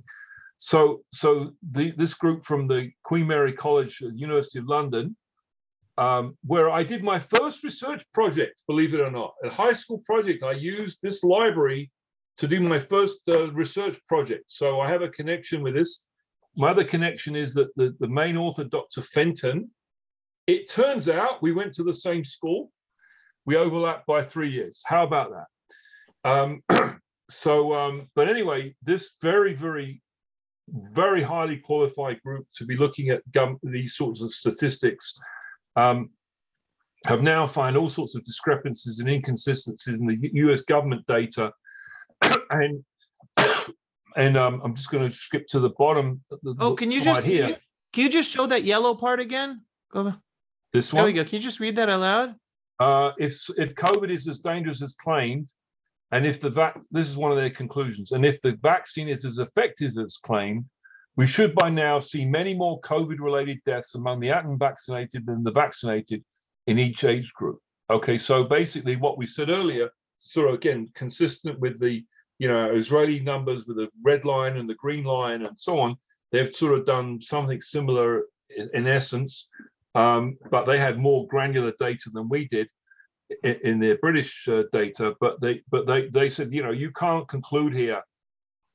So, 0.59 1.01
so 1.11 1.53
the, 1.71 1.91
this 1.97 2.13
group 2.13 2.45
from 2.45 2.67
the 2.67 2.91
Queen 3.03 3.25
Mary 3.25 3.53
College, 3.53 3.99
University 3.99 4.59
of 4.59 4.67
London, 4.67 5.15
um, 5.97 6.37
where 6.45 6.69
I 6.69 6.83
did 6.83 7.03
my 7.03 7.19
first 7.19 7.63
research 7.63 8.03
project, 8.13 8.61
believe 8.67 8.93
it 8.93 8.99
or 8.99 9.11
not, 9.11 9.33
a 9.43 9.49
high 9.49 9.73
school 9.73 10.01
project. 10.05 10.43
I 10.43 10.51
used 10.51 10.99
this 11.01 11.23
library 11.23 11.91
to 12.37 12.47
do 12.47 12.59
my 12.59 12.79
first 12.79 13.19
uh, 13.29 13.51
research 13.51 13.99
project. 14.07 14.45
So 14.47 14.79
I 14.79 14.89
have 14.89 15.01
a 15.01 15.09
connection 15.09 15.63
with 15.63 15.73
this. 15.73 16.05
My 16.55 16.69
other 16.69 16.83
connection 16.83 17.35
is 17.35 17.53
that 17.55 17.75
the, 17.75 17.95
the 17.99 18.07
main 18.07 18.37
author, 18.37 18.63
Dr. 18.63 19.01
Fenton, 19.01 19.69
it 20.45 20.69
turns 20.69 21.09
out 21.09 21.41
we 21.41 21.51
went 21.51 21.73
to 21.73 21.83
the 21.83 21.93
same 21.93 22.23
school. 22.23 22.71
We 23.45 23.55
overlapped 23.55 24.05
by 24.05 24.23
three 24.23 24.51
years. 24.51 24.81
How 24.85 25.03
about 25.03 25.31
that? 25.31 26.29
Um, 26.29 26.61
so, 27.29 27.73
um, 27.73 28.09
but 28.15 28.29
anyway, 28.29 28.75
this 28.83 29.11
very, 29.21 29.53
very, 29.53 30.01
very 30.69 31.23
highly 31.23 31.57
qualified 31.57 32.21
group 32.23 32.45
to 32.55 32.65
be 32.65 32.77
looking 32.77 33.09
at 33.09 33.23
these 33.63 33.95
sorts 33.95 34.21
of 34.21 34.31
statistics 34.31 35.17
um, 35.77 36.09
have 37.05 37.21
now 37.21 37.47
found 37.47 37.77
all 37.77 37.87
sorts 37.87 38.15
of 38.15 38.25
discrepancies 38.25 38.99
and 38.99 39.07
inconsistencies 39.07 39.99
in 39.99 40.07
the 40.07 40.17
US 40.33 40.61
government 40.61 41.05
data 41.07 41.53
and 42.49 42.83
and 44.17 44.35
um, 44.35 44.61
I'm 44.63 44.75
just 44.75 44.89
going 44.89 45.09
to 45.09 45.15
skip 45.15 45.47
to 45.47 45.59
the 45.59 45.69
bottom. 45.69 46.21
the 46.29 46.55
Oh, 46.59 46.75
can 46.75 46.91
you 46.91 47.01
just 47.01 47.21
can 47.21 47.31
here? 47.31 47.47
you, 47.47 47.55
can 47.93 48.03
you 48.03 48.09
just 48.09 48.31
show 48.31 48.47
that 48.47 48.63
yellow 48.63 48.95
part 48.95 49.19
again? 49.19 49.61
Go. 49.93 50.13
This 50.73 50.89
There 50.89 51.05
we 51.05 51.13
go. 51.13 51.23
Can 51.23 51.35
you 51.35 51.39
just 51.39 51.59
read 51.59 51.75
that 51.77 51.89
aloud? 51.89 52.35
Uh, 52.79 53.11
if 53.17 53.39
if 53.57 53.73
COVID 53.75 54.09
is 54.09 54.27
as 54.27 54.39
dangerous 54.39 54.81
as 54.81 54.95
claimed, 54.95 55.47
and 56.11 56.25
if 56.25 56.39
the 56.39 56.49
vac 56.49 56.79
this 56.91 57.07
is 57.07 57.15
one 57.15 57.31
of 57.31 57.37
their 57.37 57.49
conclusions, 57.49 58.11
and 58.11 58.25
if 58.25 58.41
the 58.41 58.57
vaccine 58.61 59.07
is 59.07 59.23
as 59.23 59.39
effective 59.39 59.93
as 59.97 60.17
claimed, 60.17 60.65
we 61.17 61.25
should 61.25 61.55
by 61.55 61.69
now 61.69 61.99
see 61.99 62.23
many 62.23 62.53
more 62.53 62.79
COVID-related 62.81 63.59
deaths 63.65 63.95
among 63.95 64.19
the 64.19 64.29
unvaccinated 64.29 65.25
than 65.25 65.43
the 65.43 65.51
vaccinated 65.51 66.23
in 66.67 66.77
each 66.77 67.03
age 67.03 67.33
group. 67.33 67.59
Okay, 67.89 68.17
so 68.17 68.43
basically 68.43 68.95
what 68.95 69.17
we 69.17 69.25
said 69.25 69.49
earlier, 69.49 69.89
sort 70.19 70.49
of 70.49 70.55
again 70.55 70.89
consistent 70.93 71.59
with 71.59 71.79
the 71.79 72.03
you 72.37 72.47
know 72.47 72.71
Israeli 72.73 73.19
numbers 73.19 73.65
with 73.65 73.77
the 73.77 73.89
red 74.03 74.25
line 74.25 74.57
and 74.57 74.69
the 74.69 74.75
green 74.75 75.03
line 75.03 75.43
and 75.43 75.59
so 75.59 75.79
on, 75.79 75.95
they've 76.31 76.55
sort 76.55 76.77
of 76.77 76.85
done 76.85 77.19
something 77.19 77.61
similar 77.61 78.23
in, 78.55 78.69
in 78.73 78.87
essence, 78.87 79.49
um, 79.95 80.37
but 80.51 80.65
they 80.65 80.77
had 80.77 80.99
more 80.99 81.27
granular 81.27 81.73
data 81.79 82.09
than 82.13 82.29
we 82.29 82.47
did 82.49 82.67
in, 83.43 83.55
in 83.63 83.79
their 83.79 83.97
British 83.97 84.47
uh, 84.47 84.63
data. 84.71 85.15
But 85.19 85.41
they 85.41 85.63
but 85.71 85.87
they 85.87 86.09
they 86.09 86.29
said 86.29 86.53
you 86.53 86.61
know 86.61 86.71
you 86.71 86.91
can't 86.91 87.27
conclude 87.27 87.73
here 87.73 88.03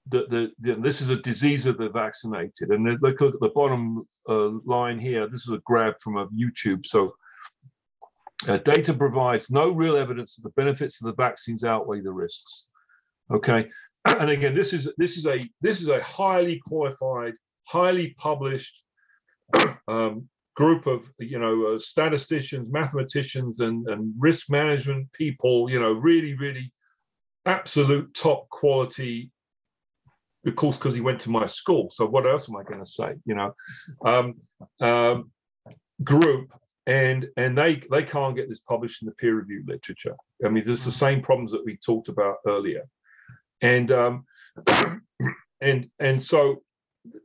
that 0.09 0.31
the, 0.31 0.51
the 0.61 0.75
this 0.75 1.01
is 1.01 1.11
a 1.11 1.17
disease 1.17 1.67
of 1.67 1.79
the 1.79 1.89
vaccinated. 1.89 2.71
And 2.71 2.87
then 2.87 2.99
look 3.01 3.23
at 3.23 3.33
the 3.41 3.51
bottom 3.55 4.07
uh, 4.29 4.51
line 4.65 4.99
here. 4.99 5.29
This 5.29 5.43
is 5.43 5.55
a 5.55 5.63
grab 5.65 5.95
from 6.01 6.17
a 6.19 6.27
YouTube. 6.29 6.87
So. 6.87 7.15
Uh, 8.49 8.57
data 8.57 8.93
provides 8.93 9.53
no 9.53 9.71
real 9.71 9.97
evidence 9.97 10.35
that 10.35 10.43
the 10.43 10.61
benefits 10.61 11.01
of 11.01 11.07
the 11.07 11.15
vaccines 11.15 11.63
outweigh 11.63 12.01
the 12.01 12.11
risks. 12.11 12.65
Okay, 13.31 13.71
and 14.05 14.31
again, 14.31 14.55
this 14.55 14.73
is 14.73 14.93
this 14.99 15.17
is 15.17 15.27
a 15.27 15.49
this 15.61 15.81
is 15.81 15.89
a 15.89 16.03
highly 16.03 16.61
qualified, 16.67 17.35
highly 17.65 18.15
published 18.19 18.83
um, 19.89 20.29
group 20.55 20.87
of 20.87 21.09
you 21.19 21.39
know 21.39 21.75
uh, 21.75 21.79
statisticians, 21.79 22.71
mathematicians, 22.71 23.61
and 23.61 23.87
and 23.89 24.13
risk 24.19 24.51
management 24.51 25.11
people. 25.13 25.71
You 25.71 25.81
know, 25.81 25.93
really, 25.93 26.35
really 26.35 26.73
absolute 27.47 28.13
top 28.15 28.49
quality 28.51 29.31
of 30.47 30.57
course, 30.57 30.77
because 30.77 30.95
he 30.95 31.01
went 31.01 31.21
to 31.21 31.31
my 31.31 31.47
school. 31.47 31.91
So 31.91 32.07
what 32.07 32.27
else 32.27 32.49
am 32.49 32.57
I 32.57 32.63
going 32.63 32.85
to 32.85 32.91
say? 32.91 33.15
You 33.25 33.35
know, 33.35 33.55
um, 34.05 34.35
um, 34.81 35.31
group, 36.03 36.51
and 36.87 37.29
and 37.37 37.57
they 37.57 37.83
they 37.91 38.03
can't 38.03 38.37
get 38.37 38.49
this 38.49 38.59
published 38.59 39.03
in 39.03 39.07
the 39.07 39.15
peer 39.15 39.37
reviewed 39.37 39.69
literature. 39.69 40.17
I 40.45 40.49
mean, 40.49 40.65
there's 40.65 40.85
the 40.85 40.91
mm. 40.91 40.95
same 40.99 41.23
problems 41.23 41.53
that 41.53 41.65
we 41.65 41.77
talked 41.77 42.09
about 42.09 42.37
earlier, 42.47 42.83
and 43.61 43.91
um, 43.93 44.25
and 45.61 45.89
and 45.99 46.23
so 46.23 46.63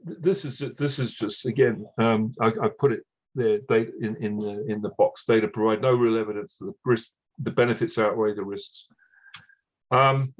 this 0.03 0.45
is 0.45 0.57
just 0.57 0.77
this 0.77 0.99
is 0.99 1.13
just 1.13 1.45
again 1.45 1.85
um, 1.97 2.33
I, 2.41 2.47
I 2.47 2.69
put 2.79 2.91
it 2.91 3.01
there 3.35 3.59
data 3.67 3.91
in, 4.01 4.15
in 4.17 4.39
the 4.39 4.65
in 4.67 4.81
the 4.81 4.91
box 4.97 5.23
data 5.27 5.47
provide 5.47 5.81
no 5.81 5.93
real 5.93 6.17
evidence 6.17 6.57
that 6.57 6.65
the 6.65 6.73
risk 6.85 7.07
the 7.39 7.51
benefits 7.51 7.97
outweigh 7.97 8.33
the 8.33 8.43
risks 8.43 8.87
um, 9.91 10.33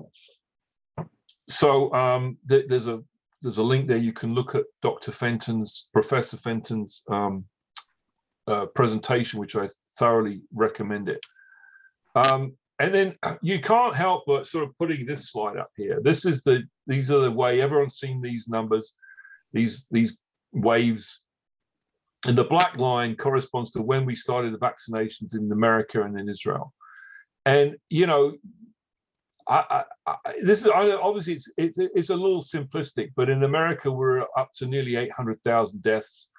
so 1.47 1.93
um, 1.93 2.37
th 2.49 2.65
there's 2.67 2.87
a 2.87 3.01
there's 3.41 3.57
a 3.57 3.63
link 3.63 3.87
there. 3.87 3.97
You 3.97 4.13
can 4.13 4.33
look 4.33 4.55
at 4.55 4.65
Dr. 4.81 5.11
Fenton's, 5.11 5.89
Professor 5.93 6.37
Fenton's 6.37 7.03
um, 7.09 7.45
uh, 8.47 8.65
presentation, 8.67 9.39
which 9.39 9.55
I 9.55 9.69
thoroughly 9.97 10.41
recommend 10.53 11.09
it. 11.09 11.19
Um, 12.15 12.53
and 12.79 12.93
then 12.93 13.15
you 13.41 13.61
can't 13.61 13.95
help 13.95 14.23
but 14.25 14.47
sort 14.47 14.63
of 14.63 14.77
putting 14.77 15.05
this 15.05 15.31
slide 15.31 15.57
up 15.57 15.71
here. 15.75 15.99
This 16.03 16.25
is 16.25 16.43
the 16.43 16.63
these 16.87 17.11
are 17.11 17.21
the 17.21 17.31
way 17.31 17.61
everyone's 17.61 17.99
seen 17.99 18.21
these 18.21 18.47
numbers, 18.47 18.93
these 19.53 19.85
these 19.91 20.17
waves. 20.51 21.21
And 22.25 22.37
the 22.37 22.43
black 22.43 22.77
line 22.77 23.15
corresponds 23.15 23.71
to 23.71 23.81
when 23.81 24.05
we 24.05 24.15
started 24.15 24.53
the 24.53 24.57
vaccinations 24.57 25.35
in 25.35 25.51
America 25.51 26.01
and 26.01 26.19
in 26.19 26.27
Israel. 26.27 26.73
And 27.45 27.77
you 27.89 28.07
know, 28.07 28.33
I, 29.49 29.83
I, 30.05 30.15
this 30.43 30.61
is 30.61 30.67
obviously 30.67 31.33
it's, 31.33 31.49
it's, 31.57 31.77
it's 31.79 32.09
a 32.09 32.15
little 32.15 32.41
simplistic, 32.41 33.11
but 33.15 33.29
in 33.29 33.43
America 33.43 33.91
we're 33.91 34.21
up 34.37 34.51
to 34.55 34.65
nearly 34.65 34.95
800,000 34.97 35.81
deaths, 35.81 36.29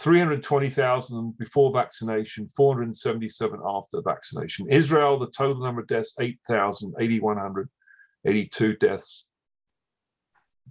320,000 0.00 1.36
before 1.38 1.72
vaccination, 1.72 2.48
477 2.56 3.60
after 3.64 4.00
vaccination. 4.02 4.70
Israel, 4.70 5.18
the 5.18 5.30
total 5.30 5.62
number 5.62 5.82
of 5.82 5.88
deaths 5.88 6.14
8,000, 6.18 6.94
8,182 6.98 8.76
deaths. 8.76 9.28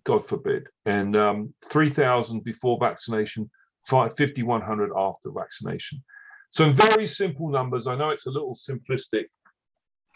God 0.03 0.25
forbid, 0.25 0.67
and 0.85 1.15
um, 1.15 1.53
3,000 1.65 2.43
before 2.43 2.79
vaccination, 2.79 3.51
5,100 3.87 4.91
after 4.97 5.29
vaccination. 5.31 6.03
So 6.49 6.71
very 6.71 7.05
simple 7.05 7.49
numbers. 7.49 7.85
I 7.85 7.95
know 7.95 8.09
it's 8.09 8.25
a 8.25 8.31
little 8.31 8.55
simplistic, 8.55 9.25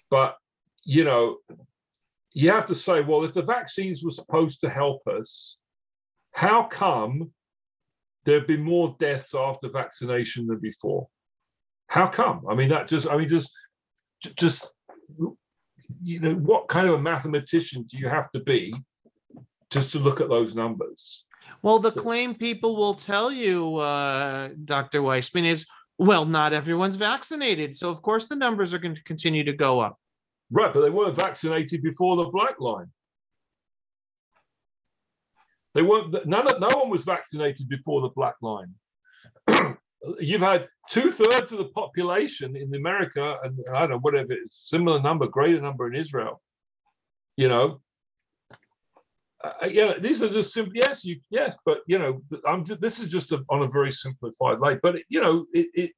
but 0.09 0.37
you 0.85 1.03
know, 1.03 1.37
you 2.33 2.51
have 2.51 2.67
to 2.67 2.75
say, 2.75 3.01
well, 3.01 3.25
if 3.25 3.33
the 3.33 3.41
vaccines 3.41 4.03
were 4.03 4.11
supposed 4.11 4.61
to 4.61 4.69
help 4.69 5.01
us, 5.07 5.57
how 6.31 6.63
come 6.63 7.31
there 8.25 8.39
have 8.39 8.47
been 8.47 8.61
more 8.61 8.95
deaths 8.99 9.33
after 9.33 9.69
vaccination 9.69 10.47
than 10.47 10.59
before? 10.59 11.07
How 11.87 12.07
come? 12.07 12.45
I 12.49 12.55
mean, 12.55 12.69
that 12.69 12.87
just, 12.87 13.07
I 13.07 13.17
mean, 13.17 13.29
just, 13.29 13.49
just, 14.35 14.71
you 16.01 16.19
know, 16.19 16.33
what 16.35 16.67
kind 16.67 16.87
of 16.87 16.95
a 16.95 17.01
mathematician 17.01 17.83
do 17.83 17.97
you 17.97 18.09
have 18.09 18.31
to 18.31 18.39
be 18.39 18.73
just 19.71 19.91
to 19.93 19.99
look 19.99 20.21
at 20.21 20.29
those 20.29 20.55
numbers? 20.55 21.23
Well, 21.61 21.79
the 21.79 21.91
claim 21.91 22.35
people 22.35 22.75
will 22.75 22.95
tell 22.95 23.31
you, 23.31 23.77
uh, 23.77 24.49
Dr. 24.65 25.01
Wiseman, 25.01 25.45
is 25.45 25.65
well, 25.97 26.25
not 26.25 26.53
everyone's 26.53 26.97
vaccinated. 26.97 27.75
So, 27.75 27.89
of 27.89 28.01
course, 28.01 28.25
the 28.25 28.35
numbers 28.35 28.73
are 28.73 28.79
going 28.79 28.95
to 28.95 29.03
continue 29.03 29.43
to 29.45 29.53
go 29.53 29.79
up. 29.79 29.97
Right, 30.51 30.73
but 30.73 30.81
they 30.81 30.89
weren't 30.89 31.15
vaccinated 31.15 31.81
before 31.81 32.15
the 32.15 32.25
black 32.25 32.59
line. 32.59 32.91
They 35.73 35.81
weren't. 35.81 36.25
None. 36.25 36.47
No 36.59 36.67
one 36.67 36.89
was 36.89 37.03
vaccinated 37.03 37.67
before 37.67 38.01
the 38.01 38.09
black 38.09 38.35
line. 38.41 38.73
You've 40.19 40.41
had 40.41 40.67
two 40.89 41.11
thirds 41.11 41.51
of 41.51 41.57
the 41.57 41.69
population 41.75 42.55
in 42.55 42.73
America, 42.73 43.37
and 43.43 43.59
I 43.73 43.81
don't 43.81 43.89
know 43.89 43.99
whatever 43.99 44.33
it 44.33 44.39
is, 44.45 44.53
similar 44.53 45.01
number, 45.01 45.27
greater 45.27 45.59
number 45.59 45.87
in 45.87 45.95
Israel. 45.99 46.41
You 47.35 47.49
know, 47.49 47.81
uh, 49.43 49.67
yeah, 49.69 49.93
these 49.99 50.23
are 50.23 50.29
just 50.29 50.53
simple. 50.53 50.73
Yes, 50.75 51.03
you 51.03 51.19
yes, 51.29 51.57
but 51.65 51.79
you 51.87 51.99
know, 51.99 52.21
I'm. 52.47 52.63
This 52.63 52.99
is 52.99 53.09
just 53.09 53.31
a, 53.31 53.43
on 53.49 53.63
a 53.63 53.67
very 53.67 53.91
simplified 53.91 54.59
light. 54.59 54.79
But 54.81 54.99
you 55.09 55.21
know, 55.21 55.45
it, 55.53 55.67
it 55.73 55.91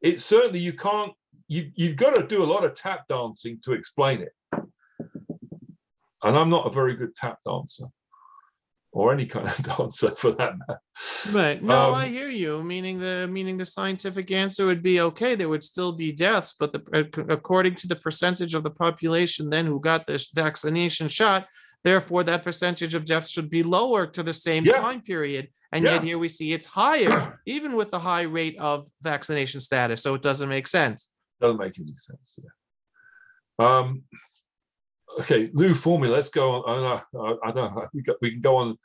it 0.00 0.20
certainly 0.20 0.60
you 0.60 0.72
can't 0.72 1.12
you, 1.48 1.70
you've 1.74 1.96
got 1.96 2.14
to 2.14 2.26
do 2.26 2.42
a 2.42 2.46
lot 2.46 2.64
of 2.64 2.74
tap 2.74 3.08
dancing 3.08 3.58
to 3.64 3.72
explain 3.72 4.20
it. 4.20 4.32
And 6.22 6.36
I'm 6.36 6.50
not 6.50 6.66
a 6.66 6.70
very 6.70 6.94
good 6.94 7.14
tap 7.16 7.38
dancer 7.46 7.86
or 8.92 9.12
any 9.12 9.26
kind 9.26 9.48
of 9.48 9.56
dancer 9.78 10.10
for 10.10 10.32
that 10.32 10.54
matter. 10.58 10.80
Right. 11.32 11.62
No, 11.62 11.88
um, 11.88 11.94
I 11.94 12.08
hear 12.08 12.28
you. 12.28 12.62
Meaning 12.62 12.98
the 12.98 13.28
meaning 13.28 13.56
the 13.56 13.66
scientific 13.66 14.30
answer 14.30 14.66
would 14.66 14.82
be 14.82 15.00
okay. 15.00 15.34
There 15.34 15.48
would 15.48 15.64
still 15.64 15.92
be 15.92 16.12
deaths, 16.12 16.54
but 16.58 16.72
the, 16.72 17.26
according 17.28 17.76
to 17.76 17.88
the 17.88 17.96
percentage 17.96 18.54
of 18.54 18.62
the 18.62 18.70
population 18.70 19.48
then 19.48 19.66
who 19.66 19.80
got 19.80 20.06
this 20.06 20.30
vaccination 20.34 21.08
shot, 21.08 21.46
therefore 21.84 22.24
that 22.24 22.44
percentage 22.44 22.94
of 22.94 23.04
deaths 23.04 23.30
should 23.30 23.50
be 23.50 23.62
lower 23.62 24.06
to 24.06 24.22
the 24.22 24.34
same 24.34 24.64
yeah. 24.64 24.72
time 24.72 25.00
period. 25.00 25.48
And 25.70 25.84
yeah. 25.84 25.94
yet 25.94 26.02
here 26.02 26.18
we 26.18 26.28
see 26.28 26.52
it's 26.52 26.66
higher, 26.66 27.40
even 27.46 27.76
with 27.76 27.90
the 27.90 27.98
high 27.98 28.22
rate 28.22 28.58
of 28.58 28.86
vaccination 29.02 29.60
status. 29.60 30.02
So 30.02 30.14
it 30.14 30.22
doesn't 30.22 30.48
make 30.48 30.66
sense. 30.66 31.12
Doesn't 31.40 31.58
make 31.58 31.78
any 31.78 31.94
sense. 31.94 32.38
Yeah. 32.38 32.50
Um, 33.58 34.02
okay, 35.20 35.50
new 35.52 35.74
formula. 35.74 36.16
Let's 36.16 36.28
go 36.28 36.62
on. 36.64 37.00
I, 37.14 37.48
I 37.48 37.52
don't 37.52 37.74
know. 37.74 37.88
We, 37.92 38.02
got, 38.02 38.16
we 38.20 38.32
can 38.32 38.40
go 38.40 38.56
on. 38.56 38.76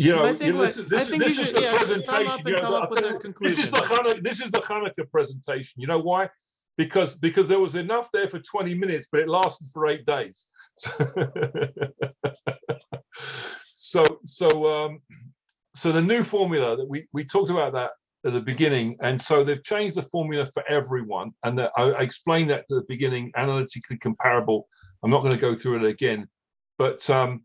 You 0.00 0.14
know, 0.14 0.26
you 0.28 0.52
know, 0.52 0.66
this, 0.66 0.76
this, 0.76 1.08
this 1.08 1.40
is 1.40 1.52
the 1.52 1.60
yeah, 1.60 1.76
presentation. 1.76 2.46
You 2.46 2.54
know, 2.54 2.86
this 3.40 3.58
is 3.58 3.70
the 3.70 3.78
Hanukkah, 3.78 4.22
this 4.22 4.40
is 4.40 4.50
the 4.52 4.60
Hanukkah 4.60 5.10
presentation. 5.10 5.80
You 5.80 5.88
know 5.88 5.98
why? 5.98 6.28
Because 6.76 7.16
because 7.16 7.48
there 7.48 7.58
was 7.58 7.74
enough 7.74 8.08
there 8.12 8.28
for 8.28 8.38
20 8.38 8.76
minutes, 8.76 9.08
but 9.10 9.20
it 9.20 9.28
lasted 9.28 9.66
for 9.72 9.88
eight 9.88 10.06
days. 10.06 10.46
so 13.72 14.04
so 14.24 14.68
um, 14.72 15.00
so 15.74 15.90
the 15.90 16.00
new 16.00 16.22
formula 16.22 16.76
that 16.76 16.88
we 16.88 17.08
we 17.12 17.24
talked 17.24 17.50
about 17.50 17.72
that 17.72 17.90
at 18.24 18.32
the 18.32 18.40
beginning. 18.40 18.96
And 19.00 19.20
so 19.20 19.44
they've 19.44 19.62
changed 19.62 19.96
the 19.96 20.02
formula 20.02 20.46
for 20.46 20.62
everyone. 20.68 21.32
And 21.44 21.60
I, 21.60 21.68
I 21.76 22.02
explained 22.02 22.50
that 22.50 22.60
at 22.60 22.68
the 22.68 22.84
beginning, 22.88 23.32
analytically 23.36 23.98
comparable. 23.98 24.68
I'm 25.02 25.10
not 25.10 25.22
going 25.22 25.34
to 25.34 25.40
go 25.40 25.54
through 25.54 25.84
it 25.84 25.88
again, 25.88 26.28
but 26.78 27.08
um, 27.08 27.42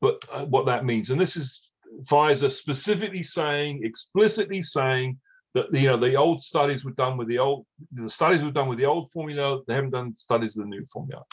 but 0.00 0.22
uh, 0.30 0.44
what 0.44 0.66
that 0.66 0.84
means. 0.84 1.10
And 1.10 1.20
this 1.20 1.36
is 1.36 1.70
Pfizer 2.04 2.50
specifically 2.50 3.22
saying, 3.22 3.80
explicitly 3.82 4.62
saying 4.62 5.18
that 5.54 5.72
you 5.72 5.88
know 5.88 5.98
the 5.98 6.14
old 6.14 6.40
studies 6.40 6.84
were 6.84 6.92
done 6.92 7.16
with 7.16 7.26
the 7.26 7.38
old 7.38 7.66
the 7.92 8.08
studies 8.08 8.44
were 8.44 8.52
done 8.52 8.68
with 8.68 8.78
the 8.78 8.86
old 8.86 9.10
formula. 9.10 9.60
They 9.66 9.74
haven't 9.74 9.90
done 9.90 10.14
studies 10.14 10.54
with 10.54 10.66
the 10.66 10.70
new 10.70 10.84
formula. 10.86 11.24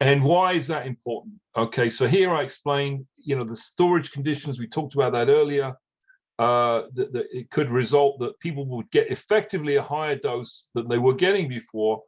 And 0.00 0.22
why 0.22 0.54
is 0.54 0.66
that 0.66 0.86
important? 0.86 1.34
Okay, 1.56 1.88
so 1.88 2.08
here 2.08 2.34
I 2.34 2.42
explain, 2.42 3.06
you 3.18 3.36
know, 3.36 3.44
the 3.44 3.54
storage 3.54 4.10
conditions. 4.10 4.58
We 4.58 4.66
talked 4.66 4.94
about 4.94 5.12
that 5.12 5.28
earlier 5.28 5.74
uh, 6.42 6.88
that, 6.94 7.12
that, 7.12 7.26
it 7.30 7.48
could 7.50 7.70
result 7.70 8.18
that 8.18 8.38
people 8.40 8.66
would 8.66 8.90
get 8.90 9.08
effectively 9.12 9.76
a 9.76 9.82
higher 9.82 10.16
dose 10.16 10.68
than 10.74 10.88
they 10.88 10.98
were 10.98 11.14
getting 11.14 11.48
before, 11.48 12.02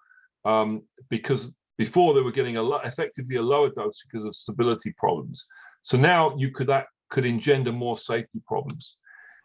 um, 0.45 0.83
because 1.09 1.55
before 1.79 2.15
they 2.15 2.21
were 2.21 2.33
getting 2.33 2.57
a 2.57 2.63
lo- 2.63 2.81
effectively 2.85 3.37
a 3.37 3.43
lower 3.43 3.71
dose 3.71 4.03
because 4.05 4.25
of 4.25 4.35
stability 4.35 4.93
problems. 4.99 5.47
So 5.83 5.97
now 5.97 6.35
you 6.37 6.51
could 6.51 6.67
that 6.67 6.87
could 7.11 7.25
engender 7.25 7.71
more 7.71 7.97
safety 7.97 8.41
problems. 8.45 8.97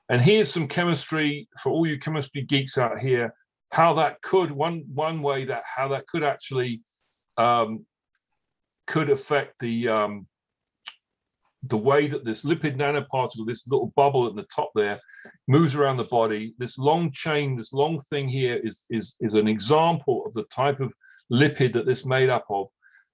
And 0.10 0.24
here's 0.24 0.52
some 0.52 0.68
chemistry 0.68 1.48
for 1.62 1.72
all 1.72 1.86
you 1.86 2.00
chemistry 2.00 2.42
geeks 2.42 2.80
out 2.80 2.98
here. 2.98 3.32
How 3.72 3.94
that 3.94 4.20
could 4.24 4.52
one 4.52 4.86
one 4.92 5.22
way 5.22 5.46
that 5.46 5.64
how 5.76 5.90
that 5.90 6.08
could 6.08 6.24
actually 6.24 6.82
um, 7.38 7.86
could 8.88 9.12
affect 9.12 9.54
the 9.60 9.88
um, 9.88 10.26
the 11.64 11.78
way 11.78 12.08
that 12.08 12.24
this 12.24 12.44
lipid 12.44 12.78
nanoparticle, 12.78 13.46
this 13.46 13.68
little 13.68 13.92
bubble 13.96 14.28
at 14.28 14.36
the 14.36 14.48
top 14.54 14.72
there, 14.76 15.00
moves 15.48 15.76
around 15.76 15.98
the 15.98 16.06
body, 16.06 16.54
this 16.58 16.78
long 16.78 17.12
chain, 17.12 17.58
this 17.58 17.74
long 17.74 18.00
thing 18.10 18.30
here 18.30 18.60
is, 18.64 18.86
is, 18.90 19.16
is 19.20 19.34
an 19.34 19.48
example 19.48 20.26
of 20.26 20.34
the 20.34 20.44
type 20.46 20.80
of 20.80 20.94
lipid 21.32 21.74
that 21.74 21.86
this 21.86 22.06
made 22.06 22.30
up 22.30 22.46
of. 22.50 22.68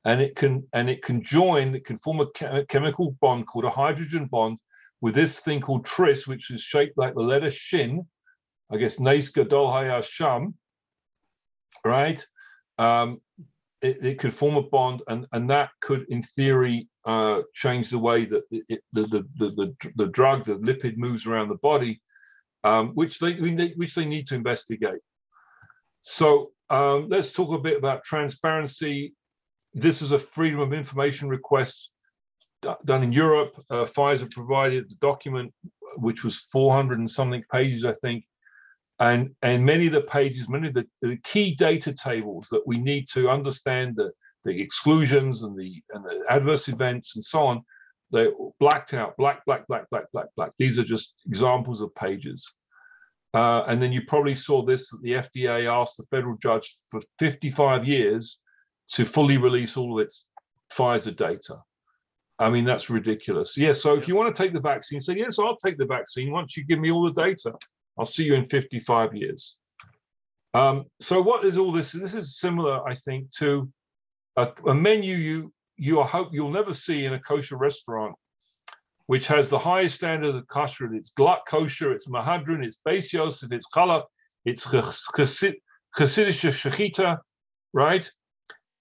And 0.05 0.21
it 0.21 0.35
can 0.35 0.67
and 0.73 0.87
it 0.87 1.01
can 1.01 1.23
join, 1.23 1.73
it 1.73 1.83
can 1.83 1.97
form 1.97 2.19
a, 2.19 2.65
chemical 2.65 3.17
bond 3.21 3.47
called 3.47 3.65
a 3.65 3.71
hydrogen 3.71 4.27
bond 4.27 4.59
with 5.01 5.15
this 5.15 5.39
thing 5.39 5.59
called 5.59 5.83
tris, 5.83 6.27
which 6.27 6.51
is 6.51 6.61
shaped 6.61 6.95
like 6.95 7.15
the 7.15 7.21
letter 7.21 7.49
shin. 7.49 8.05
I 8.71 8.77
guess 8.77 8.99
Nes 8.99 9.29
Gadol 9.29 9.71
Haya 9.71 10.03
Sham, 10.03 10.53
right? 11.83 12.23
Um, 12.77 13.21
it, 13.81 14.03
it, 14.03 14.19
could 14.19 14.33
form 14.33 14.57
a 14.57 14.63
bond, 14.63 15.01
and, 15.07 15.27
and 15.31 15.49
that 15.49 15.69
could, 15.81 16.05
in 16.09 16.23
theory, 16.23 16.87
uh, 17.05 17.41
change 17.53 17.89
the 17.89 17.99
way 17.99 18.25
that 18.25 18.43
it, 18.51 18.81
the, 18.93 19.03
the, 19.03 19.27
the, 19.37 19.49
the, 19.51 19.91
the 19.95 20.07
drug, 20.07 20.45
the 20.45 20.55
lipid 20.55 20.97
moves 20.97 21.25
around 21.25 21.49
the 21.49 21.55
body, 21.55 22.01
um, 22.63 22.89
which, 22.95 23.19
they, 23.19 23.33
which 23.75 23.95
they 23.95 24.05
need 24.05 24.25
to 24.27 24.35
investigate. 24.35 25.01
So 26.01 26.51
um, 26.69 27.07
let's 27.09 27.31
talk 27.31 27.51
a 27.51 27.61
bit 27.61 27.77
about 27.77 28.03
transparency. 28.03 29.13
This 29.73 30.01
is 30.01 30.11
a 30.11 30.19
freedom 30.19 30.59
of 30.59 30.73
information 30.73 31.29
request 31.29 31.89
done 32.85 33.03
in 33.03 33.11
Europe. 33.11 33.63
Uh, 33.69 33.85
Pfizer 33.85 34.29
provided 34.31 34.89
the 34.89 34.95
document, 34.95 35.53
which 35.97 36.23
was 36.23 36.37
400 36.37 36.99
and 36.99 37.09
something 37.09 37.43
pages, 37.51 37.85
I 37.85 37.93
think. 37.93 38.25
And, 38.99 39.35
and 39.41 39.65
many 39.65 39.87
of 39.87 39.93
the 39.93 40.01
pages, 40.01 40.47
many 40.47 40.69
of 40.69 40.73
the, 40.73 40.87
the 41.01 41.17
key 41.17 41.53
data 41.53 41.93
tables 41.93 42.47
that 42.51 42.65
we 42.65 42.77
need 42.77 43.07
to 43.09 43.29
understand 43.29 43.95
the, 43.97 44.11
the 44.45 44.61
exclusions 44.61 45.43
and 45.43 45.57
the, 45.57 45.81
and 45.93 46.05
the 46.05 46.23
adverse 46.29 46.69
events 46.69 47.15
and 47.15 47.25
so 47.25 47.45
on, 47.45 47.61
they 48.11 48.27
blacked 48.59 48.93
out, 48.93 49.17
black, 49.17 49.43
black, 49.45 49.67
black, 49.67 49.89
black, 49.89 50.05
black, 50.13 50.27
black. 50.37 50.51
These 50.57 50.79
are 50.79 50.83
just 50.83 51.15
examples 51.25 51.81
of 51.81 51.93
pages. 51.95 52.49
Uh, 53.33 53.63
and 53.67 53.81
then 53.81 53.91
you 53.91 54.01
probably 54.07 54.35
saw 54.35 54.63
this 54.63 54.89
that 54.89 55.01
the 55.01 55.11
FDA 55.11 55.69
asked 55.69 55.97
the 55.97 56.05
federal 56.09 56.37
judge 56.37 56.77
for 56.89 57.01
55 57.19 57.85
years 57.85 58.39
to 58.93 59.03
fully 59.05 59.37
release 59.37 59.75
all 59.75 59.99
of 59.99 60.05
its 60.05 60.27
Pfizer 60.71 61.15
data. 61.15 61.57
I 62.39 62.49
mean, 62.49 62.65
that's 62.65 62.89
ridiculous. 62.89 63.57
Yes. 63.57 63.65
Yeah, 63.65 63.81
so 63.81 63.97
if 63.97 64.07
you 64.07 64.15
want 64.15 64.33
to 64.33 64.41
take 64.41 64.53
the 64.53 64.59
vaccine, 64.59 64.99
say, 64.99 65.15
yes, 65.15 65.39
I'll 65.39 65.57
take 65.57 65.77
the 65.77 65.85
vaccine 65.85 66.31
once 66.31 66.55
you 66.55 66.65
give 66.65 66.79
me 66.79 66.91
all 66.91 67.03
the 67.03 67.21
data. 67.21 67.53
I'll 67.97 68.05
see 68.05 68.23
you 68.23 68.35
in 68.35 68.45
55 68.45 69.15
years. 69.15 69.55
Um, 70.53 70.85
so 70.99 71.21
what 71.21 71.45
is 71.45 71.57
all 71.57 71.71
this? 71.71 71.91
This 71.91 72.13
is 72.13 72.39
similar, 72.39 72.87
I 72.87 72.93
think, 72.93 73.31
to 73.39 73.69
a, 74.37 74.49
a 74.67 74.73
menu 74.73 75.15
you 75.15 75.53
you 75.77 76.01
hope 76.01 76.29
you'll 76.31 76.51
never 76.51 76.73
see 76.73 77.05
in 77.05 77.13
a 77.13 77.19
kosher 77.19 77.57
restaurant, 77.57 78.15
which 79.07 79.27
has 79.27 79.49
the 79.49 79.59
highest 79.59 79.95
standard 79.95 80.35
of 80.35 80.47
kosher. 80.47 80.93
It's 80.93 81.11
glatt 81.11 81.39
kosher, 81.47 81.91
it's 81.91 82.07
mehadrin, 82.07 82.63
it's 82.63 83.13
yosef, 83.13 83.51
it's 83.51 83.67
challah, 83.73 84.03
it's 84.45 84.65
chassidish 84.65 85.51
shechita, 85.97 87.17
right? 87.73 88.09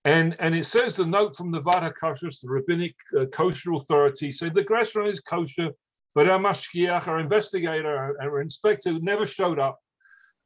And, 0.05 0.37
and 0.39 0.55
it 0.55 0.67
says 0.67 0.97
the 0.97 1.07
note 1.07 1.35
from 1.35 1.51
the 1.51 1.61
Vada 1.61 1.93
Kashrus, 2.01 2.41
the 2.41 2.49
rabbinic 2.49 2.95
uh, 3.19 3.25
kosher 3.33 3.73
authority, 3.73 4.31
said 4.31 4.55
the 4.55 4.65
restaurant 4.69 5.09
is 5.09 5.21
kosher, 5.21 5.71
but 6.15 6.29
our 6.29 6.39
mashgiach, 6.39 7.09
our 7.09 7.21
investigator, 7.21 7.97
our, 7.97 8.15
our 8.21 8.41
inspector 8.43 8.99
never 9.01 9.27
showed 9.27 9.59
up. 9.59 9.79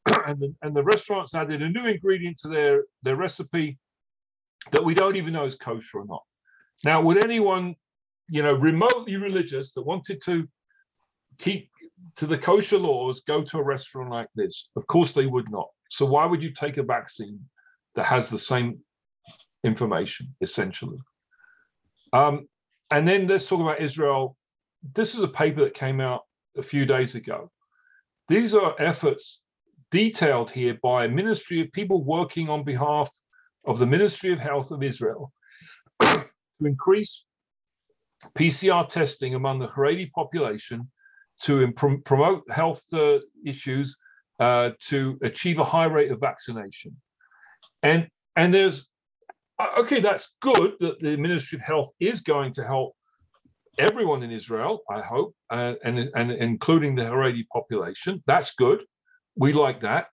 and, 0.27 0.39
the, 0.39 0.55
and 0.63 0.77
the 0.77 0.83
restaurants 0.83 1.35
added 1.35 1.61
a 1.61 1.69
new 1.69 1.87
ingredient 1.87 2.39
to 2.39 2.49
their, 2.49 2.85
their 3.03 3.17
recipe 3.17 3.77
that 4.73 4.85
we 4.85 4.95
don't 4.95 5.17
even 5.17 5.33
know 5.33 5.45
is 5.45 5.55
kosher 5.55 5.99
or 5.99 6.07
not. 6.07 6.23
Now, 6.85 7.01
would 7.03 7.25
anyone, 7.25 7.75
you 8.29 8.43
know, 8.43 8.55
remotely 8.55 9.17
religious 9.17 9.73
that 9.75 9.83
wanted 9.83 10.21
to 10.25 10.47
keep 11.39 11.71
to 12.17 12.27
the 12.27 12.39
kosher 12.39 12.79
laws 12.79 13.23
go 13.27 13.43
to 13.43 13.59
a 13.59 13.63
restaurant 13.63 14.11
like 14.11 14.29
this? 14.35 14.69
Of 14.77 14.87
course 14.87 15.13
they 15.13 15.27
would 15.27 15.51
not. 15.51 15.69
So 15.91 16.07
why 16.07 16.27
would 16.27 16.43
you 16.43 16.53
take 16.53 16.77
a 16.77 16.83
vaccine 16.83 17.41
that 17.95 18.07
has 18.07 18.31
the 18.31 18.39
same 18.39 18.79
information, 19.65 20.35
essentially? 20.41 20.99
Um, 22.13 22.49
and 22.91 23.07
then 23.07 23.27
let's 23.27 23.49
talk 23.49 23.61
about 23.61 23.81
Israel 23.81 24.37
this 24.95 25.15
is 25.15 25.23
a 25.23 25.29
paper 25.29 25.65
that 25.65 25.75
came 25.75 26.01
out 26.01 26.23
a 26.57 26.63
few 26.63 26.87
days 26.87 27.15
ago. 27.15 27.51
These 28.29 28.55
are 28.55 28.75
efforts 28.79 29.43
detailed 29.91 30.51
here 30.51 30.79
by 30.83 31.05
a 31.05 31.09
ministry 31.09 31.61
of 31.61 31.73
people 31.73 32.05
working 32.05 32.49
on 32.49 32.63
behalf 32.65 33.11
of 33.69 33.79
the 33.79 33.87
Ministry 33.87 34.33
of 34.33 34.41
Health 34.41 34.71
of 34.71 34.83
Israel 34.83 35.31
to 36.01 36.25
increase 36.61 37.25
PCR 38.37 38.89
testing 38.89 39.35
among 39.35 39.61
the 39.61 39.69
Haredi 39.69 40.11
population 40.11 40.91
to 41.43 41.71
pr- 41.73 42.03
promote 42.05 42.51
health 42.51 42.83
uh, 42.93 43.19
issues 43.47 43.97
uh, 44.41 44.71
to 44.87 45.19
achieve 45.23 45.59
a 45.59 45.65
high 45.65 45.85
rate 45.85 46.11
of 46.11 46.19
vaccination. 46.21 46.97
And 47.83 48.09
and 48.35 48.53
there's 48.53 48.89
okay, 49.79 50.01
that's 50.01 50.35
good 50.41 50.75
that 50.81 51.01
the 51.01 51.17
Ministry 51.17 51.59
of 51.59 51.63
Health 51.63 51.93
is 52.01 52.21
going 52.21 52.53
to 52.55 52.65
help 52.65 52.95
everyone 53.79 54.23
in 54.23 54.31
Israel, 54.31 54.81
I 54.91 55.01
hope, 55.01 55.35
uh, 55.51 55.75
and, 55.85 55.99
and 55.99 56.33
including 56.33 56.95
the 56.95 57.03
Haredi 57.03 57.47
population. 57.53 58.23
That's 58.27 58.55
good. 58.55 58.85
We 59.37 59.53
like 59.53 59.83
that. 59.83 60.09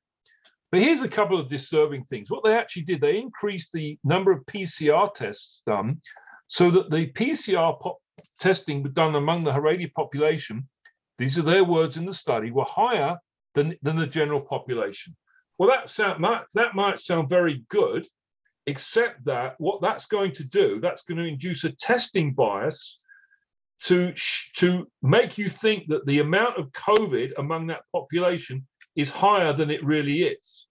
But 0.75 0.81
here's 0.81 1.01
a 1.01 1.07
couple 1.07 1.39
of 1.39 1.47
disturbing 1.47 2.03
things. 2.03 2.29
What 2.29 2.43
they 2.43 2.53
actually 2.53 2.81
did, 2.81 2.99
they 2.99 3.17
increased 3.17 3.71
the 3.71 3.97
number 4.03 4.33
of 4.33 4.45
PCR 4.45 5.13
tests 5.13 5.61
done 5.65 6.01
so 6.47 6.69
that 6.69 6.89
the 6.89 7.07
PCR 7.13 7.79
po- 7.79 8.01
testing 8.41 8.83
done 8.91 9.15
among 9.15 9.45
the 9.45 9.53
Haredi 9.53 9.93
population, 9.93 10.67
these 11.17 11.39
are 11.39 11.43
their 11.43 11.63
words 11.63 11.95
in 11.95 12.05
the 12.05 12.13
study, 12.13 12.51
were 12.51 12.65
higher 12.65 13.17
than, 13.53 13.77
than 13.83 13.95
the 13.95 14.05
general 14.05 14.41
population. 14.41 15.15
Well, 15.57 15.69
that, 15.69 15.89
sound, 15.89 16.19
might, 16.19 16.43
that 16.55 16.75
might 16.75 16.99
sound 16.99 17.29
very 17.29 17.63
good, 17.69 18.05
except 18.67 19.23
that 19.23 19.55
what 19.59 19.81
that's 19.81 20.07
going 20.07 20.33
to 20.33 20.43
do, 20.43 20.81
that's 20.81 21.03
going 21.03 21.19
to 21.19 21.23
induce 21.23 21.63
a 21.63 21.71
testing 21.71 22.33
bias 22.33 22.97
to 23.83 24.13
to 24.57 24.89
make 25.01 25.37
you 25.37 25.49
think 25.49 25.87
that 25.87 26.05
the 26.05 26.19
amount 26.19 26.57
of 26.57 26.71
COVID 26.71 27.31
among 27.37 27.67
that 27.67 27.83
population 27.93 28.65
is 28.95 29.09
higher 29.09 29.53
than 29.53 29.69
it 29.69 29.83
really 29.83 30.23
is. 30.23 30.64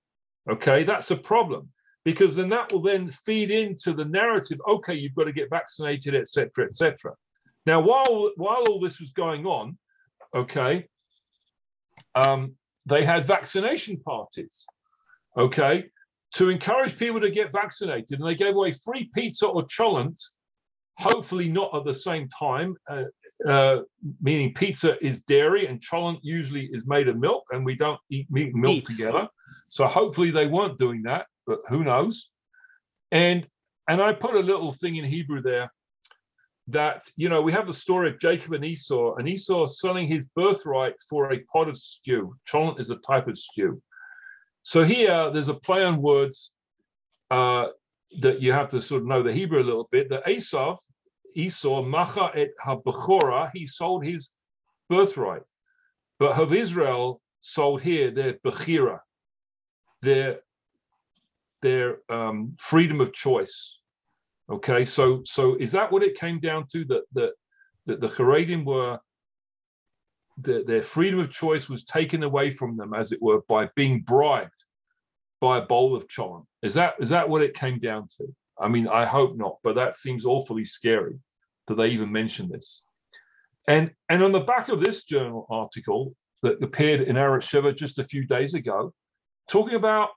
Okay, 0.51 0.85
that's 0.85 1.11
a 1.11 1.17
problem 1.17 1.69
because 2.05 2.37
then 2.37 2.51
that 2.51 2.71
will 2.71 2.83
then 2.83 3.11
feed 3.11 3.51
into 3.51 3.95
the 3.95 4.05
narrative. 4.05 4.59
Okay, 4.69 4.95
you've 4.95 5.15
got 5.15 5.25
to 5.25 5.33
get 5.33 5.49
vaccinated, 5.51 6.15
etc., 6.15 6.67
etc. 6.67 7.13
Now, 7.67 7.81
while 7.81 8.31
while 8.37 8.63
all 8.69 8.81
this 8.81 9.01
was 9.01 9.11
going 9.13 9.47
on, 9.47 9.79
okay, 10.35 10.87
um, 12.15 12.55
they 12.87 13.05
had 13.05 13.27
vaccination 13.27 13.99
parties. 14.01 14.67
Okay, 15.37 15.87
to 16.35 16.51
encourage 16.51 16.99
people 16.99 17.21
to 17.21 17.31
get 17.31 17.53
vaccinated, 17.53 18.21
and 18.21 18.29
they 18.29 18.35
gave 18.35 18.55
away 18.55 18.73
free 18.73 19.11
pizza 19.15 19.47
or 19.47 19.65
cholent 19.65 20.19
hopefully 20.99 21.49
not 21.49 21.75
at 21.75 21.85
the 21.85 21.93
same 21.93 22.29
time, 22.29 22.77
uh, 22.89 23.05
uh, 23.49 23.81
meaning 24.23 24.55
pizza 24.55 24.97
is 25.05 25.23
dairy 25.23 25.67
and 25.67 25.81
cholent 25.81 26.19
usually 26.23 26.69
is 26.73 26.87
made 26.87 27.09
of 27.09 27.17
milk 27.17 27.45
and 27.51 27.65
we 27.65 27.75
don't 27.75 28.01
eat 28.11 28.31
meat 28.31 28.53
and 28.53 28.63
milk 28.63 28.85
together. 28.85 29.27
So 29.69 29.87
hopefully 29.87 30.31
they 30.31 30.47
weren't 30.47 30.79
doing 30.79 31.03
that, 31.03 31.27
but 31.47 31.61
who 31.69 31.85
knows? 31.85 32.29
And 33.11 33.47
and 33.89 34.01
I 34.01 34.13
put 34.13 34.35
a 34.35 34.41
little 34.41 34.73
thing 34.73 34.97
in 34.97 35.05
Hebrew 35.05 35.43
there 35.43 35.71
that 36.69 37.03
you 37.17 37.29
know 37.29 37.43
we 37.43 37.53
have 37.53 37.67
the 37.67 37.75
story 37.75 38.09
of 38.09 38.19
Jacob 38.19 38.53
and 38.53 38.65
Esau, 38.65 39.17
and 39.17 39.29
Esau 39.29 39.67
selling 39.67 40.09
his 40.09 40.27
birthright 40.37 40.95
for 41.09 41.33
a 41.33 41.41
pot 41.53 41.69
of 41.69 41.77
stew. 41.77 42.35
Cholent 42.49 42.81
is 42.81 42.91
a 42.91 42.97
type 42.97 43.29
of 43.29 43.39
stew. 43.39 43.83
So 44.63 44.85
here 44.85 45.31
there's 45.31 45.51
a 45.51 45.55
play 45.55 45.85
on 45.85 46.01
words. 46.01 46.51
Uh, 47.31 47.69
that 48.21 48.41
you 48.41 48.53
have 48.53 48.69
to 48.71 48.81
sort 48.81 49.03
of 49.03 49.09
know 49.09 49.23
the 49.23 49.33
Hebrew 49.33 49.61
a 49.61 49.65
little 49.65 49.89
bit. 49.91 50.09
That 50.09 50.29
Esau, 50.29 50.77
Esau, 51.35 51.83
Macha 51.83 52.31
et 52.35 52.51
HaBechora, 52.65 53.51
he 53.55 53.67
sold 53.67 54.05
his 54.05 54.31
birthright. 54.89 55.43
But 56.19 56.39
of 56.39 56.53
Israel 56.53 57.21
sold 57.41 57.83
here 57.83 58.11
their 58.11 58.35
Bechira, 58.45 59.01
their, 60.05 60.41
their 61.63 61.99
um, 62.09 62.57
freedom 62.59 63.01
of 63.01 63.13
choice. 63.13 63.79
Okay, 64.51 64.85
so 64.85 65.23
so 65.25 65.57
is 65.57 65.73
that 65.73 65.91
what 65.91 66.03
it 66.03 66.19
came 66.19 66.39
down 66.39 66.67
to? 66.73 66.85
That 66.85 67.05
that 67.15 67.33
that 67.87 68.01
the 68.01 68.09
Haredim 68.09 68.65
were 68.65 68.99
the, 70.39 70.65
their 70.67 70.83
freedom 70.83 71.21
of 71.21 71.31
choice 71.31 71.69
was 71.69 71.85
taken 71.85 72.23
away 72.23 72.51
from 72.51 72.77
them, 72.77 72.93
as 72.93 73.13
it 73.13 73.23
were, 73.23 73.41
by 73.49 73.71
being 73.75 74.03
bribed 74.03 74.51
by 75.41 75.59
a 75.59 75.67
bowl 75.67 75.95
of 75.95 76.07
cholent. 76.09 76.45
Is 76.63 76.75
that 76.75 76.95
is 77.01 77.09
that 77.09 77.29
what 77.29 77.43
it 77.43 77.55
came 77.55 77.79
down 77.79 78.07
to? 78.19 78.27
I 78.61 78.69
mean, 78.69 78.87
I 78.89 79.05
hope 79.05 79.37
not, 79.37 79.59
but 79.63 79.75
that 79.77 79.99
seems 79.99 80.25
awfully 80.27 80.65
scary 80.65 81.19
that 81.67 81.77
they 81.77 81.89
even 81.89 82.13
mention 82.13 82.49
this. 82.49 82.85
And 83.67 83.91
and 84.09 84.23
on 84.23 84.33
the 84.33 84.41
back 84.41 84.69
of 84.69 84.81
this 84.81 85.05
journal 85.05 85.47
article 85.49 86.15
that 86.43 86.63
appeared 86.63 87.01
in 87.03 87.17
Arutz 87.17 87.49
Sheva 87.49 87.75
just 87.75 87.99
a 87.99 88.05
few 88.05 88.27
days 88.27 88.55
ago, 88.55 88.93
talking 89.49 89.75
about 89.75 90.11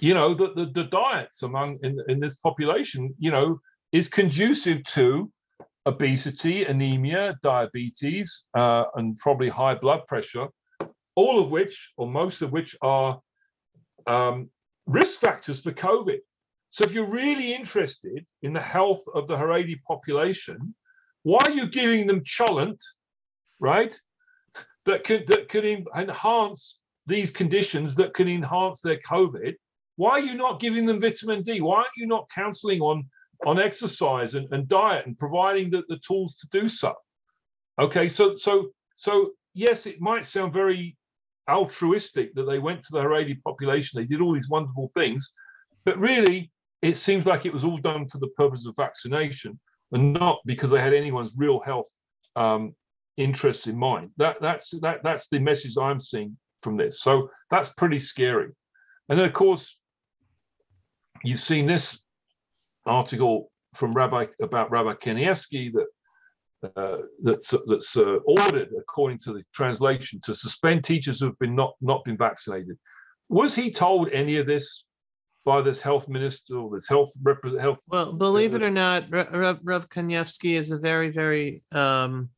you 0.00 0.14
know 0.14 0.34
the, 0.34 0.52
the, 0.54 0.66
the 0.66 0.84
diets 0.84 1.42
among 1.42 1.78
in, 1.82 1.98
in 2.08 2.20
this 2.20 2.36
population, 2.36 3.14
you 3.18 3.30
know, 3.30 3.60
is 3.92 4.08
conducive 4.08 4.82
to 4.84 5.30
obesity, 5.86 6.64
anemia, 6.64 7.36
diabetes, 7.42 8.44
uh, 8.54 8.84
and 8.94 9.16
probably 9.18 9.48
high 9.48 9.74
blood 9.74 10.06
pressure, 10.06 10.48
all 11.14 11.40
of 11.40 11.50
which, 11.50 11.92
or 11.96 12.06
most 12.06 12.42
of 12.42 12.52
which, 12.52 12.76
are 12.82 13.20
um, 14.06 14.50
risk 14.86 15.20
factors 15.20 15.60
for 15.60 15.72
COVID. 15.72 16.18
So 16.70 16.84
if 16.84 16.92
you're 16.92 17.10
really 17.10 17.54
interested 17.54 18.24
in 18.42 18.52
the 18.52 18.60
health 18.60 19.02
of 19.14 19.26
the 19.28 19.36
Haredi 19.36 19.82
population, 19.82 20.74
why 21.22 21.38
are 21.44 21.52
you 21.52 21.68
giving 21.68 22.06
them 22.06 22.22
cholent, 22.22 22.80
right? 23.60 23.98
That 24.86 25.04
could 25.04 25.28
that 25.28 25.48
could 25.48 25.64
enhance 25.64 26.80
these 27.06 27.30
conditions 27.30 27.94
that 27.96 28.14
can 28.14 28.28
enhance 28.28 28.80
their 28.80 28.98
COVID. 28.98 29.54
Why 29.96 30.10
are 30.12 30.20
you 30.20 30.34
not 30.34 30.60
giving 30.60 30.86
them 30.86 31.00
vitamin 31.00 31.42
D? 31.42 31.60
Why 31.60 31.76
aren't 31.78 31.88
you 31.96 32.06
not 32.06 32.30
counseling 32.34 32.80
on 32.80 33.08
on 33.44 33.58
exercise 33.58 34.34
and, 34.34 34.46
and 34.52 34.68
diet 34.68 35.06
and 35.06 35.18
providing 35.18 35.68
the, 35.70 35.82
the 35.88 35.98
tools 36.06 36.36
to 36.38 36.48
do 36.60 36.68
so? 36.68 36.94
Okay, 37.80 38.08
so 38.08 38.36
so 38.36 38.68
so 38.94 39.32
yes, 39.54 39.86
it 39.86 40.00
might 40.00 40.24
sound 40.24 40.52
very 40.52 40.96
altruistic 41.50 42.34
that 42.34 42.44
they 42.44 42.58
went 42.58 42.82
to 42.82 42.92
the 42.92 43.00
Haredi 43.00 43.42
population. 43.42 44.00
They 44.00 44.06
did 44.06 44.20
all 44.20 44.32
these 44.32 44.48
wonderful 44.48 44.90
things, 44.94 45.32
but 45.84 45.98
really, 45.98 46.50
it 46.82 46.96
seems 46.96 47.26
like 47.26 47.46
it 47.46 47.52
was 47.52 47.64
all 47.64 47.78
done 47.78 48.08
for 48.08 48.18
the 48.18 48.28
purpose 48.36 48.66
of 48.66 48.74
vaccination. 48.76 49.58
and 49.92 50.12
not 50.12 50.40
because 50.46 50.70
they 50.70 50.80
had 50.80 50.94
anyone's 50.94 51.32
real 51.36 51.60
health 51.60 51.88
um, 52.36 52.74
interest 53.16 53.66
in 53.66 53.76
mind. 53.76 54.10
That 54.16 54.36
that's 54.40 54.70
that 54.80 55.02
that's 55.02 55.28
the 55.28 55.38
message 55.38 55.76
I'm 55.76 56.00
seeing 56.00 56.36
from 56.62 56.76
this. 56.76 57.02
So 57.02 57.28
that's 57.50 57.70
pretty 57.70 57.98
scary. 57.98 58.50
And 59.08 59.18
then 59.18 59.26
of 59.26 59.32
course, 59.32 59.76
you've 61.24 61.40
seen 61.40 61.66
this 61.66 62.00
article 62.86 63.50
from 63.74 63.92
Rabbi 63.92 64.26
about 64.40 64.70
Rabbi 64.70 64.94
Kanievsky 64.94 65.72
that 65.72 65.86
uh, 66.76 66.98
that's 67.22 67.54
that's 67.66 67.96
uh, 67.96 68.18
ordered, 68.24 68.68
according 68.78 69.18
to 69.18 69.32
the 69.32 69.42
translation, 69.52 70.20
to 70.24 70.34
suspend 70.34 70.84
teachers 70.84 71.20
who 71.20 71.26
have 71.26 71.38
been 71.38 71.56
not 71.56 71.74
not 71.80 72.04
been 72.04 72.16
vaccinated. 72.16 72.78
Was 73.28 73.54
he 73.54 73.70
told 73.70 74.10
any 74.10 74.36
of 74.36 74.46
this 74.46 74.84
by 75.44 75.60
this 75.60 75.80
health 75.80 76.08
minister 76.08 76.56
or 76.56 76.74
this 76.74 76.88
health 76.88 77.12
health? 77.60 77.80
Well, 77.88 78.12
believe 78.12 78.54
it 78.54 78.62
or 78.62 78.70
not, 78.70 79.06
Rav, 79.10 79.58
Rav 79.62 79.88
Kanievsky 79.88 80.56
is 80.56 80.70
a 80.70 80.78
very, 80.78 81.10
very 81.10 81.64
um, 81.72 82.30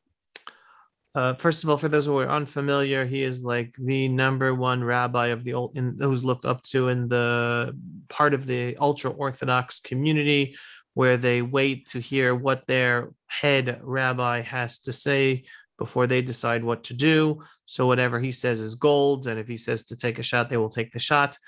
uh, 1.14 1.34
first 1.34 1.62
of 1.62 1.70
all, 1.70 1.78
for 1.78 1.88
those 1.88 2.06
who 2.06 2.18
are 2.18 2.28
unfamiliar, 2.28 3.04
he 3.04 3.22
is 3.22 3.44
like 3.44 3.74
the 3.78 4.08
number 4.08 4.52
one 4.52 4.82
rabbi 4.82 5.28
of 5.28 5.44
the 5.44 5.54
old, 5.54 5.76
in, 5.76 5.96
who's 6.00 6.24
looked 6.24 6.44
up 6.44 6.60
to 6.62 6.88
in 6.88 7.08
the 7.08 7.76
part 8.08 8.34
of 8.34 8.46
the 8.46 8.76
ultra 8.78 9.10
orthodox 9.12 9.78
community, 9.78 10.56
where 10.94 11.16
they 11.16 11.40
wait 11.40 11.86
to 11.86 12.00
hear 12.00 12.34
what 12.34 12.66
their 12.66 13.10
head 13.26 13.78
rabbi 13.82 14.40
has 14.40 14.80
to 14.80 14.92
say 14.92 15.44
before 15.78 16.08
they 16.08 16.20
decide 16.20 16.64
what 16.64 16.82
to 16.84 16.94
do. 16.94 17.40
So 17.66 17.86
whatever 17.86 18.18
he 18.18 18.32
says 18.32 18.60
is 18.60 18.74
gold, 18.74 19.28
and 19.28 19.38
if 19.38 19.46
he 19.46 19.56
says 19.56 19.84
to 19.86 19.96
take 19.96 20.18
a 20.18 20.22
shot, 20.22 20.50
they 20.50 20.56
will 20.56 20.68
take 20.68 20.92
the 20.92 20.98
shot. 20.98 21.38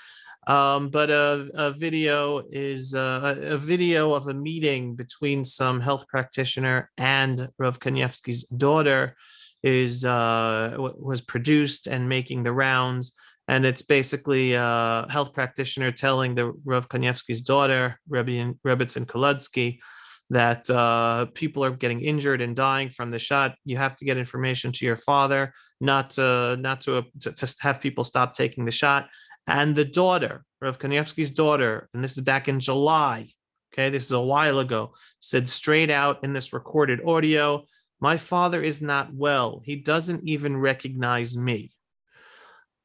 Um, 0.46 0.90
but 0.90 1.10
a, 1.10 1.48
a, 1.54 1.72
video 1.72 2.44
is 2.50 2.94
uh, 2.94 3.34
a 3.42 3.58
video 3.58 4.14
of 4.14 4.28
a 4.28 4.34
meeting 4.34 4.94
between 4.94 5.44
some 5.44 5.80
health 5.80 6.06
practitioner 6.06 6.88
and 6.98 7.48
Rav 7.58 7.80
Kanievsky's 7.80 8.44
daughter 8.44 9.16
is 9.62 10.04
uh, 10.04 10.76
was 10.78 11.20
produced 11.20 11.86
and 11.86 12.08
making 12.08 12.42
the 12.42 12.52
rounds. 12.52 13.12
And 13.48 13.64
it's 13.64 13.82
basically 13.82 14.54
a 14.54 15.06
health 15.08 15.32
practitioner 15.32 15.92
telling 15.92 16.34
the 16.34 16.52
Rav 16.64 16.88
Kanievsky's 16.88 17.42
daughter, 17.42 17.98
Rebbitzin 18.10 19.06
Koludsky, 19.06 19.78
that 20.30 20.68
uh, 20.68 21.26
people 21.34 21.64
are 21.64 21.70
getting 21.70 22.00
injured 22.00 22.42
and 22.42 22.56
dying 22.56 22.88
from 22.88 23.10
the 23.10 23.18
shot. 23.18 23.54
You 23.64 23.76
have 23.76 23.94
to 23.96 24.04
get 24.04 24.16
information 24.16 24.72
to 24.72 24.84
your 24.84 24.96
father, 24.96 25.52
not 25.80 26.10
to 26.10 26.56
not 26.56 26.80
to, 26.82 27.04
to, 27.20 27.32
to 27.32 27.54
have 27.60 27.80
people 27.80 28.02
stop 28.02 28.34
taking 28.34 28.64
the 28.64 28.72
shot. 28.72 29.08
And 29.46 29.76
the 29.76 29.84
daughter, 29.84 30.44
Rav 30.60 30.78
Kanievsky's 30.78 31.30
daughter, 31.30 31.88
and 31.94 32.02
this 32.02 32.18
is 32.18 32.24
back 32.24 32.48
in 32.48 32.58
July. 32.58 33.28
Okay, 33.72 33.90
this 33.90 34.06
is 34.06 34.12
a 34.12 34.20
while 34.20 34.58
ago. 34.58 34.94
Said 35.20 35.48
straight 35.48 35.90
out 35.90 36.24
in 36.24 36.32
this 36.32 36.52
recorded 36.52 37.00
audio, 37.06 37.64
"My 38.00 38.16
father 38.16 38.62
is 38.62 38.82
not 38.82 39.12
well. 39.14 39.60
He 39.64 39.76
doesn't 39.76 40.28
even 40.28 40.56
recognize 40.56 41.36
me." 41.36 41.70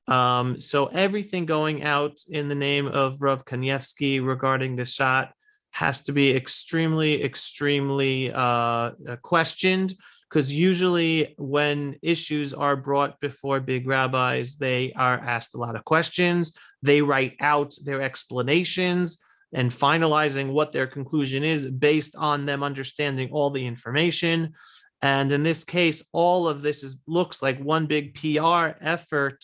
Um, 0.08 0.60
so 0.60 0.88
everything 0.88 1.46
going 1.46 1.84
out 1.84 2.20
in 2.30 2.50
the 2.50 2.56
name 2.56 2.88
of 2.88 3.22
Rav 3.22 3.46
Kanievsky 3.46 4.26
regarding 4.26 4.76
the 4.76 4.86
shot 4.86 5.34
has 5.72 6.04
to 6.04 6.12
be 6.12 6.36
extremely, 6.36 7.24
extremely 7.24 8.32
uh, 8.34 8.92
questioned 9.22 9.96
because 10.30 10.52
usually 10.52 11.36
when 11.38 11.98
issues 12.02 12.54
are 12.54 12.78
brought 12.78 13.20
before 13.20 13.60
big 13.60 13.86
rabbis, 13.86 14.56
they 14.56 14.94
are 14.94 15.20
asked 15.20 15.56
a 15.56 15.58
lot 15.58 15.76
of 15.76 15.84
questions. 15.84 16.58
They 16.82 17.02
write 17.02 17.36
out 17.42 17.74
their 17.84 18.02
explanations 18.02 19.20
and 19.54 19.72
finalizing 19.72 20.52
what 20.52 20.72
their 20.72 20.88
conclusion 20.88 21.44
is 21.44 21.70
based 21.70 22.16
on 22.16 22.46
them 22.46 22.64
understanding 22.64 23.30
all 23.34 23.50
the 23.50 23.66
information. 23.66 24.54
And 25.02 25.32
in 25.32 25.44
this 25.44 25.64
case, 25.64 26.08
all 26.14 26.48
of 26.48 26.62
this 26.62 26.84
is 26.84 27.02
looks 27.08 27.42
like 27.42 27.60
one 27.60 27.88
big 27.88 28.14
PR 28.14 28.78
effort 28.82 29.44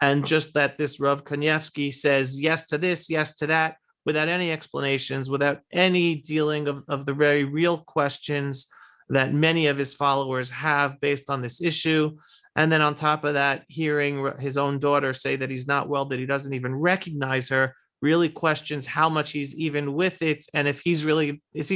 and 0.00 0.26
just 0.26 0.54
that 0.54 0.78
this 0.78 0.98
Rav 0.98 1.24
Kanievsky 1.24 1.92
says 1.92 2.40
yes 2.40 2.66
to 2.66 2.78
this, 2.78 3.08
yes 3.08 3.36
to 3.36 3.46
that, 3.48 3.76
without 4.06 4.28
any 4.28 4.50
explanations, 4.50 5.30
without 5.30 5.60
any 5.72 6.16
dealing 6.16 6.68
of, 6.68 6.82
of 6.88 7.06
the 7.06 7.14
very 7.14 7.44
real 7.44 7.78
questions 7.78 8.66
that 9.10 9.34
many 9.34 9.66
of 9.66 9.78
his 9.78 9.94
followers 9.94 10.50
have 10.50 11.00
based 11.00 11.30
on 11.30 11.42
this 11.42 11.62
issue. 11.62 12.16
And 12.56 12.72
then 12.72 12.82
on 12.82 12.94
top 12.94 13.24
of 13.24 13.34
that, 13.34 13.64
hearing 13.68 14.30
his 14.38 14.56
own 14.56 14.78
daughter 14.78 15.12
say 15.12 15.36
that 15.36 15.50
he's 15.50 15.66
not 15.66 15.88
well, 15.88 16.06
that 16.06 16.18
he 16.18 16.26
doesn't 16.26 16.54
even 16.54 16.74
recognize 16.74 17.48
her, 17.48 17.74
really 18.00 18.28
questions 18.28 18.86
how 18.86 19.08
much 19.08 19.32
he's 19.32 19.54
even 19.56 19.94
with 19.94 20.22
it, 20.22 20.44
and 20.54 20.68
if 20.68 20.80
he's 20.80 21.04
really, 21.04 21.42
if 21.54 21.68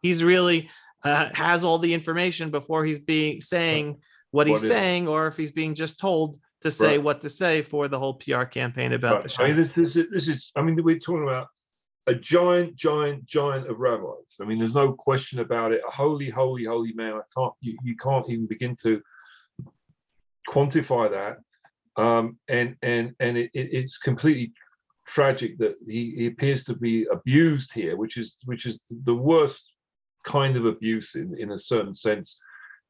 he's 0.00 0.24
really 0.24 0.70
uh, 1.04 1.28
has 1.34 1.64
all 1.64 1.78
the 1.78 1.92
information 1.92 2.50
before 2.50 2.84
he's 2.84 2.98
being 2.98 3.40
saying 3.40 3.98
what 4.30 4.46
he's 4.46 4.60
what 4.60 4.68
saying, 4.68 5.08
or 5.08 5.26
if 5.26 5.36
he's 5.36 5.50
being 5.50 5.74
just 5.74 5.98
told 5.98 6.38
to 6.60 6.70
say 6.70 6.96
right. 6.96 7.02
what 7.02 7.20
to 7.22 7.30
say 7.30 7.62
for 7.62 7.88
the 7.88 7.98
whole 7.98 8.14
PR 8.14 8.42
campaign 8.42 8.92
about 8.92 9.14
right. 9.14 9.22
the 9.22 9.28
show. 9.28 9.44
I 9.44 9.52
mean, 9.52 9.70
this, 9.74 9.96
is, 9.96 10.06
this 10.10 10.28
is, 10.28 10.52
I 10.56 10.62
mean, 10.62 10.82
we're 10.82 10.98
talking 10.98 11.22
about 11.22 11.48
a 12.06 12.14
giant, 12.14 12.76
giant, 12.76 13.24
giant 13.24 13.68
of 13.68 13.78
rabbis. 13.78 14.36
I 14.40 14.44
mean, 14.44 14.58
there's 14.58 14.74
no 14.74 14.92
question 14.92 15.40
about 15.40 15.72
it. 15.72 15.80
A 15.86 15.90
holy, 15.90 16.30
holy, 16.30 16.64
holy 16.64 16.92
man. 16.92 17.14
I 17.14 17.20
can't, 17.36 17.52
you, 17.60 17.76
you 17.82 17.96
can't 17.96 18.28
even 18.28 18.46
begin 18.46 18.76
to 18.82 19.00
quantify 20.48 21.10
that. 21.10 21.38
Um, 22.00 22.38
and 22.48 22.76
and 22.82 23.14
and 23.20 23.38
it, 23.38 23.50
it, 23.54 23.70
it's 23.72 23.96
completely 23.96 24.52
tragic 25.06 25.56
that 25.58 25.76
he, 25.86 26.12
he, 26.16 26.26
appears 26.26 26.62
to 26.64 26.76
be 26.76 27.06
abused 27.10 27.72
here, 27.72 27.96
which 27.96 28.18
is 28.18 28.36
which 28.44 28.66
is 28.66 28.78
the 29.04 29.14
worst 29.14 29.70
kind 30.26 30.56
of 30.56 30.66
abuse 30.66 31.14
in, 31.14 31.34
in 31.38 31.52
a 31.52 31.58
certain 31.58 31.94
sense. 31.94 32.38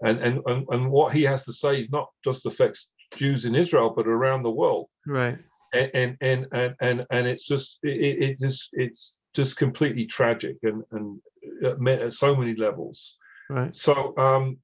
And, 0.03 0.19
and 0.19 0.43
and 0.47 0.67
and 0.71 0.91
what 0.91 1.15
he 1.15 1.23
has 1.23 1.45
to 1.47 1.53
say 1.53 1.81
is 1.81 1.91
not 1.91 2.09
just 2.25 2.45
affects 2.45 2.91
Jews 3.15 3.45
in 3.45 3.55
Israel, 3.55 3.93
but 3.97 4.07
around 4.07 4.43
the 4.43 4.51
world. 4.51 4.89
Right. 5.07 5.39
And 5.73 5.91
and 5.95 6.17
and 6.21 6.47
and 6.53 6.75
and, 6.81 7.07
and 7.11 7.27
it's 7.27 7.47
just 7.47 7.79
it, 7.83 8.23
it 8.23 8.39
just 8.39 8.71
it's 8.73 9.17
just 9.35 9.57
completely 9.57 10.07
tragic 10.07 10.57
and 10.63 10.83
and 10.93 11.21
at 11.65 12.13
so 12.13 12.35
many 12.37 12.55
levels. 12.57 13.17
Right. 13.49 13.75
So 13.75 14.17
um, 14.19 14.59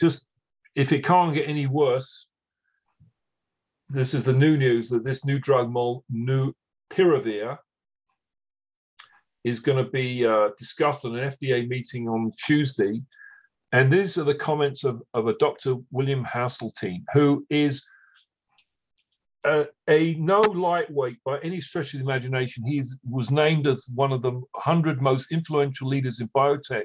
just 0.00 0.26
if 0.74 0.92
it 0.92 1.04
can't 1.04 1.34
get 1.34 1.48
any 1.48 1.66
worse, 1.66 2.28
this 3.88 4.14
is 4.14 4.24
the 4.24 4.32
new 4.32 4.56
news 4.56 4.88
that 4.90 5.04
this 5.04 5.24
new 5.24 5.38
drug, 5.38 5.70
mole 5.70 6.04
new 6.10 6.52
Piravir, 6.92 7.58
is 9.44 9.60
going 9.60 9.82
to 9.84 9.90
be 9.90 10.26
uh, 10.26 10.48
discussed 10.58 11.04
on 11.04 11.16
an 11.16 11.30
FDA 11.30 11.68
meeting 11.68 12.08
on 12.08 12.32
Tuesday 12.44 13.00
and 13.74 13.92
these 13.92 14.16
are 14.18 14.22
the 14.22 14.36
comments 14.36 14.84
of, 14.84 15.02
of 15.14 15.26
a 15.26 15.34
Dr. 15.38 15.74
William 15.90 16.24
Haseltine, 16.24 17.02
who 17.12 17.44
is 17.50 17.84
a, 19.44 19.66
a, 19.90 20.14
no 20.14 20.42
lightweight 20.42 21.16
by 21.24 21.40
any 21.40 21.60
stretch 21.60 21.92
of 21.92 21.98
the 21.98 22.04
imagination. 22.04 22.64
He 22.64 22.80
was 23.02 23.32
named 23.32 23.66
as 23.66 23.88
one 23.96 24.12
of 24.12 24.22
the 24.22 24.30
100 24.30 25.02
most 25.02 25.32
influential 25.32 25.88
leaders 25.88 26.20
in 26.20 26.28
biotech 26.28 26.84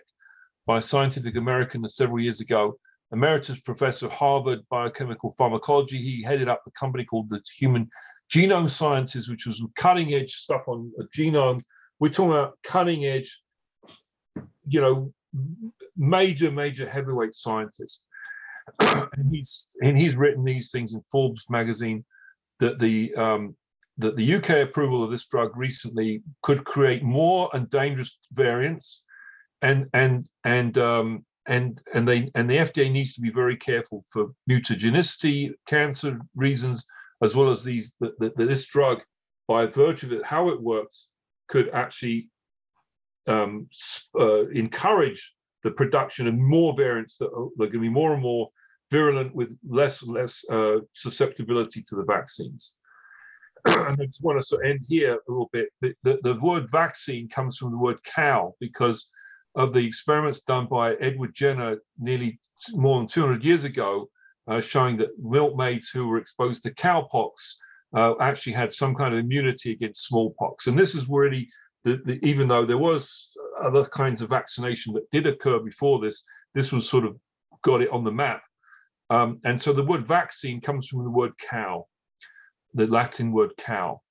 by 0.66 0.80
Scientific 0.80 1.36
American 1.36 1.88
several 1.88 2.22
years 2.22 2.42
ago. 2.42 2.80
Emeritus 3.12 3.60
professor 3.60 4.08
of 4.08 4.12
Harvard 4.12 4.62
Biochemical 4.72 5.36
Pharmacology. 5.38 6.02
He 6.02 6.24
headed 6.24 6.50
up 6.50 6.64
a 6.66 6.72
company 6.72 7.06
called 7.06 7.30
the 7.30 7.40
Human 7.60 7.88
Genome 8.34 8.68
Sciences, 8.68 9.30
which 9.30 9.46
was 9.46 9.64
cutting 9.76 10.16
edge 10.16 10.34
stuff 10.34 10.64
on 10.68 10.92
a 11.00 11.04
genome. 11.16 11.62
We're 12.00 12.10
talking 12.10 12.32
about 12.32 12.58
cutting 12.64 13.06
edge, 13.06 13.40
you 14.68 14.82
know, 14.82 15.14
major, 15.98 16.52
major 16.52 16.90
heavyweight 16.90 17.34
scientist. 17.34 18.06
and 18.80 19.34
he's 19.34 19.68
and 19.82 19.98
he's 19.98 20.16
written 20.16 20.44
these 20.44 20.70
things 20.70 20.94
in 20.94 21.04
Forbes 21.12 21.46
magazine 21.50 22.06
that 22.60 22.80
the 22.80 23.14
um, 23.16 23.56
that 23.98 24.16
the 24.16 24.36
UK 24.36 24.50
approval 24.68 25.04
of 25.04 25.12
this 25.12 25.28
drug 25.28 25.56
recently 25.58 26.22
could 26.42 26.64
create 26.64 27.04
more 27.04 27.50
and 27.54 27.70
dangerous 27.70 28.18
variants, 28.34 29.02
and 29.62 29.88
and 29.94 30.28
and 30.46 30.78
um, 30.78 31.26
and 31.48 31.82
and 31.94 32.08
they 32.08 32.32
and 32.36 32.50
the 32.50 32.58
FDA 32.58 32.92
needs 32.92 33.14
to 33.16 33.22
be 33.22 33.32
very 33.32 33.58
careful 33.58 34.06
for 34.12 34.28
mutagenicity, 34.50 35.52
cancer 35.68 36.20
reasons, 36.36 36.86
as 37.24 37.36
well 37.36 37.52
as 37.52 37.64
these 37.64 37.96
that, 38.00 38.18
that 38.20 38.38
this 38.38 38.66
drug, 38.66 39.00
by 39.48 39.66
virtue 39.66 40.08
of 40.08 40.14
it, 40.14 40.26
how 40.26 40.50
it 40.50 40.62
works, 40.62 41.10
could 41.50 41.70
actually 41.74 42.30
um, 43.28 43.68
uh, 44.20 44.48
encourage 44.50 45.36
the 45.64 45.72
production 45.72 46.28
of 46.28 46.36
more 46.36 46.76
variants 46.76 47.18
that 47.18 47.28
are, 47.28 47.50
that 47.58 47.66
are 47.66 47.68
going 47.68 47.72
to 47.74 47.80
be 47.80 47.90
more 47.90 48.14
and 48.14 48.22
more 48.22 48.50
virulent 48.92 49.36
with 49.36 49.56
less 49.68 50.02
and 50.02 50.14
less 50.14 50.44
uh, 50.50 50.78
susceptibility 50.94 51.84
to 51.84 51.96
the 51.96 52.06
vaccines. 52.06 52.78
and 53.66 54.02
I 54.02 54.06
just 54.06 54.24
want 54.24 54.40
to 54.40 54.46
sort 54.46 54.66
of 54.66 54.72
end 54.72 54.82
here 54.88 55.16
a 55.16 55.32
little 55.32 55.50
bit. 55.52 55.70
The, 55.82 55.94
the, 56.04 56.20
the, 56.24 56.36
word 56.36 56.72
vaccine 56.72 57.28
comes 57.28 57.58
from 57.58 57.72
the 57.72 57.78
word 57.78 58.02
cow 58.04 58.56
because 58.60 59.10
of 59.56 59.74
the 59.74 59.86
experiments 59.86 60.42
done 60.42 60.68
by 60.68 60.94
Edward 60.96 61.34
Jenner 61.34 61.78
nearly 61.98 62.40
more 62.72 63.00
than 63.00 63.08
200 63.08 63.44
years 63.44 63.66
ago, 63.66 64.10
uh, 64.48 64.62
showing 64.62 64.98
that 64.98 65.20
milkmaids 65.20 65.90
who 65.90 66.08
were 66.08 66.18
exposed 66.18 66.64
to 66.64 66.74
cowpox 66.74 67.32
uh, 67.96 68.14
actually 68.20 68.54
had 68.54 68.72
some 68.72 68.96
kind 68.96 69.14
of 69.14 69.20
immunity 69.20 69.72
against 69.72 70.06
smallpox. 70.06 70.68
And 70.68 70.78
this 70.78 70.96
is 70.96 71.08
really 71.10 71.50
the, 71.84 72.02
the, 72.06 72.20
even 72.26 72.48
though 72.48 72.66
there 72.66 72.78
was 72.78 73.32
other 73.64 73.84
kinds 73.86 74.22
of 74.22 74.30
vaccination 74.30 74.94
that 74.94 75.10
did 75.12 75.28
occur 75.28 75.60
before 75.60 76.00
this. 76.00 76.24
This 76.54 76.72
was 76.72 76.90
sort 76.90 77.06
of 77.06 77.18
got 77.64 77.82
it 77.82 77.90
on 77.90 78.04
the 78.04 78.12
map. 78.12 78.42
Um, 79.10 79.40
and 79.44 79.62
so 79.62 79.74
the 79.74 79.84
word 79.84 80.08
vaccine 80.08 80.62
comes 80.62 80.88
from 80.88 81.04
the 81.04 81.10
word 81.10 81.32
cow, 81.38 81.88
the 82.74 82.88
Latin 82.88 83.32
word 83.32 83.54
cow. 83.58 84.02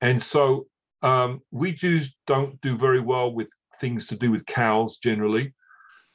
And 0.00 0.22
so 0.22 0.66
um, 1.02 1.40
we 1.50 1.72
Jews 1.72 2.16
don't 2.26 2.60
do 2.60 2.76
very 2.76 3.00
well 3.00 3.32
with 3.32 3.48
things 3.80 4.06
to 4.08 4.16
do 4.16 4.30
with 4.30 4.46
cows 4.46 4.98
generally. 4.98 5.54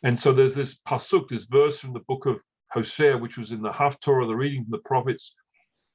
And 0.03 0.19
so 0.19 0.33
there's 0.33 0.55
this 0.55 0.81
pasuk, 0.87 1.29
this 1.29 1.45
verse 1.45 1.79
from 1.79 1.93
the 1.93 2.01
book 2.07 2.25
of 2.25 2.39
Hosea, 2.71 3.17
which 3.17 3.37
was 3.37 3.51
in 3.51 3.61
the 3.61 3.71
Haftorah, 3.71 4.27
the 4.27 4.35
reading 4.35 4.63
from 4.63 4.71
the 4.71 4.89
prophets 4.89 5.35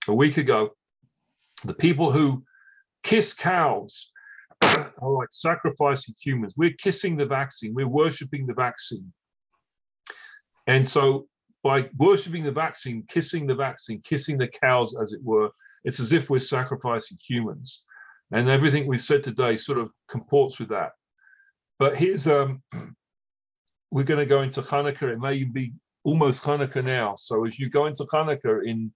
a 0.06 0.14
week 0.14 0.36
ago. 0.36 0.70
The 1.64 1.74
people 1.74 2.12
who 2.12 2.44
kiss 3.02 3.34
cows 3.34 4.10
are 4.62 4.92
like 5.02 5.28
sacrificing 5.30 6.14
humans. 6.20 6.54
We're 6.56 6.74
kissing 6.78 7.16
the 7.16 7.26
vaccine, 7.26 7.74
we're 7.74 7.88
worshiping 7.88 8.46
the 8.46 8.54
vaccine. 8.54 9.12
And 10.66 10.86
so 10.86 11.26
by 11.62 11.88
worshiping 11.98 12.44
the 12.44 12.52
vaccine, 12.52 13.04
kissing 13.08 13.46
the 13.46 13.54
vaccine, 13.54 14.00
kissing 14.02 14.38
the 14.38 14.48
cows, 14.48 14.94
as 15.00 15.12
it 15.12 15.20
were, 15.22 15.50
it's 15.84 16.00
as 16.00 16.12
if 16.12 16.30
we're 16.30 16.40
sacrificing 16.40 17.18
humans. 17.26 17.82
And 18.30 18.48
everything 18.48 18.86
we've 18.86 19.00
said 19.00 19.24
today 19.24 19.56
sort 19.56 19.78
of 19.78 19.90
comports 20.08 20.58
with 20.58 20.68
that. 20.68 20.92
But 21.78 21.96
here's 21.96 22.26
um 22.26 22.62
we're 23.90 24.04
going 24.04 24.20
to 24.20 24.26
go 24.26 24.42
into 24.42 24.60
Hanukkah. 24.60 25.12
It 25.12 25.18
may 25.18 25.44
be 25.44 25.72
almost 26.04 26.44
Hanukkah 26.44 26.84
now. 26.84 27.16
So 27.16 27.46
as 27.46 27.58
you 27.58 27.70
go 27.70 27.86
into 27.86 28.04
Hanukkah 28.04 28.66
in 28.66 28.92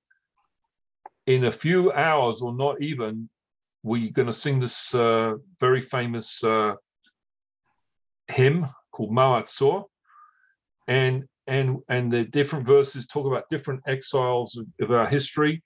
in 1.26 1.44
a 1.44 1.52
few 1.52 1.92
hours 1.92 2.40
or 2.40 2.54
not 2.54 2.80
even, 2.82 3.28
we're 3.82 4.12
going 4.12 4.26
to 4.26 4.32
sing 4.32 4.60
this 4.60 4.94
uh, 4.94 5.34
very 5.60 5.80
famous 5.80 6.42
uh, 6.44 6.74
hymn 8.28 8.66
called 8.92 9.10
Ma'oz 9.10 9.44
Tzur. 9.44 9.84
And 10.88 11.24
and 11.46 11.78
and 11.88 12.10
the 12.12 12.24
different 12.24 12.66
verses 12.66 13.06
talk 13.06 13.26
about 13.26 13.48
different 13.50 13.82
exiles 13.86 14.56
of, 14.56 14.66
of 14.80 14.90
our 14.92 15.06
history. 15.06 15.62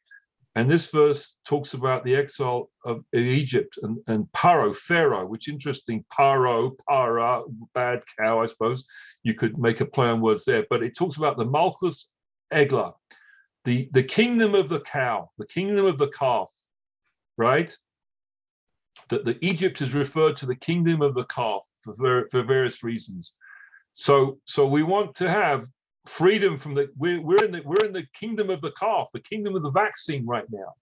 And 0.55 0.71
this 0.71 0.91
verse 0.91 1.37
talks 1.45 1.75
about 1.75 2.03
the 2.03 2.17
exile 2.17 2.71
of, 2.87 3.05
Egypt 3.13 3.79
and, 3.83 3.99
and 4.07 4.25
Paro, 4.35 4.75
Pharaoh, 4.75 5.27
which 5.27 5.51
interesting, 5.51 6.03
Paro, 6.11 6.75
Para, 6.89 7.43
bad 7.75 8.03
cow, 8.19 8.41
I 8.41 8.47
suppose. 8.47 8.87
You 9.23 9.35
could 9.35 9.59
make 9.59 9.83
a 9.83 9.85
play 9.85 10.09
on 10.09 10.23
words 10.23 10.47
there, 10.47 10.65
but 10.71 10.83
it 10.83 10.97
talks 10.97 11.19
about 11.19 11.37
the 11.37 11.45
Malchus 11.45 12.09
Eglah, 12.51 12.95
the, 13.67 13.89
the 13.91 14.03
kingdom 14.03 14.55
of 14.55 14.69
the 14.69 14.81
cow, 14.81 15.29
the 15.39 15.47
kingdom 15.47 15.85
of 15.85 15.99
the 15.99 16.07
calf, 16.09 16.49
right? 17.37 17.77
That 19.09 19.25
the 19.25 19.37
Egypt 19.45 19.83
is 19.83 19.93
referred 19.93 20.37
to 20.39 20.47
the 20.47 20.55
kingdom 20.55 21.03
of 21.03 21.15
the 21.15 21.25
calf 21.25 21.63
for, 21.83 22.29
for 22.31 22.43
various 22.45 22.85
reasons. 22.85 23.35
So, 23.93 24.39
so 24.45 24.69
we 24.69 24.85
want 24.85 25.17
to 25.17 25.29
have 25.29 25.67
freedom 26.07 26.57
from 26.59 26.75
the 26.75 26.89
we're, 26.97 27.21
we're 27.21 27.45
in 27.45 27.51
the 27.51 27.63
we're 27.65 27.85
in 27.85 27.93
the 27.93 28.07
kingdom 28.15 28.49
of 28.49 28.61
the 28.61 28.71
calf 28.79 29.09
the 29.13 29.19
kingdom 29.19 29.57
of 29.57 29.65
the 29.65 29.73
vaccine 29.73 30.25
right 30.25 30.47
now. 30.53 30.73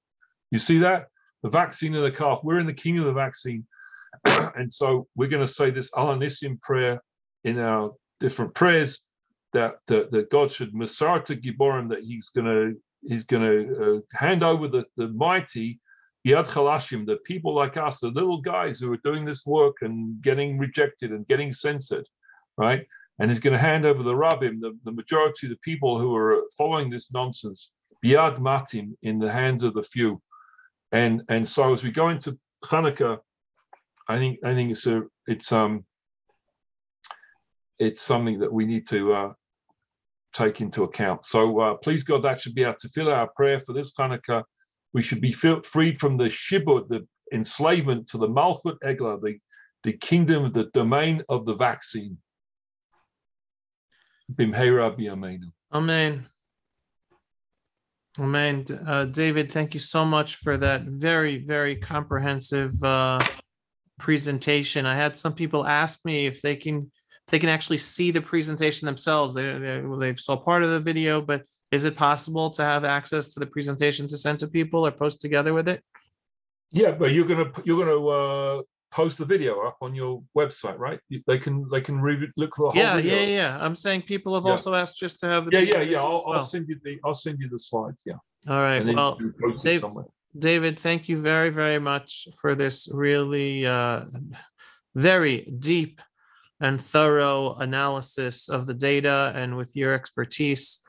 You 0.51 0.59
see 0.59 0.79
that? 0.79 1.07
The 1.43 1.49
vaccine 1.49 1.95
of 1.95 2.03
the 2.03 2.11
calf. 2.11 2.41
We're 2.43 2.61
in 2.61 2.67
the 2.67 2.75
kingdom 2.75 3.07
of 3.07 3.15
the 3.15 3.21
vaccine. 3.21 3.67
And 4.57 4.73
so 4.73 5.09
we're 5.17 5.31
going 5.31 5.47
to 5.47 5.53
say 5.53 5.71
this 5.71 5.91
Al 5.97 6.09
HaNissim 6.09 6.61
prayer 6.61 7.03
in 7.45 7.59
our 7.59 7.93
different 8.21 8.55
prayers 8.55 9.01
that 9.55 9.77
that, 9.87 10.11
that 10.11 10.31
god 10.31 10.51
should 10.51 10.75
masarta 10.75 11.35
giborim 11.43 11.89
that 11.89 12.03
he's 12.03 12.29
going 12.31 12.47
to 12.47 12.75
he's 13.09 13.25
going 13.25 13.43
to 13.43 13.85
uh, 13.85 14.01
hand 14.13 14.43
over 14.43 14.69
the 14.69 14.85
the 14.97 15.09
mighty 15.09 15.81
yad 16.27 16.47
chalashim 16.47 17.07
the 17.07 17.17
people 17.25 17.55
like 17.55 17.77
us 17.77 18.01
the 18.01 18.09
little 18.09 18.41
guys 18.41 18.79
who 18.79 18.93
are 18.93 19.05
doing 19.09 19.25
this 19.25 19.47
work 19.47 19.77
and 19.81 20.21
getting 20.23 20.59
rejected 20.59 21.11
and 21.11 21.27
getting 21.29 21.53
censored 21.53 22.07
right 22.59 22.87
and 23.19 23.31
he's 23.31 23.41
going 23.41 23.53
to 23.53 23.61
hand 23.61 23.87
over 23.87 24.03
the 24.03 24.13
rabbim, 24.13 24.61
the, 24.61 24.77
the 24.85 24.93
majority 24.93 25.47
of 25.47 25.51
the 25.51 25.59
people 25.63 25.99
who 25.99 26.15
are 26.15 26.43
following 26.59 26.91
this 26.91 27.13
nonsense, 27.13 27.71
biad 28.05 28.39
matim, 28.39 28.97
in 29.03 29.19
the 29.19 29.31
hands 29.31 29.63
of 29.63 29.75
the 29.75 29.83
few. 29.83 30.21
And 30.93 31.23
and 31.29 31.49
so 31.49 31.73
as 31.73 31.83
we 31.83 31.91
go 31.91 32.09
into 32.09 32.39
Hanukkah, 32.65 33.19
I 34.09 34.17
think 34.19 34.39
I 34.45 34.55
think 34.55 34.73
it's 34.73 34.87
a 34.87 35.03
it's 35.27 35.53
um 35.53 35.85
it's 37.79 38.03
something 38.03 38.39
that 38.41 38.53
we 38.53 38.67
need 38.67 38.89
to 38.89 39.13
uh, 39.13 39.33
take 40.35 40.61
into 40.61 40.83
account. 40.85 41.25
So 41.25 41.61
uh, 41.61 41.75
please 41.75 42.03
God, 42.03 42.23
that 42.25 42.41
should 42.41 42.55
be 42.55 42.65
to 42.65 42.89
fill 42.95 43.11
our 43.11 43.29
prayer 43.37 43.61
for 43.61 43.73
this 43.73 43.93
Hanukkah. 43.95 44.43
We 44.93 45.03
should 45.03 45.21
be 45.21 45.33
freed 45.33 45.99
from 45.99 46.17
the 46.17 46.25
shibud, 46.25 46.89
the 46.89 47.07
enslavement 47.33 48.07
to 48.09 48.19
the 48.19 48.29
Malchut 48.29 48.77
Eglah, 48.83 49.21
the 49.21 49.39
the 49.85 49.93
kingdom, 49.93 50.51
the 50.53 50.71
domain 50.73 51.23
of 51.29 51.45
the 51.45 51.55
vaccine. 51.55 52.17
Bimheira 54.35 54.99
b'yameinu. 54.99 55.53
Amen. 55.73 56.27
Amen. 58.19 58.65
Uh, 58.87 59.05
David, 59.05 59.53
thank 59.53 59.75
you 59.75 59.81
so 59.81 60.05
much 60.05 60.37
for 60.37 60.57
that 60.57 60.83
very, 60.83 61.39
very 61.39 61.77
comprehensive 61.77 62.73
uh, 62.83 63.21
presentation. 63.99 64.87
I 64.87 64.97
had 64.97 65.17
some 65.17 65.35
people 65.35 65.67
ask 65.67 66.05
me 66.05 66.27
if 66.27 66.41
they 66.41 66.57
can 66.57 66.91
they 67.29 67.39
can 67.39 67.49
actually 67.49 67.79
see 67.79 68.11
the 68.11 68.21
presentation 68.21 68.87
themselves. 68.87 69.35
They, 69.35 69.59
they 69.59 69.83
they 69.99 70.15
saw 70.15 70.37
part 70.37 70.63
of 70.63 70.71
the 70.71 70.81
video, 70.81 71.21
but 71.21 71.43
is 71.73 71.85
it 71.85 71.97
possible 71.97 72.51
to 72.51 72.65
have 72.65 72.85
access 72.85 73.33
to 73.35 73.41
the 73.41 73.47
presentation 73.47 74.07
to 74.09 74.17
send 74.17 74.41
to 74.41 74.47
people 74.47 74.87
or 74.87 74.91
post 74.91 75.21
together 75.21 75.55
with 75.55 75.69
it? 75.69 75.83
Yeah, 76.71 76.93
but 76.93 77.13
you're 77.13 77.27
gonna 77.27 77.51
you're 77.65 77.79
gonna 77.85 78.07
uh, 78.07 78.63
post 78.93 79.19
the 79.19 79.25
video 79.25 79.61
up 79.67 79.79
on 79.81 79.95
your 79.95 80.23
website, 80.37 80.79
right? 80.79 81.01
They 81.27 81.39
can 81.39 81.67
they 81.73 81.81
can 81.81 82.01
re- 82.01 82.31
look 82.37 82.55
for 82.57 82.67
the 82.73 82.73
whole 82.73 82.83
Yeah, 82.83 82.97
video. 82.97 83.17
yeah, 83.17 83.27
yeah. 83.27 83.59
I'm 83.61 83.77
saying 83.77 84.03
people 84.03 84.35
have 84.35 84.45
Yeah. 84.45 84.51
also 84.53 84.75
asked 84.75 84.99
just 84.99 85.19
to 85.21 85.27
have 85.27 85.47
the. 85.47 85.53
yeah, 85.53 85.61
yeah, 85.61 85.81
yeah. 85.83 86.01
I'll, 86.03 86.17
as 86.19 86.25
I'll 86.27 86.43
send 86.43 86.69
you 86.69 86.79
the 86.85 86.99
I'll 87.05 87.15
send 87.15 87.39
you 87.41 87.49
the 87.49 87.59
slides. 87.59 88.03
Yeah, 88.05 88.15
All 88.49 88.61
right, 88.61 88.85
well, 88.85 89.19
post 89.41 89.65
Dave- 89.65 89.85
David, 90.37 90.81
thank 90.81 91.09
you 91.09 91.23
very, 91.23 91.51
very 91.51 91.79
much 91.79 92.27
for 92.41 92.57
this 92.57 92.89
really 92.93 93.65
uh, 93.67 94.01
very 94.97 95.43
deep 95.59 96.03
and 96.61 96.81
thorough 96.81 97.55
analysis 97.55 98.49
of 98.49 98.67
the 98.67 98.75
data 98.75 99.33
and 99.35 99.57
with 99.57 99.75
your 99.77 99.95
expertise. 99.95 100.81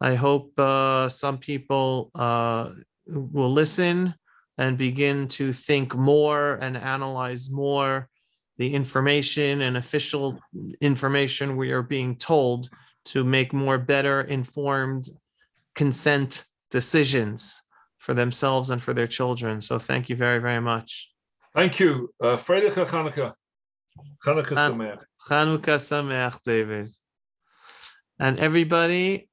I 0.00 0.14
hope 0.14 0.58
uh, 0.58 1.08
some 1.08 1.38
people 1.38 2.10
uh, 2.14 2.70
will 3.06 3.52
listen 3.52 4.14
and 4.58 4.76
begin 4.76 5.28
to 5.28 5.52
think 5.52 5.94
more 5.96 6.54
and 6.60 6.76
analyze 6.76 7.50
more 7.50 8.08
the 8.56 8.72
information 8.72 9.62
and 9.62 9.76
official 9.76 10.38
information 10.80 11.56
we 11.56 11.72
are 11.72 11.82
being 11.82 12.16
told 12.16 12.68
to 13.06 13.24
make 13.24 13.52
more 13.52 13.78
better 13.78 14.22
informed 14.22 15.10
consent 15.74 16.44
decisions 16.70 17.60
for 17.98 18.14
themselves 18.14 18.70
and 18.70 18.82
for 18.82 18.94
their 18.94 19.06
children. 19.06 19.60
So 19.60 19.78
thank 19.78 20.08
you 20.08 20.16
very, 20.16 20.38
very 20.38 20.60
much. 20.60 21.10
Thank 21.54 21.80
you. 21.80 22.12
Uh, 22.22 22.36
Hanukkah. 22.36 23.34
Hanukkah 24.26 24.56
Han- 24.56 24.72
Sameach. 24.78 25.02
Chanukah 25.28 25.78
Sameach, 25.78 26.40
David. 26.42 26.90
And 28.18 28.38
everybody, 28.38 29.28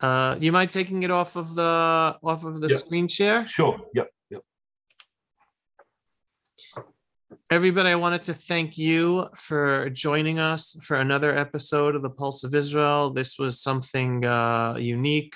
uh, 0.00 0.36
you 0.40 0.52
mind 0.52 0.70
taking 0.70 1.02
it 1.02 1.10
off 1.10 1.36
of 1.36 1.54
the 1.54 2.16
off 2.22 2.44
of 2.44 2.60
the 2.60 2.68
Yeah. 2.68 2.76
screen 2.76 3.08
share? 3.08 3.46
Sure. 3.46 3.80
Yep. 3.94 4.08
Yep. 4.30 4.42
Everybody, 7.50 7.90
I 7.90 7.96
wanted 7.96 8.22
to 8.24 8.34
thank 8.34 8.78
you 8.78 9.28
for 9.34 9.90
joining 9.90 10.38
us 10.38 10.74
for 10.82 10.96
another 10.96 11.36
episode 11.36 11.94
of 11.94 12.00
the 12.02 12.08
Pulse 12.10 12.44
of 12.44 12.54
Israel. 12.54 13.10
This 13.10 13.38
was 13.38 13.60
something 13.60 14.24
uh, 14.24 14.76
unique. 14.78 15.34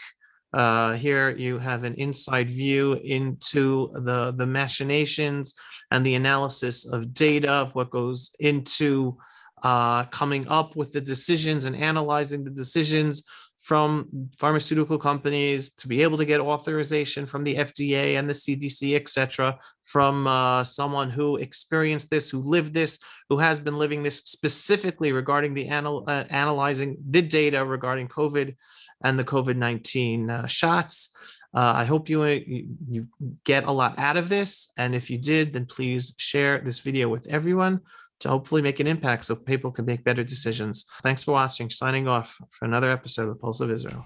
Uh, 0.53 0.95
here 0.95 1.31
you 1.31 1.59
have 1.59 1.85
an 1.85 1.95
inside 1.95 2.51
view 2.51 2.95
into 3.05 3.91
the 4.05 4.33
the 4.37 4.47
machinations 4.47 5.55
and 5.91 6.05
the 6.05 6.15
analysis 6.15 6.91
of 6.91 7.13
data 7.13 7.51
of 7.51 7.75
what 7.75 7.91
goes 7.91 8.35
into 8.39 9.17
uh, 9.63 10.05
coming 10.05 10.47
up 10.49 10.77
with 10.77 10.93
the 10.93 11.01
decisions 11.01 11.65
and 11.65 11.77
analyzing 11.77 12.45
the 12.45 12.51
decisions 12.51 13.25
from 13.67 14.09
pharmaceutical 14.39 14.97
companies 14.97 15.75
to 15.75 15.89
be 15.89 16.01
able 16.01 16.17
to 16.17 16.25
get 16.25 16.41
authorization 16.41 17.27
from 17.27 17.43
the 17.43 17.57
FDA 17.57 18.17
and 18.17 18.29
the 18.29 18.33
CDC, 18.33 18.95
et 18.95 19.09
cetera, 19.09 19.59
from 19.83 20.29
uh, 20.29 20.63
someone 20.63 21.11
who 21.11 21.37
experienced 21.39 22.09
this, 22.09 22.31
who 22.31 22.39
lived 22.39 22.75
this, 22.75 23.01
who 23.29 23.39
has 23.39 23.59
been 23.59 23.77
living 23.77 24.05
this 24.05 24.19
specifically 24.19 25.11
regarding 25.11 25.53
the 25.53 25.67
anal- 25.67 26.05
uh, 26.07 26.23
analyzing 26.31 26.97
the 27.11 27.23
data 27.23 27.65
regarding 27.65 28.07
COVID 28.07 28.55
and 29.03 29.19
the 29.19 29.25
COVID 29.25 29.57
19 29.57 30.31
uh, 30.31 30.47
shots. 30.47 31.11
Uh, 31.55 31.73
I 31.77 31.85
hope 31.85 32.09
you, 32.09 32.25
you 32.25 33.09
get 33.45 33.65
a 33.65 33.73
lot 33.73 33.99
out 33.99 34.17
of 34.17 34.29
this, 34.29 34.73
and 34.77 34.95
if 34.95 35.11
you 35.11 35.19
did, 35.19 35.55
then 35.55 35.65
please 35.65 36.15
share 36.19 36.61
this 36.61 36.81
video 36.81 37.09
with 37.09 37.27
everyone 37.29 37.81
to 38.21 38.29
hopefully 38.29 38.63
make 38.63 38.81
an 38.81 38.87
impact 38.87 39.25
so 39.25 39.37
people 39.37 39.71
can 39.71 39.85
make 39.85 40.05
better 40.05 40.25
decisions. 40.25 40.87
Thanks 41.03 41.25
for 41.25 41.33
watching. 41.33 41.71
Signing 41.71 42.09
off 42.09 42.39
for 42.51 42.65
another 42.65 42.91
episode 42.91 43.23
of 43.23 43.29
the 43.29 43.35
Pulse 43.37 43.61
of 43.61 43.71
Israel. 43.71 44.05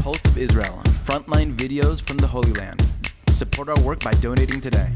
Pulse 0.00 0.24
of 0.24 0.36
Israel, 0.36 0.82
frontline 1.06 1.54
videos 1.56 2.00
from 2.06 2.18
the 2.18 2.26
Holy 2.26 2.52
Land. 2.54 2.86
Support 3.30 3.68
our 3.68 3.80
work 3.80 4.02
by 4.02 4.12
donating 4.12 4.60
today. 4.60 4.90